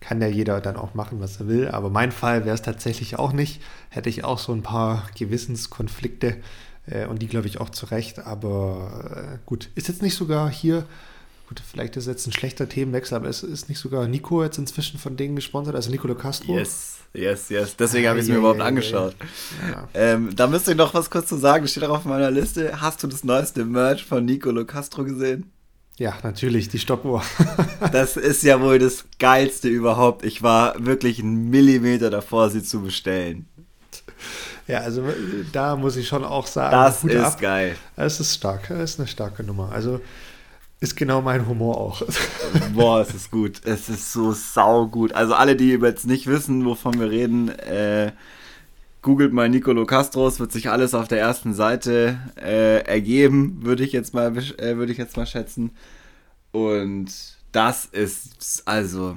kann 0.00 0.20
ja 0.20 0.28
jeder 0.28 0.60
dann 0.60 0.76
auch 0.76 0.94
machen, 0.94 1.20
was 1.20 1.40
er 1.40 1.48
will. 1.48 1.68
Aber 1.68 1.90
mein 1.90 2.12
Fall 2.12 2.44
wäre 2.44 2.54
es 2.54 2.62
tatsächlich 2.62 3.18
auch 3.18 3.32
nicht. 3.32 3.62
Hätte 3.88 4.08
ich 4.08 4.24
auch 4.24 4.38
so 4.38 4.52
ein 4.52 4.62
paar 4.62 5.08
Gewissenskonflikte 5.16 6.36
äh, 6.86 7.06
und 7.06 7.20
die 7.20 7.28
glaube 7.28 7.46
ich 7.48 7.60
auch 7.60 7.70
zurecht. 7.70 8.20
Aber 8.20 9.34
äh, 9.34 9.38
gut, 9.46 9.70
ist 9.74 9.88
jetzt 9.88 10.02
nicht 10.02 10.14
sogar 10.14 10.50
hier 10.50 10.84
Gut, 11.48 11.62
vielleicht 11.66 11.96
ist 11.96 12.06
jetzt 12.06 12.26
ein 12.26 12.32
schlechter 12.32 12.68
Themenwechsel, 12.68 13.16
aber 13.16 13.28
es 13.28 13.42
ist 13.42 13.70
nicht 13.70 13.78
sogar 13.78 14.06
Nico 14.06 14.42
jetzt 14.42 14.58
inzwischen 14.58 14.98
von 14.98 15.16
denen 15.16 15.34
gesponsert, 15.34 15.74
also 15.74 15.90
Nicolo 15.90 16.14
Castro? 16.14 16.54
Yes, 16.54 16.97
yes, 17.14 17.48
yes. 17.48 17.76
Deswegen 17.76 18.08
habe 18.08 18.18
ich 18.18 18.22
es 18.22 18.28
mir 18.28 18.34
yeah, 18.34 18.40
überhaupt 18.40 18.58
yeah, 18.58 18.68
angeschaut. 18.68 19.16
Ja. 19.70 19.88
Ähm, 19.94 20.34
da 20.34 20.46
müsste 20.46 20.72
ich 20.72 20.76
noch 20.76 20.94
was 20.94 21.10
kurz 21.10 21.28
zu 21.28 21.36
sagen, 21.36 21.66
steht 21.68 21.84
auch 21.84 21.98
auf 21.98 22.04
meiner 22.04 22.30
Liste. 22.30 22.80
Hast 22.80 23.02
du 23.02 23.06
das 23.06 23.24
neueste 23.24 23.64
Merch 23.64 24.04
von 24.04 24.24
Nicolo 24.24 24.64
Castro 24.64 25.04
gesehen? 25.04 25.50
Ja, 25.98 26.14
natürlich, 26.22 26.68
die 26.68 26.78
Stoppuhr. 26.78 27.22
das 27.92 28.16
ist 28.16 28.44
ja 28.44 28.60
wohl 28.60 28.78
das 28.78 29.04
Geilste 29.18 29.68
überhaupt. 29.68 30.24
Ich 30.24 30.42
war 30.42 30.74
wirklich 30.78 31.18
einen 31.18 31.50
Millimeter 31.50 32.08
davor, 32.08 32.50
sie 32.50 32.62
zu 32.62 32.82
bestellen. 32.82 33.46
Ja, 34.68 34.80
also 34.80 35.02
da 35.52 35.76
muss 35.76 35.96
ich 35.96 36.06
schon 36.06 36.24
auch 36.24 36.46
sagen. 36.46 36.72
Das 36.72 37.02
ist 37.02 37.24
ab. 37.24 37.40
geil. 37.40 37.74
Es 37.96 38.20
ist 38.20 38.34
stark, 38.34 38.70
es 38.70 38.92
ist 38.92 39.00
eine 39.00 39.08
starke 39.08 39.42
Nummer. 39.42 39.72
Also 39.72 40.00
ist 40.80 40.96
genau 40.96 41.22
mein 41.22 41.46
Humor 41.46 41.76
auch. 41.78 42.02
Boah, 42.74 43.00
es 43.00 43.14
ist 43.14 43.30
gut. 43.30 43.62
Es 43.64 43.88
ist 43.88 44.12
so 44.12 44.32
saugut. 44.32 45.12
Also 45.12 45.34
alle, 45.34 45.56
die 45.56 45.70
jetzt 45.70 46.06
nicht 46.06 46.26
wissen, 46.26 46.64
wovon 46.64 46.98
wir 47.00 47.10
reden, 47.10 47.48
äh, 47.48 48.12
googelt 49.02 49.32
mal 49.32 49.48
Nicolo 49.48 49.86
Castros, 49.86 50.38
wird 50.38 50.52
sich 50.52 50.70
alles 50.70 50.94
auf 50.94 51.08
der 51.08 51.18
ersten 51.18 51.54
Seite 51.54 52.18
äh, 52.36 52.82
ergeben, 52.84 53.58
würde 53.62 53.84
ich 53.84 53.92
jetzt 53.92 54.14
mal 54.14 54.36
äh, 54.36 54.76
würde 54.76 54.92
ich 54.92 54.98
jetzt 54.98 55.16
mal 55.16 55.26
schätzen. 55.26 55.70
Und 56.52 57.08
das 57.52 57.84
ist 57.86 58.62
also 58.66 59.16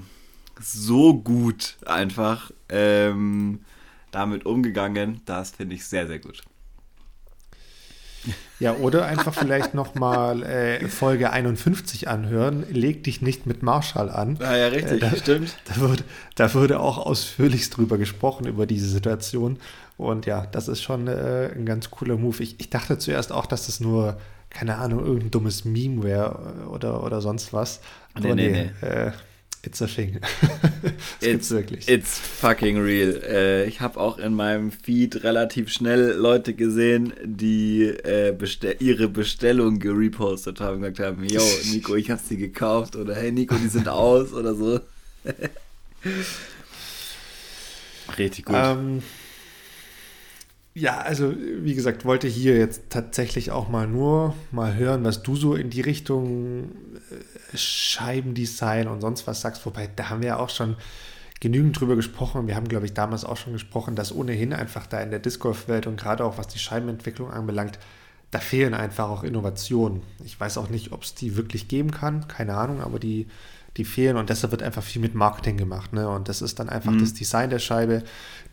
so 0.59 1.13
gut 1.15 1.77
einfach 1.85 2.51
ähm, 2.69 3.59
damit 4.11 4.45
umgegangen. 4.45 5.21
Das 5.25 5.51
finde 5.51 5.75
ich 5.75 5.85
sehr, 5.85 6.07
sehr 6.07 6.19
gut. 6.19 6.41
Ja, 8.61 8.75
oder 8.75 9.07
einfach 9.07 9.33
vielleicht 9.33 9.73
nochmal 9.73 10.43
äh, 10.43 10.87
Folge 10.87 11.31
51 11.31 12.07
anhören. 12.07 12.63
Leg 12.69 13.03
dich 13.03 13.23
nicht 13.23 13.47
mit 13.47 13.63
Marshall 13.63 14.11
an. 14.11 14.37
Ah, 14.39 14.55
ja, 14.55 14.67
richtig, 14.67 14.97
äh, 14.97 14.99
da, 14.99 15.15
stimmt. 15.15 15.55
Da 15.65 15.81
wurde, 15.81 16.03
da 16.35 16.53
wurde 16.53 16.79
auch 16.79 16.99
ausführlichst 16.99 17.75
drüber 17.75 17.97
gesprochen, 17.97 18.45
über 18.45 18.67
diese 18.67 18.87
Situation. 18.87 19.57
Und 19.97 20.27
ja, 20.27 20.45
das 20.51 20.67
ist 20.67 20.83
schon 20.83 21.07
äh, 21.07 21.49
ein 21.55 21.65
ganz 21.65 21.89
cooler 21.89 22.17
Move. 22.17 22.43
Ich, 22.43 22.59
ich 22.59 22.69
dachte 22.69 22.99
zuerst 22.99 23.31
auch, 23.31 23.47
dass 23.47 23.65
das 23.65 23.79
nur, 23.79 24.17
keine 24.51 24.77
Ahnung, 24.77 24.99
irgendein 24.99 25.31
dummes 25.31 25.65
Meme 25.65 26.03
wäre 26.03 26.67
oder, 26.69 27.03
oder 27.03 27.19
sonst 27.19 27.53
was. 27.53 27.81
Aber 28.13 28.35
nee, 28.35 28.51
nee, 28.51 28.71
nee. 28.81 29.11
It's 29.63 29.79
a 29.79 29.85
thing. 29.85 30.19
das 30.81 30.93
it's, 31.21 31.51
wirklich. 31.51 31.87
It's 31.87 32.17
fucking 32.17 32.79
real. 32.79 33.21
Äh, 33.23 33.65
ich 33.65 33.79
habe 33.79 33.99
auch 33.99 34.17
in 34.17 34.33
meinem 34.33 34.71
Feed 34.71 35.23
relativ 35.23 35.69
schnell 35.69 36.13
Leute 36.13 36.55
gesehen, 36.55 37.13
die 37.23 37.83
äh, 37.83 38.33
bestell 38.35 38.77
ihre 38.79 39.07
Bestellung 39.07 39.77
gerepostet 39.77 40.59
haben 40.59 40.77
und 40.77 40.81
gesagt 40.81 40.99
haben, 40.99 41.23
yo, 41.23 41.43
Nico, 41.71 41.95
ich 41.95 42.09
habe 42.09 42.21
sie 42.27 42.37
gekauft 42.37 42.95
oder 42.95 43.15
hey 43.15 43.31
Nico, 43.31 43.55
die 43.55 43.67
sind 43.67 43.87
aus 43.87 44.33
oder 44.33 44.55
so. 44.55 44.79
Richtig 48.17 48.45
gut. 48.45 48.55
Ähm, 48.57 49.03
ja, 50.73 50.99
also 50.99 51.33
wie 51.37 51.75
gesagt, 51.75 52.05
wollte 52.05 52.27
hier 52.27 52.57
jetzt 52.57 52.83
tatsächlich 52.89 53.51
auch 53.51 53.69
mal 53.69 53.87
nur 53.87 54.35
mal 54.51 54.75
hören, 54.75 55.03
was 55.03 55.21
du 55.21 55.35
so 55.35 55.53
in 55.53 55.69
die 55.69 55.81
Richtung 55.81 56.71
äh, 57.11 57.30
Scheibendesign 57.55 58.87
und 58.87 59.01
sonst 59.01 59.27
was 59.27 59.41
sagst. 59.41 59.65
Wobei, 59.65 59.89
da 59.95 60.09
haben 60.09 60.21
wir 60.21 60.29
ja 60.29 60.37
auch 60.37 60.49
schon 60.49 60.75
genügend 61.39 61.79
drüber 61.79 61.95
gesprochen. 61.95 62.47
Wir 62.47 62.55
haben, 62.55 62.67
glaube 62.67 62.85
ich, 62.85 62.93
damals 62.93 63.25
auch 63.25 63.37
schon 63.37 63.53
gesprochen, 63.53 63.95
dass 63.95 64.13
ohnehin 64.13 64.53
einfach 64.53 64.87
da 64.87 65.01
in 65.01 65.11
der 65.11 65.19
Disc 65.19 65.39
Golf-Welt 65.39 65.87
und 65.87 65.99
gerade 65.99 66.23
auch 66.23 66.37
was 66.37 66.47
die 66.47 66.59
Scheibenentwicklung 66.59 67.31
anbelangt, 67.31 67.79
da 68.29 68.39
fehlen 68.39 68.73
einfach 68.73 69.09
auch 69.09 69.23
Innovationen. 69.23 70.01
Ich 70.23 70.39
weiß 70.39 70.57
auch 70.57 70.69
nicht, 70.69 70.93
ob 70.93 71.03
es 71.03 71.15
die 71.15 71.35
wirklich 71.35 71.67
geben 71.67 71.91
kann, 71.91 72.27
keine 72.27 72.55
Ahnung, 72.55 72.81
aber 72.81 72.99
die 72.99 73.27
die 73.77 73.85
fehlen 73.85 74.17
und 74.17 74.29
deshalb 74.29 74.51
wird 74.51 74.63
einfach 74.63 74.83
viel 74.83 75.01
mit 75.01 75.15
Marketing 75.15 75.57
gemacht. 75.57 75.93
Ne? 75.93 76.09
Und 76.09 76.27
das 76.27 76.41
ist 76.41 76.59
dann 76.59 76.69
einfach 76.69 76.91
mhm. 76.91 76.99
das 76.99 77.13
Design 77.13 77.49
der 77.49 77.59
Scheibe, 77.59 78.03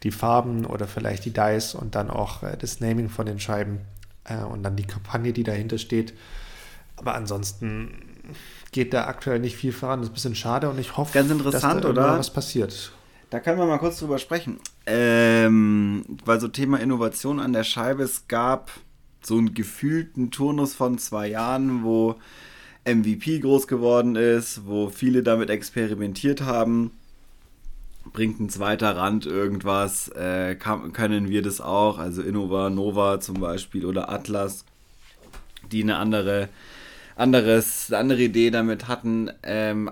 die 0.02 0.10
Farben 0.10 0.64
oder 0.64 0.86
vielleicht 0.86 1.24
die 1.24 1.32
Dice 1.32 1.74
und 1.74 1.94
dann 1.94 2.10
auch 2.10 2.42
äh, 2.42 2.56
das 2.56 2.80
Naming 2.80 3.08
von 3.08 3.26
den 3.26 3.40
Scheiben 3.40 3.80
äh, 4.24 4.36
und 4.36 4.62
dann 4.62 4.76
die 4.76 4.86
Kampagne, 4.86 5.32
die 5.32 5.42
dahinter 5.42 5.78
steht. 5.78 6.14
Aber 6.96 7.14
ansonsten 7.14 7.90
geht 8.72 8.92
da 8.92 9.06
aktuell 9.06 9.38
nicht 9.38 9.56
viel 9.56 9.72
voran. 9.72 10.00
Das 10.00 10.08
ist 10.08 10.12
ein 10.12 10.14
bisschen 10.14 10.34
schade 10.34 10.68
und 10.68 10.78
ich 10.78 10.96
hoffe, 10.96 11.14
Ganz 11.14 11.30
interessant, 11.30 11.84
dass 11.84 11.94
da 11.94 12.02
oder? 12.04 12.18
was 12.18 12.32
passiert. 12.32 12.92
Da 13.30 13.40
können 13.40 13.58
wir 13.58 13.66
mal 13.66 13.78
kurz 13.78 13.98
drüber 13.98 14.18
sprechen. 14.18 14.58
Ähm, 14.86 16.04
weil 16.24 16.40
so 16.40 16.48
Thema 16.48 16.80
Innovation 16.80 17.40
an 17.40 17.52
der 17.52 17.64
Scheibe, 17.64 18.02
es 18.02 18.26
gab 18.26 18.70
so 19.22 19.36
einen 19.36 19.54
gefühlten 19.54 20.30
Turnus 20.30 20.74
von 20.74 20.98
zwei 20.98 21.28
Jahren, 21.28 21.82
wo 21.82 22.16
MVP 22.86 23.40
groß 23.40 23.66
geworden 23.66 24.16
ist, 24.16 24.66
wo 24.66 24.88
viele 24.88 25.22
damit 25.22 25.50
experimentiert 25.50 26.42
haben. 26.42 26.92
Bringt 28.14 28.40
ein 28.40 28.48
zweiter 28.48 28.96
Rand 28.96 29.26
irgendwas? 29.26 30.08
Äh, 30.08 30.54
kann, 30.54 30.94
können 30.94 31.28
wir 31.28 31.42
das 31.42 31.60
auch? 31.60 31.98
Also 31.98 32.22
Innova, 32.22 32.70
Nova 32.70 33.20
zum 33.20 33.40
Beispiel 33.40 33.84
oder 33.84 34.08
Atlas, 34.08 34.64
die 35.70 35.82
eine 35.82 35.96
andere, 35.96 36.48
anderes, 37.18 37.92
andere 37.92 38.22
Idee 38.22 38.50
damit 38.50 38.88
hatten, 38.88 39.30
ähm, 39.42 39.90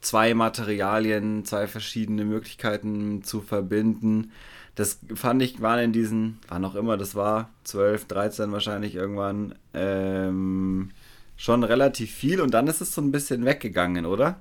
zwei 0.00 0.34
Materialien, 0.34 1.44
zwei 1.44 1.66
verschiedene 1.66 2.24
Möglichkeiten 2.24 3.22
zu 3.22 3.40
verbinden. 3.40 4.32
Das 4.74 4.98
fand 5.14 5.42
ich, 5.42 5.60
waren 5.60 5.80
in 5.80 5.92
diesen, 5.92 6.38
wann 6.48 6.64
auch 6.64 6.74
immer 6.74 6.96
das 6.96 7.14
war, 7.14 7.50
12, 7.64 8.06
13 8.06 8.52
wahrscheinlich 8.52 8.94
irgendwann, 8.94 9.54
ähm, 9.74 10.90
schon 11.36 11.64
relativ 11.64 12.10
viel 12.10 12.40
und 12.40 12.52
dann 12.52 12.66
ist 12.66 12.80
es 12.80 12.94
so 12.94 13.00
ein 13.00 13.12
bisschen 13.12 13.44
weggegangen, 13.44 14.06
oder? 14.06 14.38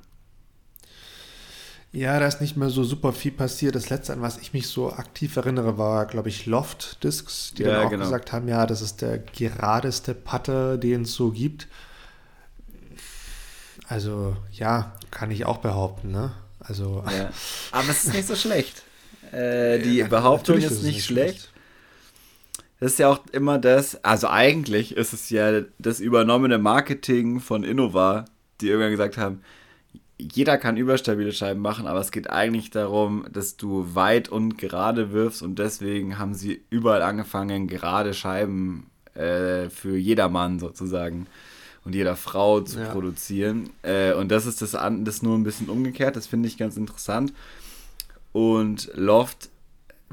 Ja, 1.93 2.19
da 2.19 2.27
ist 2.27 2.39
nicht 2.39 2.55
mehr 2.55 2.69
so 2.69 2.85
super 2.85 3.11
viel 3.11 3.31
passiert. 3.31 3.75
Das 3.75 3.89
letzte, 3.89 4.13
an 4.13 4.21
was 4.21 4.37
ich 4.37 4.53
mich 4.53 4.67
so 4.67 4.93
aktiv 4.93 5.35
erinnere, 5.35 5.77
war, 5.77 6.05
glaube 6.05 6.29
ich, 6.29 6.45
Loft 6.45 7.03
Discs, 7.03 7.53
die 7.53 7.63
ja, 7.63 7.73
dann 7.73 7.85
auch 7.85 7.89
genau. 7.89 8.05
gesagt 8.05 8.31
haben, 8.31 8.47
ja, 8.47 8.65
das 8.65 8.81
ist 8.81 9.01
der 9.01 9.17
geradeste 9.17 10.13
Putter, 10.13 10.77
den 10.77 11.01
es 11.01 11.13
so 11.13 11.31
gibt. 11.31 11.67
Also, 13.91 14.37
ja, 14.53 14.93
kann 15.11 15.31
ich 15.31 15.45
auch 15.45 15.57
behaupten, 15.57 16.11
ne? 16.11 16.31
Also. 16.61 17.03
Ja. 17.07 17.29
Aber 17.73 17.89
es 17.89 18.05
ist 18.05 18.13
nicht 18.13 18.25
so 18.25 18.37
schlecht. 18.37 18.83
Äh, 19.33 19.79
die 19.79 19.97
ja, 19.97 20.07
Behauptung 20.07 20.59
ist, 20.59 20.71
ist 20.71 20.83
nicht 20.83 21.03
schlecht. 21.03 21.39
schlecht. 21.39 21.51
Das 22.79 22.93
ist 22.93 22.99
ja 22.99 23.09
auch 23.09 23.19
immer 23.33 23.59
das, 23.59 24.01
also 24.05 24.29
eigentlich 24.29 24.95
ist 24.95 25.11
es 25.11 25.29
ja 25.29 25.63
das 25.77 25.99
übernommene 25.99 26.57
Marketing 26.57 27.41
von 27.41 27.65
Innova, 27.65 28.23
die 28.61 28.69
irgendwann 28.69 28.91
gesagt 28.91 29.17
haben, 29.17 29.41
jeder 30.17 30.57
kann 30.57 30.77
überstabile 30.77 31.33
Scheiben 31.33 31.59
machen, 31.59 31.85
aber 31.85 31.99
es 31.99 32.11
geht 32.11 32.29
eigentlich 32.29 32.69
darum, 32.69 33.25
dass 33.29 33.57
du 33.57 33.93
weit 33.93 34.29
und 34.29 34.57
gerade 34.57 35.11
wirfst 35.11 35.43
und 35.43 35.59
deswegen 35.59 36.17
haben 36.17 36.33
sie 36.33 36.63
überall 36.69 37.01
angefangen, 37.01 37.67
gerade 37.67 38.13
Scheiben 38.13 38.89
äh, 39.15 39.69
für 39.69 39.97
jedermann 39.97 40.59
sozusagen 40.59 41.27
und 41.83 41.95
jeder 41.95 42.15
Frau 42.15 42.61
zu 42.61 42.79
ja. 42.79 42.89
produzieren. 42.89 43.69
Äh, 43.81 44.13
und 44.13 44.29
das 44.29 44.45
ist 44.45 44.61
das, 44.61 44.71
das 44.71 45.21
nur 45.21 45.37
ein 45.37 45.43
bisschen 45.43 45.69
umgekehrt, 45.69 46.15
das 46.15 46.27
finde 46.27 46.47
ich 46.47 46.57
ganz 46.57 46.77
interessant. 46.77 47.33
Und 48.33 48.91
Loft 48.95 49.49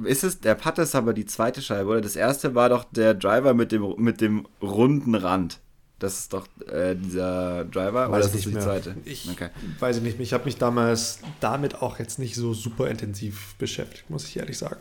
ist 0.04 0.24
es, 0.24 0.40
der 0.40 0.54
Putter 0.54 0.82
ist 0.82 0.94
aber 0.94 1.12
die 1.12 1.26
zweite 1.26 1.62
Scheibe, 1.62 1.90
oder? 1.90 2.00
Das 2.00 2.16
erste 2.16 2.54
war 2.54 2.68
doch 2.68 2.84
der 2.84 3.14
Driver 3.14 3.54
mit 3.54 3.72
dem, 3.72 3.94
mit 3.98 4.20
dem 4.20 4.46
runden 4.62 5.14
Rand. 5.14 5.60
Das 5.98 6.20
ist 6.20 6.32
doch 6.32 6.46
äh, 6.70 6.94
dieser 6.94 7.64
Driver, 7.64 8.10
weiß 8.10 8.26
oder 8.26 8.34
ist 8.34 8.44
die 8.44 8.50
mehr. 8.50 8.62
zweite? 8.62 8.94
Ich 9.04 9.28
okay. 9.28 9.48
weiß 9.80 9.96
ich 9.96 10.02
nicht. 10.02 10.20
Ich 10.20 10.32
habe 10.32 10.44
mich 10.44 10.56
damals 10.56 11.18
damit 11.40 11.82
auch 11.82 11.98
jetzt 11.98 12.20
nicht 12.20 12.36
so 12.36 12.54
super 12.54 12.88
intensiv 12.88 13.56
beschäftigt, 13.58 14.08
muss 14.08 14.24
ich 14.28 14.36
ehrlich 14.36 14.58
sagen. 14.58 14.76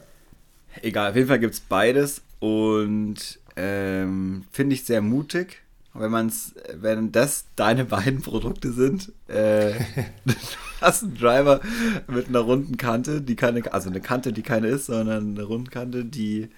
Egal, 0.84 1.10
auf 1.10 1.16
jeden 1.16 1.28
Fall 1.28 1.40
gibt 1.40 1.56
es 1.56 1.60
beides 1.60 2.22
und 2.40 3.40
ähm, 3.56 4.44
finde 4.52 4.76
ich 4.76 4.86
sehr 4.86 5.02
mutig 5.02 5.64
wenn 6.00 6.12
man's, 6.12 6.54
wenn 6.74 7.12
das 7.12 7.46
deine 7.56 7.86
beiden 7.86 8.22
Produkte 8.22 8.72
sind, 8.72 9.12
äh, 9.28 9.74
du 10.26 10.34
hast 10.82 11.04
einen 11.04 11.16
Driver 11.16 11.62
mit 12.08 12.28
einer 12.28 12.40
runden 12.40 12.78
Kante, 12.78 13.22
die 13.22 13.36
keine, 13.36 13.72
also 13.74 13.90
eine 13.90 14.02
Kante, 14.02 14.34
die 14.34 14.44
keine 14.44 14.68
ist, 14.68 14.88
sondern 14.88 15.36
eine 15.36 15.44
Rundkante, 15.44 16.06
die 16.06 16.50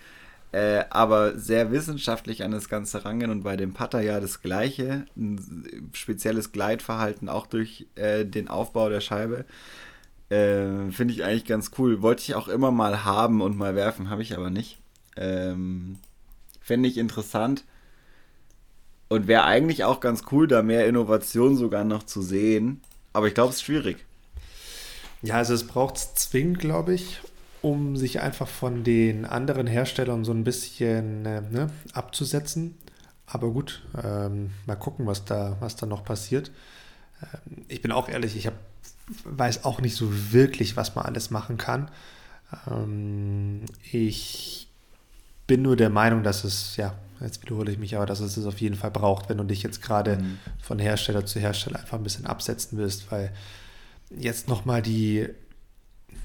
äh, 0.51 0.83
aber 0.89 1.37
sehr 1.37 1.71
wissenschaftlich 1.71 2.43
an 2.43 2.51
das 2.51 2.69
Ganze 2.69 3.05
rangehen 3.05 3.29
und 3.29 3.43
bei 3.43 3.55
dem 3.55 3.73
Putter 3.73 4.01
ja 4.01 4.19
das 4.19 4.41
gleiche, 4.41 5.05
ein 5.15 5.89
spezielles 5.93 6.51
Gleitverhalten 6.51 7.29
auch 7.29 7.45
durch 7.45 7.85
äh, 7.95 8.25
den 8.25 8.47
Aufbau 8.47 8.89
der 8.89 9.01
Scheibe. 9.01 9.45
Äh, 10.29 10.91
Finde 10.91 11.13
ich 11.13 11.23
eigentlich 11.23 11.45
ganz 11.45 11.71
cool. 11.77 12.01
Wollte 12.01 12.23
ich 12.23 12.35
auch 12.35 12.47
immer 12.47 12.71
mal 12.71 13.03
haben 13.05 13.41
und 13.41 13.57
mal 13.57 13.75
werfen, 13.75 14.09
habe 14.09 14.23
ich 14.23 14.35
aber 14.35 14.49
nicht. 14.49 14.79
Ähm, 15.17 15.97
Fände 16.61 16.89
ich 16.89 16.97
interessant 16.97 17.63
und 19.09 19.27
wäre 19.27 19.43
eigentlich 19.43 19.83
auch 19.83 19.99
ganz 19.99 20.23
cool, 20.31 20.47
da 20.47 20.61
mehr 20.61 20.87
Innovation 20.87 21.57
sogar 21.57 21.83
noch 21.83 22.03
zu 22.03 22.21
sehen. 22.21 22.81
Aber 23.11 23.27
ich 23.27 23.33
glaube, 23.33 23.49
es 23.49 23.57
ist 23.57 23.63
schwierig. 23.63 24.05
Ja, 25.21 25.35
also 25.35 25.53
es 25.53 25.67
braucht 25.67 25.97
es 25.97 26.13
zwingend, 26.13 26.59
glaube 26.59 26.93
ich, 26.93 27.19
um 27.61 27.97
sich 27.97 28.21
einfach 28.21 28.47
von 28.47 28.83
den 28.83 29.25
anderen 29.25 29.67
Herstellern 29.67 30.23
so 30.23 30.31
ein 30.31 30.43
bisschen 30.43 31.25
äh, 31.25 31.41
ne, 31.41 31.69
abzusetzen. 31.93 32.77
Aber 33.25 33.49
gut, 33.49 33.83
ähm, 34.01 34.51
mal 34.65 34.75
gucken, 34.75 35.05
was 35.07 35.25
da, 35.25 35.57
was 35.59 35.75
da 35.75 35.85
noch 35.85 36.05
passiert. 36.05 36.51
Ähm, 37.21 37.65
ich 37.67 37.81
bin 37.81 37.91
auch 37.91 38.09
ehrlich, 38.09 38.37
ich 38.37 38.47
hab, 38.47 38.53
weiß 39.25 39.65
auch 39.65 39.81
nicht 39.81 39.95
so 39.95 40.31
wirklich, 40.31 40.77
was 40.77 40.95
man 40.95 41.05
alles 41.05 41.31
machen 41.31 41.57
kann. 41.57 41.89
Ähm, 42.69 43.65
ich 43.91 44.68
bin 45.49 45.63
nur 45.63 45.75
der 45.75 45.89
Meinung, 45.89 46.21
dass 46.21 46.43
es 46.43 46.77
ja 46.77 46.93
jetzt 47.21 47.41
wiederhole 47.43 47.71
ich 47.71 47.79
mich 47.79 47.95
aber, 47.95 48.05
dass 48.05 48.19
es 48.19 48.37
es 48.37 48.45
auf 48.45 48.61
jeden 48.61 48.75
Fall 48.75 48.91
braucht, 48.91 49.29
wenn 49.29 49.39
du 49.39 49.43
dich 49.43 49.63
jetzt 49.63 49.81
gerade 49.81 50.17
mhm. 50.17 50.37
von 50.61 50.79
Hersteller 50.79 51.25
zu 51.25 51.39
Hersteller 51.39 51.79
einfach 51.79 51.97
ein 51.97 52.03
bisschen 52.03 52.25
absetzen 52.27 52.77
willst, 52.77 53.11
weil 53.11 53.31
jetzt 54.09 54.47
nochmal 54.47 54.81
die, 54.81 55.27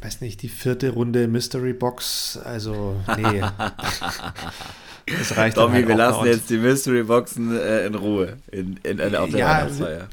weiß 0.02 0.20
nicht, 0.20 0.42
die 0.42 0.48
vierte 0.48 0.90
Runde 0.90 1.26
Mystery 1.26 1.72
Box, 1.72 2.38
also 2.44 2.96
nee. 3.16 3.40
das 5.18 5.36
reicht 5.36 5.56
Tommy, 5.56 5.76
halt 5.76 5.88
wir 5.88 5.96
lassen 5.96 6.26
jetzt 6.26 6.50
die 6.50 6.58
Mystery 6.58 7.02
Boxen 7.02 7.56
äh, 7.56 7.86
in 7.86 7.94
Ruhe 7.94 8.36
in, 8.52 8.78
in, 8.84 8.98
in, 8.98 9.16
auf 9.16 9.30
der 9.30 9.40
ja, 9.40 9.48
Weihnachtsfeier. 9.48 10.08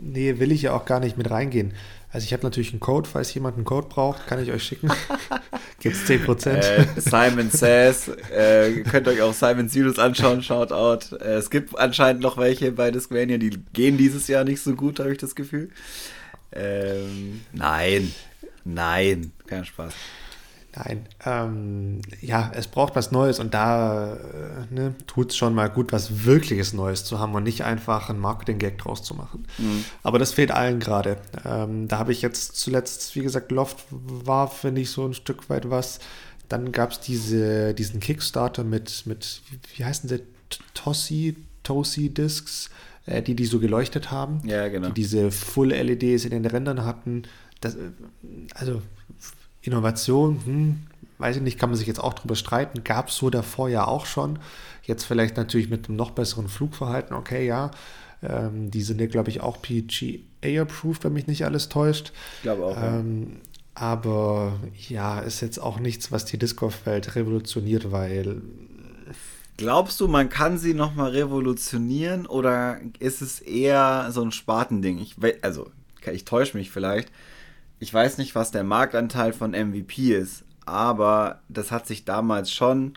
Nee, 0.00 0.38
will 0.38 0.52
ich 0.52 0.62
ja 0.62 0.72
auch 0.72 0.86
gar 0.86 1.00
nicht 1.00 1.18
mit 1.18 1.30
reingehen. 1.30 1.74
Also 2.10 2.24
ich 2.24 2.32
habe 2.32 2.44
natürlich 2.44 2.70
einen 2.70 2.80
Code, 2.80 3.08
falls 3.08 3.34
jemand 3.34 3.56
einen 3.56 3.64
Code 3.64 3.88
braucht, 3.88 4.26
kann 4.26 4.42
ich 4.42 4.50
euch 4.50 4.62
schicken. 4.62 4.90
Gibt 5.84 5.96
es 5.96 6.08
10%. 6.08 6.48
Äh, 6.48 6.86
Simon 6.96 7.50
Says, 7.50 8.08
äh, 8.08 8.80
könnt 8.90 9.06
euch 9.06 9.20
auch 9.20 9.34
Simons 9.34 9.74
Videos 9.74 9.98
anschauen, 9.98 10.42
Shoutout. 10.42 11.14
Äh, 11.16 11.34
es 11.34 11.50
gibt 11.50 11.78
anscheinend 11.78 12.22
noch 12.22 12.38
welche 12.38 12.72
bei 12.72 12.90
Discmania, 12.90 13.36
die 13.36 13.50
gehen 13.74 13.98
dieses 13.98 14.26
Jahr 14.26 14.44
nicht 14.44 14.62
so 14.62 14.74
gut, 14.74 14.98
habe 14.98 15.12
ich 15.12 15.18
das 15.18 15.34
Gefühl. 15.34 15.68
Ähm, 16.52 17.42
nein, 17.52 18.14
nein, 18.64 19.32
kein 19.46 19.66
Spaß. 19.66 19.92
Nein, 20.76 21.06
ähm, 21.24 22.00
ja, 22.20 22.50
es 22.54 22.66
braucht 22.66 22.96
was 22.96 23.12
Neues 23.12 23.38
und 23.38 23.54
da 23.54 24.14
äh, 24.14 24.74
ne, 24.74 24.94
tut 25.06 25.30
es 25.30 25.36
schon 25.36 25.54
mal 25.54 25.70
gut, 25.70 25.92
was 25.92 26.24
wirkliches 26.24 26.72
Neues 26.72 27.04
zu 27.04 27.20
haben 27.20 27.34
und 27.34 27.44
nicht 27.44 27.62
einfach 27.62 28.10
einen 28.10 28.18
Marketing-Gag 28.18 28.78
draus 28.78 29.04
zu 29.04 29.14
machen. 29.14 29.46
Mhm. 29.58 29.84
Aber 30.02 30.18
das 30.18 30.32
fehlt 30.32 30.50
allen 30.50 30.80
gerade. 30.80 31.18
Ähm, 31.44 31.86
da 31.86 31.98
habe 31.98 32.10
ich 32.10 32.22
jetzt 32.22 32.56
zuletzt, 32.56 33.14
wie 33.14 33.22
gesagt, 33.22 33.52
Loft 33.52 33.84
war, 33.90 34.48
finde 34.48 34.80
ich, 34.80 34.90
so 34.90 35.06
ein 35.06 35.14
Stück 35.14 35.48
weit 35.48 35.70
was. 35.70 36.00
Dann 36.48 36.72
gab 36.72 36.90
es 36.90 37.00
diese, 37.00 37.72
diesen 37.72 38.00
Kickstarter 38.00 38.64
mit, 38.64 39.06
mit, 39.06 39.42
wie 39.76 39.84
heißen 39.84 40.08
sie, 40.08 40.22
Tossi, 40.74 41.36
Tosi 41.62 42.10
Discs, 42.10 42.70
äh, 43.06 43.22
die 43.22 43.36
die 43.36 43.46
so 43.46 43.60
geleuchtet 43.60 44.10
haben. 44.10 44.40
Ja, 44.44 44.66
genau. 44.68 44.88
Die 44.88 44.94
diese 44.94 45.30
Full-LEDs 45.30 46.24
in 46.24 46.30
den 46.30 46.46
Rändern 46.46 46.84
hatten 46.84 47.22
das, 47.60 47.76
also 48.54 48.82
Innovation, 49.66 50.40
hm, 50.44 50.76
weiß 51.18 51.36
ich 51.36 51.42
nicht, 51.42 51.58
kann 51.58 51.70
man 51.70 51.78
sich 51.78 51.86
jetzt 51.86 52.02
auch 52.02 52.14
drüber 52.14 52.36
streiten. 52.36 52.84
Gab 52.84 53.08
es 53.08 53.16
so 53.16 53.30
davor 53.30 53.68
ja 53.68 53.86
auch 53.86 54.06
schon. 54.06 54.38
Jetzt 54.82 55.04
vielleicht 55.04 55.36
natürlich 55.36 55.70
mit 55.70 55.88
einem 55.88 55.96
noch 55.96 56.10
besseren 56.10 56.48
Flugverhalten, 56.48 57.16
okay, 57.16 57.46
ja. 57.46 57.70
Ähm, 58.22 58.70
die 58.70 58.82
sind 58.82 59.00
ja, 59.00 59.06
glaube 59.06 59.30
ich, 59.30 59.40
auch 59.40 59.60
PGA-approved, 59.60 61.04
wenn 61.04 61.12
mich 61.12 61.26
nicht 61.26 61.44
alles 61.44 61.68
täuscht. 61.68 62.12
Ich 62.36 62.42
glaube 62.42 62.64
auch. 62.64 62.76
Ähm, 62.80 63.26
ja. 63.30 63.36
Aber 63.74 64.60
ja, 64.88 65.18
ist 65.18 65.40
jetzt 65.40 65.58
auch 65.58 65.80
nichts, 65.80 66.12
was 66.12 66.24
die 66.24 66.38
Disc 66.38 66.56
Golf-Welt 66.56 67.16
revolutioniert, 67.16 67.90
weil. 67.90 68.42
Glaubst 69.56 70.00
du, 70.00 70.08
man 70.08 70.28
kann 70.28 70.58
sie 70.58 70.74
nochmal 70.74 71.10
revolutionieren 71.10 72.26
oder 72.26 72.78
ist 72.98 73.22
es 73.22 73.40
eher 73.40 74.08
so 74.10 74.22
ein 74.22 74.32
Spartending? 74.32 74.98
Ich, 74.98 75.16
also, 75.42 75.70
ich 76.12 76.24
täusche 76.24 76.56
mich 76.56 76.70
vielleicht. 76.70 77.10
Ich 77.84 77.92
weiß 77.92 78.16
nicht, 78.16 78.34
was 78.34 78.50
der 78.50 78.64
Marktanteil 78.64 79.34
von 79.34 79.50
MVP 79.50 80.14
ist, 80.14 80.46
aber 80.64 81.42
das 81.50 81.70
hat 81.70 81.86
sich 81.86 82.06
damals 82.06 82.50
schon 82.50 82.94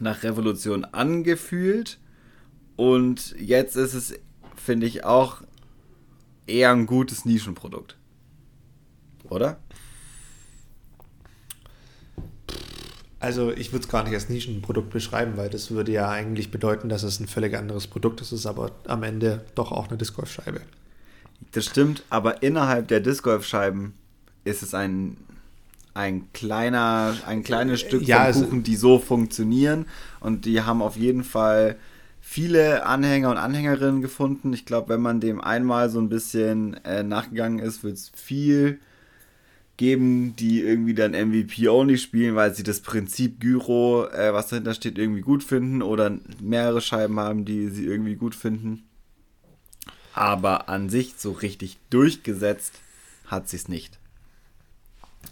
nach 0.00 0.22
Revolution 0.22 0.86
angefühlt 0.86 1.98
und 2.76 3.36
jetzt 3.38 3.76
ist 3.76 3.92
es, 3.92 4.14
finde 4.56 4.86
ich, 4.86 5.04
auch 5.04 5.42
eher 6.46 6.70
ein 6.70 6.86
gutes 6.86 7.26
Nischenprodukt. 7.26 7.98
Oder? 9.28 9.58
Also 13.20 13.52
ich 13.52 13.70
würde 13.70 13.84
es 13.84 13.90
gar 13.90 14.04
nicht 14.04 14.14
als 14.14 14.30
Nischenprodukt 14.30 14.88
beschreiben, 14.88 15.36
weil 15.36 15.50
das 15.50 15.70
würde 15.72 15.92
ja 15.92 16.08
eigentlich 16.08 16.50
bedeuten, 16.50 16.88
dass 16.88 17.02
es 17.02 17.20
ein 17.20 17.28
völlig 17.28 17.54
anderes 17.54 17.86
Produkt 17.86 18.22
ist, 18.22 18.32
es 18.32 18.40
ist 18.40 18.46
aber 18.46 18.70
am 18.86 19.02
Ende 19.02 19.44
doch 19.54 19.72
auch 19.72 19.88
eine 19.88 19.98
Disc 19.98 20.16
Scheibe. 20.26 20.62
Das 21.52 21.66
stimmt, 21.66 22.02
aber 22.10 22.42
innerhalb 22.42 22.88
der 22.88 23.00
Disc 23.00 23.22
Golf 23.22 23.46
Scheiben 23.46 23.94
ist 24.44 24.62
es 24.62 24.74
ein 24.74 25.16
ein 25.94 26.32
kleiner, 26.32 27.14
ein 27.26 27.44
kleines 27.44 27.80
Stück 27.80 28.02
ja, 28.02 28.32
vom 28.32 28.42
Kuchen, 28.42 28.62
die 28.64 28.76
so 28.76 28.98
funktionieren. 28.98 29.86
Und 30.18 30.44
die 30.44 30.60
haben 30.62 30.82
auf 30.82 30.96
jeden 30.96 31.22
Fall 31.22 31.76
viele 32.20 32.84
Anhänger 32.84 33.30
und 33.30 33.36
Anhängerinnen 33.36 34.02
gefunden. 34.02 34.52
Ich 34.52 34.66
glaube, 34.66 34.88
wenn 34.88 35.00
man 35.00 35.20
dem 35.20 35.40
einmal 35.40 35.88
so 35.90 36.00
ein 36.00 36.08
bisschen 36.08 36.74
äh, 36.84 37.04
nachgegangen 37.04 37.60
ist, 37.60 37.84
wird 37.84 37.94
es 37.94 38.10
viel 38.14 38.80
geben, 39.76 40.34
die 40.36 40.60
irgendwie 40.60 40.94
dann 40.94 41.12
MVP-only 41.12 41.98
spielen, 41.98 42.34
weil 42.34 42.54
sie 42.54 42.62
das 42.62 42.80
Prinzip 42.80 43.40
Gyro, 43.40 44.06
äh, 44.06 44.32
was 44.32 44.48
dahinter 44.48 44.74
steht, 44.74 44.98
irgendwie 44.98 45.20
gut 45.20 45.42
finden 45.44 45.82
oder 45.82 46.18
mehrere 46.40 46.80
Scheiben 46.80 47.18
haben, 47.20 47.44
die 47.44 47.68
sie 47.68 47.84
irgendwie 47.84 48.14
gut 48.14 48.34
finden. 48.34 48.84
Aber 50.14 50.68
an 50.68 50.88
sich 50.88 51.14
so 51.18 51.32
richtig 51.32 51.78
durchgesetzt 51.90 52.80
hat 53.26 53.48
sie 53.48 53.56
es 53.56 53.68
nicht. 53.68 53.98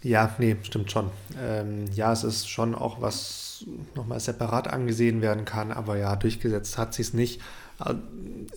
Ja, 0.02 0.34
nee, 0.38 0.56
stimmt 0.62 0.90
schon. 0.90 1.10
Ähm, 1.40 1.84
ja, 1.94 2.12
es 2.12 2.24
ist 2.24 2.48
schon 2.48 2.74
auch 2.74 3.00
was 3.00 3.64
nochmal 3.94 4.18
separat 4.18 4.68
angesehen 4.68 5.22
werden 5.22 5.44
kann, 5.44 5.70
aber 5.70 5.96
ja, 5.96 6.16
durchgesetzt 6.16 6.78
hat 6.78 6.94
sie 6.94 7.02
es 7.02 7.12
nicht. 7.12 7.40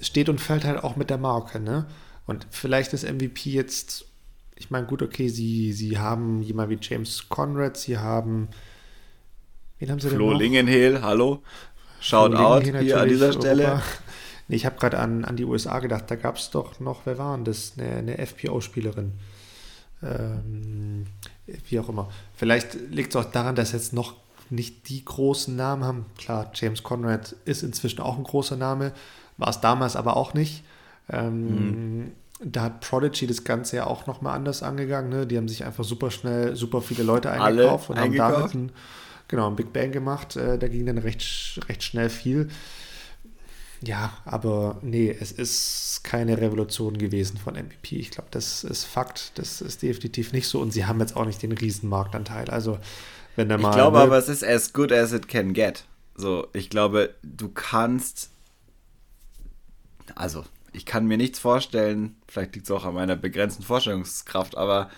Steht 0.02 0.30
und 0.30 0.42
fällt 0.42 0.66
halt 0.66 0.84
auch 0.84 0.96
mit 0.96 1.10
der 1.10 1.18
Marke, 1.18 1.60
ne? 1.60 1.86
Und 2.26 2.48
vielleicht 2.50 2.94
ist 2.94 3.04
MVP 3.04 3.52
jetzt, 3.52 4.06
ich 4.56 4.72
meine, 4.72 4.88
gut, 4.88 5.04
okay, 5.04 5.30
sie, 5.30 5.74
sie 5.74 6.00
haben 6.00 6.42
jemand 6.42 6.70
wie 6.72 6.80
James 6.82 7.30
Conrad, 7.30 7.78
sie 7.78 7.98
haben. 7.98 8.48
Wen 9.78 9.92
haben 9.92 10.00
sie 10.00 10.10
Flo 10.10 10.18
denn 10.18 10.34
noch? 10.34 10.40
Lingenhel, 10.40 11.02
hallo. 11.02 11.44
Shout 12.00 12.36
out 12.36 12.64
hier 12.64 13.00
an 13.00 13.10
dieser 13.10 13.34
Stelle. 13.34 13.82
Nee, 14.48 14.58
ich 14.58 14.66
habe 14.66 14.78
gerade 14.78 15.00
an, 15.00 15.26
an 15.26 15.36
die 15.36 15.46
USA 15.46 15.80
gedacht, 15.80 16.06
da 16.08 16.16
gab 16.16 16.38
es 16.38 16.52
doch 16.52 16.80
noch, 16.80 17.06
wer 17.06 17.18
war 17.18 17.36
denn 17.36 17.46
das? 17.46 17.74
Eine, 17.78 17.96
eine 17.98 18.26
FPO-Spielerin. 18.26 19.14
Ähm, 20.04 21.06
wie 21.70 21.80
auch 21.80 21.90
immer. 21.90 22.10
Vielleicht 22.36 22.76
liegt 22.92 23.16
es 23.16 23.16
auch 23.16 23.32
daran, 23.32 23.56
dass 23.56 23.72
jetzt 23.72 23.94
noch 23.94 24.14
nicht 24.50 24.90
die 24.90 25.04
großen 25.04 25.56
Namen 25.56 25.84
haben. 25.84 26.06
Klar, 26.18 26.52
James 26.54 26.84
Conrad 26.84 27.36
ist 27.46 27.64
inzwischen 27.64 28.02
auch 28.02 28.18
ein 28.18 28.24
großer 28.24 28.58
Name, 28.58 28.92
war 29.38 29.50
es 29.50 29.62
damals 29.62 29.96
aber 29.96 30.18
auch 30.18 30.34
nicht. 30.34 30.64
Ähm, 31.10 31.48
mhm. 31.48 32.12
Da 32.44 32.64
hat 32.64 32.82
Prodigy 32.82 33.28
das 33.28 33.44
Ganze 33.44 33.78
ja 33.78 33.88
auch 33.88 34.08
nochmal 34.08 34.36
anders 34.36 34.62
angegangen. 34.62 35.10
Ne? 35.10 35.26
Die 35.26 35.38
haben 35.38 35.48
sich 35.48 35.64
einfach 35.64 35.84
super 35.84 36.12
schnell, 36.12 36.56
super 36.56 36.82
viele 36.82 37.04
Leute 37.04 37.32
eingekauft 37.32 37.90
Alle 37.90 38.00
und 38.00 38.04
eingekauft. 38.04 38.34
haben 38.34 38.42
damit 38.42 38.54
ein, 38.56 38.72
genau, 39.28 39.48
ein 39.48 39.56
Big 39.56 39.72
Bang 39.72 39.92
gemacht. 39.92 40.36
Äh, 40.36 40.60
da 40.60 40.68
ging 40.68 40.86
dann 40.86 40.98
recht, 40.98 41.60
recht 41.70 41.84
schnell 41.84 42.10
viel. 42.10 42.50
Ja, 43.82 44.18
aber 44.26 44.78
nee, 44.82 45.16
es 45.20 45.32
ist 45.32 46.02
keine 46.04 46.40
Revolution 46.40 46.98
gewesen 46.98 47.38
von 47.38 47.56
MVP. 47.56 47.98
Ich 47.98 48.12
glaube, 48.12 48.30
das 48.32 48.64
ist 48.64 48.86
Fakt. 48.86 49.32
Das 49.36 49.62
ist 49.62 49.82
definitiv 49.82 50.34
nicht 50.34 50.48
so. 50.48 50.60
Und 50.60 50.72
sie 50.72 50.86
haben 50.86 51.00
jetzt 51.00 51.16
auch 51.16 51.26
nicht 51.26 51.42
den 51.42 51.52
Riesenmarktanteil. 51.52 52.50
Also, 52.50 52.80
wenn 53.36 53.50
der 53.50 53.58
mal. 53.58 53.70
Ich 53.70 53.76
glaube 53.76 54.00
aber, 54.00 54.18
es 54.18 54.30
ist 54.30 54.44
as 54.44 54.74
good 54.74 54.92
as 54.92 55.12
it 55.12 55.28
can 55.28 55.54
get. 55.54 55.86
So, 56.16 56.48
ich 56.54 56.70
glaube, 56.70 57.16
du 57.24 57.50
kannst. 57.50 58.30
Also, 60.16 60.46
ich 60.72 60.86
kann 60.86 61.06
mir 61.06 61.18
nichts 61.18 61.40
vorstellen, 61.40 62.16
vielleicht 62.28 62.56
liegt 62.56 62.68
es 62.68 62.72
auch 62.72 62.86
an 62.86 62.94
meiner 62.94 63.16
begrenzten 63.16 63.64
Vorstellungskraft, 63.64 64.58
aber 64.58 64.90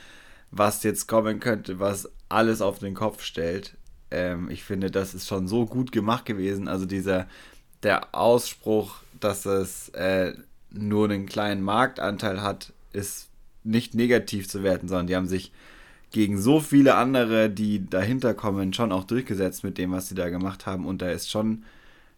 was 0.52 0.84
jetzt 0.84 1.08
kommen 1.08 1.40
könnte, 1.40 1.80
was 1.80 2.10
alles 2.30 2.62
auf 2.62 2.80
den 2.80 2.94
Kopf 2.94 3.24
stellt, 3.24 3.76
ähm, 4.12 4.50
ich 4.50 4.64
finde, 4.64 4.92
das 4.92 5.14
ist 5.14 5.28
schon 5.28 5.48
so 5.48 5.66
gut 5.66 5.92
gemacht 5.92 6.26
gewesen. 6.26 6.68
Also 6.68 6.86
dieser, 6.86 7.28
der 7.84 8.16
Ausspruch, 8.16 8.96
dass 9.20 9.46
es 9.46 9.90
äh, 9.90 10.34
nur 10.72 11.10
einen 11.10 11.26
kleinen 11.26 11.62
Marktanteil 11.62 12.42
hat, 12.42 12.74
ist 12.94 13.28
nicht 13.64 13.96
negativ 13.96 14.48
zu 14.48 14.64
werten, 14.64 14.88
sondern 14.88 15.08
die 15.08 15.16
haben 15.16 15.28
sich 15.28 15.52
gegen 16.12 16.40
so 16.40 16.60
viele 16.60 16.96
andere, 16.96 17.50
die 17.50 17.88
dahinter 17.90 18.34
kommen, 18.34 18.74
schon 18.74 18.92
auch 18.92 19.04
durchgesetzt 19.04 19.64
mit 19.64 19.78
dem, 19.78 19.92
was 19.92 20.10
sie 20.10 20.16
da 20.16 20.30
gemacht 20.30 20.66
haben. 20.66 20.86
Und 20.86 21.02
da 21.02 21.12
ist 21.12 21.30
schon, 21.30 21.64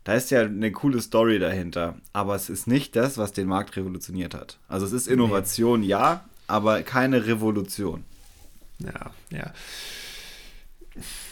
da 0.04 0.14
ist 0.14 0.30
ja 0.32 0.42
eine 0.42 0.72
coole 0.72 1.02
Story 1.02 1.40
dahinter. 1.40 1.96
Aber 2.14 2.36
es 2.36 2.50
ist 2.50 2.68
nicht 2.68 2.96
das, 2.96 3.18
was 3.18 3.34
den 3.34 3.48
Markt 3.48 3.76
revolutioniert 3.76 4.36
hat. 4.36 4.58
Also 4.68 4.86
es 4.86 4.94
ist 4.94 5.08
Innovation, 5.08 5.82
nee. 5.82 5.88
ja, 5.88 6.24
aber 6.48 6.84
keine 6.84 7.26
Revolution. 7.26 8.04
Ja, 8.80 9.12
ja. 9.32 9.54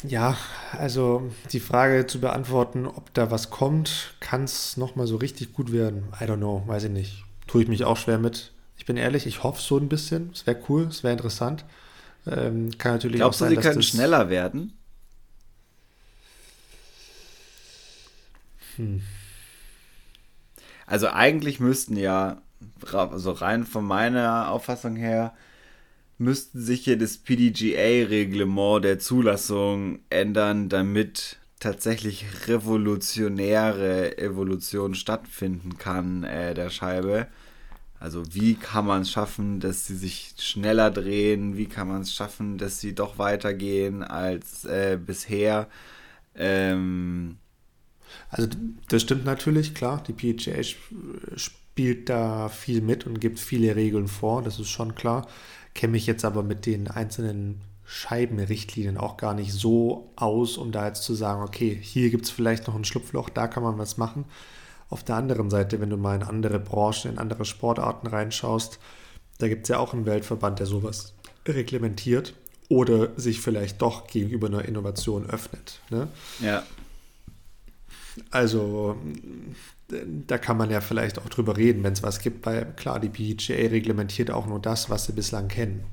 Ja, 0.03 0.37
also 0.71 1.29
die 1.51 1.59
Frage 1.59 2.07
zu 2.07 2.21
beantworten, 2.21 2.85
ob 2.85 3.13
da 3.13 3.31
was 3.31 3.49
kommt, 3.49 4.13
kann 4.19 4.43
es 4.43 4.77
nochmal 4.77 5.07
so 5.07 5.17
richtig 5.17 5.53
gut 5.53 5.71
werden. 5.71 6.05
I 6.21 6.25
don't 6.25 6.37
know, 6.37 6.63
weiß 6.65 6.85
ich 6.85 6.91
nicht. 6.91 7.23
Tue 7.47 7.63
ich 7.63 7.67
mich 7.67 7.83
auch 7.83 7.97
schwer 7.97 8.17
mit. 8.17 8.53
Ich 8.77 8.85
bin 8.85 8.97
ehrlich, 8.97 9.25
ich 9.25 9.43
hoffe 9.43 9.61
so 9.61 9.77
ein 9.77 9.89
bisschen. 9.89 10.29
Es 10.33 10.45
wäre 10.45 10.59
cool, 10.69 10.83
es 10.83 11.03
wäre 11.03 11.13
interessant. 11.13 11.65
Ähm, 12.25 12.77
kann 12.77 12.93
natürlich 12.93 13.17
Glaubst 13.17 13.41
auch 13.41 13.47
sein, 13.47 13.55
du, 13.55 13.61
sie 13.61 13.67
können 13.67 13.83
schneller 13.83 14.29
werden? 14.29 14.77
Hm. 18.75 19.01
Also 20.85 21.09
eigentlich 21.09 21.59
müssten 21.59 21.97
ja, 21.97 22.41
also 22.91 23.31
rein 23.31 23.65
von 23.65 23.83
meiner 23.83 24.51
Auffassung 24.51 24.95
her, 24.95 25.33
müssten 26.17 26.61
sich 26.61 26.83
hier 26.83 26.97
das 26.97 27.17
PDGA-Reglement 27.17 28.83
der 28.83 28.99
Zulassung 28.99 29.99
ändern, 30.09 30.69
damit 30.69 31.37
tatsächlich 31.59 32.25
revolutionäre 32.47 34.17
Evolution 34.17 34.95
stattfinden 34.95 35.77
kann 35.77 36.23
äh, 36.23 36.53
der 36.53 36.69
Scheibe. 36.69 37.27
Also 37.99 38.23
wie 38.33 38.55
kann 38.55 38.85
man 38.85 39.01
es 39.01 39.11
schaffen, 39.11 39.59
dass 39.59 39.87
sie 39.87 39.95
sich 39.95 40.35
schneller 40.37 40.91
drehen? 40.91 41.57
Wie 41.57 41.65
kann 41.65 41.87
man 41.87 42.01
es 42.01 42.13
schaffen, 42.13 42.59
dass 42.59 42.79
sie 42.79 42.93
doch 42.93 43.17
weitergehen 43.17 44.03
als 44.03 44.65
äh, 44.65 44.99
bisher? 45.03 45.67
Ähm 46.35 47.37
also 48.29 48.47
das 48.89 49.01
stimmt 49.01 49.25
natürlich, 49.25 49.73
klar. 49.73 50.03
Die 50.07 50.13
PGA 50.13 50.61
spielt 51.35 52.09
da 52.09 52.49
viel 52.49 52.81
mit 52.81 53.07
und 53.07 53.19
gibt 53.19 53.39
viele 53.39 53.75
Regeln 53.75 54.07
vor, 54.07 54.43
das 54.43 54.59
ist 54.59 54.69
schon 54.69 54.95
klar 54.95 55.27
kenne 55.77 55.91
mich 55.91 56.07
jetzt 56.07 56.25
aber 56.25 56.43
mit 56.43 56.65
den 56.65 56.89
einzelnen 56.89 57.61
Scheibenrichtlinien 57.85 58.97
auch 58.97 59.15
gar 59.15 59.33
nicht 59.33 59.53
so 59.53 60.11
aus, 60.17 60.57
um 60.57 60.73
da 60.73 60.87
jetzt 60.87 61.03
zu 61.03 61.13
sagen, 61.13 61.41
okay, 61.41 61.77
hier 61.81 62.09
gibt 62.09 62.25
es 62.25 62.31
vielleicht 62.31 62.67
noch 62.67 62.75
ein 62.75 62.83
Schlupfloch, 62.83 63.29
da 63.29 63.47
kann 63.47 63.63
man 63.63 63.77
was 63.77 63.95
machen. 63.95 64.25
Auf 64.89 65.03
der 65.03 65.15
anderen 65.15 65.49
Seite, 65.49 65.79
wenn 65.79 65.89
du 65.89 65.95
mal 65.95 66.15
in 66.15 66.23
andere 66.23 66.59
Branchen, 66.59 67.11
in 67.11 67.17
andere 67.17 67.45
Sportarten 67.45 68.07
reinschaust, 68.07 68.79
da 69.37 69.47
gibt 69.47 69.63
es 69.63 69.69
ja 69.69 69.77
auch 69.77 69.93
einen 69.93 70.05
Weltverband, 70.05 70.59
der 70.59 70.65
sowas 70.65 71.13
reglementiert 71.47 72.33
oder 72.69 73.17
sich 73.17 73.39
vielleicht 73.39 73.81
doch 73.81 74.07
gegenüber 74.07 74.47
einer 74.47 74.65
Innovation 74.65 75.29
öffnet. 75.29 75.79
Ne? 75.89 76.07
Ja. 76.39 76.63
Also 78.31 78.97
da 79.89 80.37
kann 80.37 80.57
man 80.57 80.69
ja 80.69 80.81
vielleicht 80.81 81.19
auch 81.19 81.29
drüber 81.29 81.57
reden, 81.57 81.83
wenn 81.83 81.93
es 81.93 82.03
was 82.03 82.19
gibt, 82.19 82.45
weil 82.45 82.65
klar, 82.75 82.99
die 82.99 83.09
PGA 83.09 83.69
reglementiert 83.69 84.31
auch 84.31 84.45
nur 84.45 84.59
das, 84.59 84.89
was 84.89 85.05
sie 85.05 85.13
bislang 85.13 85.47
kennen. 85.47 85.85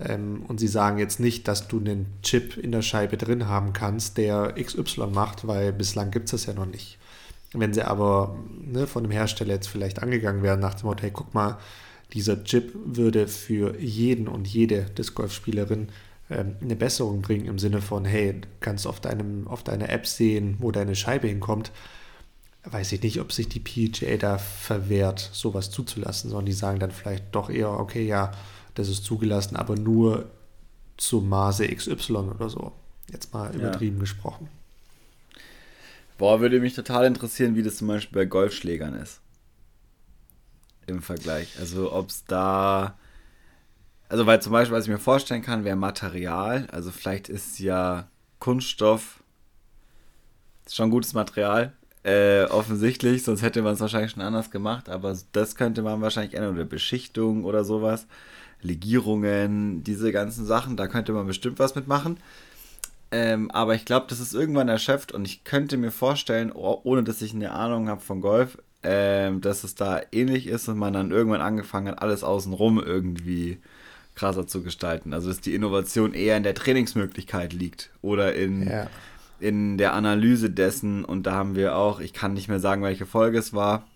Ähm, 0.00 0.44
und 0.48 0.58
sie 0.58 0.68
sagen 0.68 0.98
jetzt 0.98 1.20
nicht, 1.20 1.46
dass 1.46 1.68
du 1.68 1.78
einen 1.78 2.06
Chip 2.22 2.56
in 2.56 2.72
der 2.72 2.82
Scheibe 2.82 3.16
drin 3.16 3.46
haben 3.46 3.72
kannst, 3.72 4.16
der 4.18 4.54
XY 4.60 5.08
macht, 5.12 5.46
weil 5.46 5.72
bislang 5.72 6.10
gibt 6.10 6.26
es 6.26 6.30
das 6.32 6.46
ja 6.46 6.54
noch 6.54 6.66
nicht. 6.66 6.98
Wenn 7.52 7.74
sie 7.74 7.82
aber 7.82 8.36
ne, 8.64 8.86
von 8.86 9.02
dem 9.02 9.10
Hersteller 9.10 9.54
jetzt 9.54 9.68
vielleicht 9.68 10.02
angegangen 10.02 10.42
werden 10.42 10.60
nach 10.60 10.74
dem 10.74 10.86
Motto, 10.86 11.02
hey, 11.02 11.10
guck 11.12 11.34
mal, 11.34 11.58
dieser 12.12 12.42
Chip 12.44 12.72
würde 12.84 13.28
für 13.28 13.78
jeden 13.78 14.28
und 14.28 14.48
jede 14.48 14.82
Disc 14.84 15.14
Golf-Spielerin 15.14 15.88
ähm, 16.30 16.56
eine 16.60 16.76
Besserung 16.76 17.22
bringen 17.22 17.46
im 17.46 17.58
Sinne 17.58 17.80
von, 17.80 18.04
hey, 18.04 18.40
kannst 18.60 18.86
auf, 18.86 19.00
deinem, 19.00 19.46
auf 19.48 19.62
deiner 19.62 19.88
App 19.90 20.06
sehen, 20.06 20.56
wo 20.58 20.70
deine 20.70 20.96
Scheibe 20.96 21.28
hinkommt. 21.28 21.70
Weiß 22.70 22.92
ich 22.92 23.02
nicht, 23.02 23.20
ob 23.20 23.32
sich 23.32 23.48
die 23.48 23.60
PGA 23.60 24.16
da 24.16 24.38
verwehrt, 24.38 25.30
sowas 25.32 25.70
zuzulassen, 25.70 26.30
sondern 26.30 26.46
die 26.46 26.52
sagen 26.52 26.78
dann 26.78 26.92
vielleicht 26.92 27.34
doch 27.34 27.50
eher, 27.50 27.70
okay, 27.70 28.06
ja, 28.06 28.32
das 28.74 28.88
ist 28.88 29.04
zugelassen, 29.04 29.56
aber 29.56 29.76
nur 29.76 30.30
zum 30.96 31.28
Maße 31.28 31.66
XY 31.66 32.12
oder 32.12 32.48
so. 32.48 32.72
Jetzt 33.10 33.32
mal 33.32 33.52
übertrieben 33.54 33.96
ja. 33.96 34.00
gesprochen. 34.00 34.48
Boah, 36.18 36.40
würde 36.40 36.60
mich 36.60 36.74
total 36.74 37.06
interessieren, 37.06 37.56
wie 37.56 37.62
das 37.62 37.78
zum 37.78 37.88
Beispiel 37.88 38.22
bei 38.22 38.26
Golfschlägern 38.26 38.94
ist. 38.94 39.20
Im 40.86 41.02
Vergleich. 41.02 41.58
Also 41.58 41.92
ob 41.92 42.10
es 42.10 42.24
da. 42.26 42.98
Also, 44.08 44.26
weil 44.26 44.42
zum 44.42 44.52
Beispiel, 44.52 44.76
was 44.76 44.84
ich 44.84 44.90
mir 44.90 44.98
vorstellen 44.98 45.42
kann, 45.42 45.64
wäre 45.64 45.76
Material. 45.76 46.68
Also 46.72 46.90
vielleicht 46.90 47.28
ist 47.28 47.58
ja 47.58 48.08
Kunststoff 48.38 49.22
schon 50.68 50.90
gutes 50.90 51.14
Material. 51.14 51.72
Äh, 52.02 52.44
offensichtlich, 52.44 53.24
sonst 53.24 53.42
hätte 53.42 53.60
man 53.60 53.74
es 53.74 53.80
wahrscheinlich 53.80 54.12
schon 54.12 54.22
anders 54.22 54.50
gemacht, 54.50 54.88
aber 54.88 55.16
das 55.32 55.54
könnte 55.54 55.82
man 55.82 56.00
wahrscheinlich 56.00 56.34
ändern. 56.34 56.54
Oder 56.54 56.64
Beschichtung 56.64 57.44
oder 57.44 57.64
sowas. 57.64 58.06
Legierungen, 58.62 59.84
diese 59.84 60.12
ganzen 60.12 60.46
Sachen, 60.46 60.76
da 60.76 60.86
könnte 60.86 61.12
man 61.12 61.26
bestimmt 61.26 61.58
was 61.58 61.74
mitmachen. 61.74 62.18
Ähm, 63.10 63.50
aber 63.50 63.74
ich 63.74 63.84
glaube, 63.84 64.06
das 64.08 64.20
ist 64.20 64.34
irgendwann 64.34 64.68
erschöpft 64.68 65.12
und 65.12 65.26
ich 65.26 65.44
könnte 65.44 65.76
mir 65.76 65.90
vorstellen, 65.90 66.52
oh, 66.54 66.80
ohne 66.84 67.02
dass 67.02 67.22
ich 67.22 67.34
eine 67.34 67.52
Ahnung 67.52 67.88
habe 67.88 68.00
von 68.00 68.20
Golf, 68.20 68.58
ähm, 68.82 69.40
dass 69.40 69.64
es 69.64 69.74
da 69.74 70.00
ähnlich 70.12 70.46
ist 70.46 70.68
und 70.68 70.78
man 70.78 70.92
dann 70.92 71.10
irgendwann 71.10 71.40
angefangen 71.40 71.88
hat, 71.88 72.02
alles 72.02 72.22
außenrum 72.22 72.78
irgendwie 72.78 73.58
krasser 74.14 74.46
zu 74.46 74.62
gestalten. 74.62 75.12
Also 75.12 75.28
dass 75.28 75.40
die 75.40 75.54
Innovation 75.54 76.14
eher 76.14 76.36
in 76.36 76.44
der 76.44 76.54
Trainingsmöglichkeit 76.54 77.52
liegt 77.52 77.90
oder 78.00 78.34
in, 78.34 78.68
ja. 78.68 78.86
In 79.40 79.78
der 79.78 79.94
Analyse 79.94 80.50
dessen. 80.50 81.04
Und 81.04 81.26
da 81.26 81.32
haben 81.32 81.56
wir 81.56 81.76
auch, 81.76 82.00
ich 82.00 82.12
kann 82.12 82.34
nicht 82.34 82.48
mehr 82.48 82.60
sagen, 82.60 82.82
welche 82.82 83.06
Folge 83.06 83.38
es 83.38 83.52
war, 83.52 83.86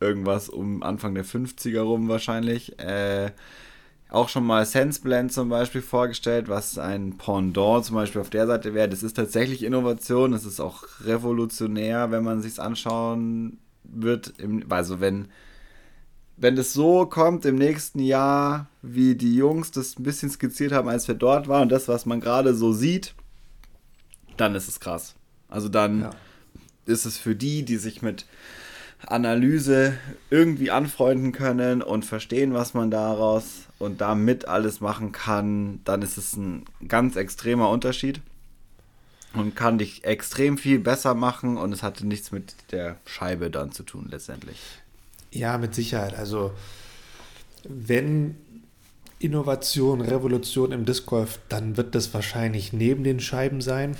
irgendwas 0.00 0.48
um 0.48 0.82
Anfang 0.82 1.14
der 1.14 1.24
50er 1.24 1.80
rum 1.80 2.08
wahrscheinlich. 2.08 2.78
Äh, 2.78 3.30
auch 4.10 4.28
schon 4.28 4.44
mal 4.44 4.64
SenseBlend 4.64 5.32
zum 5.32 5.50
Beispiel 5.50 5.82
vorgestellt, 5.82 6.48
was 6.48 6.78
ein 6.78 7.18
Pendant 7.18 7.84
zum 7.84 7.96
Beispiel 7.96 8.20
auf 8.20 8.30
der 8.30 8.46
Seite 8.46 8.72
wäre. 8.72 8.88
Das 8.88 9.02
ist 9.02 9.14
tatsächlich 9.14 9.62
Innovation, 9.62 10.32
das 10.32 10.44
ist 10.44 10.60
auch 10.60 10.84
revolutionär, 11.04 12.10
wenn 12.10 12.24
man 12.24 12.40
sich 12.40 12.58
anschauen 12.60 13.58
wird. 13.84 14.32
also 14.70 15.00
wenn, 15.00 15.28
wenn 16.36 16.56
das 16.56 16.72
so 16.72 17.04
kommt 17.06 17.44
im 17.44 17.56
nächsten 17.56 18.00
Jahr, 18.00 18.68
wie 18.80 19.14
die 19.14 19.34
Jungs 19.34 19.72
das 19.72 19.98
ein 19.98 20.04
bisschen 20.04 20.30
skizziert 20.30 20.72
haben, 20.72 20.88
als 20.88 21.06
wir 21.06 21.14
dort 21.14 21.48
waren 21.48 21.62
und 21.62 21.72
das, 21.72 21.88
was 21.88 22.06
man 22.06 22.20
gerade 22.20 22.54
so 22.54 22.72
sieht, 22.72 23.14
dann 24.40 24.54
ist 24.54 24.68
es 24.68 24.80
krass. 24.80 25.14
Also 25.48 25.68
dann 25.68 26.02
ja. 26.02 26.10
ist 26.86 27.04
es 27.04 27.18
für 27.18 27.34
die, 27.34 27.64
die 27.64 27.76
sich 27.76 28.02
mit 28.02 28.26
Analyse 29.06 29.96
irgendwie 30.30 30.70
anfreunden 30.70 31.32
können 31.32 31.82
und 31.82 32.04
verstehen, 32.04 32.52
was 32.52 32.74
man 32.74 32.90
daraus 32.90 33.66
und 33.78 34.00
damit 34.00 34.48
alles 34.48 34.80
machen 34.80 35.12
kann, 35.12 35.80
dann 35.84 36.02
ist 36.02 36.18
es 36.18 36.36
ein 36.36 36.64
ganz 36.88 37.16
extremer 37.16 37.70
Unterschied 37.70 38.20
und 39.34 39.54
kann 39.54 39.78
dich 39.78 40.04
extrem 40.04 40.58
viel 40.58 40.80
besser 40.80 41.14
machen 41.14 41.56
und 41.56 41.72
es 41.72 41.82
hatte 41.82 42.06
nichts 42.06 42.32
mit 42.32 42.54
der 42.72 42.96
Scheibe 43.04 43.50
dann 43.50 43.72
zu 43.72 43.84
tun 43.84 44.08
letztendlich. 44.10 44.58
Ja, 45.30 45.58
mit 45.58 45.74
Sicherheit. 45.74 46.14
Also 46.14 46.52
wenn 47.68 48.36
Innovation, 49.20 50.00
Revolution 50.00 50.72
im 50.72 50.84
Disc 50.84 51.06
Golf, 51.06 51.38
dann 51.48 51.76
wird 51.76 51.94
das 51.94 52.14
wahrscheinlich 52.14 52.72
neben 52.72 53.04
den 53.04 53.20
Scheiben 53.20 53.60
sein. 53.60 53.96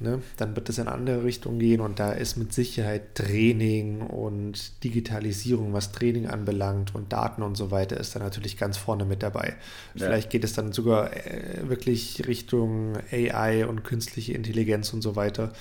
Ne? 0.00 0.22
Dann 0.36 0.54
wird 0.54 0.68
es 0.68 0.78
in 0.78 0.86
andere 0.86 1.24
Richtungen 1.24 1.58
gehen 1.58 1.80
und 1.80 1.98
da 1.98 2.12
ist 2.12 2.36
mit 2.36 2.52
Sicherheit 2.52 3.16
Training 3.16 4.00
und 4.00 4.84
Digitalisierung, 4.84 5.72
was 5.72 5.90
Training 5.90 6.26
anbelangt 6.26 6.94
und 6.94 7.12
Daten 7.12 7.42
und 7.42 7.56
so 7.56 7.70
weiter, 7.70 7.98
ist 7.98 8.14
da 8.14 8.20
natürlich 8.20 8.56
ganz 8.56 8.76
vorne 8.76 9.04
mit 9.04 9.22
dabei. 9.22 9.56
Ja. 9.94 10.06
Vielleicht 10.06 10.30
geht 10.30 10.44
es 10.44 10.52
dann 10.52 10.72
sogar 10.72 11.12
äh, 11.12 11.68
wirklich 11.68 12.26
Richtung 12.28 12.96
AI 13.10 13.66
und 13.66 13.82
künstliche 13.82 14.34
Intelligenz 14.34 14.92
und 14.92 15.02
so 15.02 15.16
weiter. 15.16 15.52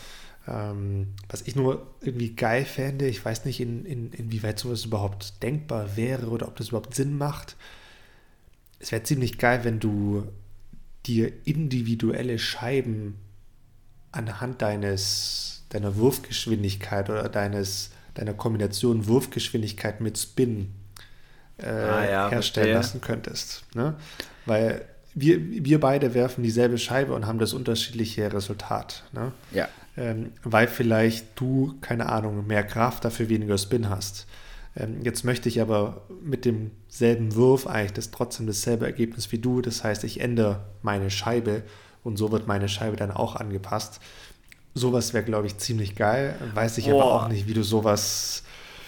Ähm, 0.47 1.07
was 1.29 1.41
ich 1.41 1.55
nur 1.55 1.87
irgendwie 2.01 2.35
geil 2.35 2.63
fände, 2.63 3.07
ich 3.07 3.23
weiß 3.23 3.45
nicht, 3.45 3.59
in, 3.59 3.85
in, 3.85 4.11
inwieweit 4.13 4.59
sowas 4.59 4.85
überhaupt 4.85 5.41
denkbar 5.41 5.97
wäre 5.97 6.27
oder 6.27 6.47
ob 6.47 6.55
das 6.57 6.69
überhaupt 6.69 6.93
Sinn 6.93 7.17
macht. 7.17 7.55
Es 8.79 8.91
wäre 8.91 9.01
ziemlich 9.01 9.39
geil, 9.39 9.61
wenn 9.63 9.79
du 9.79 10.27
dir 11.07 11.31
individuelle 11.45 12.37
Scheiben 12.37 13.15
anhand 14.17 14.61
deines, 14.61 15.63
deiner 15.69 15.95
Wurfgeschwindigkeit 15.95 17.09
oder 17.09 17.29
deines, 17.29 17.91
deiner 18.15 18.33
Kombination 18.33 19.07
Wurfgeschwindigkeit 19.07 20.01
mit 20.01 20.17
Spin 20.17 20.73
äh, 21.57 21.67
ah, 21.67 22.05
ja, 22.05 22.29
herstellen 22.29 22.31
verstehe. 22.31 22.73
lassen 22.73 23.01
könntest. 23.01 23.63
Ne? 23.75 23.95
Weil 24.45 24.85
wir, 25.13 25.39
wir 25.65 25.79
beide 25.79 26.13
werfen 26.13 26.43
dieselbe 26.43 26.77
Scheibe 26.77 27.13
und 27.13 27.25
haben 27.25 27.39
das 27.39 27.53
unterschiedliche 27.53 28.31
Resultat. 28.33 29.03
Ne? 29.13 29.31
Ja. 29.51 29.67
Ähm, 29.95 30.31
weil 30.43 30.67
vielleicht 30.67 31.39
du, 31.39 31.75
keine 31.81 32.07
Ahnung, 32.09 32.45
mehr 32.45 32.63
Kraft, 32.63 33.05
dafür 33.05 33.29
weniger 33.29 33.57
Spin 33.57 33.89
hast. 33.89 34.27
Ähm, 34.75 35.01
jetzt 35.03 35.23
möchte 35.23 35.49
ich 35.49 35.61
aber 35.61 36.01
mit 36.23 36.45
demselben 36.45 37.35
Wurf 37.35 37.65
eigentlich 37.65 37.93
das 37.93 38.11
trotzdem 38.11 38.45
dasselbe 38.45 38.85
Ergebnis 38.85 39.31
wie 39.31 39.39
du. 39.39 39.61
Das 39.61 39.83
heißt, 39.83 40.03
ich 40.03 40.21
ändere 40.21 40.65
meine 40.81 41.09
Scheibe 41.09 41.63
und 42.07 42.15
so 42.15 42.31
wird 42.31 42.47
meine 42.47 42.69
Scheibe 42.69 42.95
dann 42.95 43.11
auch 43.11 43.35
angepasst. 43.35 43.99
Sowas 44.73 45.13
wäre, 45.13 45.25
glaube 45.25 45.45
ich, 45.45 45.57
ziemlich 45.57 45.95
geil. 45.95 46.35
Weiß 46.53 46.77
ich 46.77 46.85
Boah. 46.85 47.03
aber 47.03 47.13
auch 47.13 47.27
nicht, 47.27 47.47
wie 47.47 47.53
du 47.53 47.63
sowas. 47.63 48.43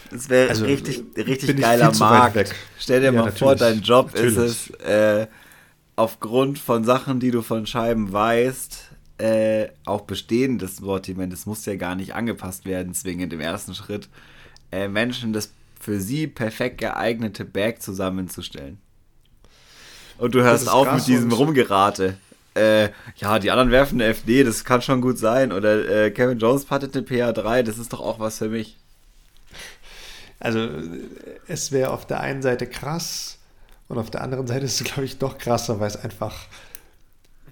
Das 0.09 0.29
wäre 0.29 0.49
also, 0.49 0.65
richtig, 0.65 1.03
richtig 1.17 1.59
geiler 1.59 1.93
Markt. 1.99 2.55
Stell 2.79 3.01
dir 3.01 3.07
ja, 3.07 3.11
mal 3.11 3.31
vor, 3.31 3.55
dein 3.55 3.81
Job 3.81 4.13
natürlich. 4.13 4.37
ist 4.37 4.69
es, 4.69 4.79
äh, 4.79 5.27
aufgrund 5.97 6.59
von 6.59 6.85
Sachen, 6.85 7.19
die 7.19 7.31
du 7.31 7.41
von 7.41 7.65
Scheiben 7.67 8.11
weißt, 8.11 8.85
äh, 9.17 9.67
auch 9.85 10.01
bestehendes 10.01 10.77
Sortiment, 10.77 11.33
das 11.33 11.45
muss 11.45 11.65
ja 11.65 11.75
gar 11.75 11.95
nicht 11.95 12.15
angepasst 12.15 12.65
werden, 12.65 12.93
zwingend 12.93 13.33
im 13.33 13.41
ersten 13.41 13.75
Schritt, 13.75 14.07
äh, 14.71 14.87
Menschen 14.87 15.33
das 15.33 15.51
für 15.77 15.99
sie 15.99 16.27
perfekt 16.27 16.77
geeignete 16.77 17.43
Bag 17.43 17.81
zusammenzustellen. 17.81 18.79
Und 20.17 20.35
du 20.35 20.41
hörst 20.41 20.69
auf 20.69 20.91
mit 20.93 21.05
diesem 21.05 21.31
Rumgerate 21.31 22.17
äh, 22.55 22.89
ja, 23.15 23.39
die 23.39 23.51
anderen 23.51 23.71
werfen 23.71 24.01
eine 24.01 24.13
FD, 24.13 24.43
das 24.43 24.63
kann 24.63 24.81
schon 24.81 25.01
gut 25.01 25.17
sein. 25.17 25.51
Oder 25.51 26.05
äh, 26.05 26.11
Kevin 26.11 26.39
Jones 26.39 26.65
pattet 26.65 26.95
eine 26.95 27.05
PA3, 27.05 27.63
das 27.63 27.77
ist 27.77 27.93
doch 27.93 27.99
auch 27.99 28.19
was 28.19 28.37
für 28.37 28.49
mich. 28.49 28.77
Also, 30.39 30.69
es 31.47 31.71
wäre 31.71 31.91
auf 31.91 32.07
der 32.07 32.21
einen 32.21 32.41
Seite 32.41 32.65
krass 32.65 33.37
und 33.87 33.97
auf 33.97 34.09
der 34.09 34.21
anderen 34.21 34.47
Seite 34.47 34.65
ist 34.65 34.79
es, 34.79 34.83
glaube 34.85 35.05
ich, 35.05 35.17
doch 35.17 35.37
krasser, 35.37 35.79
weil 35.79 35.87
es 35.87 35.97
einfach 35.97 36.45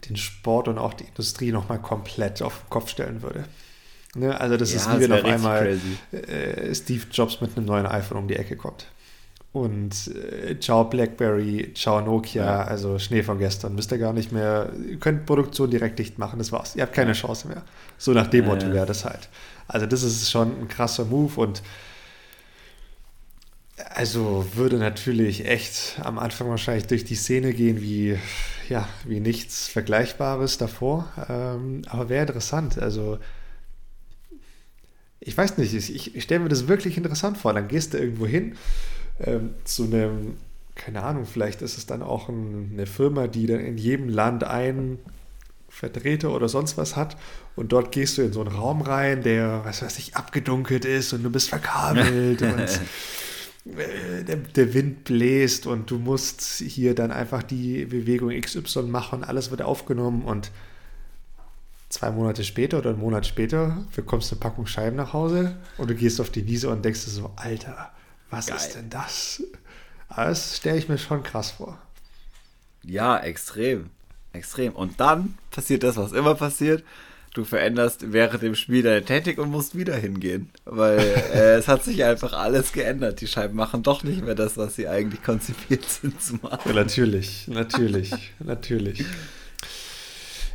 den 0.08 0.16
Sport 0.16 0.68
und 0.68 0.78
auch 0.78 0.94
die 0.94 1.04
Industrie 1.04 1.52
nochmal 1.52 1.82
komplett 1.82 2.42
auf 2.42 2.62
den 2.62 2.70
Kopf 2.70 2.90
stellen 2.90 3.22
würde. 3.22 3.44
Ne? 4.16 4.40
Also, 4.40 4.56
das 4.58 4.72
ja, 4.72 4.78
ist 4.78 4.96
wie 4.96 5.02
wenn 5.02 5.12
auf 5.12 5.26
einmal 5.26 5.80
äh, 6.12 6.74
Steve 6.74 7.04
Jobs 7.12 7.42
mit 7.42 7.58
einem 7.58 7.66
neuen 7.66 7.86
iPhone 7.86 8.18
um 8.18 8.28
die 8.28 8.36
Ecke 8.36 8.56
kommt. 8.56 8.88
Und 9.64 10.12
äh, 10.16 10.60
ciao 10.60 10.84
Blackberry, 10.84 11.72
ciao 11.74 12.00
Nokia, 12.02 12.64
also 12.64 13.00
Schnee 13.00 13.24
von 13.24 13.40
gestern. 13.40 13.74
Müsst 13.74 13.92
ihr 13.92 13.98
gar 13.98 14.14
nicht 14.14 14.32
mehr, 14.32 14.72
ihr 14.88 14.98
könnt 14.98 15.26
Produktion 15.26 15.72
direkt 15.72 15.98
dicht 15.98 16.20
machen, 16.20 16.38
das 16.38 16.52
war's. 16.52 16.76
Ihr 16.76 16.84
habt 16.84 16.94
keine 16.94 17.14
Chance 17.14 17.48
mehr. 17.48 17.64
So 17.98 18.12
nach 18.14 18.28
dem 18.28 18.46
Motto 18.46 18.72
wäre 18.72 18.86
das 18.86 19.04
halt. 19.04 19.30
Also 19.68 19.86
das 19.86 20.04
ist 20.04 20.30
schon 20.30 20.62
ein 20.62 20.68
krasser 20.68 21.06
Move 21.06 21.40
und 21.42 21.64
also 23.96 24.46
würde 24.54 24.78
natürlich 24.78 25.46
echt 25.46 26.00
am 26.04 26.20
Anfang 26.20 26.50
wahrscheinlich 26.50 26.88
durch 26.88 27.04
die 27.04 27.16
Szene 27.16 27.54
gehen 27.54 27.82
wie, 27.82 28.18
ja, 28.70 28.88
wie 29.06 29.20
nichts 29.20 29.68
Vergleichbares 29.68 30.58
davor. 30.58 31.12
Ähm, 31.30 31.82
aber 31.88 32.10
wäre 32.10 32.22
interessant. 32.22 32.78
Also 32.78 33.18
ich 35.20 35.36
weiß 35.36 35.58
nicht, 35.58 35.74
ich, 35.74 36.16
ich 36.16 36.24
stelle 36.24 36.42
mir 36.42 36.50
das 36.50 36.68
wirklich 36.68 36.96
interessant 36.98 37.38
vor. 37.38 37.54
Dann 37.54 37.68
gehst 37.68 37.94
du 37.94 37.98
irgendwo 37.98 38.28
hin 38.28 38.56
ähm, 39.20 39.52
zu 39.64 39.86
einem, 39.86 40.38
keine 40.76 41.04
Ahnung, 41.04 41.26
vielleicht 41.26 41.62
ist 41.62 41.78
es 41.78 41.86
dann 41.86 42.02
auch 42.02 42.30
ein, 42.30 42.72
eine 42.74 42.86
Firma, 42.86 43.28
die 43.28 43.48
dann 43.48 43.60
in 43.60 43.78
jedem 43.78 44.10
Land 44.10 44.44
einen 44.44 45.00
Vertreter 45.70 46.34
oder 46.34 46.50
sonst 46.50 46.78
was 46.78 46.96
hat. 46.96 47.18
Und 47.56 47.72
dort 47.72 47.92
gehst 47.92 48.18
du 48.18 48.22
in 48.22 48.34
so 48.34 48.42
einen 48.42 48.56
Raum 48.56 48.82
rein, 48.82 49.24
der, 49.24 49.62
was 49.64 49.82
weiß 49.82 49.98
ich, 50.00 50.16
abgedunkelt 50.16 50.86
ist 50.86 51.14
und 51.14 51.24
du 51.24 51.30
bist 51.30 51.50
verkabelt 51.50 52.42
und 52.44 52.60
äh, 53.78 54.24
der, 54.24 54.38
der, 54.38 54.74
Wind 54.74 55.04
bläst 55.04 55.68
und 55.68 55.92
du 55.92 55.98
musst 55.98 56.42
hier 56.42 56.96
dann 56.96 57.12
einfach 57.12 57.44
die 57.44 57.86
Bewegung 57.86 58.30
XY 58.30 58.84
machen, 58.84 59.24
alles 59.24 59.52
wird 59.52 59.62
aufgenommen 59.62 60.24
und 60.24 60.52
zwei 61.90 62.12
Monate 62.12 62.44
später 62.44 62.80
oder 62.80 62.92
einen 62.92 63.00
Monat 63.00 63.26
später 63.26 63.86
bekommst 63.96 64.32
du 64.32 64.36
eine 64.36 64.42
Packung 64.42 64.68
Scheiben 64.68 64.98
nach 64.98 65.14
Hause 65.14 65.58
und 65.78 65.90
du 65.90 65.96
gehst 65.96 66.22
auf 66.22 66.30
die 66.30 66.48
Wiese 66.48 66.70
und 66.70 66.84
denkst 66.84 67.06
dir 67.06 67.12
so, 67.12 67.32
Alter, 67.36 67.92
was 68.30 68.48
Geil. 68.48 68.58
ist 68.58 68.74
denn 68.74 68.90
das? 68.90 69.44
Aber 70.10 70.26
das 70.26 70.58
stelle 70.58 70.78
ich 70.78 70.90
mir 70.90 70.98
schon 70.98 71.24
krass 71.24 71.52
vor. 71.52 71.78
Ja, 72.84 73.18
extrem. 73.18 73.90
Extrem. 74.34 74.74
Und 74.74 75.00
dann 75.00 75.38
passiert 75.52 75.84
das, 75.84 75.98
was 75.98 76.12
immer 76.12 76.36
passiert. 76.36 76.84
Du 77.34 77.44
veränderst 77.44 78.12
während 78.14 78.42
dem 78.42 78.56
Spiel 78.56 78.82
deine 78.82 79.04
Technik 79.04 79.38
und 79.38 79.52
musst 79.52 79.78
wieder 79.78 79.96
hingehen. 79.96 80.50
Weil 80.66 81.00
äh, 81.00 81.56
es 81.56 81.68
hat 81.68 81.84
sich 81.84 82.04
einfach 82.04 82.34
alles 82.34 82.72
geändert. 82.72 83.22
Die 83.22 83.28
Scheiben 83.28 83.56
machen 83.56 83.84
doch 83.84 84.04
nicht 84.04 84.24
mehr 84.24 84.34
das, 84.34 84.58
was 84.58 84.76
sie 84.76 84.88
eigentlich 84.88 85.22
konzipiert 85.22 85.86
sind 85.90 86.22
zu 86.22 86.36
machen. 86.36 86.62
Ja, 86.66 86.74
natürlich, 86.74 87.48
natürlich, 87.48 88.34
natürlich. 88.40 89.06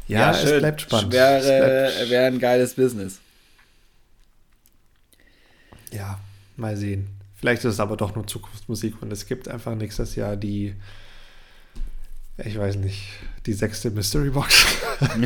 Ja, 0.08 0.32
ja 0.32 0.40
es 0.40 0.58
bleibt 0.58 0.80
spannend. 0.80 1.12
Wäre, 1.12 1.92
wäre 2.08 2.26
ein 2.26 2.38
geiles 2.40 2.74
Business. 2.74 3.20
Ja, 5.92 6.18
mal 6.56 6.76
sehen. 6.76 7.21
Vielleicht 7.42 7.64
ist 7.64 7.74
es 7.74 7.80
aber 7.80 7.96
doch 7.96 8.14
nur 8.14 8.24
Zukunftsmusik 8.24 9.02
und 9.02 9.12
es 9.12 9.26
gibt 9.26 9.48
einfach 9.48 9.74
nächstes 9.74 10.14
Jahr 10.14 10.36
die, 10.36 10.76
ich 12.38 12.56
weiß 12.56 12.76
nicht, 12.76 13.02
die 13.46 13.52
sechste 13.52 13.90
Mystery 13.90 14.30
Box. 14.30 14.64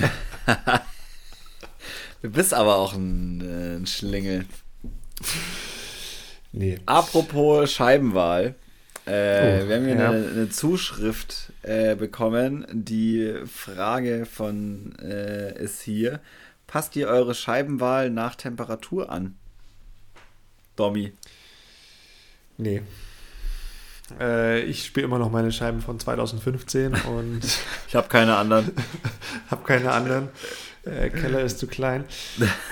du 2.23 2.31
bist 2.31 2.55
aber 2.55 2.77
auch 2.77 2.95
ein, 2.95 3.43
äh, 3.43 3.77
ein 3.77 3.87
Schlingel. 3.87 4.47
Nee. 6.53 6.81
Apropos 6.87 7.71
Scheibenwahl. 7.71 8.55
Äh, 9.05 9.11
oh, 9.65 9.69
wir 9.69 9.77
haben 9.77 9.85
hier 9.85 9.97
ja. 9.97 10.09
eine, 10.09 10.27
eine, 10.27 10.49
Zuschrift 10.49 11.53
äh, 11.65 11.97
bekommen. 11.97 12.67
Die 12.73 13.35
Frage 13.45 14.25
von 14.25 14.99
äh, 15.03 15.63
ist 15.63 15.83
hier: 15.83 16.21
Passt 16.67 16.97
ihr 16.97 17.09
eure 17.09 17.35
Scheibenwahl 17.35 18.09
nach 18.09 18.37
Temperatur 18.37 19.11
an? 19.11 19.37
Domi. 20.77 21.13
Nee. 22.59 22.83
Äh, 24.21 24.63
ich 24.63 24.85
spiele 24.85 25.07
immer 25.07 25.19
noch 25.19 25.31
meine 25.31 25.53
Scheiben 25.53 25.81
von 25.81 25.99
2015 25.99 26.95
und. 27.17 27.41
ich 27.89 27.95
habe 27.95 28.09
keine 28.09 28.37
anderen. 28.37 28.73
habe 29.51 29.65
keine 29.65 29.93
anderen. 29.93 30.29
Äh, 30.85 31.11
Keller 31.11 31.41
ist 31.41 31.59
zu 31.59 31.67
klein. 31.67 32.05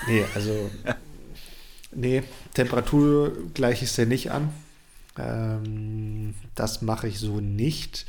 Nee, 0.07 0.25
also. 0.33 0.71
Nee, 1.91 2.23
Temperatur 2.53 3.31
gleiche 3.53 3.85
ich 3.85 3.91
sehr 3.91 4.05
nicht 4.05 4.31
an. 4.31 4.49
Ähm, 5.17 6.35
das 6.55 6.81
mache 6.81 7.07
ich 7.07 7.19
so 7.19 7.39
nicht. 7.39 8.05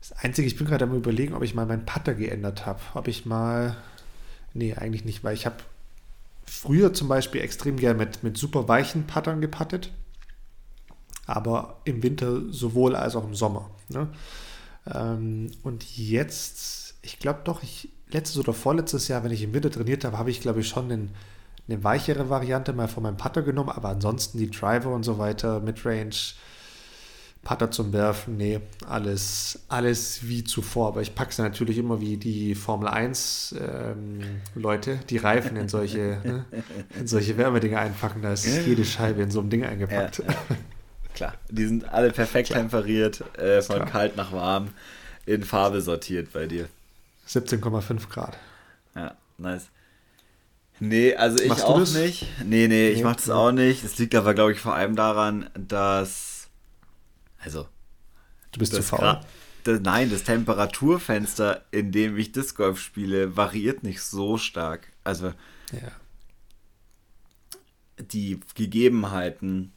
Das 0.00 0.12
Einzige, 0.12 0.46
ich 0.46 0.56
bin 0.56 0.66
gerade 0.66 0.84
am 0.84 0.94
überlegen, 0.94 1.34
ob 1.34 1.42
ich 1.42 1.54
mal 1.54 1.66
meinen 1.66 1.84
Putter 1.86 2.14
geändert 2.14 2.66
habe. 2.66 2.80
Ob 2.94 3.08
ich 3.08 3.26
mal. 3.26 3.76
Nee, 4.54 4.74
eigentlich 4.74 5.04
nicht, 5.04 5.24
weil 5.24 5.34
ich 5.34 5.44
habe 5.44 5.56
früher 6.46 6.94
zum 6.94 7.08
Beispiel 7.08 7.42
extrem 7.42 7.76
gern 7.76 7.96
mit, 7.96 8.22
mit 8.22 8.38
super 8.38 8.68
weichen 8.68 9.06
Puttern 9.06 9.40
gepattet. 9.40 9.90
Aber 11.26 11.80
im 11.84 12.02
Winter 12.02 12.42
sowohl 12.50 12.94
als 12.96 13.16
auch 13.16 13.24
im 13.24 13.34
Sommer. 13.34 13.70
Ne? 13.88 14.08
Ähm, 14.92 15.50
und 15.62 15.96
jetzt, 15.96 16.94
ich 17.02 17.18
glaube 17.18 17.40
doch, 17.44 17.62
ich, 17.62 17.90
letztes 18.10 18.38
oder 18.38 18.52
vorletztes 18.52 19.08
Jahr, 19.08 19.24
wenn 19.24 19.32
ich 19.32 19.42
im 19.42 19.52
Winter 19.52 19.70
trainiert 19.70 20.04
habe, 20.04 20.18
habe 20.18 20.30
ich, 20.30 20.40
glaube 20.40 20.60
ich, 20.60 20.68
schon 20.68 20.90
einen, 20.90 21.10
eine 21.68 21.82
weichere 21.82 22.30
Variante 22.30 22.72
mal 22.72 22.88
von 22.88 23.02
meinem 23.02 23.16
Putter 23.16 23.42
genommen. 23.42 23.70
Aber 23.70 23.88
ansonsten 23.88 24.38
die 24.38 24.50
Driver 24.50 24.94
und 24.94 25.02
so 25.02 25.18
weiter, 25.18 25.60
Midrange, 25.60 26.34
Putter 27.42 27.70
zum 27.70 27.92
Werfen, 27.92 28.36
nee, 28.36 28.58
alles, 28.88 29.60
alles 29.68 30.26
wie 30.26 30.42
zuvor. 30.42 30.88
Aber 30.88 31.02
ich 31.02 31.14
packe 31.14 31.30
es 31.30 31.38
natürlich 31.38 31.78
immer 31.78 32.00
wie 32.00 32.16
die 32.16 32.56
Formel 32.56 32.88
1 32.88 33.54
ähm, 33.60 34.18
Leute, 34.56 34.98
die 35.10 35.18
Reifen 35.18 35.56
in 35.56 35.68
solche, 35.68 36.20
ne, 36.24 36.44
in 36.98 37.06
solche 37.06 37.36
Wärmedinger 37.36 37.78
einpacken. 37.78 38.22
Da 38.22 38.32
ist 38.32 38.46
jede 38.46 38.84
Scheibe 38.84 39.22
in 39.22 39.30
so 39.30 39.38
einem 39.40 39.50
Ding 39.50 39.64
eingepackt. 39.64 40.18
Ja, 40.18 40.24
ja. 40.24 40.34
Klar, 41.16 41.34
die 41.50 41.66
sind 41.66 41.88
alle 41.88 42.12
perfekt 42.12 42.50
Klar. 42.50 42.60
temperiert, 42.60 43.24
äh, 43.38 43.62
von 43.62 43.76
Klar. 43.76 43.88
kalt 43.88 44.16
nach 44.16 44.32
warm, 44.32 44.68
in 45.24 45.42
Farbe 45.42 45.80
sortiert 45.80 46.32
bei 46.32 46.46
dir. 46.46 46.68
17,5 47.26 48.08
Grad. 48.08 48.38
Ja, 48.94 49.16
nice. 49.38 49.68
Nee, 50.78 51.14
also 51.14 51.42
ich 51.42 51.48
Machst 51.48 51.64
auch 51.64 51.78
nicht. 51.78 52.26
Nee, 52.44 52.68
nee, 52.68 52.90
ich 52.90 52.98
nee, 52.98 53.04
mach 53.04 53.16
das 53.16 53.30
auch 53.30 53.50
nicht. 53.50 53.82
Es 53.82 53.98
liegt 53.98 54.14
aber, 54.14 54.34
glaube 54.34 54.52
ich, 54.52 54.60
vor 54.60 54.74
allem 54.74 54.94
daran, 54.94 55.48
dass 55.54 56.36
also. 57.46 57.68
Du 58.52 58.58
bist 58.58 58.74
zu 58.74 58.82
faul. 58.82 59.20
Das, 59.64 59.80
nein, 59.80 60.10
das 60.10 60.24
Temperaturfenster, 60.24 61.64
in 61.70 61.92
dem 61.92 62.16
ich 62.16 62.32
Disc 62.32 62.56
Golf 62.56 62.80
spiele, 62.80 63.36
variiert 63.36 63.82
nicht 63.82 64.02
so 64.02 64.36
stark. 64.36 64.92
Also. 65.04 65.32
Ja. 65.72 65.92
Die 67.98 68.40
Gegebenheiten. 68.54 69.72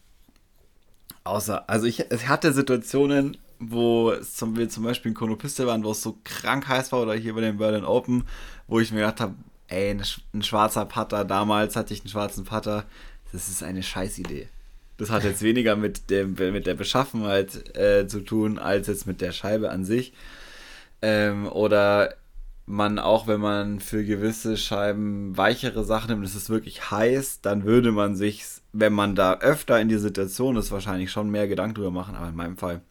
Außer, 1.24 1.68
also 1.68 1.86
ich, 1.86 2.10
ich 2.10 2.28
hatte 2.28 2.52
Situationen, 2.52 3.36
wo 3.58 4.14
zum, 4.16 4.56
wir 4.56 4.68
zum 4.68 4.84
Beispiel 4.84 5.10
in 5.10 5.14
Konopiste 5.14 5.66
waren, 5.66 5.84
wo 5.84 5.90
es 5.90 6.02
so 6.02 6.18
krank 6.24 6.66
heiß 6.66 6.92
war, 6.92 7.02
oder 7.02 7.14
hier 7.14 7.34
bei 7.34 7.42
den 7.42 7.58
Berlin 7.58 7.84
Open, 7.84 8.24
wo 8.66 8.80
ich 8.80 8.90
mir 8.90 9.00
gedacht 9.00 9.20
habe, 9.20 9.34
ey, 9.68 9.90
ein, 9.90 10.02
ein 10.34 10.42
schwarzer 10.42 10.86
Putter, 10.86 11.24
damals 11.24 11.76
hatte 11.76 11.92
ich 11.92 12.00
einen 12.00 12.08
schwarzen 12.08 12.44
Putter, 12.44 12.84
das 13.32 13.48
ist 13.48 13.62
eine 13.62 13.82
Scheißidee. 13.82 14.48
Das 14.96 15.10
hat 15.10 15.24
jetzt 15.24 15.42
weniger 15.42 15.76
mit, 15.76 16.10
dem, 16.10 16.34
mit 16.34 16.66
der 16.66 16.74
Beschaffenheit 16.74 17.76
äh, 17.76 18.06
zu 18.06 18.20
tun, 18.20 18.58
als 18.58 18.86
jetzt 18.86 19.06
mit 19.06 19.20
der 19.20 19.32
Scheibe 19.32 19.70
an 19.70 19.84
sich. 19.84 20.12
Ähm, 21.00 21.46
oder 21.46 22.14
man 22.66 22.98
auch, 22.98 23.26
wenn 23.26 23.40
man 23.40 23.80
für 23.80 24.04
gewisse 24.04 24.56
Scheiben 24.56 25.36
weichere 25.36 25.84
Sachen 25.84 26.10
nimmt, 26.10 26.24
es 26.24 26.34
ist 26.34 26.50
wirklich 26.50 26.90
heiß, 26.90 27.40
dann 27.40 27.64
würde 27.64 27.92
man 27.92 28.14
sich, 28.14 28.44
wenn 28.72 28.92
man 28.92 29.14
da 29.14 29.38
öfter 29.38 29.80
in 29.80 29.88
die 29.88 29.98
Situation 29.98 30.56
ist, 30.56 30.70
wahrscheinlich 30.70 31.10
schon 31.10 31.30
mehr 31.30 31.48
Gedanken 31.48 31.74
drüber 31.74 31.90
machen. 31.90 32.14
Aber 32.14 32.28
in 32.28 32.36
meinem 32.36 32.56
Fall, 32.56 32.82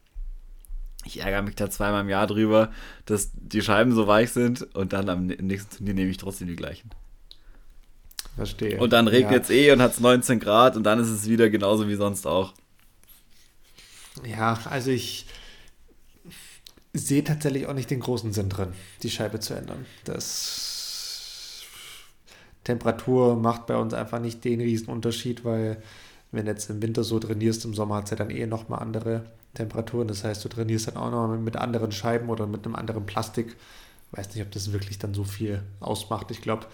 ich 1.06 1.22
ärgere 1.22 1.42
mich 1.42 1.56
da 1.56 1.70
zweimal 1.70 2.02
im 2.02 2.10
Jahr 2.10 2.28
drüber, 2.28 2.72
dass 3.06 3.32
die 3.34 3.62
Scheiben 3.62 3.94
so 3.94 4.08
weich 4.08 4.32
sind 4.32 4.64
und 4.76 4.94
dann 4.94 5.10
am 5.10 5.28
nächsten 5.28 5.78
Turnier 5.78 5.94
nehme 5.94 6.12
ich 6.12 6.18
trotzdem 6.18 6.48
die 6.48 6.56
gleichen. 6.56 6.90
Verstehe. 8.36 8.80
Und 8.80 8.94
dann 8.94 9.08
regnet 9.08 9.44
es 9.44 9.50
ja. 9.50 9.56
eh 9.56 9.72
und 9.72 9.82
hat 9.82 9.94
es 9.94 10.00
19 10.00 10.40
Grad 10.40 10.76
und 10.76 10.84
dann 10.84 11.00
ist 11.00 11.10
es 11.10 11.28
wieder 11.28 11.50
genauso 11.50 11.88
wie 11.88 11.96
sonst 11.96 12.28
auch. 12.28 12.54
Ja, 14.26 14.60
also 14.66 14.92
ich 14.92 15.26
sehe 16.94 17.24
tatsächlich 17.24 17.68
auch 17.68 17.74
nicht 17.74 17.90
den 17.90 18.00
großen 18.00 18.34
Sinn 18.34 18.50
drin, 18.50 18.74
die 19.04 19.10
Scheibe 19.10 19.40
zu 19.40 19.54
ändern. 19.54 19.86
Das 20.04 20.69
Temperatur 22.64 23.36
macht 23.36 23.68
bei 23.68 23.78
uns 23.78 23.94
einfach 23.94 24.20
nicht 24.20 24.44
den 24.44 24.86
Unterschied, 24.88 25.46
weil 25.46 25.82
wenn 26.32 26.46
jetzt 26.46 26.70
im 26.70 26.82
Winter 26.82 27.04
so 27.04 27.20
trainierst, 27.20 27.66
im 27.66 27.74
Sommer 27.74 27.96
hat 27.96 28.06
es 28.06 28.12
ja 28.12 28.18
dann 28.18 28.30
eh 28.30 28.46
nochmal 28.46 28.80
andere 28.80 29.26
Temperaturen. 29.54 30.08
Das 30.08 30.24
heißt, 30.24 30.44
du 30.46 30.50
trainierst 30.50 30.88
dann 30.88 30.98
auch 30.98 31.10
noch 31.10 31.38
mit 31.38 31.56
anderen 31.56 31.92
Scheiben 31.92 32.30
oder 32.30 32.46
mit 32.46 32.66
einem 32.66 32.76
anderen 32.76 33.06
Plastik. 33.06 33.56
Ich 34.12 34.18
weiß 34.18 34.36
nicht, 34.36 34.44
ob 34.44 34.52
das 34.52 34.72
wirklich 34.72 35.00
dann 35.00 35.14
so 35.14 35.24
viel 35.24 35.64
ausmacht. 35.80 36.32
Ich 36.32 36.42
glaube, 36.42 36.68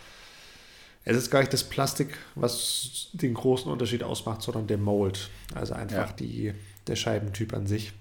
es 1.06 1.16
ist 1.16 1.30
gar 1.30 1.40
nicht 1.40 1.54
das 1.54 1.64
Plastik, 1.64 2.18
was 2.34 3.10
den 3.14 3.34
großen 3.34 3.72
Unterschied 3.72 4.04
ausmacht, 4.04 4.42
sondern 4.42 4.68
der 4.68 4.78
Mold. 4.78 5.30
Also 5.54 5.74
einfach 5.74 6.10
ja. 6.10 6.16
die, 6.20 6.54
der 6.88 6.96
Scheibentyp 6.96 7.54
an 7.54 7.68
sich. 7.68 7.94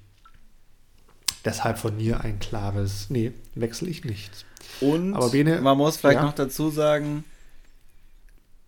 Deshalb 1.44 1.78
von 1.78 1.96
mir 1.96 2.22
ein 2.22 2.38
klares, 2.38 3.10
nee, 3.10 3.32
wechsle 3.54 3.90
ich 3.90 4.04
nicht. 4.04 4.46
Und 4.80 5.14
Aber 5.14 5.28
Bene, 5.28 5.60
man 5.60 5.76
muss 5.76 5.98
vielleicht 5.98 6.20
ja. 6.20 6.24
noch 6.24 6.32
dazu 6.32 6.70
sagen, 6.70 7.24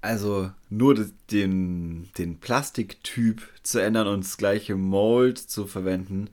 also 0.07 0.51
nur 0.71 0.95
den, 1.31 2.09
den 2.17 2.39
Plastiktyp 2.39 3.43
zu 3.63 3.81
ändern 3.81 4.07
und 4.07 4.25
das 4.25 4.37
gleiche 4.37 4.77
Mold 4.77 5.39
zu 5.39 5.67
verwenden, 5.67 6.31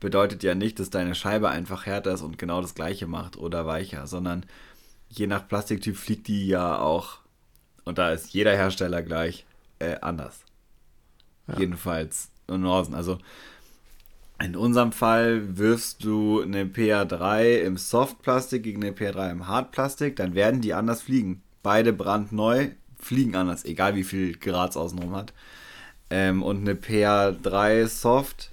bedeutet 0.00 0.42
ja 0.42 0.54
nicht, 0.54 0.78
dass 0.78 0.90
deine 0.90 1.14
Scheibe 1.14 1.48
einfach 1.48 1.86
härter 1.86 2.12
ist 2.12 2.22
und 2.22 2.38
genau 2.38 2.60
das 2.60 2.74
gleiche 2.74 3.06
macht 3.06 3.36
oder 3.36 3.66
weicher, 3.66 4.06
sondern 4.06 4.44
je 5.08 5.26
nach 5.26 5.48
Plastiktyp 5.48 5.96
fliegt 5.96 6.28
die 6.28 6.46
ja 6.46 6.78
auch 6.78 7.18
und 7.84 7.98
da 7.98 8.12
ist 8.12 8.32
jeder 8.32 8.52
Hersteller 8.52 9.02
gleich 9.02 9.46
äh, 9.78 9.96
anders. 10.00 10.40
Ja. 11.46 11.58
Jedenfalls 11.58 12.30
in 12.48 12.62
Norsen. 12.62 12.94
Also 12.94 13.18
in 14.42 14.56
unserem 14.56 14.92
Fall 14.92 15.56
wirfst 15.56 16.04
du 16.04 16.42
eine 16.42 16.64
PA3 16.64 17.58
im 17.58 17.76
Softplastik 17.76 18.62
gegen 18.62 18.82
eine 18.82 18.92
PA3 18.92 19.30
im 19.30 19.48
Hartplastik, 19.48 20.16
dann 20.16 20.34
werden 20.34 20.60
die 20.60 20.74
anders 20.74 21.02
fliegen. 21.02 21.42
Beide 21.62 21.92
brandneu, 21.92 22.70
fliegen 23.04 23.36
anders, 23.36 23.64
egal 23.64 23.94
wie 23.94 24.04
viel 24.04 24.36
Grad 24.36 24.76
außenrum 24.76 25.14
hat. 25.14 25.32
Ähm, 26.10 26.42
und 26.42 26.60
eine 26.60 26.74
PA3 26.74 27.86
Soft 27.86 28.50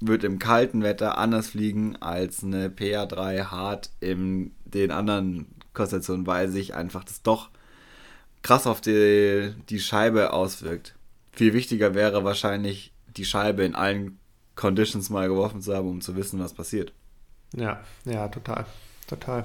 wird 0.00 0.24
im 0.24 0.38
kalten 0.38 0.82
Wetter 0.82 1.18
anders 1.18 1.48
fliegen 1.48 1.96
als 1.96 2.44
eine 2.44 2.68
PA3 2.68 3.46
Hart 3.46 3.90
in 4.00 4.52
den 4.64 4.90
anderen 4.90 5.46
Konstellationen, 5.74 6.26
weil 6.26 6.48
sich 6.48 6.74
einfach 6.74 7.04
das 7.04 7.22
doch 7.22 7.50
krass 8.42 8.66
auf 8.66 8.80
die, 8.80 9.54
die 9.68 9.80
Scheibe 9.80 10.32
auswirkt. 10.32 10.94
Viel 11.32 11.52
wichtiger 11.52 11.94
wäre 11.94 12.24
wahrscheinlich, 12.24 12.92
die 13.16 13.24
Scheibe 13.24 13.64
in 13.64 13.74
allen 13.74 14.18
Conditions 14.54 15.10
mal 15.10 15.28
geworfen 15.28 15.62
zu 15.62 15.74
haben, 15.74 15.88
um 15.88 16.00
zu 16.00 16.16
wissen, 16.16 16.40
was 16.40 16.52
passiert. 16.52 16.92
Ja, 17.54 17.80
ja, 18.04 18.28
total. 18.28 18.66
Total. 19.06 19.44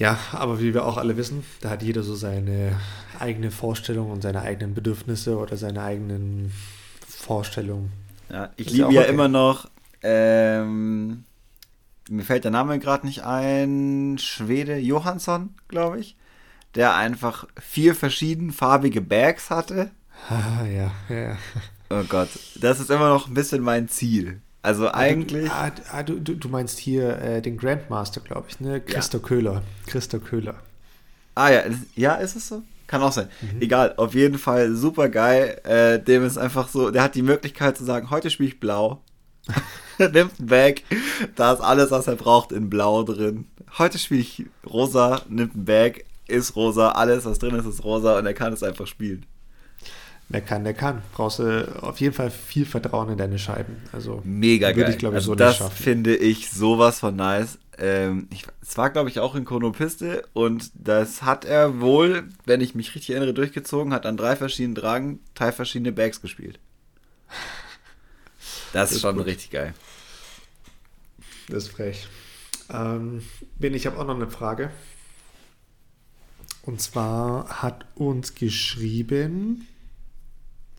Ja, 0.00 0.18
aber 0.32 0.60
wie 0.60 0.72
wir 0.72 0.86
auch 0.86 0.96
alle 0.96 1.18
wissen, 1.18 1.44
da 1.60 1.68
hat 1.68 1.82
jeder 1.82 2.02
so 2.02 2.14
seine 2.14 2.74
eigene 3.18 3.50
Vorstellung 3.50 4.10
und 4.10 4.22
seine 4.22 4.40
eigenen 4.40 4.72
Bedürfnisse 4.72 5.36
oder 5.36 5.58
seine 5.58 5.82
eigenen 5.82 6.52
Vorstellungen, 7.06 7.92
Ja, 8.30 8.48
ich 8.56 8.70
liebe 8.70 8.94
ja, 8.94 9.02
okay. 9.02 9.10
immer 9.10 9.28
noch, 9.28 9.68
ähm, 10.02 11.24
mir 12.08 12.24
fällt 12.24 12.44
der 12.44 12.50
Name 12.50 12.78
gerade 12.78 13.06
nicht 13.06 13.24
ein, 13.24 14.16
Schwede 14.18 14.78
Johansson, 14.78 15.50
glaube 15.68 16.00
ich, 16.00 16.16
der 16.76 16.94
einfach 16.94 17.46
vier 17.60 17.94
verschiedenfarbige 17.94 19.02
Bags 19.02 19.50
hatte. 19.50 19.90
Ah, 20.30 20.64
ja, 20.74 20.92
ja. 21.14 21.36
Oh 21.90 22.04
Gott, 22.08 22.30
das 22.58 22.80
ist 22.80 22.90
immer 22.90 23.10
noch 23.10 23.28
ein 23.28 23.34
bisschen 23.34 23.60
mein 23.62 23.90
Ziel. 23.90 24.40
Also 24.62 24.88
ah, 24.88 24.94
eigentlich. 24.94 25.48
Du, 25.48 25.52
ah, 25.52 25.72
ah, 25.92 26.02
du, 26.02 26.18
du, 26.18 26.48
meinst 26.48 26.78
hier 26.78 27.18
äh, 27.18 27.42
den 27.42 27.56
Grandmaster, 27.56 28.20
glaube 28.20 28.46
ich, 28.48 28.60
ne? 28.60 28.80
Christo 28.80 29.18
ja. 29.18 29.24
Köhler. 29.24 29.62
Christo 29.86 30.18
Köhler. 30.20 30.56
Ah 31.34 31.50
ja, 31.50 31.62
ja, 31.96 32.14
ist 32.14 32.36
es 32.36 32.48
so? 32.48 32.62
Kann 32.86 33.02
auch 33.02 33.12
sein. 33.12 33.28
Mhm. 33.40 33.62
Egal, 33.62 33.94
auf 33.96 34.14
jeden 34.14 34.36
Fall 34.36 34.74
super 34.74 35.08
geil. 35.08 35.60
Äh, 35.64 35.98
dem 36.00 36.24
ist 36.24 36.36
einfach 36.36 36.68
so, 36.68 36.90
der 36.90 37.02
hat 37.02 37.14
die 37.14 37.22
Möglichkeit 37.22 37.78
zu 37.78 37.84
sagen, 37.84 38.10
heute 38.10 38.30
spiele 38.30 38.48
ich 38.48 38.60
blau. 38.60 39.02
nimmt 39.98 40.38
ein 40.40 40.46
Bag, 40.46 40.82
da 41.36 41.52
ist 41.52 41.60
alles, 41.60 41.90
was 41.90 42.06
er 42.06 42.16
braucht, 42.16 42.52
in 42.52 42.70
blau 42.70 43.02
drin. 43.02 43.46
Heute 43.78 43.98
spiele 43.98 44.20
ich 44.20 44.46
rosa, 44.66 45.22
nimmt 45.28 45.54
ein 45.54 45.64
Bag, 45.64 46.04
ist 46.26 46.56
rosa, 46.56 46.90
alles, 46.90 47.24
was 47.24 47.38
drin 47.38 47.54
ist, 47.54 47.66
ist 47.66 47.84
rosa 47.84 48.18
und 48.18 48.26
er 48.26 48.34
kann 48.34 48.52
es 48.52 48.62
einfach 48.62 48.86
spielen. 48.86 49.26
Wer 50.30 50.40
kann, 50.40 50.64
der 50.64 50.74
kann. 50.74 51.02
Brauchst 51.12 51.40
du 51.40 51.82
auf 51.82 52.00
jeden 52.00 52.14
Fall 52.14 52.30
viel 52.30 52.64
Vertrauen 52.64 53.10
in 53.10 53.18
deine 53.18 53.38
Scheiben. 53.38 53.82
Also 53.92 54.22
mega 54.24 54.72
geil. 54.72 54.90
Ich, 54.90 55.02
ich, 55.02 55.06
also 55.06 55.32
so 55.32 55.34
das 55.34 55.58
finde 55.72 56.16
ich 56.16 56.50
sowas 56.50 57.00
von 57.00 57.16
nice 57.16 57.58
ähm, 57.80 58.28
ich, 58.30 58.44
es 58.60 58.76
war, 58.76 58.90
glaube 58.90 59.08
ich, 59.08 59.18
auch 59.20 59.34
in 59.34 59.44
Chronopiste 59.44 60.28
und 60.34 60.70
das 60.74 61.22
hat 61.22 61.44
er 61.46 61.80
wohl, 61.80 62.28
wenn 62.44 62.60
ich 62.60 62.74
mich 62.74 62.94
richtig 62.94 63.10
erinnere, 63.10 63.32
durchgezogen, 63.32 63.94
hat 63.94 64.04
an 64.04 64.18
drei 64.18 64.36
verschiedenen 64.36 64.74
Dragen 64.74 65.20
drei 65.34 65.50
verschiedene 65.50 65.90
Bags 65.90 66.20
gespielt. 66.20 66.60
Das, 68.72 68.90
das 68.90 68.92
ist 68.92 69.00
schon 69.00 69.16
gut. 69.16 69.26
richtig 69.26 69.50
geil. 69.50 69.74
Das 71.48 71.64
ist 71.64 71.70
frech. 71.70 72.06
Ähm, 72.72 73.22
ben, 73.58 73.74
ich 73.74 73.86
habe 73.86 73.98
auch 73.98 74.06
noch 74.06 74.14
eine 74.14 74.30
Frage. 74.30 74.70
Und 76.62 76.80
zwar 76.80 77.62
hat 77.62 77.86
uns 77.94 78.34
geschrieben, 78.34 79.66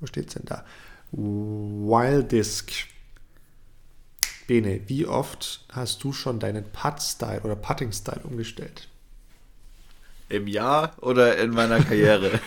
wo 0.02 0.08
steht 0.08 0.28
es 0.28 0.34
denn 0.34 0.46
da? 0.46 0.66
Wildisk 1.12 2.72
Bene, 4.48 4.82
wie 4.88 5.06
oft 5.06 5.64
hast 5.72 6.04
du 6.04 6.12
schon 6.12 6.40
deinen 6.40 6.66
Putt-Style 6.66 7.42
oder 7.42 7.56
Putting-Style 7.56 8.22
umgestellt? 8.24 8.90
Im 10.28 10.48
Jahr 10.48 10.94
oder 11.00 11.38
in 11.38 11.52
meiner 11.52 11.82
Karriere? 11.82 12.40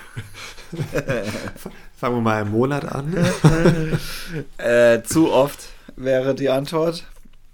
Fangen 1.97 2.17
wir 2.17 2.21
mal 2.21 2.43
im 2.43 2.51
Monat 2.51 2.85
an. 2.85 3.17
äh, 4.59 5.03
zu 5.03 5.33
oft 5.33 5.69
wäre 5.97 6.35
die 6.35 6.51
Antwort. 6.51 7.07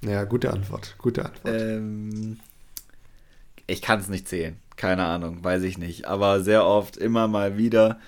Ja, 0.02 0.24
gute 0.24 0.52
Antwort. 0.52 0.96
Gute 0.98 1.26
Antwort. 1.26 1.54
Ähm, 1.54 2.40
ich 3.66 3.82
kann 3.82 4.00
es 4.00 4.08
nicht 4.08 4.28
zählen. 4.28 4.56
Keine 4.76 5.04
Ahnung, 5.04 5.44
weiß 5.44 5.62
ich 5.62 5.78
nicht. 5.78 6.06
Aber 6.06 6.40
sehr 6.40 6.64
oft 6.64 6.96
immer 6.96 7.28
mal 7.28 7.58
wieder 7.58 8.00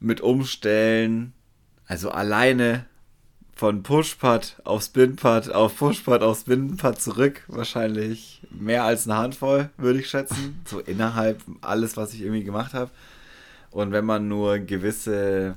mit 0.00 0.20
Umstellen. 0.20 1.32
Also 1.86 2.10
alleine 2.10 2.86
von 3.54 3.82
Pushpad 3.82 4.60
auf 4.64 4.82
Spinpad 4.84 5.50
auf 5.50 5.76
Pushpad 5.76 6.22
auf 6.22 6.40
Spinpad 6.40 7.00
zurück. 7.00 7.42
Wahrscheinlich 7.48 8.42
mehr 8.50 8.84
als 8.84 9.08
eine 9.08 9.18
Handvoll, 9.18 9.70
würde 9.76 10.00
ich 10.00 10.08
schätzen. 10.08 10.60
So 10.64 10.80
innerhalb 10.80 11.42
alles, 11.60 11.96
was 11.96 12.14
ich 12.14 12.20
irgendwie 12.22 12.44
gemacht 12.44 12.74
habe. 12.74 12.90
Und 13.70 13.92
wenn 13.92 14.04
man 14.04 14.28
nur 14.28 14.58
gewisse 14.60 15.56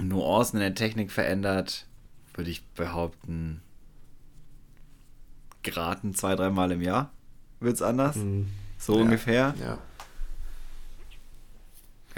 Nuancen 0.00 0.58
in 0.58 0.62
der 0.62 0.74
Technik 0.74 1.10
verändert, 1.10 1.86
würde 2.34 2.50
ich 2.50 2.66
behaupten, 2.68 3.62
geraten 5.62 6.14
zwei, 6.14 6.34
dreimal 6.36 6.72
im 6.72 6.82
Jahr 6.82 7.10
wird 7.60 7.74
es 7.74 7.82
anders. 7.82 8.16
Mhm. 8.16 8.48
So 8.78 8.96
ja, 8.96 9.02
ungefähr. 9.02 9.54
Ja. 9.60 9.78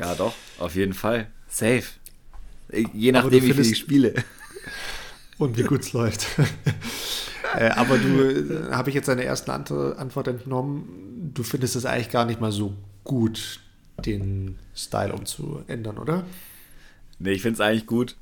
Ja, 0.00 0.14
doch, 0.14 0.34
auf 0.58 0.74
jeden 0.74 0.94
Fall. 0.94 1.26
Safe. 1.46 1.84
Je 2.94 3.12
nachdem, 3.12 3.44
wie 3.44 3.52
viel 3.52 3.66
ich 3.66 3.78
spiele 3.78 4.14
und 5.38 5.58
wie 5.58 5.62
gut 5.62 5.82
es 5.82 5.92
läuft. 5.92 6.26
äh, 7.56 7.68
aber 7.70 7.98
du, 7.98 8.68
äh, 8.68 8.72
habe 8.72 8.88
ich 8.88 8.94
jetzt 8.94 9.08
deine 9.08 9.24
erste 9.24 9.52
Antwort 9.52 10.28
entnommen, 10.28 11.32
du 11.34 11.42
findest 11.42 11.76
es 11.76 11.84
eigentlich 11.84 12.10
gar 12.10 12.24
nicht 12.24 12.40
mal 12.40 12.52
so 12.52 12.74
gut, 13.04 13.60
den 14.04 14.58
Style 14.74 15.12
umzuändern, 15.12 15.98
oder? 15.98 16.24
Nee, 17.18 17.32
ich 17.32 17.42
finde 17.42 17.54
es 17.54 17.60
eigentlich 17.60 17.86
gut, 17.86 18.16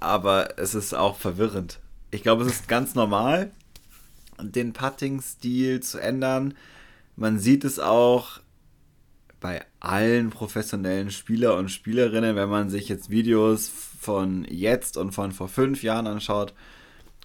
aber 0.00 0.58
es 0.58 0.74
ist 0.74 0.94
auch 0.94 1.16
verwirrend. 1.16 1.80
Ich 2.10 2.22
glaube, 2.22 2.44
es 2.44 2.52
ist 2.52 2.68
ganz 2.68 2.94
normal, 2.94 3.50
den 4.40 4.72
Putting-Stil 4.72 5.80
zu 5.80 5.98
ändern. 5.98 6.54
Man 7.16 7.38
sieht 7.38 7.64
es 7.64 7.78
auch 7.78 8.40
bei 9.40 9.64
allen 9.80 10.30
professionellen 10.30 11.10
Spieler 11.10 11.56
und 11.56 11.70
Spielerinnen, 11.70 12.36
wenn 12.36 12.48
man 12.48 12.70
sich 12.70 12.88
jetzt 12.88 13.10
Videos 13.10 13.70
von 14.00 14.44
jetzt 14.48 14.96
und 14.96 15.12
von 15.12 15.32
vor 15.32 15.48
fünf 15.48 15.82
Jahren 15.82 16.06
anschaut, 16.06 16.54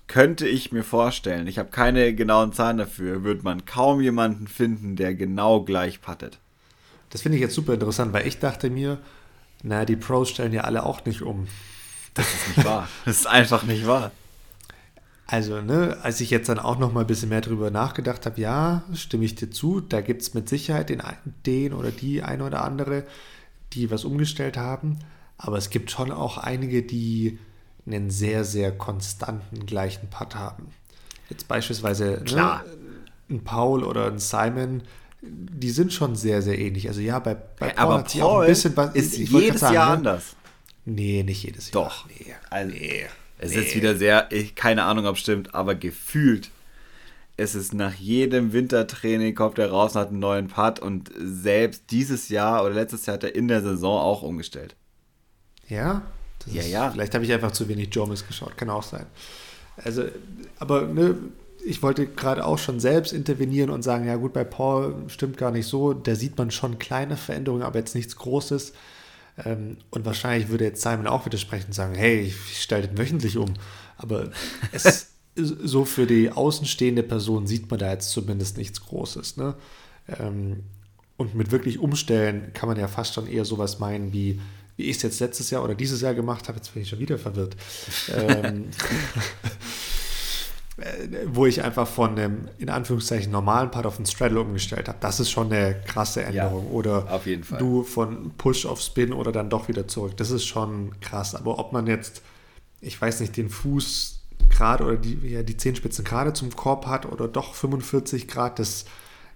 könnte 0.08 0.48
ich 0.48 0.72
mir 0.72 0.84
vorstellen, 0.84 1.48
ich 1.48 1.58
habe 1.58 1.70
keine 1.70 2.14
genauen 2.14 2.54
Zahlen 2.54 2.78
dafür, 2.78 3.24
wird 3.24 3.44
man 3.44 3.66
kaum 3.66 4.02
jemanden 4.02 4.48
finden, 4.48 4.96
der 4.96 5.16
genau 5.16 5.62
gleich 5.62 6.02
puttet. 6.02 6.40
Das 7.10 7.22
finde 7.22 7.38
ich 7.38 7.42
jetzt 7.42 7.56
super 7.56 7.74
interessant, 7.74 8.14
weil 8.14 8.28
ich 8.28 8.40
dachte 8.40 8.70
mir, 8.70 9.00
naja, 9.62 9.86
die 9.86 9.96
Pros 9.96 10.30
stellen 10.30 10.54
ja 10.54 10.62
alle 10.62 10.86
auch 10.86 11.06
nicht 11.06 11.22
um. 11.22 11.48
Das 12.14 12.32
ist 12.32 12.58
nicht 12.58 12.66
wahr. 12.66 12.88
Das 13.06 13.18
ist 13.18 13.28
einfach 13.28 13.64
nicht 13.64 13.88
wahr. 13.88 14.12
Also, 15.26 15.62
ne, 15.62 15.98
als 16.02 16.20
ich 16.20 16.30
jetzt 16.30 16.50
dann 16.50 16.60
auch 16.60 16.78
noch 16.78 16.92
mal 16.92 17.02
ein 17.02 17.08
bisschen 17.08 17.30
mehr 17.30 17.42
drüber 17.42 17.72
nachgedacht 17.72 18.26
habe, 18.26 18.42
ja, 18.42 18.84
stimme 18.94 19.26
ich 19.26 19.36
dir 19.36 19.50
zu, 19.50 19.80
da 19.80 20.02
gibt 20.02 20.22
es 20.22 20.34
mit 20.34 20.50
Sicherheit 20.50 20.90
den, 20.90 21.02
den 21.46 21.74
oder 21.74 21.92
die 21.92 22.22
eine 22.24 22.46
oder 22.46 22.64
andere, 22.64 23.06
die 23.72 23.90
was 23.90 24.04
umgestellt 24.04 24.58
haben. 24.58 25.00
Aber 25.38 25.58
es 25.58 25.70
gibt 25.70 25.92
schon 25.92 26.12
auch 26.12 26.38
einige, 26.38 26.84
die 26.84 27.40
einen 27.86 28.10
sehr, 28.10 28.44
sehr 28.44 28.72
konstanten 28.72 29.66
gleichen 29.66 30.10
Putt 30.10 30.36
haben. 30.36 30.68
Jetzt 31.30 31.48
beispielsweise 31.48 32.24
ne, 32.30 32.62
ein 33.30 33.44
Paul 33.44 33.84
oder 33.84 34.08
ein 34.08 34.20
Simon, 34.20 34.84
die 35.22 35.72
sind 35.72 35.94
schon 35.94 36.16
sehr, 36.16 36.42
sehr 36.42 36.60
ähnlich. 36.60 36.88
Also 36.88 37.02
ja, 37.02 37.20
bei, 37.20 37.34
bei 37.34 37.70
Paul 37.70 37.78
aber 37.78 37.98
hat 38.00 38.14
Paul 38.14 38.22
auch 38.22 38.40
ein 38.42 38.48
bisschen 38.48 38.76
was. 38.76 38.94
Ist 38.94 39.18
jedes 39.18 39.62
sagen, 39.62 39.74
Jahr 39.74 39.88
ne? 39.88 39.94
anders. 39.94 40.36
Nee, 40.86 41.24
nicht 41.24 41.44
jedes 41.44 41.72
Jahr. 41.72 41.86
Doch. 41.86 42.08
Nee. 42.08 42.36
Also, 42.50 42.74
nee. 42.74 43.06
Es 43.44 43.56
nee. 43.56 43.62
ist 43.62 43.76
wieder 43.76 43.96
sehr, 43.96 44.32
ich, 44.32 44.56
keine 44.56 44.84
Ahnung, 44.84 45.06
ob 45.06 45.16
es 45.16 45.22
stimmt, 45.22 45.54
aber 45.54 45.76
gefühlt 45.76 46.50
es 47.36 47.56
ist 47.56 47.74
nach 47.74 47.96
jedem 47.96 48.54
Wintertraining 48.54 49.34
kommt 49.34 49.58
er 49.58 49.72
raus 49.72 49.96
und 49.96 50.02
hat 50.02 50.10
einen 50.10 50.20
neuen 50.20 50.48
Putt 50.48 50.80
und 50.80 51.10
selbst 51.18 51.86
dieses 51.90 52.30
Jahr 52.30 52.64
oder 52.64 52.76
letztes 52.76 53.06
Jahr 53.06 53.16
hat 53.16 53.24
er 53.24 53.36
in 53.36 53.48
der 53.48 53.62
Saison 53.62 54.00
auch 54.00 54.22
umgestellt. 54.22 54.76
Ja? 55.68 56.04
Ja, 56.46 56.62
ist, 56.62 56.70
ja. 56.70 56.92
Vielleicht 56.92 57.16
habe 57.16 57.26
ich 57.26 57.34
einfach 57.34 57.52
zu 57.52 57.68
wenig 57.68 57.90
Jomis 57.94 58.28
geschaut, 58.28 58.56
kann 58.58 58.70
auch 58.70 58.84
sein. 58.84 59.08
Also, 59.78 60.04
aber 60.60 60.84
ne, 60.84 61.16
ich 61.66 61.82
wollte 61.82 62.06
gerade 62.06 62.46
auch 62.46 62.60
schon 62.60 62.80
selbst 62.80 63.14
intervenieren 63.14 63.72
und 63.72 63.82
sagen, 63.82 64.06
ja 64.06 64.18
gut, 64.18 64.34
bei 64.34 64.44
Paul 64.44 64.96
stimmt 65.08 65.38
gar 65.38 65.52
nicht 65.52 65.66
so, 65.66 65.94
da 65.94 66.16
sieht 66.16 66.38
man 66.38 66.52
schon 66.52 66.78
kleine 66.78 67.18
Veränderungen, 67.18 67.64
aber 67.64 67.80
jetzt 67.80 67.96
nichts 67.96 68.16
Großes. 68.18 68.74
Ähm, 69.44 69.78
und 69.90 70.06
wahrscheinlich 70.06 70.50
würde 70.50 70.66
jetzt 70.66 70.82
Simon 70.82 71.08
auch 71.08 71.26
widersprechen 71.26 71.68
und 71.68 71.74
sagen, 71.74 71.96
hey, 71.96 72.22
ich 72.22 72.62
stelle 72.62 72.88
den 72.88 72.98
wöchentlich 72.98 73.38
um. 73.38 73.54
Aber 73.98 74.32
es 74.72 75.10
so 75.36 75.86
für 75.86 76.06
die 76.06 76.30
außenstehende 76.32 77.04
Person 77.04 77.48
sieht 77.48 77.70
man 77.70 77.80
da 77.80 77.92
jetzt 77.92 78.12
zumindest 78.12 78.58
nichts 78.58 78.82
Großes. 78.82 79.38
Ne? 79.38 79.56
Ähm, 80.20 80.64
und 81.18 81.36
mit 81.36 81.52
wirklich 81.52 81.80
umstellen 81.80 82.52
kann 82.54 82.70
man 82.70 82.78
ja 82.78 82.88
fast 82.88 83.14
schon 83.14 83.28
eher 83.28 83.46
sowas 83.46 83.80
meinen 83.80 84.14
wie, 84.14 84.40
wie 84.78 84.84
ich 84.84 84.98
es 84.98 85.04
jetzt 85.04 85.20
letztes 85.20 85.50
Jahr 85.50 85.64
oder 85.64 85.76
dieses 85.76 86.02
Jahr 86.02 86.14
gemacht 86.14 86.48
habe, 86.48 86.58
jetzt 86.58 86.74
bin 86.74 86.84
ich 86.84 86.90
schon 86.90 87.00
wieder 87.00 87.18
verwirrt. 87.18 87.56
ähm, 88.16 88.66
wo 91.28 91.46
ich 91.46 91.64
einfach 91.64 91.88
von 91.88 92.12
einem 92.12 92.48
in 92.58 92.70
Anführungszeichen 92.70 93.32
normalen 93.32 93.70
Part 93.70 93.86
auf 93.86 93.98
den 93.98 94.08
Straddle 94.08 94.42
umgestellt 94.42 94.88
habe. 94.88 94.98
Das 95.02 95.20
ist 95.20 95.30
schon 95.30 95.52
eine 95.52 95.80
krasse 95.86 96.24
Änderung. 96.24 96.66
Ja, 96.66 96.72
oder 96.72 97.12
auf 97.12 97.28
jeden 97.28 97.44
Fall. 97.44 97.60
du 97.60 97.84
von 97.84 98.32
Push 98.38 98.66
auf 98.66 98.82
Spin 98.82 99.14
oder 99.14 99.32
dann 99.32 99.50
doch 99.50 99.68
wieder 99.68 99.88
zurück. 99.88 100.18
Das 100.18 100.32
ist 100.32 100.46
schon 100.46 101.00
krass. 101.00 101.36
Aber 101.36 101.60
ob 101.60 101.74
man 101.74 101.86
jetzt, 101.86 102.24
ich 102.82 103.00
weiß 103.00 103.20
nicht, 103.20 103.38
den 103.38 103.50
Fuß 103.50 104.22
gerade 104.50 104.84
oder 104.84 104.98
die, 104.98 105.20
ja, 105.28 105.44
die 105.44 105.58
Zehenspitzen 105.58 106.04
gerade 106.04 106.34
zum 106.34 106.56
Korb 106.56 106.88
hat 106.88 107.06
oder 107.06 107.28
doch 107.28 107.54
45 107.54 108.28
Grad, 108.28 108.58
das 108.58 108.86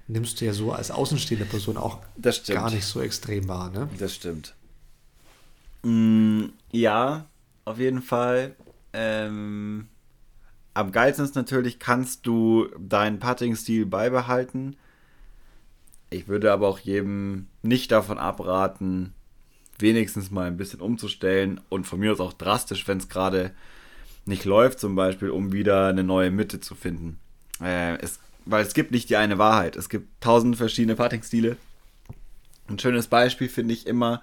nimmst 0.08 0.42
du 0.42 0.46
ja 0.46 0.54
so 0.54 0.72
als 0.72 0.90
außenstehende 0.90 1.46
Person 1.46 1.78
auch 1.78 2.00
gar 2.48 2.72
nicht 2.72 2.86
so 2.86 3.00
extrem 3.00 3.48
wahr. 3.48 3.70
Ne? 3.70 3.90
Das 4.00 4.16
stimmt. 4.16 4.56
Mm, 5.84 6.46
ja, 6.72 7.26
auf 7.66 7.78
jeden 7.78 8.02
Fall. 8.02 8.56
Ähm, 8.94 9.88
am 10.78 10.92
geilsten 10.92 11.26
ist 11.26 11.36
natürlich, 11.36 11.80
kannst 11.80 12.28
du 12.28 12.68
deinen 12.78 13.18
Putting-Stil 13.18 13.88
beibehalten. 13.88 14.76
Ich 16.12 16.28
würde 16.28 16.54
aber 16.54 16.68
auch 16.68 16.78
jedem 16.78 17.48
nicht 17.64 17.92
davon 17.92 18.20
abraten, 18.20 19.14
wenigstens 19.80 20.30
mal 20.30 20.46
ein 20.46 20.56
bisschen 20.58 20.80
umzustellen 20.80 21.60
und 21.70 21.86
von 21.86 22.00
mir 22.00 22.12
aus 22.12 22.20
auch 22.20 22.34
drastisch, 22.34 22.88
wenn 22.88 23.00
es 23.00 23.10
gerade 23.10 23.52
nicht 24.26 24.46
läuft, 24.46 24.80
zum 24.80 24.96
Beispiel, 24.96 25.32
um 25.32 25.52
wieder 25.52 25.88
eine 25.88 26.04
neue 26.04 26.30
Mitte 26.30 26.60
zu 26.60 26.76
finden. 26.76 27.18
Äh, 27.60 27.98
es, 27.98 28.20
weil 28.46 28.64
es 28.64 28.76
gibt 28.76 28.92
nicht 28.92 29.10
die 29.10 29.18
eine 29.18 29.40
Wahrheit. 29.40 29.78
Es 29.78 29.90
gibt 29.90 30.22
tausend 30.22 30.58
verschiedene 30.58 30.96
Putting-Stile. 30.96 31.58
Ein 32.68 32.78
schönes 32.78 33.08
Beispiel 33.08 33.50
finde 33.50 33.74
ich 33.74 33.88
immer, 33.88 34.22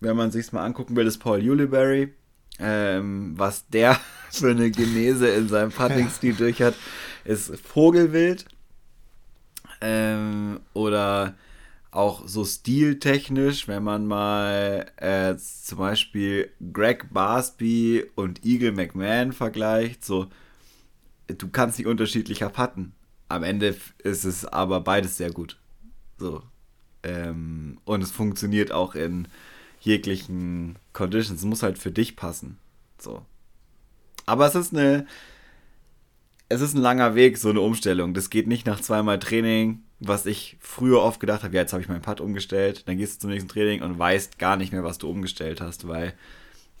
wenn 0.00 0.16
man 0.16 0.30
sich 0.30 0.50
mal 0.52 0.64
angucken 0.64 0.96
will, 0.96 1.06
ist 1.06 1.18
Paul 1.18 1.40
Uliberry. 1.40 2.14
Ähm, 2.58 3.34
was 3.36 3.68
der 3.68 3.98
für 4.30 4.50
eine 4.50 4.70
Genese 4.70 5.28
in 5.28 5.48
seinem 5.48 5.70
Putting-Stil 5.70 6.34
durch 6.34 6.60
hat, 6.62 6.74
ist 7.24 7.56
Vogelwild. 7.60 8.44
Ähm, 9.80 10.60
oder 10.74 11.34
auch 11.90 12.26
so 12.26 12.44
stiltechnisch, 12.44 13.68
wenn 13.68 13.82
man 13.82 14.06
mal 14.06 14.90
äh, 14.96 15.36
zum 15.36 15.78
Beispiel 15.78 16.50
Greg 16.72 17.12
Barsby 17.12 18.04
und 18.14 18.44
Eagle 18.44 18.72
McMahon 18.72 19.32
vergleicht, 19.32 20.04
so 20.04 20.28
du 21.28 21.48
kannst 21.48 21.78
nicht 21.78 21.86
unterschiedlicher 21.86 22.48
putten. 22.48 22.92
Am 23.28 23.42
Ende 23.42 23.76
ist 23.98 24.24
es 24.24 24.44
aber 24.44 24.80
beides 24.80 25.16
sehr 25.16 25.30
gut. 25.30 25.58
So. 26.18 26.42
Ähm, 27.02 27.78
und 27.84 28.02
es 28.02 28.10
funktioniert 28.10 28.72
auch 28.72 28.94
in 28.94 29.28
jeglichen 29.80 30.76
Conditions. 30.92 31.40
Es 31.40 31.46
muss 31.46 31.62
halt 31.62 31.78
für 31.78 31.90
dich 31.90 32.16
passen. 32.16 32.58
So. 32.98 33.22
Aber 34.26 34.46
es 34.46 34.54
ist 34.54 34.74
eine. 34.74 35.06
Es 36.50 36.62
ist 36.62 36.74
ein 36.74 36.80
langer 36.80 37.14
Weg, 37.14 37.36
so 37.36 37.50
eine 37.50 37.60
Umstellung. 37.60 38.14
Das 38.14 38.30
geht 38.30 38.46
nicht 38.46 38.66
nach 38.66 38.80
zweimal 38.80 39.18
Training, 39.18 39.82
was 40.00 40.26
ich 40.26 40.56
früher 40.60 41.02
oft 41.02 41.20
gedacht 41.20 41.42
habe, 41.42 41.54
ja, 41.54 41.62
jetzt 41.62 41.72
habe 41.72 41.82
ich 41.82 41.88
meinen 41.88 42.02
Putt 42.02 42.20
umgestellt, 42.20 42.84
dann 42.86 42.96
gehst 42.96 43.16
du 43.16 43.20
zum 43.22 43.30
nächsten 43.30 43.48
Training 43.50 43.82
und 43.82 43.98
weißt 43.98 44.38
gar 44.38 44.56
nicht 44.56 44.72
mehr, 44.72 44.84
was 44.84 44.98
du 44.98 45.10
umgestellt 45.10 45.60
hast, 45.60 45.88
weil 45.88 46.14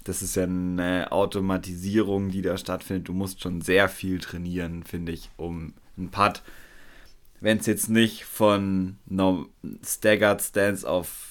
das 0.04 0.22
ist 0.22 0.36
ja 0.36 0.44
eine 0.44 1.12
Automatisierung, 1.12 2.30
die 2.30 2.40
da 2.40 2.56
stattfindet. 2.56 3.08
Du 3.08 3.12
musst 3.12 3.42
schon 3.42 3.60
sehr 3.60 3.88
viel 3.88 4.20
trainieren, 4.20 4.84
finde 4.84 5.12
ich, 5.12 5.28
um 5.36 5.74
einen 5.98 6.10
Putt, 6.10 6.42
wenn 7.40 7.58
es 7.58 7.66
jetzt 7.66 7.90
nicht 7.90 8.24
von 8.24 8.96
no 9.06 9.46
Staggered 9.84 10.40
Stance 10.40 10.88
auf 10.88 11.27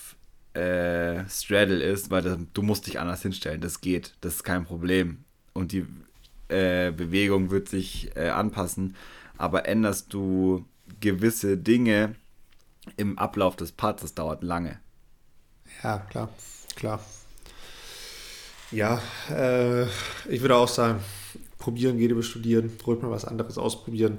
äh, 0.57 1.29
Straddle 1.29 1.83
ist, 1.83 2.09
weil 2.09 2.23
das, 2.23 2.37
du 2.53 2.61
musst 2.63 2.87
dich 2.87 2.99
anders 2.99 3.21
hinstellen. 3.21 3.61
Das 3.61 3.79
geht, 3.79 4.15
das 4.21 4.35
ist 4.35 4.43
kein 4.43 4.65
Problem. 4.65 5.23
Und 5.53 5.71
die 5.71 5.85
äh, 6.49 6.91
Bewegung 6.91 7.51
wird 7.51 7.69
sich 7.69 8.15
äh, 8.15 8.29
anpassen, 8.29 8.95
aber 9.37 9.67
änderst 9.67 10.13
du 10.13 10.65
gewisse 10.99 11.57
Dinge 11.57 12.15
im 12.95 13.17
Ablauf 13.17 13.55
des 13.55 13.71
Parts, 13.71 14.01
das 14.01 14.15
dauert 14.15 14.43
lange. 14.43 14.79
Ja, 15.83 15.99
klar, 16.09 16.29
klar. 16.75 16.99
Ja, 18.71 19.01
äh, 19.29 19.83
ich 20.27 20.41
würde 20.41 20.55
auch 20.55 20.67
sagen, 20.67 20.99
probieren 21.57 21.97
geht 21.97 22.11
über 22.11 22.23
studieren, 22.23 22.71
ruhig 22.85 23.01
mal 23.01 23.11
was 23.11 23.25
anderes 23.25 23.57
ausprobieren. 23.57 24.17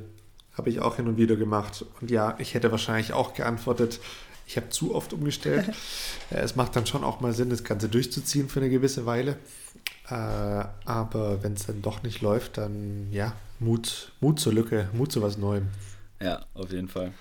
Habe 0.53 0.71
ich 0.71 0.81
auch 0.81 0.97
hin 0.97 1.07
und 1.07 1.17
wieder 1.17 1.37
gemacht. 1.37 1.85
Und 2.01 2.11
ja, 2.11 2.35
ich 2.39 2.55
hätte 2.55 2.71
wahrscheinlich 2.71 3.13
auch 3.13 3.35
geantwortet, 3.35 4.01
ich 4.49 4.57
habe 4.57 4.71
zu 4.71 4.95
oft 4.95 5.13
umgestellt. 5.13 5.71
es 6.31 6.57
macht 6.57 6.75
dann 6.75 6.87
schon 6.87 7.05
auch 7.05 7.21
mal 7.21 7.35
Sinn, 7.35 7.51
das 7.51 7.65
Ganze 7.65 7.89
durchzuziehen 7.91 8.49
für 8.49 8.61
eine 8.61 8.71
gewisse 8.71 9.05
Weile. 9.05 9.37
Äh, 10.09 10.15
aber 10.15 11.43
wenn 11.43 11.53
es 11.53 11.67
dann 11.67 11.83
doch 11.83 12.03
nicht 12.03 12.23
läuft, 12.23 12.57
dann 12.57 13.09
ja, 13.13 13.35
Mut, 13.61 14.13
Mut 14.21 14.41
zur 14.41 14.55
Lücke, 14.55 14.89
Mut 14.95 15.13
zu 15.13 15.21
was 15.21 15.37
Neuem. 15.37 15.69
Ja, 16.21 16.47
auf 16.55 16.73
jeden 16.73 16.89
Fall. 16.89 17.13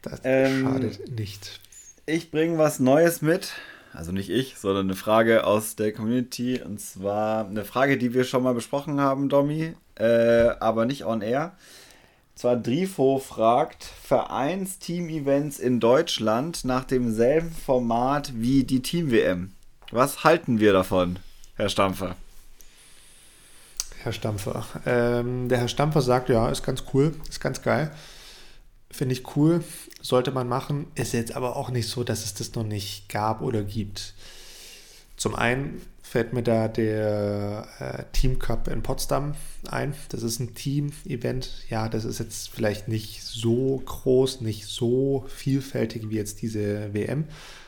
Das 0.00 0.20
ähm, 0.24 0.62
schadet 0.62 1.10
nicht. 1.18 1.60
Ich 2.06 2.30
bringe 2.30 2.56
was 2.56 2.80
Neues 2.80 3.20
mit. 3.20 3.52
Also 3.92 4.12
nicht 4.12 4.30
ich, 4.30 4.56
sondern 4.56 4.86
eine 4.86 4.96
Frage 4.96 5.44
aus 5.44 5.76
der 5.76 5.92
Community. 5.92 6.62
Und 6.62 6.80
zwar 6.80 7.46
eine 7.46 7.66
Frage, 7.66 7.98
die 7.98 8.14
wir 8.14 8.24
schon 8.24 8.42
mal 8.42 8.54
besprochen 8.54 9.00
haben, 9.00 9.28
Domi, 9.28 9.74
äh, 9.96 10.48
aber 10.60 10.86
nicht 10.86 11.04
on 11.04 11.20
air. 11.20 11.52
Zwar 12.38 12.54
Drifo 12.54 13.18
fragt 13.18 13.82
Vereinsteam-Events 13.82 15.58
in 15.58 15.80
Deutschland 15.80 16.64
nach 16.64 16.84
demselben 16.84 17.50
Format 17.50 18.30
wie 18.36 18.62
die 18.62 18.80
Team-WM. 18.80 19.50
Was 19.90 20.22
halten 20.22 20.60
wir 20.60 20.72
davon, 20.72 21.18
Herr 21.56 21.68
Stampfer? 21.68 22.14
Herr 24.04 24.12
Stampfer. 24.12 24.64
Ähm, 24.86 25.48
der 25.48 25.58
Herr 25.58 25.66
Stampfer 25.66 26.00
sagt, 26.00 26.28
ja, 26.28 26.48
ist 26.48 26.62
ganz 26.62 26.84
cool, 26.94 27.12
ist 27.28 27.40
ganz 27.40 27.60
geil. 27.60 27.90
Finde 28.88 29.14
ich 29.14 29.34
cool, 29.34 29.64
sollte 30.00 30.30
man 30.30 30.46
machen. 30.48 30.86
Ist 30.94 31.14
jetzt 31.14 31.34
aber 31.34 31.56
auch 31.56 31.70
nicht 31.70 31.88
so, 31.88 32.04
dass 32.04 32.24
es 32.24 32.34
das 32.34 32.54
noch 32.54 32.62
nicht 32.62 33.08
gab 33.08 33.42
oder 33.42 33.64
gibt. 33.64 34.14
Zum 35.16 35.34
einen 35.34 35.82
fällt 36.08 36.32
mir 36.32 36.42
da 36.42 36.68
der 36.68 37.66
äh, 37.78 38.04
Team 38.12 38.38
Cup 38.38 38.68
in 38.68 38.82
Potsdam 38.82 39.34
ein. 39.70 39.94
Das 40.08 40.22
ist 40.22 40.40
ein 40.40 40.54
Team-Event. 40.54 41.50
Ja, 41.68 41.88
das 41.88 42.04
ist 42.04 42.18
jetzt 42.18 42.48
vielleicht 42.48 42.88
nicht 42.88 43.22
so 43.22 43.82
groß, 43.84 44.40
nicht 44.40 44.66
so 44.66 45.26
vielfältig 45.28 46.08
wie 46.08 46.16
jetzt 46.16 46.40
diese 46.40 46.94
WM. 46.94 47.24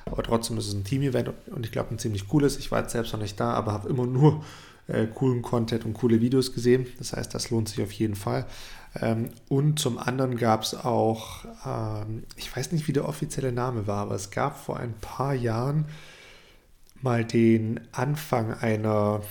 Aber 0.07 0.23
trotzdem 0.23 0.57
ist 0.59 0.69
es 0.69 0.75
ein 0.75 0.85
Team-Event 0.85 1.33
und 1.55 1.67
ich 1.67 1.73
glaube 1.73 1.95
ein 1.95 1.99
ziemlich 1.99 2.29
cooles. 2.29 2.59
Ich 2.59 2.71
war 2.71 2.81
jetzt 2.81 2.93
selbst 2.93 3.12
noch 3.12 3.21
nicht 3.21 3.39
da, 3.39 3.53
aber 3.53 3.73
habe 3.73 3.89
immer 3.89 4.07
nur 4.07 4.43
äh, 4.89 5.07
coolen 5.07 5.43
Content 5.43 5.85
und 5.85 5.95
coole 5.95 6.21
Videos 6.21 6.53
gesehen. 6.53 6.87
Das 6.99 7.12
heißt, 7.12 7.35
das 7.35 7.51
lohnt 7.51 7.69
sich 7.69 7.83
auf 7.83 7.93
jeden 7.93 8.17
Fall. 8.17 8.47
Ähm, 9.01 9.31
und 9.49 9.79
zum 9.79 9.99
anderen 9.99 10.37
gab 10.37 10.62
es 10.62 10.75
auch, 10.75 11.45
ähm, 11.67 12.25
ich 12.37 12.55
weiß 12.55 12.73
nicht, 12.73 12.89
wie 12.89 12.93
der 12.93 13.09
offizielle 13.09 13.53
Name 13.53 13.87
war, 13.87 13.99
aber 13.99 14.15
es 14.15 14.31
gab 14.31 14.59
vor 14.59 14.79
ein 14.79 14.95
paar 15.01 15.35
Jahren 15.35 15.85
mal 17.02 17.24
den 17.24 17.81
Anfang 17.93 18.55
einer, 18.55 19.22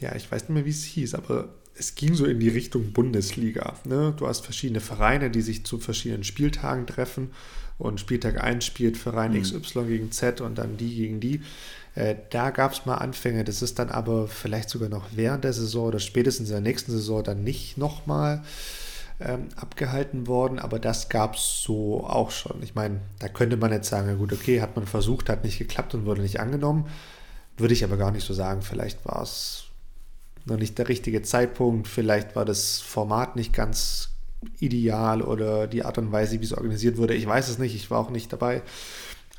ja, 0.00 0.14
ich 0.14 0.30
weiß 0.30 0.42
nicht 0.42 0.50
mehr, 0.50 0.64
wie 0.64 0.70
es 0.70 0.84
hieß, 0.84 1.14
aber 1.14 1.48
es 1.74 1.94
ging 1.94 2.14
so 2.14 2.26
in 2.26 2.40
die 2.40 2.48
Richtung 2.48 2.92
Bundesliga. 2.92 3.74
Ne? 3.84 4.14
Du 4.16 4.26
hast 4.26 4.40
verschiedene 4.40 4.80
Vereine, 4.80 5.30
die 5.30 5.40
sich 5.40 5.64
zu 5.64 5.78
verschiedenen 5.78 6.24
Spieltagen 6.24 6.86
treffen 6.86 7.30
und 7.78 7.98
Spieltag 7.98 8.42
1 8.42 8.64
spielt 8.64 8.98
Verein 8.98 9.32
mhm. 9.32 9.42
XY 9.42 9.84
gegen 9.84 10.12
Z 10.12 10.42
und 10.42 10.58
dann 10.58 10.76
die 10.76 10.94
gegen 10.94 11.20
die. 11.20 11.40
Äh, 11.94 12.16
da 12.28 12.50
gab 12.50 12.72
es 12.72 12.84
mal 12.84 12.96
Anfänge, 12.96 13.44
das 13.44 13.62
ist 13.62 13.78
dann 13.78 13.88
aber 13.88 14.28
vielleicht 14.28 14.68
sogar 14.68 14.90
noch 14.90 15.06
während 15.14 15.44
der 15.44 15.54
Saison 15.54 15.86
oder 15.86 15.98
spätestens 15.98 16.50
in 16.50 16.54
der 16.54 16.60
nächsten 16.60 16.92
Saison 16.92 17.24
dann 17.24 17.42
nicht 17.42 17.78
nochmal 17.78 18.42
ähm, 19.20 19.48
abgehalten 19.56 20.26
worden, 20.26 20.58
aber 20.58 20.78
das 20.78 21.08
gab 21.08 21.36
es 21.36 21.62
so 21.62 22.04
auch 22.06 22.30
schon. 22.30 22.62
Ich 22.62 22.74
meine, 22.74 23.00
da 23.18 23.28
könnte 23.28 23.56
man 23.56 23.72
jetzt 23.72 23.88
sagen, 23.88 24.08
ja 24.08 24.14
gut, 24.14 24.32
okay, 24.32 24.60
hat 24.60 24.76
man 24.76 24.86
versucht, 24.86 25.28
hat 25.28 25.44
nicht 25.44 25.58
geklappt 25.58 25.94
und 25.94 26.06
wurde 26.06 26.22
nicht 26.22 26.40
angenommen. 26.40 26.86
Würde 27.56 27.74
ich 27.74 27.84
aber 27.84 27.96
gar 27.96 28.10
nicht 28.10 28.26
so 28.26 28.32
sagen. 28.34 28.62
Vielleicht 28.62 29.04
war 29.04 29.22
es 29.22 29.64
noch 30.46 30.56
nicht 30.56 30.78
der 30.78 30.88
richtige 30.88 31.22
Zeitpunkt, 31.22 31.86
vielleicht 31.86 32.34
war 32.34 32.44
das 32.44 32.80
Format 32.80 33.36
nicht 33.36 33.52
ganz 33.52 34.08
ideal 34.58 35.20
oder 35.20 35.66
die 35.66 35.84
Art 35.84 35.98
und 35.98 36.12
Weise, 36.12 36.40
wie 36.40 36.44
es 36.44 36.54
organisiert 36.54 36.96
wurde. 36.96 37.14
Ich 37.14 37.26
weiß 37.26 37.48
es 37.48 37.58
nicht, 37.58 37.74
ich 37.74 37.90
war 37.90 37.98
auch 37.98 38.10
nicht 38.10 38.32
dabei 38.32 38.62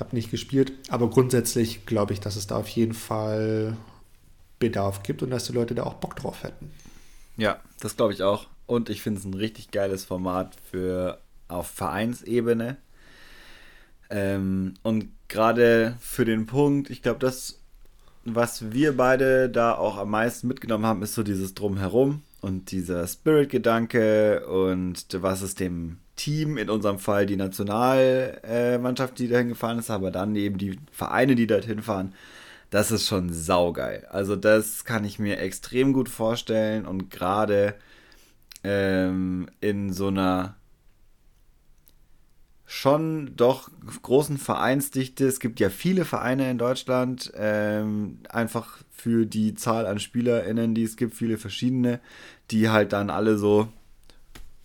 habe 0.02 0.16
nicht 0.16 0.30
gespielt, 0.30 0.74
aber 0.90 1.10
grundsätzlich 1.10 1.86
glaube 1.86 2.12
ich, 2.12 2.20
dass 2.20 2.36
es 2.36 2.48
da 2.48 2.58
auf 2.58 2.68
jeden 2.68 2.94
Fall 2.94 3.78
Bedarf 4.60 5.04
gibt 5.04 5.24
und 5.24 5.30
dass 5.30 5.46
die 5.46 5.54
Leute 5.54 5.74
da 5.74 5.84
auch 5.84 5.94
Bock 5.94 6.18
drauf 6.18 6.44
hätten. 6.44 6.72
Ja, 7.38 7.62
das 7.80 7.96
glaube 7.96 8.12
ich 8.12 8.22
auch. 8.22 8.48
Und 8.66 8.90
ich 8.90 9.02
finde 9.02 9.20
es 9.20 9.26
ein 9.26 9.34
richtig 9.34 9.72
geiles 9.72 10.06
Format 10.06 10.56
für 10.70 11.20
auf 11.48 11.68
Vereinsebene. 11.68 12.78
Ähm, 14.10 14.74
und 14.84 15.10
gerade 15.28 15.96
für 16.00 16.26
den 16.26 16.46
Punkt, 16.46 16.90
ich 16.90 17.02
glaube, 17.02 17.20
das, 17.20 17.60
was 18.26 18.72
wir 18.72 18.98
beide 18.98 19.50
da 19.50 19.74
auch 19.74 19.98
am 19.98 20.12
meisten 20.12 20.48
mitgenommen 20.48 20.86
haben, 20.86 21.02
ist 21.02 21.14
so 21.14 21.24
dieses 21.24 21.54
Drumherum 21.54 22.22
und 22.42 22.72
dieser 22.72 23.08
Spirit-Gedanke 23.08 24.48
und 24.48 25.06
was 25.14 25.42
es 25.42 25.56
dem 25.56 25.98
Team, 26.16 26.58
in 26.58 26.70
unserem 26.70 27.00
Fall 27.00 27.26
die 27.26 27.38
Nationalmannschaft, 27.38 29.18
die 29.18 29.28
dahin 29.28 29.50
gefahren 29.50 29.80
ist, 29.80 29.90
aber 29.90 30.12
dann 30.12 30.36
eben 30.36 30.58
die 30.58 30.78
Vereine, 30.92 31.36
die 31.36 31.48
dorthin 31.48 31.82
fahren. 31.82 32.14
Das 32.70 32.92
ist 32.92 33.08
schon 33.08 33.34
saugeil. 33.34 34.06
Also 34.10 34.36
das 34.36 34.86
kann 34.86 35.04
ich 35.04 35.20
mir 35.20 35.40
extrem 35.40 35.94
gut 35.94 36.10
vorstellen 36.10 36.86
und 36.86 37.10
gerade 37.10 37.76
ähm, 38.64 39.48
in 39.60 39.92
so 39.94 40.08
einer 40.08 40.56
schon 42.66 43.36
doch 43.36 43.70
großen 44.02 44.38
Vereinsdichte. 44.38 45.28
Es 45.28 45.42
gibt 45.42 45.60
ja 45.60 45.70
viele 45.70 46.06
Vereine 46.06 46.50
in 46.50 46.58
Deutschland, 46.58 47.32
ähm, 47.36 48.20
einfach 48.30 48.78
für 48.90 49.26
die 49.26 49.56
Zahl 49.56 49.86
an 49.86 50.00
SpielerInnen, 50.00 50.74
die 50.74 50.84
es 50.84 50.96
gibt, 50.96 51.14
viele 51.16 51.38
verschiedene, 51.38 52.00
die 52.50 52.70
halt 52.70 52.94
dann 52.94 53.10
alle 53.10 53.38
so 53.38 53.68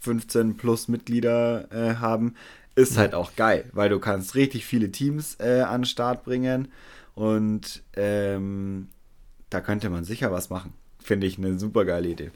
15 0.00 0.56
plus 0.56 0.86
Mitglieder 0.86 1.66
äh, 1.72 1.96
haben, 1.96 2.34
ist 2.76 2.96
halt 2.96 3.14
auch 3.14 3.34
geil, 3.34 3.68
weil 3.72 3.88
du 3.88 3.98
kannst 3.98 4.36
richtig 4.36 4.66
viele 4.66 4.92
Teams 4.92 5.36
äh, 5.40 5.62
an 5.62 5.80
den 5.80 5.86
Start 5.86 6.22
bringen 6.22 6.68
und 7.16 7.82
ähm, 7.96 8.88
da 9.50 9.60
könnte 9.60 9.90
man 9.90 10.04
sicher 10.04 10.30
was 10.30 10.48
machen. 10.48 10.74
Finde 11.02 11.26
ich 11.26 11.38
eine 11.38 11.58
super 11.58 11.84
geile 11.84 12.08
Idee. 12.08 12.30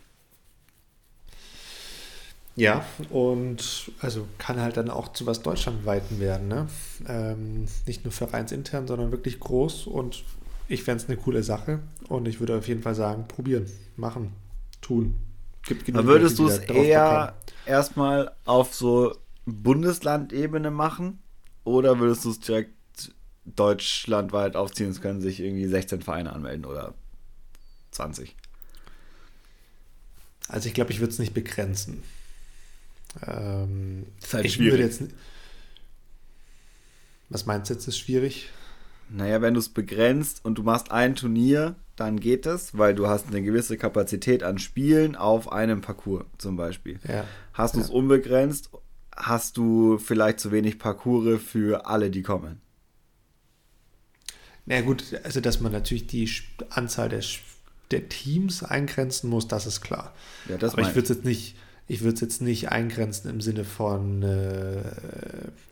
Ja, 2.57 2.85
und 3.11 3.91
also 4.01 4.27
kann 4.39 4.61
halt 4.61 4.77
dann 4.77 4.91
auch 4.91 5.13
zu 5.13 5.25
was 5.25 5.43
Deutschlandweiten 5.43 6.21
werden. 6.21 6.49
Ne? 6.49 6.69
Ähm, 7.09 7.67
nicht 7.87 8.05
nur 8.05 8.13
vereinsintern, 8.13 8.87
sondern 8.87 9.13
wirklich 9.13 9.41
groß 9.41 9.87
und 9.87 10.25
ich 10.69 10.83
fände 10.85 11.03
es 11.03 11.09
eine 11.09 11.17
coole 11.17 11.43
Sache 11.43 11.81
und 12.09 12.29
ich 12.29 12.41
würde 12.41 12.57
auf 12.57 12.69
jeden 12.69 12.83
Fall 12.83 12.95
sagen, 12.95 13.27
probieren, 13.29 13.67
machen, 13.97 14.33
tun. 14.81 15.17
Gibt 15.63 15.85
genug 15.85 16.05
würdest 16.05 16.39
du 16.39 16.49
es 16.49 16.59
eher 16.59 17.35
erstmal 17.67 18.33
auf 18.45 18.75
so 18.75 19.15
Bundeslandebene 19.47 20.71
machen 20.71 21.23
oder 21.65 21.99
würdest 21.99 22.25
du 22.25 22.31
es 22.31 22.41
direkt 22.41 22.75
deutschlandweit 23.45 24.57
aufziehen? 24.57 24.91
Es 24.91 25.01
können 25.01 25.21
sich 25.21 25.41
irgendwie 25.41 25.67
16 25.67 26.03
Vereine 26.03 26.33
anmelden 26.33 26.65
oder 26.65 26.95
20. 27.91 28.37
Also 30.49 30.69
ich 30.69 30.75
glaube, 30.75 30.93
ich 30.93 31.01
würde 31.01 31.13
es 31.13 31.19
nicht 31.19 31.35
begrenzen. 31.35 32.03
Ähm, 33.27 34.07
das 34.21 34.29
ist 34.29 34.35
halt 34.35 34.45
ich 34.47 34.55
schwierig. 34.55 34.81
Jetzt, 34.81 35.03
was 37.29 37.47
meinst 37.47 37.71
du 37.71 37.75
jetzt, 37.75 37.87
ist 37.87 37.99
schwierig? 37.99 38.49
Naja, 39.09 39.43
wenn 39.43 39.55
du 39.55 39.61
es 39.61 39.69
begrenzt 39.69 40.45
und 40.45 40.57
du 40.57 40.63
machst 40.63 40.93
ein 40.93 41.17
Turnier, 41.17 41.75
dann 41.97 42.21
geht 42.21 42.47
es, 42.47 42.79
weil 42.79 42.95
du 42.95 43.09
hast 43.09 43.27
eine 43.27 43.43
gewisse 43.43 43.77
Kapazität 43.77 44.43
an 44.43 44.59
Spielen 44.59 45.17
auf 45.17 45.51
einem 45.53 45.81
Parcours 45.81 46.25
zum 46.39 46.57
Beispiel. 46.57 46.99
Ja. 47.07 47.25
Hast 47.53 47.75
du 47.75 47.81
es 47.81 47.89
ja. 47.89 47.95
unbegrenzt, 47.95 48.71
hast 49.17 49.57
du 49.57 49.99
vielleicht 49.99 50.41
zu 50.41 50.53
wenig 50.53 50.79
Parcours 50.79 51.41
für 51.43 51.87
alle, 51.87 52.11
die 52.11 52.23
kommen. 52.23 52.61
Na 54.67 54.77
naja, 54.77 54.87
gut, 54.87 55.05
also 55.25 55.41
dass 55.41 55.61
man 55.61 55.73
natürlich 55.73 56.07
die 56.07 56.31
Anzahl 56.71 57.09
der, 57.09 57.25
der 57.91 58.09
Teams 58.09 58.63
eingrenzen 58.63 59.29
muss, 59.29 59.49
das 59.49 59.67
ist 59.67 59.81
klar. 59.81 60.15
Ja, 60.49 60.57
das 60.57 60.75
Aber 60.75 60.83
ich 60.83 60.89
würde 60.89 61.03
es 61.03 61.09
jetzt 61.09 61.25
nicht 61.25 61.57
ich 61.91 62.03
würde 62.03 62.15
es 62.15 62.21
jetzt 62.21 62.41
nicht 62.41 62.71
eingrenzen 62.71 63.29
im 63.29 63.41
Sinne 63.41 63.65
von 63.65 64.23
äh, 64.23 64.81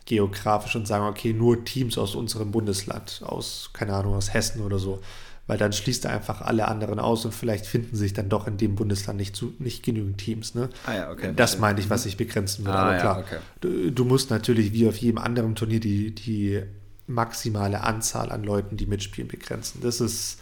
geografisch 0.03 0.75
und 0.75 0.85
sagen, 0.85 1.05
okay, 1.05 1.31
nur 1.31 1.63
Teams 1.63 1.97
aus 1.97 2.13
unserem 2.13 2.51
Bundesland, 2.51 3.21
aus, 3.25 3.69
keine 3.71 3.93
Ahnung, 3.93 4.15
aus 4.15 4.33
Hessen 4.33 4.61
oder 4.61 4.79
so. 4.79 4.99
Weil 5.47 5.57
dann 5.57 5.71
schließt 5.71 6.03
er 6.03 6.11
einfach 6.11 6.41
alle 6.41 6.67
anderen 6.67 6.99
aus 6.99 7.23
und 7.23 7.33
vielleicht 7.33 7.65
finden 7.65 7.95
sich 7.95 8.11
dann 8.11 8.27
doch 8.27 8.47
in 8.47 8.57
dem 8.57 8.75
Bundesland 8.75 9.17
nicht, 9.17 9.33
zu, 9.33 9.53
nicht 9.59 9.81
genügend 9.81 10.17
Teams. 10.17 10.55
Ne? 10.55 10.67
Ah 10.85 10.93
ja, 10.93 11.09
okay. 11.09 11.31
Das 11.33 11.57
meine 11.57 11.79
ich, 11.79 11.89
was 11.89 12.05
ich 12.05 12.17
begrenzen 12.17 12.65
würde. 12.65 12.77
Ah, 12.77 12.81
Aber 12.81 12.97
klar, 12.97 13.17
ja, 13.19 13.23
okay. 13.23 13.37
du, 13.61 13.89
du, 13.89 14.03
musst 14.03 14.29
natürlich 14.29 14.73
wie 14.73 14.89
auf 14.89 14.97
jedem 14.97 15.19
anderen 15.19 15.55
Turnier 15.55 15.79
die, 15.79 16.13
die 16.13 16.61
maximale 17.07 17.81
Anzahl 17.81 18.29
an 18.29 18.43
Leuten, 18.43 18.75
die 18.75 18.87
mitspielen, 18.87 19.29
begrenzen. 19.29 19.79
Das 19.81 20.01
ist 20.01 20.39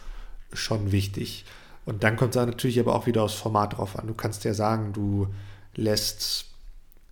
schon 0.54 0.92
wichtig. 0.92 1.46
Und 1.86 2.04
dann 2.04 2.16
kommt 2.16 2.36
es 2.36 2.44
natürlich 2.44 2.80
aber 2.80 2.96
auch 2.96 3.06
wieder 3.06 3.22
aufs 3.22 3.36
Format 3.36 3.78
drauf 3.78 3.98
an. 4.00 4.08
Du 4.08 4.16
kannst 4.16 4.44
ja 4.44 4.56
sagen, 4.56 4.92
du 4.92 5.28
lässt, 5.78 6.48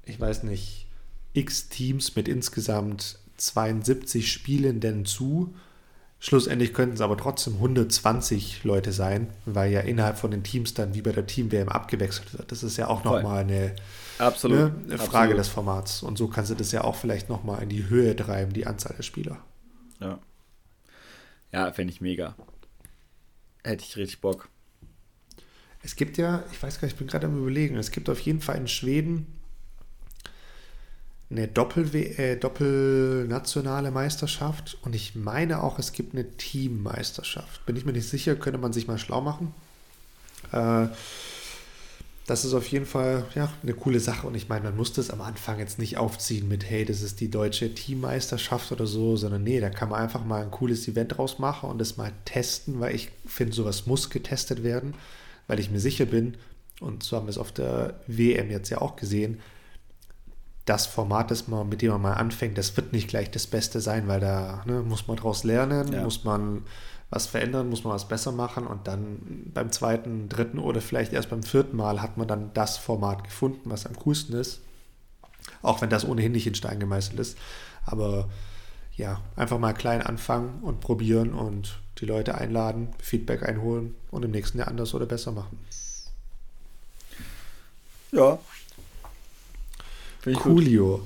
ich 0.04 0.20
weiß 0.20 0.44
nicht, 0.44 0.88
x 1.34 1.70
Teams 1.70 2.16
mit 2.16 2.28
insgesamt 2.28 3.20
72 3.38 4.30
Spielenden 4.30 5.06
zu. 5.06 5.56
Schlussendlich 6.20 6.74
könnten 6.74 6.96
es 6.96 7.02
aber 7.02 7.18
trotzdem 7.18 7.56
120 7.56 8.64
Leute 8.64 8.92
sein, 8.92 9.30
weil 9.46 9.72
ja 9.72 9.82
innerhalb 9.82 10.18
von 10.18 10.32
den 10.32 10.44
Teams 10.44 10.74
dann 10.74 10.96
wie 10.96 11.02
bei 11.02 11.12
der 11.12 11.28
Team-WM 11.28 11.70
abgewechselt 11.70 12.38
wird. 12.38 12.52
Das 12.52 12.64
ist 12.64 12.78
ja 12.78 12.88
auch 12.88 13.04
nochmal 13.04 13.42
eine, 13.42 13.76
Absolut. 14.18 14.58
Ne, 14.58 14.76
eine 14.86 14.98
Frage 14.98 15.34
Absolut. 15.34 15.38
des 15.38 15.48
Formats. 15.50 16.04
Und 16.04 16.18
so 16.18 16.28
kannst 16.28 16.52
du 16.52 16.56
das 16.56 16.72
ja 16.72 16.84
auch 16.84 16.96
vielleicht 16.96 17.30
nochmal 17.30 17.62
in 17.62 17.70
die 17.70 17.90
Höhe 17.90 18.16
treiben, 18.16 18.54
die 18.54 18.66
Anzahl 18.66 18.96
der 18.96 19.04
Spieler. 19.04 19.38
Ja. 20.00 20.20
Ja, 21.52 21.72
fände 21.72 21.94
ich 21.94 22.02
mega. 22.02 22.36
Hätte 23.64 23.84
ich 23.84 23.96
richtig 23.98 24.22
Bock. 24.22 24.50
Es 25.86 25.96
gibt 25.96 26.18
ja, 26.18 26.44
ich 26.52 26.62
weiß 26.62 26.80
gar 26.80 26.88
nicht, 26.88 26.94
ich 26.94 26.98
bin 26.98 27.08
gerade 27.08 27.28
am 27.28 27.38
überlegen, 27.38 27.78
es 27.78 27.92
gibt 27.92 28.10
auf 28.10 28.20
jeden 28.22 28.42
Fall 28.42 28.58
in 28.58 28.68
Schweden 28.68 29.28
eine 31.30 31.48
Doppel 31.48 31.94
äh, 31.96 32.38
doppelnationale 32.38 33.92
Meisterschaft 33.92 34.80
und 34.82 34.96
ich 34.96 35.16
meine 35.16 35.62
auch, 35.62 35.78
es 35.78 35.92
gibt 35.92 36.14
eine 36.14 36.38
Teammeisterschaft. 36.38 37.66
Bin 37.68 37.76
ich 37.76 37.86
mir 37.86 37.94
nicht 37.94 38.10
sicher, 38.10 38.36
könnte 38.36 38.60
man 38.60 38.74
sich 38.74 38.88
mal 38.88 38.98
schlau 38.98 39.22
machen. 39.22 39.54
Äh, 40.52 40.88
das 42.26 42.46
ist 42.46 42.56
auf 42.56 42.68
jeden 42.68 42.88
Fall 42.88 43.24
ja, 43.36 43.54
eine 43.62 43.74
coole 43.76 44.00
Sache 44.00 44.26
und 44.26 44.34
ich 44.34 44.50
meine, 44.50 44.64
man 44.64 44.76
muss 44.76 44.92
das 44.92 45.12
am 45.12 45.22
Anfang 45.22 45.60
jetzt 45.60 45.78
nicht 45.78 45.98
aufziehen 45.98 46.48
mit, 46.48 46.68
hey, 46.68 46.84
das 46.84 47.04
ist 47.04 47.20
die 47.20 47.30
deutsche 47.30 47.76
Teammeisterschaft 47.76 48.72
oder 48.72 48.88
so, 48.88 49.18
sondern 49.18 49.44
nee, 49.44 49.60
da 49.60 49.70
kann 49.70 49.90
man 49.90 50.02
einfach 50.02 50.26
mal 50.26 50.42
ein 50.42 50.50
cooles 50.50 50.88
Event 50.88 51.18
draus 51.18 51.38
machen 51.38 51.70
und 51.70 51.78
das 51.78 51.98
mal 51.98 52.12
testen, 52.26 52.80
weil 52.80 52.96
ich 52.96 53.10
finde, 53.28 53.54
sowas 53.54 53.86
muss 53.86 54.10
getestet 54.10 54.64
werden 54.64 54.96
weil 55.48 55.60
ich 55.60 55.72
mir 55.72 55.80
sicher 55.80 56.06
bin, 56.06 56.38
und 56.82 57.04
so 57.04 57.16
haben 57.16 57.28
wir 57.28 57.32
es 57.32 57.38
auf 57.38 57.52
der 57.52 58.00
WM 58.08 58.50
jetzt 58.50 58.70
ja 58.70 58.82
auch 58.82 58.96
gesehen, 58.96 59.40
das 60.66 60.88
Format, 60.88 61.30
das 61.30 61.48
man, 61.48 61.70
mit 61.70 61.82
dem 61.82 61.92
man 61.92 62.02
mal 62.02 62.14
anfängt, 62.14 62.58
das 62.58 62.76
wird 62.76 62.92
nicht 62.92 63.08
gleich 63.08 63.30
das 63.30 63.48
Beste 63.48 63.82
sein, 63.82 64.08
weil 64.08 64.20
da 64.20 64.64
ne, 64.66 64.82
muss 64.82 65.08
man 65.08 65.18
daraus 65.18 65.44
lernen, 65.44 65.94
ja. 65.94 66.04
muss 66.04 66.24
man 66.24 66.64
was 67.12 67.28
verändern, 67.28 67.70
muss 67.70 67.84
man 67.84 67.94
was 67.94 68.08
besser 68.08 68.32
machen 68.32 68.66
und 68.66 68.88
dann 68.88 69.20
beim 69.54 69.72
zweiten, 69.72 70.28
dritten 70.28 70.58
oder 70.58 70.82
vielleicht 70.82 71.14
erst 71.14 71.30
beim 71.30 71.44
vierten 71.44 71.78
Mal 71.78 72.02
hat 72.02 72.18
man 72.18 72.28
dann 72.28 72.52
das 72.56 72.78
Format 72.78 73.24
gefunden, 73.24 73.70
was 73.70 73.86
am 73.86 73.96
coolsten 73.96 74.34
ist. 74.34 74.62
Auch 75.62 75.82
wenn 75.82 75.92
das 75.92 76.06
ohnehin 76.06 76.32
nicht 76.32 76.48
in 76.48 76.56
Stein 76.56 76.80
gemeißelt 76.80 77.20
ist. 77.20 77.38
Aber 77.86 78.28
ja, 78.96 79.22
einfach 79.36 79.60
mal 79.60 79.74
klein 79.74 80.02
anfangen 80.02 80.62
und 80.64 80.80
probieren 80.80 81.34
und 81.34 81.80
die 82.00 82.06
Leute 82.06 82.36
einladen, 82.36 82.90
Feedback 83.00 83.44
einholen 83.44 83.96
und 84.12 84.26
im 84.26 84.32
nächsten 84.32 84.58
Jahr 84.58 84.68
anders 84.68 84.94
oder 84.94 85.06
besser 85.06 85.32
machen. 85.32 85.58
Ja. 88.12 88.40
Coolio. 90.34 91.06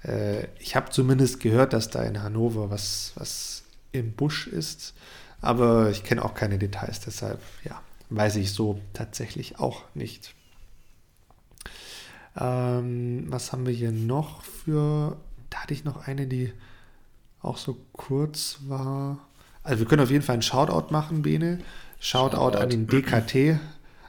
Äh, 0.03 0.45
ich 0.59 0.75
habe 0.75 0.91
zumindest 0.91 1.39
gehört, 1.39 1.73
dass 1.73 1.89
da 1.89 2.03
in 2.03 2.21
Hannover 2.21 2.69
was, 2.69 3.11
was 3.15 3.63
im 3.91 4.13
Busch 4.13 4.47
ist, 4.47 4.93
aber 5.41 5.89
ich 5.89 6.03
kenne 6.03 6.23
auch 6.23 6.33
keine 6.33 6.57
Details, 6.57 6.99
deshalb 6.99 7.39
ja, 7.63 7.81
weiß 8.09 8.37
ich 8.37 8.51
so 8.51 8.79
tatsächlich 8.93 9.59
auch 9.59 9.83
nicht. 9.93 10.34
Ähm, 12.37 13.25
was 13.29 13.51
haben 13.51 13.65
wir 13.65 13.73
hier 13.73 13.91
noch 13.91 14.43
für. 14.43 15.17
Da 15.49 15.59
hatte 15.59 15.73
ich 15.73 15.85
noch 15.85 16.07
eine, 16.07 16.27
die 16.27 16.51
auch 17.41 17.57
so 17.57 17.77
kurz 17.93 18.59
war. 18.67 19.19
Also 19.63 19.79
wir 19.79 19.87
können 19.87 20.03
auf 20.03 20.11
jeden 20.11 20.23
Fall 20.23 20.33
einen 20.33 20.41
Shoutout 20.41 20.91
machen, 20.91 21.21
Bene. 21.21 21.59
Shoutout, 21.99 22.37
Shoutout. 22.37 22.57
an 22.57 22.69
den 22.69 22.87
DKT, 22.87 23.59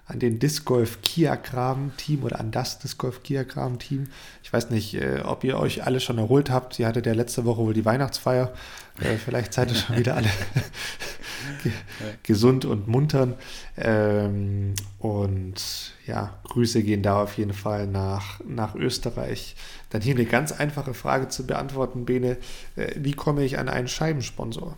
an 0.07 0.21
den 0.21 0.39
Disc 0.39 0.65
Golf 0.65 1.03
Kia 1.03 1.35
Graben 1.35 1.93
Team 1.97 2.23
oder 2.23 2.39
an 2.39 2.53
das 2.53 2.79
Disc 2.79 2.97
Golf 2.99 3.23
Kia 3.23 3.43
Graben 3.43 3.79
Team. 3.79 4.09
Ich 4.43 4.53
weiß 4.53 4.71
nicht, 4.71 4.95
äh, 4.95 5.23
ob 5.25 5.43
ihr 5.43 5.59
euch 5.59 5.85
alle 5.85 6.01
schon 6.01 6.19
erholt 6.19 6.49
habt. 6.49 6.79
Ihr 6.79 6.87
hattet 6.87 7.07
ja 7.07 7.13
letzte 7.13 7.45
Woche 7.45 7.63
wohl 7.63 7.75
die 7.75 7.85
Weihnachtsfeier. 7.85 8.53
Äh, 9.01 9.17
vielleicht 9.17 9.53
seid 9.53 9.71
ihr 9.71 9.77
schon 9.77 9.97
wieder 9.97 10.15
alle 10.15 10.31
gesund 12.23 12.65
und 12.65 12.87
muntern. 12.87 13.35
Ähm, 13.77 14.75
und 15.01 15.93
ja, 16.07 16.39
Grüße 16.45 16.85
gehen 16.85 17.03
da 17.03 17.23
auf 17.23 17.37
jeden 17.37 17.53
Fall 17.53 17.89
nach, 17.89 18.41
nach 18.47 18.77
Österreich. 18.77 19.57
Dann 19.91 20.03
hier 20.03 20.15
eine 20.15 20.25
ganz 20.25 20.53
einfache 20.53 20.95
Frage 20.95 21.29
zu 21.29 21.47
beantworten, 21.47 22.05
Bene. 22.05 22.37
Äh, 22.77 22.93
wie 22.97 23.13
komme 23.13 23.45
ich 23.45 23.59
an 23.59 23.69
einen 23.69 23.89
Scheibensponsor? 23.89 24.77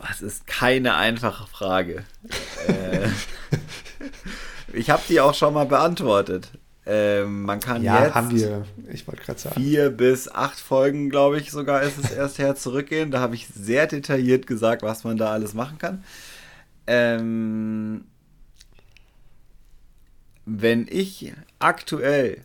Was 0.00 0.20
ist 0.20 0.46
keine 0.46 0.94
einfache 0.94 1.46
Frage? 1.46 2.04
äh, 2.68 3.08
ich 4.72 4.90
habe 4.90 5.02
die 5.08 5.20
auch 5.20 5.34
schon 5.34 5.54
mal 5.54 5.66
beantwortet. 5.66 6.50
Ähm, 6.86 7.42
man 7.42 7.60
kann 7.60 7.82
ja, 7.82 8.04
jetzt 8.04 8.14
haben 8.14 8.30
wir, 8.30 8.66
ich 8.92 9.06
wollte 9.06 9.22
gerade 9.22 9.40
sagen. 9.40 9.54
Vier 9.60 9.90
bis 9.90 10.28
acht 10.28 10.60
Folgen, 10.60 11.08
glaube 11.08 11.38
ich, 11.38 11.50
sogar 11.50 11.82
ist 11.82 11.98
es 11.98 12.10
erst 12.10 12.38
her 12.38 12.56
zurückgehen. 12.56 13.10
Da 13.10 13.20
habe 13.20 13.34
ich 13.34 13.46
sehr 13.46 13.86
detailliert 13.86 14.46
gesagt, 14.46 14.82
was 14.82 15.04
man 15.04 15.16
da 15.16 15.30
alles 15.30 15.54
machen 15.54 15.78
kann. 15.78 16.04
Ähm, 16.86 18.04
wenn 20.44 20.86
ich 20.90 21.32
aktuell 21.58 22.42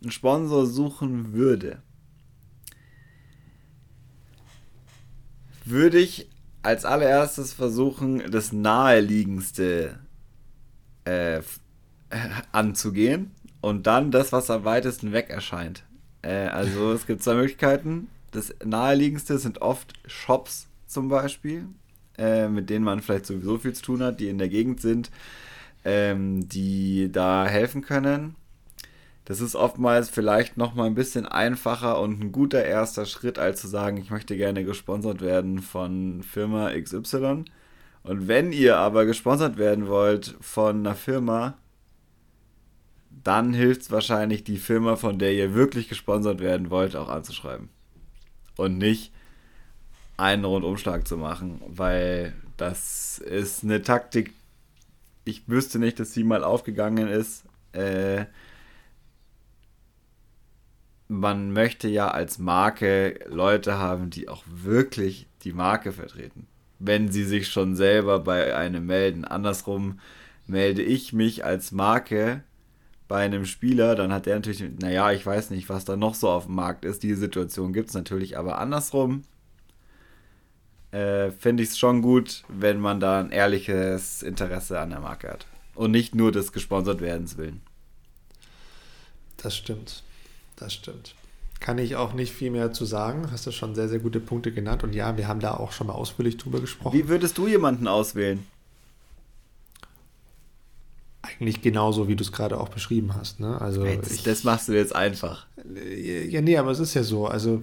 einen 0.00 0.10
Sponsor 0.10 0.66
suchen 0.66 1.34
würde, 1.34 1.82
würde 5.66 5.98
ich 5.98 6.28
als 6.62 6.84
allererstes 6.84 7.52
versuchen, 7.52 8.30
das 8.30 8.52
naheliegendste 8.52 9.98
äh, 11.04 11.42
anzugehen 12.52 13.32
und 13.60 13.86
dann 13.86 14.10
das, 14.10 14.32
was 14.32 14.50
am 14.50 14.64
weitesten 14.64 15.12
weg 15.12 15.30
erscheint. 15.30 15.84
Äh, 16.22 16.46
also 16.46 16.92
es 16.94 17.06
gibt 17.06 17.22
zwei 17.22 17.34
Möglichkeiten. 17.34 18.08
das 18.30 18.54
naheliegendste 18.64 19.38
sind 19.38 19.60
oft 19.60 19.94
Shops 20.06 20.68
zum 20.86 21.08
Beispiel, 21.08 21.66
äh, 22.18 22.48
mit 22.48 22.70
denen 22.70 22.84
man 22.84 23.00
vielleicht 23.00 23.26
sowieso 23.26 23.58
viel 23.58 23.72
zu 23.72 23.82
tun 23.82 24.02
hat, 24.02 24.20
die 24.20 24.28
in 24.28 24.38
der 24.38 24.48
Gegend 24.48 24.80
sind, 24.80 25.10
ähm, 25.84 26.48
die 26.48 27.10
da 27.10 27.46
helfen 27.46 27.82
können. 27.82 28.36
Das 29.24 29.40
ist 29.40 29.54
oftmals 29.54 30.10
vielleicht 30.10 30.56
noch 30.56 30.74
mal 30.74 30.86
ein 30.86 30.96
bisschen 30.96 31.26
einfacher 31.26 32.00
und 32.00 32.20
ein 32.20 32.32
guter 32.32 32.64
erster 32.64 33.06
Schritt, 33.06 33.38
als 33.38 33.60
zu 33.60 33.68
sagen, 33.68 33.96
ich 33.96 34.10
möchte 34.10 34.36
gerne 34.36 34.64
gesponsert 34.64 35.20
werden 35.20 35.60
von 35.60 36.22
Firma 36.22 36.72
XY. 36.72 37.44
Und 38.02 38.26
wenn 38.26 38.50
ihr 38.50 38.78
aber 38.78 39.06
gesponsert 39.06 39.58
werden 39.58 39.86
wollt 39.86 40.34
von 40.40 40.80
einer 40.80 40.96
Firma, 40.96 41.54
dann 43.22 43.54
hilft 43.54 43.82
es 43.82 43.90
wahrscheinlich, 43.92 44.42
die 44.42 44.58
Firma, 44.58 44.96
von 44.96 45.20
der 45.20 45.32
ihr 45.32 45.54
wirklich 45.54 45.88
gesponsert 45.88 46.40
werden 46.40 46.70
wollt, 46.70 46.96
auch 46.96 47.08
anzuschreiben. 47.08 47.68
Und 48.56 48.78
nicht 48.78 49.12
einen 50.16 50.44
Rundumschlag 50.44 51.06
zu 51.06 51.16
machen, 51.16 51.60
weil 51.68 52.34
das 52.56 53.18
ist 53.18 53.62
eine 53.62 53.82
Taktik, 53.82 54.34
ich 55.24 55.48
wüsste 55.48 55.78
nicht, 55.78 56.00
dass 56.00 56.12
sie 56.12 56.24
mal 56.24 56.42
aufgegangen 56.42 57.06
ist. 57.06 57.44
Äh, 57.72 58.26
man 61.12 61.52
möchte 61.52 61.88
ja 61.88 62.08
als 62.08 62.38
Marke 62.38 63.20
Leute 63.28 63.78
haben, 63.78 64.10
die 64.10 64.28
auch 64.28 64.42
wirklich 64.46 65.26
die 65.42 65.52
Marke 65.52 65.92
vertreten. 65.92 66.46
Wenn 66.78 67.10
sie 67.12 67.24
sich 67.24 67.48
schon 67.48 67.76
selber 67.76 68.20
bei 68.20 68.56
einem 68.56 68.86
melden. 68.86 69.24
Andersrum 69.24 70.00
melde 70.46 70.82
ich 70.82 71.12
mich 71.12 71.44
als 71.44 71.70
Marke 71.70 72.42
bei 73.08 73.24
einem 73.24 73.44
Spieler, 73.44 73.94
dann 73.94 74.12
hat 74.12 74.24
der 74.26 74.36
natürlich, 74.36 74.64
naja, 74.80 75.12
ich 75.12 75.24
weiß 75.24 75.50
nicht, 75.50 75.68
was 75.68 75.84
da 75.84 75.96
noch 75.96 76.14
so 76.14 76.30
auf 76.30 76.46
dem 76.46 76.54
Markt 76.54 76.84
ist. 76.84 77.02
Die 77.02 77.14
Situation 77.14 77.74
gibt 77.74 77.90
es 77.90 77.94
natürlich, 77.94 78.38
aber 78.38 78.58
andersrum 78.58 79.24
äh, 80.92 81.30
finde 81.30 81.62
ich 81.62 81.70
es 81.70 81.78
schon 81.78 82.00
gut, 82.00 82.42
wenn 82.48 82.80
man 82.80 83.00
da 83.00 83.20
ein 83.20 83.30
ehrliches 83.30 84.22
Interesse 84.22 84.80
an 84.80 84.90
der 84.90 85.00
Marke 85.00 85.28
hat. 85.28 85.46
Und 85.74 85.90
nicht 85.90 86.14
nur 86.14 86.32
des 86.32 86.52
gesponsert 86.52 87.00
werdens 87.02 87.36
willen. 87.36 87.60
Das 89.36 89.56
stimmt. 89.56 90.02
Das 90.56 90.74
stimmt. 90.74 91.14
Kann 91.60 91.78
ich 91.78 91.96
auch 91.96 92.12
nicht 92.12 92.32
viel 92.32 92.50
mehr 92.50 92.72
zu 92.72 92.84
sagen. 92.84 93.30
Hast 93.30 93.46
du 93.46 93.52
schon 93.52 93.74
sehr, 93.74 93.88
sehr 93.88 94.00
gute 94.00 94.20
Punkte 94.20 94.52
genannt. 94.52 94.82
Und 94.82 94.94
ja, 94.94 95.16
wir 95.16 95.28
haben 95.28 95.40
da 95.40 95.54
auch 95.54 95.72
schon 95.72 95.86
mal 95.86 95.92
ausführlich 95.92 96.36
drüber 96.36 96.60
gesprochen. 96.60 96.98
Wie 96.98 97.08
würdest 97.08 97.38
du 97.38 97.46
jemanden 97.46 97.86
auswählen? 97.86 98.44
eigentlich 101.22 101.62
genauso, 101.62 102.08
wie 102.08 102.16
du 102.16 102.22
es 102.22 102.32
gerade 102.32 102.58
auch 102.58 102.68
beschrieben 102.68 103.14
hast. 103.14 103.40
Ne? 103.40 103.60
Also 103.60 103.84
das, 103.84 104.10
ich, 104.10 104.22
das 104.22 104.44
machst 104.44 104.68
du 104.68 104.72
jetzt 104.72 104.94
einfach. 104.94 105.46
Ja, 105.64 106.40
nee, 106.40 106.56
aber 106.56 106.70
es 106.70 106.80
ist 106.80 106.94
ja 106.94 107.02
so. 107.02 107.26
Also 107.26 107.62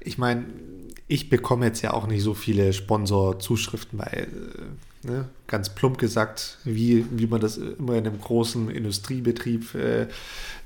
ich 0.00 0.18
meine, 0.18 0.46
ich 1.08 1.28
bekomme 1.30 1.66
jetzt 1.66 1.82
ja 1.82 1.92
auch 1.92 2.06
nicht 2.06 2.22
so 2.22 2.34
viele 2.34 2.72
Sponsorzuschriften, 2.72 3.98
weil, 3.98 4.28
äh, 4.28 4.91
ne, 5.04 5.28
ganz 5.46 5.70
plump 5.70 5.98
gesagt, 5.98 6.58
wie, 6.64 7.04
wie 7.10 7.26
man 7.26 7.40
das 7.40 7.56
immer 7.56 7.94
in 7.94 8.06
einem 8.06 8.20
großen 8.20 8.70
Industriebetrieb 8.70 9.74
äh, 9.74 10.02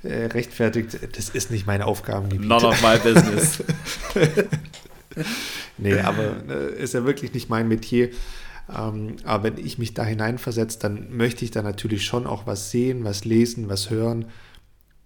äh, 0.03 0.25
rechtfertigt, 0.27 0.99
das 1.15 1.29
ist 1.29 1.51
nicht 1.51 1.65
meine 1.65 1.85
Aufgabengebiet. 1.85 2.47
Not 2.47 2.63
of 2.63 2.81
my 2.81 2.97
business. 2.97 3.63
nee, 5.77 5.99
aber 5.99 6.35
äh, 6.49 6.81
ist 6.81 6.93
ja 6.93 7.05
wirklich 7.05 7.33
nicht 7.33 7.49
mein 7.49 7.67
Metier. 7.67 8.09
Ähm, 8.75 9.15
aber 9.23 9.43
wenn 9.43 9.57
ich 9.57 9.77
mich 9.77 9.93
da 9.93 10.03
hineinversetze, 10.03 10.79
dann 10.79 11.15
möchte 11.15 11.45
ich 11.45 11.51
da 11.51 11.61
natürlich 11.61 12.05
schon 12.05 12.27
auch 12.27 12.45
was 12.45 12.71
sehen, 12.71 13.03
was 13.03 13.25
lesen, 13.25 13.69
was 13.69 13.89
hören, 13.89 14.25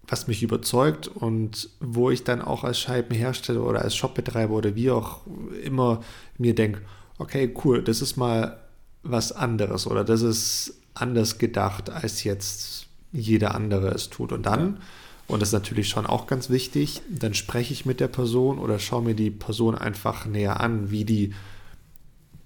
was 0.08 0.28
mich 0.28 0.44
überzeugt 0.44 1.08
und 1.08 1.70
wo 1.80 2.10
ich 2.10 2.24
dann 2.24 2.42
auch 2.42 2.64
als 2.64 2.80
Scheibenhersteller 2.80 3.64
oder 3.64 3.82
als 3.84 3.96
Shopbetreiber 3.96 4.54
oder 4.54 4.76
wie 4.76 4.90
auch 4.90 5.22
immer 5.64 6.04
mir 6.38 6.56
denke, 6.56 6.82
okay, 7.18 7.54
cool, 7.64 7.84
das 7.84 8.02
ist 8.02 8.18
mal 8.18 8.58
was 9.04 9.32
anderes 9.32 9.88
oder 9.88 10.04
das 10.04 10.22
ist 10.22 10.76
anders 10.94 11.38
gedacht, 11.38 11.90
als 11.90 12.24
jetzt 12.24 12.88
jeder 13.12 13.56
andere 13.56 13.90
es 13.90 14.10
tut. 14.10 14.32
Und 14.32 14.46
dann, 14.46 14.80
und 15.28 15.42
das 15.42 15.50
ist 15.50 15.54
natürlich 15.54 15.90
schon 15.90 16.06
auch 16.06 16.28
ganz 16.28 16.50
wichtig, 16.50 17.02
dann 17.10 17.34
spreche 17.34 17.74
ich 17.74 17.86
mit 17.86 18.00
der 18.00 18.08
Person 18.08 18.60
oder 18.60 18.80
schaue 18.80 19.04
mir 19.04 19.16
die 19.16 19.32
Person 19.32 19.76
einfach 19.76 20.26
näher 20.26 20.60
an, 20.60 20.92
wie 20.92 21.06
die 21.06 21.34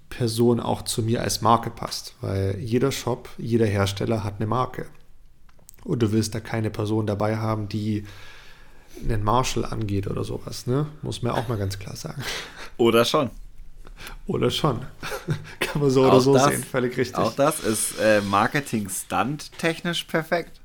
Person 0.08 0.60
auch 0.60 0.82
zu 0.82 1.02
mir 1.02 1.22
als 1.22 1.42
Marke 1.42 1.70
passt, 1.70 2.14
weil 2.20 2.58
jeder 2.58 2.92
Shop, 2.92 3.28
jeder 3.38 3.66
Hersteller 3.66 4.24
hat 4.24 4.34
eine 4.36 4.46
Marke. 4.46 4.86
Und 5.84 6.02
du 6.02 6.12
willst 6.12 6.34
da 6.34 6.40
keine 6.40 6.70
Person 6.70 7.06
dabei 7.06 7.36
haben, 7.36 7.68
die 7.68 8.04
einen 9.04 9.22
Marshall 9.22 9.64
angeht 9.64 10.06
oder 10.06 10.24
sowas, 10.24 10.66
ne? 10.66 10.86
Muss 11.02 11.22
man 11.22 11.32
auch 11.32 11.48
mal 11.48 11.58
ganz 11.58 11.78
klar 11.78 11.96
sagen. 11.96 12.22
Oder 12.76 13.04
schon. 13.04 13.30
Oder 14.26 14.50
schon. 14.50 14.80
Kann 15.60 15.80
man 15.80 15.90
so 15.90 16.04
auch 16.04 16.08
oder 16.08 16.20
so 16.20 16.34
das, 16.34 16.46
sehen, 16.46 16.64
völlig 16.64 16.96
richtig. 16.96 17.18
Auch 17.18 17.34
das 17.34 17.60
ist 17.60 17.98
äh, 18.00 18.20
Marketing-Stunt 18.20 19.58
technisch 19.58 20.04
perfekt. 20.04 20.60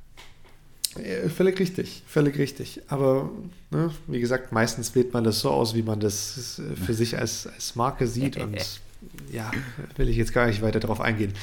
Äh, 0.96 1.30
völlig 1.30 1.60
richtig, 1.60 2.04
völlig 2.08 2.38
richtig. 2.38 2.82
Aber 2.88 3.30
ne, 3.70 3.92
wie 4.08 4.20
gesagt, 4.20 4.52
meistens 4.52 4.94
wählt 4.96 5.14
man 5.14 5.24
das 5.24 5.40
so 5.40 5.50
aus, 5.50 5.74
wie 5.74 5.84
man 5.84 6.00
das 6.00 6.62
für 6.86 6.94
sich 6.94 7.18
als, 7.18 7.48
als 7.48 7.76
Marke 7.76 8.08
sieht 8.08 8.38
und 8.38 8.58
ja, 9.32 9.52
will 9.96 10.10
ich 10.10 10.18
jetzt 10.18 10.34
gar 10.34 10.48
nicht 10.48 10.62
weiter 10.62 10.80
darauf 10.80 11.02
eingehen. 11.02 11.34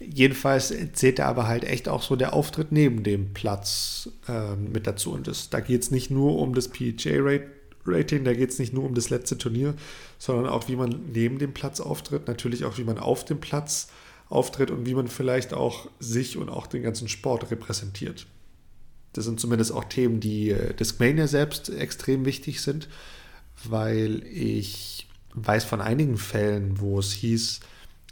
Jedenfalls 0.00 0.74
zählt 0.92 1.18
da 1.18 1.26
aber 1.26 1.46
halt 1.46 1.64
echt 1.64 1.88
auch 1.88 2.02
so 2.02 2.16
der 2.16 2.32
Auftritt 2.32 2.72
neben 2.72 3.02
dem 3.02 3.32
Platz 3.32 4.10
äh, 4.28 4.54
mit 4.56 4.86
dazu. 4.86 5.12
Und 5.12 5.26
das, 5.26 5.50
da 5.50 5.60
geht 5.60 5.82
es 5.82 5.90
nicht 5.90 6.10
nur 6.10 6.38
um 6.38 6.54
das 6.54 6.68
PGA-Rating, 7.84 8.24
da 8.24 8.34
geht 8.34 8.50
es 8.50 8.58
nicht 8.58 8.72
nur 8.72 8.84
um 8.84 8.94
das 8.94 9.10
letzte 9.10 9.38
Turnier, 9.38 9.74
sondern 10.18 10.46
auch, 10.46 10.68
wie 10.68 10.76
man 10.76 11.00
neben 11.12 11.38
dem 11.38 11.52
Platz 11.52 11.80
auftritt, 11.80 12.28
natürlich 12.28 12.64
auch, 12.64 12.78
wie 12.78 12.84
man 12.84 12.98
auf 12.98 13.24
dem 13.24 13.40
Platz 13.40 13.88
auftritt 14.28 14.70
und 14.70 14.86
wie 14.86 14.94
man 14.94 15.08
vielleicht 15.08 15.52
auch 15.54 15.88
sich 15.98 16.36
und 16.36 16.48
auch 16.48 16.66
den 16.66 16.82
ganzen 16.82 17.08
Sport 17.08 17.50
repräsentiert. 17.50 18.26
Das 19.12 19.24
sind 19.24 19.40
zumindest 19.40 19.72
auch 19.72 19.84
Themen, 19.84 20.20
die 20.20 20.50
äh, 20.50 20.72
Discmania 20.74 21.26
selbst 21.26 21.68
extrem 21.68 22.24
wichtig 22.24 22.62
sind, 22.62 22.88
weil 23.64 24.22
ich 24.24 25.08
weiß 25.34 25.64
von 25.64 25.80
einigen 25.80 26.16
Fällen, 26.16 26.80
wo 26.80 26.98
es 26.98 27.12
hieß, 27.12 27.60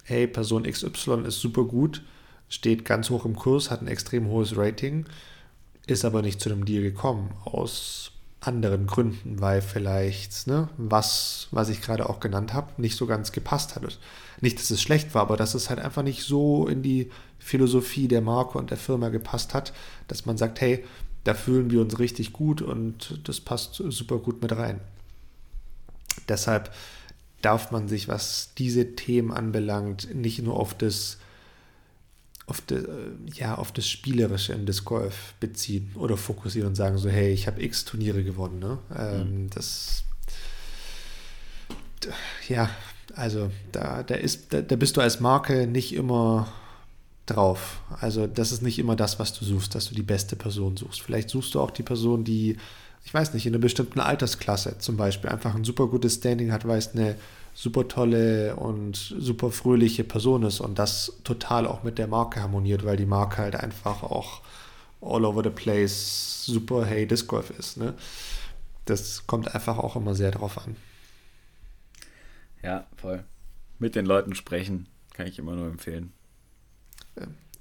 hey, 0.04 0.26
Person 0.26 0.64
XY 0.64 1.24
ist 1.26 1.40
super 1.40 1.64
gut, 1.64 2.02
steht 2.48 2.84
ganz 2.84 3.10
hoch 3.10 3.24
im 3.24 3.36
Kurs, 3.36 3.70
hat 3.70 3.82
ein 3.82 3.88
extrem 3.88 4.28
hohes 4.28 4.56
Rating, 4.56 5.06
ist 5.86 6.04
aber 6.04 6.22
nicht 6.22 6.40
zu 6.40 6.50
einem 6.50 6.64
Deal 6.64 6.82
gekommen, 6.82 7.30
aus 7.44 8.12
anderen 8.40 8.86
Gründen, 8.86 9.40
weil 9.40 9.60
vielleicht 9.62 10.46
ne, 10.46 10.68
was, 10.76 11.48
was 11.50 11.68
ich 11.68 11.82
gerade 11.82 12.08
auch 12.08 12.20
genannt 12.20 12.54
habe, 12.54 12.80
nicht 12.80 12.96
so 12.96 13.06
ganz 13.06 13.32
gepasst 13.32 13.74
hat. 13.74 13.98
Nicht, 14.40 14.58
dass 14.58 14.70
es 14.70 14.80
schlecht 14.80 15.14
war, 15.14 15.22
aber 15.22 15.36
dass 15.36 15.54
es 15.54 15.70
halt 15.70 15.80
einfach 15.80 16.02
nicht 16.02 16.22
so 16.22 16.68
in 16.68 16.82
die 16.82 17.10
Philosophie 17.38 18.06
der 18.06 18.20
Marke 18.20 18.58
und 18.58 18.70
der 18.70 18.76
Firma 18.76 19.08
gepasst 19.08 19.54
hat, 19.54 19.72
dass 20.06 20.26
man 20.26 20.36
sagt, 20.36 20.60
hey, 20.60 20.84
da 21.24 21.34
fühlen 21.34 21.70
wir 21.70 21.80
uns 21.80 21.98
richtig 21.98 22.32
gut 22.32 22.62
und 22.62 23.20
das 23.24 23.40
passt 23.40 23.74
super 23.74 24.18
gut 24.18 24.40
mit 24.40 24.52
rein. 24.52 24.80
Deshalb 26.28 26.72
darf 27.42 27.70
man 27.70 27.88
sich, 27.88 28.08
was 28.08 28.52
diese 28.56 28.94
Themen 28.94 29.32
anbelangt, 29.32 30.14
nicht 30.14 30.42
nur 30.42 30.56
auf 30.56 30.74
das, 30.74 31.18
auf, 32.48 32.60
de, 32.62 32.82
ja, 33.34 33.54
auf 33.56 33.72
das 33.72 33.86
Spielerische 33.88 34.54
im 34.54 34.64
Disc 34.66 34.84
Golf 34.84 35.34
beziehen 35.38 35.92
oder 35.94 36.16
fokussieren 36.16 36.70
und 36.70 36.74
sagen 36.74 36.96
so, 36.98 37.08
hey, 37.08 37.30
ich 37.32 37.46
habe 37.46 37.62
x 37.62 37.84
Turniere 37.84 38.24
gewonnen. 38.24 38.58
Ne? 38.58 38.78
Ähm, 38.96 39.42
mhm. 39.44 39.50
Das, 39.50 40.04
ja, 42.48 42.70
also 43.14 43.50
da, 43.70 44.02
da, 44.02 44.14
ist, 44.14 44.52
da, 44.52 44.62
da 44.62 44.76
bist 44.76 44.96
du 44.96 45.00
als 45.02 45.20
Marke 45.20 45.66
nicht 45.66 45.94
immer 45.94 46.48
drauf. 47.26 47.82
Also 48.00 48.26
das 48.26 48.50
ist 48.50 48.62
nicht 48.62 48.78
immer 48.78 48.96
das, 48.96 49.18
was 49.18 49.38
du 49.38 49.44
suchst, 49.44 49.74
dass 49.74 49.90
du 49.90 49.94
die 49.94 50.02
beste 50.02 50.34
Person 50.34 50.76
suchst. 50.76 51.02
Vielleicht 51.02 51.28
suchst 51.28 51.54
du 51.54 51.60
auch 51.60 51.70
die 51.70 51.82
Person, 51.82 52.24
die 52.24 52.56
ich 53.04 53.14
weiß 53.14 53.32
nicht, 53.32 53.46
in 53.46 53.54
einer 53.54 53.60
bestimmten 53.60 54.00
Altersklasse 54.00 54.76
zum 54.78 54.96
Beispiel 54.96 55.30
einfach 55.30 55.54
ein 55.54 55.64
super 55.64 55.86
gutes 55.86 56.16
Standing 56.16 56.52
hat, 56.52 56.66
weil 56.66 56.78
es 56.78 56.94
eine 56.94 57.14
super 57.58 57.88
tolle 57.88 58.54
und 58.54 58.94
super 58.94 59.50
fröhliche 59.50 60.04
Person 60.04 60.44
ist 60.44 60.60
und 60.60 60.78
das 60.78 61.14
total 61.24 61.66
auch 61.66 61.82
mit 61.82 61.98
der 61.98 62.06
Marke 62.06 62.40
harmoniert, 62.40 62.84
weil 62.84 62.96
die 62.96 63.04
Marke 63.04 63.38
halt 63.38 63.56
einfach 63.56 64.04
auch 64.04 64.42
all 65.00 65.24
over 65.24 65.42
the 65.42 65.50
place 65.50 66.44
super 66.44 66.86
Hey 66.86 67.04
Disc 67.04 67.26
Golf 67.26 67.50
ist. 67.50 67.76
Ne? 67.76 67.94
Das 68.84 69.26
kommt 69.26 69.56
einfach 69.56 69.76
auch 69.76 69.96
immer 69.96 70.14
sehr 70.14 70.30
drauf 70.30 70.56
an. 70.64 70.76
Ja, 72.62 72.86
voll. 72.94 73.24
Mit 73.80 73.96
den 73.96 74.06
Leuten 74.06 74.36
sprechen 74.36 74.86
kann 75.12 75.26
ich 75.26 75.40
immer 75.40 75.56
nur 75.56 75.66
empfehlen. 75.66 76.12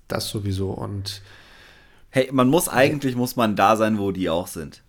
Das 0.07 0.29
sowieso 0.29 0.69
und 0.69 1.23
Hey, 2.11 2.29
man 2.31 2.49
muss 2.49 2.69
eigentlich, 2.69 3.15
muss 3.15 3.35
man 3.35 3.55
da 3.55 3.75
sein, 3.75 3.97
wo 3.97 4.11
die 4.11 4.29
auch 4.29 4.45
sind. 4.45 4.83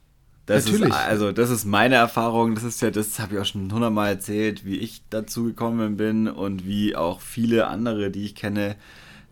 Das 0.49 0.65
Natürlich. 0.65 0.89
Ist, 0.89 0.97
also, 0.97 1.31
das 1.31 1.51
ist 1.51 1.67
meine 1.67 1.97
Erfahrung. 1.97 2.55
Das 2.55 2.65
ist 2.65 2.81
ja, 2.81 2.91
das 2.91 3.19
habe 3.19 3.35
ich 3.35 3.41
auch 3.41 3.45
schon 3.45 3.71
hundertmal 3.71 4.09
erzählt, 4.09 4.65
wie 4.65 4.79
ich 4.79 5.03
dazu 5.11 5.45
gekommen 5.45 5.99
bin 5.99 6.27
und 6.27 6.67
wie 6.67 6.97
auch 6.97 7.21
viele 7.21 7.67
andere, 7.67 8.11
die 8.11 8.25
ich 8.25 8.35
kenne, 8.35 8.77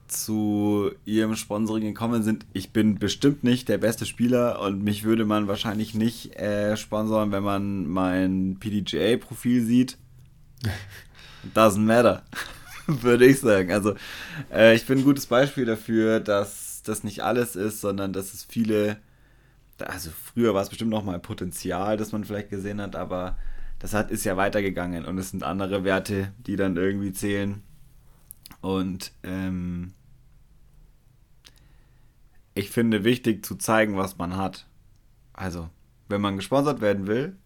zu 0.08 0.90
ihrem 1.06 1.34
Sponsoring 1.34 1.84
gekommen 1.84 2.22
sind. 2.22 2.44
Ich 2.52 2.70
bin 2.70 2.98
bestimmt 2.98 3.44
nicht 3.44 3.70
der 3.70 3.78
beste 3.78 4.04
Spieler 4.04 4.60
und 4.60 4.84
mich 4.84 5.04
würde 5.04 5.24
man 5.24 5.48
wahrscheinlich 5.48 5.94
nicht 5.94 6.36
äh, 6.36 6.76
sponsoren, 6.76 7.32
wenn 7.32 7.42
man 7.42 7.86
mein 7.86 8.58
PDGA-Profil 8.60 9.64
sieht. 9.64 9.96
Doesn't 11.54 11.78
matter, 11.78 12.24
würde 12.86 13.24
ich 13.24 13.40
sagen. 13.40 13.72
Also 13.72 13.94
äh, 14.52 14.76
ich 14.76 14.84
bin 14.84 14.98
ein 14.98 15.04
gutes 15.04 15.24
Beispiel 15.24 15.64
dafür, 15.64 16.20
dass 16.20 16.82
das 16.84 17.04
nicht 17.04 17.24
alles 17.24 17.56
ist, 17.56 17.80
sondern 17.80 18.12
dass 18.12 18.34
es 18.34 18.44
viele, 18.44 18.98
also 19.78 20.10
früher 20.10 20.54
war 20.54 20.62
es 20.62 20.68
bestimmt 20.68 20.90
noch 20.90 21.04
mal 21.04 21.18
Potenzial, 21.18 21.96
das 21.96 22.12
man 22.12 22.24
vielleicht 22.24 22.50
gesehen 22.50 22.80
hat, 22.80 22.96
aber 22.96 23.36
das 23.78 23.92
hat, 23.92 24.10
ist 24.10 24.24
ja 24.24 24.36
weitergegangen 24.36 25.04
und 25.04 25.18
es 25.18 25.30
sind 25.30 25.42
andere 25.42 25.84
Werte, 25.84 26.32
die 26.38 26.56
dann 26.56 26.76
irgendwie 26.76 27.12
zählen. 27.12 27.62
Und 28.60 29.12
ähm, 29.22 29.92
ich 32.54 32.70
finde 32.70 33.04
wichtig 33.04 33.44
zu 33.44 33.56
zeigen, 33.56 33.96
was 33.96 34.16
man 34.16 34.36
hat. 34.36 34.66
Also, 35.34 35.68
wenn 36.08 36.22
man 36.22 36.36
gesponsert 36.36 36.80
werden 36.80 37.06
will, 37.06 37.36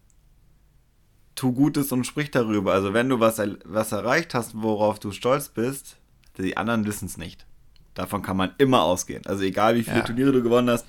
tu 1.35 1.51
Gutes 1.51 1.91
und 1.91 2.05
sprich 2.05 2.31
darüber. 2.31 2.73
Also, 2.73 2.93
wenn 2.93 3.09
du 3.09 3.19
was, 3.19 3.41
was 3.65 3.91
erreicht 3.91 4.33
hast, 4.33 4.53
worauf 4.55 4.99
du 4.99 5.11
stolz 5.11 5.49
bist, 5.49 5.97
die 6.37 6.55
anderen 6.55 6.85
wissen 6.85 7.07
es 7.07 7.17
nicht. 7.17 7.45
Davon 7.93 8.21
kann 8.21 8.37
man 8.37 8.53
immer 8.57 8.83
ausgehen. 8.83 9.25
Also, 9.25 9.43
egal 9.43 9.75
wie 9.75 9.83
viele 9.83 9.97
ja. 9.97 10.03
Turniere 10.03 10.31
du 10.31 10.41
gewonnen 10.41 10.69
hast, 10.69 10.85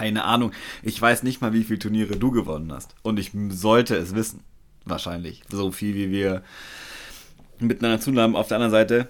keine 0.00 0.24
Ahnung. 0.24 0.52
Ich 0.82 1.00
weiß 1.00 1.22
nicht 1.24 1.42
mal, 1.42 1.52
wie 1.52 1.62
viele 1.62 1.78
Turniere 1.78 2.16
du 2.16 2.30
gewonnen 2.30 2.72
hast. 2.72 2.94
Und 3.02 3.18
ich 3.18 3.32
sollte 3.50 3.96
es 3.96 4.14
wissen. 4.14 4.40
Wahrscheinlich. 4.86 5.42
So 5.50 5.72
viel, 5.72 5.94
wie 5.94 6.10
wir 6.10 6.42
miteinander 7.58 8.00
zunahmen. 8.00 8.34
Auf 8.34 8.48
der 8.48 8.56
anderen 8.56 8.70
Seite 8.70 9.08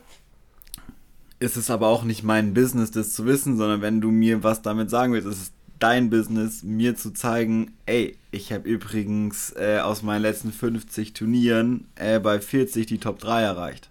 ist 1.38 1.56
es 1.56 1.70
aber 1.70 1.86
auch 1.86 2.02
nicht 2.02 2.24
mein 2.24 2.54
Business, 2.54 2.90
das 2.90 3.12
zu 3.12 3.24
wissen, 3.24 3.56
sondern 3.56 3.82
wenn 3.82 4.00
du 4.00 4.10
mir 4.10 4.42
was 4.42 4.62
damit 4.62 4.90
sagen 4.90 5.12
willst, 5.12 5.28
ist 5.28 5.40
es 5.40 5.52
dein 5.78 6.10
Business, 6.10 6.64
mir 6.64 6.96
zu 6.96 7.12
zeigen, 7.12 7.72
ey, 7.86 8.16
ich 8.32 8.52
habe 8.52 8.68
übrigens 8.68 9.54
äh, 9.56 9.78
aus 9.78 10.02
meinen 10.02 10.22
letzten 10.22 10.52
50 10.52 11.14
Turnieren 11.14 11.86
äh, 11.94 12.18
bei 12.18 12.40
40 12.40 12.86
die 12.86 12.98
Top 12.98 13.20
3 13.20 13.42
erreicht. 13.42 13.90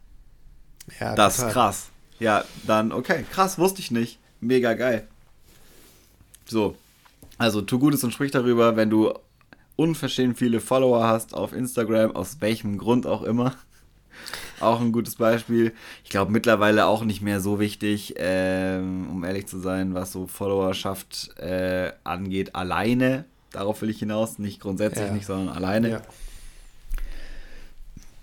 Ja, 1.00 1.16
das 1.16 1.38
total. 1.38 1.48
ist 1.48 1.54
krass. 1.54 1.90
Ja, 2.20 2.44
dann, 2.68 2.92
okay, 2.92 3.24
krass, 3.32 3.58
wusste 3.58 3.80
ich 3.80 3.90
nicht. 3.90 4.20
Mega 4.42 4.74
geil. 4.74 5.08
So. 6.46 6.76
Also, 7.40 7.62
tu 7.62 7.80
Gutes 7.80 8.04
und 8.04 8.12
sprich 8.12 8.32
darüber, 8.32 8.76
wenn 8.76 8.90
du 8.90 9.14
unverschämt 9.78 10.38
viele 10.38 10.60
Follower 10.60 11.08
hast 11.08 11.34
auf 11.34 11.54
Instagram, 11.54 12.14
aus 12.14 12.42
welchem 12.42 12.78
Grund 12.78 13.08
auch 13.08 13.24
immer. 13.24 13.56
Auch 14.60 14.82
ein 14.82 14.92
gutes 14.92 15.16
Beispiel. 15.16 15.72
Ich 16.04 16.10
glaube 16.10 16.34
mittlerweile 16.34 16.86
auch 16.86 17.06
nicht 17.06 17.22
mehr 17.22 17.40
so 17.40 17.62
wichtig, 17.62 18.16
ähm, 18.18 19.08
um 19.10 19.24
ehrlich 19.24 19.48
zu 19.48 19.58
sein, 19.60 19.94
was 19.94 20.12
so 20.12 20.28
Followerschaft 20.28 21.38
äh, 21.38 21.94
angeht, 22.04 22.56
alleine. 22.56 23.24
Darauf 23.54 23.82
will 23.82 23.90
ich 23.90 24.00
hinaus, 24.00 24.38
nicht 24.38 24.60
grundsätzlich 24.60 25.08
ja. 25.08 25.14
nicht, 25.14 25.26
sondern 25.26 25.56
alleine. 25.56 25.90
Ja. 25.90 26.02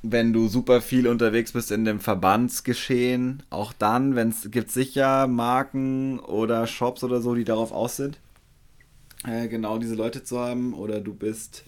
Wenn 0.02 0.34
du 0.34 0.48
super 0.48 0.82
viel 0.82 1.08
unterwegs 1.08 1.52
bist 1.52 1.70
in 1.70 1.86
dem 1.86 2.00
Verbandsgeschehen, 2.00 3.42
auch 3.48 3.72
dann, 3.72 4.14
wenn 4.14 4.28
es 4.28 4.50
gibt 4.50 4.70
sicher 4.70 5.26
Marken 5.26 6.20
oder 6.20 6.66
Shops 6.66 7.02
oder 7.02 7.22
so, 7.22 7.34
die 7.34 7.44
darauf 7.44 7.72
aus 7.72 7.96
sind, 7.96 8.18
äh, 9.26 9.48
genau 9.48 9.78
diese 9.78 9.94
Leute 9.94 10.24
zu 10.24 10.38
haben. 10.38 10.74
Oder 10.74 11.00
du 11.00 11.14
bist 11.14 11.64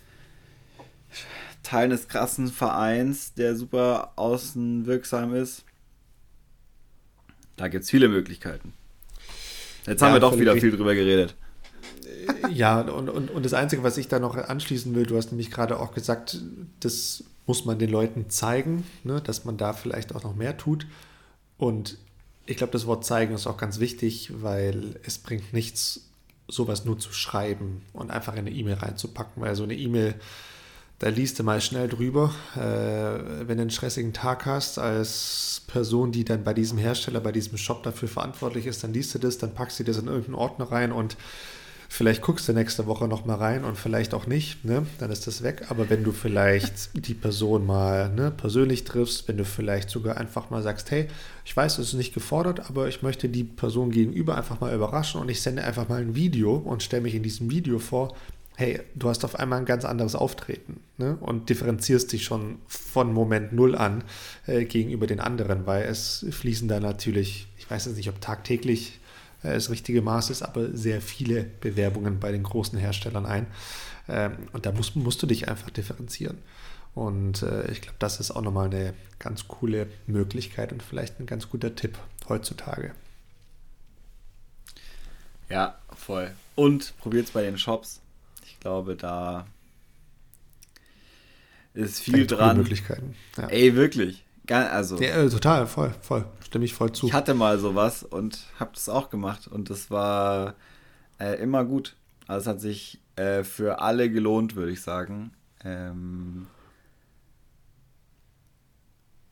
Teil 1.63 1.87
eines 1.87 2.09
krassen 2.09 2.49
Vereins, 2.49 3.35
der 3.35 3.57
super 3.57 4.13
außenwirksam 4.17 5.35
ist. 5.35 5.65
Da 7.57 7.69
gibt 7.69 7.85
es 7.85 7.91
viele 7.91 8.09
Möglichkeiten. 8.09 8.73
Jetzt 9.87 10.01
ja, 10.01 10.07
haben 10.07 10.15
wir 10.15 10.21
doch 10.21 10.39
wieder 10.39 10.57
viel 10.57 10.71
drüber 10.71 10.95
geredet. 10.95 11.35
Ja, 12.51 12.81
und, 12.81 13.09
und, 13.09 13.31
und 13.31 13.45
das 13.45 13.55
Einzige, 13.55 13.83
was 13.83 13.99
ich 13.99 14.09
da 14.09 14.19
noch 14.19 14.37
anschließen 14.37 14.95
will, 14.95 15.07
du 15.07 15.17
hast 15.17 15.31
nämlich 15.31 15.51
gerade 15.51 15.79
auch 15.79 15.93
gesagt, 15.93 16.41
das 16.81 17.25
muss 17.47 17.65
man 17.65 17.79
den 17.79 17.91
Leuten 17.91 18.31
zeigen, 18.31 18.85
ne, 19.05 19.21
dass 19.21 19.45
man 19.45 19.57
da 19.57 19.73
vielleicht 19.73 20.15
auch 20.15 20.23
noch 20.23 20.35
mehr 20.35 20.57
tut. 20.57 20.87
Und 21.57 21.99
ich 22.47 22.57
glaube, 22.57 22.73
das 22.73 22.87
Wort 22.87 23.05
zeigen 23.05 23.35
ist 23.35 23.47
auch 23.47 23.57
ganz 23.57 23.79
wichtig, 23.79 24.31
weil 24.43 25.01
es 25.03 25.19
bringt 25.19 25.53
nichts, 25.53 26.08
sowas 26.49 26.85
nur 26.85 26.99
zu 26.99 27.13
schreiben 27.13 27.83
und 27.93 28.11
einfach 28.11 28.33
in 28.33 28.41
eine 28.41 28.51
E-Mail 28.51 28.75
reinzupacken, 28.75 29.43
weil 29.43 29.55
so 29.55 29.65
eine 29.65 29.75
E-Mail 29.75 30.15
da 30.99 31.09
liest 31.11 31.39
du 31.39 31.45
mal 31.45 31.61
schnell 31.61 31.89
drüber. 31.89 32.35
Äh, 32.57 33.47
wenn 33.47 33.57
du 33.57 33.63
einen 33.63 33.71
stressigen 33.71 34.13
Tag 34.13 34.47
hast, 34.47 34.79
als 34.79 35.63
Person, 35.69 36.11
die 36.11 36.25
dann 36.25 36.43
bei 36.43 36.55
diesem 36.55 36.77
Hersteller, 36.77 37.21
bei 37.21 37.31
diesem 37.31 37.57
Shop 37.57 37.85
dafür 37.85 38.09
verantwortlich 38.09 38.67
ist, 38.67 38.83
dann 38.83 38.93
liest 38.93 39.15
du 39.15 39.21
das, 39.21 39.39
dann 39.39 39.55
packst 39.55 39.79
du 39.79 39.85
das 39.85 39.99
in 39.99 40.09
irgendeinen 40.09 40.35
Ordner 40.35 40.73
rein 40.73 40.91
und 40.91 41.17
vielleicht 41.89 42.23
guckst 42.23 42.47
du 42.49 42.53
nächste 42.53 42.87
Woche 42.87 43.09
nochmal 43.09 43.37
rein 43.37 43.65
und 43.65 43.77
vielleicht 43.77 44.13
auch 44.13 44.27
nicht, 44.27 44.65
ne? 44.65 44.87
dann 44.99 45.11
ist 45.11 45.27
das 45.27 45.43
weg. 45.43 45.67
Aber 45.71 45.89
wenn 45.89 46.05
du 46.05 46.13
vielleicht 46.13 46.91
die 46.95 47.15
Person 47.15 47.67
mal 47.67 48.11
ne, 48.11 48.31
persönlich 48.31 48.85
triffst, 48.85 49.27
wenn 49.27 49.39
du 49.39 49.45
vielleicht 49.45 49.89
sogar 49.89 50.19
einfach 50.19 50.51
mal 50.51 50.63
sagst, 50.63 50.91
hey, 50.91 51.09
ich 51.45 51.57
weiß, 51.57 51.79
es 51.79 51.89
ist 51.89 51.95
nicht 51.95 52.13
gefordert, 52.13 52.69
aber 52.69 52.89
ich 52.89 53.03
möchte 53.03 53.29
die 53.29 53.45
Person 53.45 53.91
gegenüber 53.91 54.37
einfach 54.37 54.61
mal 54.61 54.75
überraschen 54.75 55.21
und 55.21 55.31
ich 55.31 55.41
sende 55.41 55.65
einfach 55.65 55.89
mal 55.89 56.01
ein 56.01 56.15
Video 56.15 56.57
und 56.57 56.83
stelle 56.83 57.03
mich 57.03 57.15
in 57.15 57.23
diesem 57.23 57.51
Video 57.51 57.79
vor, 57.79 58.15
hey, 58.57 58.81
du 58.95 59.09
hast 59.09 59.25
auf 59.25 59.37
einmal 59.37 59.61
ein 59.61 59.67
ganz 59.67 59.85
anderes 59.85 60.15
Auftreten 60.15 60.81
ne? 60.99 61.17
und 61.21 61.49
differenzierst 61.49 62.13
dich 62.13 62.25
schon 62.25 62.59
von 62.67 63.13
Moment 63.13 63.53
Null 63.53 63.77
an 63.77 64.05
äh, 64.47 64.65
gegenüber 64.65 65.07
den 65.07 65.21
anderen, 65.21 65.65
weil 65.65 65.85
es 65.85 66.27
fließen 66.29 66.69
da 66.69 66.81
natürlich, 66.81 67.47
ich 67.57 67.71
weiß 67.71 67.87
jetzt 67.87 67.97
nicht, 67.97 68.09
ob 68.09 68.21
tagtäglich 68.21 68.99
das 69.43 69.71
richtige 69.71 70.03
Maß 70.03 70.31
ist, 70.31 70.43
aber 70.43 70.77
sehr 70.77 71.01
viele 71.01 71.45
Bewerbungen 71.45 72.21
bei 72.21 72.33
den 72.33 72.43
großen 72.43 72.79
Herstellern 72.79 73.27
ein. 73.27 73.47
Ähm, 74.09 74.33
und 74.53 74.67
da 74.67 74.73
musst, 74.73 74.97
musst 74.97 75.23
du 75.23 75.27
dich 75.27 75.49
einfach 75.49 75.71
differenzieren. 75.71 76.39
Und 76.95 77.43
äh, 77.43 77.71
ich 77.71 77.81
glaube, 77.81 77.97
das 77.99 78.19
ist 78.19 78.31
auch 78.31 78.43
nochmal 78.43 78.67
eine 78.67 78.95
ganz 79.19 79.47
coole 79.47 79.87
Möglichkeit 80.07 80.73
und 80.73 80.83
vielleicht 80.83 81.21
ein 81.21 81.27
ganz 81.27 81.49
guter 81.49 81.75
Tipp 81.77 81.99
heutzutage. 82.29 82.93
Ja, 85.49 85.79
voll. 85.95 86.33
Und 86.57 86.95
probiert 86.99 87.27
es 87.27 87.31
bei 87.31 87.43
den 87.43 87.59
Shops 87.59 88.01
ich 88.59 88.63
glaube, 88.63 88.97
da 88.97 89.47
ist 91.75 92.01
viel 92.01 92.27
dran. 92.27 92.57
Möglichkeiten. 92.57 93.15
Ja. 93.37 93.47
Ey, 93.47 93.77
wirklich. 93.77 94.25
Also, 94.49 94.99
ja, 95.01 95.11
äh, 95.11 95.29
total, 95.29 95.69
voll, 95.69 95.95
voll. 96.01 96.25
Stimme 96.49 96.65
ich 96.65 96.73
voll 96.73 96.93
zu. 96.93 97.07
Ich 97.07 97.13
hatte 97.13 97.35
mal 97.35 97.59
sowas 97.59 98.03
und 98.03 98.39
habe 98.59 98.71
das 98.73 98.89
auch 98.89 99.11
gemacht 99.11 99.47
und 99.47 99.69
das 99.69 99.91
war 99.91 100.55
äh, 101.21 101.35
immer 101.43 101.65
gut. 101.65 101.95
Also 102.27 102.41
es 102.41 102.47
hat 102.47 102.61
sich 102.63 103.01
äh, 103.17 103.45
für 103.45 103.81
alle 103.81 104.11
gelohnt, 104.11 104.57
würde 104.57 104.73
ich 104.73 104.81
sagen. 104.81 105.33
Ähm, 105.63 106.47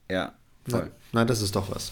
ja, 0.09 0.33
voll. 0.69 0.81
Nein, 0.81 0.91
nein, 1.11 1.27
das 1.27 1.41
ist 1.41 1.55
doch 1.55 1.73
was. 1.73 1.91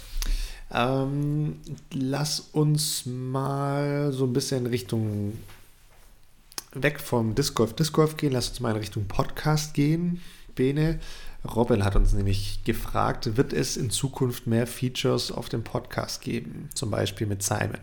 Ähm, 0.72 1.60
lass 1.92 2.40
uns 2.40 3.08
mal 3.08 4.12
so 4.12 4.26
ein 4.26 4.34
bisschen 4.34 4.68
Richtung 4.68 5.40
weg 6.74 7.00
vom 7.00 7.34
Disc 7.34 7.56
Golf 7.56 7.74
Disc 7.74 7.94
Golf 7.94 8.16
gehen, 8.16 8.34
lass 8.34 8.50
uns 8.50 8.60
mal 8.60 8.72
in 8.72 8.78
Richtung 8.78 9.08
Podcast 9.08 9.74
gehen. 9.74 10.22
Bene, 10.54 11.00
Robin 11.46 11.84
hat 11.84 11.96
uns 11.96 12.14
nämlich 12.14 12.64
gefragt, 12.64 13.38
wird 13.38 13.54
es 13.54 13.78
in 13.78 13.90
Zukunft 13.90 14.48
mehr 14.48 14.68
Features 14.68 15.32
auf 15.32 15.50
dem 15.50 15.64
Podcast 15.64 16.22
geben? 16.22 16.70
Zum 16.74 16.92
Beispiel 16.92 17.28
mit 17.28 17.44
Simon. 17.44 17.80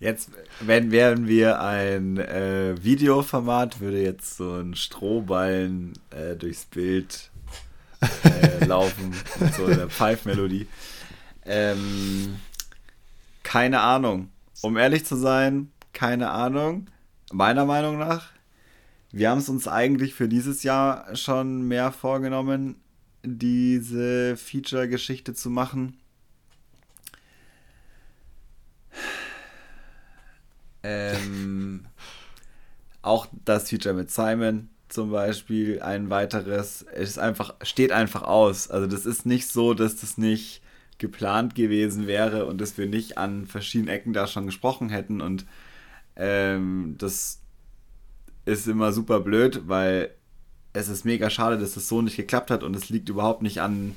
Jetzt, 0.00 0.30
wenn 0.60 0.90
wären 0.90 1.28
wir 1.28 1.60
ein 1.60 2.18
äh, 2.18 2.74
Videoformat, 2.82 3.80
würde 3.80 4.02
jetzt 4.02 4.36
so 4.36 4.54
ein 4.54 4.74
Strohballen 4.74 5.92
äh, 6.10 6.34
durchs 6.36 6.64
Bild 6.64 7.30
äh, 8.24 8.64
laufen 8.64 9.14
mit 9.40 9.54
so 9.54 9.66
einer 9.66 9.88
Pfeifmelodie. 9.88 10.66
Ähm, 11.44 12.36
keine 13.42 13.80
Ahnung. 13.80 14.30
Um 14.62 14.76
ehrlich 14.76 15.04
zu 15.04 15.16
sein, 15.16 15.70
keine 15.92 16.30
Ahnung. 16.30 16.88
Meiner 17.34 17.64
Meinung 17.64 17.98
nach. 17.98 18.28
Wir 19.10 19.28
haben 19.28 19.38
es 19.38 19.48
uns 19.48 19.66
eigentlich 19.66 20.14
für 20.14 20.28
dieses 20.28 20.62
Jahr 20.62 21.16
schon 21.16 21.66
mehr 21.66 21.90
vorgenommen, 21.90 22.76
diese 23.24 24.36
Feature-Geschichte 24.36 25.34
zu 25.34 25.50
machen. 25.50 25.98
Ähm, 30.84 31.86
auch 33.02 33.26
das 33.44 33.68
Feature 33.68 33.96
mit 33.96 34.12
Simon 34.12 34.68
zum 34.88 35.10
Beispiel, 35.10 35.82
ein 35.82 36.10
weiteres, 36.10 36.86
es 36.92 37.10
ist 37.10 37.18
einfach, 37.18 37.54
steht 37.62 37.90
einfach 37.90 38.22
aus. 38.22 38.70
Also 38.70 38.86
das 38.86 39.06
ist 39.06 39.26
nicht 39.26 39.48
so, 39.48 39.74
dass 39.74 39.96
das 39.96 40.18
nicht 40.18 40.62
geplant 40.98 41.56
gewesen 41.56 42.06
wäre 42.06 42.46
und 42.46 42.60
dass 42.60 42.78
wir 42.78 42.86
nicht 42.86 43.18
an 43.18 43.46
verschiedenen 43.46 43.88
Ecken 43.88 44.12
da 44.12 44.28
schon 44.28 44.46
gesprochen 44.46 44.88
hätten. 44.88 45.20
Und 45.20 45.44
ähm, 46.16 46.96
das 46.98 47.40
ist 48.44 48.68
immer 48.68 48.92
super 48.92 49.20
blöd, 49.20 49.62
weil 49.66 50.10
es 50.72 50.88
ist 50.88 51.04
mega 51.04 51.30
schade, 51.30 51.58
dass 51.58 51.76
es 51.76 51.88
so 51.88 52.02
nicht 52.02 52.16
geklappt 52.16 52.50
hat 52.50 52.62
und 52.62 52.74
es 52.76 52.88
liegt 52.88 53.08
überhaupt 53.08 53.42
nicht 53.42 53.60
an 53.60 53.94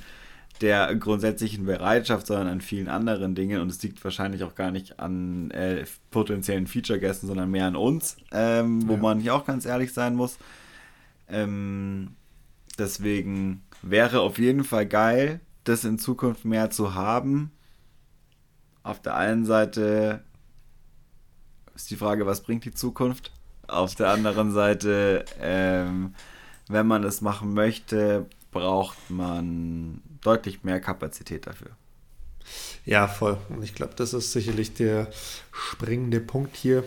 der 0.61 0.93
grundsätzlichen 0.95 1.65
Bereitschaft, 1.65 2.27
sondern 2.27 2.47
an 2.47 2.61
vielen 2.61 2.87
anderen 2.87 3.35
Dingen 3.35 3.61
und 3.61 3.69
es 3.69 3.81
liegt 3.83 4.03
wahrscheinlich 4.03 4.43
auch 4.43 4.55
gar 4.55 4.71
nicht 4.71 4.99
an 4.99 5.51
äh, 5.51 5.85
potenziellen 6.11 6.67
Feature-Gästen, 6.67 7.27
sondern 7.27 7.51
mehr 7.51 7.65
an 7.65 7.75
uns, 7.75 8.17
ähm, 8.31 8.87
wo 8.87 8.93
ja. 8.93 8.99
man 8.99 9.19
hier 9.19 9.35
auch 9.35 9.45
ganz 9.45 9.65
ehrlich 9.65 9.93
sein 9.93 10.15
muss. 10.15 10.37
Ähm, 11.29 12.15
deswegen 12.79 13.63
wäre 13.81 14.21
auf 14.21 14.39
jeden 14.39 14.63
Fall 14.63 14.87
geil, 14.87 15.41
das 15.63 15.83
in 15.83 15.99
Zukunft 15.99 16.45
mehr 16.45 16.69
zu 16.69 16.95
haben. 16.95 17.51
Auf 18.83 19.01
der 19.01 19.15
einen 19.15 19.45
Seite 19.45 20.23
ist 21.77 21.91
die 21.91 21.95
Frage, 21.95 22.25
was 22.25 22.41
bringt 22.41 22.65
die 22.65 22.73
Zukunft? 22.73 23.31
Auf 23.67 23.95
der 23.95 24.09
anderen 24.09 24.51
Seite, 24.51 25.25
ähm, 25.39 26.15
wenn 26.67 26.87
man 26.87 27.03
es 27.03 27.21
machen 27.21 27.53
möchte, 27.53 28.25
braucht 28.51 28.97
man 29.09 30.01
deutlich 30.21 30.63
mehr 30.63 30.79
Kapazität 30.79 31.45
dafür. 31.45 31.69
Ja, 32.85 33.07
voll. 33.07 33.37
Und 33.49 33.63
ich 33.63 33.75
glaube, 33.75 33.93
das 33.95 34.13
ist 34.13 34.31
sicherlich 34.31 34.73
der 34.73 35.09
springende 35.51 36.19
Punkt 36.19 36.55
hier. 36.55 36.83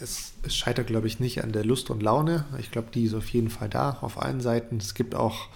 Es, 0.00 0.32
es 0.42 0.56
scheitert, 0.56 0.86
glaube 0.86 1.08
ich, 1.08 1.20
nicht 1.20 1.42
an 1.44 1.52
der 1.52 1.64
Lust 1.64 1.90
und 1.90 2.02
Laune. 2.02 2.46
Ich 2.58 2.70
glaube, 2.70 2.88
die 2.94 3.04
ist 3.04 3.14
auf 3.14 3.28
jeden 3.28 3.50
Fall 3.50 3.68
da, 3.68 3.98
auf 4.00 4.22
allen 4.22 4.40
Seiten. 4.40 4.78
Es 4.78 4.94
gibt 4.94 5.14
auch 5.14 5.48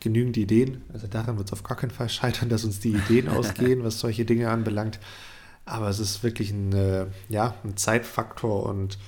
genügend 0.00 0.36
Ideen. 0.36 0.82
Also 0.92 1.06
daran 1.06 1.38
wird 1.38 1.48
es 1.48 1.52
auf 1.52 1.62
gar 1.62 1.76
keinen 1.76 1.90
Fall 1.90 2.08
scheitern, 2.08 2.48
dass 2.48 2.64
uns 2.64 2.80
die 2.80 2.92
Ideen 2.92 3.28
ausgehen, 3.30 3.84
was 3.84 4.00
solche 4.00 4.24
Dinge 4.26 4.50
anbelangt. 4.50 4.98
Aber 5.64 5.88
es 5.88 5.98
ist 5.98 6.22
wirklich 6.22 6.50
ein, 6.50 6.72
äh, 6.72 7.06
ja, 7.28 7.54
ein 7.64 7.76
Zeitfaktor 7.76 8.66
und 8.66 8.98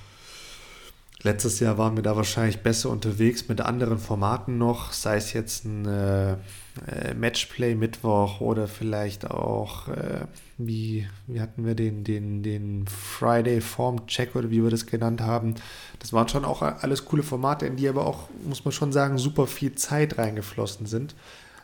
Letztes 1.24 1.61
Jahr 1.61 1.79
waren 1.79 1.95
wir 1.95 2.03
da 2.03 2.16
wahrscheinlich 2.16 2.62
besser 2.62 2.91
unterwegs 2.91 3.49
mit 3.49 3.61
anderen 3.61 3.99
Formaten 3.99 4.59
noch, 4.59 4.93
sei 4.93 5.16
es 5.16 5.33
jetzt 5.33 5.65
ein 5.65 5.87
äh, 5.87 6.33
äh, 6.33 7.15
Matchplay 7.16 7.77
Mittwoch 7.77 8.41
oder 8.41 8.66
vielleicht 8.66 9.31
auch, 9.31 9.87
äh, 9.87 10.27
wie, 10.59 11.07
wie 11.29 11.41
hatten 11.41 11.65
wir 11.65 11.77
den, 11.77 12.03
den, 12.03 12.43
den 12.43 12.87
Friday 12.89 13.61
Form 13.61 14.09
Check 14.09 14.35
oder 14.35 14.51
wie 14.51 14.65
wir 14.65 14.70
das 14.70 14.87
genannt 14.87 15.20
haben. 15.20 15.55
Das 16.01 16.12
waren 16.12 16.29
schon 16.29 16.45
auch 16.45 16.61
alles 16.61 17.05
coole 17.05 17.23
Formate, 17.23 17.66
in 17.66 17.77
die 17.77 17.89
aber 17.89 18.05
auch, 18.05 18.29
muss 18.45 18.65
man 18.65 18.73
schon 18.73 18.91
sagen, 18.91 19.16
super 19.16 19.47
viel 19.47 19.77
Zeit 19.77 20.19
reingeflossen 20.19 20.87
sind. 20.87 21.15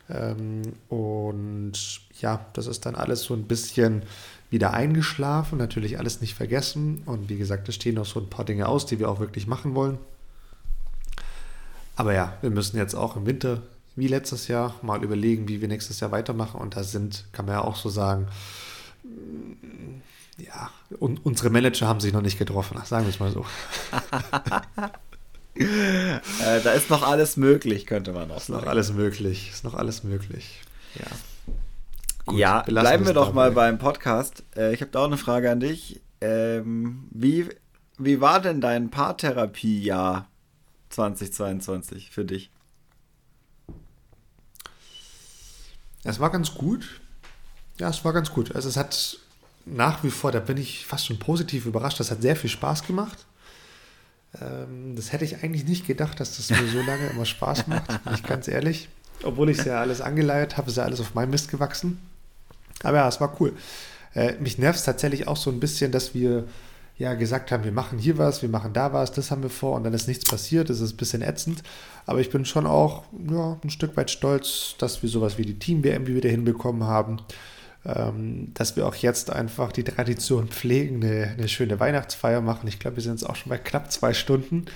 Ähm, 0.09 0.63
und 0.89 1.73
ja, 2.21 2.47
das 2.53 2.69
ist 2.69 2.87
dann 2.87 2.95
alles 2.95 3.23
so 3.23 3.35
ein 3.35 3.49
bisschen 3.49 4.03
wieder 4.51 4.73
eingeschlafen, 4.73 5.59
natürlich 5.59 5.99
alles 5.99 6.21
nicht 6.21 6.35
vergessen. 6.35 7.03
Und 7.07 7.29
wie 7.29 7.37
gesagt, 7.37 7.69
es 7.69 7.75
stehen 7.75 7.97
noch 7.97 8.07
so 8.07 8.21
ein 8.21 8.31
paar 8.31 8.45
Dinge 8.45 8.69
aus, 8.69 8.87
die 8.87 8.99
wir 8.99 9.11
auch 9.11 9.21
wirklich 9.21 9.47
machen 9.47 9.75
wollen. 9.75 9.99
Aber 11.97 12.15
ja, 12.15 12.37
wir 12.41 12.51
müssen 12.51 12.77
jetzt 12.77 12.95
auch 12.95 13.17
im 13.17 13.27
Winter, 13.27 13.63
wie 13.97 14.07
letztes 14.07 14.49
Jahr, 14.49 14.75
mal 14.83 15.03
überlegen, 15.03 15.49
wie 15.49 15.61
wir 15.61 15.69
nächstes 15.69 16.01
Jahr 16.01 16.13
weitermachen. 16.13 16.61
Und 16.61 16.77
da 16.77 16.85
sind, 16.85 17.25
kann 17.33 17.47
man 17.47 17.57
ja 17.57 17.61
auch 17.63 17.77
so 17.77 17.89
sagen, 17.89 18.29
mm, 19.03 20.01
ja, 20.41 20.71
und 21.01 21.27
unsere 21.27 21.51
Manager 21.51 21.89
haben 21.89 22.01
sich 22.01 22.13
noch 22.13 22.23
nicht 22.23 22.39
getroffen, 22.39 22.81
sagen 22.85 23.07
wir 23.07 23.11
es 23.11 23.19
mal 23.19 23.33
so. 23.33 23.45
äh, 25.61 26.61
da 26.63 26.73
ist 26.73 26.89
noch 26.89 27.03
alles 27.03 27.37
möglich, 27.37 27.87
könnte 27.87 28.13
man 28.13 28.31
auch 28.31 28.41
sagen. 28.41 28.61
Ist 28.61 28.65
noch 28.65 28.71
alles 28.71 28.93
möglich, 28.93 29.51
ist 29.53 29.65
noch 29.65 29.75
alles 29.75 30.05
möglich. 30.05 30.63
Ja. 30.95 31.07
Gut, 32.29 32.39
ja, 32.39 32.63
bleiben 32.63 33.07
wir 33.07 33.15
doch 33.15 33.29
dabei. 33.29 33.35
mal 33.35 33.53
beim 33.53 33.79
Podcast. 33.79 34.45
Äh, 34.55 34.75
ich 34.75 34.83
habe 34.83 34.91
da 34.91 35.01
auch 35.01 35.07
eine 35.07 35.17
Frage 35.17 35.51
an 35.51 35.61
dich. 35.61 36.03
Ähm, 36.21 37.09
wie, 37.11 37.49
wie 37.97 38.21
war 38.21 38.41
denn 38.41 38.61
dein 38.61 38.91
Paartherapiejahr 38.91 40.29
2022 40.91 42.11
für 42.11 42.27
dich? 42.27 42.51
Es 46.05 46.21
war 46.21 46.31
ganz 46.31 46.55
gut. 46.55 47.01
Ja, 47.79 47.89
es 47.89 48.05
war 48.05 48.13
ganz 48.13 48.31
gut. 48.31 48.55
Also 48.55 48.69
es 48.69 48.77
hat 48.77 49.19
nach 49.65 50.05
wie 50.05 50.11
vor, 50.11 50.31
da 50.31 50.41
bin 50.41 50.59
ich 50.59 50.87
fast 50.87 51.07
schon 51.07 51.19
positiv 51.19 51.65
überrascht. 51.65 51.99
Das 51.99 52.11
hat 52.11 52.21
sehr 52.21 52.37
viel 52.37 52.51
Spaß 52.51 52.87
gemacht. 52.87 53.27
Ähm, 54.41 54.97
das 54.97 55.13
hätte 55.13 55.25
ich 55.25 55.43
eigentlich 55.43 55.65
nicht 55.65 55.87
gedacht, 55.87 56.21
dass 56.21 56.37
das 56.37 56.51
mir 56.51 56.69
so 56.69 56.83
lange 56.83 57.07
immer 57.07 57.25
Spaß 57.25 57.69
macht, 57.69 58.05
bin 58.05 58.15
ich 58.15 58.23
ganz 58.23 58.49
ehrlich. 58.49 58.91
Obwohl 59.23 59.49
ich 59.49 59.59
es 59.59 59.65
ja 59.65 59.81
alles 59.81 60.03
angeleiert 60.03 60.59
habe, 60.59 60.69
ist 60.71 60.77
ja 60.77 60.85
alles 60.85 61.01
auf 61.01 61.15
meinem 61.15 61.31
Mist 61.31 61.51
gewachsen. 61.51 61.99
Aber 62.83 62.99
ja, 62.99 63.09
es 63.09 63.21
war 63.21 63.37
cool. 63.41 63.55
Äh, 64.15 64.35
mich 64.41 64.59
nervt 64.59 64.79
es 64.79 64.85
tatsächlich 64.85 65.29
auch 65.29 65.37
so 65.37 65.51
ein 65.51 65.61
bisschen, 65.61 65.93
dass 65.93 66.15
wir 66.15 66.45
ja 66.99 67.15
gesagt 67.15 67.53
haben, 67.53 67.65
wir 67.65 67.73
machen 67.73 67.99
hier 67.99 68.19
was, 68.19 68.43
wir 68.43 68.49
machen 68.49 68.73
da 68.73 68.93
was, 68.93 69.13
das 69.13 69.31
haben 69.31 69.43
wir 69.43 69.51
vor 69.51 69.77
und 69.77 69.85
dann 69.85 69.95
ist 69.95 70.09
nichts 70.09 70.25
passiert. 70.25 70.69
Das 70.69 70.81
ist 70.81 70.95
ein 70.95 70.97
bisschen 70.97 71.23
ätzend. 71.23 71.63
Aber 72.07 72.21
ich 72.21 72.31
bin 72.31 72.45
schon 72.45 72.67
auch 72.67 73.05
ja, 73.31 73.59
ein 73.63 73.71
Stück 73.71 73.97
weit 73.97 74.11
stolz, 74.11 74.75
dass 74.79 75.03
wir 75.03 75.09
sowas 75.09 75.39
wie 75.39 75.45
die 75.45 75.59
Team-WM 75.59 76.07
wieder 76.07 76.29
hinbekommen 76.29 76.85
haben. 76.85 77.19
Ähm, 77.87 78.51
dass 78.55 78.75
wir 78.75 78.87
auch 78.87 78.97
jetzt 78.97 79.31
einfach 79.31 79.71
die 79.71 79.85
Tradition 79.85 80.49
pflegen, 80.49 81.03
eine, 81.03 81.29
eine 81.29 81.49
schöne 81.49 81.79
Weihnachtsfeier 81.79 82.41
machen. 82.41 82.67
Ich 82.67 82.81
glaube, 82.81 82.97
wir 82.97 83.03
sind 83.05 83.13
jetzt 83.13 83.29
auch 83.29 83.37
schon 83.37 83.51
bei 83.51 83.59
knapp 83.59 83.93
zwei 83.93 84.13
Stunden. 84.15 84.67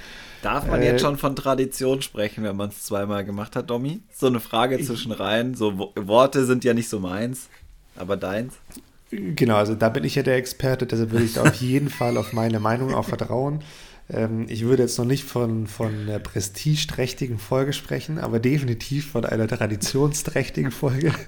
Darf 0.41 0.69
man 0.69 0.83
äh, 0.83 0.87
jetzt 0.87 1.03
schon 1.03 1.19
von 1.19 1.35
Tradition 1.35 2.01
sprechen, 2.01 2.45
wenn 2.45 2.57
man 2.57 2.71
es 2.71 2.85
zweimal 2.85 3.25
gemacht 3.25 3.57
hat, 3.57 3.71
Domi? 3.71 4.03
So 4.15 4.29
eine 4.29 4.39
Frage 4.39 4.81
zwischen 4.81 5.11
rein. 5.11 5.55
So 5.55 5.93
Worte 5.97 6.47
sind 6.47 6.63
ja 6.63 6.75
nicht 6.75 6.89
so 6.89 7.01
meins. 7.01 7.49
Aber 7.97 8.17
deins? 8.17 8.55
Genau, 9.11 9.57
also 9.57 9.75
da 9.75 9.91
bin 9.91 10.05
ich 10.05 10.15
ja 10.15 10.23
der 10.23 10.37
Experte, 10.37 10.87
deshalb 10.87 11.11
würde 11.11 11.25
ich 11.27 11.35
da 11.35 11.43
auf 11.43 11.55
jeden 11.57 11.91
Fall 11.99 12.17
auf 12.17 12.33
meine 12.33 12.61
Meinung 12.61 12.95
auch 12.95 13.05
vertrauen. 13.05 13.61
Ähm, 14.11 14.47
ich 14.49 14.65
würde 14.65 14.83
jetzt 14.83 14.99
noch 14.99 15.05
nicht 15.05 15.25
von, 15.25 15.67
von 15.67 15.93
einer 16.03 16.19
prestigeträchtigen 16.19 17.39
Folge 17.39 17.73
sprechen, 17.73 18.19
aber 18.19 18.41
definitiv 18.41 19.11
von 19.11 19.25
einer 19.25 19.47
traditionsträchtigen 19.47 20.71
Folge. 20.71 21.13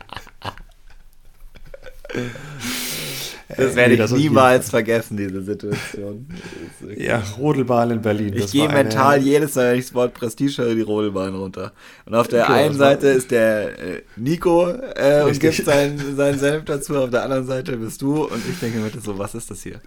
Das 3.49 3.77
werde 3.77 3.95
ich 3.95 4.11
niemals 4.13 4.71
vergessen, 4.71 5.17
diese 5.17 5.43
Situation. 5.43 6.27
Ja, 6.97 7.23
Rodelbahn 7.39 7.91
in 7.91 8.03
Berlin. 8.03 8.35
Ich 8.35 8.53
gehe 8.53 8.69
mental 8.69 9.15
eine... 9.15 9.25
jedes 9.25 9.55
Mal, 9.55 9.73
wenn 9.73 9.79
ich 9.79 9.87
das 9.87 9.95
Wort 9.95 10.15
Prestige 10.15 10.63
höre, 10.63 10.75
die 10.75 10.83
Rodelbahn 10.83 11.35
runter. 11.35 11.73
Und 12.07 12.15
auf 12.15 12.29
der 12.29 12.45
genau, 12.45 12.59
einen 12.59 12.75
Seite 12.75 13.09
ist 13.09 13.31
der 13.31 13.79
äh, 13.79 14.03
Nico 14.17 14.69
äh, 14.69 15.23
und 15.23 15.39
gibt 15.41 15.65
seinen, 15.65 16.17
seinen 16.17 16.39
Senf 16.39 16.65
dazu, 16.65 16.97
auf 16.97 17.11
der 17.11 17.23
anderen 17.23 17.47
Seite 17.47 17.77
bist 17.77 18.03
du 18.03 18.25
und 18.25 18.43
ich 18.49 18.59
denke 18.61 18.79
mir 18.79 18.91
so, 19.01 19.19
was 19.19 19.35
ist 19.35 19.51
das 19.51 19.63
hier? 19.63 19.81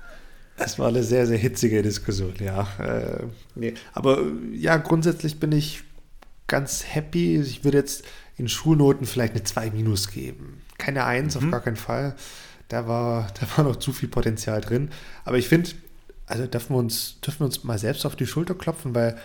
Es 0.58 0.80
war 0.80 0.88
eine 0.88 1.04
sehr, 1.04 1.28
sehr 1.28 1.38
hitzige 1.38 1.84
Diskussion, 1.84 2.34
ja. 2.40 2.68
Äh, 2.80 3.24
nee. 3.56 3.74
Aber 3.94 4.22
ja, 4.54 4.78
grundsätzlich 4.78 5.40
bin 5.40 5.52
ich 5.52 5.84
ganz 6.48 6.84
happy. 6.88 7.40
Ich 7.40 7.64
würde 7.64 7.78
jetzt 7.78 8.04
in 8.38 8.48
Schulnoten 8.48 9.06
vielleicht 9.06 9.34
eine 9.34 9.44
2 9.44 9.72
minus 9.72 10.10
geben. 10.10 10.62
Keine 10.78 11.06
1 11.06 11.36
mhm. 11.36 11.44
auf 11.44 11.52
gar 11.52 11.62
keinen 11.62 11.76
Fall 11.76 12.16
da 12.68 12.88
war, 12.88 13.28
da 13.40 13.58
war 13.58 13.66
noch 13.66 13.78
zu 13.78 13.92
viel 13.92 14.10
Potenzial 14.10 14.62
drin. 14.62 14.90
Aber 15.26 15.38
ich 15.38 15.48
finde, 15.48 15.72
also 16.26 16.46
dürfen 16.46 16.76
wir, 16.76 16.80
uns, 16.80 17.20
dürfen 17.22 17.42
wir 17.42 17.46
uns 17.46 17.64
mal 17.64 17.80
selbst 17.80 18.06
auf 18.06 18.16
die 18.16 18.28
Schulter 18.28 18.56
klopfen, 18.56 18.94
weil 18.94 19.18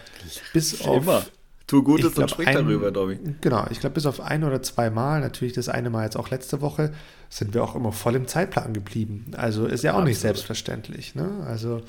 bis 0.53 0.81
Immer. 0.81 0.89
auf. 0.91 1.03
Immer. 1.03 1.27
Tu 1.69 1.83
Gutes 1.83 2.19
und 2.19 2.29
sprich 2.29 2.51
darüber, 2.51 2.91
Dobby. 2.91 3.19
Genau, 3.41 3.67
ich 3.71 3.81
glaube, 3.81 3.95
bis 3.95 4.05
auf 4.05 4.21
ein 4.21 4.45
oder 4.45 4.63
zwei 4.63 4.91
Mal, 4.91 5.21
natürlich 5.21 5.55
das 5.55 5.69
eine 5.69 5.91
Mal 5.91 6.05
jetzt 6.05 6.17
auch 6.17 6.29
letzte 6.29 6.61
Woche, 6.61 6.93
sind 7.31 7.55
wir 7.55 7.65
auch 7.65 7.75
immer 7.75 7.93
voll 7.93 8.15
im 8.17 8.27
Zeitplan 8.27 8.75
geblieben. 8.75 9.31
Also 9.37 9.67
ist 9.67 9.83
ja 9.83 9.93
auch 9.93 9.95
Absolut. 9.95 10.09
nicht 10.09 10.21
selbstverständlich. 10.21 11.15
Ne? 11.15 11.31
Also 11.47 11.81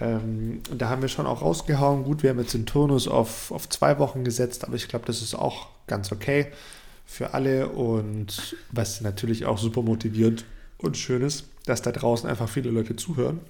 ähm, 0.00 0.60
da 0.76 0.90
haben 0.90 1.02
wir 1.02 1.08
schon 1.08 1.26
auch 1.26 1.40
rausgehauen. 1.40 2.04
Gut, 2.04 2.22
wir 2.22 2.30
haben 2.30 2.40
jetzt 2.40 2.52
den 2.52 2.66
Turnus 2.66 3.08
auf, 3.08 3.52
auf 3.52 3.68
zwei 3.68 3.98
Wochen 3.98 4.22
gesetzt, 4.22 4.64
aber 4.66 4.74
ich 4.74 4.88
glaube, 4.88 5.06
das 5.06 5.22
ist 5.22 5.34
auch 5.34 5.68
ganz 5.86 6.12
okay 6.12 6.48
für 7.06 7.32
alle 7.32 7.68
und 7.68 8.56
was 8.72 9.00
natürlich 9.00 9.46
auch 9.46 9.58
super 9.58 9.80
motiviert 9.82 10.44
und 10.78 10.96
schön 10.96 11.22
ist, 11.22 11.44
dass 11.64 11.82
da 11.82 11.92
draußen 11.92 12.28
einfach 12.28 12.48
viele 12.48 12.70
Leute 12.70 12.96
zuhören. 12.96 13.40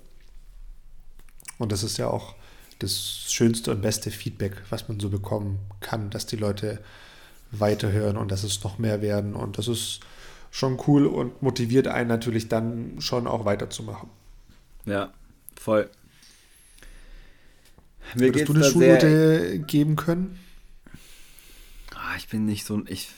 Und 1.59 1.73
das 1.73 1.83
ist 1.83 1.97
ja 1.99 2.09
auch 2.09 2.35
das 2.79 3.33
schönste 3.33 3.71
und 3.71 3.81
beste 3.81 4.11
Feedback, 4.11 4.63
was 4.71 4.89
man 4.89 5.01
so 5.01 5.09
bekommen 5.09 5.59
kann, 5.81 6.11
dass 6.11 6.27
die 6.27 6.37
Leute 6.37 6.83
weiterhören 7.51 8.17
und 8.17 8.31
dass 8.31 8.45
es 8.45 8.63
noch 8.63 8.79
mehr 8.79 9.01
werden. 9.01 9.35
Und 9.35 9.59
das 9.59 9.69
ist 9.69 10.01
schon 10.51 10.81
cool 10.87 11.07
und 11.07 11.43
motiviert 11.43 11.89
einen 11.89 12.09
natürlich 12.09 12.49
dann 12.49 13.01
schon 13.01 13.27
auch 13.27 13.45
weiterzumachen. 13.45 14.11
Ja, 14.85 15.13
voll. 15.59 15.91
Mir 18.15 18.27
Würdest 18.27 18.49
du 18.49 18.55
eine 18.55 18.65
Schulnote 18.65 19.59
geben 19.67 19.97
können? 19.97 20.39
Ah, 21.95 22.17
ich 22.17 22.29
bin 22.29 22.47
nicht 22.47 22.65
so, 22.65 22.83
ich 22.87 23.09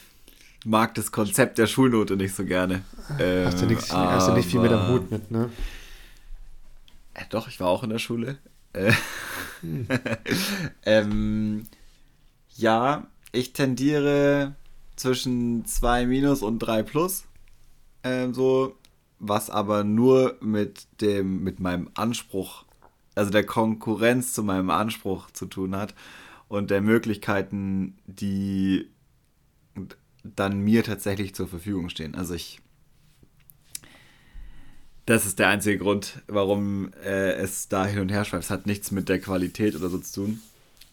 mag 0.65 0.95
das 0.95 1.11
Konzept 1.11 1.57
der 1.57 1.67
Schulnote 1.67 2.15
nicht 2.15 2.35
so 2.35 2.45
gerne. 2.45 2.83
Ähm, 3.19 3.45
hast, 3.45 3.61
du 3.61 3.65
nix, 3.65 3.91
hast 3.91 4.27
du 4.27 4.33
nicht 4.33 4.49
viel 4.49 4.59
mit 4.59 4.71
am 4.71 4.87
Hut 4.89 5.11
mit, 5.11 5.31
ne? 5.31 5.49
Äh, 7.13 7.23
doch, 7.29 7.47
ich 7.47 7.59
war 7.59 7.67
auch 7.67 7.83
in 7.83 7.89
der 7.89 7.99
Schule. 7.99 8.37
Äh, 8.73 8.93
hm. 9.61 9.87
ähm, 10.85 11.63
ja, 12.55 13.07
ich 13.31 13.53
tendiere 13.53 14.55
zwischen 14.95 15.65
2 15.65 16.05
minus 16.05 16.41
und 16.41 16.59
3 16.59 16.83
plus. 16.83 17.23
Ähm, 18.03 18.33
so, 18.33 18.75
was 19.19 19.49
aber 19.49 19.83
nur 19.83 20.37
mit 20.41 20.87
dem, 21.01 21.43
mit 21.43 21.59
meinem 21.59 21.89
Anspruch, 21.93 22.65
also 23.15 23.31
der 23.31 23.45
Konkurrenz 23.45 24.33
zu 24.33 24.43
meinem 24.43 24.69
Anspruch 24.69 25.31
zu 25.31 25.45
tun 25.45 25.75
hat. 25.75 25.93
und 26.47 26.71
der 26.71 26.81
Möglichkeiten, 26.81 27.95
die 28.07 28.89
dann 30.23 30.59
mir 30.59 30.83
tatsächlich 30.83 31.35
zur 31.35 31.47
Verfügung 31.47 31.89
stehen. 31.89 32.15
Also 32.15 32.33
ich 32.33 32.59
das 35.09 35.25
ist 35.25 35.39
der 35.39 35.47
einzige 35.47 35.79
Grund, 35.79 36.21
warum 36.27 36.93
äh, 37.03 37.31
es 37.31 37.67
da 37.67 37.83
hin 37.83 37.97
und 37.97 38.09
her 38.09 38.25
schweift. 38.25 38.43
Es 38.43 38.51
hat 38.51 38.67
nichts 38.67 38.91
mit 38.91 39.09
der 39.09 39.19
Qualität 39.19 39.75
oder 39.75 39.89
so 39.89 39.97
zu 39.97 40.21
tun. 40.21 40.41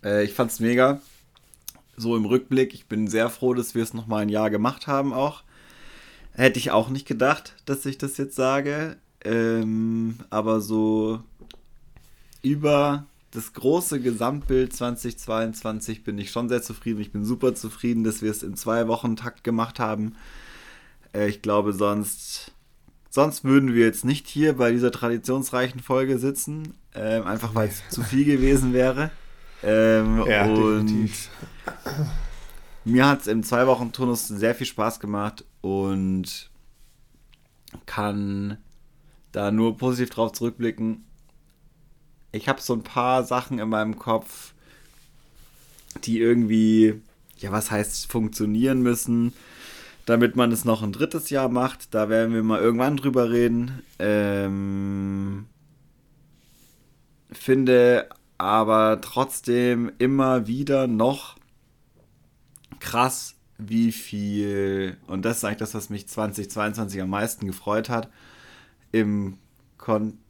Äh, 0.02 0.24
ich 0.24 0.32
fand's 0.32 0.58
mega. 0.58 1.02
So 1.98 2.16
im 2.16 2.24
Rückblick, 2.24 2.72
ich 2.72 2.86
bin 2.86 3.08
sehr 3.08 3.28
froh, 3.28 3.52
dass 3.52 3.74
wir 3.74 3.82
es 3.82 3.92
nochmal 3.92 4.22
ein 4.22 4.30
Jahr 4.30 4.48
gemacht 4.48 4.86
haben 4.86 5.12
auch. 5.12 5.42
Hätte 6.32 6.58
ich 6.58 6.70
auch 6.70 6.88
nicht 6.88 7.06
gedacht, 7.06 7.56
dass 7.66 7.84
ich 7.84 7.98
das 7.98 8.16
jetzt 8.16 8.36
sage. 8.36 8.96
Ähm, 9.22 10.16
aber 10.30 10.62
so 10.62 11.20
über 12.40 13.04
das 13.30 13.52
große 13.52 14.00
Gesamtbild 14.00 14.72
2022 14.72 16.04
bin 16.04 16.18
ich 16.18 16.30
schon 16.30 16.48
sehr 16.48 16.62
zufrieden. 16.62 17.00
Ich 17.00 17.12
bin 17.12 17.24
super 17.24 17.54
zufrieden, 17.54 18.04
dass 18.04 18.22
wir 18.22 18.30
es 18.30 18.42
in 18.42 18.56
zwei 18.56 18.88
Wochen 18.88 19.16
Takt 19.16 19.44
gemacht 19.44 19.78
haben. 19.78 20.16
Äh, 21.12 21.28
ich 21.28 21.42
glaube, 21.42 21.72
sonst 21.72 22.52
Sonst 23.16 23.44
würden 23.44 23.72
wir 23.72 23.86
jetzt 23.86 24.04
nicht 24.04 24.28
hier 24.28 24.58
bei 24.58 24.72
dieser 24.72 24.92
traditionsreichen 24.92 25.80
Folge 25.80 26.18
sitzen, 26.18 26.74
ähm, 26.94 27.26
einfach 27.26 27.54
weil 27.54 27.68
es 27.68 27.82
zu 27.88 28.02
viel 28.02 28.26
gewesen 28.26 28.74
wäre. 28.74 29.10
Ähm, 29.62 30.22
ja, 30.28 30.44
und 30.44 30.86
definitiv. 30.86 31.30
mir 32.84 33.08
hat 33.08 33.22
es 33.22 33.26
im 33.26 33.42
zwei 33.42 33.66
Wochen 33.66 33.90
Turnus 33.90 34.28
sehr 34.28 34.54
viel 34.54 34.66
Spaß 34.66 35.00
gemacht 35.00 35.46
und 35.62 36.50
kann 37.86 38.58
da 39.32 39.50
nur 39.50 39.78
positiv 39.78 40.10
drauf 40.10 40.32
zurückblicken. 40.32 41.05
Ich 42.36 42.48
habe 42.48 42.60
so 42.60 42.74
ein 42.74 42.82
paar 42.82 43.24
Sachen 43.24 43.58
in 43.58 43.68
meinem 43.68 43.98
Kopf, 43.98 44.52
die 46.04 46.20
irgendwie, 46.20 47.00
ja, 47.38 47.52
was 47.52 47.70
heißt 47.70 48.10
funktionieren 48.10 48.82
müssen 48.82 49.32
damit 50.06 50.36
man 50.36 50.52
es 50.52 50.64
noch 50.64 50.82
ein 50.82 50.92
drittes 50.92 51.30
Jahr 51.30 51.48
macht. 51.48 51.92
Da 51.92 52.08
werden 52.08 52.32
wir 52.32 52.42
mal 52.42 52.60
irgendwann 52.60 52.96
drüber 52.96 53.30
reden. 53.30 53.82
Ähm, 53.98 55.46
finde 57.30 58.08
aber 58.38 59.00
trotzdem 59.00 59.90
immer 59.98 60.46
wieder 60.46 60.86
noch 60.86 61.36
krass, 62.78 63.34
wie 63.58 63.90
viel, 63.90 64.96
und 65.06 65.24
das 65.24 65.38
ist 65.38 65.44
eigentlich 65.44 65.58
das, 65.58 65.74
was 65.74 65.90
mich 65.90 66.08
2022 66.08 67.00
am 67.00 67.10
meisten 67.10 67.46
gefreut 67.46 67.88
hat, 67.88 68.08
im 68.92 69.38
Kontext 69.76 70.25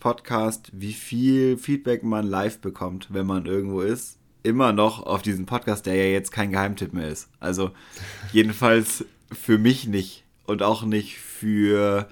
Podcast, 0.00 0.70
wie 0.72 0.92
viel 0.92 1.58
Feedback 1.58 2.02
man 2.02 2.26
live 2.26 2.58
bekommt, 2.60 3.08
wenn 3.10 3.26
man 3.26 3.46
irgendwo 3.46 3.80
ist 3.80 4.18
immer 4.42 4.72
noch 4.72 5.02
auf 5.02 5.22
diesen 5.22 5.46
Podcast, 5.46 5.86
der 5.86 5.96
ja 5.96 6.04
jetzt 6.04 6.32
kein 6.32 6.50
Geheimtipp 6.50 6.92
mehr 6.92 7.08
ist. 7.08 7.28
Also 7.38 7.72
jedenfalls 8.32 9.04
für 9.30 9.58
mich 9.58 9.86
nicht 9.86 10.24
und 10.46 10.62
auch 10.62 10.82
nicht 10.82 11.18
für, 11.18 12.08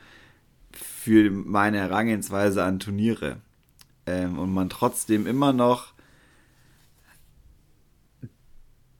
für 0.72 1.30
meine 1.30 1.78
Herangehensweise 1.78 2.62
an 2.62 2.78
Turniere. 2.78 3.38
Ähm, 4.06 4.38
und 4.38 4.52
man 4.52 4.68
trotzdem 4.68 5.26
immer 5.26 5.52
noch 5.52 5.94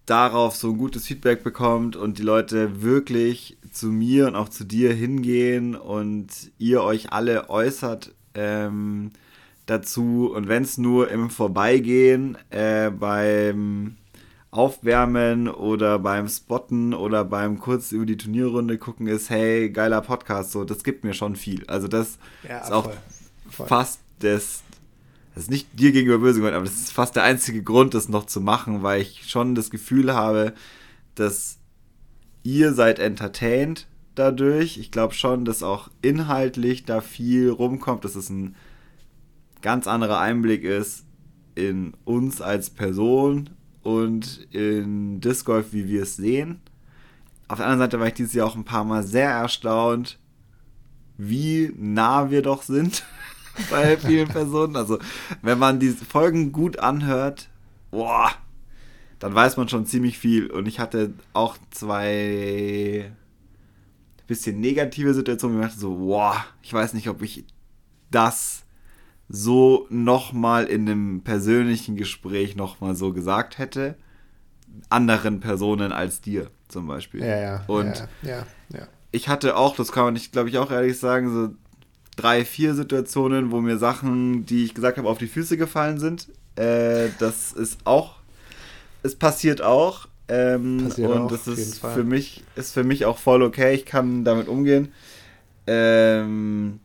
darauf 0.06 0.54
so 0.54 0.70
ein 0.70 0.78
gutes 0.78 1.06
Feedback 1.06 1.42
bekommt 1.42 1.96
und 1.96 2.18
die 2.18 2.22
Leute 2.22 2.80
wirklich 2.80 3.58
zu 3.72 3.88
mir 3.88 4.28
und 4.28 4.36
auch 4.36 4.48
zu 4.48 4.64
dir 4.64 4.94
hingehen 4.94 5.74
und 5.74 6.28
ihr 6.58 6.82
euch 6.82 7.12
alle 7.12 7.50
äußert 7.50 8.15
ähm, 8.36 9.10
dazu 9.66 10.32
und 10.32 10.48
wenn 10.48 10.62
es 10.62 10.78
nur 10.78 11.10
im 11.10 11.30
Vorbeigehen 11.30 12.38
äh, 12.50 12.90
beim 12.90 13.96
Aufwärmen 14.50 15.48
oder 15.48 15.98
beim 15.98 16.28
Spotten 16.28 16.94
oder 16.94 17.24
beim 17.24 17.58
kurz 17.58 17.92
über 17.92 18.06
die 18.06 18.16
Turnierrunde 18.16 18.78
gucken 18.78 19.06
ist, 19.06 19.28
hey, 19.28 19.70
geiler 19.70 20.00
Podcast, 20.00 20.52
so, 20.52 20.64
das 20.64 20.84
gibt 20.84 21.04
mir 21.04 21.12
schon 21.14 21.36
viel. 21.36 21.64
Also 21.66 21.88
das 21.88 22.18
ja, 22.48 22.60
ist 22.60 22.72
auch 22.72 22.84
voll, 22.84 22.96
voll. 23.50 23.66
fast 23.66 24.00
das, 24.20 24.62
das 25.34 25.44
ist 25.44 25.50
nicht 25.50 25.68
dir 25.78 25.92
gegenüber 25.92 26.18
böse 26.18 26.38
gemeint, 26.38 26.56
aber 26.56 26.64
das 26.64 26.76
ist 26.76 26.92
fast 26.92 27.16
der 27.16 27.24
einzige 27.24 27.62
Grund, 27.62 27.92
das 27.92 28.08
noch 28.08 28.26
zu 28.26 28.40
machen, 28.40 28.82
weil 28.82 29.02
ich 29.02 29.28
schon 29.28 29.54
das 29.54 29.70
Gefühl 29.70 30.14
habe, 30.14 30.54
dass 31.16 31.58
ihr 32.42 32.72
seid 32.72 32.98
entertained 32.98 33.86
dadurch. 34.18 34.78
Ich 34.78 34.90
glaube 34.90 35.14
schon, 35.14 35.44
dass 35.44 35.62
auch 35.62 35.90
inhaltlich 36.02 36.84
da 36.84 37.00
viel 37.00 37.50
rumkommt, 37.50 38.04
dass 38.04 38.16
es 38.16 38.30
ein 38.30 38.56
ganz 39.62 39.86
anderer 39.86 40.20
Einblick 40.20 40.64
ist 40.64 41.04
in 41.54 41.94
uns 42.04 42.40
als 42.40 42.70
Person 42.70 43.50
und 43.82 44.46
in 44.50 45.20
Disc 45.20 45.46
Golf, 45.46 45.72
wie 45.72 45.88
wir 45.88 46.02
es 46.02 46.16
sehen. 46.16 46.60
Auf 47.48 47.58
der 47.58 47.66
anderen 47.66 47.88
Seite 47.90 48.00
war 48.00 48.08
ich 48.08 48.14
dieses 48.14 48.34
Jahr 48.34 48.46
auch 48.46 48.56
ein 48.56 48.64
paar 48.64 48.84
Mal 48.84 49.02
sehr 49.02 49.30
erstaunt, 49.30 50.18
wie 51.16 51.72
nah 51.76 52.30
wir 52.30 52.42
doch 52.42 52.62
sind 52.62 53.04
bei 53.70 53.96
vielen 53.96 54.28
Personen. 54.28 54.76
Also, 54.76 54.98
wenn 55.42 55.58
man 55.58 55.78
diese 55.78 56.04
Folgen 56.04 56.52
gut 56.52 56.78
anhört, 56.78 57.48
boah, 57.90 58.32
dann 59.18 59.34
weiß 59.34 59.56
man 59.56 59.68
schon 59.68 59.86
ziemlich 59.86 60.18
viel. 60.18 60.50
Und 60.50 60.66
ich 60.66 60.80
hatte 60.80 61.14
auch 61.32 61.56
zwei 61.70 63.12
bisschen 64.26 64.60
negative 64.60 65.14
Situationen, 65.14 65.58
wo 65.58 65.60
ich 65.62 65.68
dachte 65.68 65.80
so, 65.80 65.96
boah, 65.96 66.44
ich 66.62 66.72
weiß 66.72 66.94
nicht, 66.94 67.08
ob 67.08 67.22
ich 67.22 67.44
das 68.10 68.64
so 69.28 69.86
nochmal 69.90 70.64
in 70.64 70.88
einem 70.88 71.20
persönlichen 71.22 71.96
Gespräch 71.96 72.56
nochmal 72.56 72.94
so 72.94 73.12
gesagt 73.12 73.58
hätte. 73.58 73.96
Anderen 74.88 75.40
Personen 75.40 75.92
als 75.92 76.20
dir 76.20 76.50
zum 76.68 76.86
Beispiel. 76.86 77.20
Ja, 77.20 77.38
ja. 77.38 77.64
Und 77.66 78.08
ja, 78.22 78.30
ja, 78.30 78.46
ja. 78.72 78.88
ich 79.10 79.28
hatte 79.28 79.56
auch, 79.56 79.74
das 79.76 79.90
kann 79.90 80.04
man 80.04 80.14
nicht, 80.14 80.32
glaube 80.32 80.48
ich, 80.48 80.58
auch 80.58 80.70
ehrlich 80.70 80.98
sagen, 80.98 81.32
so 81.32 81.54
drei, 82.16 82.44
vier 82.44 82.74
Situationen, 82.74 83.50
wo 83.50 83.60
mir 83.60 83.78
Sachen, 83.78 84.46
die 84.46 84.64
ich 84.64 84.74
gesagt 84.74 84.98
habe, 84.98 85.08
auf 85.08 85.18
die 85.18 85.26
Füße 85.26 85.56
gefallen 85.56 85.98
sind. 85.98 86.28
Äh, 86.56 87.08
das 87.18 87.52
ist 87.52 87.80
auch, 87.84 88.16
es 89.02 89.14
passiert 89.14 89.62
auch. 89.62 90.08
Ähm, 90.28 90.92
und 90.96 91.30
das 91.30 91.46
ist 91.46 91.78
für 91.78 92.02
mich, 92.02 92.42
ist 92.56 92.72
für 92.72 92.84
mich 92.84 93.04
auch 93.04 93.18
voll 93.18 93.42
okay. 93.42 93.74
Ich 93.74 93.86
kann 93.86 94.24
damit 94.24 94.48
umgehen. 94.48 94.92
Ähm, 95.66 96.80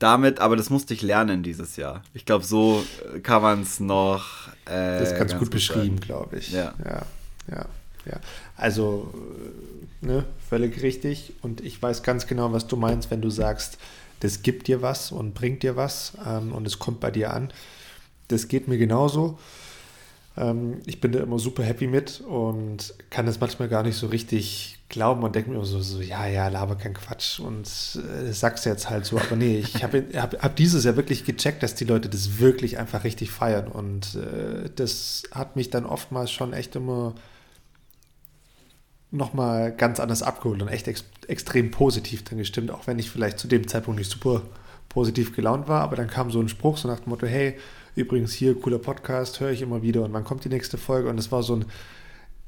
damit, 0.00 0.40
aber 0.40 0.56
das 0.56 0.70
musste 0.70 0.94
ich 0.94 1.02
lernen 1.02 1.42
dieses 1.42 1.76
Jahr. 1.76 2.02
Ich 2.14 2.24
glaube, 2.24 2.44
so 2.44 2.82
kann 3.22 3.42
man 3.42 3.62
es 3.62 3.78
noch. 3.78 4.48
Äh, 4.64 4.98
das 4.98 5.12
ist 5.12 5.18
ganz, 5.18 5.32
gut, 5.32 5.40
gut 5.40 5.50
beschrieben, 5.50 6.00
glaube 6.00 6.38
ich. 6.38 6.50
Ja. 6.50 6.74
ja, 6.84 7.02
ja, 7.48 7.66
ja. 8.06 8.20
Also, 8.56 9.12
äh, 10.02 10.06
ne, 10.06 10.24
völlig 10.48 10.82
richtig. 10.82 11.34
Und 11.42 11.60
ich 11.60 11.80
weiß 11.80 12.02
ganz 12.02 12.26
genau, 12.26 12.52
was 12.52 12.66
du 12.66 12.76
meinst, 12.76 13.10
wenn 13.10 13.20
du 13.20 13.30
sagst, 13.30 13.78
das 14.20 14.42
gibt 14.42 14.66
dir 14.68 14.82
was 14.82 15.12
und 15.12 15.34
bringt 15.34 15.62
dir 15.62 15.76
was 15.76 16.14
ähm, 16.26 16.52
und 16.52 16.66
es 16.66 16.78
kommt 16.78 17.00
bei 17.00 17.10
dir 17.10 17.32
an. 17.32 17.52
Das 18.32 18.48
geht 18.48 18.68
mir 18.68 18.78
genauso. 18.78 19.38
Ähm, 20.36 20.78
ich 20.86 21.00
bin 21.00 21.12
da 21.12 21.20
immer 21.20 21.38
super 21.38 21.62
happy 21.62 21.86
mit 21.86 22.20
und 22.20 22.94
kann 23.10 23.26
das 23.26 23.40
manchmal 23.40 23.68
gar 23.68 23.82
nicht 23.82 23.96
so 23.96 24.06
richtig 24.06 24.78
glauben 24.88 25.22
und 25.22 25.34
denke 25.34 25.50
mir 25.50 25.56
immer 25.56 25.64
so, 25.64 25.80
so, 25.80 26.00
ja, 26.00 26.26
ja, 26.26 26.48
laber 26.48 26.76
kein 26.76 26.94
Quatsch 26.94 27.40
und 27.40 27.66
äh, 27.66 28.32
sag's 28.32 28.64
jetzt 28.64 28.90
halt 28.90 29.04
so. 29.04 29.18
Aber 29.18 29.36
nee, 29.36 29.58
ich 29.58 29.82
habe 29.82 30.04
hab, 30.14 30.40
hab 30.42 30.56
dieses 30.56 30.84
Jahr 30.84 30.96
wirklich 30.96 31.24
gecheckt, 31.24 31.62
dass 31.62 31.74
die 31.74 31.84
Leute 31.84 32.08
das 32.08 32.38
wirklich 32.38 32.78
einfach 32.78 33.04
richtig 33.04 33.30
feiern 33.30 33.68
und 33.68 34.16
äh, 34.16 34.70
das 34.74 35.24
hat 35.32 35.56
mich 35.56 35.70
dann 35.70 35.86
oftmals 35.86 36.30
schon 36.30 36.52
echt 36.52 36.76
immer 36.76 37.14
nochmal 39.12 39.72
ganz 39.72 39.98
anders 39.98 40.22
abgeholt 40.22 40.62
und 40.62 40.68
echt 40.68 40.86
ex 40.86 41.04
extrem 41.26 41.70
positiv 41.70 42.24
dann 42.24 42.38
gestimmt, 42.38 42.70
auch 42.70 42.86
wenn 42.86 42.98
ich 42.98 43.10
vielleicht 43.10 43.38
zu 43.38 43.46
dem 43.46 43.68
Zeitpunkt 43.68 43.98
nicht 43.98 44.10
super 44.10 44.42
positiv 44.88 45.34
gelaunt 45.34 45.68
war, 45.68 45.82
aber 45.82 45.94
dann 45.96 46.08
kam 46.08 46.30
so 46.30 46.40
ein 46.40 46.48
Spruch 46.48 46.76
so 46.76 46.88
nach 46.88 47.00
dem 47.00 47.10
Motto, 47.10 47.26
hey, 47.26 47.56
Übrigens 48.00 48.32
hier, 48.32 48.58
cooler 48.58 48.78
Podcast, 48.78 49.40
höre 49.40 49.50
ich 49.50 49.62
immer 49.62 49.82
wieder 49.82 50.02
und 50.02 50.12
wann 50.12 50.24
kommt 50.24 50.44
die 50.44 50.48
nächste 50.48 50.78
Folge? 50.78 51.08
Und 51.08 51.18
es 51.18 51.30
war 51.30 51.42
so 51.42 51.56
ein, 51.56 51.64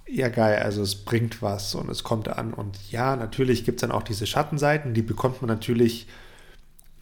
ja 0.07 0.29
geil, 0.29 0.59
also 0.63 0.83
es 0.83 0.97
bringt 0.97 1.43
was 1.43 1.75
und 1.75 1.91
es 1.91 2.03
kommt 2.03 2.29
an. 2.29 2.53
Und 2.55 2.91
ja, 2.91 3.17
natürlich 3.17 3.65
gibt 3.65 3.79
es 3.79 3.81
dann 3.83 3.93
auch 3.93 4.03
diese 4.03 4.27
Schattenseiten, 4.27 4.95
die 4.95 5.03
bekommt 5.03 5.43
man 5.43 5.49
natürlich 5.49 6.07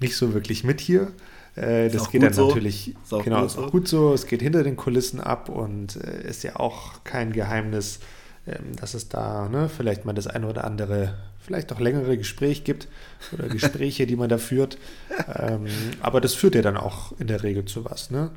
nicht 0.01 0.16
so 0.16 0.35
wirklich 0.35 0.64
mit 0.64 0.81
hier. 0.81 1.12
Äh, 1.56 1.89
das 1.90 2.10
geht 2.10 2.22
dann 2.22 2.32
so. 2.32 2.48
natürlich, 2.48 2.89
ist 2.89 3.24
genau, 3.24 3.44
ist 3.44 3.59
auch 3.59 3.70
gut 3.70 3.89
so. 3.89 4.12
Es 4.14 4.27
geht 4.27 4.43
hinter 4.43 4.62
den 4.62 4.77
Kulissen 4.77 5.20
ab 5.20 5.48
und 5.48 5.97
äh, 5.97 6.28
ist 6.28 6.43
ja 6.43 6.56
auch 6.56 7.05
kein 7.05 7.32
Geheimnis, 7.32 8.01
ähm, 8.47 8.77
dass 8.77 8.94
es 8.94 9.09
da 9.09 9.48
ne, 9.48 9.68
vielleicht 9.68 10.05
mal 10.05 10.12
das 10.12 10.27
eine 10.27 10.47
oder 10.47 10.64
andere, 10.64 11.14
vielleicht 11.41 11.73
auch 11.73 11.81
längere 11.81 12.17
Gespräch 12.17 12.65
gibt 12.65 12.89
oder 13.33 13.49
Gespräche, 13.49 14.07
die 14.07 14.17
man 14.17 14.29
da 14.29 14.39
führt. 14.39 14.79
Ähm, 15.35 15.67
aber 16.01 16.21
das 16.21 16.35
führt 16.35 16.55
ja 16.55 16.62
dann 16.62 16.77
auch 16.77 17.12
in 17.19 17.27
der 17.27 17.43
Regel 17.43 17.65
zu 17.65 17.85
was. 17.85 18.11
Ne? 18.11 18.31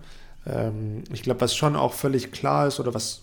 Ähm, 0.46 1.04
ich 1.12 1.24
glaube, 1.24 1.42
was 1.42 1.56
schon 1.56 1.76
auch 1.76 1.94
völlig 1.94 2.32
klar 2.32 2.68
ist 2.68 2.80
oder 2.80 2.94
was, 2.94 3.22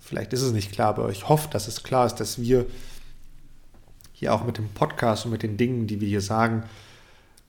vielleicht 0.00 0.32
ist 0.32 0.42
es 0.42 0.52
nicht 0.52 0.72
klar, 0.72 0.88
aber 0.88 1.10
ich 1.10 1.28
hoffe, 1.28 1.48
dass 1.50 1.68
es 1.68 1.82
klar 1.82 2.06
ist, 2.06 2.16
dass 2.16 2.40
wir 2.40 2.66
hier 4.12 4.34
auch 4.34 4.44
mit 4.44 4.58
dem 4.58 4.68
Podcast 4.68 5.24
und 5.24 5.32
mit 5.32 5.42
den 5.42 5.56
Dingen, 5.56 5.86
die 5.86 6.00
wir 6.00 6.08
hier 6.08 6.20
sagen, 6.20 6.64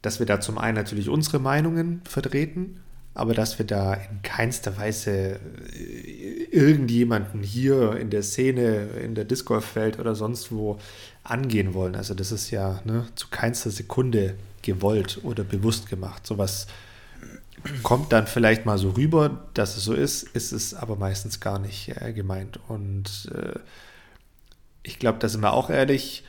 dass 0.01 0.19
wir 0.19 0.25
da 0.25 0.39
zum 0.39 0.57
einen 0.57 0.75
natürlich 0.75 1.09
unsere 1.09 1.39
Meinungen 1.39 2.01
vertreten, 2.03 2.81
aber 3.13 3.33
dass 3.33 3.59
wir 3.59 3.65
da 3.65 3.93
in 3.93 4.21
keinster 4.23 4.77
Weise 4.77 5.39
äh, 5.71 6.43
irgendjemanden 6.51 7.43
hier 7.43 7.95
in 7.97 8.09
der 8.09 8.23
Szene, 8.23 8.87
in 9.03 9.15
der 9.15 9.25
Disc 9.25 9.45
Golf 9.45 9.75
Welt 9.75 9.99
oder 9.99 10.15
sonst 10.15 10.51
wo 10.51 10.79
angehen 11.23 11.73
wollen. 11.73 11.95
Also 11.95 12.13
das 12.13 12.31
ist 12.31 12.51
ja 12.51 12.81
ne, 12.85 13.07
zu 13.15 13.27
keinster 13.29 13.71
Sekunde 13.71 14.35
gewollt 14.61 15.19
oder 15.23 15.43
bewusst 15.43 15.89
gemacht. 15.89 16.25
Sowas 16.25 16.67
kommt 17.81 18.11
dann 18.11 18.27
vielleicht 18.27 18.65
mal 18.65 18.77
so 18.77 18.91
rüber, 18.91 19.47
dass 19.53 19.77
es 19.77 19.83
so 19.85 19.93
ist, 19.93 20.23
ist 20.23 20.51
es 20.51 20.73
aber 20.73 20.95
meistens 20.95 21.39
gar 21.39 21.59
nicht 21.59 21.89
äh, 22.01 22.13
gemeint. 22.13 22.59
Und 22.67 23.31
äh, 23.33 23.59
ich 24.83 24.99
glaube, 24.99 25.19
da 25.19 25.29
sind 25.29 25.41
wir 25.41 25.53
auch 25.53 25.69
ehrlich, 25.69 26.23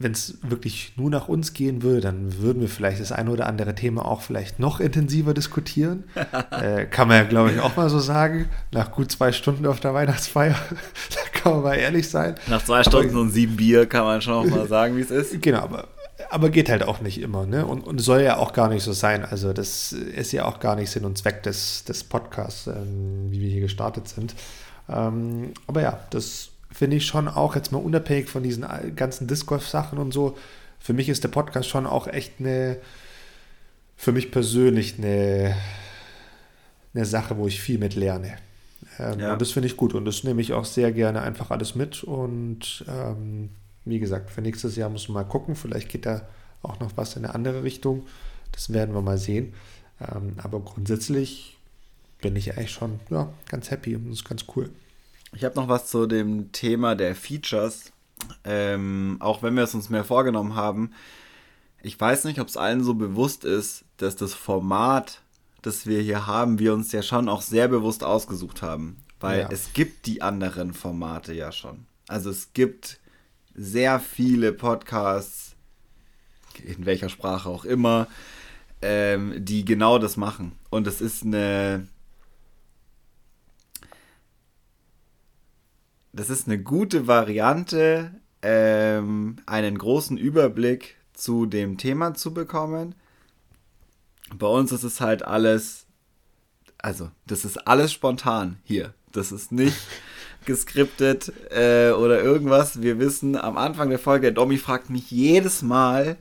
wenn 0.00 0.12
es 0.12 0.38
wirklich 0.42 0.92
nur 0.96 1.10
nach 1.10 1.28
uns 1.28 1.52
gehen 1.54 1.82
würde, 1.82 2.00
dann 2.00 2.40
würden 2.40 2.60
wir 2.60 2.68
vielleicht 2.68 3.00
das 3.00 3.10
eine 3.10 3.30
oder 3.30 3.46
andere 3.46 3.74
Thema 3.74 4.04
auch 4.04 4.22
vielleicht 4.22 4.60
noch 4.60 4.78
intensiver 4.78 5.34
diskutieren. 5.34 6.04
äh, 6.50 6.86
kann 6.86 7.08
man 7.08 7.16
ja, 7.16 7.24
glaube 7.24 7.50
ich, 7.50 7.60
auch 7.60 7.76
mal 7.76 7.90
so 7.90 7.98
sagen. 7.98 8.48
Nach 8.70 8.92
gut 8.92 9.10
zwei 9.10 9.32
Stunden 9.32 9.66
auf 9.66 9.80
der 9.80 9.94
Weihnachtsfeier, 9.94 10.54
da 11.10 11.38
kann 11.40 11.52
man 11.52 11.62
mal 11.62 11.74
ehrlich 11.74 12.08
sein. 12.08 12.36
Nach 12.46 12.64
zwei 12.64 12.84
Stunden 12.84 13.10
aber, 13.10 13.20
und 13.22 13.30
sieben 13.30 13.56
Bier 13.56 13.86
kann 13.86 14.04
man 14.04 14.22
schon 14.22 14.34
auch 14.34 14.46
mal 14.46 14.68
sagen, 14.68 14.96
wie 14.96 15.00
es 15.00 15.10
ist. 15.10 15.42
Genau, 15.42 15.62
aber, 15.62 15.88
aber 16.30 16.50
geht 16.50 16.68
halt 16.68 16.84
auch 16.84 17.00
nicht 17.00 17.20
immer. 17.20 17.44
Ne? 17.44 17.66
Und, 17.66 17.80
und 17.80 17.98
soll 17.98 18.22
ja 18.22 18.36
auch 18.36 18.52
gar 18.52 18.68
nicht 18.68 18.84
so 18.84 18.92
sein. 18.92 19.24
Also 19.24 19.52
das 19.52 19.92
ist 19.92 20.30
ja 20.30 20.44
auch 20.44 20.60
gar 20.60 20.76
nicht 20.76 20.90
Sinn 20.90 21.04
und 21.04 21.18
Zweck 21.18 21.42
des, 21.42 21.82
des 21.84 22.04
Podcasts, 22.04 22.68
ähm, 22.68 23.26
wie 23.30 23.40
wir 23.40 23.48
hier 23.48 23.62
gestartet 23.62 24.06
sind. 24.06 24.36
Ähm, 24.88 25.54
aber 25.66 25.82
ja, 25.82 25.98
das 26.10 26.50
finde 26.78 26.96
ich 26.96 27.06
schon 27.06 27.26
auch, 27.26 27.56
jetzt 27.56 27.72
mal 27.72 27.78
unabhängig 27.78 28.28
von 28.28 28.44
diesen 28.44 28.64
ganzen 28.94 29.26
Disc 29.26 29.46
Golf-Sachen 29.46 29.98
und 29.98 30.12
so, 30.12 30.38
für 30.78 30.92
mich 30.92 31.08
ist 31.08 31.24
der 31.24 31.28
Podcast 31.28 31.68
schon 31.68 31.86
auch 31.86 32.06
echt 32.06 32.34
eine, 32.38 32.76
für 33.96 34.12
mich 34.12 34.30
persönlich 34.30 34.96
eine, 34.96 35.56
eine 36.94 37.04
Sache, 37.04 37.36
wo 37.36 37.48
ich 37.48 37.60
viel 37.60 37.78
mit 37.78 37.96
lerne. 37.96 38.36
Ähm, 39.00 39.18
ja. 39.18 39.32
Und 39.32 39.42
das 39.42 39.50
finde 39.50 39.66
ich 39.66 39.76
gut 39.76 39.92
und 39.92 40.04
das 40.04 40.22
nehme 40.22 40.40
ich 40.40 40.52
auch 40.52 40.64
sehr 40.64 40.92
gerne 40.92 41.22
einfach 41.22 41.50
alles 41.50 41.74
mit. 41.74 42.04
Und 42.04 42.84
ähm, 42.88 43.50
wie 43.84 43.98
gesagt, 43.98 44.30
für 44.30 44.40
nächstes 44.40 44.76
Jahr 44.76 44.88
muss 44.88 45.08
man 45.08 45.24
mal 45.24 45.28
gucken. 45.28 45.56
Vielleicht 45.56 45.88
geht 45.88 46.06
da 46.06 46.28
auch 46.62 46.78
noch 46.78 46.92
was 46.94 47.16
in 47.16 47.24
eine 47.24 47.34
andere 47.34 47.64
Richtung. 47.64 48.06
Das 48.52 48.72
werden 48.72 48.94
wir 48.94 49.02
mal 49.02 49.18
sehen. 49.18 49.52
Ähm, 50.00 50.34
aber 50.36 50.60
grundsätzlich 50.60 51.56
bin 52.20 52.36
ich 52.36 52.56
eigentlich 52.56 52.70
schon 52.70 53.00
ja, 53.10 53.32
ganz 53.48 53.72
happy 53.72 53.96
und 53.96 54.10
das 54.10 54.18
ist 54.18 54.28
ganz 54.28 54.44
cool. 54.54 54.70
Ich 55.32 55.44
habe 55.44 55.56
noch 55.56 55.68
was 55.68 55.86
zu 55.88 56.06
dem 56.06 56.52
Thema 56.52 56.94
der 56.94 57.14
Features. 57.14 57.92
Ähm, 58.44 59.16
auch 59.20 59.42
wenn 59.42 59.54
wir 59.54 59.62
es 59.62 59.74
uns 59.74 59.90
mehr 59.90 60.04
vorgenommen 60.04 60.54
haben. 60.54 60.92
Ich 61.82 61.98
weiß 61.98 62.24
nicht, 62.24 62.40
ob 62.40 62.48
es 62.48 62.56
allen 62.56 62.82
so 62.82 62.94
bewusst 62.94 63.44
ist, 63.44 63.84
dass 63.96 64.16
das 64.16 64.34
Format, 64.34 65.20
das 65.62 65.86
wir 65.86 66.00
hier 66.00 66.26
haben, 66.26 66.58
wir 66.58 66.74
uns 66.74 66.90
ja 66.92 67.02
schon 67.02 67.28
auch 67.28 67.42
sehr 67.42 67.68
bewusst 67.68 68.02
ausgesucht 68.02 68.62
haben. 68.62 68.96
Weil 69.20 69.40
ja. 69.40 69.48
es 69.50 69.72
gibt 69.72 70.06
die 70.06 70.22
anderen 70.22 70.72
Formate 70.74 71.32
ja 71.32 71.52
schon. 71.52 71.86
Also 72.08 72.30
es 72.30 72.52
gibt 72.52 72.98
sehr 73.54 74.00
viele 74.00 74.52
Podcasts, 74.52 75.56
in 76.64 76.86
welcher 76.86 77.08
Sprache 77.08 77.48
auch 77.48 77.64
immer, 77.64 78.06
ähm, 78.82 79.34
die 79.44 79.64
genau 79.64 79.98
das 79.98 80.16
machen. 80.16 80.52
Und 80.70 80.86
es 80.86 81.00
ist 81.00 81.24
eine 81.24 81.86
das 86.18 86.30
ist 86.30 86.48
eine 86.48 86.58
gute 86.58 87.06
Variante, 87.06 88.10
ähm, 88.42 89.36
einen 89.46 89.78
großen 89.78 90.18
Überblick 90.18 90.96
zu 91.12 91.46
dem 91.46 91.78
Thema 91.78 92.14
zu 92.14 92.34
bekommen. 92.34 92.96
Bei 94.34 94.48
uns 94.48 94.72
ist 94.72 94.82
es 94.82 95.00
halt 95.00 95.24
alles, 95.24 95.86
also 96.78 97.12
das 97.28 97.44
ist 97.44 97.68
alles 97.68 97.92
spontan 97.92 98.58
hier. 98.64 98.94
Das 99.12 99.30
ist 99.30 99.52
nicht 99.52 99.76
geskriptet 100.44 101.32
äh, 101.52 101.92
oder 101.92 102.20
irgendwas. 102.20 102.82
Wir 102.82 102.98
wissen 102.98 103.36
am 103.36 103.56
Anfang 103.56 103.88
der 103.88 104.00
Folge, 104.00 104.22
der 104.22 104.32
Domi 104.32 104.56
fragt 104.58 104.90
mich 104.90 105.12
jedes 105.12 105.62
Mal, 105.62 106.16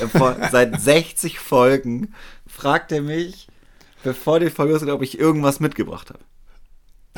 äh, 0.00 0.06
vor, 0.06 0.36
seit 0.52 0.80
60 0.80 1.40
Folgen, 1.40 2.14
fragt 2.46 2.92
er 2.92 3.02
mich, 3.02 3.48
bevor 4.04 4.38
die 4.38 4.48
Folge 4.50 4.74
ist, 4.74 4.86
ob 4.86 5.02
ich 5.02 5.18
irgendwas 5.18 5.58
mitgebracht 5.58 6.10
habe. 6.10 6.20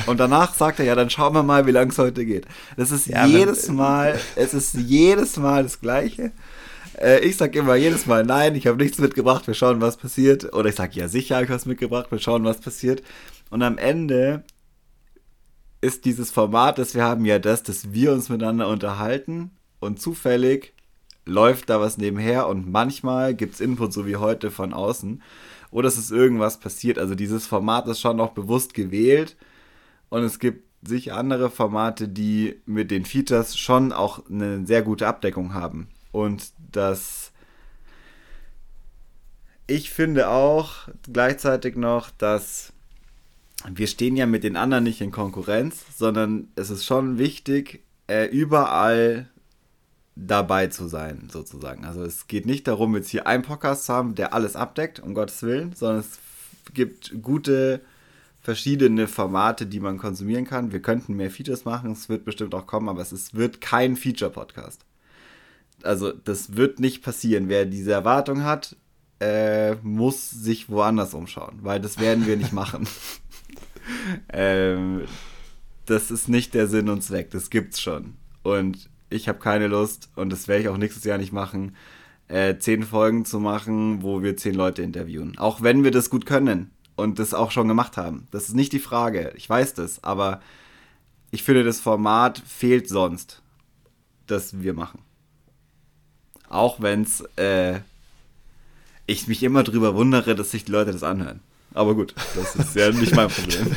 Und 0.06 0.18
danach 0.18 0.54
sagt 0.54 0.78
er, 0.78 0.84
ja, 0.84 0.94
dann 0.94 1.10
schauen 1.10 1.34
wir 1.34 1.42
mal, 1.42 1.66
wie 1.66 1.70
lange 1.70 1.90
es 1.90 1.98
heute 1.98 2.24
geht. 2.24 2.46
Das 2.76 2.90
ist 2.90 3.06
ja, 3.06 3.26
jedes 3.26 3.68
Mal, 3.68 4.18
es 4.36 4.54
ist 4.54 4.74
jedes 4.74 5.36
Mal 5.36 5.62
das 5.62 5.80
Gleiche. 5.80 6.32
Äh, 7.00 7.20
ich 7.20 7.36
sage 7.36 7.58
immer 7.58 7.74
jedes 7.76 8.06
Mal, 8.06 8.24
nein, 8.24 8.54
ich 8.54 8.66
habe 8.66 8.82
nichts 8.82 8.98
mitgebracht, 8.98 9.46
wir 9.46 9.54
schauen, 9.54 9.80
was 9.80 9.96
passiert. 9.96 10.52
Oder 10.54 10.70
ich 10.70 10.76
sage, 10.76 10.98
ja, 10.98 11.08
sicher 11.08 11.36
habe 11.36 11.44
ich 11.44 11.50
was 11.50 11.66
mitgebracht, 11.66 12.10
wir 12.10 12.18
schauen, 12.18 12.44
was 12.44 12.60
passiert. 12.60 13.02
Und 13.50 13.62
am 13.62 13.78
Ende 13.78 14.44
ist 15.80 16.04
dieses 16.04 16.30
Format, 16.30 16.78
das 16.78 16.94
wir 16.94 17.04
haben, 17.04 17.24
ja 17.24 17.38
das, 17.38 17.62
dass 17.62 17.92
wir 17.92 18.12
uns 18.12 18.28
miteinander 18.28 18.68
unterhalten 18.68 19.50
und 19.78 20.00
zufällig 20.00 20.72
läuft 21.24 21.70
da 21.70 21.80
was 21.80 21.98
nebenher 21.98 22.48
und 22.48 22.70
manchmal 22.70 23.34
gibt 23.34 23.54
es 23.54 23.60
Input, 23.60 23.92
so 23.92 24.06
wie 24.06 24.16
heute, 24.16 24.50
von 24.50 24.72
außen. 24.72 25.22
Oder 25.70 25.88
es 25.88 25.98
ist 25.98 26.10
irgendwas 26.10 26.58
passiert. 26.58 26.98
Also 26.98 27.14
dieses 27.14 27.46
Format 27.46 27.86
ist 27.88 28.00
schon 28.00 28.20
auch 28.20 28.32
bewusst 28.32 28.74
gewählt 28.74 29.36
und 30.12 30.24
es 30.24 30.38
gibt 30.38 30.68
sicher 30.86 31.16
andere 31.16 31.48
Formate, 31.48 32.06
die 32.06 32.60
mit 32.66 32.90
den 32.90 33.06
Features 33.06 33.56
schon 33.56 33.92
auch 33.92 34.28
eine 34.28 34.66
sehr 34.66 34.82
gute 34.82 35.06
Abdeckung 35.06 35.54
haben. 35.54 35.88
Und 36.10 36.52
das. 36.70 37.32
Ich 39.66 39.88
finde 39.88 40.28
auch 40.28 40.88
gleichzeitig 41.10 41.76
noch, 41.76 42.10
dass 42.10 42.74
wir 43.66 43.86
stehen 43.86 44.14
ja 44.16 44.26
mit 44.26 44.44
den 44.44 44.58
anderen 44.58 44.84
nicht 44.84 45.00
in 45.00 45.12
Konkurrenz, 45.12 45.82
sondern 45.96 46.48
es 46.56 46.68
ist 46.68 46.84
schon 46.84 47.16
wichtig, 47.16 47.82
äh, 48.06 48.26
überall 48.26 49.30
dabei 50.14 50.66
zu 50.66 50.88
sein, 50.88 51.30
sozusagen. 51.32 51.86
Also 51.86 52.02
es 52.02 52.26
geht 52.26 52.44
nicht 52.44 52.68
darum, 52.68 52.94
jetzt 52.96 53.08
hier 53.08 53.26
einen 53.26 53.44
Podcast 53.44 53.86
zu 53.86 53.94
haben, 53.94 54.14
der 54.14 54.34
alles 54.34 54.56
abdeckt, 54.56 55.00
um 55.00 55.14
Gottes 55.14 55.42
Willen, 55.42 55.72
sondern 55.72 56.00
es 56.00 56.18
gibt 56.74 57.22
gute 57.22 57.80
verschiedene 58.42 59.06
Formate, 59.06 59.66
die 59.66 59.80
man 59.80 59.98
konsumieren 59.98 60.44
kann. 60.44 60.72
Wir 60.72 60.82
könnten 60.82 61.14
mehr 61.14 61.30
Features 61.30 61.64
machen, 61.64 61.92
es 61.92 62.08
wird 62.08 62.24
bestimmt 62.24 62.54
auch 62.54 62.66
kommen, 62.66 62.88
aber 62.88 63.00
es 63.00 63.12
ist, 63.12 63.34
wird 63.34 63.60
kein 63.60 63.96
Feature-Podcast. 63.96 64.84
Also 65.82 66.12
das 66.12 66.56
wird 66.56 66.80
nicht 66.80 67.02
passieren. 67.02 67.48
Wer 67.48 67.66
diese 67.66 67.92
Erwartung 67.92 68.44
hat, 68.44 68.76
äh, 69.20 69.76
muss 69.82 70.30
sich 70.30 70.68
woanders 70.68 71.14
umschauen, 71.14 71.60
weil 71.62 71.80
das 71.80 71.98
werden 72.00 72.26
wir 72.26 72.36
nicht 72.36 72.52
machen. 72.52 72.86
ähm, 74.32 75.02
das 75.86 76.10
ist 76.10 76.28
nicht 76.28 76.54
der 76.54 76.66
Sinn 76.66 76.88
und 76.88 77.02
Zweck, 77.02 77.30
das 77.30 77.50
gibt's 77.50 77.80
schon. 77.80 78.14
Und 78.42 78.90
ich 79.10 79.28
habe 79.28 79.38
keine 79.38 79.68
Lust, 79.68 80.10
und 80.16 80.30
das 80.30 80.48
werde 80.48 80.62
ich 80.62 80.68
auch 80.68 80.76
nächstes 80.76 81.04
Jahr 81.04 81.18
nicht 81.18 81.32
machen, 81.32 81.76
äh, 82.26 82.56
zehn 82.58 82.82
Folgen 82.82 83.24
zu 83.24 83.38
machen, 83.38 84.02
wo 84.02 84.22
wir 84.22 84.36
zehn 84.36 84.54
Leute 84.54 84.82
interviewen. 84.82 85.38
Auch 85.38 85.62
wenn 85.62 85.84
wir 85.84 85.90
das 85.90 86.10
gut 86.10 86.26
können 86.26 86.70
und 86.96 87.18
das 87.18 87.34
auch 87.34 87.50
schon 87.50 87.68
gemacht 87.68 87.96
haben. 87.96 88.28
Das 88.30 88.48
ist 88.48 88.54
nicht 88.54 88.72
die 88.72 88.78
Frage. 88.78 89.32
Ich 89.36 89.48
weiß 89.48 89.74
das, 89.74 90.02
aber 90.04 90.40
ich 91.30 91.42
finde, 91.42 91.64
das 91.64 91.80
Format 91.80 92.42
fehlt 92.46 92.88
sonst, 92.88 93.42
das 94.26 94.62
wir 94.62 94.74
machen. 94.74 95.00
Auch 96.48 96.80
wenn 96.80 97.02
es 97.02 97.22
äh, 97.36 97.80
ich 99.06 99.26
mich 99.28 99.42
immer 99.42 99.62
drüber 99.62 99.94
wundere, 99.94 100.34
dass 100.34 100.50
sich 100.50 100.64
die 100.64 100.72
Leute 100.72 100.92
das 100.92 101.02
anhören. 101.02 101.40
Aber 101.74 101.94
gut, 101.94 102.14
das 102.34 102.54
ist 102.54 102.76
ja 102.76 102.90
nicht 102.92 103.14
mein 103.14 103.28
Problem. 103.28 103.74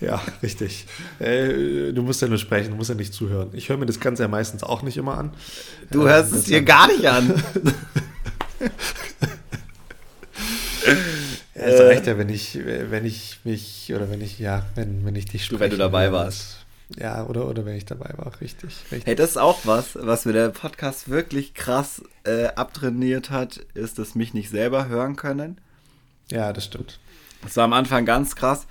ja, 0.00 0.20
richtig. 0.42 0.86
Äh, 1.20 1.92
du 1.92 2.02
musst 2.02 2.20
ja 2.20 2.28
nur 2.28 2.38
sprechen, 2.38 2.70
du 2.72 2.76
musst 2.76 2.90
ja 2.90 2.96
nicht 2.96 3.14
zuhören. 3.14 3.50
Ich 3.52 3.68
höre 3.68 3.76
mir 3.76 3.86
das 3.86 4.00
Ganze 4.00 4.24
ja 4.24 4.28
meistens 4.28 4.62
auch 4.64 4.82
nicht 4.82 4.96
immer 4.96 5.16
an. 5.16 5.32
Du 5.90 6.08
hörst 6.08 6.32
äh, 6.32 6.36
es 6.36 6.44
dir 6.44 6.62
gar 6.62 6.88
nicht 6.88 7.06
an. 7.06 7.42
Es 11.54 11.78
äh, 11.78 11.82
reicht 11.84 12.06
ja, 12.06 12.18
wenn 12.18 12.28
ich, 12.28 12.58
wenn 12.64 13.04
ich 13.04 13.38
mich, 13.44 13.92
oder 13.94 14.10
wenn 14.10 14.20
ich, 14.20 14.38
ja, 14.40 14.66
wenn, 14.74 15.04
wenn 15.04 15.14
ich 15.14 15.26
dich 15.26 15.44
spreche. 15.44 15.60
Wenn 15.60 15.70
du 15.70 15.76
dabei 15.76 16.10
warst. 16.10 16.58
Ja, 16.96 17.24
oder, 17.26 17.48
oder 17.48 17.64
wenn 17.64 17.76
ich 17.76 17.86
dabei 17.86 18.12
war, 18.16 18.32
richtig, 18.40 18.70
richtig. 18.90 19.06
Hey, 19.06 19.14
das 19.14 19.30
ist 19.30 19.36
auch 19.38 19.60
was, 19.64 19.94
was 19.94 20.26
mir 20.26 20.32
der 20.32 20.50
Podcast 20.50 21.08
wirklich 21.08 21.54
krass 21.54 22.02
äh, 22.24 22.46
abtrainiert 22.48 23.30
hat, 23.30 23.58
ist, 23.74 23.98
dass 23.98 24.14
mich 24.14 24.34
nicht 24.34 24.50
selber 24.50 24.88
hören 24.88 25.16
können. 25.16 25.60
Ja, 26.30 26.52
das 26.52 26.64
stimmt. 26.64 26.98
Das 27.42 27.56
war 27.56 27.64
am 27.64 27.72
Anfang 27.72 28.04
ganz 28.04 28.36
krass. 28.36 28.66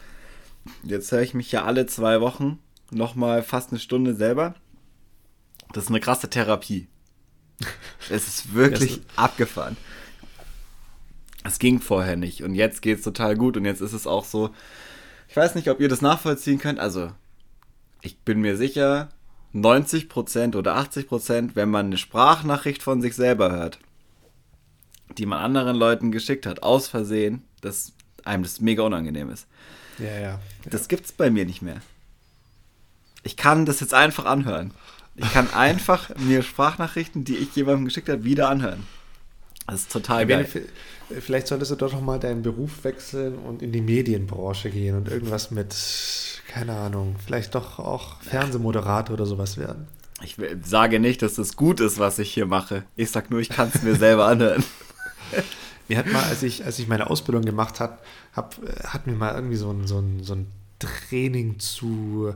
Jetzt 0.83 1.11
höre 1.11 1.21
ich 1.21 1.33
mich 1.33 1.51
ja 1.51 1.63
alle 1.65 1.85
zwei 1.87 2.21
Wochen 2.21 2.59
nochmal 2.91 3.43
fast 3.43 3.71
eine 3.71 3.79
Stunde 3.79 4.13
selber. 4.13 4.55
Das 5.73 5.85
ist 5.85 5.89
eine 5.89 5.99
krasse 5.99 6.29
Therapie. 6.29 6.87
es 8.09 8.27
ist 8.27 8.53
wirklich 8.53 9.01
abgefahren 9.15 9.77
es 11.43 11.59
ging 11.59 11.79
vorher 11.81 12.15
nicht 12.15 12.43
und 12.43 12.55
jetzt 12.55 12.81
geht 12.81 12.99
es 12.99 13.03
total 13.03 13.35
gut 13.35 13.57
und 13.57 13.65
jetzt 13.65 13.81
ist 13.81 13.93
es 13.93 14.07
auch 14.07 14.25
so, 14.25 14.51
ich 15.27 15.35
weiß 15.35 15.55
nicht, 15.55 15.69
ob 15.69 15.79
ihr 15.79 15.89
das 15.89 16.01
nachvollziehen 16.01 16.59
könnt, 16.59 16.79
also 16.79 17.11
ich 18.01 18.17
bin 18.19 18.41
mir 18.41 18.57
sicher, 18.57 19.09
90% 19.53 20.55
oder 20.55 20.77
80%, 20.77 21.51
wenn 21.53 21.69
man 21.69 21.87
eine 21.87 21.97
Sprachnachricht 21.97 22.81
von 22.81 23.01
sich 23.01 23.15
selber 23.15 23.51
hört, 23.51 23.79
die 25.17 25.25
man 25.25 25.39
anderen 25.39 25.75
Leuten 25.75 26.11
geschickt 26.11 26.45
hat, 26.45 26.63
aus 26.63 26.87
Versehen, 26.87 27.43
das 27.61 27.93
einem 28.25 28.43
das 28.43 28.61
mega 28.61 28.83
unangenehm 28.83 29.29
ist. 29.29 29.47
Ja, 29.99 30.05
ja. 30.05 30.19
ja. 30.19 30.39
Das 30.65 30.87
gibt's 30.87 31.11
bei 31.11 31.29
mir 31.29 31.45
nicht 31.45 31.61
mehr. 31.61 31.81
Ich 33.23 33.37
kann 33.37 33.65
das 33.65 33.79
jetzt 33.79 33.93
einfach 33.93 34.25
anhören. 34.25 34.71
Ich 35.15 35.31
kann 35.31 35.53
einfach 35.53 36.09
mir 36.17 36.41
Sprachnachrichten, 36.41 37.23
die 37.23 37.37
ich 37.37 37.55
jemandem 37.55 37.85
geschickt 37.85 38.09
habe, 38.09 38.23
wieder 38.23 38.49
anhören. 38.49 38.85
Das 39.67 39.81
ist 39.81 39.91
total 39.91 40.25
geil. 40.25 40.47
Vielleicht 41.19 41.47
solltest 41.47 41.71
du 41.71 41.75
doch 41.75 41.93
noch 41.93 42.01
mal 42.01 42.19
deinen 42.19 42.41
Beruf 42.41 42.83
wechseln 42.83 43.37
und 43.37 43.61
in 43.61 43.71
die 43.71 43.81
Medienbranche 43.81 44.69
gehen 44.69 44.95
und 44.97 45.07
irgendwas 45.07 45.51
mit, 45.51 45.75
keine 46.47 46.73
Ahnung, 46.73 47.15
vielleicht 47.23 47.55
doch 47.55 47.79
auch 47.79 48.21
Fernsehmoderator 48.21 49.13
oder 49.13 49.25
sowas 49.25 49.57
werden. 49.57 49.87
Ich 50.21 50.37
sage 50.63 50.99
nicht, 50.99 51.21
dass 51.21 51.35
das 51.35 51.55
gut 51.55 51.79
ist, 51.79 51.99
was 51.99 52.19
ich 52.19 52.33
hier 52.33 52.45
mache. 52.45 52.83
Ich 52.95 53.11
sage 53.11 53.27
nur, 53.29 53.39
ich 53.39 53.49
kann 53.49 53.71
es 53.73 53.83
mir 53.83 53.95
selber 53.95 54.25
anhören. 54.25 54.63
Mir 55.89 55.97
hat 55.97 56.11
mal, 56.11 56.23
als 56.23 56.43
ich, 56.43 56.63
als 56.63 56.79
ich 56.79 56.87
meine 56.87 57.09
Ausbildung 57.09 57.43
gemacht 57.43 57.81
habe, 57.81 57.97
hab, 58.33 58.55
hat 58.85 59.05
mir 59.05 59.13
mal 59.13 59.35
irgendwie 59.35 59.57
so 59.57 59.69
ein, 59.69 59.85
so 59.85 59.99
ein, 59.99 60.23
so 60.23 60.33
ein 60.33 60.47
Training 60.79 61.59
zu 61.59 62.33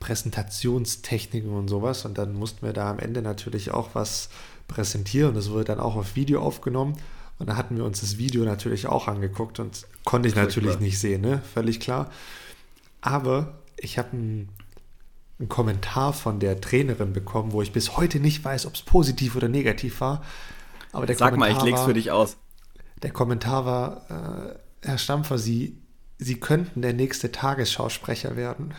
Präsentationstechniken 0.00 1.50
und 1.50 1.68
sowas. 1.68 2.06
Und 2.06 2.16
dann 2.16 2.32
mussten 2.32 2.64
wir 2.64 2.72
da 2.72 2.90
am 2.90 2.98
Ende 2.98 3.20
natürlich 3.20 3.72
auch 3.72 3.90
was 3.94 4.30
präsentieren. 4.68 5.34
Das 5.34 5.50
wurde 5.50 5.64
dann 5.64 5.80
auch 5.80 5.96
auf 5.96 6.14
Video 6.14 6.40
aufgenommen. 6.40 6.96
Und 7.38 7.48
da 7.48 7.56
hatten 7.56 7.76
wir 7.76 7.84
uns 7.84 8.00
das 8.00 8.18
Video 8.18 8.44
natürlich 8.44 8.86
auch 8.86 9.08
angeguckt 9.08 9.58
und 9.60 9.86
konnte 10.04 10.28
ich 10.28 10.34
natürlich 10.34 10.72
klar. 10.72 10.82
nicht 10.82 10.98
sehen, 10.98 11.20
ne? 11.20 11.42
Völlig 11.54 11.80
klar. 11.80 12.10
Aber 13.00 13.58
ich 13.76 13.98
habe 13.98 14.12
einen, 14.12 14.48
einen 15.38 15.48
Kommentar 15.48 16.12
von 16.12 16.40
der 16.40 16.60
Trainerin 16.60 17.12
bekommen, 17.12 17.52
wo 17.52 17.62
ich 17.62 17.72
bis 17.72 17.96
heute 17.96 18.18
nicht 18.18 18.44
weiß, 18.44 18.66
ob 18.66 18.74
es 18.74 18.82
positiv 18.82 19.36
oder 19.36 19.48
negativ 19.48 20.00
war. 20.00 20.22
Aber 20.92 21.06
der 21.06 21.16
Sag 21.16 21.30
Kommentar 21.32 21.54
mal, 21.54 21.58
ich 21.58 21.64
leg's 21.64 21.78
war, 21.80 21.86
für 21.86 21.94
dich 21.94 22.10
aus. 22.10 22.36
Der 23.02 23.12
Kommentar 23.12 23.64
war, 23.64 24.50
äh, 24.82 24.86
Herr 24.86 24.98
Stampfer, 24.98 25.38
Sie, 25.38 25.78
Sie 26.18 26.40
könnten 26.40 26.82
der 26.82 26.92
nächste 26.92 27.30
Tagesschausprecher 27.30 28.34
werden. 28.36 28.74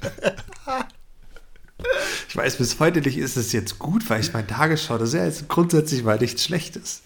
Ich 2.28 2.36
weiß 2.36 2.56
bis 2.56 2.78
heute 2.78 3.00
nicht, 3.00 3.18
ist 3.18 3.36
es 3.36 3.52
jetzt 3.52 3.78
gut, 3.78 4.08
weil 4.08 4.20
ich 4.20 4.32
meine 4.32 4.46
Tagesschau, 4.46 4.98
das 4.98 5.10
ist 5.10 5.14
ja 5.14 5.24
jetzt 5.24 5.48
grundsätzlich 5.48 6.04
mal 6.04 6.18
nichts 6.18 6.44
Schlechtes. 6.44 7.02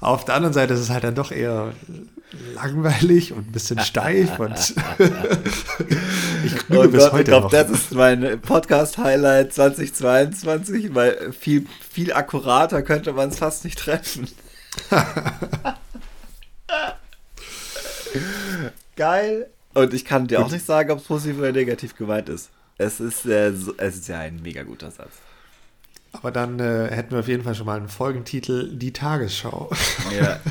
Auf 0.00 0.24
der 0.24 0.36
anderen 0.36 0.54
Seite 0.54 0.74
ist 0.74 0.80
es 0.80 0.90
halt 0.90 1.02
dann 1.04 1.16
doch 1.16 1.32
eher 1.32 1.72
langweilig 2.54 3.32
und 3.32 3.48
ein 3.48 3.52
bisschen 3.52 3.80
steif 3.80 4.38
und 4.38 4.52
ich 6.44 6.54
oh 6.70 6.86
bis 6.86 7.04
Gott, 7.04 7.12
heute 7.12 7.22
Ich 7.22 7.38
glaube, 7.38 7.48
das 7.50 7.70
ist 7.70 7.92
mein 7.92 8.40
Podcast-Highlight 8.40 9.54
2022, 9.54 10.94
weil 10.94 11.32
viel, 11.32 11.66
viel 11.90 12.12
akkurater 12.12 12.82
könnte 12.82 13.12
man 13.12 13.30
es 13.30 13.38
fast 13.38 13.64
nicht 13.64 13.78
treffen. 13.78 14.28
Geil. 18.96 19.48
Und 19.74 19.94
ich 19.94 20.04
kann 20.04 20.26
dir 20.26 20.40
auch 20.40 20.50
nicht 20.50 20.66
sagen, 20.66 20.90
ob 20.90 20.98
es 20.98 21.04
positiv 21.04 21.38
oder 21.38 21.52
negativ 21.52 21.96
gemeint 21.96 22.28
ist. 22.28 22.50
Es 22.78 23.00
ist, 23.00 23.26
äh, 23.26 23.52
so, 23.52 23.74
es 23.76 23.96
ist 23.96 24.08
ja 24.08 24.20
ein 24.20 24.40
mega 24.40 24.62
guter 24.62 24.90
Satz. 24.90 25.12
Aber 26.12 26.30
dann 26.30 26.58
äh, 26.60 26.88
hätten 26.90 27.10
wir 27.10 27.18
auf 27.20 27.28
jeden 27.28 27.42
Fall 27.44 27.54
schon 27.54 27.66
mal 27.66 27.76
einen 27.76 27.88
Folgentitel: 27.88 28.76
Die 28.76 28.92
Tagesschau. 28.92 29.70
Ja. 30.18 30.40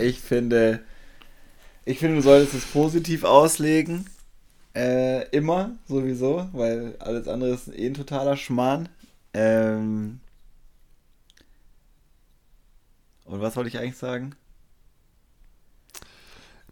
Ich 0.00 0.20
finde, 0.20 0.80
ich 1.84 1.98
finde, 1.98 2.16
du 2.16 2.22
solltest 2.22 2.54
es 2.54 2.66
positiv 2.66 3.24
auslegen. 3.24 4.04
Äh, 4.76 5.28
immer, 5.30 5.72
sowieso, 5.88 6.48
weil 6.52 6.94
alles 7.00 7.26
andere 7.26 7.54
ist 7.54 7.66
eh 7.68 7.86
ein 7.86 7.94
totaler 7.94 8.36
Schmarrn. 8.36 8.88
Ähm 9.34 10.20
Und 13.24 13.40
was 13.40 13.56
wollte 13.56 13.68
ich 13.68 13.78
eigentlich 13.78 13.96
sagen? 13.96 14.36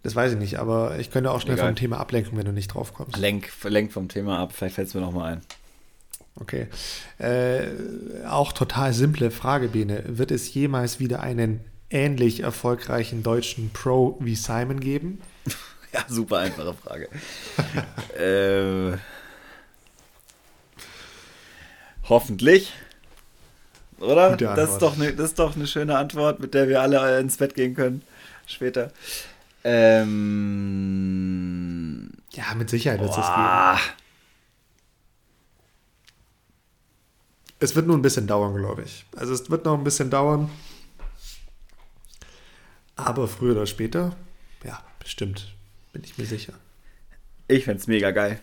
Das 0.07 0.15
weiß 0.15 0.35
ich 0.35 0.39
nicht, 0.39 0.61
aber 0.61 1.01
ich 1.01 1.11
könnte 1.11 1.33
auch 1.33 1.41
schnell 1.41 1.57
Egal. 1.57 1.67
vom 1.67 1.75
Thema 1.75 1.99
ablenken, 1.99 2.39
wenn 2.39 2.45
du 2.45 2.53
nicht 2.53 2.69
drauf 2.69 2.95
kommst. 2.95 3.17
Lenk, 3.17 3.51
lenk 3.65 3.93
vom 3.93 4.09
Thema 4.09 4.39
ab, 4.39 4.53
vielleicht 4.55 4.77
fällt 4.77 4.87
es 4.87 4.95
mir 4.95 5.01
nochmal 5.01 5.33
ein. 5.33 5.41
Okay. 6.39 6.69
Äh, 7.19 8.25
auch 8.29 8.53
total 8.53 8.93
simple 8.93 9.33
Frage, 9.33 9.67
Bene. 9.67 10.05
Wird 10.07 10.31
es 10.31 10.55
jemals 10.55 11.01
wieder 11.01 11.25
einen 11.25 11.59
ähnlich 11.91 12.39
erfolgreichen 12.39 13.25
deutschen 13.25 13.71
Pro 13.71 14.17
wie 14.21 14.37
Simon 14.37 14.79
geben? 14.79 15.21
ja, 15.93 16.05
super 16.07 16.39
einfache 16.39 16.75
Frage. 16.75 17.09
äh, 18.95 18.97
hoffentlich. 22.09 22.73
Oder? 23.99 24.37
Das 24.37 24.71
ist, 24.71 24.79
doch 24.79 24.95
eine, 24.95 25.13
das 25.15 25.31
ist 25.31 25.41
doch 25.41 25.57
eine 25.57 25.67
schöne 25.67 25.99
Antwort, 25.99 26.39
mit 26.39 26.55
der 26.55 26.69
wir 26.69 26.81
alle 26.81 27.19
ins 27.19 27.39
Bett 27.39 27.57
gehen 27.57 27.75
können. 27.75 28.03
Später. 28.47 28.93
Ähm, 29.69 30.13
ja, 32.31 32.55
mit 32.55 32.71
Sicherheit 32.71 33.01
wird 33.01 33.11
es 33.11 33.17
das 33.17 33.27
geben. 33.27 33.81
Es 37.59 37.75
wird 37.75 37.89
nur 37.89 37.97
ein 37.99 38.03
bisschen 38.03 38.29
dauern, 38.29 38.55
glaube 38.55 38.83
ich. 38.83 39.07
Also 39.17 39.35
es 39.35 39.51
wird 39.51 39.65
noch 39.65 39.77
ein 39.77 39.83
bisschen 39.83 40.09
dauern. 40.09 40.49
Aber 42.95 43.27
früher 43.27 43.57
oder 43.57 43.67
später, 43.67 44.15
ja, 44.63 44.81
bestimmt, 45.01 45.57
bin 45.93 46.05
ich 46.05 46.17
mir 46.17 46.27
sicher. 46.27 46.53
Ich 47.49 47.65
fände 47.65 47.81
es 47.81 47.89
mega 47.89 48.13
geil. 48.13 48.39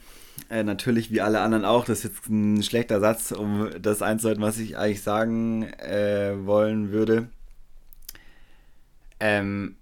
Äh, 0.49 0.63
natürlich 0.63 1.09
wie 1.09 1.21
alle 1.21 1.39
anderen 1.39 1.63
auch. 1.63 1.85
Das 1.85 1.99
ist 1.99 2.03
jetzt 2.03 2.27
ein 2.27 2.63
schlechter 2.63 2.99
Satz, 2.99 3.31
um 3.31 3.69
das 3.81 4.01
einzuhalten, 4.01 4.43
was 4.43 4.57
ich 4.57 4.77
eigentlich 4.77 5.03
sagen 5.03 5.63
äh, 5.79 6.33
wollen 6.45 6.91
würde. 6.91 7.29
Ähm, 9.21 9.77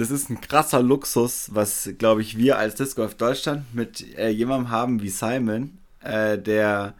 das 0.00 0.10
ist 0.10 0.30
ein 0.30 0.40
krasser 0.40 0.82
Luxus, 0.82 1.50
was, 1.52 1.90
glaube 1.98 2.22
ich, 2.22 2.38
wir 2.38 2.56
als 2.58 2.74
Disc 2.74 2.96
Golf 2.96 3.16
Deutschland 3.16 3.74
mit 3.74 4.16
äh, 4.16 4.30
jemandem 4.30 4.70
haben 4.70 5.02
wie 5.02 5.10
Simon, 5.10 5.78
äh, 6.02 6.38
der 6.38 6.94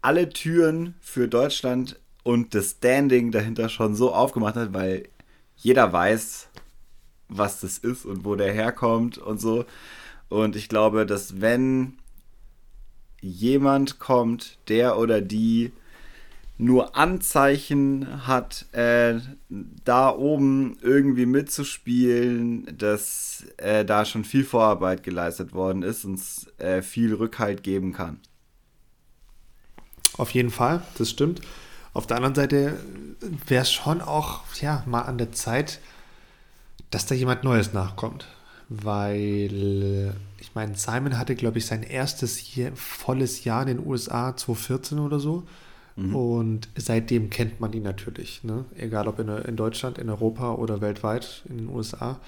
alle 0.00 0.30
Türen 0.30 0.94
für 1.02 1.28
Deutschland 1.28 2.00
und 2.22 2.54
das 2.54 2.70
Standing 2.70 3.32
dahinter 3.32 3.68
schon 3.68 3.94
so 3.94 4.14
aufgemacht 4.14 4.56
hat, 4.56 4.72
weil 4.72 5.08
jeder 5.56 5.92
weiß, 5.92 6.48
was 7.28 7.60
das 7.60 7.76
ist 7.76 8.06
und 8.06 8.24
wo 8.24 8.34
der 8.34 8.52
herkommt 8.52 9.18
und 9.18 9.38
so. 9.38 9.66
Und 10.30 10.56
ich 10.56 10.70
glaube, 10.70 11.04
dass 11.04 11.42
wenn 11.42 11.98
jemand 13.20 13.98
kommt, 13.98 14.58
der 14.68 14.98
oder 14.98 15.20
die 15.20 15.72
nur 16.58 16.96
Anzeichen 16.96 18.26
hat, 18.26 18.66
äh, 18.72 19.20
da 19.48 20.10
oben 20.10 20.78
irgendwie 20.80 21.26
mitzuspielen, 21.26 22.66
dass 22.78 23.44
äh, 23.58 23.84
da 23.84 24.04
schon 24.04 24.24
viel 24.24 24.44
Vorarbeit 24.44 25.02
geleistet 25.02 25.52
worden 25.52 25.82
ist 25.82 26.04
und 26.04 26.14
es 26.14 26.46
äh, 26.58 26.80
viel 26.80 27.14
Rückhalt 27.14 27.62
geben 27.62 27.92
kann. 27.92 28.20
Auf 30.16 30.30
jeden 30.30 30.50
Fall, 30.50 30.82
das 30.96 31.10
stimmt. 31.10 31.42
Auf 31.92 32.06
der 32.06 32.16
anderen 32.16 32.34
Seite 32.34 32.78
wäre 33.46 33.62
es 33.62 33.72
schon 33.72 34.00
auch 34.00 34.42
ja, 34.60 34.82
mal 34.86 35.02
an 35.02 35.18
der 35.18 35.32
Zeit, 35.32 35.80
dass 36.90 37.06
da 37.06 37.14
jemand 37.14 37.44
Neues 37.44 37.72
nachkommt. 37.72 38.26
Weil, 38.68 40.14
ich 40.38 40.54
meine, 40.54 40.74
Simon 40.74 41.18
hatte, 41.18 41.36
glaube 41.36 41.58
ich, 41.58 41.66
sein 41.66 41.82
erstes 41.82 42.54
Jahr, 42.56 42.72
volles 42.74 43.44
Jahr 43.44 43.62
in 43.62 43.76
den 43.78 43.86
USA 43.86 44.36
2014 44.36 44.98
oder 44.98 45.20
so. 45.20 45.46
Mhm. 45.96 46.14
Und 46.14 46.68
seitdem 46.76 47.30
kennt 47.30 47.60
man 47.60 47.72
ihn 47.72 47.82
natürlich. 47.82 48.44
Ne? 48.44 48.64
Egal 48.76 49.08
ob 49.08 49.18
in, 49.18 49.28
in 49.28 49.56
Deutschland, 49.56 49.98
in 49.98 50.08
Europa 50.10 50.54
oder 50.54 50.80
weltweit, 50.80 51.42
in 51.48 51.58
den 51.58 51.68
USA. 51.68 52.20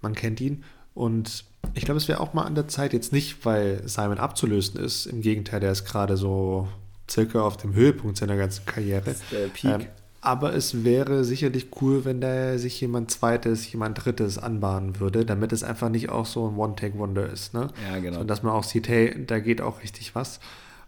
Man 0.00 0.14
kennt 0.14 0.40
ihn. 0.40 0.64
Und 0.94 1.44
ich 1.74 1.84
glaube, 1.84 1.98
es 1.98 2.06
wäre 2.06 2.20
auch 2.20 2.34
mal 2.34 2.42
an 2.44 2.54
der 2.54 2.68
Zeit, 2.68 2.92
jetzt 2.92 3.12
nicht, 3.12 3.44
weil 3.44 3.82
Simon 3.86 4.18
abzulösen 4.18 4.78
ist. 4.78 5.06
Im 5.06 5.22
Gegenteil, 5.22 5.60
der 5.60 5.72
ist 5.72 5.84
gerade 5.84 6.16
so 6.16 6.68
circa 7.10 7.40
auf 7.40 7.56
dem 7.56 7.74
Höhepunkt 7.74 8.16
seiner 8.16 8.36
ganzen 8.36 8.66
Karriere. 8.66 9.02
Das 9.06 9.16
ist 9.16 9.32
der 9.32 9.48
Peak. 9.48 9.80
Ähm, 9.82 9.86
aber 10.20 10.54
es 10.54 10.84
wäre 10.84 11.22
sicherlich 11.22 11.68
cool, 11.82 12.06
wenn 12.06 12.20
da 12.20 12.56
sich 12.56 12.80
jemand 12.80 13.10
Zweites, 13.10 13.70
jemand 13.70 14.02
Drittes 14.04 14.38
anbahnen 14.38 14.98
würde, 14.98 15.26
damit 15.26 15.52
es 15.52 15.62
einfach 15.62 15.90
nicht 15.90 16.08
auch 16.08 16.24
so 16.24 16.48
ein 16.48 16.56
One-Take-Wonder 16.56 17.28
ist. 17.28 17.52
Ne? 17.52 17.68
Ja, 17.90 17.98
genau. 17.98 18.20
Und 18.20 18.28
dass 18.28 18.42
man 18.42 18.52
auch 18.52 18.64
sieht, 18.64 18.88
hey, 18.88 19.14
da 19.26 19.38
geht 19.38 19.60
auch 19.60 19.82
richtig 19.82 20.14
was. 20.14 20.40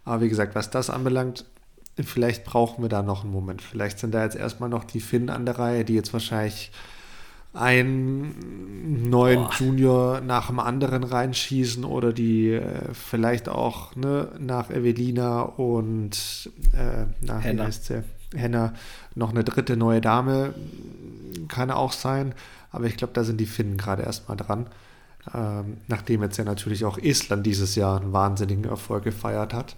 Aber 0.05 0.23
wie 0.23 0.29
gesagt, 0.29 0.55
was 0.55 0.71
das 0.71 0.89
anbelangt, 0.89 1.45
vielleicht 2.03 2.45
brauchen 2.45 2.83
wir 2.83 2.89
da 2.89 3.01
noch 3.01 3.23
einen 3.23 3.33
Moment. 3.33 3.61
Vielleicht 3.61 3.99
sind 3.99 4.13
da 4.13 4.23
jetzt 4.23 4.35
erstmal 4.35 4.69
noch 4.69 4.83
die 4.83 4.99
Finnen 4.99 5.29
an 5.29 5.45
der 5.45 5.57
Reihe, 5.57 5.85
die 5.85 5.95
jetzt 5.95 6.13
wahrscheinlich 6.13 6.71
einen 7.53 9.09
neuen 9.09 9.43
Boah. 9.43 9.53
Junior 9.57 10.21
nach 10.21 10.47
dem 10.47 10.59
anderen 10.59 11.03
reinschießen 11.03 11.83
oder 11.83 12.13
die 12.13 12.51
äh, 12.51 12.93
vielleicht 12.93 13.49
auch 13.49 13.95
ne, 13.95 14.29
nach 14.39 14.69
Evelina 14.69 15.41
und 15.41 16.51
äh, 16.73 17.05
nach 17.25 17.43
Henna. 17.43 17.65
Heißt 17.65 17.85
sie? 17.85 18.03
Henna 18.35 18.73
noch 19.15 19.31
eine 19.31 19.43
dritte 19.43 19.77
neue 19.77 20.01
Dame. 20.01 20.53
Kann 21.47 21.71
auch 21.71 21.93
sein. 21.93 22.33
Aber 22.71 22.85
ich 22.85 22.97
glaube, 22.97 23.13
da 23.13 23.23
sind 23.23 23.39
die 23.39 23.45
Finnen 23.45 23.77
gerade 23.77 24.03
erstmal 24.03 24.37
dran. 24.37 24.67
Ähm, 25.33 25.77
nachdem 25.87 26.21
jetzt 26.21 26.37
ja 26.37 26.43
natürlich 26.43 26.85
auch 26.85 26.97
Estland 26.97 27.45
dieses 27.45 27.75
Jahr 27.75 27.99
einen 27.99 28.13
wahnsinnigen 28.13 28.65
Erfolg 28.65 29.03
gefeiert 29.03 29.53
hat. 29.53 29.75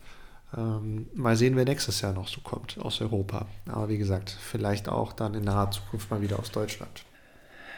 Ähm, 0.58 1.08
mal 1.14 1.36
sehen, 1.36 1.56
wer 1.56 1.66
nächstes 1.66 2.02
Jahr 2.02 2.14
noch 2.14 2.28
so 2.28 2.42
kommt 2.42 2.78
aus 2.80 3.02
Europa. 3.02 3.48
Aber 3.68 3.90
wie 3.90 3.98
gesagt, 3.98 4.30
vielleicht 4.30 4.90
auch 4.90 5.14
dann 5.14 5.36
in 5.36 5.44
naher 5.44 5.72
Zukunft 5.72 6.10
mal 6.10 6.22
wieder 6.22 6.40
aus 6.40 6.52
Deutschland. 6.52 7.04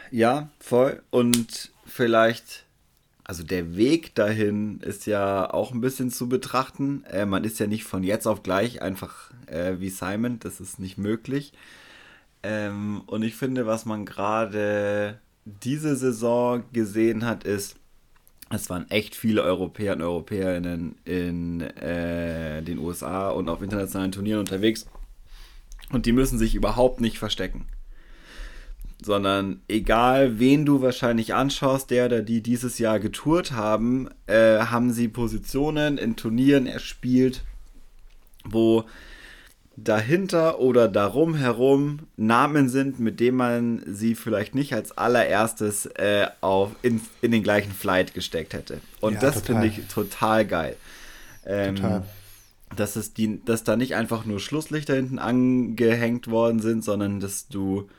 Ja, 0.10 0.50
voll. 0.60 1.02
Und 1.10 1.72
vielleicht, 1.86 2.66
also 3.24 3.44
der 3.44 3.76
Weg 3.76 4.16
dahin 4.16 4.80
ist 4.82 5.06
ja 5.06 5.52
auch 5.54 5.72
ein 5.72 5.82
bisschen 5.82 6.12
zu 6.12 6.30
betrachten. 6.30 7.04
Äh, 7.06 7.26
man 7.26 7.44
ist 7.44 7.60
ja 7.60 7.68
nicht 7.68 7.84
von 7.84 8.04
jetzt 8.04 8.28
auf 8.28 8.44
gleich 8.44 8.82
einfach 8.82 9.32
äh, 9.48 9.80
wie 9.80 9.90
Simon, 9.90 10.40
das 10.40 10.60
ist 10.60 10.80
nicht 10.80 10.98
möglich. 10.98 11.54
Ähm, 12.44 13.04
und 13.06 13.24
ich 13.24 13.36
finde, 13.36 13.66
was 13.66 13.86
man 13.86 14.06
gerade 14.06 15.20
diese 15.46 15.96
Saison 15.96 16.64
gesehen 16.72 17.26
hat, 17.26 17.44
ist, 17.44 17.76
es 18.54 18.70
waren 18.70 18.90
echt 18.90 19.16
viele 19.16 19.44
Europäer 19.44 19.94
und 19.94 20.02
Europäerinnen 20.02 20.96
in 21.06 21.62
äh, 21.62 22.62
den 22.62 22.80
USA 22.80 23.30
und 23.30 23.50
auf 23.50 23.62
internationalen 23.62 24.12
Turnieren 24.12 24.40
unterwegs. 24.40 24.86
Und 25.92 26.06
die 26.06 26.12
müssen 26.12 26.40
sich 26.40 26.56
überhaupt 26.56 27.02
nicht 27.02 27.18
verstecken. 27.20 27.66
Sondern 29.04 29.62
egal, 29.68 30.40
wen 30.40 30.66
du 30.66 30.82
wahrscheinlich 30.82 31.34
anschaust, 31.34 31.90
der 31.90 32.06
oder 32.06 32.22
die 32.22 32.42
dieses 32.42 32.78
Jahr 32.78 33.00
getourt 33.00 33.52
haben, 33.52 34.10
äh, 34.28 34.60
haben 34.60 34.92
sie 34.92 35.08
Positionen 35.08 35.98
in 35.98 36.16
Turnieren 36.16 36.68
erspielt, 36.68 37.44
wo 38.46 38.86
dahinter 39.78 40.60
oder 40.60 40.88
darum 40.88 41.36
herum 41.36 42.00
Namen 42.18 42.70
sind, 42.70 43.00
mit 43.00 43.20
denen 43.20 43.38
man 43.38 43.84
sie 43.88 44.16
vielleicht 44.16 44.54
nicht 44.54 44.74
als 44.74 44.98
allererstes 44.98 45.86
äh, 45.86 46.28
auf, 46.42 46.72
in, 46.82 47.02
in 47.22 47.32
den 47.32 47.44
gleichen 47.44 47.72
Flight 47.72 48.14
gesteckt 48.14 48.54
hätte. 48.54 48.82
Und 49.00 49.14
ja, 49.14 49.20
das 49.20 49.42
finde 49.42 49.68
ich 49.68 49.88
total 49.88 50.46
geil. 50.46 50.76
Ähm, 51.46 51.76
total. 51.76 52.04
Dass, 52.76 52.96
es 52.96 53.14
die, 53.14 53.44
dass 53.44 53.64
da 53.64 53.76
nicht 53.76 53.96
einfach 53.96 54.26
nur 54.26 54.40
Schlusslichter 54.40 54.96
hinten 54.96 55.20
angehängt 55.20 56.30
worden 56.30 56.60
sind, 56.60 56.84
sondern 56.84 57.20
dass 57.20 57.48
du 57.48 57.90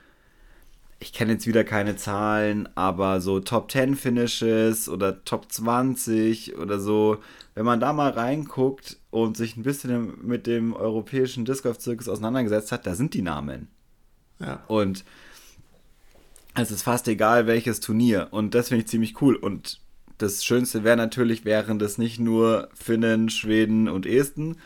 ich 1.02 1.12
kenne 1.12 1.32
jetzt 1.32 1.48
wieder 1.48 1.64
keine 1.64 1.96
Zahlen, 1.96 2.68
aber 2.76 3.20
so 3.20 3.40
Top 3.40 3.72
10 3.72 3.96
Finishes 3.96 4.88
oder 4.88 5.24
Top 5.24 5.50
20 5.50 6.56
oder 6.58 6.78
so, 6.78 7.18
wenn 7.54 7.64
man 7.64 7.80
da 7.80 7.92
mal 7.92 8.10
reinguckt 8.10 8.98
und 9.10 9.36
sich 9.36 9.56
ein 9.56 9.64
bisschen 9.64 10.24
mit 10.24 10.46
dem 10.46 10.74
europäischen 10.74 11.44
Disc 11.44 11.64
Golf 11.64 11.78
Zirkus 11.78 12.08
auseinandergesetzt 12.08 12.70
hat, 12.70 12.86
da 12.86 12.94
sind 12.94 13.14
die 13.14 13.22
Namen. 13.22 13.66
Ja. 14.38 14.62
Und 14.68 15.04
es 16.54 16.70
ist 16.70 16.82
fast 16.82 17.08
egal, 17.08 17.48
welches 17.48 17.80
Turnier. 17.80 18.28
Und 18.30 18.54
das 18.54 18.68
finde 18.68 18.84
ich 18.84 18.88
ziemlich 18.88 19.20
cool. 19.20 19.34
Und 19.34 19.80
das 20.18 20.44
Schönste 20.44 20.84
wäre 20.84 20.96
natürlich, 20.96 21.44
wären 21.44 21.80
das 21.80 21.98
nicht 21.98 22.20
nur 22.20 22.68
Finnen, 22.74 23.28
Schweden 23.28 23.88
und 23.88 24.06
Esten, 24.06 24.56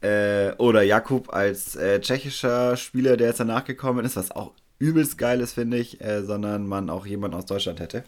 äh, 0.00 0.52
oder 0.56 0.82
Jakub 0.82 1.34
als 1.34 1.76
äh, 1.76 2.00
tschechischer 2.00 2.76
Spieler, 2.78 3.18
der 3.18 3.28
jetzt 3.28 3.40
danach 3.40 3.64
gekommen 3.64 4.06
ist, 4.06 4.16
was 4.16 4.30
auch 4.30 4.54
übelst 4.78 5.18
geil 5.18 5.40
ist, 5.40 5.52
finde 5.52 5.78
ich, 5.78 6.00
äh, 6.00 6.22
sondern 6.22 6.66
man 6.66 6.90
auch 6.90 7.06
jemanden 7.06 7.36
aus 7.36 7.46
Deutschland 7.46 7.80
hätte, 7.80 8.04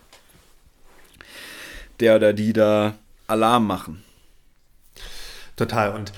der 1.98 2.16
oder 2.16 2.32
die 2.32 2.52
da 2.52 2.94
Alarm 3.26 3.66
machen. 3.66 4.02
Total. 5.56 5.94
Und 5.94 6.12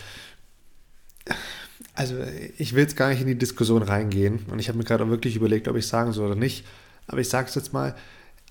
also 1.95 2.17
ich 2.59 2.75
will 2.75 2.83
jetzt 2.83 2.97
gar 2.97 3.09
nicht 3.11 3.21
in 3.21 3.27
die 3.27 3.39
Diskussion 3.39 3.83
reingehen 3.83 4.47
und 4.51 4.59
ich 4.59 4.69
habe 4.69 4.79
mir 4.79 4.85
gerade 4.85 5.05
auch 5.05 5.09
wirklich 5.09 5.37
überlegt, 5.37 5.69
ob 5.69 5.77
ich 5.77 5.87
sagen 5.87 6.13
soll 6.13 6.27
oder 6.27 6.37
nicht. 6.39 6.65
Aber 7.07 7.19
ich 7.19 7.29
sage 7.29 7.49
es 7.49 7.55
jetzt 7.55 7.73
mal, 7.73 7.95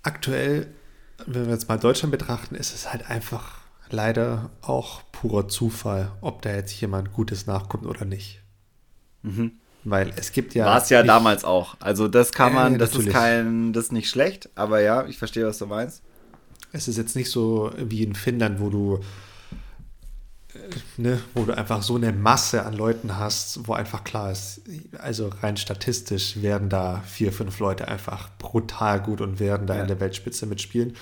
aktuell, 0.04 0.68
wenn 1.26 1.46
wir 1.46 1.54
jetzt 1.54 1.70
mal 1.70 1.78
Deutschland 1.78 2.12
betrachten, 2.12 2.56
ist 2.56 2.76
es 2.76 2.92
halt 2.92 3.10
einfach 3.10 3.62
leider 3.90 4.52
auch 4.62 5.02
purer 5.12 5.48
Zufall, 5.48 6.12
ob 6.22 6.42
da 6.42 6.54
jetzt 6.54 6.80
jemand 6.80 7.14
Gutes 7.14 7.48
nachkommt 7.48 7.86
oder 7.86 8.06
nicht. 8.06 8.42
Mhm. 9.24 9.54
Weil 9.84 10.12
es 10.16 10.32
gibt 10.32 10.54
ja. 10.54 10.66
War 10.66 10.82
es 10.82 10.90
ja 10.90 11.02
damals 11.04 11.44
auch. 11.44 11.76
Also 11.80 12.08
das 12.08 12.32
kann 12.32 12.54
man, 12.54 12.76
äh, 12.76 12.78
das 12.78 12.96
ist 12.96 13.10
kein, 13.10 13.74
das 13.74 13.86
ist 13.86 13.92
nicht 13.92 14.10
schlecht, 14.10 14.50
aber 14.56 14.82
ja, 14.82 15.06
ich 15.08 15.18
verstehe, 15.18 15.48
was 15.48 15.58
du 15.58 15.66
meinst. 15.66 16.04
Es 16.72 16.88
ist 16.88 16.98
jetzt 16.98 17.16
nicht 17.16 17.30
so 17.30 17.72
wie 17.78 18.04
in 18.04 18.16
Finnland, 18.16 18.60
wo 18.60 18.70
du, 18.70 19.00
äh, 20.54 21.02
ne, 21.02 21.20
wo 21.34 21.46
du 21.46 21.58
einfach 21.58 21.82
so 21.82 21.96
eine 21.96 22.14
Masse 22.14 22.64
an 22.64 22.74
Leuten 22.74 23.18
hast, 23.18 23.68
wo 23.68 23.74
einfach 23.74 24.04
klar 24.04 24.32
ist, 24.32 24.62
also 25.00 25.32
rein 25.42 25.58
statistisch 25.58 26.42
werden 26.42 26.70
da 26.70 27.02
vier, 27.08 27.34
fünf 27.34 27.60
Leute 27.60 27.88
einfach 27.88 28.30
brutal 28.38 29.02
gut 29.02 29.20
und 29.20 29.40
werden 29.40 29.66
da 29.66 29.76
ja. 29.76 29.82
in 29.82 29.88
der 29.88 30.00
Weltspitze 30.00 30.46
mitspielen. 30.46 30.96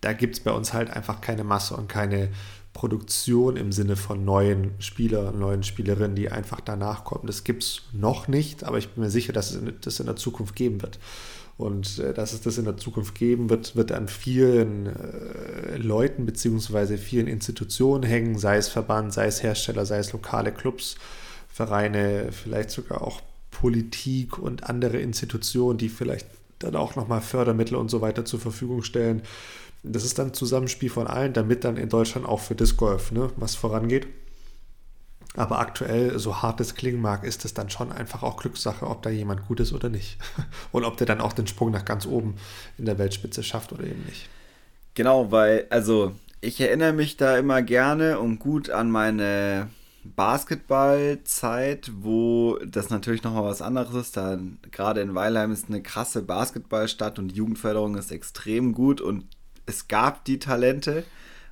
Da 0.00 0.12
gibt 0.12 0.34
es 0.34 0.40
bei 0.40 0.50
uns 0.50 0.72
halt 0.72 0.90
einfach 0.90 1.20
keine 1.20 1.44
Masse 1.44 1.76
und 1.76 1.88
keine 1.88 2.30
Produktion 2.74 3.56
im 3.56 3.72
Sinne 3.72 3.96
von 3.96 4.24
neuen 4.24 4.72
Spielern, 4.80 5.38
neuen 5.38 5.62
Spielerinnen, 5.62 6.16
die 6.16 6.30
einfach 6.30 6.60
danach 6.60 7.04
kommen. 7.04 7.26
Das 7.26 7.44
gibt 7.44 7.62
es 7.62 7.82
noch 7.92 8.28
nicht, 8.28 8.64
aber 8.64 8.76
ich 8.76 8.90
bin 8.90 9.04
mir 9.04 9.10
sicher, 9.10 9.32
dass 9.32 9.52
es 9.52 9.62
das 9.80 10.00
in 10.00 10.06
der 10.06 10.16
Zukunft 10.16 10.54
geben 10.54 10.82
wird. 10.82 10.98
Und 11.56 12.00
äh, 12.00 12.12
dass 12.12 12.32
es 12.32 12.40
das 12.40 12.58
in 12.58 12.64
der 12.64 12.76
Zukunft 12.76 13.14
geben 13.14 13.48
wird, 13.48 13.76
wird 13.76 13.92
an 13.92 14.08
vielen 14.08 14.86
äh, 14.86 15.76
Leuten 15.76 16.26
bzw. 16.26 16.98
vielen 16.98 17.28
Institutionen 17.28 18.02
hängen, 18.02 18.38
sei 18.38 18.56
es 18.56 18.68
Verband, 18.68 19.12
sei 19.12 19.26
es 19.26 19.42
Hersteller, 19.42 19.86
sei 19.86 19.98
es 19.98 20.12
lokale 20.12 20.50
Clubs, 20.50 20.96
Vereine, 21.48 22.32
vielleicht 22.32 22.70
sogar 22.70 23.02
auch 23.02 23.22
Politik 23.52 24.36
und 24.36 24.64
andere 24.64 24.98
Institutionen, 24.98 25.78
die 25.78 25.88
vielleicht 25.88 26.26
dann 26.58 26.74
auch 26.74 26.96
nochmal 26.96 27.20
Fördermittel 27.20 27.76
und 27.76 27.88
so 27.88 28.00
weiter 28.00 28.24
zur 28.24 28.40
Verfügung 28.40 28.82
stellen 28.82 29.22
das 29.84 30.04
ist 30.04 30.18
dann 30.18 30.28
ein 30.28 30.34
Zusammenspiel 30.34 30.90
von 30.90 31.06
allen, 31.06 31.32
damit 31.32 31.64
dann 31.64 31.76
in 31.76 31.88
Deutschland 31.88 32.26
auch 32.26 32.40
für 32.40 32.54
Disc 32.54 32.76
Golf 32.76 33.12
ne, 33.12 33.30
was 33.36 33.54
vorangeht. 33.54 34.06
Aber 35.36 35.58
aktuell, 35.58 36.16
so 36.18 36.42
hart 36.42 36.60
es 36.60 36.74
klingen 36.76 37.00
mag, 37.00 37.24
ist 37.24 37.44
es 37.44 37.54
dann 37.54 37.68
schon 37.68 37.90
einfach 37.90 38.22
auch 38.22 38.36
Glückssache, 38.36 38.86
ob 38.86 39.02
da 39.02 39.10
jemand 39.10 39.46
gut 39.48 39.60
ist 39.60 39.72
oder 39.72 39.88
nicht. 39.88 40.18
Und 40.72 40.84
ob 40.84 40.96
der 40.96 41.08
dann 41.08 41.20
auch 41.20 41.32
den 41.32 41.48
Sprung 41.48 41.72
nach 41.72 41.84
ganz 41.84 42.06
oben 42.06 42.36
in 42.78 42.84
der 42.84 42.98
Weltspitze 42.98 43.42
schafft 43.42 43.72
oder 43.72 43.84
eben 43.84 44.04
nicht. 44.04 44.28
Genau, 44.94 45.32
weil, 45.32 45.66
also, 45.70 46.12
ich 46.40 46.60
erinnere 46.60 46.92
mich 46.92 47.16
da 47.16 47.36
immer 47.36 47.62
gerne 47.62 48.20
und 48.20 48.38
gut 48.38 48.70
an 48.70 48.90
meine 48.90 49.70
Basketballzeit, 50.04 51.90
wo 51.96 52.58
das 52.64 52.90
natürlich 52.90 53.24
nochmal 53.24 53.44
was 53.44 53.60
anderes 53.60 53.94
ist. 53.94 54.16
Da 54.16 54.38
gerade 54.70 55.00
in 55.00 55.16
Weilheim 55.16 55.50
ist 55.50 55.68
eine 55.68 55.82
krasse 55.82 56.22
Basketballstadt 56.22 57.18
und 57.18 57.28
die 57.28 57.36
Jugendförderung 57.36 57.96
ist 57.96 58.12
extrem 58.12 58.72
gut 58.72 59.00
und 59.00 59.24
es 59.66 59.88
gab 59.88 60.24
die 60.24 60.38
Talente 60.38 61.04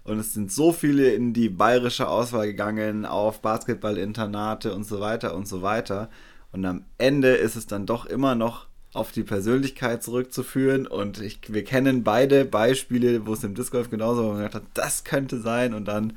und 0.04 0.18
es 0.18 0.34
sind 0.34 0.50
so 0.50 0.72
viele 0.72 1.12
in 1.12 1.32
die 1.32 1.48
bayerische 1.48 2.08
Auswahl 2.08 2.46
gegangen 2.46 3.06
auf 3.06 3.40
Basketballinternate 3.40 4.74
und 4.74 4.84
so 4.84 5.00
weiter 5.00 5.34
und 5.34 5.46
so 5.46 5.62
weiter. 5.62 6.08
Und 6.50 6.64
am 6.64 6.84
Ende 6.98 7.28
ist 7.34 7.56
es 7.56 7.66
dann 7.66 7.86
doch 7.86 8.04
immer 8.06 8.34
noch 8.34 8.66
auf 8.92 9.12
die 9.12 9.22
Persönlichkeit 9.22 10.02
zurückzuführen. 10.02 10.86
Und 10.86 11.20
ich, 11.20 11.40
wir 11.48 11.64
kennen 11.64 12.02
beide 12.02 12.44
Beispiele, 12.44 13.26
wo 13.26 13.32
es 13.32 13.44
im 13.44 13.54
Disc 13.54 13.72
Golf 13.72 13.90
genauso 13.90 14.28
war, 14.28 14.36
gedacht 14.36 14.54
hat, 14.56 14.64
das 14.74 15.04
könnte 15.04 15.40
sein. 15.40 15.72
Und 15.72 15.86
dann 15.86 16.14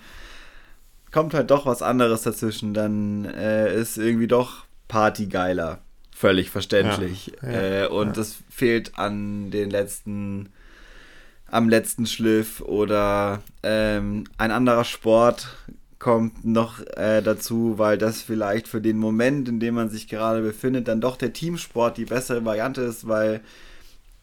kommt 1.12 1.34
halt 1.34 1.52
doch 1.52 1.66
was 1.66 1.82
anderes 1.82 2.24
dazwischen. 2.24 2.74
Dann 2.74 3.26
äh, 3.26 3.74
ist 3.80 3.98
irgendwie 3.98 4.28
doch 4.28 4.66
Party 4.88 5.28
geiler. 5.28 5.80
Völlig 6.14 6.50
verständlich. 6.50 7.34
Ja, 7.42 7.52
ja, 7.52 7.84
äh, 7.84 7.88
und 7.88 8.08
ja. 8.08 8.14
das 8.14 8.38
fehlt 8.50 8.98
an 8.98 9.52
den 9.52 9.70
letzten 9.70 10.50
am 11.50 11.70
letzten 11.70 12.06
Schliff 12.06 12.62
oder 12.62 13.42
ähm, 13.64 14.26
ein 14.38 14.52
anderer 14.52 14.84
Sport 14.84 15.48
kommt 16.00 16.46
noch 16.46 16.82
äh, 16.98 17.22
dazu, 17.22 17.78
weil 17.78 17.98
das 17.98 18.22
vielleicht 18.22 18.68
für 18.68 18.82
den 18.82 18.98
Moment, 18.98 19.50
in 19.50 19.60
dem 19.60 19.76
man 19.76 19.90
sich 19.90 20.08
gerade 20.08 20.42
befindet, 20.42 20.88
dann 20.88 21.02
doch 21.02 21.18
der 21.18 21.34
Teamsport 21.34 21.98
die 21.98 22.06
bessere 22.06 22.46
Variante 22.46 22.82
ist, 22.82 23.08
weil 23.08 23.42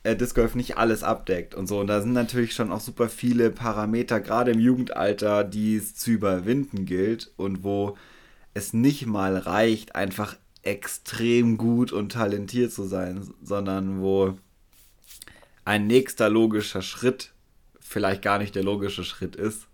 äh, 0.05 0.17
Disc 0.17 0.35
Golf 0.35 0.55
nicht 0.55 0.77
alles 0.77 1.03
abdeckt 1.03 1.55
und 1.55 1.67
so. 1.67 1.81
Und 1.81 1.87
da 1.87 2.01
sind 2.01 2.13
natürlich 2.13 2.55
schon 2.55 2.73
auch 2.73 2.81
super 2.81 3.09
viele 3.09 3.51
Parameter, 3.51 4.21
gerade 4.21 4.53
im 4.53 4.61
Jugendalter, 4.61 5.45
die 5.45 5.77
es 5.77 5.95
zu 5.95 6.11
überwinden 6.11 6.85
gilt 6.87 7.33
und 7.37 7.65
wo 7.65 7.97
es 8.55 8.73
nicht 8.73 9.07
mal 9.07 9.37
reicht, 9.37 9.95
einfach 9.97 10.37
extrem 10.63 11.57
gut 11.57 11.93
und 11.93 12.13
talentiert 12.13 12.73
zu 12.73 12.85
sein, 12.85 13.29
sondern 13.43 14.01
wo 14.01 14.35
ein 15.65 15.87
nächster 15.87 16.29
logischer 16.29 16.83
Schritt 16.83 17.33
vielleicht 17.93 18.23
gar 18.23 18.39
nicht 18.39 18.55
der 18.55 18.65
logische 18.65 19.05
Schritt 19.05 19.37
ist. 19.37 19.67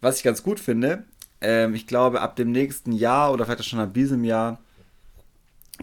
Was 0.00 0.18
ich 0.18 0.22
ganz 0.22 0.42
gut 0.42 0.60
finde, 0.60 1.04
ähm, 1.40 1.74
ich 1.74 1.86
glaube, 1.86 2.20
ab 2.20 2.36
dem 2.36 2.52
nächsten 2.52 2.92
Jahr 2.92 3.32
oder 3.32 3.46
vielleicht 3.46 3.64
schon 3.64 3.80
ab 3.80 3.94
diesem 3.94 4.24
Jahr 4.24 4.60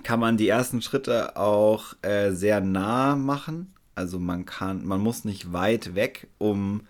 kann 0.04 0.20
man 0.20 0.38
die 0.38 0.48
ersten 0.48 0.82
Schritte 0.82 1.36
auch 1.38 1.96
äh, 2.04 2.32
sehr 2.32 2.62
nah 2.62 3.16
machen. 3.16 3.74
Also 3.96 4.20
man 4.20 4.46
kann, 4.46 4.86
man 4.86 5.02
muss 5.02 5.26
nicht 5.26 5.54
weit 5.54 5.96
weg, 5.96 6.28
um 6.38 6.82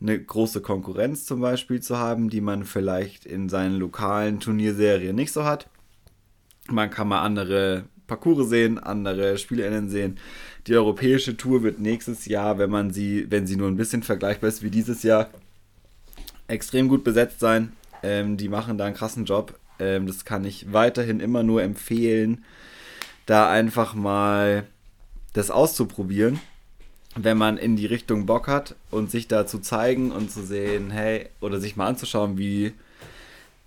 eine 0.00 0.22
große 0.22 0.60
Konkurrenz 0.60 1.24
zum 1.24 1.40
Beispiel 1.40 1.80
zu 1.80 1.98
haben, 1.98 2.28
die 2.28 2.40
man 2.40 2.64
vielleicht 2.64 3.24
in 3.24 3.48
seinen 3.48 3.76
lokalen 3.78 4.38
Turnierserien 4.38 5.16
nicht 5.16 5.32
so 5.32 5.44
hat. 5.44 5.68
Man 6.68 6.90
kann 6.90 7.08
mal 7.08 7.22
andere 7.22 7.84
Parcours 8.06 8.48
sehen, 8.48 8.78
andere 8.78 9.38
SpielerInnen 9.38 9.88
sehen. 9.88 10.18
Die 10.66 10.74
europäische 10.74 11.36
Tour 11.36 11.62
wird 11.62 11.78
nächstes 11.78 12.26
Jahr, 12.26 12.58
wenn 12.58 12.70
man 12.70 12.90
sie, 12.92 13.30
wenn 13.30 13.46
sie 13.46 13.56
nur 13.56 13.68
ein 13.68 13.76
bisschen 13.76 14.02
vergleichbar 14.02 14.48
ist 14.48 14.62
wie 14.62 14.70
dieses 14.70 15.02
Jahr, 15.04 15.30
extrem 16.48 16.88
gut 16.88 17.04
besetzt 17.04 17.38
sein. 17.38 17.72
Ähm, 18.02 18.36
die 18.36 18.48
machen 18.48 18.76
da 18.76 18.84
einen 18.84 18.96
krassen 18.96 19.24
Job. 19.24 19.58
Ähm, 19.78 20.06
das 20.06 20.24
kann 20.24 20.44
ich 20.44 20.72
weiterhin 20.72 21.20
immer 21.20 21.42
nur 21.42 21.62
empfehlen, 21.62 22.44
da 23.26 23.50
einfach 23.50 23.94
mal 23.94 24.66
das 25.32 25.50
auszuprobieren, 25.50 26.40
wenn 27.14 27.36
man 27.36 27.58
in 27.58 27.76
die 27.76 27.86
Richtung 27.86 28.26
Bock 28.26 28.48
hat 28.48 28.74
und 28.90 29.10
sich 29.10 29.28
da 29.28 29.46
zu 29.46 29.58
zeigen 29.60 30.10
und 30.10 30.30
zu 30.30 30.42
sehen, 30.42 30.90
hey, 30.90 31.28
oder 31.40 31.60
sich 31.60 31.76
mal 31.76 31.86
anzuschauen, 31.86 32.38
wie, 32.38 32.72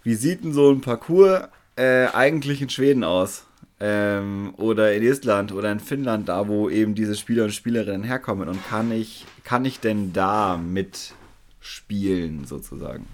wie 0.04 0.16
sieht 0.16 0.44
denn 0.44 0.54
so 0.54 0.72
ein 0.72 0.82
Parcours 0.82 1.48
äh, 1.76 2.08
eigentlich 2.08 2.62
in 2.62 2.70
Schweden 2.70 3.04
aus? 3.04 3.46
Ähm, 3.82 4.54
oder 4.58 4.94
in 4.94 5.04
Island 5.04 5.54
oder 5.54 5.72
in 5.72 5.80
Finnland, 5.80 6.28
da 6.28 6.48
wo 6.50 6.70
eben 6.70 6.96
diese 6.96 7.16
Spieler 7.16 7.46
und 7.46 7.52
Spielerinnen 7.52 8.04
herkommen 8.04 8.50
und 8.50 8.68
kann 8.68 8.92
ich, 8.92 9.26
kann 9.46 9.64
ich 9.64 9.80
denn 9.80 10.12
da 10.12 10.58
mitspielen 10.58 12.44
sozusagen 12.46 13.08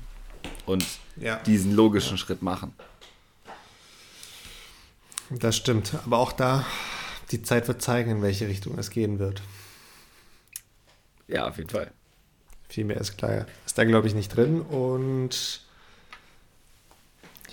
und 0.66 0.84
ja. 1.18 1.36
diesen 1.46 1.76
logischen 1.76 2.14
ja. 2.14 2.18
Schritt 2.18 2.42
machen? 2.42 2.74
Das 5.30 5.56
stimmt, 5.56 5.94
aber 6.06 6.18
auch 6.18 6.32
da, 6.32 6.66
die 7.32 7.42
Zeit 7.44 7.68
wird 7.68 7.82
zeigen, 7.82 8.12
in 8.12 8.22
welche 8.22 8.48
Richtung 8.48 8.78
es 8.78 8.90
gehen 8.90 9.20
wird. 9.20 9.42
Ja, 11.28 11.48
auf 11.48 11.58
jeden 11.58 11.70
Fall. 11.70 11.92
Viel 12.70 12.86
mehr 12.86 12.98
ist 12.98 13.18
klar. 13.18 13.46
Ist 13.66 13.78
da, 13.78 13.84
glaube 13.84 14.08
ich, 14.08 14.16
nicht 14.16 14.36
drin 14.36 14.62
und 14.62 15.62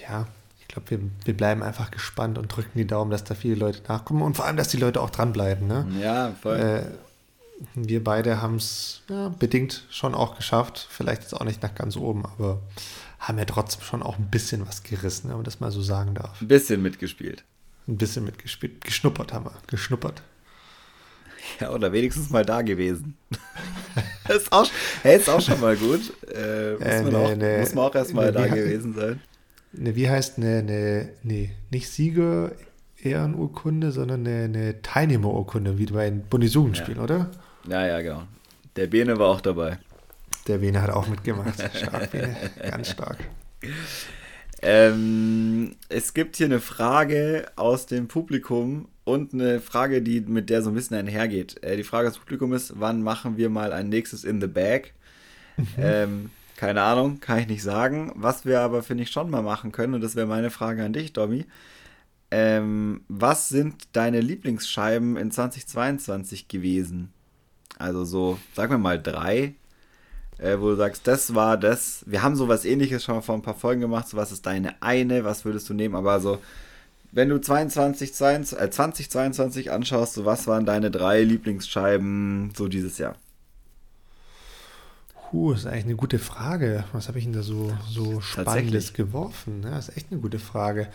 ja, 0.01 0.27
glaube, 0.73 0.91
wir, 0.91 0.99
wir 1.25 1.37
bleiben 1.37 1.63
einfach 1.63 1.91
gespannt 1.91 2.39
und 2.39 2.49
drücken 2.49 2.77
die 2.77 2.87
Daumen, 2.87 3.11
dass 3.11 3.25
da 3.25 3.35
viele 3.35 3.55
Leute 3.55 3.81
nachkommen 3.89 4.23
und 4.23 4.37
vor 4.37 4.47
allem, 4.47 4.57
dass 4.57 4.69
die 4.69 4.79
Leute 4.79 5.01
auch 5.01 5.11
dranbleiben. 5.11 5.67
Ne? 5.67 5.87
Ja, 6.01 6.35
voll. 6.41 6.59
Äh, 6.59 6.83
wir 7.75 8.03
beide 8.03 8.43
haben 8.43 8.57
es 8.57 9.03
ja, 9.09 9.29
bedingt 9.29 9.87
schon 9.91 10.15
auch 10.15 10.37
geschafft. 10.37 10.87
Vielleicht 10.91 11.23
jetzt 11.23 11.35
auch 11.35 11.45
nicht 11.45 11.63
nach 11.63 11.75
ganz 11.75 11.97
oben, 11.97 12.25
aber 12.27 12.61
haben 13.21 13.39
ja 13.39 13.45
trotzdem 13.45 13.83
schon 13.83 14.03
auch 14.03 14.19
ein 14.19 14.31
bisschen 14.31 14.67
was 14.67 14.83
gerissen, 14.83 15.29
wenn 15.29 15.37
man 15.37 15.45
das 15.45 15.61
mal 15.61 15.71
so 15.71 15.81
sagen 15.81 16.15
darf. 16.15 16.41
Ein 16.41 16.49
bisschen 16.49 16.83
mitgespielt. 16.83 17.45
Ein 17.87 17.99
bisschen 17.99 18.25
mitgespielt. 18.25 18.81
Geschnuppert 18.85 19.33
haben 19.33 19.45
wir. 19.45 19.53
Geschnuppert. 19.69 20.23
Ja, 21.61 21.71
oder 21.71 21.93
wenigstens 21.93 22.31
mal 22.31 22.45
da 22.45 22.63
gewesen. 22.63 23.17
ist 24.29 24.51
auch, 24.53 24.69
hey, 25.03 25.19
ist 25.19 25.29
auch 25.29 25.41
schon 25.41 25.61
mal 25.61 25.77
gut. 25.77 26.01
Äh, 26.33 26.73
muss, 26.73 26.83
äh, 26.83 27.03
man 27.03 27.13
nee, 27.13 27.17
auch, 27.17 27.37
nee. 27.37 27.59
muss 27.59 27.75
man 27.75 27.85
auch 27.85 27.95
erstmal 27.95 28.27
nee, 28.27 28.33
da 28.33 28.47
gewesen 28.47 28.95
sein 28.95 29.21
eine, 29.77 29.97
wie 29.97 30.09
heißt 30.09 30.39
eine, 30.39 30.59
eine, 30.59 31.09
nee, 31.23 31.51
nicht 31.71 31.89
Sieger 31.89 32.53
Ehrenurkunde, 33.03 33.93
sondern 33.93 34.27
eine, 34.27 34.45
eine 34.45 34.83
Teilnehmerurkunde, 34.83 35.79
wie 35.79 35.87
bei 35.87 36.09
den 36.09 36.23
Bundesjugendspielen, 36.23 36.99
ja. 36.99 37.05
oder? 37.05 37.31
Ja, 37.69 37.87
ja, 37.87 38.01
genau. 38.01 38.23
Der 38.77 38.87
Bene 38.87 39.19
war 39.19 39.29
auch 39.29 39.41
dabei. 39.41 39.79
Der 40.47 40.59
Bene 40.59 40.81
hat 40.81 40.91
auch 40.91 41.09
mitgemacht. 41.09 41.55
Stark, 41.75 42.11
Bene. 42.11 42.37
Ganz 42.71 42.91
stark. 42.91 43.19
Ähm, 44.63 45.77
es 45.89 46.15
gibt 46.15 46.37
hier 46.37 46.47
eine 46.47 46.61
Frage 46.61 47.47
aus 47.57 47.87
dem 47.87 48.09
Publikum 48.09 48.89
und 49.05 49.35
eine 49.35 49.61
Frage, 49.61 50.03
die 50.03 50.21
mit 50.21 50.51
der 50.51 50.63
so 50.63 50.71
ein 50.71 50.75
bisschen 50.75 50.97
einhergeht. 50.97 51.63
Äh, 51.65 51.77
die 51.77 51.85
Frage 51.85 52.09
aus 52.09 52.15
dem 52.15 52.21
Publikum 52.21 52.53
ist, 52.53 52.75
wann 52.79 53.03
machen 53.03 53.37
wir 53.37 53.51
mal 53.51 53.73
ein 53.73 53.89
nächstes 53.89 54.23
In 54.25 54.41
the 54.41 54.47
Bag? 54.47 54.93
Mhm. 55.57 55.67
Ähm, 55.79 56.31
keine 56.57 56.83
Ahnung, 56.83 57.21
kann 57.21 57.39
ich 57.39 57.49
nicht 57.49 57.63
sagen. 57.63 58.13
Was 58.15 58.45
wir 58.45 58.61
aber, 58.61 58.83
finde 58.83 59.05
ich, 59.05 59.11
schon 59.11 59.31
mal 59.31 59.43
machen 59.43 59.73
können, 59.73 59.95
und 59.95 60.01
das 60.01 60.17
wäre 60.17 60.27
meine 60.27 60.51
Frage 60.51 60.85
an 60.85 60.93
dich, 60.93 61.13
Dobby. 61.13 61.47
Ähm, 62.31 63.03
was 63.09 63.49
sind 63.49 63.89
deine 63.93 64.21
Lieblingsscheiben 64.21 65.17
in 65.17 65.31
2022 65.31 66.49
gewesen? 66.49 67.13
Also 67.79 68.05
so, 68.05 68.39
sagen 68.55 68.73
wir 68.73 68.79
mal 68.79 69.01
drei, 69.03 69.55
äh, 70.39 70.59
wo 70.59 70.71
du 70.71 70.77
sagst, 70.77 71.07
das 71.07 71.35
war 71.35 71.57
das. 71.57 72.05
Wir 72.07 72.23
haben 72.23 72.37
sowas 72.37 72.65
ähnliches 72.65 73.05
schon 73.05 73.17
mal 73.17 73.21
vor 73.23 73.35
ein 73.35 73.43
paar 73.43 73.55
Folgen 73.55 73.81
gemacht. 73.81 74.09
So, 74.09 74.17
was 74.17 74.33
ist 74.33 74.47
deine 74.47 74.81
eine? 74.81 75.25
Was 75.25 75.45
würdest 75.45 75.69
du 75.69 75.75
nehmen? 75.75 75.95
Aber 75.95 76.21
so, 76.21 76.39
wenn 77.13 77.29
du 77.29 77.41
22, 77.41 78.15
22, 78.15 78.59
äh, 78.59 78.71
2022 78.71 79.71
anschaust, 79.71 80.15
so 80.15 80.25
was 80.25 80.47
waren 80.47 80.65
deine 80.65 80.91
drei 80.91 81.23
Lieblingsscheiben 81.23 82.53
so 82.57 82.69
dieses 82.69 82.99
Jahr? 82.99 83.17
Puh, 85.33 85.53
ist 85.53 85.67
eigentlich 85.67 85.87
eine 85.87 85.97
gute 85.97 86.19
Frage. 86.19 86.85
Was 86.93 87.09
habe 87.09 87.19
ich 87.19 87.25
denn 87.25 87.33
da 87.33 87.43
so, 87.43 87.73
so 87.89 88.21
Spannendes 88.21 88.93
geworfen? 88.93 89.63
Ja, 89.65 89.71
das 89.71 89.89
ist 89.89 89.97
echt 89.97 90.13
eine 90.13 90.21
gute 90.21 90.39
Frage. 90.39 90.89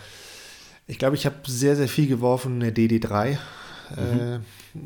Ich 0.85 0.99
glaube, 0.99 1.15
ich 1.15 1.25
habe 1.25 1.37
sehr, 1.47 1.75
sehr 1.75 1.87
viel 1.87 2.05
geworfen, 2.05 2.61
eine 2.61 2.69
DD3 2.69 3.39
mhm. 3.95 3.95
äh, 3.95 4.39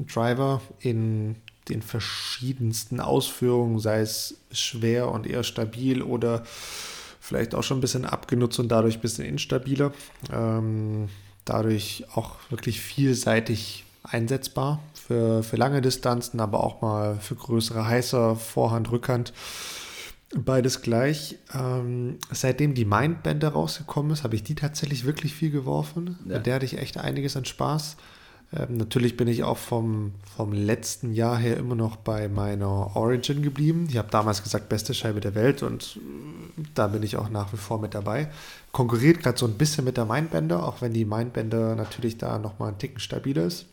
Driver 0.05 0.61
in 0.79 1.35
den 1.67 1.81
verschiedensten 1.81 3.01
Ausführungen, 3.01 3.79
sei 3.79 3.99
es 3.99 4.37
schwer 4.53 5.11
und 5.11 5.27
eher 5.27 5.43
stabil 5.43 6.01
oder 6.01 6.43
vielleicht 7.19 7.53
auch 7.53 7.63
schon 7.63 7.79
ein 7.79 7.81
bisschen 7.81 8.05
abgenutzt 8.05 8.57
und 8.57 8.69
dadurch 8.69 8.99
ein 8.99 9.01
bisschen 9.01 9.25
instabiler. 9.25 9.91
Ähm, 10.31 11.09
dadurch 11.43 12.05
auch 12.15 12.37
wirklich 12.51 12.79
vielseitig 12.79 13.83
einsetzbar 14.03 14.81
für, 15.11 15.43
für 15.43 15.57
lange 15.57 15.81
Distanzen, 15.81 16.39
aber 16.39 16.63
auch 16.63 16.81
mal 16.81 17.17
für 17.19 17.35
größere 17.35 17.85
Heißer, 17.85 18.37
Vorhand, 18.37 18.91
Rückhand. 18.91 19.33
Beides 20.33 20.81
gleich. 20.81 21.37
Ähm, 21.53 22.17
seitdem 22.31 22.73
die 22.73 22.85
Mindbänder 22.85 23.49
rausgekommen 23.49 24.13
ist, 24.13 24.23
habe 24.23 24.35
ich 24.35 24.43
die 24.43 24.55
tatsächlich 24.55 25.05
wirklich 25.05 25.33
viel 25.33 25.51
geworfen. 25.51 26.17
Ja. 26.25 26.37
Mit 26.37 26.45
der 26.45 26.55
hatte 26.55 26.65
ich 26.65 26.77
echt 26.77 26.97
einiges 26.97 27.35
an 27.35 27.43
Spaß. 27.43 27.97
Ähm, 28.53 28.77
natürlich 28.77 29.17
bin 29.17 29.27
ich 29.27 29.43
auch 29.43 29.57
vom, 29.57 30.13
vom 30.37 30.53
letzten 30.53 31.11
Jahr 31.11 31.37
her 31.37 31.57
immer 31.57 31.75
noch 31.75 31.97
bei 31.97 32.29
meiner 32.29 32.95
Origin 32.95 33.41
geblieben. 33.41 33.87
Ich 33.89 33.97
habe 33.97 34.07
damals 34.09 34.43
gesagt, 34.43 34.69
beste 34.69 34.93
Scheibe 34.93 35.19
der 35.19 35.35
Welt 35.35 35.61
und 35.61 35.99
da 36.73 36.87
bin 36.87 37.03
ich 37.03 37.17
auch 37.17 37.29
nach 37.29 37.51
wie 37.51 37.57
vor 37.57 37.81
mit 37.81 37.93
dabei. 37.95 38.29
Konkurriert 38.71 39.19
gerade 39.19 39.37
so 39.37 39.45
ein 39.45 39.55
bisschen 39.55 39.83
mit 39.83 39.97
der 39.97 40.05
Mindbänder, 40.05 40.65
auch 40.65 40.81
wenn 40.81 40.93
die 40.93 41.03
Mindbänder 41.03 41.75
natürlich 41.75 42.17
da 42.17 42.39
nochmal 42.39 42.69
einen 42.69 42.77
Ticken 42.77 43.01
stabiler 43.01 43.43
ist. 43.43 43.65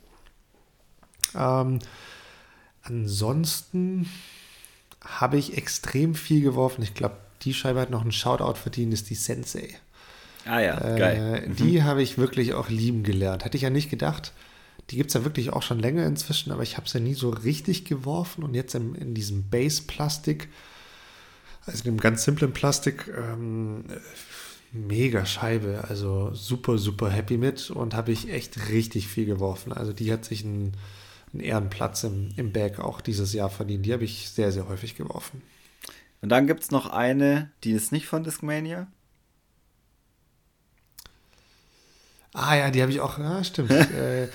Ähm, 1.34 1.78
ansonsten 2.82 4.08
habe 5.04 5.38
ich 5.38 5.56
extrem 5.56 6.14
viel 6.14 6.42
geworfen. 6.42 6.82
Ich 6.82 6.94
glaube, 6.94 7.16
die 7.42 7.54
Scheibe 7.54 7.80
hat 7.80 7.90
noch 7.90 8.02
einen 8.02 8.12
Shoutout 8.12 8.54
verdient, 8.54 8.92
ist 8.92 9.10
die 9.10 9.14
Sensei. 9.14 9.74
Ah 10.44 10.60
ja, 10.60 10.94
äh, 10.94 10.98
geil. 10.98 11.44
Mhm. 11.46 11.56
Die 11.56 11.82
habe 11.82 12.02
ich 12.02 12.18
wirklich 12.18 12.54
auch 12.54 12.68
lieben 12.68 13.02
gelernt. 13.02 13.44
Hätte 13.44 13.56
ich 13.56 13.62
ja 13.62 13.70
nicht 13.70 13.90
gedacht. 13.90 14.32
Die 14.90 14.96
gibt 14.96 15.08
es 15.08 15.14
ja 15.14 15.24
wirklich 15.24 15.52
auch 15.52 15.62
schon 15.62 15.78
länger 15.78 16.06
inzwischen, 16.06 16.50
aber 16.50 16.62
ich 16.62 16.76
habe 16.76 16.88
sie 16.88 16.98
ja 16.98 17.04
nie 17.04 17.14
so 17.14 17.28
richtig 17.30 17.84
geworfen. 17.84 18.42
Und 18.42 18.54
jetzt 18.54 18.74
in, 18.74 18.94
in 18.94 19.14
diesem 19.14 19.48
Base-Plastik, 19.50 20.48
also 21.66 21.84
in 21.84 21.90
einem 21.90 22.00
ganz 22.00 22.24
simplen 22.24 22.52
Plastik, 22.52 23.12
ähm, 23.14 23.84
mega 24.72 25.26
Scheibe. 25.26 25.84
Also 25.88 26.32
super, 26.32 26.78
super 26.78 27.10
happy 27.10 27.36
mit 27.36 27.70
und 27.70 27.94
habe 27.94 28.12
ich 28.12 28.30
echt 28.30 28.70
richtig 28.70 29.08
viel 29.08 29.26
geworfen. 29.26 29.72
Also 29.72 29.92
die 29.92 30.12
hat 30.12 30.24
sich 30.24 30.44
ein 30.44 30.72
einen 31.38 31.46
Ehrenplatz 31.46 32.04
im, 32.04 32.30
im 32.36 32.52
Bag 32.52 32.78
auch 32.78 33.00
dieses 33.00 33.32
Jahr 33.32 33.50
verdient. 33.50 33.86
Die 33.86 33.92
habe 33.92 34.04
ich 34.04 34.30
sehr, 34.30 34.52
sehr 34.52 34.68
häufig 34.68 34.96
geworfen. 34.96 35.42
Und 36.20 36.30
dann 36.30 36.46
gibt 36.46 36.62
es 36.62 36.70
noch 36.70 36.86
eine, 36.90 37.50
die 37.64 37.72
ist 37.72 37.92
nicht 37.92 38.06
von 38.06 38.24
Discmania. 38.24 38.88
Ah 42.34 42.56
ja, 42.56 42.70
die 42.70 42.82
habe 42.82 42.92
ich 42.92 43.00
auch, 43.00 43.18
ja, 43.18 43.42
stimmt. 43.42 43.70
äh, 43.70 44.28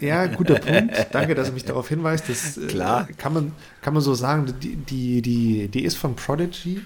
ja, 0.00 0.26
guter 0.26 0.56
Punkt. 0.56 0.94
Danke, 1.12 1.34
dass 1.34 1.48
du 1.48 1.54
mich 1.54 1.64
darauf 1.64 1.88
hinweist. 1.88 2.28
Das 2.28 2.56
äh, 2.56 2.66
Klar. 2.68 3.08
kann, 3.18 3.32
man, 3.32 3.52
kann 3.80 3.94
man 3.94 4.02
so 4.02 4.14
sagen, 4.14 4.54
die, 4.60 4.76
die, 4.76 5.22
die, 5.22 5.68
die 5.68 5.84
ist 5.84 5.96
von 5.96 6.14
Prodigy. 6.14 6.82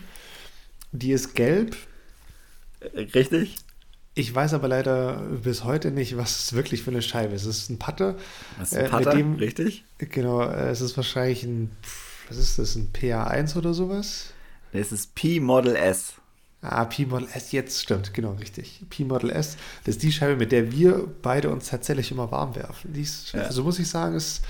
Die 0.92 1.12
ist 1.12 1.34
gelb. 1.34 1.76
Richtig. 2.94 3.56
Ich 4.18 4.34
weiß 4.34 4.52
aber 4.54 4.66
leider 4.66 5.22
bis 5.44 5.62
heute 5.62 5.92
nicht, 5.92 6.16
was 6.16 6.40
es 6.40 6.52
wirklich 6.52 6.82
für 6.82 6.90
eine 6.90 7.02
Scheibe 7.02 7.36
ist. 7.36 7.44
Es 7.44 7.58
ist 7.58 7.70
ein 7.70 7.78
Putter. 7.78 8.16
Was 8.58 8.72
ist 8.72 8.78
ein 8.78 8.86
äh, 8.86 8.88
Putter? 8.88 9.12
Äh, 9.12 9.16
dem, 9.18 9.34
Richtig? 9.36 9.84
Genau, 9.98 10.42
äh, 10.42 10.70
es 10.70 10.80
ist 10.80 10.96
wahrscheinlich 10.96 11.44
ein, 11.44 11.70
was 12.26 12.36
ist 12.36 12.58
das, 12.58 12.74
ein 12.74 12.90
PA1 12.92 13.56
oder 13.56 13.74
sowas? 13.74 14.32
Das 14.72 14.90
ist 14.90 15.14
P-Model 15.14 15.76
S. 15.76 16.14
Ah, 16.62 16.84
P-Model 16.86 17.28
S, 17.32 17.52
jetzt 17.52 17.80
stimmt, 17.80 18.12
genau, 18.12 18.32
richtig. 18.32 18.84
P-Model 18.90 19.30
S, 19.30 19.56
das 19.84 19.94
ist 19.94 20.02
die 20.02 20.10
Scheibe, 20.10 20.34
mit 20.34 20.50
der 20.50 20.72
wir 20.72 21.08
beide 21.22 21.50
uns 21.50 21.68
tatsächlich 21.68 22.10
immer 22.10 22.32
warm 22.32 22.56
werfen. 22.56 22.92
Ist, 22.96 23.34
ja. 23.34 23.42
Also 23.42 23.62
muss 23.62 23.78
ich 23.78 23.88
sagen, 23.88 24.16
ist 24.16 24.42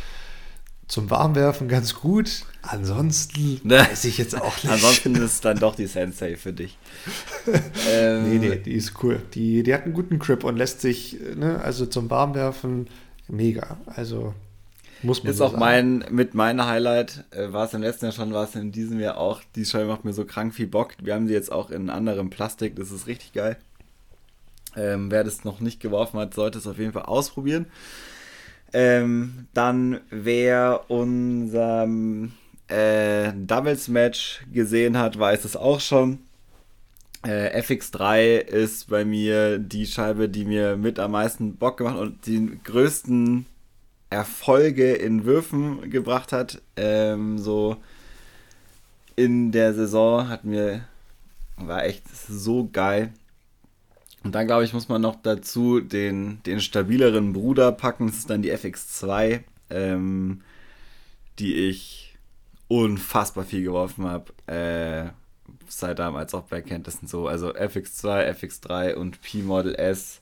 zum 0.89 1.10
Warmwerfen 1.10 1.68
ganz 1.68 1.94
gut. 1.94 2.44
Ansonsten 2.62 3.60
ne? 3.62 3.78
weiß 3.78 4.05
ich 4.07 4.18
jetzt 4.18 4.34
auch 4.34 4.62
nicht. 4.62 4.73
Ansonsten 4.73 5.15
ist 5.17 5.23
es 5.23 5.41
dann 5.41 5.58
doch 5.58 5.75
die 5.75 5.86
Sensei 5.86 6.36
für 6.36 6.52
dich. 6.52 6.76
ähm, 7.89 8.31
nee, 8.31 8.39
nee, 8.39 8.57
die 8.57 8.73
ist 8.73 8.94
cool. 9.02 9.20
Die, 9.34 9.62
die 9.62 9.75
hat 9.75 9.84
einen 9.84 9.94
guten 9.94 10.18
Grip 10.18 10.44
und 10.44 10.57
lässt 10.57 10.81
sich, 10.81 11.18
ne, 11.36 11.60
also 11.62 11.86
zum 11.86 12.10
Warmwerfen 12.10 12.89
mega. 13.28 13.76
Also 13.86 14.34
muss 15.02 15.23
man 15.23 15.31
Ist 15.31 15.39
so 15.39 15.44
auch 15.44 15.50
sagen. 15.52 15.60
mein, 15.60 16.05
mit 16.10 16.34
meinem 16.34 16.67
Highlight, 16.67 17.25
äh, 17.31 17.52
war 17.52 17.67
es 17.67 17.75
im 17.75 17.83
letzten 17.83 18.07
Jahr 18.07 18.12
schon, 18.12 18.33
war 18.33 18.44
es 18.44 18.55
in 18.55 18.73
diesem 18.73 18.99
Jahr 18.99 19.18
auch. 19.18 19.42
Die 19.55 19.65
Scheibe 19.65 19.86
macht 19.86 20.05
mir 20.05 20.12
so 20.12 20.25
krank 20.25 20.55
viel 20.55 20.67
Bock. 20.67 20.94
Wir 21.00 21.15
haben 21.15 21.28
sie 21.28 21.34
jetzt 21.34 21.52
auch 21.52 21.70
in 21.70 21.91
anderem 21.91 22.31
Plastik, 22.31 22.76
das 22.76 22.91
ist 22.91 23.07
richtig 23.07 23.33
geil. 23.33 23.57
Ähm, 24.76 25.10
wer 25.10 25.23
das 25.23 25.44
noch 25.44 25.60
nicht 25.60 25.81
geworfen 25.81 26.18
hat, 26.18 26.34
sollte 26.34 26.58
es 26.58 26.67
auf 26.67 26.78
jeden 26.78 26.92
Fall 26.92 27.02
ausprobieren. 27.02 27.67
Ähm, 28.73 29.47
dann, 29.55 30.01
wer 30.11 30.85
unser 30.89 31.89
äh, 32.69 33.33
Doubles-Match 33.33 34.43
gesehen 34.53 34.99
hat, 34.99 35.19
weiß 35.19 35.45
es 35.45 35.57
auch 35.57 35.81
schon. 35.81 36.21
Äh, 37.25 37.61
FX3 37.61 38.39
ist 38.39 38.89
bei 38.89 39.05
mir 39.05 39.59
die 39.59 39.87
Scheibe, 39.87 40.29
die 40.29 40.45
mir 40.45 40.77
mit 40.77 40.99
am 40.99 41.13
meisten 41.13 41.57
Bock 41.57 41.79
gemacht 41.79 41.99
und 41.99 42.27
den 42.27 42.63
größten 42.63 43.47
Erfolge 44.11 44.93
in 44.93 45.25
Würfen 45.25 45.91
gebracht 45.91 46.33
hat. 46.33 46.63
Ähm, 46.77 47.39
so 47.39 47.77
in 49.17 49.51
der 49.51 49.75
Saison 49.75 50.29
hat 50.29 50.45
mir 50.45 50.83
war 51.57 51.85
echt 51.85 52.05
so 52.29 52.69
geil. 52.73 53.13
Und 54.29 54.35
dann 54.35 54.47
glaube 54.47 54.63
ich, 54.63 54.75
muss 54.75 54.91
man 54.91 55.01
noch 55.01 55.17
dazu 55.23 55.81
den, 55.81 56.43
den 56.45 56.61
stabileren 56.61 57.33
Bruder 57.33 57.73
packen. 57.73 58.09
Das 58.09 58.17
ist 58.17 58.29
dann 58.29 58.43
die 58.43 58.53
FX2, 58.53 59.41
ähm, 59.71 60.43
die 61.39 61.55
ich 61.55 62.15
unfassbar 62.69 63.45
viel 63.45 63.63
geworfen 63.63 64.05
habe. 64.05 64.27
Äh, 64.47 65.13
seit 65.67 65.99
damals 65.99 66.35
auch 66.35 66.43
bei 66.43 66.61
Kenntnissen 66.61 67.07
so. 67.07 67.27
Also 67.27 67.55
FX2, 67.55 68.31
FX3 68.35 68.97
und 68.97 69.23
P-Model 69.23 69.75
S 69.77 70.21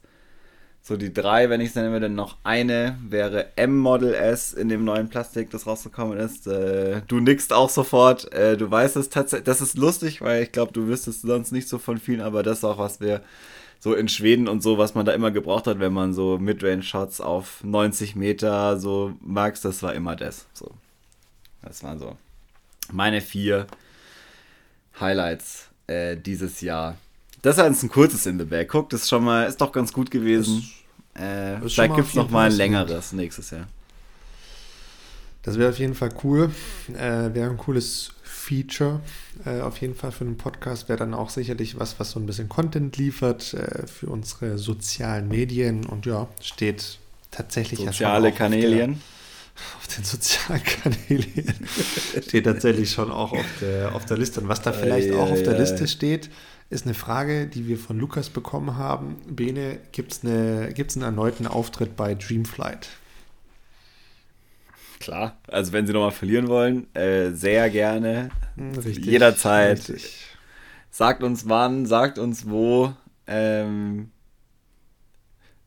so 0.82 0.96
die 0.96 1.12
drei, 1.12 1.50
wenn 1.50 1.60
ich 1.60 1.70
es 1.70 1.74
nennen 1.74 1.90
würde, 1.90 2.08
noch 2.08 2.36
eine 2.44 2.96
wäre 3.04 3.56
M-Model 3.56 4.14
S 4.14 4.52
in 4.52 4.68
dem 4.68 4.84
neuen 4.84 5.08
Plastik, 5.08 5.50
das 5.50 5.66
rausgekommen 5.66 6.16
ist. 6.16 6.46
Äh, 6.46 7.02
du 7.08 7.18
nickst 7.18 7.52
auch 7.52 7.70
sofort. 7.70 8.32
Äh, 8.32 8.56
du 8.56 8.70
weißt 8.70 8.94
es 8.94 9.08
tatsächlich. 9.08 9.46
Das 9.46 9.60
ist 9.60 9.76
lustig, 9.76 10.20
weil 10.20 10.44
ich 10.44 10.52
glaube, 10.52 10.72
du 10.72 10.86
wüsstest 10.86 11.22
sonst 11.22 11.50
nicht 11.50 11.68
so 11.68 11.78
von 11.78 11.98
vielen, 11.98 12.20
aber 12.20 12.44
das 12.44 12.58
ist 12.58 12.64
auch, 12.64 12.78
was 12.78 13.00
wir 13.00 13.20
so 13.78 13.94
in 13.94 14.08
Schweden 14.08 14.48
und 14.48 14.62
so, 14.62 14.78
was 14.78 14.94
man 14.94 15.06
da 15.06 15.12
immer 15.12 15.30
gebraucht 15.30 15.66
hat, 15.66 15.78
wenn 15.78 15.92
man 15.92 16.12
so 16.12 16.38
Midrange-Shots 16.38 17.20
auf 17.20 17.62
90 17.62 18.16
Meter 18.16 18.78
so 18.78 19.12
magst, 19.20 19.64
das 19.64 19.82
war 19.82 19.94
immer 19.94 20.16
das. 20.16 20.46
So. 20.52 20.72
Das 21.62 21.82
waren 21.82 21.98
so 21.98 22.16
meine 22.92 23.20
vier 23.20 23.66
Highlights 25.00 25.68
äh, 25.86 26.16
dieses 26.16 26.60
Jahr. 26.60 26.96
Das 27.42 27.58
ist 27.58 27.82
ein 27.82 27.88
kurzes 27.90 28.26
in 28.26 28.38
the 28.38 28.44
Bag. 28.44 28.68
Guck, 28.68 28.90
das 28.90 29.02
ist 29.02 29.08
schon 29.08 29.24
mal, 29.24 29.46
ist 29.46 29.60
doch 29.60 29.72
ganz 29.72 29.92
gut 29.92 30.10
gewesen. 30.10 30.68
Äh, 31.14 31.58
vielleicht 31.60 31.94
gibt 31.94 32.08
es 32.08 32.14
noch 32.14 32.30
mal 32.30 32.50
ein 32.50 32.56
längeres 32.56 33.12
nächstes 33.12 33.50
Jahr. 33.50 33.66
Das 35.42 35.58
wäre 35.58 35.70
auf 35.70 35.78
jeden 35.78 35.94
Fall 35.94 36.10
cool. 36.24 36.50
Äh, 36.88 37.32
wäre 37.34 37.50
ein 37.50 37.56
cooles 37.56 38.12
Feature. 38.46 39.00
Äh, 39.44 39.60
auf 39.60 39.78
jeden 39.78 39.94
Fall 39.94 40.12
für 40.12 40.24
einen 40.24 40.36
Podcast 40.36 40.88
wäre 40.88 40.98
dann 40.98 41.14
auch 41.14 41.30
sicherlich 41.30 41.78
was, 41.78 41.98
was 41.98 42.12
so 42.12 42.20
ein 42.20 42.26
bisschen 42.26 42.48
Content 42.48 42.96
liefert 42.96 43.54
äh, 43.54 43.86
für 43.86 44.08
unsere 44.08 44.58
sozialen 44.58 45.28
Medien. 45.28 45.84
Und 45.84 46.06
ja, 46.06 46.28
steht 46.40 46.98
tatsächlich 47.30 47.80
Soziale 47.80 48.32
Kanälien. 48.32 49.02
Auf, 49.78 49.86
den 49.88 50.04
sozialen 50.04 50.62
Kanälien 50.62 51.54
steht 52.28 52.44
tatsächlich 52.44 52.90
schon 52.90 53.10
auch 53.10 53.32
auf 53.32 53.46
der, 53.62 53.94
auf 53.94 54.04
der 54.04 54.18
Liste. 54.18 54.42
Und 54.42 54.48
was 54.48 54.60
da 54.60 54.74
vielleicht 54.74 55.14
auch 55.14 55.30
auf 55.30 55.42
der 55.42 55.58
Liste 55.58 55.88
steht, 55.88 56.28
ist 56.68 56.84
eine 56.84 56.92
Frage, 56.92 57.46
die 57.46 57.66
wir 57.66 57.78
von 57.78 57.98
Lukas 57.98 58.28
bekommen 58.28 58.76
haben. 58.76 59.16
Bene, 59.26 59.78
gibt 59.92 60.12
es 60.12 60.24
eine, 60.24 60.74
gibt's 60.74 60.94
einen 60.94 61.04
erneuten 61.04 61.46
Auftritt 61.46 61.96
bei 61.96 62.14
Dreamflight? 62.14 62.88
Klar, 64.98 65.36
also 65.48 65.72
wenn 65.72 65.86
sie 65.86 65.92
nochmal 65.92 66.10
verlieren 66.10 66.48
wollen, 66.48 66.92
äh, 66.94 67.30
sehr 67.30 67.68
gerne. 67.70 68.30
Richtig, 68.84 69.04
jederzeit. 69.04 69.78
Richtig. 69.78 70.26
Sagt 70.90 71.22
uns 71.22 71.48
wann, 71.48 71.86
sagt 71.86 72.18
uns 72.18 72.48
wo. 72.48 72.94
Ähm, 73.26 74.10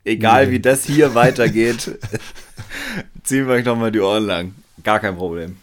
egal 0.03 0.48
nee. 0.48 0.53
wie 0.53 0.59
das 0.59 0.85
hier 0.85 1.14
weitergeht, 1.14 1.99
ziehen 3.24 3.48
wir 3.48 3.56
euch 3.56 3.66
nochmal 3.66 3.91
die 3.91 3.99
Ohren 3.99 4.25
lang. 4.25 4.56
Gar 4.83 4.99
kein 4.99 5.16
Problem. 5.16 5.58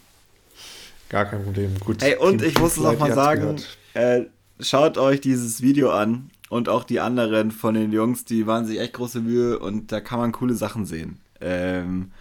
Gar 1.09 1.25
kein 1.25 1.43
Problem. 1.43 1.77
Gut. 1.79 2.03
Ey, 2.03 2.15
und 2.15 2.41
ich 2.41 2.59
muss 2.59 2.77
noch 2.77 2.97
mal 2.97 3.13
sagen, 3.13 3.57
äh, 3.93 4.23
schaut 4.59 4.97
euch 4.97 5.21
dieses 5.21 5.61
Video 5.61 5.91
an 5.91 6.29
und 6.49 6.69
auch 6.69 6.83
die 6.83 6.99
anderen 6.99 7.51
von 7.51 7.73
den 7.73 7.91
Jungs, 7.91 8.25
die 8.25 8.47
waren 8.47 8.65
sich 8.65 8.79
echt 8.79 8.93
große 8.93 9.21
Mühe 9.21 9.59
und 9.59 9.91
da 9.91 10.01
kann 10.01 10.19
man 10.19 10.31
coole 10.31 10.53
Sachen 10.53 10.85
sehen. 10.85 11.19
Ähm, 11.41 12.11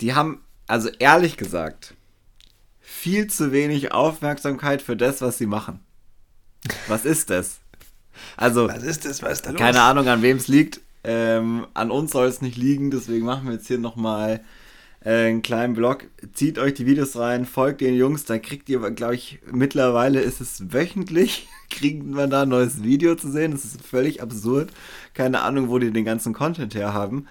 die 0.00 0.14
haben, 0.14 0.40
also 0.68 0.88
ehrlich 0.98 1.36
gesagt, 1.36 1.94
viel 2.80 3.26
zu 3.26 3.52
wenig 3.52 3.92
Aufmerksamkeit 3.92 4.82
für 4.82 4.96
das, 4.96 5.20
was 5.20 5.38
sie 5.38 5.46
machen. 5.46 5.80
Was 6.86 7.04
ist 7.04 7.30
das? 7.30 7.58
Also, 8.36 8.68
was 8.68 8.82
ist 8.82 9.04
das? 9.04 9.22
Was 9.22 9.32
ist 9.32 9.46
da 9.46 9.50
los? 9.50 9.58
Keine 9.58 9.82
Ahnung, 9.82 10.08
an 10.08 10.22
wem 10.22 10.36
es 10.36 10.48
liegt. 10.48 10.80
Ähm, 11.04 11.66
an 11.74 11.90
uns 11.90 12.12
soll 12.12 12.26
es 12.26 12.42
nicht 12.42 12.56
liegen, 12.56 12.90
deswegen 12.90 13.24
machen 13.24 13.46
wir 13.46 13.54
jetzt 13.54 13.68
hier 13.68 13.78
nochmal 13.78 14.40
äh, 15.04 15.28
einen 15.28 15.42
kleinen 15.42 15.74
Blog. 15.74 16.06
Zieht 16.34 16.58
euch 16.58 16.74
die 16.74 16.86
Videos 16.86 17.16
rein, 17.16 17.46
folgt 17.46 17.80
den 17.80 17.94
Jungs, 17.94 18.24
da 18.24 18.38
kriegt 18.38 18.68
ihr, 18.68 18.80
glaube 18.90 19.14
ich, 19.14 19.38
mittlerweile 19.50 20.20
ist 20.20 20.40
es 20.40 20.72
wöchentlich 20.72 21.48
kriegt 21.70 22.04
man 22.04 22.30
da 22.30 22.42
ein 22.42 22.48
neues 22.48 22.82
Video 22.82 23.14
zu 23.14 23.30
sehen. 23.30 23.52
Das 23.52 23.64
ist 23.64 23.82
völlig 23.82 24.22
absurd. 24.22 24.70
Keine 25.14 25.42
Ahnung, 25.42 25.68
wo 25.68 25.78
die 25.78 25.90
den 25.90 26.04
ganzen 26.04 26.32
Content 26.32 26.74
her 26.74 26.92
haben. 26.92 27.26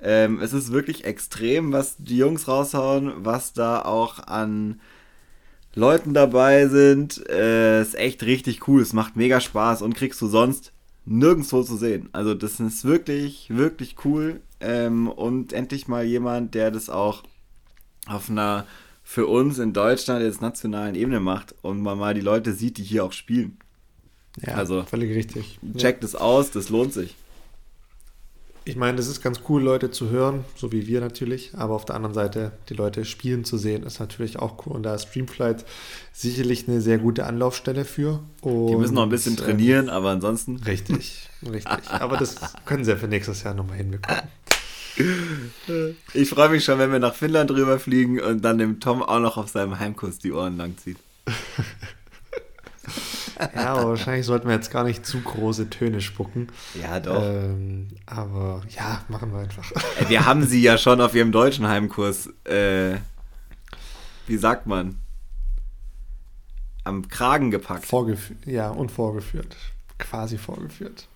Ähm, 0.00 0.40
es 0.40 0.52
ist 0.52 0.72
wirklich 0.72 1.04
extrem, 1.04 1.72
was 1.72 1.96
die 1.98 2.18
Jungs 2.18 2.48
raushauen, 2.48 3.12
was 3.24 3.52
da 3.52 3.82
auch 3.82 4.26
an 4.26 4.80
Leuten 5.74 6.14
dabei 6.14 6.68
sind. 6.68 7.26
Äh, 7.28 7.82
ist 7.82 7.94
echt 7.94 8.22
richtig 8.22 8.66
cool. 8.68 8.82
Es 8.82 8.92
macht 8.92 9.16
mega 9.16 9.40
Spaß 9.40 9.82
und 9.82 9.94
kriegst 9.94 10.20
du 10.20 10.26
sonst 10.26 10.72
nirgendwo 11.04 11.62
zu 11.62 11.76
sehen. 11.76 12.08
Also 12.12 12.34
das 12.34 12.60
ist 12.60 12.84
wirklich, 12.84 13.48
wirklich 13.50 13.96
cool. 14.04 14.40
Ähm, 14.60 15.08
und 15.08 15.52
endlich 15.52 15.86
mal 15.86 16.04
jemand, 16.04 16.54
der 16.54 16.70
das 16.70 16.90
auch 16.90 17.22
auf 18.06 18.30
einer 18.30 18.66
für 19.02 19.26
uns 19.26 19.58
in 19.58 19.72
Deutschland 19.72 20.22
jetzt 20.22 20.42
nationalen 20.42 20.96
Ebene 20.96 21.20
macht 21.20 21.54
und 21.62 21.80
man 21.80 21.98
mal 21.98 22.14
die 22.14 22.20
Leute 22.20 22.52
sieht, 22.52 22.78
die 22.78 22.82
hier 22.82 23.04
auch 23.04 23.12
spielen. 23.12 23.58
Ja, 24.44 24.54
also, 24.54 24.82
völlig 24.82 25.14
richtig. 25.14 25.58
Checkt 25.76 26.02
es 26.04 26.14
aus, 26.14 26.50
das 26.50 26.70
lohnt 26.70 26.92
sich. 26.92 27.14
Ich 28.68 28.74
meine, 28.74 28.98
es 28.98 29.06
ist 29.06 29.22
ganz 29.22 29.42
cool, 29.48 29.62
Leute 29.62 29.92
zu 29.92 30.10
hören, 30.10 30.44
so 30.56 30.72
wie 30.72 30.88
wir 30.88 31.00
natürlich, 31.00 31.52
aber 31.56 31.74
auf 31.74 31.84
der 31.84 31.94
anderen 31.94 32.14
Seite 32.14 32.50
die 32.68 32.74
Leute 32.74 33.04
spielen 33.04 33.44
zu 33.44 33.58
sehen, 33.58 33.84
ist 33.84 34.00
natürlich 34.00 34.40
auch 34.40 34.66
cool. 34.66 34.72
Und 34.72 34.82
da 34.82 34.96
ist 34.96 35.06
Streamflight 35.06 35.64
sicherlich 36.12 36.66
eine 36.66 36.80
sehr 36.80 36.98
gute 36.98 37.26
Anlaufstelle 37.26 37.84
für. 37.84 38.24
Und, 38.40 38.66
die 38.66 38.74
müssen 38.74 38.94
noch 38.94 39.04
ein 39.04 39.08
bisschen 39.08 39.36
trainieren, 39.36 39.86
äh, 39.86 39.92
aber 39.92 40.10
ansonsten. 40.10 40.56
Richtig, 40.56 41.28
richtig. 41.44 41.88
aber 41.90 42.16
das 42.16 42.34
können 42.64 42.84
sie 42.84 42.90
ja 42.90 42.96
für 42.96 43.06
nächstes 43.06 43.44
Jahr 43.44 43.54
nochmal 43.54 43.76
hinbekommen. 43.76 44.22
Ich 46.14 46.30
freue 46.30 46.48
mich 46.48 46.64
schon, 46.64 46.78
wenn 46.78 46.90
wir 46.90 46.98
nach 46.98 47.14
Finnland 47.14 47.50
rüberfliegen 47.50 48.18
und 48.18 48.42
dann 48.42 48.56
dem 48.56 48.80
Tom 48.80 49.02
auch 49.02 49.20
noch 49.20 49.36
auf 49.36 49.50
seinem 49.50 49.78
Heimkurs 49.78 50.20
die 50.20 50.32
Ohren 50.32 50.56
langzieht. 50.56 50.96
Ja, 53.54 53.74
aber 53.74 53.90
wahrscheinlich 53.90 54.26
sollten 54.26 54.48
wir 54.48 54.54
jetzt 54.54 54.70
gar 54.70 54.84
nicht 54.84 55.04
zu 55.04 55.20
große 55.20 55.70
Töne 55.70 56.00
spucken. 56.00 56.48
Ja, 56.80 57.00
doch. 57.00 57.22
Ähm, 57.22 57.88
aber 58.06 58.62
ja, 58.68 59.02
machen 59.08 59.32
wir 59.32 59.40
einfach. 59.40 59.70
Wir 60.08 60.26
haben 60.26 60.44
sie 60.44 60.62
ja 60.62 60.78
schon 60.78 61.00
auf 61.00 61.14
ihrem 61.14 61.32
deutschen 61.32 61.68
Heimkurs, 61.68 62.28
äh, 62.44 62.96
wie 64.26 64.36
sagt 64.36 64.66
man, 64.66 64.96
am 66.84 67.08
Kragen 67.08 67.50
gepackt. 67.50 67.84
Vorgeführt, 67.84 68.46
ja, 68.46 68.70
und 68.70 68.90
vorgeführt. 68.90 69.56
Quasi 69.98 70.38
vorgeführt. 70.38 71.08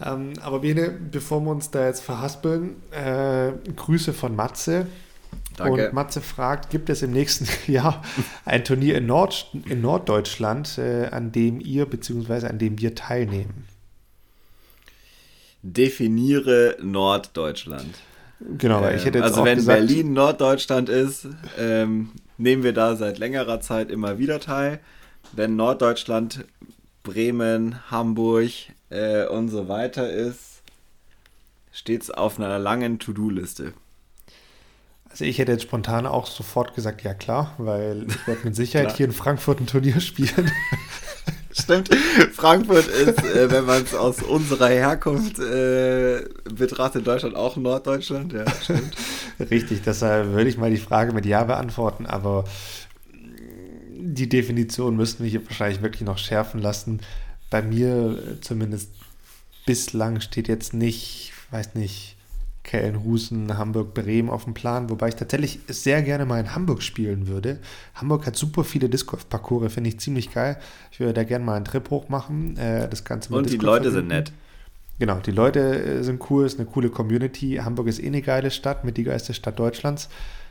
Ähm, 0.00 0.34
aber 0.42 0.60
Bene, 0.60 0.90
bevor 0.90 1.40
wir 1.40 1.50
uns 1.50 1.70
da 1.70 1.86
jetzt 1.86 2.02
verhaspeln, 2.02 2.76
äh, 2.92 3.52
Grüße 3.74 4.12
von 4.12 4.36
Matze. 4.36 4.86
Danke. 5.56 5.88
Und 5.88 5.94
Matze 5.94 6.20
fragt, 6.20 6.70
gibt 6.70 6.88
es 6.88 7.02
im 7.02 7.12
nächsten 7.12 7.48
Jahr 7.70 8.02
ein 8.44 8.64
Turnier 8.64 8.96
in, 8.96 9.06
Nord, 9.06 9.50
in 9.68 9.80
Norddeutschland, 9.80 10.78
äh, 10.78 11.06
an 11.10 11.32
dem 11.32 11.60
ihr 11.60 11.86
bzw. 11.86 12.46
an 12.46 12.58
dem 12.58 12.78
wir 12.78 12.94
teilnehmen? 12.94 13.66
Definiere 15.62 16.76
Norddeutschland. 16.80 17.94
Genau, 18.40 18.82
weil 18.82 18.96
ich 18.96 19.04
hätte 19.04 19.18
jetzt 19.18 19.32
Also 19.32 19.44
wenn 19.44 19.56
gesagt, 19.56 19.78
Berlin 19.78 20.12
Norddeutschland 20.12 20.88
ist, 20.88 21.26
ähm, 21.58 22.10
nehmen 22.36 22.62
wir 22.62 22.72
da 22.72 22.94
seit 22.94 23.18
längerer 23.18 23.60
Zeit 23.60 23.90
immer 23.90 24.18
wieder 24.18 24.38
teil. 24.38 24.78
Wenn 25.32 25.56
Norddeutschland 25.56 26.44
Bremen, 27.02 27.90
Hamburg 27.90 28.52
äh, 28.90 29.26
und 29.26 29.48
so 29.48 29.68
weiter 29.68 30.10
ist, 30.10 30.62
steht 31.72 32.02
es 32.02 32.10
auf 32.10 32.38
einer 32.38 32.58
langen 32.60 33.00
To-Do-Liste. 33.00 33.72
Also 35.18 35.28
ich 35.28 35.38
hätte 35.40 35.50
jetzt 35.50 35.64
spontan 35.64 36.06
auch 36.06 36.28
sofort 36.28 36.76
gesagt, 36.76 37.02
ja 37.02 37.12
klar, 37.12 37.52
weil 37.58 38.06
ich 38.06 38.26
werde 38.28 38.42
mit 38.44 38.54
Sicherheit 38.54 38.96
hier 38.96 39.06
in 39.06 39.12
Frankfurt 39.12 39.58
ein 39.58 39.66
Turnier 39.66 39.98
spielen. 39.98 40.52
Stimmt, 41.50 41.92
Frankfurt 42.34 42.86
ist, 42.86 43.24
äh, 43.24 43.50
wenn 43.50 43.64
man 43.64 43.82
es 43.82 43.96
aus 43.96 44.22
unserer 44.22 44.68
Herkunft 44.68 45.40
äh, 45.40 46.20
betrachtet, 46.44 47.04
Deutschland 47.04 47.34
auch 47.34 47.56
Norddeutschland, 47.56 48.32
ja, 48.32 48.44
stimmt. 48.62 48.94
Richtig, 49.50 49.82
deshalb 49.84 50.28
würde 50.28 50.48
ich 50.48 50.56
mal 50.56 50.70
die 50.70 50.76
Frage 50.76 51.12
mit 51.12 51.26
Ja 51.26 51.42
beantworten, 51.42 52.06
aber 52.06 52.44
die 53.12 54.28
Definition 54.28 54.94
müssten 54.94 55.24
wir 55.24 55.30
hier 55.30 55.44
wahrscheinlich 55.48 55.82
wirklich 55.82 56.02
noch 56.02 56.18
schärfen 56.18 56.62
lassen. 56.62 57.00
Bei 57.50 57.60
mir 57.60 58.38
zumindest 58.40 58.92
bislang 59.66 60.20
steht 60.20 60.46
jetzt 60.46 60.74
nicht, 60.74 61.32
weiß 61.50 61.74
nicht, 61.74 62.17
Kellenhusen, 62.68 63.56
Hamburg, 63.56 63.94
Bremen 63.94 64.28
auf 64.28 64.44
dem 64.44 64.52
Plan, 64.52 64.90
wobei 64.90 65.08
ich 65.08 65.14
tatsächlich 65.14 65.60
sehr 65.68 66.02
gerne 66.02 66.26
mal 66.26 66.38
in 66.38 66.54
Hamburg 66.54 66.82
spielen 66.82 67.26
würde. 67.26 67.60
Hamburg 67.94 68.26
hat 68.26 68.36
super 68.36 68.62
viele 68.62 68.90
Disc-Golf-Parcours, 68.90 69.72
finde 69.72 69.88
ich 69.88 69.98
ziemlich 69.98 70.34
geil. 70.34 70.58
Ich 70.92 71.00
würde 71.00 71.14
da 71.14 71.24
gerne 71.24 71.46
mal 71.46 71.54
einen 71.54 71.64
Trip 71.64 71.88
hochmachen. 71.88 72.58
Äh, 72.58 72.86
das 72.90 73.04
Ganze 73.04 73.32
Und 73.32 73.48
die 73.48 73.56
Leute 73.56 73.90
sind 73.90 74.08
nett. 74.08 74.32
Genau, 74.98 75.18
die 75.20 75.30
Leute 75.30 75.60
äh, 75.60 76.02
sind 76.02 76.22
cool, 76.28 76.44
ist 76.44 76.58
eine 76.58 76.68
coole 76.68 76.90
Community. 76.90 77.58
Hamburg 77.64 77.86
ist 77.86 78.02
eh 78.02 78.06
eine 78.06 78.20
geile 78.20 78.50
Stadt, 78.50 78.84
mit 78.84 78.98
die 78.98 79.04
geilste 79.04 79.32
Stadt 79.32 79.58
Deutschlands. 79.58 80.10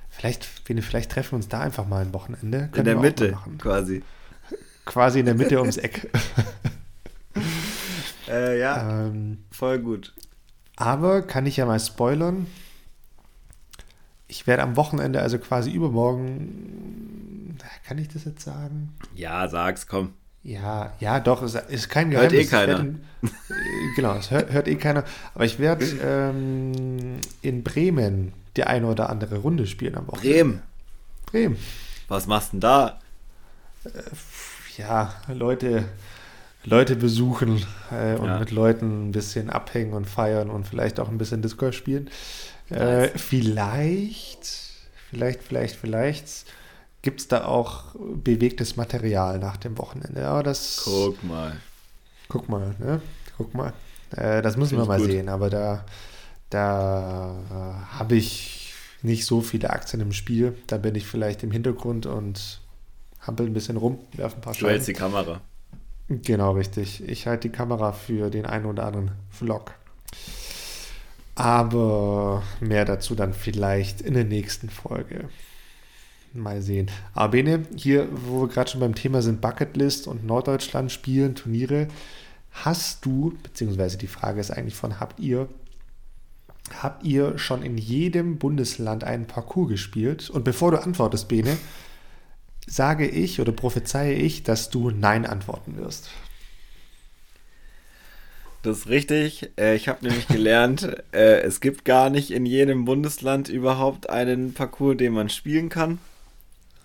Vielleicht, 0.10 0.44
vielleicht 0.44 1.12
treffen 1.12 1.34
wir 1.34 1.36
uns 1.36 1.50
da 1.50 1.60
einfach 1.60 1.88
mal 1.88 2.02
ein 2.02 2.14
Wochenende. 2.14 2.70
Können 2.72 2.78
in 2.78 2.84
der 2.86 2.96
Mitte, 2.96 3.38
quasi. 3.60 4.02
Quasi 4.86 5.20
in 5.20 5.26
der 5.26 5.36
Mitte 5.36 5.60
ums 5.60 5.78
Eck. 5.78 6.10
äh, 8.28 8.58
ja, 8.58 9.06
ähm, 9.06 9.40
voll 9.52 9.78
gut. 9.80 10.14
Aber 10.78 11.24
kann 11.24 11.46
ich 11.46 11.58
ja 11.58 11.66
mal 11.66 11.80
spoilern. 11.80 12.48
Ich 14.28 14.48
werde 14.48 14.64
am 14.64 14.76
Wochenende, 14.76 15.22
also 15.22 15.40
quasi 15.40 15.72
übermorgen, 15.72 17.58
kann 17.86 17.98
ich 17.98 18.10
das 18.10 18.26
jetzt 18.26 18.44
sagen? 18.44 18.94
Ja, 19.16 19.48
sag's, 19.48 19.88
komm. 19.88 20.14
Ja, 20.44 20.94
ja, 21.00 21.20
doch, 21.20 21.42
es 21.42 21.56
ist 21.56 21.90
kein 21.90 22.10
Geheimnis. 22.12 22.52
Hört 22.52 22.70
eh 22.70 22.74
keiner. 22.74 22.80
In, 22.80 23.02
genau, 23.96 24.16
es 24.16 24.30
hört, 24.32 24.52
hört, 24.52 24.68
eh 24.68 24.76
keiner. 24.76 25.04
Aber 25.34 25.46
ich 25.46 25.60
werde 25.60 25.86
ähm, 26.02 27.20
in 27.42 27.64
Bremen 27.64 28.34
die 28.56 28.64
eine 28.64 28.88
oder 28.88 29.10
andere 29.10 29.38
Runde 29.40 29.68
spielen 29.68 29.96
am 29.96 30.08
Wochenende. 30.08 30.34
Bremen? 30.34 30.62
Bremen. 31.26 31.58
Was 32.08 32.28
machst 32.28 32.50
du 32.50 32.52
denn 32.52 32.62
da? 32.62 33.00
Äh, 33.86 33.90
ja, 34.78 35.14
Leute, 35.28 35.86
Leute 36.68 36.98
besuchen 36.98 37.66
äh, 37.92 38.16
und 38.16 38.28
ja. 38.28 38.40
mit 38.40 38.52
Leuten 38.52 39.08
ein 39.08 39.12
bisschen 39.14 39.50
abhängen 39.50 39.94
und 39.94 40.06
feiern 40.06 40.50
und 40.50 40.68
vielleicht 40.68 41.00
auch 41.00 41.08
ein 41.08 41.18
bisschen 41.18 41.42
Discord 41.42 41.74
spielen. 41.74 42.10
Äh, 42.70 43.08
vielleicht, 43.18 44.46
vielleicht, 45.10 45.44
vielleicht, 45.44 45.76
vielleicht 45.78 46.46
gibt 47.02 47.22
es 47.22 47.28
da 47.30 47.46
auch 47.46 47.96
bewegtes 47.96 48.76
Material 48.76 49.40
nach 49.40 49.56
dem 49.56 49.78
Wochenende. 49.78 50.20
Ja, 50.20 50.44
das, 50.44 50.82
guck 50.84 51.24
mal. 51.24 51.56
Guck 52.28 52.50
mal, 52.50 52.76
ne? 52.80 53.02
Guck 53.38 53.54
mal. 53.54 53.72
Äh, 54.12 54.42
das 54.42 54.58
müssen 54.58 54.72
Find 54.72 54.82
wir 54.82 54.88
mal 54.88 55.00
gut. 55.00 55.10
sehen, 55.10 55.30
aber 55.30 55.50
da, 55.50 55.86
da 56.50 57.88
habe 57.92 58.16
ich 58.16 58.74
nicht 59.04 59.26
so 59.26 59.40
viele 59.40 59.70
Aktien 59.70 60.02
im 60.02 60.12
Spiel. 60.12 60.58
Da 60.68 60.78
bin 60.78 60.96
ich 60.96 61.08
vielleicht 61.08 61.44
im 61.44 61.52
Hintergrund 61.52 62.06
und 62.06 62.60
hampel 63.22 63.46
ein 63.46 63.54
bisschen 63.54 63.78
rum, 63.78 64.00
werfe 64.14 64.36
ein 64.36 64.42
paar 64.42 64.54
Scheiben. 64.54 64.66
Du 64.66 64.72
hältst 64.72 64.88
die 64.90 64.94
Kamera. 64.94 65.40
Genau, 66.10 66.52
richtig. 66.52 67.08
Ich 67.08 67.28
halte 67.28 67.50
die 67.50 67.56
Kamera 67.56 67.92
für 67.92 68.30
den 68.30 68.46
einen 68.46 68.66
oder 68.66 68.86
anderen 68.86 69.12
Vlog. 69.30 69.74
Aber 71.36 72.44
mehr 72.62 72.86
dazu 72.86 73.14
dann 73.14 73.34
vielleicht 73.34 74.02
in 74.02 74.14
der 74.14 74.24
nächsten 74.24 74.70
Folge. 74.70 75.30
Mal 76.34 76.62
sehen. 76.62 76.90
Aber 77.14 77.32
Bene, 77.32 77.66
hier, 77.76 78.08
wo 78.12 78.42
wir 78.42 78.48
gerade 78.48 78.70
schon 78.70 78.80
beim 78.80 78.96
Thema 78.96 79.22
sind, 79.22 79.42
Bucketlist 79.42 80.08
und 80.08 80.26
Norddeutschland 80.26 80.92
spielen, 80.92 81.36
Turniere. 81.36 81.88
Hast 82.52 83.06
du, 83.06 83.38
beziehungsweise 83.44 83.98
die 83.98 84.08
Frage 84.08 84.40
ist 84.40 84.52
eigentlich 84.52 84.76
von, 84.76 85.00
habt 85.00 85.20
ihr, 85.20 85.48
habt 86.82 87.04
ihr 87.04 87.38
schon 87.38 87.64
in 87.64 87.78
jedem 87.78 88.38
Bundesland 88.38 89.04
einen 89.04 89.28
Parcours 89.28 89.70
gespielt? 89.70 90.30
Und 90.30 90.44
bevor 90.44 90.72
du 90.72 90.82
antwortest, 90.82 91.28
Bene, 91.28 91.58
sage 92.68 93.08
ich 93.08 93.40
oder 93.40 93.52
prophezeie 93.52 94.14
ich, 94.14 94.44
dass 94.44 94.70
du 94.70 94.92
Nein 94.92 95.26
antworten 95.26 95.78
wirst. 95.78 96.10
Das 98.62 98.80
ist 98.80 98.90
richtig. 98.90 99.52
Äh, 99.58 99.76
ich 99.76 99.88
habe 99.88 100.06
nämlich 100.06 100.28
gelernt, 100.28 100.84
äh, 101.14 101.40
es 101.42 101.62
gibt 101.62 101.86
gar 101.86 102.10
nicht 102.10 102.32
in 102.32 102.46
jedem 102.46 102.86
Bundesland 102.86 103.50
überhaupt 103.50 104.10
einen 104.10 104.54
Parcours, 104.54 104.98
den 104.98 105.14
man 105.14 105.30
spielen 105.30 105.70
kann. 105.70 106.00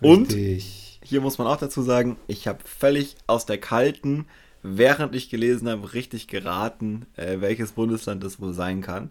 Richtig. 0.01 0.99
Und 1.01 1.07
hier 1.07 1.21
muss 1.21 1.37
man 1.37 1.47
auch 1.47 1.57
dazu 1.57 1.81
sagen, 1.81 2.17
ich 2.27 2.47
habe 2.47 2.59
völlig 2.63 3.17
aus 3.27 3.45
der 3.45 3.57
kalten, 3.57 4.25
während 4.61 5.13
ich 5.13 5.29
gelesen 5.29 5.67
habe, 5.67 5.93
richtig 5.93 6.27
geraten, 6.27 7.05
äh, 7.17 7.41
welches 7.41 7.73
Bundesland 7.73 8.23
es 8.23 8.39
wohl 8.39 8.53
sein 8.53 8.81
kann. 8.81 9.09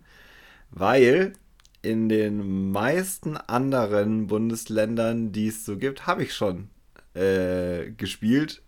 Weil 0.71 1.35
in 1.83 2.09
den 2.09 2.71
meisten 2.71 3.37
anderen 3.37 4.29
Bundesländern, 4.29 5.33
die 5.33 5.49
es 5.49 5.65
so 5.65 5.77
gibt, 5.77 6.07
habe 6.07 6.23
ich 6.23 6.35
schon 6.35 6.69
äh, 7.15 7.91
gespielt. 7.91 8.63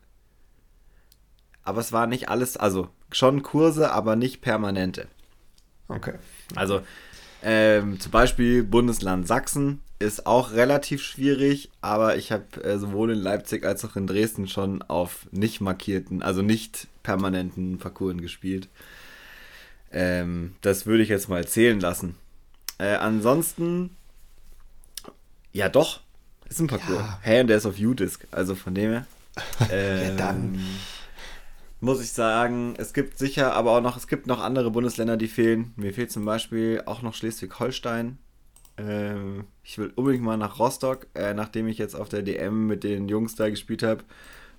Aber 1.63 1.81
es 1.81 1.93
war 1.93 2.07
nicht 2.07 2.29
alles, 2.29 2.57
also 2.57 2.89
schon 3.11 3.43
Kurse, 3.43 3.93
aber 3.93 4.17
nicht 4.17 4.43
permanente. 4.43 5.07
Okay. 5.89 6.15
Also 6.55 6.83
ähm, 7.43 8.01
zum 8.01 8.11
Beispiel 8.11 8.65
Bundesland 8.65 9.27
Sachsen 9.27 9.81
ist 9.99 10.27
auch 10.27 10.53
relativ 10.53 11.03
schwierig, 11.03 11.71
aber 11.81 12.17
ich 12.17 12.33
habe 12.33 12.63
äh, 12.65 12.79
sowohl 12.79 13.13
in 13.13 13.19
Leipzig 13.19 13.65
als 13.65 13.85
auch 13.85 13.97
in 13.97 14.07
Dresden 14.07 14.49
schon 14.49 14.83
auf 14.83 15.27
nicht 15.31 15.61
markierten, 15.61 16.23
also 16.23 16.43
nicht 16.43 16.89
permanenten 17.03 17.79
Parcours 17.79 18.17
gespielt. 18.17 18.69
Ähm, 19.93 20.57
das 20.61 20.87
würde 20.87 21.03
ich 21.03 21.09
jetzt 21.09 21.29
mal 21.29 21.47
zählen 21.47 21.79
lassen. 21.81 22.17
Äh, 22.79 22.95
ansonsten, 22.95 23.97
ja 25.53 25.69
doch, 25.69 26.01
ist 26.49 26.61
ein 26.61 26.67
Parcours. 26.67 26.99
Ja. 26.99 27.19
Hey, 27.23 27.41
und 27.41 27.49
der 27.49 27.57
ist 27.57 27.67
auf 27.67 27.79
U-Disc, 27.79 28.27
also 28.31 28.55
von 28.55 28.75
dem 28.75 28.91
her. 28.91 29.07
Ähm, 29.71 30.03
ja, 30.03 30.15
dann. 30.17 30.61
Muss 31.81 32.01
ich 32.01 32.13
sagen, 32.13 32.75
es 32.79 32.95
gibt 32.95 33.19
sicher, 33.19 33.53
aber 33.53 33.73
auch 33.73 33.81
noch, 33.81 33.97
es 33.97 34.07
gibt 34.07 34.27
noch 34.27 34.41
andere 34.41 34.71
Bundesländer, 34.71 35.17
die 35.19 35.29
fehlen. 35.29 35.75
Mir 35.77 35.93
fehlt 35.93 36.11
zum 36.11 36.25
Beispiel 36.25 36.83
auch 36.87 37.03
noch 37.03 37.15
Schleswig-Holstein. 37.15 38.19
Ähm, 38.79 39.45
ich 39.63 39.77
will 39.77 39.93
unbedingt 39.95 40.25
mal 40.25 40.37
nach 40.37 40.59
Rostock, 40.59 41.09
äh, 41.15 41.35
nachdem 41.35 41.69
ich 41.69 41.79
jetzt 41.79 41.95
auf 41.95 42.09
der 42.09 42.23
DM 42.23 42.67
mit 42.67 42.85
den 42.85 43.09
Jungs 43.09 43.35
da 43.35 43.51
gespielt 43.51 43.83
habe 43.83 44.05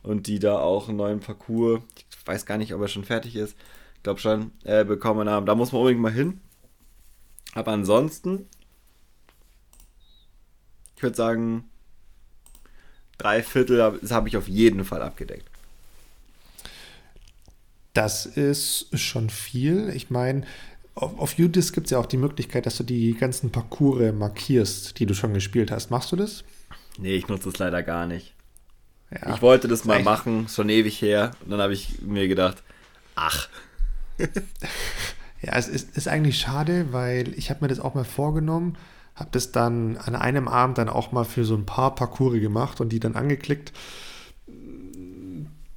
und 0.04 0.28
die 0.28 0.40
da 0.40 0.60
auch 0.60 0.88
einen 0.88 0.98
neuen 0.98 1.20
Parcours, 1.20 1.82
ich 1.98 2.06
weiß 2.28 2.46
gar 2.46 2.58
nicht, 2.58 2.74
ob 2.74 2.82
er 2.82 2.88
schon 2.88 3.04
fertig 3.04 3.36
ist, 3.36 3.58
ich 3.96 4.04
glaube 4.04 4.20
schon, 4.20 4.52
äh, 4.64 4.86
bekommen 4.86 5.28
haben. 5.28 5.46
Da 5.46 5.56
muss 5.56 5.72
man 5.72 5.82
unbedingt 5.82 6.02
mal 6.02 6.12
hin. 6.12 6.42
Aber 7.56 7.72
ansonsten, 7.72 8.48
ich 10.96 11.02
würde 11.02 11.16
sagen, 11.16 11.64
drei 13.18 13.42
Viertel 13.42 13.82
habe 13.82 14.28
ich 14.28 14.38
auf 14.38 14.48
jeden 14.48 14.86
Fall 14.86 15.02
abgedeckt. 15.02 15.50
Das 17.94 18.26
ist 18.26 18.88
schon 19.00 19.30
viel. 19.30 19.90
Ich 19.96 20.10
meine, 20.10 20.46
auf, 20.96 21.18
auf 21.18 21.40
UDIS 21.40 21.72
gibt 21.72 21.88
es 21.88 21.92
ja 21.92 21.98
auch 21.98 22.06
die 22.06 22.18
Möglichkeit, 22.18 22.66
dass 22.66 22.76
du 22.76 22.84
die 22.84 23.14
ganzen 23.14 23.52
Parcours 23.52 24.14
markierst, 24.14 25.00
die 25.00 25.06
du 25.06 25.14
schon 25.14 25.34
gespielt 25.34 25.72
hast. 25.72 25.92
Machst 25.92 26.12
du 26.12 26.18
das? 26.18 26.44
Nee, 26.98 27.16
ich 27.16 27.30
nutze 27.30 27.50
es 27.50 27.58
leider 27.58 27.84
gar 27.84 28.06
nicht. 28.06 28.34
Ja, 29.12 29.36
ich 29.36 29.42
wollte 29.42 29.70
das 29.70 29.86
mal 29.86 30.04
machen, 30.04 30.50
schon 30.50 30.68
ewig 30.68 31.02
her. 31.02 31.32
Und 31.44 31.52
dann 31.52 31.62
habe 31.62 31.72
ich 31.74 32.02
mir 32.02 32.28
gedacht, 32.28 32.64
ach. 33.16 33.48
ja, 35.46 35.56
es 35.58 35.68
ist, 35.68 35.96
ist 35.96 36.08
eigentlich 36.08 36.40
schade, 36.40 36.88
weil 36.92 37.34
ich 37.38 37.50
habe 37.50 37.60
mir 37.62 37.68
das 37.68 37.80
auch 37.80 37.94
mal 37.94 38.04
vorgenommen, 38.04 38.78
habe 39.16 39.30
das 39.32 39.52
dann 39.52 39.98
an 39.98 40.16
einem 40.16 40.48
Abend 40.48 40.78
dann 40.78 40.90
auch 40.90 41.12
mal 41.12 41.24
für 41.24 41.46
so 41.46 41.56
ein 41.56 41.66
paar 41.66 41.94
Parcours 41.94 42.40
gemacht 42.40 42.82
und 42.82 42.90
die 42.90 43.00
dann 43.00 43.16
angeklickt. 43.16 43.72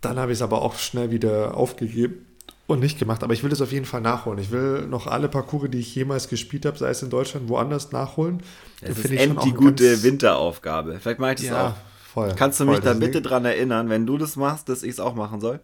Dann 0.00 0.18
habe 0.18 0.32
ich 0.32 0.38
es 0.38 0.42
aber 0.42 0.62
auch 0.62 0.76
schnell 0.76 1.10
wieder 1.10 1.56
aufgegeben 1.56 2.24
und 2.66 2.80
nicht 2.80 2.98
gemacht. 2.98 3.22
Aber 3.22 3.34
ich 3.34 3.42
will 3.42 3.50
das 3.50 3.60
auf 3.60 3.72
jeden 3.72 3.84
Fall 3.84 4.00
nachholen. 4.00 4.38
Ich 4.38 4.50
will 4.50 4.86
noch 4.86 5.06
alle 5.06 5.28
Parcours, 5.28 5.70
die 5.70 5.78
ich 5.78 5.94
jemals 5.94 6.28
gespielt 6.28 6.64
habe, 6.64 6.78
sei 6.78 6.88
es 6.90 7.02
in 7.02 7.10
Deutschland, 7.10 7.48
woanders 7.48 7.92
nachholen. 7.92 8.42
Das 8.80 8.98
ist 8.98 9.10
echt 9.10 9.44
die 9.44 9.52
gute 9.52 10.02
Winteraufgabe. 10.02 10.98
Vielleicht 10.98 11.20
mache 11.20 11.32
ich 11.32 11.40
das 11.40 11.46
ja, 11.46 11.68
auch. 11.68 11.74
Voll, 12.12 12.34
Kannst 12.36 12.58
du 12.58 12.64
mich 12.64 12.80
da 12.80 12.94
bitte 12.94 13.20
dran 13.20 13.44
erinnern, 13.44 13.90
wenn 13.90 14.06
du 14.06 14.16
das 14.16 14.36
machst, 14.36 14.70
dass 14.70 14.82
ich 14.82 14.92
es 14.92 15.00
auch 15.00 15.14
machen 15.14 15.40
soll? 15.40 15.60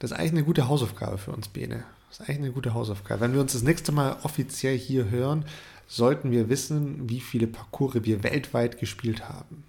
Das 0.00 0.10
ist 0.10 0.16
eigentlich 0.16 0.32
eine 0.32 0.44
gute 0.44 0.66
Hausaufgabe 0.66 1.16
für 1.16 1.30
uns, 1.30 1.46
Bene. 1.48 1.84
Das 2.16 2.22
ist 2.22 2.30
eigentlich 2.30 2.44
eine 2.44 2.52
gute 2.52 2.72
Hausaufgabe. 2.72 3.20
Wenn 3.20 3.34
wir 3.34 3.42
uns 3.42 3.52
das 3.52 3.62
nächste 3.62 3.92
Mal 3.92 4.16
offiziell 4.22 4.78
hier 4.78 5.10
hören, 5.10 5.44
sollten 5.86 6.30
wir 6.30 6.48
wissen, 6.48 7.10
wie 7.10 7.20
viele 7.20 7.46
Parcours 7.46 7.94
wir 8.04 8.22
weltweit 8.22 8.78
gespielt 8.78 9.28
haben. 9.28 9.64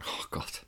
Oh 0.00 0.24
Gott. 0.32 0.64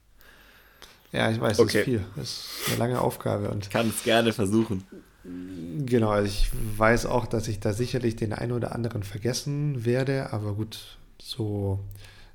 Ja, 1.11 1.29
ich 1.29 1.41
weiß, 1.41 1.57
das 1.57 1.67
okay. 1.67 1.79
ist 1.79 1.85
viel. 1.85 2.05
Das 2.15 2.29
ist 2.29 2.69
eine 2.69 2.77
lange 2.77 3.01
Aufgabe. 3.01 3.51
Und 3.51 3.65
ich 3.65 3.71
kann 3.71 3.89
es 3.89 4.05
gerne 4.05 4.33
versuchen. 4.33 4.85
Genau, 5.25 6.11
also 6.11 6.29
ich 6.29 6.49
weiß 6.79 7.07
auch, 7.07 7.27
dass 7.27 7.49
ich 7.49 7.59
da 7.59 7.73
sicherlich 7.73 8.15
den 8.15 8.33
einen 8.33 8.53
oder 8.53 8.73
anderen 8.73 9.03
vergessen 9.03 9.85
werde, 9.85 10.33
aber 10.33 10.55
gut, 10.55 10.97
so, 11.21 11.81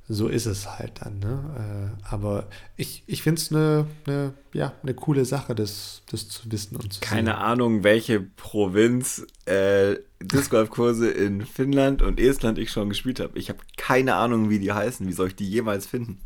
so 0.08 0.28
ist 0.28 0.46
es 0.46 0.68
halt 0.78 1.02
dann. 1.02 1.20
Ne? 1.20 1.96
Äh, 2.04 2.06
aber 2.08 2.48
ich, 2.78 3.04
ich 3.08 3.24
finde 3.24 3.42
es 3.42 3.52
eine, 3.52 3.88
eine, 4.06 4.34
ja, 4.54 4.74
eine 4.84 4.94
coole 4.94 5.26
Sache, 5.26 5.56
das, 5.56 6.04
das 6.12 6.30
zu 6.30 6.52
wissen 6.52 6.76
und 6.76 6.94
zu 6.94 7.02
Keine 7.02 7.32
sehen. 7.32 7.40
Ahnung, 7.40 7.84
welche 7.84 8.20
Provinz 8.22 9.26
äh, 9.46 9.96
Disc 10.22 10.52
Golf 10.52 10.70
Kurse 10.70 11.10
in 11.10 11.46
Finnland 11.46 12.02
und 12.02 12.20
Estland 12.20 12.60
ich 12.60 12.72
schon 12.72 12.90
gespielt 12.90 13.20
habe. 13.20 13.38
Ich 13.38 13.50
habe 13.50 13.60
keine 13.78 14.16
Ahnung, 14.16 14.50
wie 14.50 14.60
die 14.60 14.72
heißen. 14.72 15.08
Wie 15.08 15.14
soll 15.14 15.30
ich 15.30 15.36
die 15.36 15.50
jemals 15.50 15.88
finden? 15.88 16.20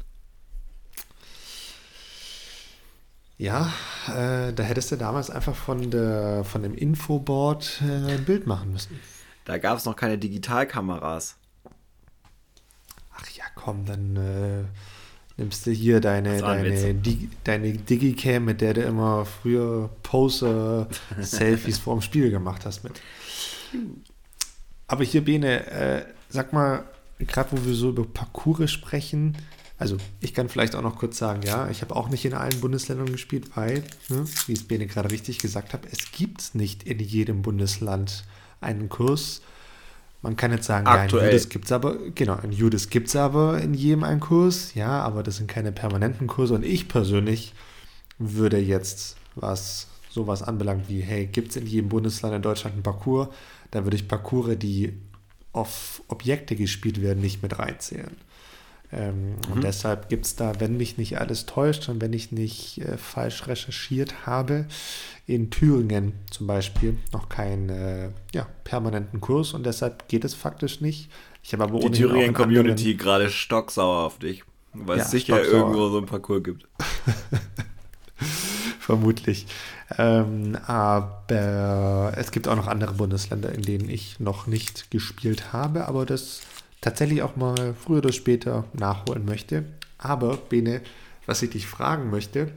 Ja, 3.37 3.71
äh, 4.07 4.51
da 4.51 4.63
hättest 4.63 4.91
du 4.91 4.97
damals 4.97 5.29
einfach 5.29 5.55
von, 5.55 5.89
der, 5.89 6.43
von 6.43 6.61
dem 6.61 6.75
Infoboard 6.75 7.81
äh, 7.81 8.11
ein 8.11 8.25
Bild 8.25 8.45
machen 8.45 8.73
müssen. 8.73 8.99
Da 9.45 9.57
gab 9.57 9.77
es 9.77 9.85
noch 9.85 9.95
keine 9.95 10.17
Digitalkameras. 10.17 11.38
Ach 13.19 13.29
ja, 13.31 13.43
komm, 13.55 13.85
dann 13.85 14.15
äh, 14.15 14.63
nimmst 15.37 15.65
du 15.65 15.71
hier 15.71 15.99
deine, 15.99 16.39
deine, 16.39 16.93
Di 16.93 17.29
deine 17.43 17.73
Digicam, 17.73 18.45
mit 18.45 18.61
der 18.61 18.73
du 18.73 18.81
immer 18.81 19.25
früher 19.25 19.89
Poser-Selfies 20.03 21.77
vorm 21.83 22.01
Spiel 22.01 22.31
gemacht 22.31 22.65
hast 22.65 22.83
mit. 22.83 22.93
Aber 24.87 25.03
hier, 25.03 25.23
Bene, 25.23 25.67
äh, 25.67 26.05
sag 26.29 26.53
mal, 26.53 26.83
gerade 27.19 27.51
wo 27.51 27.65
wir 27.65 27.73
so 27.73 27.89
über 27.89 28.05
Parcours 28.05 28.71
sprechen, 28.71 29.37
also 29.77 29.95
ich 30.19 30.33
kann 30.33 30.49
vielleicht 30.49 30.75
auch 30.75 30.81
noch 30.81 30.97
kurz 30.97 31.17
sagen, 31.17 31.41
ja, 31.43 31.69
ich 31.69 31.81
habe 31.81 31.95
auch 31.95 32.09
nicht 32.09 32.25
in 32.25 32.33
allen 32.33 32.59
Bundesländern 32.59 33.11
gespielt, 33.11 33.55
weil, 33.55 33.83
ne, 34.09 34.25
wie 34.47 34.53
es 34.53 34.67
Bene 34.67 34.87
gerade 34.87 35.09
richtig 35.09 35.39
gesagt 35.39 35.73
hat, 35.73 35.81
es 35.89 36.11
gibt 36.11 36.53
nicht 36.53 36.83
in 36.83 36.99
jedem 36.99 37.41
Bundesland 37.41 38.25
einen 38.59 38.89
Kurs. 38.89 39.41
Man 40.21 40.35
kann 40.35 40.51
jetzt 40.51 40.65
sagen, 40.65 40.85
Aktuell. 40.85 41.21
ja, 41.21 41.27
in 41.27 41.33
Judas 41.33 41.49
gibt 41.49 41.65
es 41.65 41.71
aber, 41.71 41.97
genau, 42.13 42.37
in 42.39 42.51
Judas 42.51 42.89
gibt 42.89 43.07
es 43.07 43.15
aber 43.15 43.61
in 43.61 43.73
jedem 43.73 44.03
einen 44.03 44.19
Kurs, 44.19 44.73
ja, 44.73 45.01
aber 45.01 45.23
das 45.23 45.37
sind 45.37 45.47
keine 45.47 45.71
permanenten 45.71 46.27
Kurse 46.27 46.55
und 46.55 46.65
ich 46.65 46.89
persönlich 46.89 47.53
würde 48.17 48.57
jetzt, 48.57 49.15
was 49.35 49.87
sowas 50.09 50.43
anbelangt 50.43 50.89
wie, 50.89 50.99
hey, 50.99 51.25
gibt 51.25 51.51
es 51.51 51.55
in 51.55 51.65
jedem 51.65 51.87
Bundesland 51.87 52.35
in 52.35 52.41
Deutschland 52.41 52.73
einen 52.73 52.83
Parcours, 52.83 53.29
da 53.71 53.85
würde 53.85 53.95
ich 53.95 54.09
Parcours, 54.09 54.57
die 54.57 54.93
auf 55.53 56.01
Objekte 56.09 56.55
gespielt 56.55 57.01
werden, 57.01 57.21
nicht 57.21 57.41
mit 57.41 57.57
reinzählen. 57.57 58.15
Ähm, 58.91 59.31
mhm. 59.31 59.53
Und 59.53 59.63
deshalb 59.63 60.09
gibt 60.09 60.25
es 60.25 60.35
da, 60.35 60.59
wenn 60.59 60.77
mich 60.77 60.97
nicht 60.97 61.19
alles 61.19 61.45
täuscht 61.45 61.89
und 61.89 62.01
wenn 62.01 62.13
ich 62.13 62.31
nicht 62.31 62.79
äh, 62.79 62.97
falsch 62.97 63.47
recherchiert 63.47 64.25
habe, 64.25 64.65
in 65.27 65.51
Thüringen 65.51 66.13
zum 66.31 66.47
Beispiel 66.47 66.97
noch 67.13 67.29
keinen 67.29 67.69
äh, 67.69 68.09
ja, 68.33 68.47
permanenten 68.63 69.21
Kurs 69.21 69.53
und 69.53 69.65
deshalb 69.65 70.07
geht 70.07 70.25
es 70.25 70.33
faktisch 70.33 70.81
nicht. 70.81 71.09
Ich 71.43 71.53
habe 71.53 71.65
aber 71.65 71.79
Die 71.79 71.91
Thüringen-Community 71.91 72.95
gerade 72.95 73.29
stocksauer 73.29 74.05
auf 74.05 74.17
dich, 74.17 74.43
weil 74.73 74.97
ja, 74.97 75.03
es 75.03 75.11
sicher 75.11 75.43
irgendwo 75.43 75.89
so 75.89 75.99
ein 75.99 76.05
Parcours 76.05 76.43
gibt. 76.43 76.67
Vermutlich. 78.79 79.45
Ähm, 79.97 80.57
aber 80.65 82.13
es 82.15 82.31
gibt 82.31 82.47
auch 82.47 82.55
noch 82.55 82.67
andere 82.67 82.93
Bundesländer, 82.93 83.53
in 83.53 83.61
denen 83.61 83.87
ich 83.87 84.19
noch 84.19 84.47
nicht 84.47 84.89
gespielt 84.89 85.53
habe, 85.53 85.87
aber 85.87 86.07
das 86.07 86.41
tatsächlich 86.81 87.21
auch 87.21 87.35
mal 87.35 87.73
früher 87.73 87.97
oder 87.99 88.13
später 88.13 88.65
nachholen 88.73 89.25
möchte. 89.25 89.65
Aber, 89.97 90.37
Bene, 90.37 90.81
was 91.25 91.41
ich 91.41 91.49
dich 91.51 91.67
fragen 91.67 92.09
möchte, 92.09 92.51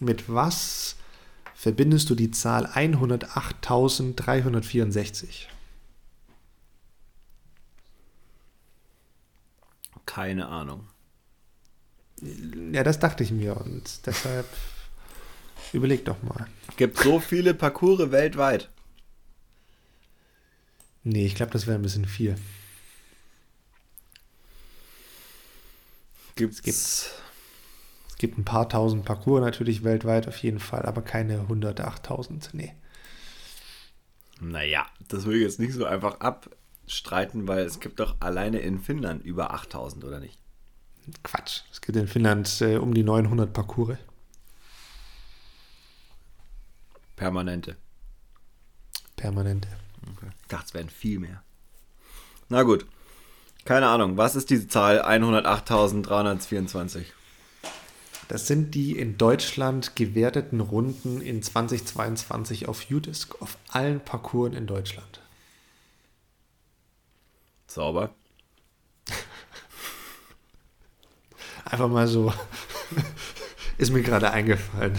mit 0.00 0.32
was 0.32 0.96
verbindest 1.54 2.08
du 2.10 2.14
die 2.14 2.30
Zahl 2.30 2.66
108.364? 2.66 5.46
Keine 10.06 10.48
Ahnung. 10.48 10.86
Ja, 12.72 12.82
das 12.82 12.98
dachte 12.98 13.22
ich 13.24 13.30
mir 13.30 13.56
und 13.56 14.06
deshalb 14.06 14.46
überleg 15.72 16.04
doch 16.04 16.22
mal. 16.22 16.46
Gibt 16.76 16.98
so 16.98 17.20
viele 17.20 17.54
Parcours 17.54 18.10
weltweit? 18.10 18.68
Nee, 21.04 21.26
ich 21.26 21.34
glaube, 21.34 21.52
das 21.52 21.66
wäre 21.66 21.78
ein 21.78 21.82
bisschen 21.82 22.06
viel. 22.06 22.36
Gibt's? 26.36 26.58
Es 26.58 26.62
gibt, 26.62 26.76
es 28.08 28.16
gibt 28.18 28.38
ein 28.38 28.44
paar 28.44 28.68
tausend 28.68 29.04
Parcours 29.04 29.40
natürlich 29.40 29.84
weltweit 29.84 30.28
auf 30.28 30.36
jeden 30.38 30.60
Fall, 30.60 30.82
aber 30.86 31.02
keine 31.02 31.42
108.000, 31.42 32.50
nee. 32.52 32.74
Naja, 34.40 34.86
das 35.08 35.24
will 35.24 35.36
ich 35.36 35.42
jetzt 35.42 35.60
nicht 35.60 35.72
so 35.72 35.84
einfach 35.84 36.20
abstreiten, 36.20 37.46
weil 37.46 37.64
es 37.64 37.78
gibt 37.78 38.00
doch 38.00 38.16
alleine 38.20 38.58
in 38.58 38.80
Finnland 38.80 39.24
über 39.24 39.52
8000, 39.54 40.04
oder 40.04 40.18
nicht? 40.18 40.38
Quatsch, 41.22 41.62
es 41.70 41.80
gibt 41.80 41.96
in 41.96 42.08
Finnland 42.08 42.60
äh, 42.60 42.76
um 42.76 42.94
die 42.94 43.02
900 43.02 43.52
Parcours. 43.52 43.98
Permanente. 47.16 47.76
Permanente. 49.14 49.68
Okay. 50.16 50.30
Ich 50.40 50.48
dachte, 50.48 50.66
es 50.66 50.74
wären 50.74 50.88
viel 50.88 51.20
mehr. 51.20 51.42
Na 52.48 52.62
gut. 52.64 52.86
Keine 53.64 53.88
Ahnung. 53.88 54.16
Was 54.16 54.34
ist 54.34 54.50
diese 54.50 54.68
Zahl 54.68 55.02
108.324? 55.02 57.04
Das 58.28 58.46
sind 58.46 58.74
die 58.74 58.98
in 58.98 59.18
Deutschland 59.18 59.94
gewerteten 59.94 60.60
Runden 60.60 61.20
in 61.20 61.42
2022 61.42 62.66
auf 62.66 62.90
UDisc, 62.90 63.40
auf 63.40 63.58
allen 63.68 64.00
Parcours 64.00 64.54
in 64.54 64.66
Deutschland. 64.66 65.20
Sauber. 67.66 68.10
Einfach 71.64 71.88
mal 71.88 72.08
so. 72.08 72.32
Ist 73.78 73.92
mir 73.92 74.02
gerade 74.02 74.30
eingefallen. 74.30 74.98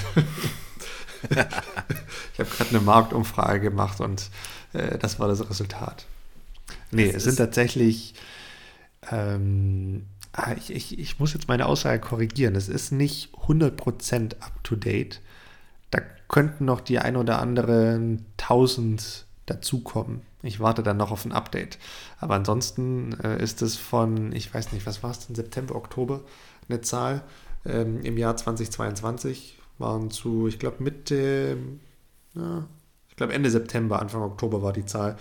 ich 1.30 2.40
habe 2.40 2.50
gerade 2.50 2.70
eine 2.70 2.82
Marktumfrage 2.82 3.62
gemacht 3.62 4.00
und 4.00 4.30
äh, 4.74 4.98
das 4.98 5.20
war 5.20 5.28
das 5.28 5.48
Resultat. 5.50 6.06
Nee, 6.92 7.08
das 7.08 7.18
es 7.18 7.24
sind 7.24 7.38
tatsächlich 7.38 8.14
ähm, 9.12 10.06
ah, 10.34 10.54
ich, 10.58 10.74
ich, 10.74 11.00
ich 11.00 11.20
muss 11.20 11.34
jetzt 11.34 11.48
meine 11.48 11.66
Aussage 11.66 12.00
korrigieren. 12.00 12.56
Es 12.56 12.70
ist 12.70 12.92
nicht 12.92 13.34
100% 13.48 14.40
up-to-date. 14.40 15.22
Da 15.92 16.02
könnten 16.28 16.66
noch 16.66 16.82
die 16.82 17.00
ein 17.00 17.16
oder 17.16 17.40
anderen 17.40 18.26
1000 18.38 19.26
dazukommen. 19.46 20.22
Ich 20.42 20.60
warte 20.60 20.84
dann 20.84 20.98
noch 20.98 21.12
auf 21.12 21.26
ein 21.26 21.32
Update. 21.32 21.78
Aber 22.20 22.36
ansonsten 22.36 23.14
äh, 23.22 23.42
ist 23.42 23.62
es 23.62 23.78
von, 23.78 24.34
ich 24.34 24.54
weiß 24.54 24.72
nicht, 24.74 24.86
was 24.86 25.04
war 25.04 25.12
es 25.12 25.26
denn, 25.26 25.36
September, 25.36 25.76
Oktober, 25.76 26.22
eine 26.70 26.82
Zahl. 26.82 27.24
Ähm, 27.66 28.02
Im 28.02 28.18
Jahr 28.18 28.36
2022 28.36 29.58
waren 29.78 30.12
zu, 30.12 30.48
ich 30.48 30.60
glaube, 30.60 30.84
Mitte, 30.84 31.58
ja, 32.36 32.68
ich 33.14 33.18
glaube 33.18 33.34
Ende 33.34 33.52
September, 33.52 34.02
Anfang 34.02 34.24
Oktober 34.24 34.64
war 34.64 34.74
die 34.74 34.88
Zahl, 34.88 35.18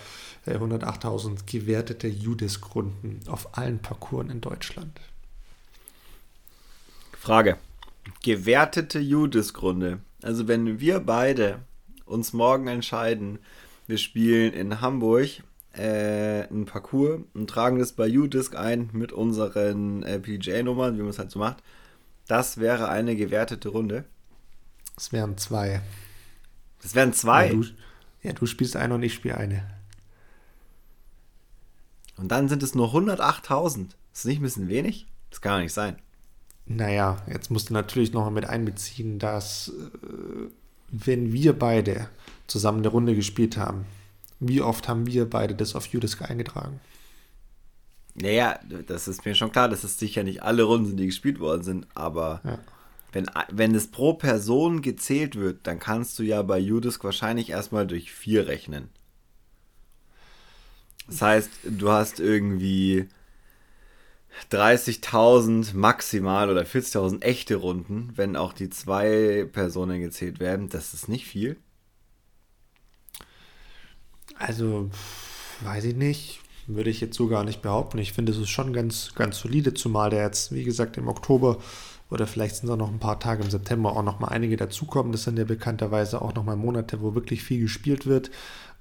108.000 0.47 1.31
äh, 1.31 1.37
gewertete 1.45 2.07
Judis-Grunden 2.07 3.19
auf 3.27 3.55
allen 3.55 3.77
Parcours 3.77 4.31
in 4.31 4.41
Deutschland. 4.41 4.99
Frage. 7.19 7.57
Gewertete 8.23 8.97
Judis-Gründe. 8.97 9.99
Also 10.23 10.47
wenn 10.47 10.79
wir 10.79 11.01
beide 11.01 11.59
uns 12.05 12.33
morgen 12.33 12.65
entscheiden, 12.65 13.37
wir 13.85 13.99
spielen 13.99 14.53
in 14.53 14.81
Hamburg 14.81 15.29
äh, 15.73 16.47
ein 16.51 16.65
Parcours 16.65 17.21
und 17.35 17.47
tragen 17.47 17.77
das 17.77 17.91
bei 17.91 18.09
Udisk 18.09 18.55
ein 18.55 18.89
mit 18.91 19.11
unseren 19.11 20.01
äh, 20.01 20.17
PGA-Nummern, 20.17 20.97
wie 20.97 21.01
man 21.01 21.11
es 21.11 21.19
halt 21.19 21.29
so 21.29 21.37
macht. 21.37 21.57
Das 22.27 22.57
wäre 22.57 22.89
eine 22.89 23.15
gewertete 23.15 23.69
Runde. 23.69 24.05
Es 24.97 25.13
wären 25.13 25.37
zwei. 25.37 25.83
Das 26.83 26.93
wären 26.93 27.13
zwei. 27.13 27.47
Ja 27.47 27.53
du, 27.53 27.65
ja, 28.21 28.33
du 28.33 28.45
spielst 28.45 28.75
eine 28.75 28.93
und 28.93 29.03
ich 29.03 29.13
spiele 29.13 29.37
eine. 29.37 29.63
Und 32.17 32.31
dann 32.31 32.47
sind 32.47 32.61
es 32.61 32.75
nur 32.75 32.93
108.000. 32.93 33.87
Ist 34.13 34.25
nicht 34.25 34.39
ein 34.39 34.43
bisschen 34.43 34.67
wenig? 34.67 35.07
Das 35.31 35.41
kann 35.41 35.53
doch 35.53 35.63
nicht 35.63 35.73
sein. 35.73 35.97
Naja, 36.65 37.17
jetzt 37.27 37.49
musst 37.49 37.69
du 37.69 37.73
natürlich 37.73 38.13
noch 38.13 38.29
mit 38.29 38.45
einbeziehen, 38.45 39.19
dass 39.19 39.69
äh, 40.03 40.49
wenn 40.89 41.33
wir 41.33 41.57
beide 41.57 42.09
zusammen 42.47 42.79
eine 42.79 42.89
Runde 42.89 43.15
gespielt 43.15 43.57
haben, 43.57 43.85
wie 44.39 44.61
oft 44.61 44.87
haben 44.87 45.07
wir 45.07 45.29
beide 45.29 45.55
das 45.55 45.75
auf 45.75 45.91
Udisk 45.93 46.21
eingetragen? 46.21 46.79
Naja, 48.15 48.59
das 48.87 49.07
ist 49.07 49.25
mir 49.25 49.33
schon 49.33 49.51
klar, 49.51 49.69
dass 49.69 49.83
es 49.83 49.97
sicher 49.97 50.23
nicht 50.23 50.43
alle 50.43 50.63
Runden 50.63 50.87
sind, 50.87 50.97
die 50.97 51.07
gespielt 51.07 51.39
worden 51.39 51.63
sind, 51.63 51.87
aber 51.95 52.41
ja. 52.43 52.59
Wenn, 53.13 53.27
wenn 53.51 53.75
es 53.75 53.87
pro 53.87 54.15
Person 54.15 54.81
gezählt 54.81 55.35
wird, 55.35 55.65
dann 55.67 55.79
kannst 55.79 56.19
du 56.19 56.23
ja 56.23 56.41
bei 56.41 56.59
Udisk 56.59 57.03
wahrscheinlich 57.03 57.51
erstmal 57.51 57.87
durch 57.87 58.11
vier 58.11 58.47
rechnen. 58.47 58.89
Das 61.07 61.21
heißt, 61.21 61.49
du 61.63 61.91
hast 61.91 62.19
irgendwie 62.19 63.07
30.000 64.51 65.75
maximal 65.75 66.49
oder 66.49 66.63
40.000 66.63 67.21
echte 67.21 67.55
Runden, 67.55 68.13
wenn 68.15 68.35
auch 68.35 68.53
die 68.53 68.69
zwei 68.69 69.47
Personen 69.51 70.01
gezählt 70.01 70.39
werden. 70.39 70.69
Das 70.69 70.93
ist 70.93 71.07
nicht 71.07 71.27
viel. 71.27 71.57
Also, 74.39 74.89
weiß 75.61 75.83
ich 75.85 75.95
nicht. 75.95 76.39
Würde 76.65 76.89
ich 76.89 77.01
jetzt 77.01 77.17
so 77.17 77.27
gar 77.27 77.43
nicht 77.43 77.61
behaupten. 77.61 77.97
Ich 77.97 78.13
finde, 78.13 78.31
es 78.31 78.37
ist 78.37 78.49
schon 78.49 78.71
ganz, 78.71 79.13
ganz 79.15 79.37
solide, 79.37 79.73
zumal 79.73 80.09
der 80.09 80.23
jetzt, 80.23 80.53
wie 80.53 80.63
gesagt, 80.63 80.97
im 80.97 81.09
Oktober 81.09 81.59
oder 82.13 82.27
vielleicht 82.27 82.57
sind 82.57 82.69
auch 82.69 82.77
noch 82.77 82.91
ein 82.91 82.99
paar 82.99 83.19
Tage 83.19 83.43
im 83.43 83.49
September 83.49 83.97
auch 83.97 84.03
noch 84.03 84.19
mal 84.19 84.27
einige 84.27 84.55
dazukommen. 84.55 85.11
Das 85.11 85.23
sind 85.23 85.39
ja 85.39 85.45
bekannterweise 85.45 86.21
auch 86.21 86.35
noch 86.35 86.43
mal 86.43 86.55
Monate, 86.55 87.01
wo 87.01 87.15
wirklich 87.15 87.43
viel 87.43 87.59
gespielt 87.59 88.05
wird, 88.05 88.29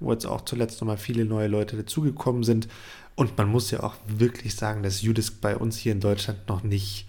wo 0.00 0.12
jetzt 0.12 0.26
auch 0.26 0.42
zuletzt 0.42 0.82
noch 0.82 0.86
mal 0.86 0.98
viele 0.98 1.24
neue 1.24 1.48
Leute 1.48 1.76
dazugekommen 1.76 2.44
sind. 2.44 2.68
Und 3.14 3.38
man 3.38 3.48
muss 3.48 3.70
ja 3.70 3.82
auch 3.82 3.94
wirklich 4.06 4.54
sagen, 4.54 4.82
dass 4.82 5.00
Judisk 5.00 5.40
bei 5.40 5.56
uns 5.56 5.78
hier 5.78 5.92
in 5.92 6.00
Deutschland 6.00 6.46
noch 6.46 6.62
nicht 6.62 7.08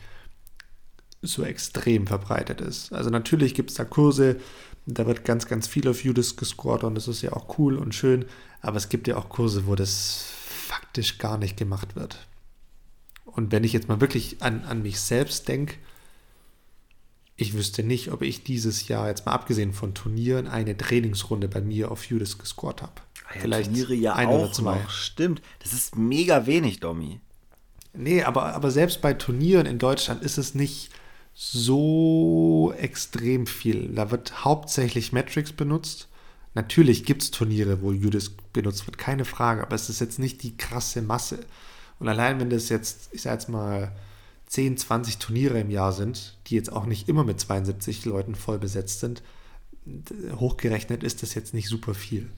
so 1.21 1.43
extrem 1.43 2.07
verbreitet 2.07 2.61
ist. 2.61 2.93
Also 2.93 3.09
natürlich 3.09 3.53
gibt 3.53 3.71
es 3.71 3.75
da 3.75 3.83
Kurse, 3.83 4.37
da 4.85 5.05
wird 5.05 5.25
ganz, 5.25 5.45
ganz 5.47 5.67
viel 5.67 5.89
auf 5.89 6.05
Judisk 6.05 6.37
gescored 6.39 6.85
und 6.85 6.95
das 6.95 7.09
ist 7.09 7.21
ja 7.21 7.33
auch 7.33 7.57
cool 7.57 7.77
und 7.77 7.95
schön, 7.95 8.25
aber 8.61 8.77
es 8.77 8.87
gibt 8.87 9.09
ja 9.09 9.17
auch 9.17 9.27
Kurse, 9.27 9.67
wo 9.67 9.75
das 9.75 10.25
faktisch 10.67 11.17
gar 11.17 11.37
nicht 11.37 11.57
gemacht 11.57 11.97
wird. 11.97 12.27
Und 13.25 13.51
wenn 13.51 13.63
ich 13.65 13.73
jetzt 13.73 13.89
mal 13.89 13.99
wirklich 13.99 14.41
an, 14.41 14.63
an 14.63 14.83
mich 14.83 14.99
selbst 14.99 15.47
denke, 15.49 15.75
ich 17.35 17.53
wüsste 17.53 17.83
nicht, 17.83 18.11
ob 18.11 18.21
ich 18.21 18.43
dieses 18.43 18.87
Jahr, 18.87 19.07
jetzt 19.07 19.25
mal 19.25 19.31
abgesehen 19.31 19.73
von 19.73 19.93
Turnieren, 19.93 20.47
eine 20.47 20.77
Trainingsrunde 20.77 21.47
bei 21.47 21.61
mir 21.61 21.91
auf 21.91 22.05
Judas 22.05 22.37
gescored 22.37 22.81
habe. 22.81 22.93
Ah 23.27 23.35
ja, 23.35 23.41
Vielleicht 23.41 23.69
Turniere 23.71 23.95
ja 23.95 24.13
ein 24.13 24.27
auch 24.27 24.43
oder 24.43 24.51
zwei. 24.51 24.79
Noch. 24.79 24.89
Stimmt, 24.89 25.41
das 25.59 25.73
ist 25.73 25.95
mega 25.95 26.45
wenig, 26.45 26.79
Domi. 26.79 27.19
Nee, 27.93 28.23
aber, 28.23 28.53
aber 28.53 28.71
selbst 28.71 29.01
bei 29.01 29.13
Turnieren 29.13 29.65
in 29.65 29.79
Deutschland 29.79 30.23
ist 30.23 30.37
es 30.37 30.55
nicht 30.55 30.89
so 31.33 32.73
extrem 32.77 33.47
viel. 33.47 33.89
Da 33.89 34.11
wird 34.11 34.45
hauptsächlich 34.45 35.11
Metrics 35.11 35.53
benutzt. 35.53 36.07
Natürlich 36.53 37.03
gibt 37.03 37.23
es 37.23 37.31
Turniere, 37.31 37.81
wo 37.81 37.91
Judas 37.91 38.31
benutzt 38.53 38.85
wird, 38.85 38.99
keine 38.99 39.25
Frage, 39.25 39.63
aber 39.63 39.75
es 39.75 39.89
ist 39.89 39.99
jetzt 39.99 40.19
nicht 40.19 40.43
die 40.43 40.55
krasse 40.55 41.01
Masse. 41.01 41.39
Und 41.99 42.07
allein 42.07 42.39
wenn 42.39 42.51
das 42.51 42.69
jetzt, 42.69 43.09
ich 43.11 43.23
sag 43.23 43.33
jetzt 43.33 43.49
mal, 43.49 43.91
10, 44.53 44.77
20 44.77 45.17
Turniere 45.17 45.59
im 45.59 45.71
Jahr 45.71 45.91
sind, 45.91 46.37
die 46.45 46.53
jetzt 46.53 46.71
auch 46.71 46.85
nicht 46.85 47.09
immer 47.09 47.23
mit 47.23 47.39
72 47.39 48.05
Leuten 48.05 48.35
voll 48.35 48.59
besetzt 48.59 48.99
sind, 48.99 49.23
hochgerechnet 50.35 51.01
ist 51.01 51.23
das 51.23 51.33
jetzt 51.33 51.55
nicht 51.55 51.67
super 51.67 51.95
viel. 51.95 52.29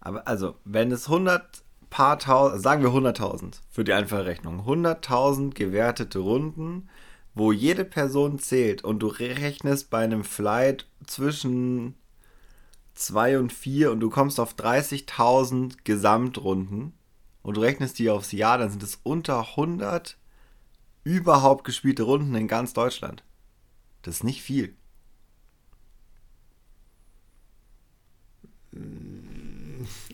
Aber 0.00 0.28
also, 0.28 0.56
wenn 0.66 0.92
es 0.92 1.06
100 1.06 1.62
paar 1.88 2.18
tausend, 2.18 2.62
sagen 2.62 2.82
wir 2.82 2.90
100.000 2.90 3.60
für 3.70 3.82
die 3.82 3.94
einfache 3.94 4.26
Rechnung, 4.26 4.60
100.000 4.60 5.54
gewertete 5.54 6.18
Runden, 6.18 6.90
wo 7.34 7.50
jede 7.50 7.86
Person 7.86 8.38
zählt 8.38 8.84
und 8.84 8.98
du 8.98 9.06
rechnest 9.06 9.88
bei 9.88 10.04
einem 10.04 10.22
Flight 10.22 10.86
zwischen 11.06 11.94
2 12.92 13.38
und 13.38 13.54
4 13.54 13.90
und 13.90 14.00
du 14.00 14.10
kommst 14.10 14.38
auf 14.38 14.52
30.000 14.52 15.78
Gesamtrunden 15.82 16.92
und 17.40 17.56
du 17.56 17.62
rechnest 17.62 17.98
die 17.98 18.10
aufs 18.10 18.32
Jahr, 18.32 18.58
dann 18.58 18.68
sind 18.68 18.82
es 18.82 19.00
unter 19.02 19.40
100 19.40 20.18
überhaupt 21.04 21.64
gespielte 21.64 22.02
Runden 22.02 22.34
in 22.34 22.48
ganz 22.48 22.72
Deutschland. 22.72 23.22
Das 24.02 24.16
ist 24.16 24.24
nicht 24.24 24.42
viel. 24.42 24.74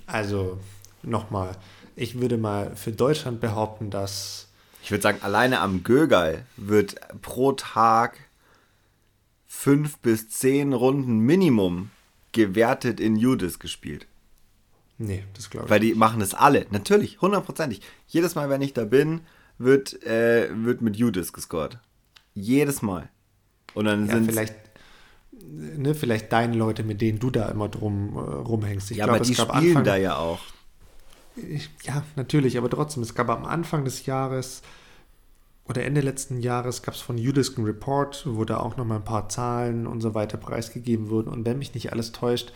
Also, 0.06 0.58
nochmal, 1.02 1.56
ich 1.94 2.20
würde 2.20 2.38
mal 2.38 2.74
für 2.76 2.92
Deutschland 2.92 3.40
behaupten, 3.40 3.90
dass. 3.90 4.48
Ich 4.82 4.90
würde 4.90 5.02
sagen, 5.02 5.18
alleine 5.22 5.60
am 5.60 5.82
Gögal 5.82 6.46
wird 6.56 6.96
pro 7.20 7.52
Tag 7.52 8.18
fünf 9.46 9.98
bis 9.98 10.28
zehn 10.28 10.72
Runden 10.72 11.18
Minimum 11.18 11.90
gewertet 12.32 13.00
in 13.00 13.16
Judas 13.16 13.58
gespielt. 13.58 14.06
Nee, 14.98 15.24
das 15.34 15.50
glaube 15.50 15.66
ich. 15.66 15.70
Weil 15.70 15.80
die 15.80 15.94
machen 15.94 16.20
das 16.20 16.34
alle. 16.34 16.66
Natürlich, 16.70 17.20
hundertprozentig. 17.20 17.82
Jedes 18.06 18.34
Mal, 18.34 18.48
wenn 18.48 18.62
ich 18.62 18.74
da 18.74 18.84
bin, 18.84 19.22
wird, 19.58 20.02
äh, 20.04 20.48
wird 20.52 20.82
mit 20.82 20.96
Judas 20.96 21.32
gescored. 21.32 21.78
Jedes 22.34 22.82
Mal. 22.82 23.08
Und 23.74 23.86
dann 23.86 24.06
ja, 24.06 24.14
sind 24.14 24.30
vielleicht, 24.30 24.54
ne, 25.32 25.94
vielleicht 25.94 26.32
deine 26.32 26.56
Leute, 26.56 26.82
mit 26.82 27.00
denen 27.00 27.18
du 27.18 27.30
da 27.30 27.48
immer 27.48 27.68
drum 27.68 28.16
äh, 28.16 28.20
rumhängst. 28.20 28.90
Ich 28.90 28.98
ja, 28.98 29.04
glaub, 29.04 29.16
aber 29.16 29.24
die 29.24 29.34
spielen 29.34 29.50
Anfang, 29.50 29.84
da 29.84 29.96
ja 29.96 30.16
auch. 30.16 30.40
Ich, 31.36 31.70
ja, 31.82 32.02
natürlich, 32.16 32.56
aber 32.56 32.70
trotzdem, 32.70 33.02
es 33.02 33.14
gab 33.14 33.28
am 33.28 33.44
Anfang 33.44 33.84
des 33.84 34.06
Jahres 34.06 34.62
oder 35.68 35.84
Ende 35.84 36.00
letzten 36.00 36.40
Jahres 36.40 36.82
gab 36.82 36.94
es 36.94 37.00
von 37.00 37.18
Judas 37.18 37.56
einen 37.56 37.66
Report, 37.66 38.24
wo 38.28 38.44
da 38.44 38.58
auch 38.58 38.76
nochmal 38.76 38.98
ein 38.98 39.04
paar 39.04 39.28
Zahlen 39.28 39.86
und 39.86 40.00
so 40.00 40.14
weiter 40.14 40.38
preisgegeben 40.38 41.10
wurden. 41.10 41.28
Und 41.28 41.44
wenn 41.44 41.58
mich 41.58 41.74
nicht 41.74 41.92
alles 41.92 42.12
täuscht, 42.12 42.52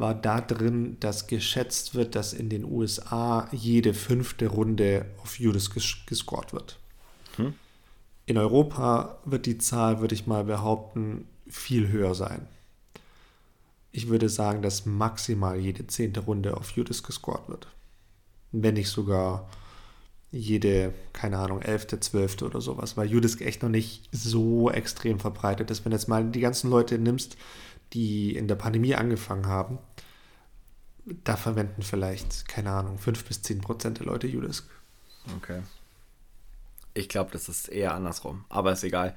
war 0.00 0.14
da 0.14 0.40
drin, 0.40 0.98
dass 1.00 1.26
geschätzt 1.26 1.94
wird, 1.94 2.14
dass 2.14 2.32
in 2.32 2.48
den 2.48 2.64
USA 2.64 3.48
jede 3.52 3.94
fünfte 3.94 4.48
Runde 4.48 5.06
auf 5.22 5.38
Judas 5.38 5.70
ges 5.70 5.96
gescored 6.06 6.52
wird. 6.52 6.78
Hm. 7.36 7.54
In 8.26 8.36
Europa 8.38 9.18
wird 9.24 9.46
die 9.46 9.58
Zahl, 9.58 10.00
würde 10.00 10.14
ich 10.14 10.26
mal 10.26 10.44
behaupten, 10.44 11.26
viel 11.48 11.88
höher 11.88 12.14
sein. 12.14 12.46
Ich 13.92 14.08
würde 14.08 14.28
sagen, 14.28 14.62
dass 14.62 14.84
maximal 14.84 15.58
jede 15.58 15.86
zehnte 15.86 16.20
Runde 16.20 16.56
auf 16.56 16.72
Judas 16.72 17.02
gescored 17.02 17.48
wird. 17.48 17.68
Wenn 18.52 18.74
nicht 18.74 18.90
sogar 18.90 19.48
jede, 20.30 20.92
keine 21.12 21.38
Ahnung, 21.38 21.62
elfte, 21.62 22.00
zwölfte 22.00 22.44
oder 22.44 22.60
sowas, 22.60 22.96
weil 22.96 23.10
Judas 23.10 23.40
echt 23.40 23.62
noch 23.62 23.70
nicht 23.70 24.08
so 24.12 24.70
extrem 24.70 25.20
verbreitet 25.20 25.70
ist. 25.70 25.84
Wenn 25.84 25.92
du 25.92 25.96
jetzt 25.96 26.08
mal 26.08 26.24
die 26.24 26.40
ganzen 26.40 26.68
Leute 26.68 26.98
nimmst, 26.98 27.36
die 27.92 28.36
in 28.36 28.48
der 28.48 28.56
Pandemie 28.56 28.94
angefangen 28.94 29.46
haben, 29.46 29.78
da 31.24 31.36
verwenden 31.36 31.82
vielleicht, 31.82 32.48
keine 32.48 32.70
Ahnung, 32.70 32.98
5 32.98 33.24
bis 33.24 33.42
10 33.42 33.60
Prozent 33.60 33.98
der 33.98 34.06
Leute 34.06 34.26
Udisk. 34.26 34.68
Okay. 35.36 35.62
Ich 36.94 37.08
glaube, 37.08 37.30
das 37.32 37.48
ist 37.48 37.68
eher 37.68 37.94
andersrum, 37.94 38.44
aber 38.48 38.72
ist 38.72 38.84
egal. 38.84 39.14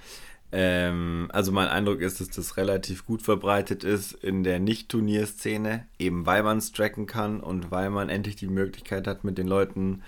Ähm, 0.52 1.30
also 1.32 1.52
mein 1.52 1.68
Eindruck 1.68 2.02
ist, 2.02 2.20
dass 2.20 2.30
das 2.30 2.58
relativ 2.58 3.06
gut 3.06 3.22
verbreitet 3.22 3.84
ist 3.84 4.14
in 4.14 4.44
der 4.44 4.60
Nicht-Turnierszene, 4.60 5.86
eben 6.00 6.26
weil 6.26 6.44
man 6.44 6.58
es 6.58 6.72
tracken 6.72 7.06
kann 7.06 7.40
und 7.40 7.72
weil 7.72 7.90
man 7.90 8.10
endlich 8.10 8.36
die 8.36 8.48
Möglichkeit 8.48 9.08
hat, 9.08 9.24
mit 9.24 9.38
den 9.38 9.48
Leuten 9.48 10.02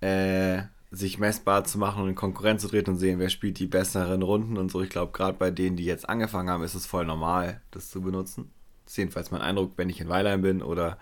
äh, 0.00 0.62
sich 0.90 1.18
messbar 1.18 1.64
zu 1.64 1.78
machen 1.78 2.02
und 2.02 2.08
in 2.08 2.14
Konkurrenz 2.14 2.62
zu 2.62 2.68
treten 2.68 2.90
und 2.90 2.96
sehen, 2.96 3.18
wer 3.18 3.28
spielt 3.28 3.58
die 3.58 3.66
besseren 3.66 4.22
Runden 4.22 4.56
und 4.56 4.70
so. 4.72 4.82
Ich 4.82 4.90
glaube, 4.90 5.12
gerade 5.12 5.38
bei 5.38 5.50
denen, 5.50 5.76
die 5.76 5.84
jetzt 5.84 6.08
angefangen 6.08 6.50
haben, 6.50 6.64
ist 6.64 6.74
es 6.74 6.86
voll 6.86 7.06
normal, 7.06 7.60
das 7.70 7.90
zu 7.90 8.00
benutzen. 8.00 8.50
Das 8.84 8.94
ist 8.94 8.98
jedenfalls 8.98 9.30
mein 9.30 9.40
Eindruck, 9.40 9.72
wenn 9.76 9.88
ich 9.88 10.00
in 10.00 10.08
Weilheim 10.08 10.42
bin 10.42 10.62
oder 10.62 10.98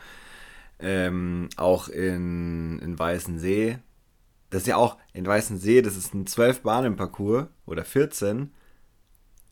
ähm, 0.78 1.48
auch 1.56 1.88
in, 1.88 2.78
in 2.80 2.98
Weißensee. 2.98 3.78
Das 4.50 4.62
ist 4.62 4.68
ja 4.68 4.76
auch 4.76 4.98
in 5.14 5.26
Weißensee, 5.26 5.80
das 5.80 5.96
ist 5.96 6.14
ein 6.14 6.26
12-Bahnen-Parcours 6.26 7.46
oder 7.64 7.84
14. 7.84 8.52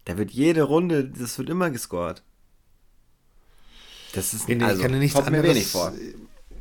Da 0.04 0.18
wird 0.18 0.30
jede 0.30 0.62
Runde, 0.62 1.04
das 1.04 1.38
wird 1.38 1.48
immer 1.48 1.70
gescored. 1.70 2.22
Das 4.12 4.34
ist 4.34 4.48
nee, 4.48 4.62
also, 4.62 4.76
ich 4.76 4.82
kann 4.82 4.98
nichts 4.98 5.14
kommt 5.14 5.30
mir 5.30 5.42
wenig 5.42 5.66
vor 5.66 5.92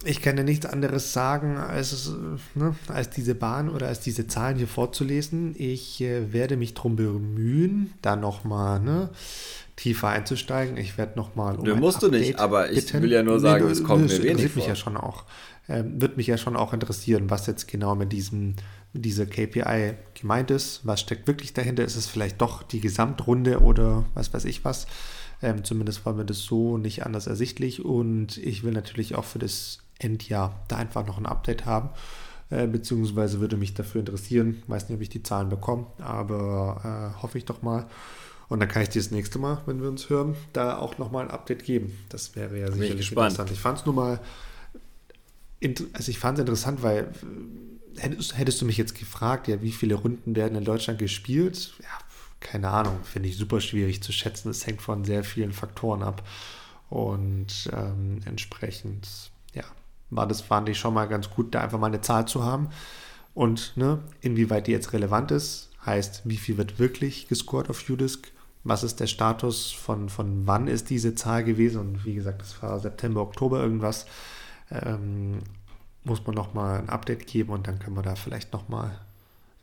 ich 0.05 0.21
kann 0.21 0.37
ja 0.37 0.43
nichts 0.43 0.65
anderes 0.65 1.13
sagen, 1.13 1.57
als, 1.57 2.11
ne, 2.53 2.75
als 2.87 3.09
diese 3.09 3.35
Bahn 3.35 3.69
oder 3.69 3.87
als 3.87 3.99
diese 3.99 4.27
Zahlen 4.27 4.57
hier 4.57 4.67
vorzulesen. 4.67 5.55
Ich 5.57 6.01
äh, 6.01 6.31
werde 6.31 6.57
mich 6.57 6.73
darum 6.73 6.95
bemühen, 6.95 7.93
da 8.01 8.15
nochmal 8.15 8.79
ne, 8.79 9.09
tiefer 9.75 10.09
einzusteigen. 10.09 10.77
Ich 10.77 10.97
werde 10.97 11.17
nochmal. 11.17 11.57
Um 11.57 11.79
musst 11.79 12.03
du 12.03 12.09
nicht, 12.09 12.39
aber 12.39 12.71
ich 12.71 12.85
bitten. 12.85 13.03
will 13.03 13.11
ja 13.11 13.23
nur 13.23 13.39
sagen, 13.39 13.65
nee, 13.65 13.71
es 13.71 13.83
kommt 13.83 14.07
mir 14.07 14.23
wenig 14.23 14.51
vor. 14.51 14.61
mich 14.61 14.67
ja 14.67 14.75
schon 14.75 14.97
auch. 14.97 15.25
Ähm, 15.67 15.99
wird 15.99 16.17
mich 16.17 16.27
ja 16.27 16.37
schon 16.37 16.55
auch 16.55 16.73
interessieren, 16.73 17.29
was 17.29 17.47
jetzt 17.47 17.67
genau 17.67 17.95
mit 17.95 18.11
diesem 18.11 18.55
dieser 18.93 19.25
KPI 19.25 19.95
gemeint 20.13 20.51
ist. 20.51 20.81
Was 20.83 21.01
steckt 21.01 21.27
wirklich 21.27 21.53
dahinter? 21.53 21.83
Ist 21.83 21.95
es 21.95 22.07
vielleicht 22.07 22.41
doch 22.41 22.63
die 22.63 22.79
Gesamtrunde 22.79 23.59
oder 23.59 24.05
was 24.13 24.33
weiß 24.33 24.45
ich 24.45 24.63
was? 24.63 24.87
Ähm, 25.41 25.63
zumindest 25.63 26.05
war 26.05 26.13
mir 26.13 26.25
das 26.25 26.39
so 26.39 26.77
nicht 26.77 27.05
anders 27.05 27.27
ersichtlich. 27.27 27.83
Und 27.83 28.37
ich 28.37 28.63
will 28.63 28.71
natürlich 28.71 29.15
auch 29.15 29.25
für 29.25 29.39
das 29.39 29.79
Endjahr 29.99 30.63
da 30.67 30.77
einfach 30.77 31.05
noch 31.05 31.17
ein 31.17 31.25
Update 31.25 31.65
haben. 31.65 31.89
Äh, 32.49 32.67
beziehungsweise 32.67 33.39
würde 33.39 33.57
mich 33.57 33.73
dafür 33.73 34.01
interessieren. 34.01 34.61
Weiß 34.67 34.87
nicht, 34.87 34.95
ob 34.95 35.01
ich 35.01 35.09
die 35.09 35.23
Zahlen 35.23 35.49
bekomme, 35.49 35.87
aber 35.99 37.13
äh, 37.17 37.21
hoffe 37.21 37.37
ich 37.37 37.45
doch 37.45 37.61
mal. 37.61 37.87
Und 38.47 38.59
dann 38.59 38.69
kann 38.69 38.83
ich 38.83 38.89
dir 38.89 39.01
das 39.01 39.11
nächste 39.11 39.39
Mal, 39.39 39.61
wenn 39.65 39.81
wir 39.81 39.89
uns 39.89 40.09
hören, 40.09 40.35
da 40.53 40.77
auch 40.77 40.99
nochmal 40.99 41.25
ein 41.25 41.31
Update 41.31 41.63
geben. 41.63 41.97
Das 42.09 42.35
wäre 42.35 42.59
ja 42.59 42.71
sicherlich 42.71 43.11
interessant. 43.11 43.49
Ich 43.51 43.59
fand 43.59 43.79
es 43.79 43.85
nur 43.85 43.95
mal, 43.95 44.19
also 45.93 46.09
ich 46.11 46.19
fand 46.19 46.37
es 46.37 46.41
interessant, 46.41 46.83
weil 46.83 47.11
hättest, 47.97 48.37
hättest, 48.37 48.61
du 48.61 48.65
mich 48.65 48.77
jetzt 48.77 48.93
gefragt, 48.93 49.47
ja, 49.47 49.61
wie 49.63 49.71
viele 49.71 49.95
Runden 49.95 50.35
werden 50.35 50.55
in 50.55 50.63
Deutschland 50.63 50.99
gespielt? 50.99 51.73
Ja, 51.81 51.97
keine 52.39 52.69
Ahnung, 52.69 52.99
finde 53.03 53.29
ich 53.29 53.37
super 53.37 53.61
schwierig 53.61 54.03
zu 54.03 54.11
schätzen. 54.11 54.49
Es 54.49 54.67
hängt 54.67 54.81
von 54.81 55.03
sehr 55.03 55.23
vielen 55.23 55.51
Faktoren 55.51 56.03
ab. 56.03 56.27
Und 56.89 57.69
ähm, 57.73 58.19
entsprechend 58.25 59.31
war 60.15 60.27
das, 60.27 60.41
fand 60.41 60.69
ich 60.69 60.77
schon 60.77 60.93
mal 60.93 61.07
ganz 61.07 61.29
gut, 61.29 61.53
da 61.53 61.61
einfach 61.61 61.79
mal 61.79 61.87
eine 61.87 62.01
Zahl 62.01 62.27
zu 62.27 62.43
haben. 62.43 62.69
Und 63.33 63.73
ne, 63.75 63.99
inwieweit 64.21 64.67
die 64.67 64.71
jetzt 64.71 64.93
relevant 64.93 65.31
ist, 65.31 65.69
heißt, 65.85 66.21
wie 66.25 66.37
viel 66.37 66.57
wird 66.57 66.79
wirklich 66.79 67.27
gescored 67.27 67.69
auf 67.69 67.89
Udisk? 67.89 68.31
Was 68.63 68.83
ist 68.83 68.99
der 68.99 69.07
Status 69.07 69.71
von, 69.71 70.09
von 70.09 70.47
wann 70.47 70.67
ist 70.67 70.89
diese 70.89 71.15
Zahl 71.15 71.43
gewesen? 71.43 71.79
Und 71.81 72.05
wie 72.05 72.15
gesagt, 72.15 72.41
das 72.41 72.61
war 72.63 72.79
September, 72.79 73.21
Oktober 73.21 73.61
irgendwas. 73.61 74.05
Ähm, 74.71 75.39
muss 76.03 76.25
man 76.25 76.35
nochmal 76.35 76.79
ein 76.79 76.89
Update 76.89 77.27
geben 77.27 77.51
und 77.51 77.67
dann 77.67 77.79
können 77.79 77.95
wir 77.95 78.03
da 78.03 78.15
vielleicht 78.15 78.53
nochmal 78.53 78.99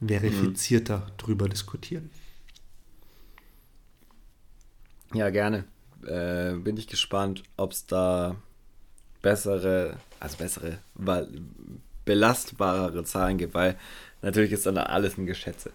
verifizierter 0.04 0.98
mhm. 0.98 1.16
drüber 1.16 1.48
diskutieren. 1.48 2.10
Ja, 5.14 5.30
gerne. 5.30 5.64
Äh, 6.06 6.54
bin 6.54 6.76
ich 6.76 6.88
gespannt, 6.88 7.44
ob 7.56 7.72
es 7.72 7.86
da 7.86 8.36
bessere, 9.20 9.96
also 10.22 10.36
bessere, 10.36 10.78
belastbarere 12.04 13.04
Zahlen 13.04 13.38
gibt, 13.38 13.54
weil 13.54 13.76
natürlich 14.22 14.52
ist 14.52 14.66
dann 14.66 14.78
alles 14.78 15.18
ein 15.18 15.26
Geschätze. 15.26 15.72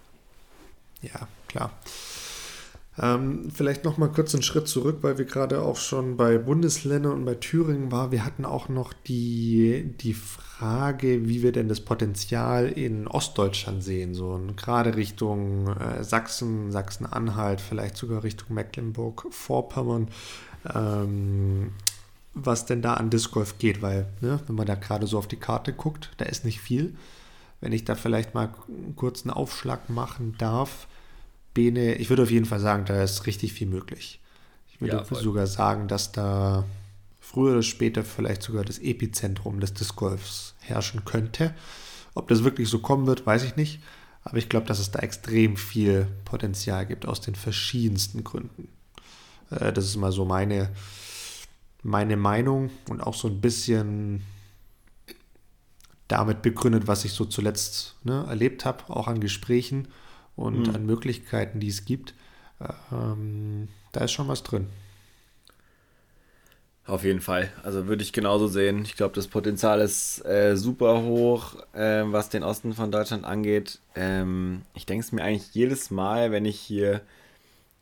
Ja, 1.01 1.27
klar. 1.47 1.71
Ähm, 2.99 3.51
vielleicht 3.53 3.83
noch 3.83 3.99
mal 3.99 4.07
kurz 4.07 4.33
einen 4.33 4.41
Schritt 4.41 4.67
zurück, 4.67 4.99
weil 5.01 5.19
wir 5.19 5.25
gerade 5.25 5.61
auch 5.61 5.77
schon 5.77 6.17
bei 6.17 6.39
Bundesländern 6.39 7.11
und 7.11 7.25
bei 7.25 7.35
Thüringen 7.35 7.91
waren. 7.91 8.11
Wir 8.11 8.25
hatten 8.25 8.43
auch 8.43 8.69
noch 8.69 8.91
die, 8.91 9.93
die 10.01 10.15
Frage, 10.15 11.27
wie 11.27 11.43
wir 11.43 11.51
denn 11.51 11.69
das 11.69 11.81
Potenzial 11.81 12.67
in 12.67 13.07
Ostdeutschland 13.07 13.83
sehen, 13.83 14.15
so 14.15 14.41
gerade 14.55 14.95
Richtung 14.95 15.67
äh, 15.67 16.03
Sachsen, 16.03 16.71
Sachsen-Anhalt, 16.71 17.61
vielleicht 17.61 17.97
sogar 17.97 18.23
Richtung 18.23 18.55
Mecklenburg-Vorpommern. 18.55 20.07
Ähm, 20.73 21.73
was 22.45 22.65
denn 22.65 22.81
da 22.81 22.95
an 22.95 23.09
Disc 23.09 23.31
Golf 23.31 23.57
geht, 23.57 23.81
weil, 23.81 24.07
ne, 24.21 24.39
wenn 24.47 24.55
man 24.55 24.67
da 24.67 24.75
gerade 24.75 25.07
so 25.07 25.17
auf 25.17 25.27
die 25.27 25.37
Karte 25.37 25.73
guckt, 25.73 26.11
da 26.17 26.25
ist 26.25 26.45
nicht 26.45 26.61
viel. 26.61 26.95
Wenn 27.59 27.71
ich 27.71 27.85
da 27.85 27.95
vielleicht 27.95 28.33
mal 28.33 28.53
einen 28.67 28.95
kurzen 28.95 29.29
Aufschlag 29.29 29.89
machen 29.89 30.35
darf, 30.37 30.87
Bene, 31.53 31.95
ich 31.95 32.09
würde 32.09 32.23
auf 32.23 32.31
jeden 32.31 32.45
Fall 32.45 32.59
sagen, 32.59 32.85
da 32.85 33.01
ist 33.01 33.25
richtig 33.25 33.53
viel 33.53 33.67
möglich. 33.67 34.19
Ich 34.71 34.79
würde 34.79 34.97
ja, 34.97 35.15
sogar 35.15 35.47
sagen, 35.47 35.87
dass 35.87 36.11
da 36.11 36.65
früher 37.19 37.53
oder 37.53 37.63
später 37.63 38.03
vielleicht 38.03 38.43
sogar 38.43 38.63
das 38.63 38.77
Epizentrum 38.77 39.59
des 39.59 39.73
Disc 39.73 39.95
Golfs 39.95 40.53
herrschen 40.59 41.03
könnte. 41.03 41.55
Ob 42.13 42.27
das 42.27 42.43
wirklich 42.43 42.69
so 42.69 42.79
kommen 42.79 43.07
wird, 43.07 43.25
weiß 43.25 43.43
ich 43.43 43.55
nicht. 43.55 43.79
Aber 44.23 44.37
ich 44.37 44.49
glaube, 44.49 44.67
dass 44.67 44.79
es 44.79 44.91
da 44.91 44.99
extrem 44.99 45.57
viel 45.57 46.07
Potenzial 46.25 46.85
gibt 46.85 47.05
aus 47.05 47.21
den 47.21 47.33
verschiedensten 47.33 48.23
Gründen. 48.23 48.67
Äh, 49.49 49.73
das 49.73 49.85
ist 49.85 49.95
mal 49.95 50.11
so 50.11 50.25
meine, 50.25 50.69
meine 51.87 52.17
Meinung 52.17 52.69
und 52.89 53.01
auch 53.01 53.13
so 53.13 53.29
ein 53.29 53.39
bisschen 53.39 54.21
damit 56.09 56.41
begründet, 56.41 56.85
was 56.85 57.05
ich 57.05 57.13
so 57.13 57.23
zuletzt 57.23 57.95
ne, 58.03 58.25
erlebt 58.27 58.65
habe, 58.65 58.89
auch 58.89 59.07
an 59.07 59.21
Gesprächen 59.21 59.87
und 60.35 60.67
mhm. 60.67 60.75
an 60.75 60.85
Möglichkeiten, 60.85 61.61
die 61.61 61.69
es 61.69 61.85
gibt. 61.85 62.13
Ähm, 62.91 63.69
da 63.93 64.01
ist 64.01 64.11
schon 64.11 64.27
was 64.27 64.43
drin. 64.43 64.67
Auf 66.85 67.05
jeden 67.05 67.21
Fall. 67.21 67.51
Also 67.63 67.87
würde 67.87 68.03
ich 68.03 68.11
genauso 68.11 68.47
sehen. 68.47 68.81
Ich 68.83 68.97
glaube, 68.97 69.15
das 69.15 69.27
Potenzial 69.27 69.79
ist 69.79 70.25
äh, 70.25 70.57
super 70.57 71.03
hoch, 71.03 71.55
äh, 71.73 72.03
was 72.05 72.27
den 72.27 72.43
Osten 72.43 72.73
von 72.73 72.91
Deutschland 72.91 73.23
angeht. 73.23 73.79
Ähm, 73.95 74.63
ich 74.73 74.85
denke 74.85 75.05
es 75.05 75.13
mir 75.13 75.23
eigentlich 75.23 75.53
jedes 75.53 75.89
Mal, 75.89 76.31
wenn 76.31 76.43
ich 76.43 76.59
hier 76.59 77.01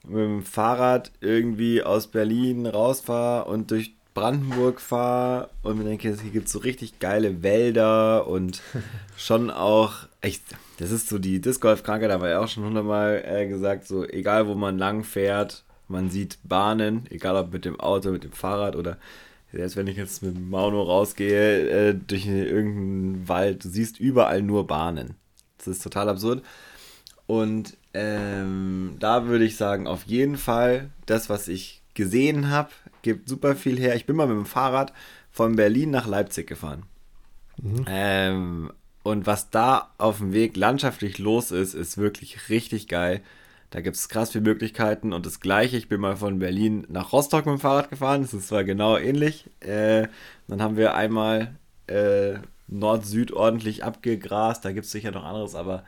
mit 0.08 0.20
dem 0.20 0.44
Fahrrad 0.44 1.12
irgendwie 1.22 1.82
aus 1.84 2.08
Berlin 2.08 2.68
rausfahre 2.68 3.50
und 3.50 3.72
durch 3.72 3.95
Brandenburg 4.16 4.82
fahre 4.82 5.50
und 5.62 5.78
mir 5.78 5.84
denke, 5.84 6.18
hier 6.20 6.32
gibt 6.32 6.48
es 6.48 6.54
so 6.54 6.60
richtig 6.60 7.00
geile 7.00 7.44
Wälder 7.44 8.26
und 8.28 8.64
schon 9.18 9.52
auch, 9.52 10.08
echt, 10.22 10.42
das 10.78 10.90
ist 10.90 11.10
so 11.10 11.20
die 11.20 11.42
Disc 11.42 11.62
Golf 11.62 11.84
Krankheit, 11.84 12.10
da 12.10 12.22
war 12.22 12.30
ja 12.30 12.40
auch 12.40 12.48
schon 12.48 12.64
hundertmal 12.64 13.24
äh, 13.24 13.48
gesagt, 13.48 13.86
so 13.88 14.04
egal 14.04 14.48
wo 14.48 14.56
man 14.56 14.80
lang 14.80 15.04
fährt, 15.04 15.64
man 15.88 16.10
sieht 16.10 16.40
Bahnen, 16.44 17.06
egal 17.12 17.36
ob 17.36 17.54
mit 17.54 17.66
dem 17.66 17.80
Auto, 17.80 18.10
mit 18.10 18.24
dem 18.24 18.32
Fahrrad 18.32 18.76
oder 18.76 18.98
selbst 19.52 19.76
wenn 19.76 19.88
ich 19.88 19.98
jetzt 19.98 20.24
mit 20.24 20.36
dem 20.36 20.50
Mauno 20.50 20.82
rausgehe 20.82 21.70
äh, 21.70 21.94
durch 21.94 22.26
irgendeinen 22.26 23.28
Wald, 23.28 23.64
du 23.64 23.70
siehst 23.70 24.00
überall 24.00 24.42
nur 24.42 24.66
Bahnen. 24.66 25.16
Das 25.58 25.68
ist 25.68 25.84
total 25.84 26.10
absurd. 26.10 26.44
Und 27.28 27.78
ähm, 27.94 28.96
da 29.00 29.28
würde 29.28 29.46
ich 29.46 29.58
sagen, 29.58 29.88
auf 29.88 30.04
jeden 30.04 30.38
Fall 30.38 30.90
das, 31.06 31.30
was 31.30 31.48
ich 31.48 31.82
gesehen 31.94 32.50
habe, 32.50 32.70
gibt 33.06 33.30
super 33.30 33.56
viel 33.56 33.80
her. 33.80 33.96
Ich 33.96 34.08
bin 34.08 34.16
mal 34.16 34.28
mit 34.28 34.36
dem 34.36 34.48
Fahrrad 34.48 34.92
von 35.30 35.56
Berlin 35.56 35.92
nach 35.92 36.08
Leipzig 36.08 36.48
gefahren. 36.48 36.84
Mhm. 37.62 37.86
Ähm, 37.88 38.74
und 39.04 39.28
was 39.28 39.52
da 39.52 39.94
auf 40.00 40.18
dem 40.18 40.34
Weg 40.34 40.58
landschaftlich 40.58 41.20
los 41.20 41.52
ist, 41.52 41.76
ist 41.76 42.00
wirklich 42.00 42.50
richtig 42.50 42.88
geil. 42.88 43.22
Da 43.70 43.82
gibt 43.82 43.96
es 43.96 44.10
krass 44.10 44.32
viele 44.32 44.44
Möglichkeiten 44.44 45.14
und 45.14 45.28
das 45.28 45.40
gleiche, 45.40 45.78
ich 45.78 45.88
bin 45.88 46.02
mal 46.02 46.16
von 46.16 46.40
Berlin 46.40 46.88
nach 46.90 47.14
Rostock 47.14 47.46
mit 47.46 47.54
dem 47.54 47.60
Fahrrad 47.60 47.92
gefahren, 47.92 48.24
das 48.24 48.34
ist 48.34 48.48
zwar 48.48 48.64
genau 48.64 48.98
ähnlich. 48.98 49.52
Äh, 49.60 50.08
dann 50.48 50.62
haben 50.64 50.78
wir 50.78 50.96
einmal 50.96 51.56
äh, 51.86 52.40
Nord-Süd 52.68 53.32
ordentlich 53.32 53.84
abgegrast, 53.84 54.66
da 54.66 54.72
gibt 54.72 54.86
es 54.86 54.92
sicher 54.92 55.12
noch 55.12 55.26
anderes, 55.26 55.54
aber 55.54 55.84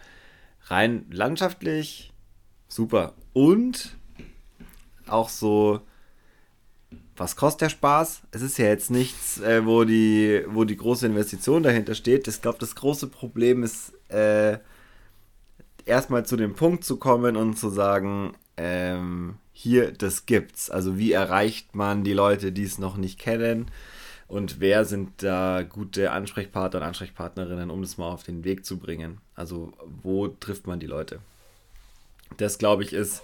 rein 0.65 1.05
landschaftlich 1.09 2.13
super. 2.67 3.13
Und 3.33 3.97
auch 5.07 5.29
so 5.29 5.81
was 7.17 7.35
kostet 7.35 7.61
der 7.61 7.69
Spaß? 7.69 8.21
Es 8.31 8.41
ist 8.41 8.57
ja 8.57 8.65
jetzt 8.65 8.91
nichts, 8.91 9.39
äh, 9.39 9.65
wo, 9.65 9.83
die, 9.83 10.43
wo 10.47 10.63
die 10.63 10.77
große 10.77 11.07
Investition 11.07 11.63
dahinter 11.63 11.95
steht. 11.95 12.27
Ich 12.27 12.41
glaube, 12.41 12.59
das 12.59 12.75
große 12.75 13.07
Problem 13.07 13.63
ist, 13.63 13.93
äh, 14.09 14.59
erstmal 15.85 16.25
zu 16.25 16.37
dem 16.37 16.55
Punkt 16.55 16.83
zu 16.83 16.97
kommen 16.97 17.35
und 17.35 17.57
zu 17.57 17.69
sagen, 17.69 18.35
ähm, 18.57 19.35
hier, 19.51 19.91
das 19.91 20.25
gibt's. 20.25 20.69
Also 20.69 20.97
wie 20.97 21.11
erreicht 21.11 21.75
man 21.75 22.03
die 22.03 22.13
Leute, 22.13 22.51
die 22.51 22.63
es 22.63 22.77
noch 22.77 22.97
nicht 22.97 23.19
kennen? 23.19 23.71
Und 24.27 24.59
wer 24.59 24.85
sind 24.85 25.23
da 25.23 25.63
gute 25.63 26.11
Ansprechpartner 26.11 26.81
und 26.81 26.85
Ansprechpartnerinnen, 26.85 27.69
um 27.69 27.81
das 27.81 27.97
mal 27.97 28.09
auf 28.09 28.23
den 28.23 28.43
Weg 28.43 28.65
zu 28.65 28.77
bringen? 28.77 29.19
Also 29.35 29.73
wo 30.03 30.27
trifft 30.27 30.67
man 30.67 30.79
die 30.79 30.85
Leute? 30.85 31.19
Das, 32.35 32.57
glaube 32.57 32.83
ich, 32.83 32.93
ist 32.93 33.23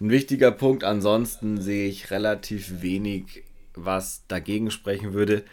ein 0.00 0.10
wichtiger 0.10 0.50
Punkt. 0.50 0.84
Ansonsten 0.84 1.60
sehe 1.60 1.88
ich 1.88 2.10
relativ 2.10 2.82
wenig, 2.82 3.44
was 3.74 4.22
dagegen 4.28 4.70
sprechen 4.70 5.12
würde. 5.12 5.44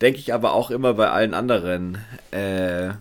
Denke 0.00 0.18
ich 0.18 0.34
aber 0.34 0.52
auch 0.52 0.70
immer 0.70 0.94
bei 0.94 1.10
allen 1.10 1.34
anderen 1.34 1.98
äh, 2.30 2.92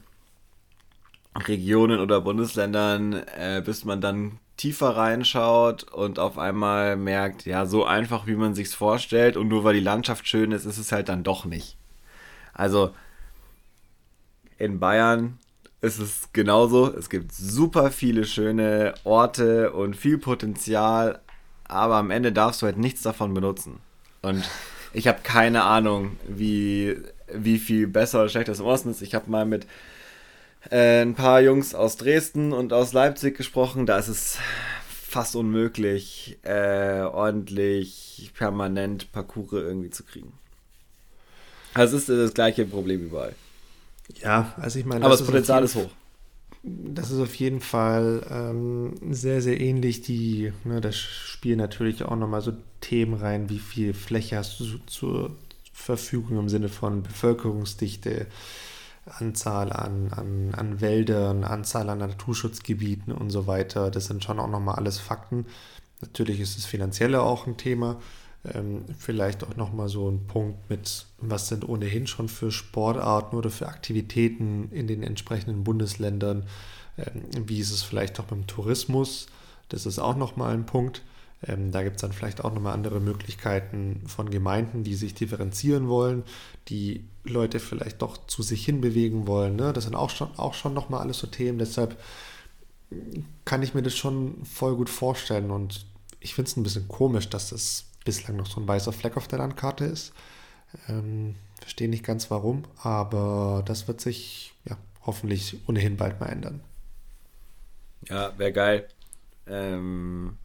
Regionen 1.38 2.00
oder 2.00 2.22
Bundesländern, 2.22 3.14
äh, 3.38 3.62
bis 3.64 3.84
man 3.84 4.00
dann 4.00 4.40
tiefer 4.58 4.96
reinschaut 4.96 5.84
und 5.84 6.18
auf 6.18 6.38
einmal 6.38 6.96
merkt, 6.96 7.46
ja, 7.46 7.66
so 7.66 7.84
einfach 7.86 8.26
wie 8.26 8.36
man 8.36 8.56
sich's 8.56 8.74
vorstellt 8.74 9.36
und 9.36 9.50
nur 9.50 9.66
weil 9.66 9.74
die 9.74 9.82
Landschaft 9.82 10.28
schön 10.28 10.54
ist, 10.54 10.64
ist 10.64 10.78
es 10.78 10.94
halt 10.94 11.10
dann 11.10 11.24
doch 11.24 11.44
nicht. 11.44 11.76
Also 12.54 12.96
in 14.58 14.80
Bayern 14.80 15.38
ist 15.86 16.00
es 16.00 16.30
genauso. 16.34 16.94
Es 16.96 17.10
gibt 17.10 17.34
super 17.34 17.92
viele 17.92 18.26
schöne 18.26 18.94
Orte 19.04 19.72
und 19.72 19.96
viel 19.96 20.18
Potenzial, 20.18 21.20
aber 21.64 21.96
am 21.96 22.12
Ende 22.12 22.32
darfst 22.32 22.62
du 22.62 22.66
halt 22.66 22.78
nichts 22.78 23.02
davon 23.02 23.34
benutzen. 23.34 23.80
Und 24.22 24.44
ich 24.94 25.08
habe 25.08 25.20
keine 25.24 25.64
Ahnung, 25.64 26.18
wie, 26.28 26.98
wie 27.32 27.60
viel 27.60 27.88
besser 27.88 28.22
oder 28.22 28.30
schlechter 28.30 28.52
es 28.52 28.60
im 28.60 28.66
Osten 28.66 28.92
ist. 28.92 29.02
Ich 29.02 29.16
habe 29.16 29.30
mal 29.30 29.46
mit 29.46 29.68
äh, 30.72 31.02
ein 31.02 31.16
paar 31.16 31.42
Jungs 31.42 31.76
aus 31.76 31.98
Dresden 31.98 32.54
und 32.54 32.74
aus 32.74 32.94
Leipzig 32.94 33.38
gesprochen. 33.38 33.86
Da 33.86 33.98
ist 33.98 34.08
es 34.08 34.38
fast 34.90 35.36
unmöglich, 35.36 36.38
äh, 36.44 37.02
ordentlich 37.02 38.32
permanent 38.38 39.12
Parcours 39.12 39.54
irgendwie 39.54 39.90
zu 39.90 40.04
kriegen. 40.04 40.34
Also 41.74 41.98
es 41.98 42.10
ist 42.10 42.18
das 42.18 42.34
gleiche 42.34 42.66
Problem 42.66 43.06
überall. 43.06 43.36
Ja, 44.22 44.54
also 44.58 44.80
ich 44.80 44.86
meine. 44.86 45.04
Aber 45.04 45.16
das 45.16 45.26
Potenzial 45.26 45.64
ist, 45.64 45.76
hoch. 45.76 45.90
Das 46.64 47.12
ist 47.12 47.20
auf 47.20 47.36
jeden 47.36 47.62
Fall 47.62 48.26
ähm, 48.30 48.96
sehr, 49.12 49.42
sehr 49.42 49.60
ähnlich. 49.60 50.02
Die, 50.02 50.52
ne, 50.64 50.82
das 50.82 50.96
spielen 50.96 51.60
natürlich 51.60 52.04
auch 52.04 52.16
nochmal 52.16 52.42
so 52.42 52.54
Themen 52.82 53.14
rein, 53.14 53.50
wie 53.50 53.60
viel 53.60 53.94
Fläche 53.94 54.38
hast 54.38 54.60
du 54.60 54.66
zur 54.88 55.36
Verfügung 55.74 56.40
im 56.40 56.50
Sinne 56.50 56.70
von 56.70 57.04
Bevölkerungsdichte, 57.04 58.26
Anzahl 59.06 59.72
an, 59.72 60.12
an, 60.12 60.56
an 60.56 60.82
Wäldern, 60.82 61.44
Anzahl 61.44 61.90
an 61.90 62.00
Naturschutzgebieten 62.00 63.14
und 63.14 63.30
so 63.30 63.46
weiter. 63.46 63.92
Das 63.92 64.06
sind 64.06 64.24
schon 64.24 64.40
auch 64.40 64.50
nochmal 64.50 64.76
alles 64.76 64.98
Fakten. 64.98 65.46
Natürlich 66.02 66.40
ist 66.40 66.58
das 66.58 66.66
Finanzielle 66.66 67.22
auch 67.22 67.46
ein 67.46 67.58
Thema. 67.58 68.00
Ähm, 68.54 68.86
vielleicht 68.98 69.44
auch 69.44 69.56
nochmal 69.56 69.90
so 69.90 70.10
ein 70.10 70.28
Punkt 70.28 70.70
mit, 70.70 71.06
was 71.20 71.48
sind 71.48 71.68
ohnehin 71.68 72.08
schon 72.08 72.30
für 72.30 72.52
Sportarten 72.52 73.36
oder 73.36 73.50
für 73.50 73.68
Aktivitäten 73.68 74.70
in 74.72 74.88
den 74.88 75.04
entsprechenden 75.04 75.64
Bundesländern. 75.64 76.46
Ähm, 76.98 77.48
wie 77.48 77.60
ist 77.60 77.72
es 77.72 77.84
vielleicht 77.84 78.20
auch 78.20 78.26
beim 78.26 78.48
Tourismus? 78.48 79.28
Das 79.70 79.86
ist 79.86 80.00
auch 80.00 80.16
nochmal 80.16 80.54
ein 80.54 80.66
Punkt. 80.66 81.02
Ähm, 81.44 81.72
da 81.72 81.84
gibt 81.84 81.98
es 81.98 82.02
dann 82.02 82.14
vielleicht 82.14 82.44
auch 82.44 82.54
nochmal 82.54 82.74
andere 82.74 83.00
Möglichkeiten 83.00 84.02
von 84.06 84.30
Gemeinden, 84.30 84.84
die 84.84 84.96
sich 84.96 85.14
differenzieren 85.14 85.88
wollen, 85.88 86.24
die 86.70 87.06
Leute 87.24 87.60
vielleicht 87.60 88.02
doch 88.02 88.28
zu 88.28 88.44
sich 88.44 88.64
hinbewegen 88.66 89.28
wollen. 89.28 89.56
Ne? 89.56 89.74
Das 89.74 89.86
sind 89.86 89.96
auch 89.96 90.10
schon, 90.10 90.30
auch 90.38 90.54
schon 90.54 90.74
nochmal 90.74 91.02
alles 91.02 91.20
so 91.20 91.28
Themen. 91.28 91.58
Deshalb 91.58 91.98
kann 93.44 93.64
ich 93.64 93.74
mir 93.74 93.82
das 93.82 93.96
schon 93.96 94.46
voll 94.46 94.76
gut 94.76 94.90
vorstellen 94.90 95.52
und 95.52 95.86
ich 96.20 96.34
finde 96.34 96.50
es 96.50 96.58
ein 96.58 96.64
bisschen 96.64 96.88
komisch, 96.88 97.30
dass 97.30 97.50
das 97.50 97.86
bislang 98.06 98.38
noch 98.38 98.48
so 98.48 98.62
ein 98.62 98.68
weißer 98.68 98.94
Fleck 98.94 99.18
auf 99.18 99.28
der 99.28 99.40
Landkarte 99.40 99.84
ist. 99.86 100.14
Ähm, 100.88 101.36
verstehe 101.60 101.90
nicht 101.90 102.06
ganz 102.06 102.32
warum, 102.32 102.64
aber 102.82 103.64
das 103.66 103.88
wird 103.88 104.00
sich 104.00 104.54
ja 104.66 104.78
hoffentlich 105.06 105.58
ohnehin 105.68 105.98
bald 105.98 106.20
mal 106.20 106.28
ändern. 106.28 106.62
Ja, 108.08 108.38
wäre 108.38 108.54
geil. 108.54 108.88
Ähm, 109.48 110.38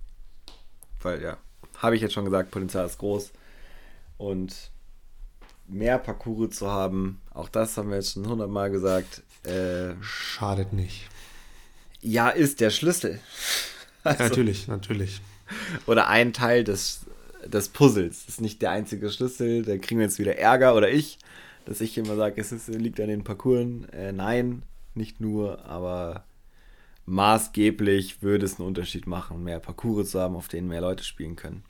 weil 1.01 1.23
ja, 1.23 1.37
habe 1.79 1.97
ich 1.97 2.03
jetzt 2.03 2.15
schon 2.15 2.25
gesagt, 2.25 2.51
Potenzial 2.51 2.87
ist 2.87 2.99
groß. 2.99 3.31
Und 4.19 4.71
mehr 5.67 5.99
Parcours 5.99 6.57
zu 6.57 6.71
haben, 6.71 7.21
auch 7.33 7.49
das 7.49 7.77
haben 7.77 7.91
wir 7.91 7.97
jetzt 7.97 8.13
schon 8.15 8.27
hundertmal 8.27 8.71
gesagt. 8.71 9.23
Äh, 9.45 9.95
Schadet 10.03 10.73
nicht. 10.73 11.09
Ja, 12.03 12.31
ist 12.31 12.61
der 12.61 12.71
Schlüssel. 12.71 13.21
Also, 14.03 14.23
ja, 14.23 14.29
natürlich, 14.31 14.67
natürlich. 14.67 15.21
oder 15.87 16.09
ein 16.09 16.33
Teil 16.33 16.65
des, 16.65 17.01
des 17.47 17.69
Puzzles. 17.69 18.27
Das 18.27 18.35
ist 18.37 18.41
nicht 18.41 18.63
der 18.63 18.71
einzige 18.71 19.11
Schlüssel. 19.11 19.63
Da 19.63 19.77
kriegen 19.79 20.01
wir 20.01 20.07
jetzt 20.07 20.19
wieder 20.19 20.37
Ärger 20.39 20.75
oder 20.75 20.91
ich, 20.91 21.19
dass 21.65 21.81
ich 21.81 21.97
immer 21.99 22.17
sage, 22.17 22.41
es 22.41 22.53
ist, 22.53 22.69
liegt 22.69 23.01
an 23.01 23.09
den 23.09 23.25
Parcours. 23.25 23.67
Äh, 23.93 24.13
nein, 24.13 24.63
nicht 24.95 25.21
nur, 25.21 25.65
aber 25.65 26.25
maßgeblich 27.07 28.23
würde 28.23 28.47
es 28.47 28.59
einen 28.59 28.69
Unterschied 28.69 29.07
machen, 29.07 29.43
mehr 29.43 29.61
Parcours 29.61 30.11
zu 30.11 30.21
haben, 30.21 30.37
auf 30.37 30.49
denen 30.49 30.69
mehr 30.69 30.81
Leute 30.81 31.05
spielen 31.05 31.37
können. 31.37 31.65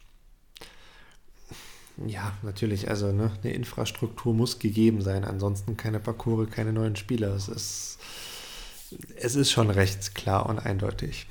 Ja, 2.07 2.33
natürlich. 2.43 2.89
Also 2.89 3.13
ne, 3.13 3.31
eine 3.43 3.53
Infrastruktur 3.53 4.33
muss 4.35 4.59
gegeben 4.59 5.03
sein. 5.03 5.25
Ansonsten 5.25 5.77
keine 5.77 6.01
Parcours, 6.01 6.51
keine 6.51 6.73
neuen 6.73 6.97
Spieler. 6.97 7.35
Es 7.35 7.49
ist, 7.49 7.99
es 9.17 9.35
ist 9.35 9.51
schon 9.51 9.71
recht 9.71 10.15
klar 10.15 10.49
und 10.49 10.59
eindeutig. 10.59 11.27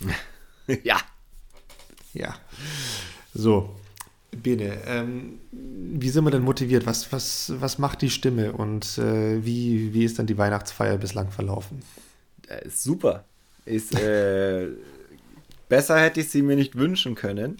ja. 0.84 0.98
Ja. 2.12 2.34
So, 3.34 3.74
Bene, 4.42 4.78
ähm, 4.86 5.38
wie 5.52 6.08
sind 6.08 6.24
wir 6.24 6.30
denn 6.30 6.42
motiviert? 6.42 6.86
Was, 6.86 7.12
was, 7.12 7.52
was 7.58 7.78
macht 7.78 8.02
die 8.02 8.10
Stimme 8.10 8.52
und 8.52 8.98
äh, 8.98 9.44
wie, 9.44 9.92
wie 9.94 10.04
ist 10.04 10.18
dann 10.18 10.26
die 10.26 10.38
Weihnachtsfeier 10.38 10.98
bislang 10.98 11.30
verlaufen? 11.30 11.82
Äh, 12.48 12.66
ist 12.66 12.82
super. 12.82 13.24
Ist, 13.64 13.98
äh, 13.98 14.68
besser 15.68 16.00
hätte 16.00 16.20
ich 16.20 16.30
sie 16.30 16.42
mir 16.42 16.56
nicht 16.56 16.76
wünschen 16.76 17.14
können. 17.14 17.58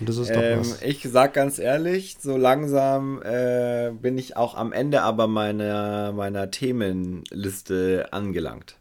Das 0.00 0.16
ist 0.16 0.30
doch 0.30 0.42
ähm, 0.42 0.60
was. 0.60 0.82
Ich 0.82 1.02
sag 1.02 1.34
ganz 1.34 1.58
ehrlich, 1.58 2.16
so 2.20 2.36
langsam 2.36 3.22
äh, 3.22 3.92
bin 3.92 4.18
ich 4.18 4.36
auch 4.36 4.56
am 4.56 4.72
Ende 4.72 5.02
aber 5.02 5.28
meiner, 5.28 6.12
meiner 6.12 6.50
Themenliste 6.50 8.08
angelangt. 8.10 8.76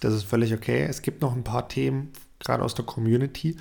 Das 0.00 0.14
ist 0.14 0.24
völlig 0.24 0.52
okay. 0.54 0.86
Es 0.88 1.02
gibt 1.02 1.22
noch 1.22 1.34
ein 1.34 1.44
paar 1.44 1.68
Themen, 1.68 2.12
gerade 2.38 2.62
aus 2.62 2.74
der 2.74 2.84
Community, 2.84 3.56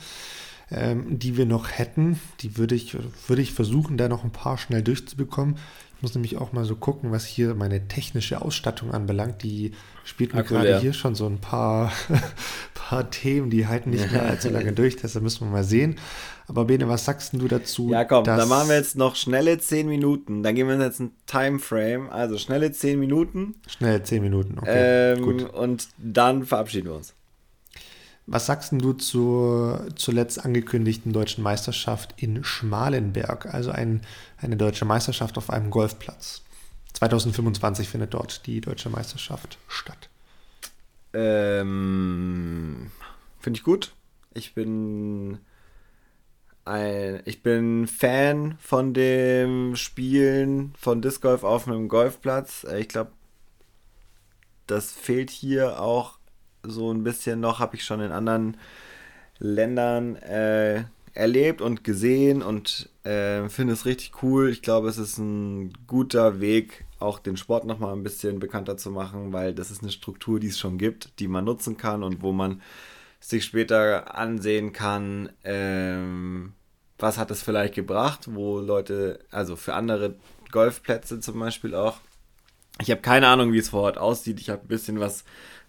ähm, 0.76 1.20
die 1.20 1.38
wir 1.38 1.46
noch 1.46 1.70
hätten. 1.72 2.20
Die 2.42 2.58
würde 2.58 2.76
ich, 2.76 2.96
würde 3.28 3.42
ich 3.42 3.54
versuchen, 3.54 3.98
da 3.98 4.08
noch 4.08 4.24
ein 4.24 4.32
paar 4.32 4.58
schnell 4.58 4.82
durchzubekommen. 4.82 5.56
Ich 5.96 6.02
muss 6.02 6.16
nämlich 6.16 6.38
auch 6.38 6.52
mal 6.52 6.66
so 6.66 6.76
gucken, 6.76 7.12
was 7.12 7.26
hier 7.26 7.56
meine 7.56 7.88
technische 7.88 8.42
Ausstattung 8.42 8.92
anbelangt. 8.92 9.42
Die 9.44 9.72
spielt 10.04 10.34
mir 10.34 10.44
gerade 10.44 10.80
hier 10.80 10.94
schon 10.94 11.16
so 11.16 11.26
ein 11.26 11.40
paar, 11.40 11.94
paar 12.74 13.10
Themen, 13.10 13.50
die 13.50 13.68
halten 13.68 13.92
nicht 13.92 14.12
mehr 14.12 14.24
allzu 14.24 14.50
lange 14.52 14.74
durch. 14.74 14.98
Deshalb 14.98 15.24
müssen 15.24 15.48
wir 15.48 15.52
mal 15.52 15.64
sehen. 15.64 15.96
Aber 16.48 16.66
Bene, 16.66 16.90
was 16.90 17.06
sagst 17.06 17.34
du 17.34 17.48
dazu? 17.48 17.90
Ja, 17.90 18.04
komm, 18.04 18.26
dann 18.26 18.50
machen 18.50 18.68
wir 18.68 18.76
jetzt 18.76 18.98
noch 18.98 19.16
schnelle 19.16 19.58
10 19.58 19.88
Minuten. 19.88 20.44
Dann 20.44 20.56
geben 20.56 20.70
wir 20.70 20.76
uns 20.76 20.84
jetzt 20.84 21.00
ein 21.00 21.12
Timeframe. 21.26 22.10
Also 22.10 22.38
schnelle 22.38 22.72
10 22.72 23.00
Minuten. 23.00 23.56
Schnelle 23.68 24.04
10 24.04 24.22
Minuten, 24.22 24.58
okay. 24.60 25.14
Ähm, 25.14 25.22
gut. 25.22 25.54
Und 25.54 25.88
dann 25.98 26.46
verabschieden 26.46 26.88
wir 26.88 26.96
uns. 26.96 27.14
Was 28.26 28.46
sagst 28.46 28.72
du 28.72 28.94
zur 28.94 29.88
zuletzt 29.96 30.44
angekündigten 30.46 31.12
deutschen 31.12 31.44
Meisterschaft 31.44 32.14
in 32.22 32.44
Schmalenberg, 32.44 33.54
also 33.54 33.72
ein, 33.72 34.02
eine 34.38 34.56
deutsche 34.56 34.86
Meisterschaft 34.86 35.38
auf 35.38 35.50
einem 35.50 35.70
Golfplatz? 35.70 36.42
2025 36.94 37.90
findet 37.90 38.14
dort 38.14 38.46
die 38.46 38.62
deutsche 38.62 38.90
Meisterschaft 38.90 39.58
statt. 39.68 40.10
Ähm, 41.14 42.92
Finde 43.40 43.58
ich 43.58 43.64
gut. 43.64 43.94
Ich 44.34 44.54
bin 44.54 45.40
ein, 46.66 47.22
ich 47.26 47.44
bin 47.44 47.88
Fan 47.88 48.58
von 48.60 48.94
dem 48.94 49.76
Spielen 49.76 50.74
von 50.78 51.02
Disc 51.02 51.22
Golf 51.22 51.44
auf 51.44 51.68
einem 51.68 51.90
Golfplatz. 51.90 52.66
Ich 52.78 52.88
glaube, 52.88 53.12
das 54.66 54.92
fehlt 54.92 55.30
hier 55.30 55.82
auch 55.82 56.20
so 56.64 56.92
ein 56.92 57.04
bisschen 57.04 57.40
noch, 57.40 57.60
habe 57.60 57.76
ich 57.76 57.84
schon 57.84 58.02
in 58.02 58.12
anderen 58.12 58.58
Ländern 59.40 60.16
äh, 60.18 60.86
erlebt 61.14 61.62
und 61.62 61.84
gesehen 61.84 62.42
und 62.42 62.90
äh, 63.04 63.48
finde 63.50 63.74
es 63.74 63.86
richtig 63.86 64.24
cool. 64.24 64.50
Ich 64.50 64.62
glaube, 64.62 64.90
es 64.90 64.98
ist 64.98 65.18
ein 65.18 65.74
guter 65.86 66.40
Weg, 66.40 66.86
auch 67.00 67.20
den 67.20 67.38
Sport 67.38 67.66
nochmal 67.66 67.94
ein 67.94 68.04
bisschen 68.04 68.40
bekannter 68.40 68.78
zu 68.78 68.90
machen, 68.90 69.34
weil 69.34 69.54
das 69.54 69.70
ist 69.70 69.82
eine 69.82 69.92
Struktur, 69.92 70.40
die 70.40 70.48
es 70.48 70.60
schon 70.60 70.78
gibt, 70.78 71.20
die 71.20 71.28
man 71.28 71.46
nutzen 71.46 71.78
kann 71.78 72.04
und 72.04 72.22
wo 72.22 72.32
man 72.32 72.62
sich 73.20 73.46
später 73.46 74.18
ansehen 74.18 74.74
kann, 74.74 75.30
ähm, 75.44 76.54
was 76.98 77.18
hat 77.18 77.32
es 77.32 77.42
vielleicht 77.42 77.76
gebracht, 77.76 78.28
wo 78.34 78.60
Leute, 78.60 79.20
also 79.32 79.56
für 79.56 79.74
andere 79.74 80.16
Golfplätze 80.52 81.20
zum 81.20 81.40
Beispiel 81.40 81.76
auch. 81.76 81.98
Ich 82.82 82.90
habe 82.92 83.02
keine 83.02 83.28
Ahnung, 83.28 83.54
wie 83.54 83.60
es 83.60 83.70
vor 83.70 83.84
Ort 83.84 83.98
aussieht. 83.98 84.40
Ich 84.40 84.50
habe 84.50 84.62
ein 84.62 84.68
bisschen 84.68 85.00
was 85.00 85.24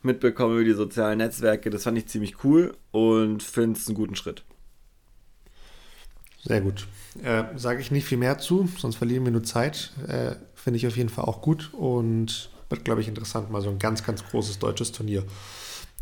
mitbekommen 0.04 0.54
über 0.54 0.64
die 0.64 0.72
sozialen 0.72 1.18
Netzwerke. 1.18 1.70
Das 1.70 1.84
fand 1.84 1.98
ich 1.98 2.06
ziemlich 2.06 2.44
cool 2.44 2.76
und 2.90 3.42
finde 3.42 3.78
es 3.78 3.86
einen 3.88 3.96
guten 3.96 4.16
Schritt. 4.16 4.44
Sehr 6.42 6.60
gut. 6.60 6.86
Äh, 7.22 7.44
Sage 7.56 7.80
ich 7.80 7.90
nicht 7.90 8.04
viel 8.06 8.18
mehr 8.18 8.38
zu, 8.38 8.68
sonst 8.78 8.96
verlieren 8.96 9.24
wir 9.24 9.32
nur 9.32 9.44
Zeit. 9.44 9.92
Äh, 10.06 10.36
finde 10.54 10.76
ich 10.76 10.86
auf 10.86 10.96
jeden 10.96 11.08
Fall 11.08 11.24
auch 11.24 11.40
gut 11.40 11.72
und 11.72 12.50
wird, 12.68 12.84
glaube 12.84 13.00
ich, 13.00 13.08
interessant, 13.08 13.50
mal 13.50 13.62
so 13.62 13.70
ein 13.70 13.78
ganz, 13.78 14.04
ganz 14.04 14.24
großes 14.24 14.58
deutsches 14.58 14.92
Turnier 14.92 15.24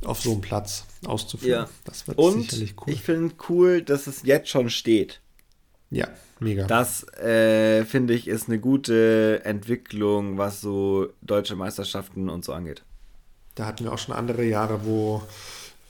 auf 0.04 0.20
so 0.20 0.32
einem 0.32 0.40
Platz 0.40 0.84
auszuführen. 1.06 1.64
Ja. 1.64 1.68
Das 1.84 2.08
wird 2.08 2.18
und 2.18 2.42
sicherlich 2.42 2.74
cool. 2.80 2.92
Ich 2.92 3.02
finde 3.02 3.34
cool, 3.48 3.82
dass 3.82 4.06
es 4.06 4.22
jetzt 4.24 4.48
schon 4.48 4.70
steht. 4.70 5.20
Ja, 5.90 6.08
mega. 6.40 6.66
Das 6.66 7.06
äh, 7.18 7.84
finde 7.84 8.14
ich 8.14 8.26
ist 8.26 8.48
eine 8.48 8.58
gute 8.58 9.42
Entwicklung, 9.44 10.38
was 10.38 10.60
so 10.60 11.08
deutsche 11.20 11.54
Meisterschaften 11.54 12.28
und 12.28 12.44
so 12.44 12.52
angeht. 12.52 12.82
Da 13.54 13.66
hatten 13.66 13.84
wir 13.84 13.92
auch 13.92 13.98
schon 13.98 14.14
andere 14.14 14.44
Jahre, 14.44 14.84
wo 14.84 15.22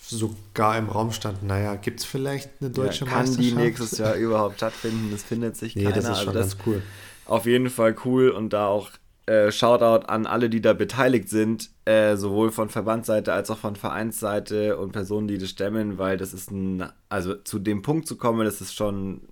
sogar 0.01 0.77
im 0.79 0.89
Raum 0.89 1.13
stand, 1.13 1.43
naja, 1.43 1.77
gibt 1.77 2.01
es 2.01 2.07
vielleicht 2.07 2.51
eine 2.61 2.71
deutsche 2.71 3.05
ja, 3.05 3.11
kann 3.11 3.21
Meisterschaft? 3.21 3.49
Kann 3.49 3.59
die 3.59 3.65
nächstes 3.65 3.99
Jahr 3.99 4.15
überhaupt 4.15 4.57
stattfinden? 4.57 5.11
Das 5.11 5.23
findet 5.23 5.57
sich 5.57 5.77
nee, 5.77 5.85
keiner. 5.85 5.97
das 5.97 6.05
ist 6.05 6.19
schon 6.19 6.29
also 6.29 6.39
das 6.39 6.59
ganz 6.59 6.67
cool. 6.67 6.83
Auf 7.25 7.47
jeden 7.47 7.71
Fall 7.71 7.95
cool 8.05 8.31
und 8.31 8.53
da 8.53 8.67
auch 8.67 8.91
äh, 9.27 9.53
Shoutout 9.53 10.07
an 10.07 10.27
alle, 10.27 10.51
die 10.51 10.61
da 10.61 10.73
beteiligt 10.73 11.29
sind, 11.29 11.71
äh, 11.85 12.17
sowohl 12.17 12.51
von 12.51 12.69
Verbandsseite 12.69 13.33
als 13.33 13.51
auch 13.51 13.59
von 13.59 13.77
Vereinsseite 13.77 14.77
und 14.77 14.93
Personen, 14.93 15.29
die 15.29 15.39
das 15.39 15.51
stemmen, 15.51 15.99
weil 15.99 16.17
das 16.17 16.35
ist 16.35 16.51
ein, 16.51 16.85
also 17.09 17.35
zu 17.35 17.59
dem 17.61 17.83
Punkt 17.83 18.09
zu 18.09 18.17
kommen, 18.17 18.45
dass 18.45 18.61
es 18.61 18.75
schon 18.75 19.23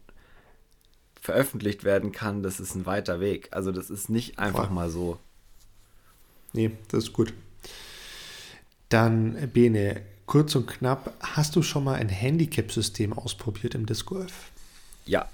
veröffentlicht 1.20 1.84
werden 1.84 2.12
kann, 2.12 2.42
das 2.42 2.60
ist 2.60 2.74
ein 2.74 2.86
weiter 2.86 3.20
Weg. 3.20 3.48
Also 3.50 3.72
das 3.72 3.90
ist 3.90 4.08
nicht 4.08 4.38
einfach 4.38 4.66
Voll. 4.66 4.74
mal 4.74 4.90
so. 4.90 5.18
Nee, 6.52 6.70
das 6.88 7.04
ist 7.04 7.12
gut. 7.12 7.34
Dann, 8.90 9.50
Bene, 9.52 10.02
kurz 10.26 10.54
und 10.56 10.66
knapp, 10.66 11.14
hast 11.20 11.56
du 11.56 11.62
schon 11.62 11.84
mal 11.84 11.94
ein 11.94 12.08
Handicap-System 12.08 13.12
ausprobiert 13.12 13.74
im 13.74 13.86
Disc 13.86 14.06
Golf? 14.06 14.50
Ja. 15.06 15.28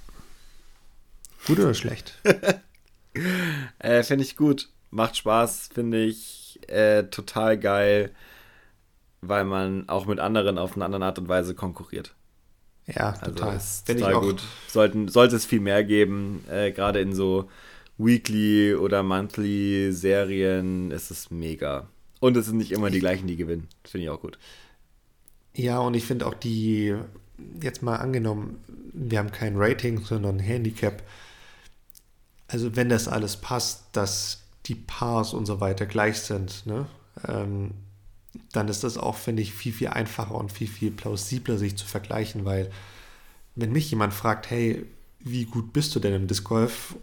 Gut 1.47 1.59
oder 1.59 1.75
schlecht? 1.75 2.19
äh, 3.79 4.03
finde 4.03 4.25
ich 4.25 4.37
gut. 4.37 4.69
Macht 4.91 5.17
Spaß, 5.17 5.71
finde 5.73 6.05
ich 6.05 6.61
äh, 6.69 7.05
total 7.05 7.59
geil, 7.59 8.13
weil 9.21 9.45
man 9.45 9.89
auch 9.89 10.07
mit 10.07 10.21
anderen 10.21 10.59
auf 10.59 10.77
eine 10.77 10.85
andere 10.85 11.05
Art 11.05 11.19
und 11.19 11.29
Weise 11.29 11.55
konkurriert. 11.55 12.15
Ja, 12.87 13.11
also 13.11 13.33
total. 13.33 13.51
Also 13.51 13.85
total 13.87 14.13
ich 14.13 14.21
gut. 14.21 14.43
Sollten, 14.69 15.09
sollte 15.09 15.37
es 15.37 15.47
viel 15.47 15.61
mehr 15.61 15.83
geben, 15.83 16.45
äh, 16.51 16.73
gerade 16.73 17.01
in 17.01 17.15
so 17.15 17.51
Weekly- 17.99 18.75
oder 18.75 19.03
Monthly-Serien 19.03 20.91
ist 20.91 21.11
es 21.11 21.31
mega. 21.31 21.89
Und 22.21 22.37
es 22.37 22.47
sind 22.47 22.57
nicht 22.57 22.73
immer 22.73 22.91
die 22.91 23.01
gleichen, 23.01 23.27
die 23.27 23.37
gewinnen. 23.37 23.69
Das 23.83 23.93
finde 23.93 24.05
ich 24.05 24.11
auch 24.11 24.21
gut. 24.21 24.39
Ja, 25.55 25.79
und 25.79 25.95
ich 25.95 26.05
finde 26.05 26.27
auch 26.27 26.35
die, 26.35 26.95
jetzt 27.63 27.83
mal 27.83 27.97
angenommen, 27.97 28.59
wir 28.93 29.19
haben 29.19 29.33
kein 29.33 29.55
Rating, 29.57 30.03
sondern 30.05 30.39
Handicap. 30.39 31.03
Also 32.49 32.77
wenn 32.77 32.89
das 32.89 33.09
alles 33.09 33.37
passt, 33.37 33.85
dass 33.93 34.43
die 34.67 34.75
Pars 34.75 35.35
und 35.35 35.47
so 35.47 35.61
weiter 35.61 35.87
gleich 35.87 36.21
sind, 36.21 36.67
ne? 36.67 36.87
Ähm, 37.27 37.73
dann 38.53 38.69
ist 38.69 38.85
das 38.85 38.99
auch, 38.99 39.17
finde 39.17 39.43
ich, 39.43 39.55
viel, 39.55 39.73
viel 39.73 39.89
einfacher 39.89 40.35
und 40.35 40.53
viel, 40.53 40.69
viel 40.69 40.91
plausibler, 40.91 41.57
sich 41.57 41.77
zu 41.77 41.87
vergleichen, 41.87 42.45
weil 42.45 42.71
wenn 43.55 43.73
mich 43.73 43.91
jemand 43.91 44.13
fragt, 44.13 44.51
hey, 44.51 44.85
wie 45.29 45.45
gut 45.45 45.73
bist 45.73 45.93
du 45.95 45.99
denn 45.99 46.15
im 46.15 46.29
Disc 46.29 46.45
Golf? 46.45 46.95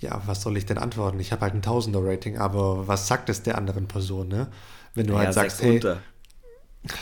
Ja, 0.00 0.22
was 0.26 0.42
soll 0.42 0.56
ich 0.56 0.64
denn 0.64 0.78
antworten? 0.78 1.18
Ich 1.18 1.32
habe 1.32 1.42
halt 1.42 1.54
ein 1.54 1.62
Tausender-Rating, 1.62 2.38
aber 2.38 2.86
was 2.86 3.08
sagt 3.08 3.28
es 3.28 3.42
der 3.42 3.58
anderen 3.58 3.88
Person, 3.88 4.28
ne? 4.28 4.46
Wenn 4.94 5.08
du 5.08 5.14
ja, 5.14 5.20
halt 5.20 5.34
sagst, 5.34 5.60
hey. 5.62 5.74
Unter. 5.74 6.00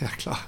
Ja, 0.00 0.08
klar. 0.08 0.38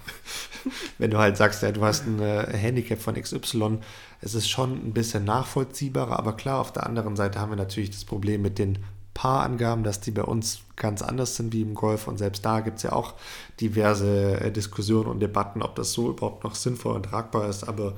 Wenn 0.99 1.11
du 1.13 1.19
halt 1.19 1.37
sagst, 1.37 1.63
ja, 1.63 1.71
du 1.71 1.85
hast 1.85 2.07
ein 2.07 2.21
äh, 2.21 2.57
Handicap 2.57 3.01
von 3.01 3.15
XY, 3.15 3.79
es 4.21 4.35
ist 4.35 4.49
schon 4.49 4.73
ein 4.73 4.93
bisschen 4.93 5.25
nachvollziehbarer, 5.25 6.19
aber 6.19 6.33
klar, 6.33 6.59
auf 6.59 6.73
der 6.73 6.85
anderen 6.87 7.15
Seite 7.15 7.39
haben 7.39 7.53
wir 7.53 7.57
natürlich 7.57 7.91
das 7.91 8.05
Problem 8.05 8.43
mit 8.43 8.59
den 8.59 8.79
Paarangaben, 9.13 9.85
dass 9.85 10.01
die 10.01 10.11
bei 10.11 10.25
uns 10.25 10.63
ganz 10.75 11.03
anders 11.03 11.37
sind 11.37 11.53
wie 11.53 11.63
im 11.63 11.75
Golf 11.75 12.09
und 12.09 12.19
selbst 12.19 12.45
da 12.45 12.61
gibt 12.61 12.79
es 12.79 12.83
ja 12.83 12.93
auch 12.93 13.15
diverse 13.61 14.41
äh, 14.41 14.51
Diskussionen 14.51 15.07
und 15.07 15.21
Debatten, 15.21 15.63
ob 15.63 15.77
das 15.77 15.93
so 15.93 16.11
überhaupt 16.11 16.43
noch 16.43 16.57
sinnvoll 16.57 16.97
und 16.97 17.05
tragbar 17.05 17.49
ist, 17.49 17.63
aber 17.63 17.95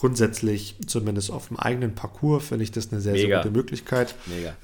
grundsätzlich, 0.00 0.76
zumindest 0.86 1.30
auf 1.30 1.48
dem 1.48 1.58
eigenen 1.58 1.94
Parcours, 1.94 2.46
finde 2.46 2.64
ich 2.64 2.72
das 2.72 2.90
eine 2.90 3.02
sehr, 3.02 3.12
Mega. 3.12 3.26
sehr 3.26 3.36
gute 3.36 3.50
Möglichkeit. 3.50 4.14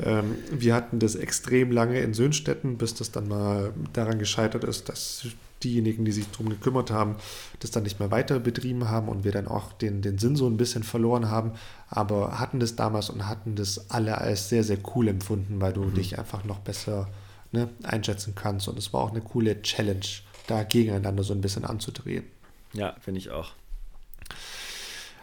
Ähm, 0.02 0.36
wir 0.50 0.74
hatten 0.74 0.98
das 0.98 1.14
extrem 1.14 1.70
lange 1.72 2.00
in 2.00 2.14
Söhnstetten, 2.14 2.78
bis 2.78 2.94
das 2.94 3.12
dann 3.12 3.28
mal 3.28 3.74
daran 3.92 4.18
gescheitert 4.18 4.64
ist, 4.64 4.88
dass 4.88 5.26
diejenigen, 5.62 6.06
die 6.06 6.12
sich 6.12 6.30
darum 6.30 6.48
gekümmert 6.48 6.90
haben, 6.90 7.16
das 7.60 7.70
dann 7.70 7.82
nicht 7.82 8.00
mehr 8.00 8.10
weiter 8.10 8.40
betrieben 8.40 8.88
haben 8.88 9.08
und 9.08 9.24
wir 9.24 9.32
dann 9.32 9.46
auch 9.46 9.74
den, 9.74 10.00
den 10.00 10.16
Sinn 10.16 10.36
so 10.36 10.46
ein 10.48 10.56
bisschen 10.56 10.82
verloren 10.82 11.30
haben, 11.30 11.52
aber 11.90 12.40
hatten 12.40 12.58
das 12.58 12.74
damals 12.74 13.10
und 13.10 13.28
hatten 13.28 13.56
das 13.56 13.90
alle 13.90 14.16
als 14.16 14.48
sehr, 14.48 14.64
sehr 14.64 14.78
cool 14.94 15.06
empfunden, 15.06 15.60
weil 15.60 15.74
du 15.74 15.82
mhm. 15.82 15.94
dich 15.94 16.18
einfach 16.18 16.44
noch 16.44 16.60
besser 16.60 17.08
ne, 17.52 17.68
einschätzen 17.82 18.32
kannst. 18.34 18.68
Und 18.68 18.78
es 18.78 18.94
war 18.94 19.02
auch 19.02 19.10
eine 19.10 19.20
coole 19.20 19.60
Challenge, 19.60 20.06
da 20.46 20.62
gegeneinander 20.62 21.24
so 21.24 21.34
ein 21.34 21.42
bisschen 21.42 21.66
anzudrehen. 21.66 22.24
Ja, 22.72 22.96
finde 23.00 23.18
ich 23.18 23.30
auch. 23.30 23.52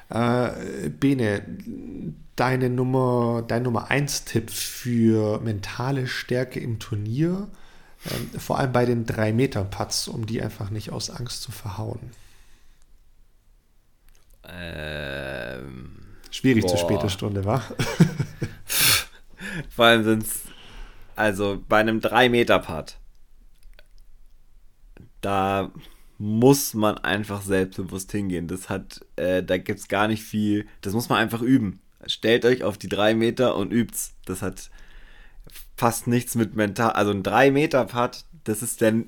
Äh, 0.09 0.89
Bene, 0.89 1.43
deine 2.35 2.69
Nummer, 2.69 3.43
dein 3.47 3.63
Nummer 3.63 3.89
1 3.89 4.25
Tipp 4.25 4.49
für 4.49 5.39
mentale 5.39 6.07
Stärke 6.07 6.59
im 6.59 6.79
Turnier, 6.79 7.47
äh, 8.05 8.39
vor 8.39 8.59
allem 8.59 8.71
bei 8.71 8.85
den 8.85 9.05
3 9.05 9.33
Meter 9.33 9.63
Putts, 9.63 10.07
um 10.07 10.25
die 10.25 10.41
einfach 10.41 10.69
nicht 10.69 10.91
aus 10.91 11.09
Angst 11.09 11.41
zu 11.41 11.51
verhauen. 11.51 12.11
Ähm, 14.43 15.99
Schwierig 16.31 16.63
boah. 16.63 16.69
zur 16.69 16.79
späten 16.79 17.09
Stunde, 17.09 17.45
wa? 17.45 17.59
vor 19.69 19.85
allem 19.85 20.03
sind 20.03 20.23
es, 20.23 20.41
also 21.15 21.63
bei 21.67 21.79
einem 21.79 22.01
3 22.01 22.29
Meter 22.29 22.59
Putt, 22.59 22.97
da 25.21 25.71
muss 26.23 26.73
man 26.73 26.97
einfach 26.99 27.41
selbstbewusst 27.41 28.09
hingehen. 28.13 28.47
Das 28.47 28.69
hat, 28.69 29.05
äh, 29.17 29.43
da 29.43 29.57
gibt 29.57 29.79
es 29.79 29.89
gar 29.89 30.07
nicht 30.07 30.23
viel. 30.23 30.65
Das 30.79 30.93
muss 30.93 31.09
man 31.09 31.17
einfach 31.17 31.41
üben. 31.41 31.81
Stellt 32.05 32.45
euch 32.45 32.63
auf 32.63 32.77
die 32.77 32.87
drei 32.87 33.13
Meter 33.13 33.57
und 33.57 33.73
übt's. 33.73 34.13
Das 34.25 34.41
hat 34.41 34.69
fast 35.75 36.07
nichts 36.07 36.35
mit 36.35 36.55
mental. 36.55 36.91
Also 36.91 37.11
ein 37.11 37.23
3 37.23 37.51
Meter 37.51 37.83
Putt, 37.83 38.23
das 38.45 38.63
ist 38.63 38.81
dann 38.81 39.07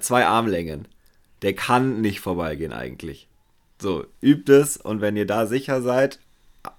zwei 0.00 0.26
Armlängen. 0.26 0.88
Der 1.40 1.54
kann 1.54 2.02
nicht 2.02 2.20
vorbeigehen 2.20 2.74
eigentlich. 2.74 3.26
So, 3.80 4.04
übt 4.20 4.52
es 4.52 4.76
und 4.76 5.00
wenn 5.00 5.16
ihr 5.16 5.26
da 5.26 5.46
sicher 5.46 5.80
seid, 5.80 6.20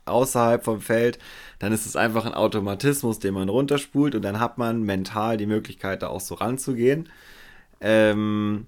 außerhalb 0.05 0.63
vom 0.63 0.81
Feld, 0.81 1.17
dann 1.57 1.73
ist 1.73 1.87
es 1.87 1.95
einfach 1.95 2.27
ein 2.27 2.35
Automatismus, 2.35 3.17
den 3.17 3.33
man 3.33 3.49
runterspult 3.49 4.13
und 4.13 4.21
dann 4.21 4.39
hat 4.39 4.59
man 4.59 4.83
mental 4.83 5.37
die 5.37 5.47
Möglichkeit, 5.47 6.03
da 6.03 6.09
auch 6.09 6.21
so 6.21 6.35
ranzugehen. 6.35 7.09
Ähm, 7.79 8.67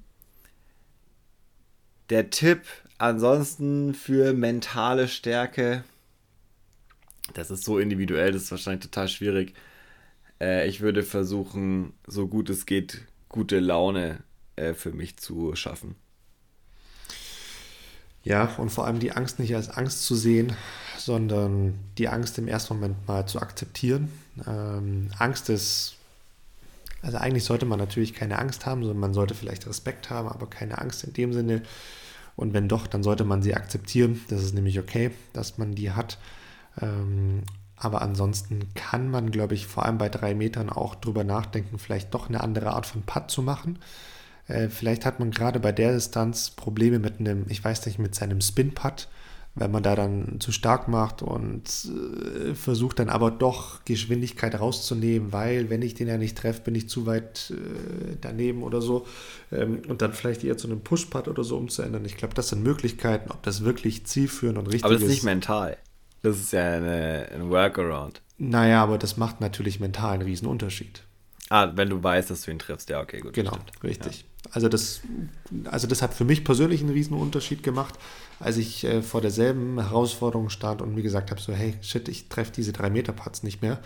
der 2.13 2.29
Tipp 2.29 2.61
ansonsten 2.99 3.95
für 3.95 4.33
mentale 4.33 5.07
Stärke, 5.07 5.83
das 7.33 7.49
ist 7.49 7.63
so 7.63 7.79
individuell, 7.79 8.31
das 8.31 8.43
ist 8.43 8.51
wahrscheinlich 8.51 8.83
total 8.83 9.07
schwierig. 9.07 9.55
Äh, 10.39 10.67
ich 10.67 10.81
würde 10.81 11.01
versuchen, 11.01 11.93
so 12.05 12.27
gut 12.27 12.51
es 12.51 12.67
geht, 12.67 13.01
gute 13.29 13.59
Laune 13.59 14.19
äh, 14.57 14.75
für 14.75 14.91
mich 14.91 15.17
zu 15.17 15.55
schaffen. 15.55 15.95
Ja, 18.23 18.53
und 18.57 18.69
vor 18.69 18.85
allem 18.85 18.99
die 18.99 19.13
Angst 19.13 19.39
nicht 19.39 19.55
als 19.55 19.69
Angst 19.69 20.03
zu 20.03 20.13
sehen, 20.13 20.55
sondern 20.99 21.73
die 21.97 22.09
Angst 22.09 22.37
im 22.37 22.47
ersten 22.47 22.75
Moment 22.75 23.07
mal 23.07 23.25
zu 23.25 23.41
akzeptieren. 23.41 24.11
Ähm, 24.45 25.09
Angst 25.17 25.49
ist, 25.49 25.95
also 27.01 27.17
eigentlich 27.17 27.43
sollte 27.43 27.65
man 27.65 27.79
natürlich 27.79 28.13
keine 28.13 28.37
Angst 28.37 28.67
haben, 28.67 28.81
sondern 28.81 28.99
man 28.99 29.15
sollte 29.15 29.33
vielleicht 29.33 29.65
Respekt 29.65 30.11
haben, 30.11 30.27
aber 30.27 30.47
keine 30.47 30.77
Angst 30.77 31.03
in 31.03 31.13
dem 31.13 31.33
Sinne, 31.33 31.63
und 32.35 32.53
wenn 32.53 32.67
doch, 32.67 32.87
dann 32.87 33.03
sollte 33.03 33.23
man 33.23 33.41
sie 33.41 33.55
akzeptieren. 33.55 34.21
Das 34.29 34.43
ist 34.43 34.53
nämlich 34.53 34.79
okay, 34.79 35.11
dass 35.33 35.57
man 35.57 35.75
die 35.75 35.91
hat. 35.91 36.17
Ähm, 36.81 37.43
aber 37.75 38.01
ansonsten 38.01 38.73
kann 38.75 39.09
man, 39.09 39.31
glaube 39.31 39.55
ich, 39.55 39.67
vor 39.67 39.85
allem 39.85 39.97
bei 39.97 40.09
drei 40.09 40.33
Metern 40.33 40.69
auch 40.69 40.95
drüber 40.95 41.23
nachdenken, 41.23 41.77
vielleicht 41.79 42.13
doch 42.13 42.29
eine 42.29 42.41
andere 42.41 42.71
Art 42.71 42.85
von 42.85 43.03
Putt 43.03 43.29
zu 43.29 43.41
machen. 43.41 43.79
Äh, 44.47 44.69
vielleicht 44.69 45.05
hat 45.05 45.19
man 45.19 45.31
gerade 45.31 45.59
bei 45.59 45.71
der 45.71 45.93
Distanz 45.93 46.49
Probleme 46.51 46.99
mit 46.99 47.19
einem, 47.19 47.45
ich 47.49 47.63
weiß 47.63 47.85
nicht, 47.85 47.99
mit 47.99 48.15
seinem 48.15 48.41
Spin-Putt 48.41 49.07
wenn 49.55 49.69
man 49.69 49.83
da 49.83 49.95
dann 49.95 50.39
zu 50.39 50.51
stark 50.51 50.87
macht 50.87 51.21
und 51.21 51.63
äh, 51.85 52.55
versucht 52.55 52.99
dann 52.99 53.09
aber 53.09 53.29
doch 53.29 53.85
Geschwindigkeit 53.85 54.59
rauszunehmen, 54.59 55.31
weil 55.31 55.69
wenn 55.69 55.83
ich 55.83 55.93
den 55.93 56.07
ja 56.07 56.17
nicht 56.17 56.37
treffe, 56.37 56.61
bin 56.61 56.75
ich 56.75 56.89
zu 56.89 57.05
weit 57.05 57.53
äh, 57.55 58.15
daneben 58.19 58.63
oder 58.63 58.81
so 58.81 59.05
ähm, 59.51 59.81
und 59.87 60.01
dann 60.01 60.13
vielleicht 60.13 60.43
eher 60.43 60.57
zu 60.57 60.67
einem 60.67 60.81
Push-Putt 60.81 61.27
oder 61.27 61.43
so 61.43 61.57
umzuändern. 61.57 62.03
Ich 62.05 62.17
glaube, 62.17 62.33
das 62.33 62.49
sind 62.49 62.63
Möglichkeiten, 62.63 63.29
ob 63.29 63.43
das 63.43 63.63
wirklich 63.63 64.05
zielführend 64.07 64.57
und 64.57 64.65
richtig 64.67 64.81
ist. 64.81 64.85
Aber 64.85 64.93
das 64.95 65.03
ist 65.03 65.09
nicht 65.09 65.23
mental. 65.23 65.77
Das 66.23 66.39
ist 66.39 66.51
ja 66.53 66.73
eine, 66.73 67.29
ein 67.33 67.49
Workaround. 67.49 68.21
Naja, 68.39 68.81
aber 68.81 68.97
das 68.97 69.17
macht 69.17 69.39
natürlich 69.39 69.79
mental 69.79 70.13
einen 70.13 70.23
riesen 70.23 70.47
Unterschied. 70.47 71.03
Ah, 71.49 71.71
wenn 71.75 71.89
du 71.89 72.01
weißt, 72.01 72.31
dass 72.31 72.41
du 72.41 72.51
ihn 72.51 72.57
triffst, 72.57 72.89
ja, 72.89 73.01
okay, 73.01 73.19
gut. 73.19 73.33
Genau, 73.33 73.57
richtig. 73.83 74.21
Ja. 74.21 74.51
Also 74.51 74.69
das, 74.69 75.01
also 75.65 75.87
das 75.87 76.01
hat 76.01 76.13
für 76.13 76.25
mich 76.25 76.43
persönlich 76.43 76.81
einen 76.81 76.89
riesen 76.89 77.15
Unterschied 77.15 77.63
gemacht, 77.63 77.95
als 78.39 78.57
ich 78.57 78.83
äh, 78.83 79.01
vor 79.01 79.21
derselben 79.21 79.79
Herausforderung 79.79 80.49
stand 80.49 80.81
und 80.81 80.95
mir 80.95 81.01
gesagt 81.01 81.31
habe, 81.31 81.41
so 81.41 81.53
hey, 81.53 81.75
shit, 81.81 82.07
ich 82.07 82.29
treffe 82.29 82.51
diese 82.51 82.73
3 82.73 82.89
Meter 82.89 83.13
Putts 83.13 83.43
nicht 83.43 83.61
mehr. 83.61 83.79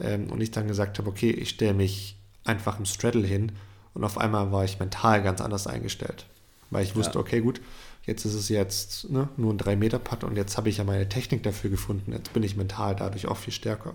Ähm, 0.00 0.30
und 0.30 0.40
ich 0.40 0.50
dann 0.50 0.68
gesagt 0.68 0.98
habe, 0.98 1.08
okay, 1.08 1.30
ich 1.30 1.50
stelle 1.50 1.74
mich 1.74 2.16
einfach 2.44 2.78
im 2.78 2.86
Straddle 2.86 3.26
hin 3.26 3.52
und 3.94 4.04
auf 4.04 4.18
einmal 4.18 4.52
war 4.52 4.64
ich 4.64 4.78
mental 4.78 5.22
ganz 5.22 5.40
anders 5.40 5.66
eingestellt. 5.66 6.26
Weil 6.70 6.84
ich 6.84 6.96
wusste, 6.96 7.14
ja. 7.14 7.20
okay, 7.20 7.40
gut, 7.40 7.60
jetzt 8.06 8.24
ist 8.24 8.34
es 8.34 8.48
jetzt 8.48 9.10
ne, 9.10 9.28
nur 9.36 9.52
ein 9.52 9.58
3 9.58 9.76
Meter 9.76 9.98
Putt 9.98 10.24
und 10.24 10.36
jetzt 10.36 10.56
habe 10.56 10.68
ich 10.68 10.78
ja 10.78 10.84
meine 10.84 11.08
Technik 11.08 11.42
dafür 11.42 11.70
gefunden. 11.70 12.12
Jetzt 12.12 12.32
bin 12.32 12.42
ich 12.42 12.56
mental 12.56 12.94
dadurch 12.96 13.26
auch 13.26 13.36
viel 13.36 13.52
stärker. 13.52 13.94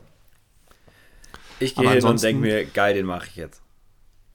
Ich 1.59 1.75
gehe 1.75 1.89
hin 1.89 2.03
und 2.03 2.21
denke 2.21 2.41
mir, 2.41 2.65
geil, 2.65 2.93
den 2.95 3.05
mache 3.05 3.27
ich 3.27 3.35
jetzt. 3.35 3.61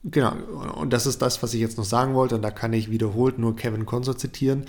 Genau, 0.03 0.31
und 0.75 0.91
das 0.91 1.05
ist 1.05 1.21
das, 1.21 1.43
was 1.43 1.53
ich 1.53 1.59
jetzt 1.59 1.77
noch 1.77 1.83
sagen 1.83 2.13
wollte, 2.13 2.35
und 2.35 2.41
da 2.41 2.51
kann 2.51 2.71
ich 2.71 2.89
wiederholt 2.89 3.37
nur 3.37 3.55
Kevin 3.55 3.85
Consor 3.85 4.17
zitieren. 4.17 4.65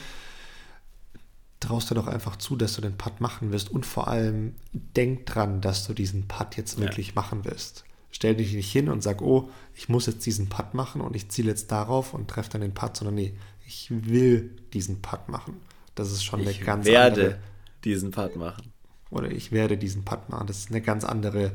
Traust 1.61 1.91
du 1.91 1.95
doch 1.95 2.07
einfach 2.07 2.37
zu, 2.37 2.57
dass 2.57 2.75
du 2.75 2.81
den 2.81 2.97
Putt 2.97 3.21
machen 3.21 3.53
wirst 3.53 3.71
und 3.71 3.85
vor 3.85 4.09
allem 4.09 4.55
denk 4.73 5.27
dran, 5.27 5.61
dass 5.61 5.87
du 5.87 5.93
diesen 5.93 6.27
Putt 6.27 6.57
jetzt 6.57 6.81
wirklich 6.81 7.09
ja. 7.09 7.13
machen 7.17 7.45
wirst. 7.45 7.85
Stell 8.11 8.35
dich 8.35 8.55
nicht 8.55 8.73
hin 8.73 8.89
und 8.89 9.03
sag, 9.03 9.23
oh, 9.23 9.51
ich 9.75 9.89
muss 9.89 10.07
jetzt 10.07 10.25
diesen 10.27 10.49
Putt 10.49 10.75
machen 10.75 11.01
und 11.01 11.15
ich 11.15 11.29
ziele 11.29 11.51
jetzt 11.51 11.71
darauf 11.71 12.15
und 12.15 12.29
treffe 12.29 12.51
dann 12.51 12.63
den 12.63 12.75
Putt, 12.75 12.97
sondern 12.97 13.15
nee, 13.15 13.35
ich 13.67 13.89
will 13.91 14.51
diesen 14.73 15.03
Putt 15.03 15.29
machen. 15.29 15.61
Das 15.95 16.11
ist 16.11 16.25
schon 16.25 16.41
ich 16.41 16.49
eine 16.49 16.65
ganz 16.65 16.87
andere. 16.87 17.09
Ich 17.09 17.15
werde 17.15 17.39
diesen 17.85 18.11
Putt 18.11 18.37
machen. 18.37 18.73
Oder 19.11 19.31
ich 19.31 19.53
werde 19.53 19.77
diesen 19.77 20.05
Putt 20.05 20.29
machen. 20.29 20.47
Das 20.47 20.59
ist 20.59 20.71
eine 20.71 20.81
ganz 20.81 21.05
andere 21.05 21.53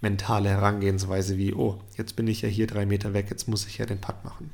mentale 0.00 0.48
Herangehensweise 0.50 1.36
wie, 1.36 1.52
oh, 1.52 1.80
jetzt 1.96 2.16
bin 2.16 2.28
ich 2.28 2.42
ja 2.42 2.48
hier 2.48 2.66
drei 2.66 2.86
Meter 2.86 3.12
weg, 3.12 3.26
jetzt 3.30 3.48
muss 3.48 3.66
ich 3.66 3.78
ja 3.78 3.86
den 3.86 4.00
Putt 4.00 4.24
machen. 4.24 4.50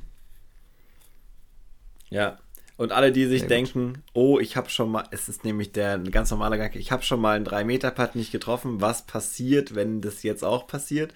Ja, 2.10 2.38
und 2.76 2.92
alle, 2.92 3.12
die 3.12 3.26
sich 3.26 3.40
Sehr 3.40 3.48
denken, 3.48 4.02
oh, 4.12 4.38
ich 4.38 4.56
habe 4.56 4.68
schon 4.70 4.90
mal, 4.90 5.04
es 5.10 5.28
ist 5.28 5.44
nämlich 5.44 5.72
der 5.72 5.98
ganz 5.98 6.30
normale 6.30 6.56
Gedanke, 6.56 6.78
ich 6.78 6.92
habe 6.92 7.02
schon 7.02 7.20
mal 7.20 7.36
einen 7.36 7.46
3-Meter-Putt 7.46 8.14
nicht 8.14 8.32
getroffen, 8.32 8.80
was 8.80 9.06
passiert, 9.06 9.74
wenn 9.74 10.00
das 10.00 10.22
jetzt 10.22 10.44
auch 10.44 10.66
passiert? 10.66 11.14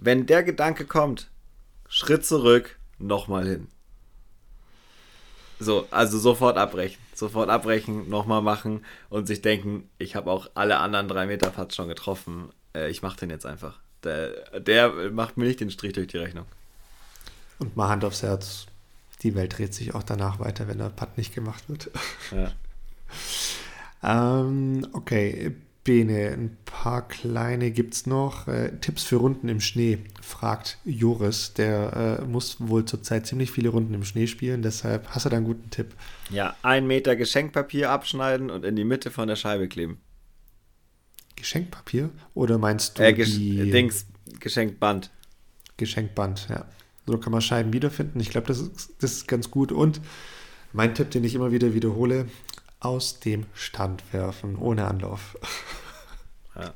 Wenn 0.00 0.26
der 0.26 0.42
Gedanke 0.42 0.84
kommt, 0.84 1.28
Schritt 1.88 2.24
zurück, 2.24 2.78
nochmal 2.98 3.46
hin. 3.46 3.68
So, 5.60 5.86
also 5.90 6.18
sofort 6.18 6.56
abbrechen. 6.56 6.98
Sofort 7.14 7.50
abbrechen, 7.50 8.08
nochmal 8.08 8.42
machen 8.42 8.84
und 9.10 9.26
sich 9.26 9.42
denken, 9.42 9.90
ich 9.98 10.14
habe 10.14 10.30
auch 10.30 10.48
alle 10.54 10.78
anderen 10.78 11.08
3-Meter-Putts 11.08 11.74
schon 11.74 11.88
getroffen 11.88 12.50
äh, 12.74 12.90
ich 12.90 13.02
mache 13.02 13.18
den 13.18 13.30
jetzt 13.30 13.46
einfach. 13.46 13.78
Der, 14.04 14.60
der 14.60 15.10
macht 15.10 15.36
mir 15.36 15.44
nicht 15.44 15.60
den 15.60 15.70
Strich 15.70 15.92
durch 15.92 16.08
die 16.08 16.18
Rechnung. 16.18 16.46
Und 17.58 17.76
mal 17.76 17.88
Hand 17.88 18.04
aufs 18.04 18.22
Herz, 18.22 18.66
die 19.22 19.34
Welt 19.34 19.58
dreht 19.58 19.74
sich 19.74 19.94
auch 19.94 20.02
danach 20.02 20.40
weiter, 20.40 20.68
wenn 20.68 20.78
der 20.78 20.90
Putt 20.90 21.16
nicht 21.16 21.34
gemacht 21.34 21.68
wird. 21.68 21.90
Ja. 22.30 22.52
ähm, 24.42 24.86
okay, 24.92 25.52
Bene, 25.88 26.32
ein 26.32 26.56
paar 26.66 27.08
kleine 27.08 27.70
gibt 27.70 27.94
es 27.94 28.06
noch. 28.06 28.46
Äh, 28.46 28.72
Tipps 28.80 29.04
für 29.04 29.16
Runden 29.16 29.48
im 29.48 29.60
Schnee, 29.60 30.00
fragt 30.20 30.76
Joris. 30.84 31.54
Der 31.54 32.20
äh, 32.20 32.24
muss 32.26 32.56
wohl 32.58 32.84
zurzeit 32.84 33.26
ziemlich 33.26 33.50
viele 33.50 33.70
Runden 33.70 33.94
im 33.94 34.04
Schnee 34.04 34.26
spielen, 34.26 34.60
deshalb 34.60 35.08
hast 35.08 35.24
du 35.24 35.30
da 35.30 35.38
einen 35.38 35.46
guten 35.46 35.70
Tipp. 35.70 35.94
Ja, 36.28 36.54
ein 36.60 36.86
Meter 36.86 37.16
Geschenkpapier 37.16 37.90
abschneiden 37.90 38.50
und 38.50 38.66
in 38.66 38.76
die 38.76 38.84
Mitte 38.84 39.10
von 39.10 39.28
der 39.28 39.36
Scheibe 39.36 39.66
kleben. 39.66 39.98
Geschenkpapier? 41.36 42.10
Oder 42.34 42.58
meinst 42.58 42.98
du 42.98 43.04
äh, 43.04 43.14
Gesch 43.14 43.36
die... 43.36 43.70
Dings, 43.70 44.06
Geschenkband. 44.40 45.10
Geschenkband, 45.78 46.48
ja. 46.50 46.66
So 47.08 47.16
kann 47.16 47.32
man 47.32 47.40
Scheiben 47.40 47.72
wiederfinden. 47.72 48.20
Ich 48.20 48.28
glaube, 48.28 48.46
das 48.46 48.58
ist, 48.60 48.92
das 49.00 49.12
ist 49.12 49.28
ganz 49.28 49.50
gut. 49.50 49.72
Und 49.72 50.00
mein 50.74 50.94
Tipp, 50.94 51.10
den 51.10 51.24
ich 51.24 51.34
immer 51.34 51.52
wieder 51.52 51.72
wiederhole, 51.72 52.26
aus 52.80 53.18
dem 53.18 53.46
Stand 53.54 54.02
werfen, 54.12 54.56
ohne 54.56 54.86
Anlauf. 54.86 55.36
Ja. 56.54 56.72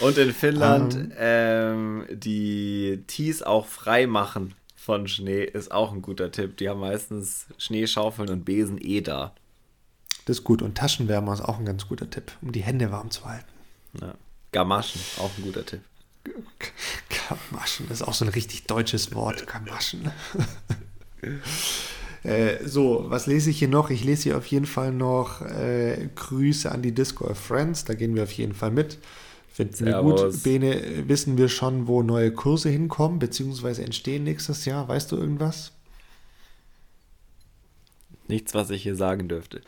Und 0.00 0.18
in 0.18 0.32
Finnland 0.32 0.94
um, 0.94 1.12
ähm, 1.16 2.04
die 2.10 3.02
Tees 3.06 3.42
auch 3.42 3.66
frei 3.66 4.06
machen 4.06 4.54
von 4.76 5.08
Schnee 5.08 5.42
ist 5.42 5.72
auch 5.72 5.92
ein 5.92 6.02
guter 6.02 6.30
Tipp. 6.30 6.58
Die 6.58 6.68
haben 6.68 6.80
meistens 6.80 7.46
Schneeschaufeln 7.58 8.28
und 8.28 8.44
Besen 8.44 8.78
eh 8.78 9.00
da. 9.00 9.34
Das 10.26 10.38
ist 10.38 10.44
gut. 10.44 10.62
Und 10.62 10.76
Taschenwärmer 10.76 11.32
ist 11.32 11.40
auch 11.40 11.58
ein 11.58 11.64
ganz 11.64 11.88
guter 11.88 12.08
Tipp, 12.08 12.32
um 12.40 12.52
die 12.52 12.62
Hände 12.62 12.92
warm 12.92 13.10
zu 13.10 13.24
halten. 13.24 13.50
Ja. 14.00 14.14
Gamaschen, 14.52 15.00
auch 15.18 15.30
ein 15.36 15.42
guter 15.42 15.66
Tipp. 15.66 15.80
Gamaschen, 17.28 17.86
das 17.88 18.00
ist 18.00 18.06
auch 18.06 18.14
so 18.14 18.24
ein 18.24 18.30
richtig 18.30 18.64
deutsches 18.64 19.14
Wort, 19.14 19.46
Gamaschen. 19.46 20.10
Äh, 22.26 22.66
so, 22.66 23.04
was 23.06 23.28
lese 23.28 23.50
ich 23.50 23.58
hier 23.60 23.68
noch? 23.68 23.88
Ich 23.88 24.02
lese 24.02 24.24
hier 24.24 24.36
auf 24.36 24.46
jeden 24.46 24.66
Fall 24.66 24.90
noch 24.90 25.42
äh, 25.42 26.08
Grüße 26.12 26.70
an 26.72 26.82
die 26.82 26.90
Disco 26.90 27.24
of 27.24 27.38
Friends. 27.38 27.84
Da 27.84 27.94
gehen 27.94 28.16
wir 28.16 28.24
auf 28.24 28.32
jeden 28.32 28.52
Fall 28.52 28.72
mit. 28.72 28.98
Finden 29.52 29.86
wir 29.86 30.02
gut. 30.02 30.42
Bene, 30.42 31.08
wissen 31.08 31.38
wir 31.38 31.48
schon, 31.48 31.86
wo 31.86 32.02
neue 32.02 32.32
Kurse 32.32 32.68
hinkommen, 32.68 33.20
beziehungsweise 33.20 33.84
entstehen 33.84 34.24
nächstes 34.24 34.64
Jahr? 34.64 34.88
Weißt 34.88 35.12
du 35.12 35.16
irgendwas? 35.16 35.70
Nichts, 38.26 38.54
was 38.54 38.70
ich 38.70 38.82
hier 38.82 38.96
sagen 38.96 39.28
dürfte. 39.28 39.62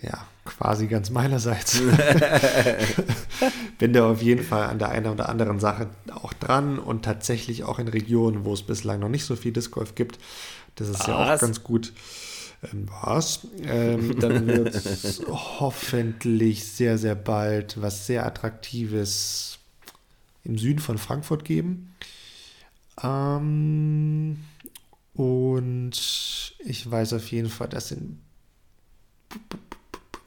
Ja, 0.00 0.26
quasi 0.48 0.86
ganz 0.86 1.10
meinerseits. 1.10 1.80
Bin 3.78 3.92
da 3.92 4.10
auf 4.10 4.22
jeden 4.22 4.44
Fall 4.44 4.64
an 4.68 4.78
der 4.78 4.88
einen 4.88 5.06
oder 5.06 5.28
anderen 5.28 5.60
Sache 5.60 5.88
auch 6.12 6.32
dran 6.32 6.78
und 6.78 7.04
tatsächlich 7.04 7.64
auch 7.64 7.78
in 7.78 7.88
Regionen, 7.88 8.44
wo 8.44 8.54
es 8.54 8.62
bislang 8.62 9.00
noch 9.00 9.08
nicht 9.08 9.24
so 9.24 9.36
viel 9.36 9.52
Disc 9.52 9.70
Golf 9.70 9.94
gibt. 9.94 10.18
Das 10.74 10.88
ist 10.88 11.00
was? 11.00 11.06
ja 11.06 11.34
auch 11.34 11.40
ganz 11.40 11.62
gut. 11.62 11.92
Ähm, 12.72 12.86
was? 13.02 13.46
Ähm, 13.62 14.18
dann 14.20 14.46
wird 14.46 14.74
es 14.74 15.22
hoffentlich 15.28 16.66
sehr, 16.66 16.98
sehr 16.98 17.14
bald 17.14 17.80
was 17.80 18.06
sehr 18.06 18.26
Attraktives 18.26 19.58
im 20.44 20.58
Süden 20.58 20.80
von 20.80 20.98
Frankfurt 20.98 21.44
geben. 21.44 21.94
Ähm, 23.02 24.38
und 25.14 26.54
ich 26.64 26.90
weiß 26.90 27.12
auf 27.12 27.30
jeden 27.30 27.48
Fall, 27.48 27.68
dass 27.68 27.90
in, 27.90 28.20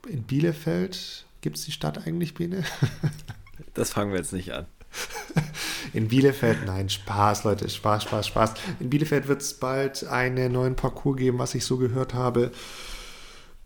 in 0.07 0.23
Bielefeld 0.23 1.25
gibt 1.41 1.57
es 1.57 1.65
die 1.65 1.71
Stadt 1.71 2.05
eigentlich, 2.05 2.33
Biene? 2.33 2.63
das 3.73 3.91
fangen 3.91 4.11
wir 4.11 4.19
jetzt 4.19 4.33
nicht 4.33 4.51
an. 4.53 4.65
In 5.93 6.07
Bielefeld, 6.07 6.65
nein, 6.65 6.89
Spaß, 6.89 7.43
Leute, 7.43 7.69
Spaß, 7.69 8.03
Spaß, 8.03 8.27
Spaß. 8.27 8.53
In 8.79 8.89
Bielefeld 8.89 9.27
wird 9.27 9.41
es 9.41 9.53
bald 9.53 10.05
einen 10.05 10.51
neuen 10.51 10.75
Parcours 10.75 11.17
geben, 11.17 11.39
was 11.39 11.55
ich 11.55 11.65
so 11.65 11.77
gehört 11.77 12.13
habe. 12.13 12.51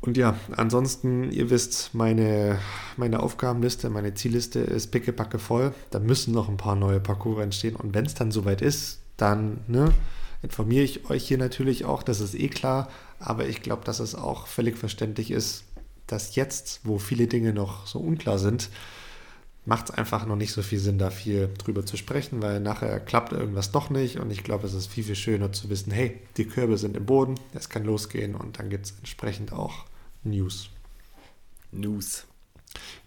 Und 0.01 0.17
ja, 0.17 0.35
ansonsten, 0.55 1.31
ihr 1.31 1.49
wisst, 1.49 1.93
meine, 1.93 2.59
meine 2.95 3.21
Aufgabenliste, 3.21 3.89
meine 3.89 4.13
Zielliste 4.13 4.59
ist 4.59 4.91
pickepacke 4.91 5.39
voll. 5.39 5.73
Da 5.89 5.99
müssen 5.99 6.33
noch 6.33 6.47
ein 6.47 6.57
paar 6.57 6.75
neue 6.75 6.99
Parcours 6.99 7.41
entstehen. 7.41 7.75
Und 7.75 7.93
wenn 7.93 8.05
es 8.05 8.13
dann 8.13 8.31
soweit 8.31 8.61
ist, 8.61 8.99
dann 9.17 9.61
ne, 9.67 9.91
informiere 10.43 10.83
ich 10.83 11.09
euch 11.09 11.27
hier 11.27 11.37
natürlich 11.37 11.85
auch, 11.85 12.03
das 12.03 12.21
ist 12.21 12.35
eh 12.35 12.49
klar. 12.49 12.89
Aber 13.19 13.47
ich 13.47 13.61
glaube, 13.61 13.83
dass 13.83 13.99
es 13.99 14.13
auch 14.13 14.47
völlig 14.47 14.77
verständlich 14.77 15.31
ist, 15.31 15.64
dass 16.07 16.35
jetzt, 16.35 16.81
wo 16.83 16.97
viele 16.99 17.27
Dinge 17.27 17.53
noch 17.53 17.87
so 17.87 17.99
unklar 17.99 18.39
sind, 18.39 18.69
macht 19.65 19.89
es 19.89 19.95
einfach 19.95 20.25
noch 20.25 20.35
nicht 20.35 20.53
so 20.53 20.61
viel 20.61 20.79
Sinn, 20.79 20.97
da 20.97 21.09
viel 21.09 21.49
drüber 21.57 21.85
zu 21.85 21.97
sprechen, 21.97 22.41
weil 22.41 22.59
nachher 22.59 22.99
klappt 22.99 23.33
irgendwas 23.33 23.71
doch 23.71 23.89
nicht 23.89 24.19
und 24.19 24.31
ich 24.31 24.43
glaube, 24.43 24.67
es 24.67 24.73
ist 24.73 24.87
viel, 24.87 25.03
viel 25.03 25.15
schöner 25.15 25.51
zu 25.51 25.69
wissen, 25.69 25.91
hey, 25.91 26.21
die 26.37 26.45
Körbe 26.45 26.77
sind 26.77 26.95
im 26.95 27.05
Boden, 27.05 27.35
es 27.53 27.69
kann 27.69 27.83
losgehen 27.83 28.35
und 28.35 28.59
dann 28.59 28.69
gibt 28.69 28.85
es 28.85 28.93
entsprechend 28.99 29.53
auch 29.53 29.85
News. 30.23 30.69
News. 31.71 32.25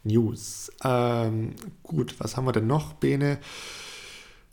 News. 0.02 0.72
Ähm, 0.82 1.54
gut, 1.82 2.14
was 2.18 2.36
haben 2.36 2.46
wir 2.46 2.52
denn 2.52 2.66
noch, 2.66 2.94
Bene? 2.94 3.38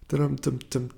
Dum, 0.07 0.35
dum, 0.37 0.59
dum, 0.69 0.89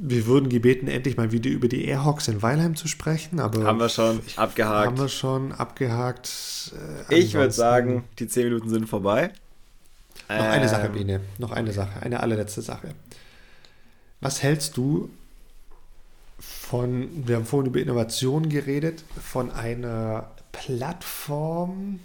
wir 0.00 0.26
wurden 0.26 0.48
gebeten, 0.48 0.88
endlich 0.88 1.16
mal 1.16 1.32
wieder 1.32 1.50
über 1.50 1.68
die 1.68 1.84
Airhawks 1.84 2.28
in 2.28 2.42
Weilheim 2.42 2.76
zu 2.76 2.88
sprechen, 2.88 3.40
aber 3.40 3.64
haben 3.64 3.78
wir 3.78 3.88
schon 3.88 4.20
abgehakt. 4.36 4.86
Haben 4.86 4.98
wir 4.98 5.08
schon 5.08 5.52
abgehakt. 5.52 6.72
Äh, 7.10 7.14
ich 7.14 7.34
würde 7.34 7.52
sagen, 7.52 8.04
die 8.18 8.28
zehn 8.28 8.44
Minuten 8.44 8.68
sind 8.68 8.88
vorbei. 8.88 9.32
Noch 10.28 10.36
ähm, 10.36 10.50
eine 10.50 10.68
Sache, 10.68 10.88
Bene. 10.90 11.20
Noch 11.38 11.52
eine 11.52 11.72
Sache, 11.72 12.02
eine 12.02 12.20
allerletzte 12.20 12.62
Sache. 12.62 12.88
Was 14.20 14.42
hältst 14.42 14.76
du 14.76 15.10
von, 16.38 17.26
wir 17.26 17.36
haben 17.36 17.46
vorhin 17.46 17.70
über 17.70 17.80
Innovation 17.80 18.48
geredet, 18.48 19.04
von 19.22 19.50
einer 19.50 20.30
Plattform, 20.52 22.00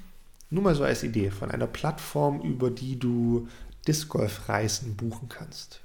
nur 0.50 0.64
mal 0.64 0.76
so 0.76 0.84
als 0.84 1.04
Idee, 1.04 1.32
von 1.32 1.52
einer 1.52 1.68
Plattform, 1.68 2.42
über 2.42 2.70
die 2.70 2.98
du 2.98 3.48
Disc 3.88 4.10
Golf 4.10 4.48
Reisen 4.48 4.96
buchen 4.96 5.30
kannst? 5.30 5.83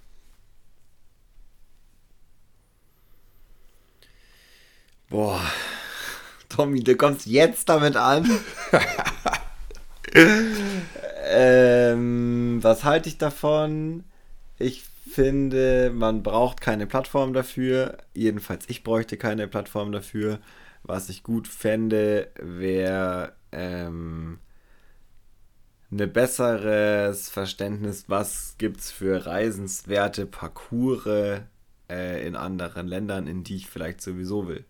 Boah, 5.10 5.40
Tommy, 6.50 6.84
du 6.84 6.94
kommst 6.94 7.24
jetzt 7.24 7.70
damit 7.70 7.96
an. 7.96 8.28
ähm, 11.24 12.58
was 12.62 12.84
halte 12.84 13.08
ich 13.08 13.16
davon? 13.16 14.04
Ich 14.58 14.84
finde, 15.10 15.90
man 15.94 16.22
braucht 16.22 16.60
keine 16.60 16.86
Plattform 16.86 17.32
dafür. 17.32 17.96
Jedenfalls, 18.12 18.66
ich 18.68 18.84
bräuchte 18.84 19.16
keine 19.16 19.48
Plattform 19.48 19.92
dafür. 19.92 20.40
Was 20.82 21.08
ich 21.08 21.22
gut 21.22 21.48
fände, 21.48 22.30
wäre 22.38 23.32
ähm, 23.50 24.38
ein 25.90 26.12
besseres 26.12 27.30
Verständnis, 27.30 28.04
was 28.08 28.56
gibt 28.58 28.80
es 28.80 28.90
für 28.92 29.24
reisenswerte 29.24 30.26
Parcours 30.26 31.40
äh, 31.88 32.26
in 32.26 32.36
anderen 32.36 32.86
Ländern, 32.86 33.26
in 33.26 33.42
die 33.42 33.56
ich 33.56 33.68
vielleicht 33.70 34.02
sowieso 34.02 34.48
will. 34.48 34.66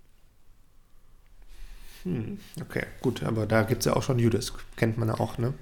Hm, 2.08 2.38
okay, 2.62 2.86
gut, 3.02 3.22
aber 3.22 3.44
da 3.44 3.62
gibt 3.62 3.80
es 3.80 3.86
ja 3.86 3.94
auch 3.94 4.02
schon 4.02 4.16
Udisk, 4.16 4.54
kennt 4.76 4.96
man 4.96 5.08
ja 5.08 5.20
auch, 5.20 5.36
ne? 5.36 5.52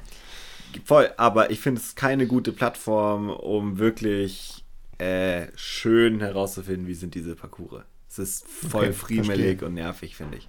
Voll, 0.84 1.10
aber 1.16 1.50
ich 1.50 1.60
finde 1.60 1.80
es 1.80 1.96
keine 1.96 2.26
gute 2.26 2.52
Plattform, 2.52 3.30
um 3.30 3.78
wirklich 3.78 4.64
äh, 4.98 5.46
schön 5.56 6.20
herauszufinden, 6.20 6.86
wie 6.86 6.94
sind 6.94 7.14
diese 7.14 7.34
Parcours. 7.34 7.82
Es 8.08 8.18
ist 8.18 8.46
voll 8.46 8.84
okay, 8.84 8.92
friemelig 8.92 9.62
und 9.62 9.74
nervig, 9.74 10.14
finde 10.16 10.38
ich. 10.38 10.48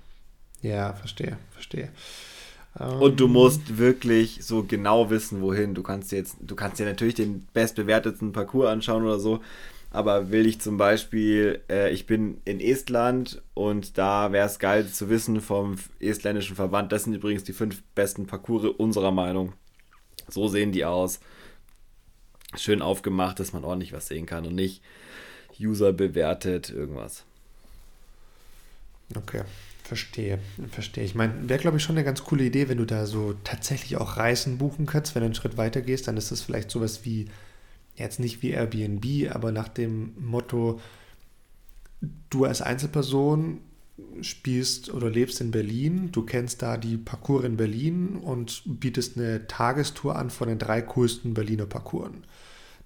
Ja, 0.61 0.93
verstehe, 0.93 1.37
verstehe. 1.51 1.91
Und 2.99 3.19
du 3.19 3.25
ähm, 3.25 3.31
musst 3.31 3.79
wirklich 3.79 4.39
so 4.43 4.63
genau 4.63 5.09
wissen, 5.09 5.41
wohin. 5.41 5.73
Du 5.73 5.81
kannst 5.81 6.11
jetzt, 6.11 6.37
du 6.39 6.55
kannst 6.55 6.79
dir 6.79 6.85
natürlich 6.85 7.15
den 7.15 7.47
bestbewerteten 7.53 8.33
Parcours 8.33 8.69
anschauen 8.69 9.03
oder 9.03 9.19
so, 9.19 9.41
aber 9.97 10.29
will 10.29 10.45
ich 10.45 10.61
zum 10.61 10.77
Beispiel, 10.77 11.59
äh, 11.71 11.91
ich 11.91 12.05
bin 12.05 12.39
in 12.45 12.59
Estland 12.59 13.41
und 13.55 13.97
da 13.97 14.31
wäre 14.31 14.45
es 14.45 14.59
geil 14.59 14.87
zu 14.87 15.09
wissen 15.09 15.41
vom 15.41 15.79
estländischen 15.99 16.55
Verband, 16.55 16.91
das 16.91 17.05
sind 17.05 17.15
übrigens 17.15 17.43
die 17.43 17.53
fünf 17.53 17.81
besten 17.95 18.27
Parcours 18.27 18.65
unserer 18.77 19.11
Meinung. 19.11 19.53
So 20.29 20.49
sehen 20.49 20.71
die 20.71 20.85
aus. 20.85 21.19
Schön 22.55 22.83
aufgemacht, 22.83 23.39
dass 23.39 23.53
man 23.53 23.63
ordentlich 23.63 23.91
was 23.91 24.05
sehen 24.07 24.27
kann 24.27 24.45
und 24.45 24.53
nicht 24.53 24.83
User 25.59 25.93
bewertet, 25.93 26.69
irgendwas. 26.69 27.23
Okay, 29.15 29.41
verstehe, 29.83 30.37
verstehe. 30.69 31.05
Ich 31.05 31.15
meine, 31.15 31.49
wäre 31.49 31.59
glaube 31.59 31.77
ich 31.77 31.83
schon 31.83 31.97
eine 31.97 32.05
ganz 32.05 32.23
coole 32.23 32.43
Idee, 32.43 32.69
wenn 32.69 32.77
du 32.77 32.85
da 32.85 33.07
so 33.07 33.33
tatsächlich 33.43 33.97
auch 33.97 34.17
Reisen 34.17 34.59
buchen 34.59 34.85
kannst. 34.85 35.15
Wenn 35.15 35.21
du 35.21 35.25
einen 35.25 35.35
Schritt 35.35 35.57
weiter 35.57 35.81
gehst, 35.81 36.07
dann 36.07 36.17
ist 36.17 36.31
das 36.31 36.43
vielleicht 36.43 36.69
sowas 36.69 37.03
wie 37.03 37.29
jetzt 37.97 38.19
nicht 38.19 38.41
wie 38.41 38.51
Airbnb, 38.51 39.31
aber 39.33 39.51
nach 39.51 39.67
dem 39.67 40.13
Motto, 40.19 40.79
du 42.29 42.45
als 42.45 42.61
Einzelperson 42.61 43.59
spielst 44.21 44.93
oder 44.93 45.09
lebst 45.09 45.41
in 45.41 45.51
Berlin, 45.51 46.11
du 46.11 46.21
kennst 46.21 46.61
da 46.61 46.77
die 46.77 46.97
Parcours 46.97 47.43
in 47.43 47.57
Berlin 47.57 48.17
und 48.17 48.61
bietest 48.65 49.17
eine 49.17 49.47
Tagestour 49.47 50.15
an 50.15 50.29
von 50.29 50.47
den 50.47 50.59
drei 50.59 50.81
coolsten 50.81 51.33
Berliner 51.33 51.65
Parcours. 51.65 52.11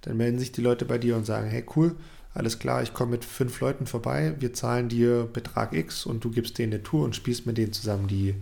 Dann 0.00 0.16
melden 0.16 0.38
sich 0.38 0.52
die 0.52 0.62
Leute 0.62 0.84
bei 0.86 0.98
dir 0.98 1.16
und 1.16 1.26
sagen, 1.26 1.48
hey 1.48 1.64
cool, 1.76 1.94
alles 2.34 2.58
klar, 2.58 2.82
ich 2.82 2.94
komme 2.94 3.12
mit 3.12 3.26
fünf 3.26 3.60
Leuten 3.60 3.86
vorbei, 3.86 4.34
wir 4.40 4.54
zahlen 4.54 4.88
dir 4.88 5.28
Betrag 5.30 5.74
X 5.74 6.06
und 6.06 6.24
du 6.24 6.30
gibst 6.30 6.56
denen 6.58 6.72
eine 6.72 6.82
Tour 6.82 7.04
und 7.04 7.14
spielst 7.14 7.46
mit 7.46 7.58
denen 7.58 7.74
zusammen 7.74 8.08
die, 8.08 8.34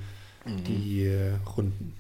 mhm. 0.47 0.65
die 0.65 1.05
äh, 1.07 1.35
Runden. 1.57 1.95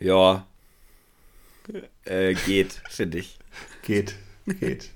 Ja, 0.00 0.44
äh, 2.04 2.34
geht, 2.34 2.80
finde 2.90 3.18
ich. 3.18 3.38
Geht, 3.82 4.14
geht. 4.46 4.90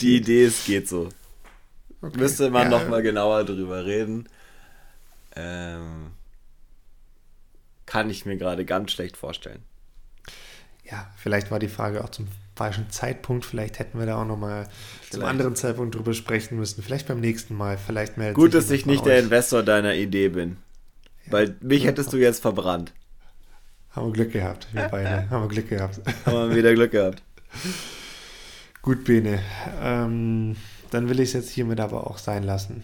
Die 0.00 0.16
Idee 0.16 0.46
ist, 0.46 0.66
geht 0.66 0.88
so. 0.88 1.08
Okay. 2.02 2.18
Müsste 2.18 2.50
man 2.50 2.70
ja, 2.70 2.78
noch 2.78 2.88
mal 2.88 3.02
genauer 3.02 3.44
drüber 3.44 3.84
reden. 3.84 4.28
Ähm, 5.36 6.12
kann 7.86 8.08
ich 8.08 8.24
mir 8.24 8.36
gerade 8.36 8.64
ganz 8.64 8.92
schlecht 8.92 9.16
vorstellen. 9.16 9.62
Ja, 10.90 11.10
vielleicht 11.16 11.50
war 11.50 11.58
die 11.58 11.68
Frage 11.68 12.02
auch 12.02 12.08
zum 12.08 12.28
falschen 12.56 12.90
Zeitpunkt. 12.90 13.44
Vielleicht 13.44 13.78
hätten 13.78 13.98
wir 13.98 14.06
da 14.06 14.20
auch 14.20 14.26
noch 14.26 14.36
mal 14.36 14.66
vielleicht. 14.66 15.12
zum 15.12 15.24
anderen 15.24 15.56
Zeitpunkt 15.56 15.94
drüber 15.94 16.14
sprechen 16.14 16.58
müssen. 16.58 16.82
Vielleicht 16.82 17.06
beim 17.08 17.20
nächsten 17.20 17.54
Mal. 17.54 17.78
Vielleicht 17.78 18.16
meldet 18.16 18.36
Gut, 18.36 18.54
dass 18.54 18.70
ich 18.70 18.86
nicht 18.86 19.00
euch. 19.00 19.04
der 19.04 19.18
Investor 19.20 19.62
deiner 19.62 19.94
Idee 19.94 20.28
bin. 20.28 20.56
Ja. 21.26 21.32
Weil 21.32 21.56
mich 21.60 21.84
hättest 21.84 22.12
du 22.12 22.16
jetzt 22.16 22.40
verbrannt. 22.40 22.92
Haben 23.92 24.06
wir 24.06 24.12
Glück 24.12 24.32
gehabt, 24.32 24.68
wir 24.72 24.88
beide. 24.88 25.28
Haben 25.30 25.42
wir 25.44 25.48
Glück 25.48 25.68
gehabt. 25.68 26.00
Haben 26.24 26.50
wir 26.50 26.56
wieder 26.56 26.74
Glück 26.74 26.92
gehabt. 26.92 27.22
Gut, 28.82 29.04
Bene. 29.04 29.40
Ähm, 29.82 30.56
dann 30.90 31.08
will 31.08 31.20
ich 31.20 31.30
es 31.30 31.32
jetzt 31.34 31.50
hiermit 31.50 31.80
aber 31.80 32.06
auch 32.06 32.18
sein 32.18 32.44
lassen. 32.44 32.82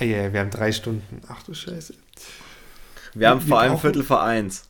Ah, 0.00 0.04
yeah, 0.04 0.32
wir 0.32 0.40
haben 0.40 0.50
drei 0.50 0.70
Stunden. 0.72 1.22
Ach 1.28 1.42
du 1.42 1.54
Scheiße. 1.54 1.94
Wir 3.14 3.30
haben 3.30 3.40
vor 3.40 3.60
allem 3.60 3.78
Viertel 3.78 4.04
vor 4.04 4.22
eins. 4.22 4.64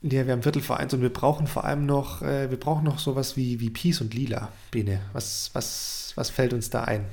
Ja, 0.00 0.26
wir 0.26 0.32
haben 0.32 0.42
Viertel 0.42 0.62
vor 0.62 0.78
eins 0.78 0.94
und 0.94 1.02
wir 1.02 1.12
brauchen 1.12 1.46
vor 1.46 1.64
allem 1.64 1.84
noch, 1.84 2.22
äh, 2.22 2.50
wir 2.50 2.58
brauchen 2.58 2.84
noch 2.84 2.98
sowas 2.98 3.36
wie, 3.36 3.58
wie 3.60 3.70
Peace 3.70 4.00
und 4.00 4.14
Lila, 4.14 4.52
Bene. 4.70 5.00
Was, 5.12 5.50
was, 5.54 6.12
was 6.14 6.30
fällt 6.30 6.52
uns 6.52 6.70
da 6.70 6.84
ein? 6.84 7.04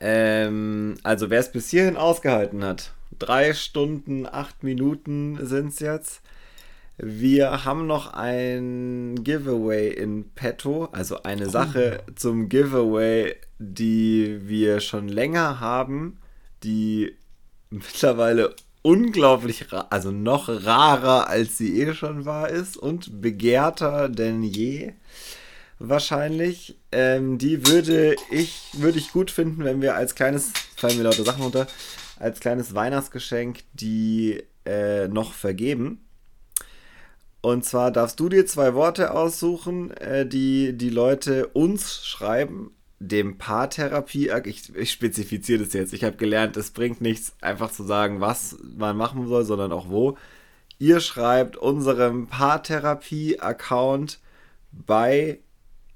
Ähm, 0.00 0.96
also 1.04 1.30
wer 1.30 1.38
es 1.38 1.52
bis 1.52 1.70
hierhin 1.70 1.96
ausgehalten 1.96 2.64
hat, 2.64 2.92
drei 3.20 3.54
Stunden, 3.54 4.26
acht 4.26 4.64
Minuten 4.64 5.38
sind 5.46 5.68
es 5.68 5.78
jetzt. 5.78 6.22
Wir 6.96 7.64
haben 7.64 7.86
noch 7.86 8.12
ein 8.12 9.14
Giveaway 9.22 9.88
in 9.90 10.30
petto, 10.34 10.86
also 10.92 11.22
eine 11.22 11.46
oh. 11.46 11.50
Sache 11.50 12.02
zum 12.14 12.48
Giveaway, 12.48 13.36
die 13.58 14.40
wir 14.42 14.80
schon 14.80 15.08
länger 15.08 15.60
haben, 15.60 16.18
die 16.62 17.16
mittlerweile 17.70 18.54
unglaublich, 18.82 19.66
also 19.90 20.10
noch 20.10 20.48
rarer 20.48 21.28
als 21.28 21.56
sie 21.56 21.80
eh 21.80 21.94
schon 21.94 22.24
war 22.24 22.48
ist 22.48 22.76
und 22.76 23.20
begehrter 23.22 24.08
denn 24.08 24.42
je 24.42 24.92
wahrscheinlich. 25.78 26.76
Ähm, 26.92 27.38
die 27.38 27.66
würde 27.66 28.14
ich, 28.30 28.60
würde 28.74 28.98
ich 28.98 29.12
gut 29.12 29.30
finden, 29.30 29.64
wenn 29.64 29.82
wir 29.82 29.96
als 29.96 30.14
kleines, 30.14 30.52
fallen 30.76 30.98
mir 30.98 31.04
lauter 31.04 31.24
Sachen 31.24 31.42
runter, 31.42 31.66
als 32.20 32.40
kleines 32.40 32.74
Weihnachtsgeschenk 32.74 33.60
die 33.72 34.42
äh, 34.64 35.08
noch 35.08 35.32
vergeben. 35.32 36.04
Und 37.42 37.64
zwar 37.64 37.90
darfst 37.90 38.20
du 38.20 38.28
dir 38.28 38.46
zwei 38.46 38.74
Worte 38.74 39.12
aussuchen, 39.14 39.90
äh, 39.92 40.26
die 40.26 40.76
die 40.76 40.90
Leute 40.90 41.48
uns 41.48 42.04
schreiben 42.04 42.72
dem 43.00 43.38
Paartherapie, 43.38 44.30
ich, 44.44 44.74
ich 44.76 44.92
spezifiziere 44.92 45.64
das 45.64 45.72
jetzt. 45.72 45.94
Ich 45.94 46.04
habe 46.04 46.18
gelernt, 46.18 46.58
es 46.58 46.70
bringt 46.70 47.00
nichts, 47.00 47.32
einfach 47.40 47.72
zu 47.72 47.82
sagen, 47.82 48.20
was 48.20 48.58
man 48.76 48.94
machen 48.96 49.26
soll, 49.26 49.44
sondern 49.44 49.72
auch 49.72 49.88
wo. 49.88 50.18
Ihr 50.78 51.00
schreibt 51.00 51.56
unserem 51.56 52.26
Paartherapie-Account 52.26 54.20
bei 54.70 55.38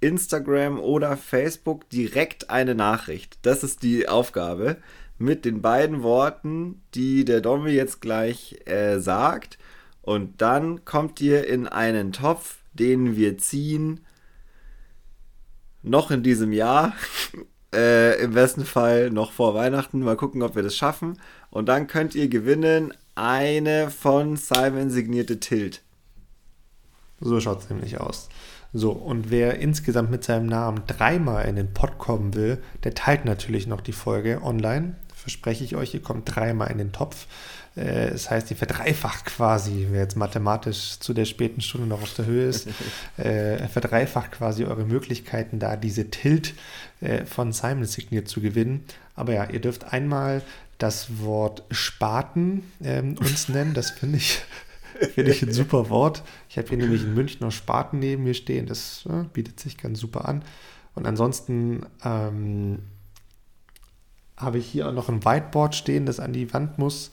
Instagram 0.00 0.80
oder 0.80 1.16
Facebook 1.18 1.88
direkt 1.90 2.48
eine 2.50 2.74
Nachricht. 2.74 3.38
Das 3.42 3.62
ist 3.62 3.82
die 3.82 4.08
Aufgabe. 4.08 4.78
Mit 5.18 5.44
den 5.44 5.62
beiden 5.62 6.02
Worten, 6.02 6.82
die 6.94 7.24
der 7.24 7.40
Domi 7.40 7.70
jetzt 7.70 8.00
gleich 8.00 8.60
äh, 8.66 8.98
sagt. 8.98 9.58
Und 10.02 10.42
dann 10.42 10.84
kommt 10.84 11.20
ihr 11.20 11.46
in 11.46 11.66
einen 11.66 12.12
Topf, 12.12 12.58
den 12.74 13.16
wir 13.16 13.38
ziehen 13.38 14.00
noch 15.82 16.10
in 16.10 16.22
diesem 16.22 16.52
Jahr. 16.52 16.94
Äh, 17.74 18.22
Im 18.22 18.34
besten 18.34 18.64
Fall 18.64 19.10
noch 19.10 19.32
vor 19.32 19.56
Weihnachten. 19.56 19.98
Mal 19.98 20.16
gucken, 20.16 20.42
ob 20.42 20.54
wir 20.54 20.62
das 20.62 20.76
schaffen. 20.76 21.18
Und 21.50 21.68
dann 21.68 21.88
könnt 21.88 22.14
ihr 22.14 22.28
gewinnen 22.28 22.94
eine 23.16 23.90
von 23.90 24.36
Simon 24.36 24.90
signierte 24.90 25.40
Tilt. 25.40 25.82
So 27.20 27.40
schaut 27.40 27.62
es 27.62 27.70
nämlich 27.70 27.98
aus. 27.98 28.28
So, 28.72 28.90
und 28.90 29.30
wer 29.30 29.58
insgesamt 29.58 30.10
mit 30.10 30.24
seinem 30.24 30.46
Namen 30.46 30.82
dreimal 30.86 31.46
in 31.46 31.56
den 31.56 31.72
Pod 31.72 31.98
kommen 31.98 32.34
will, 32.34 32.62
der 32.82 32.94
teilt 32.94 33.24
natürlich 33.24 33.66
noch 33.66 33.80
die 33.80 33.92
Folge 33.92 34.40
online. 34.42 34.96
Verspreche 35.24 35.64
ich 35.64 35.74
euch, 35.74 35.94
ihr 35.94 36.02
kommt 36.02 36.36
dreimal 36.36 36.70
in 36.70 36.76
den 36.76 36.92
Topf. 36.92 37.26
Äh, 37.76 38.10
das 38.10 38.30
heißt, 38.30 38.50
die 38.50 38.54
verdreifacht 38.54 39.24
quasi, 39.24 39.86
wer 39.90 40.02
jetzt 40.02 40.18
mathematisch 40.18 40.98
zu 41.00 41.14
der 41.14 41.24
späten 41.24 41.62
Stunde 41.62 41.86
noch 41.86 42.02
auf 42.02 42.12
der 42.12 42.26
Höhe 42.26 42.46
ist, 42.46 42.68
äh, 43.16 43.66
verdreifacht 43.68 44.32
quasi 44.32 44.64
eure 44.64 44.84
Möglichkeiten, 44.84 45.58
da 45.58 45.76
diese 45.76 46.10
Tilt 46.10 46.52
äh, 47.00 47.24
von 47.24 47.54
Simon 47.54 47.86
signiert 47.86 48.28
zu 48.28 48.42
gewinnen. 48.42 48.84
Aber 49.14 49.32
ja, 49.32 49.48
ihr 49.48 49.62
dürft 49.62 49.94
einmal 49.94 50.42
das 50.76 51.20
Wort 51.20 51.62
Spaten 51.70 52.70
ähm, 52.82 53.16
uns 53.18 53.48
nennen. 53.48 53.72
Das 53.72 53.92
finde 53.92 54.18
ich, 54.18 54.42
find 55.14 55.28
ich 55.28 55.42
ein 55.42 55.54
super 55.54 55.88
Wort. 55.88 56.22
Ich 56.50 56.58
habe 56.58 56.68
hier 56.68 56.76
nämlich 56.76 57.02
in 57.02 57.14
München 57.14 57.46
noch 57.46 57.50
Spaten 57.50 57.98
neben 57.98 58.24
mir 58.24 58.34
stehen. 58.34 58.66
Das 58.66 59.06
äh, 59.08 59.24
bietet 59.32 59.58
sich 59.58 59.78
ganz 59.78 60.00
super 60.00 60.28
an. 60.28 60.42
Und 60.94 61.06
ansonsten 61.06 61.86
ähm, 62.04 62.80
habe 64.36 64.58
ich 64.58 64.66
hier 64.66 64.88
auch 64.88 64.92
noch 64.92 65.08
ein 65.08 65.24
Whiteboard 65.24 65.74
stehen, 65.74 66.06
das 66.06 66.20
an 66.20 66.32
die 66.32 66.52
Wand 66.52 66.78
muss 66.78 67.10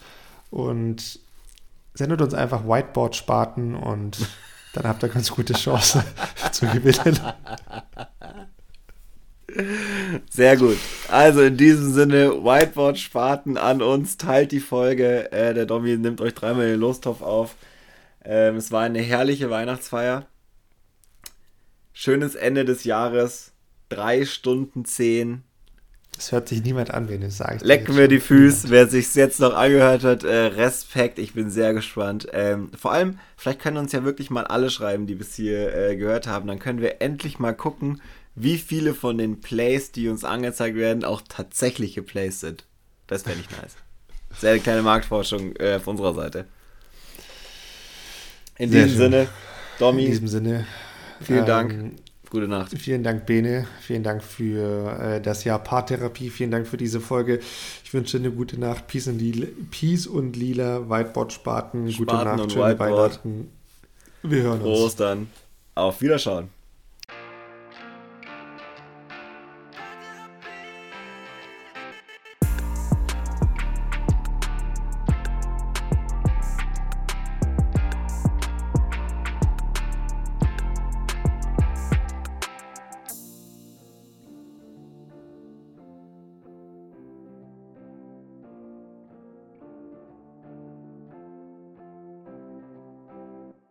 und 0.49 1.19
sendet 1.93 2.21
uns 2.21 2.33
einfach 2.33 2.65
Whiteboard-Spaten 2.65 3.75
und 3.75 4.17
dann 4.73 4.85
habt 4.85 5.03
ihr 5.03 5.09
ganz 5.09 5.31
gute 5.31 5.53
Chance 5.53 6.03
zu 6.51 6.67
gewinnen. 6.67 7.19
Sehr 10.29 10.55
gut. 10.55 10.77
Also 11.09 11.41
in 11.41 11.57
diesem 11.57 11.91
Sinne, 11.91 12.43
Whiteboard-Spaten 12.43 13.57
an 13.57 13.81
uns, 13.81 14.17
teilt 14.17 14.51
die 14.51 14.61
Folge. 14.61 15.31
Äh, 15.31 15.53
der 15.53 15.65
Domi 15.65 15.97
nimmt 15.97 16.21
euch 16.21 16.33
dreimal 16.33 16.67
den 16.67 16.79
Lostopf 16.79 17.21
auf. 17.21 17.55
Ähm, 18.23 18.55
es 18.55 18.71
war 18.71 18.83
eine 18.83 19.01
herrliche 19.01 19.49
Weihnachtsfeier. 19.49 20.25
Schönes 21.91 22.35
Ende 22.35 22.63
des 22.63 22.85
Jahres. 22.85 23.51
Drei 23.89 24.25
Stunden 24.25 24.85
zehn. 24.85 25.43
Das 26.21 26.31
hört 26.31 26.49
sich 26.49 26.63
niemand 26.63 26.93
an, 26.93 27.09
wenn 27.09 27.21
du 27.21 27.31
sagst. 27.31 27.65
Lecken 27.65 27.95
mir 27.95 28.07
die 28.07 28.19
Füße, 28.19 28.69
wer 28.69 28.85
sich 28.87 29.15
jetzt 29.15 29.39
noch 29.39 29.55
angehört 29.55 30.03
hat. 30.03 30.23
Äh, 30.23 30.45
Respekt, 30.45 31.17
ich 31.17 31.33
bin 31.33 31.49
sehr 31.49 31.73
gespannt. 31.73 32.27
Ähm, 32.31 32.69
vor 32.77 32.91
allem, 32.91 33.17
vielleicht 33.35 33.59
können 33.59 33.77
uns 33.77 33.91
ja 33.91 34.03
wirklich 34.03 34.29
mal 34.29 34.45
alle 34.45 34.69
schreiben, 34.69 35.07
die 35.07 35.15
bis 35.15 35.33
hier 35.33 35.75
äh, 35.75 35.95
gehört 35.95 36.27
haben. 36.27 36.45
Dann 36.45 36.59
können 36.59 36.79
wir 36.79 37.01
endlich 37.01 37.39
mal 37.39 37.55
gucken, 37.55 38.03
wie 38.35 38.59
viele 38.59 38.93
von 38.93 39.17
den 39.17 39.41
Plays, 39.41 39.93
die 39.93 40.09
uns 40.09 40.23
angezeigt 40.23 40.75
werden, 40.75 41.05
auch 41.05 41.23
tatsächliche 41.27 42.03
Plays 42.03 42.39
sind. 42.39 42.65
Das 43.07 43.25
wäre 43.25 43.35
nicht 43.35 43.49
nice. 43.59 43.75
Sehr 44.39 44.59
kleine 44.59 44.83
Marktforschung 44.83 45.55
äh, 45.55 45.77
auf 45.77 45.87
unserer 45.87 46.13
Seite. 46.13 46.45
In 48.59 48.69
sehr 48.69 48.83
diesem 48.83 48.99
schön. 48.99 49.11
Sinne, 49.11 49.27
Domi. 49.79 50.03
In 50.03 50.11
diesem 50.11 50.27
Sinne. 50.27 50.67
Vielen 51.19 51.39
ähm, 51.39 51.45
Dank. 51.47 52.00
Gute 52.31 52.47
Nacht. 52.47 52.71
Vielen 52.77 53.03
Dank, 53.03 53.25
Bene. 53.25 53.67
Vielen 53.81 54.03
Dank 54.03 54.23
für 54.23 54.97
äh, 54.97 55.21
das 55.21 55.43
Jahr 55.43 55.59
Paartherapie. 55.59 56.29
Vielen 56.29 56.49
Dank 56.49 56.65
für 56.65 56.77
diese 56.77 57.01
Folge. 57.01 57.39
Ich 57.83 57.93
wünsche 57.93 58.17
eine 58.17 58.31
gute 58.31 58.57
Nacht. 58.57 58.87
Peace 58.87 59.07
und 59.07 59.19
Lila, 59.19 59.47
Peace 59.69 60.07
und 60.07 60.37
Lila 60.37 60.89
Whiteboard-Spaten. 60.89 61.91
Gute 61.91 62.15
Nacht, 62.15 62.49
schöne 62.53 62.79
Weihnachten. 62.79 63.51
Wir 64.23 64.43
hören 64.43 64.61
uns. 64.61 64.79
Prost 64.79 64.99
dann. 65.01 65.27
Auf 65.75 66.01
Wiederschauen. 66.01 66.47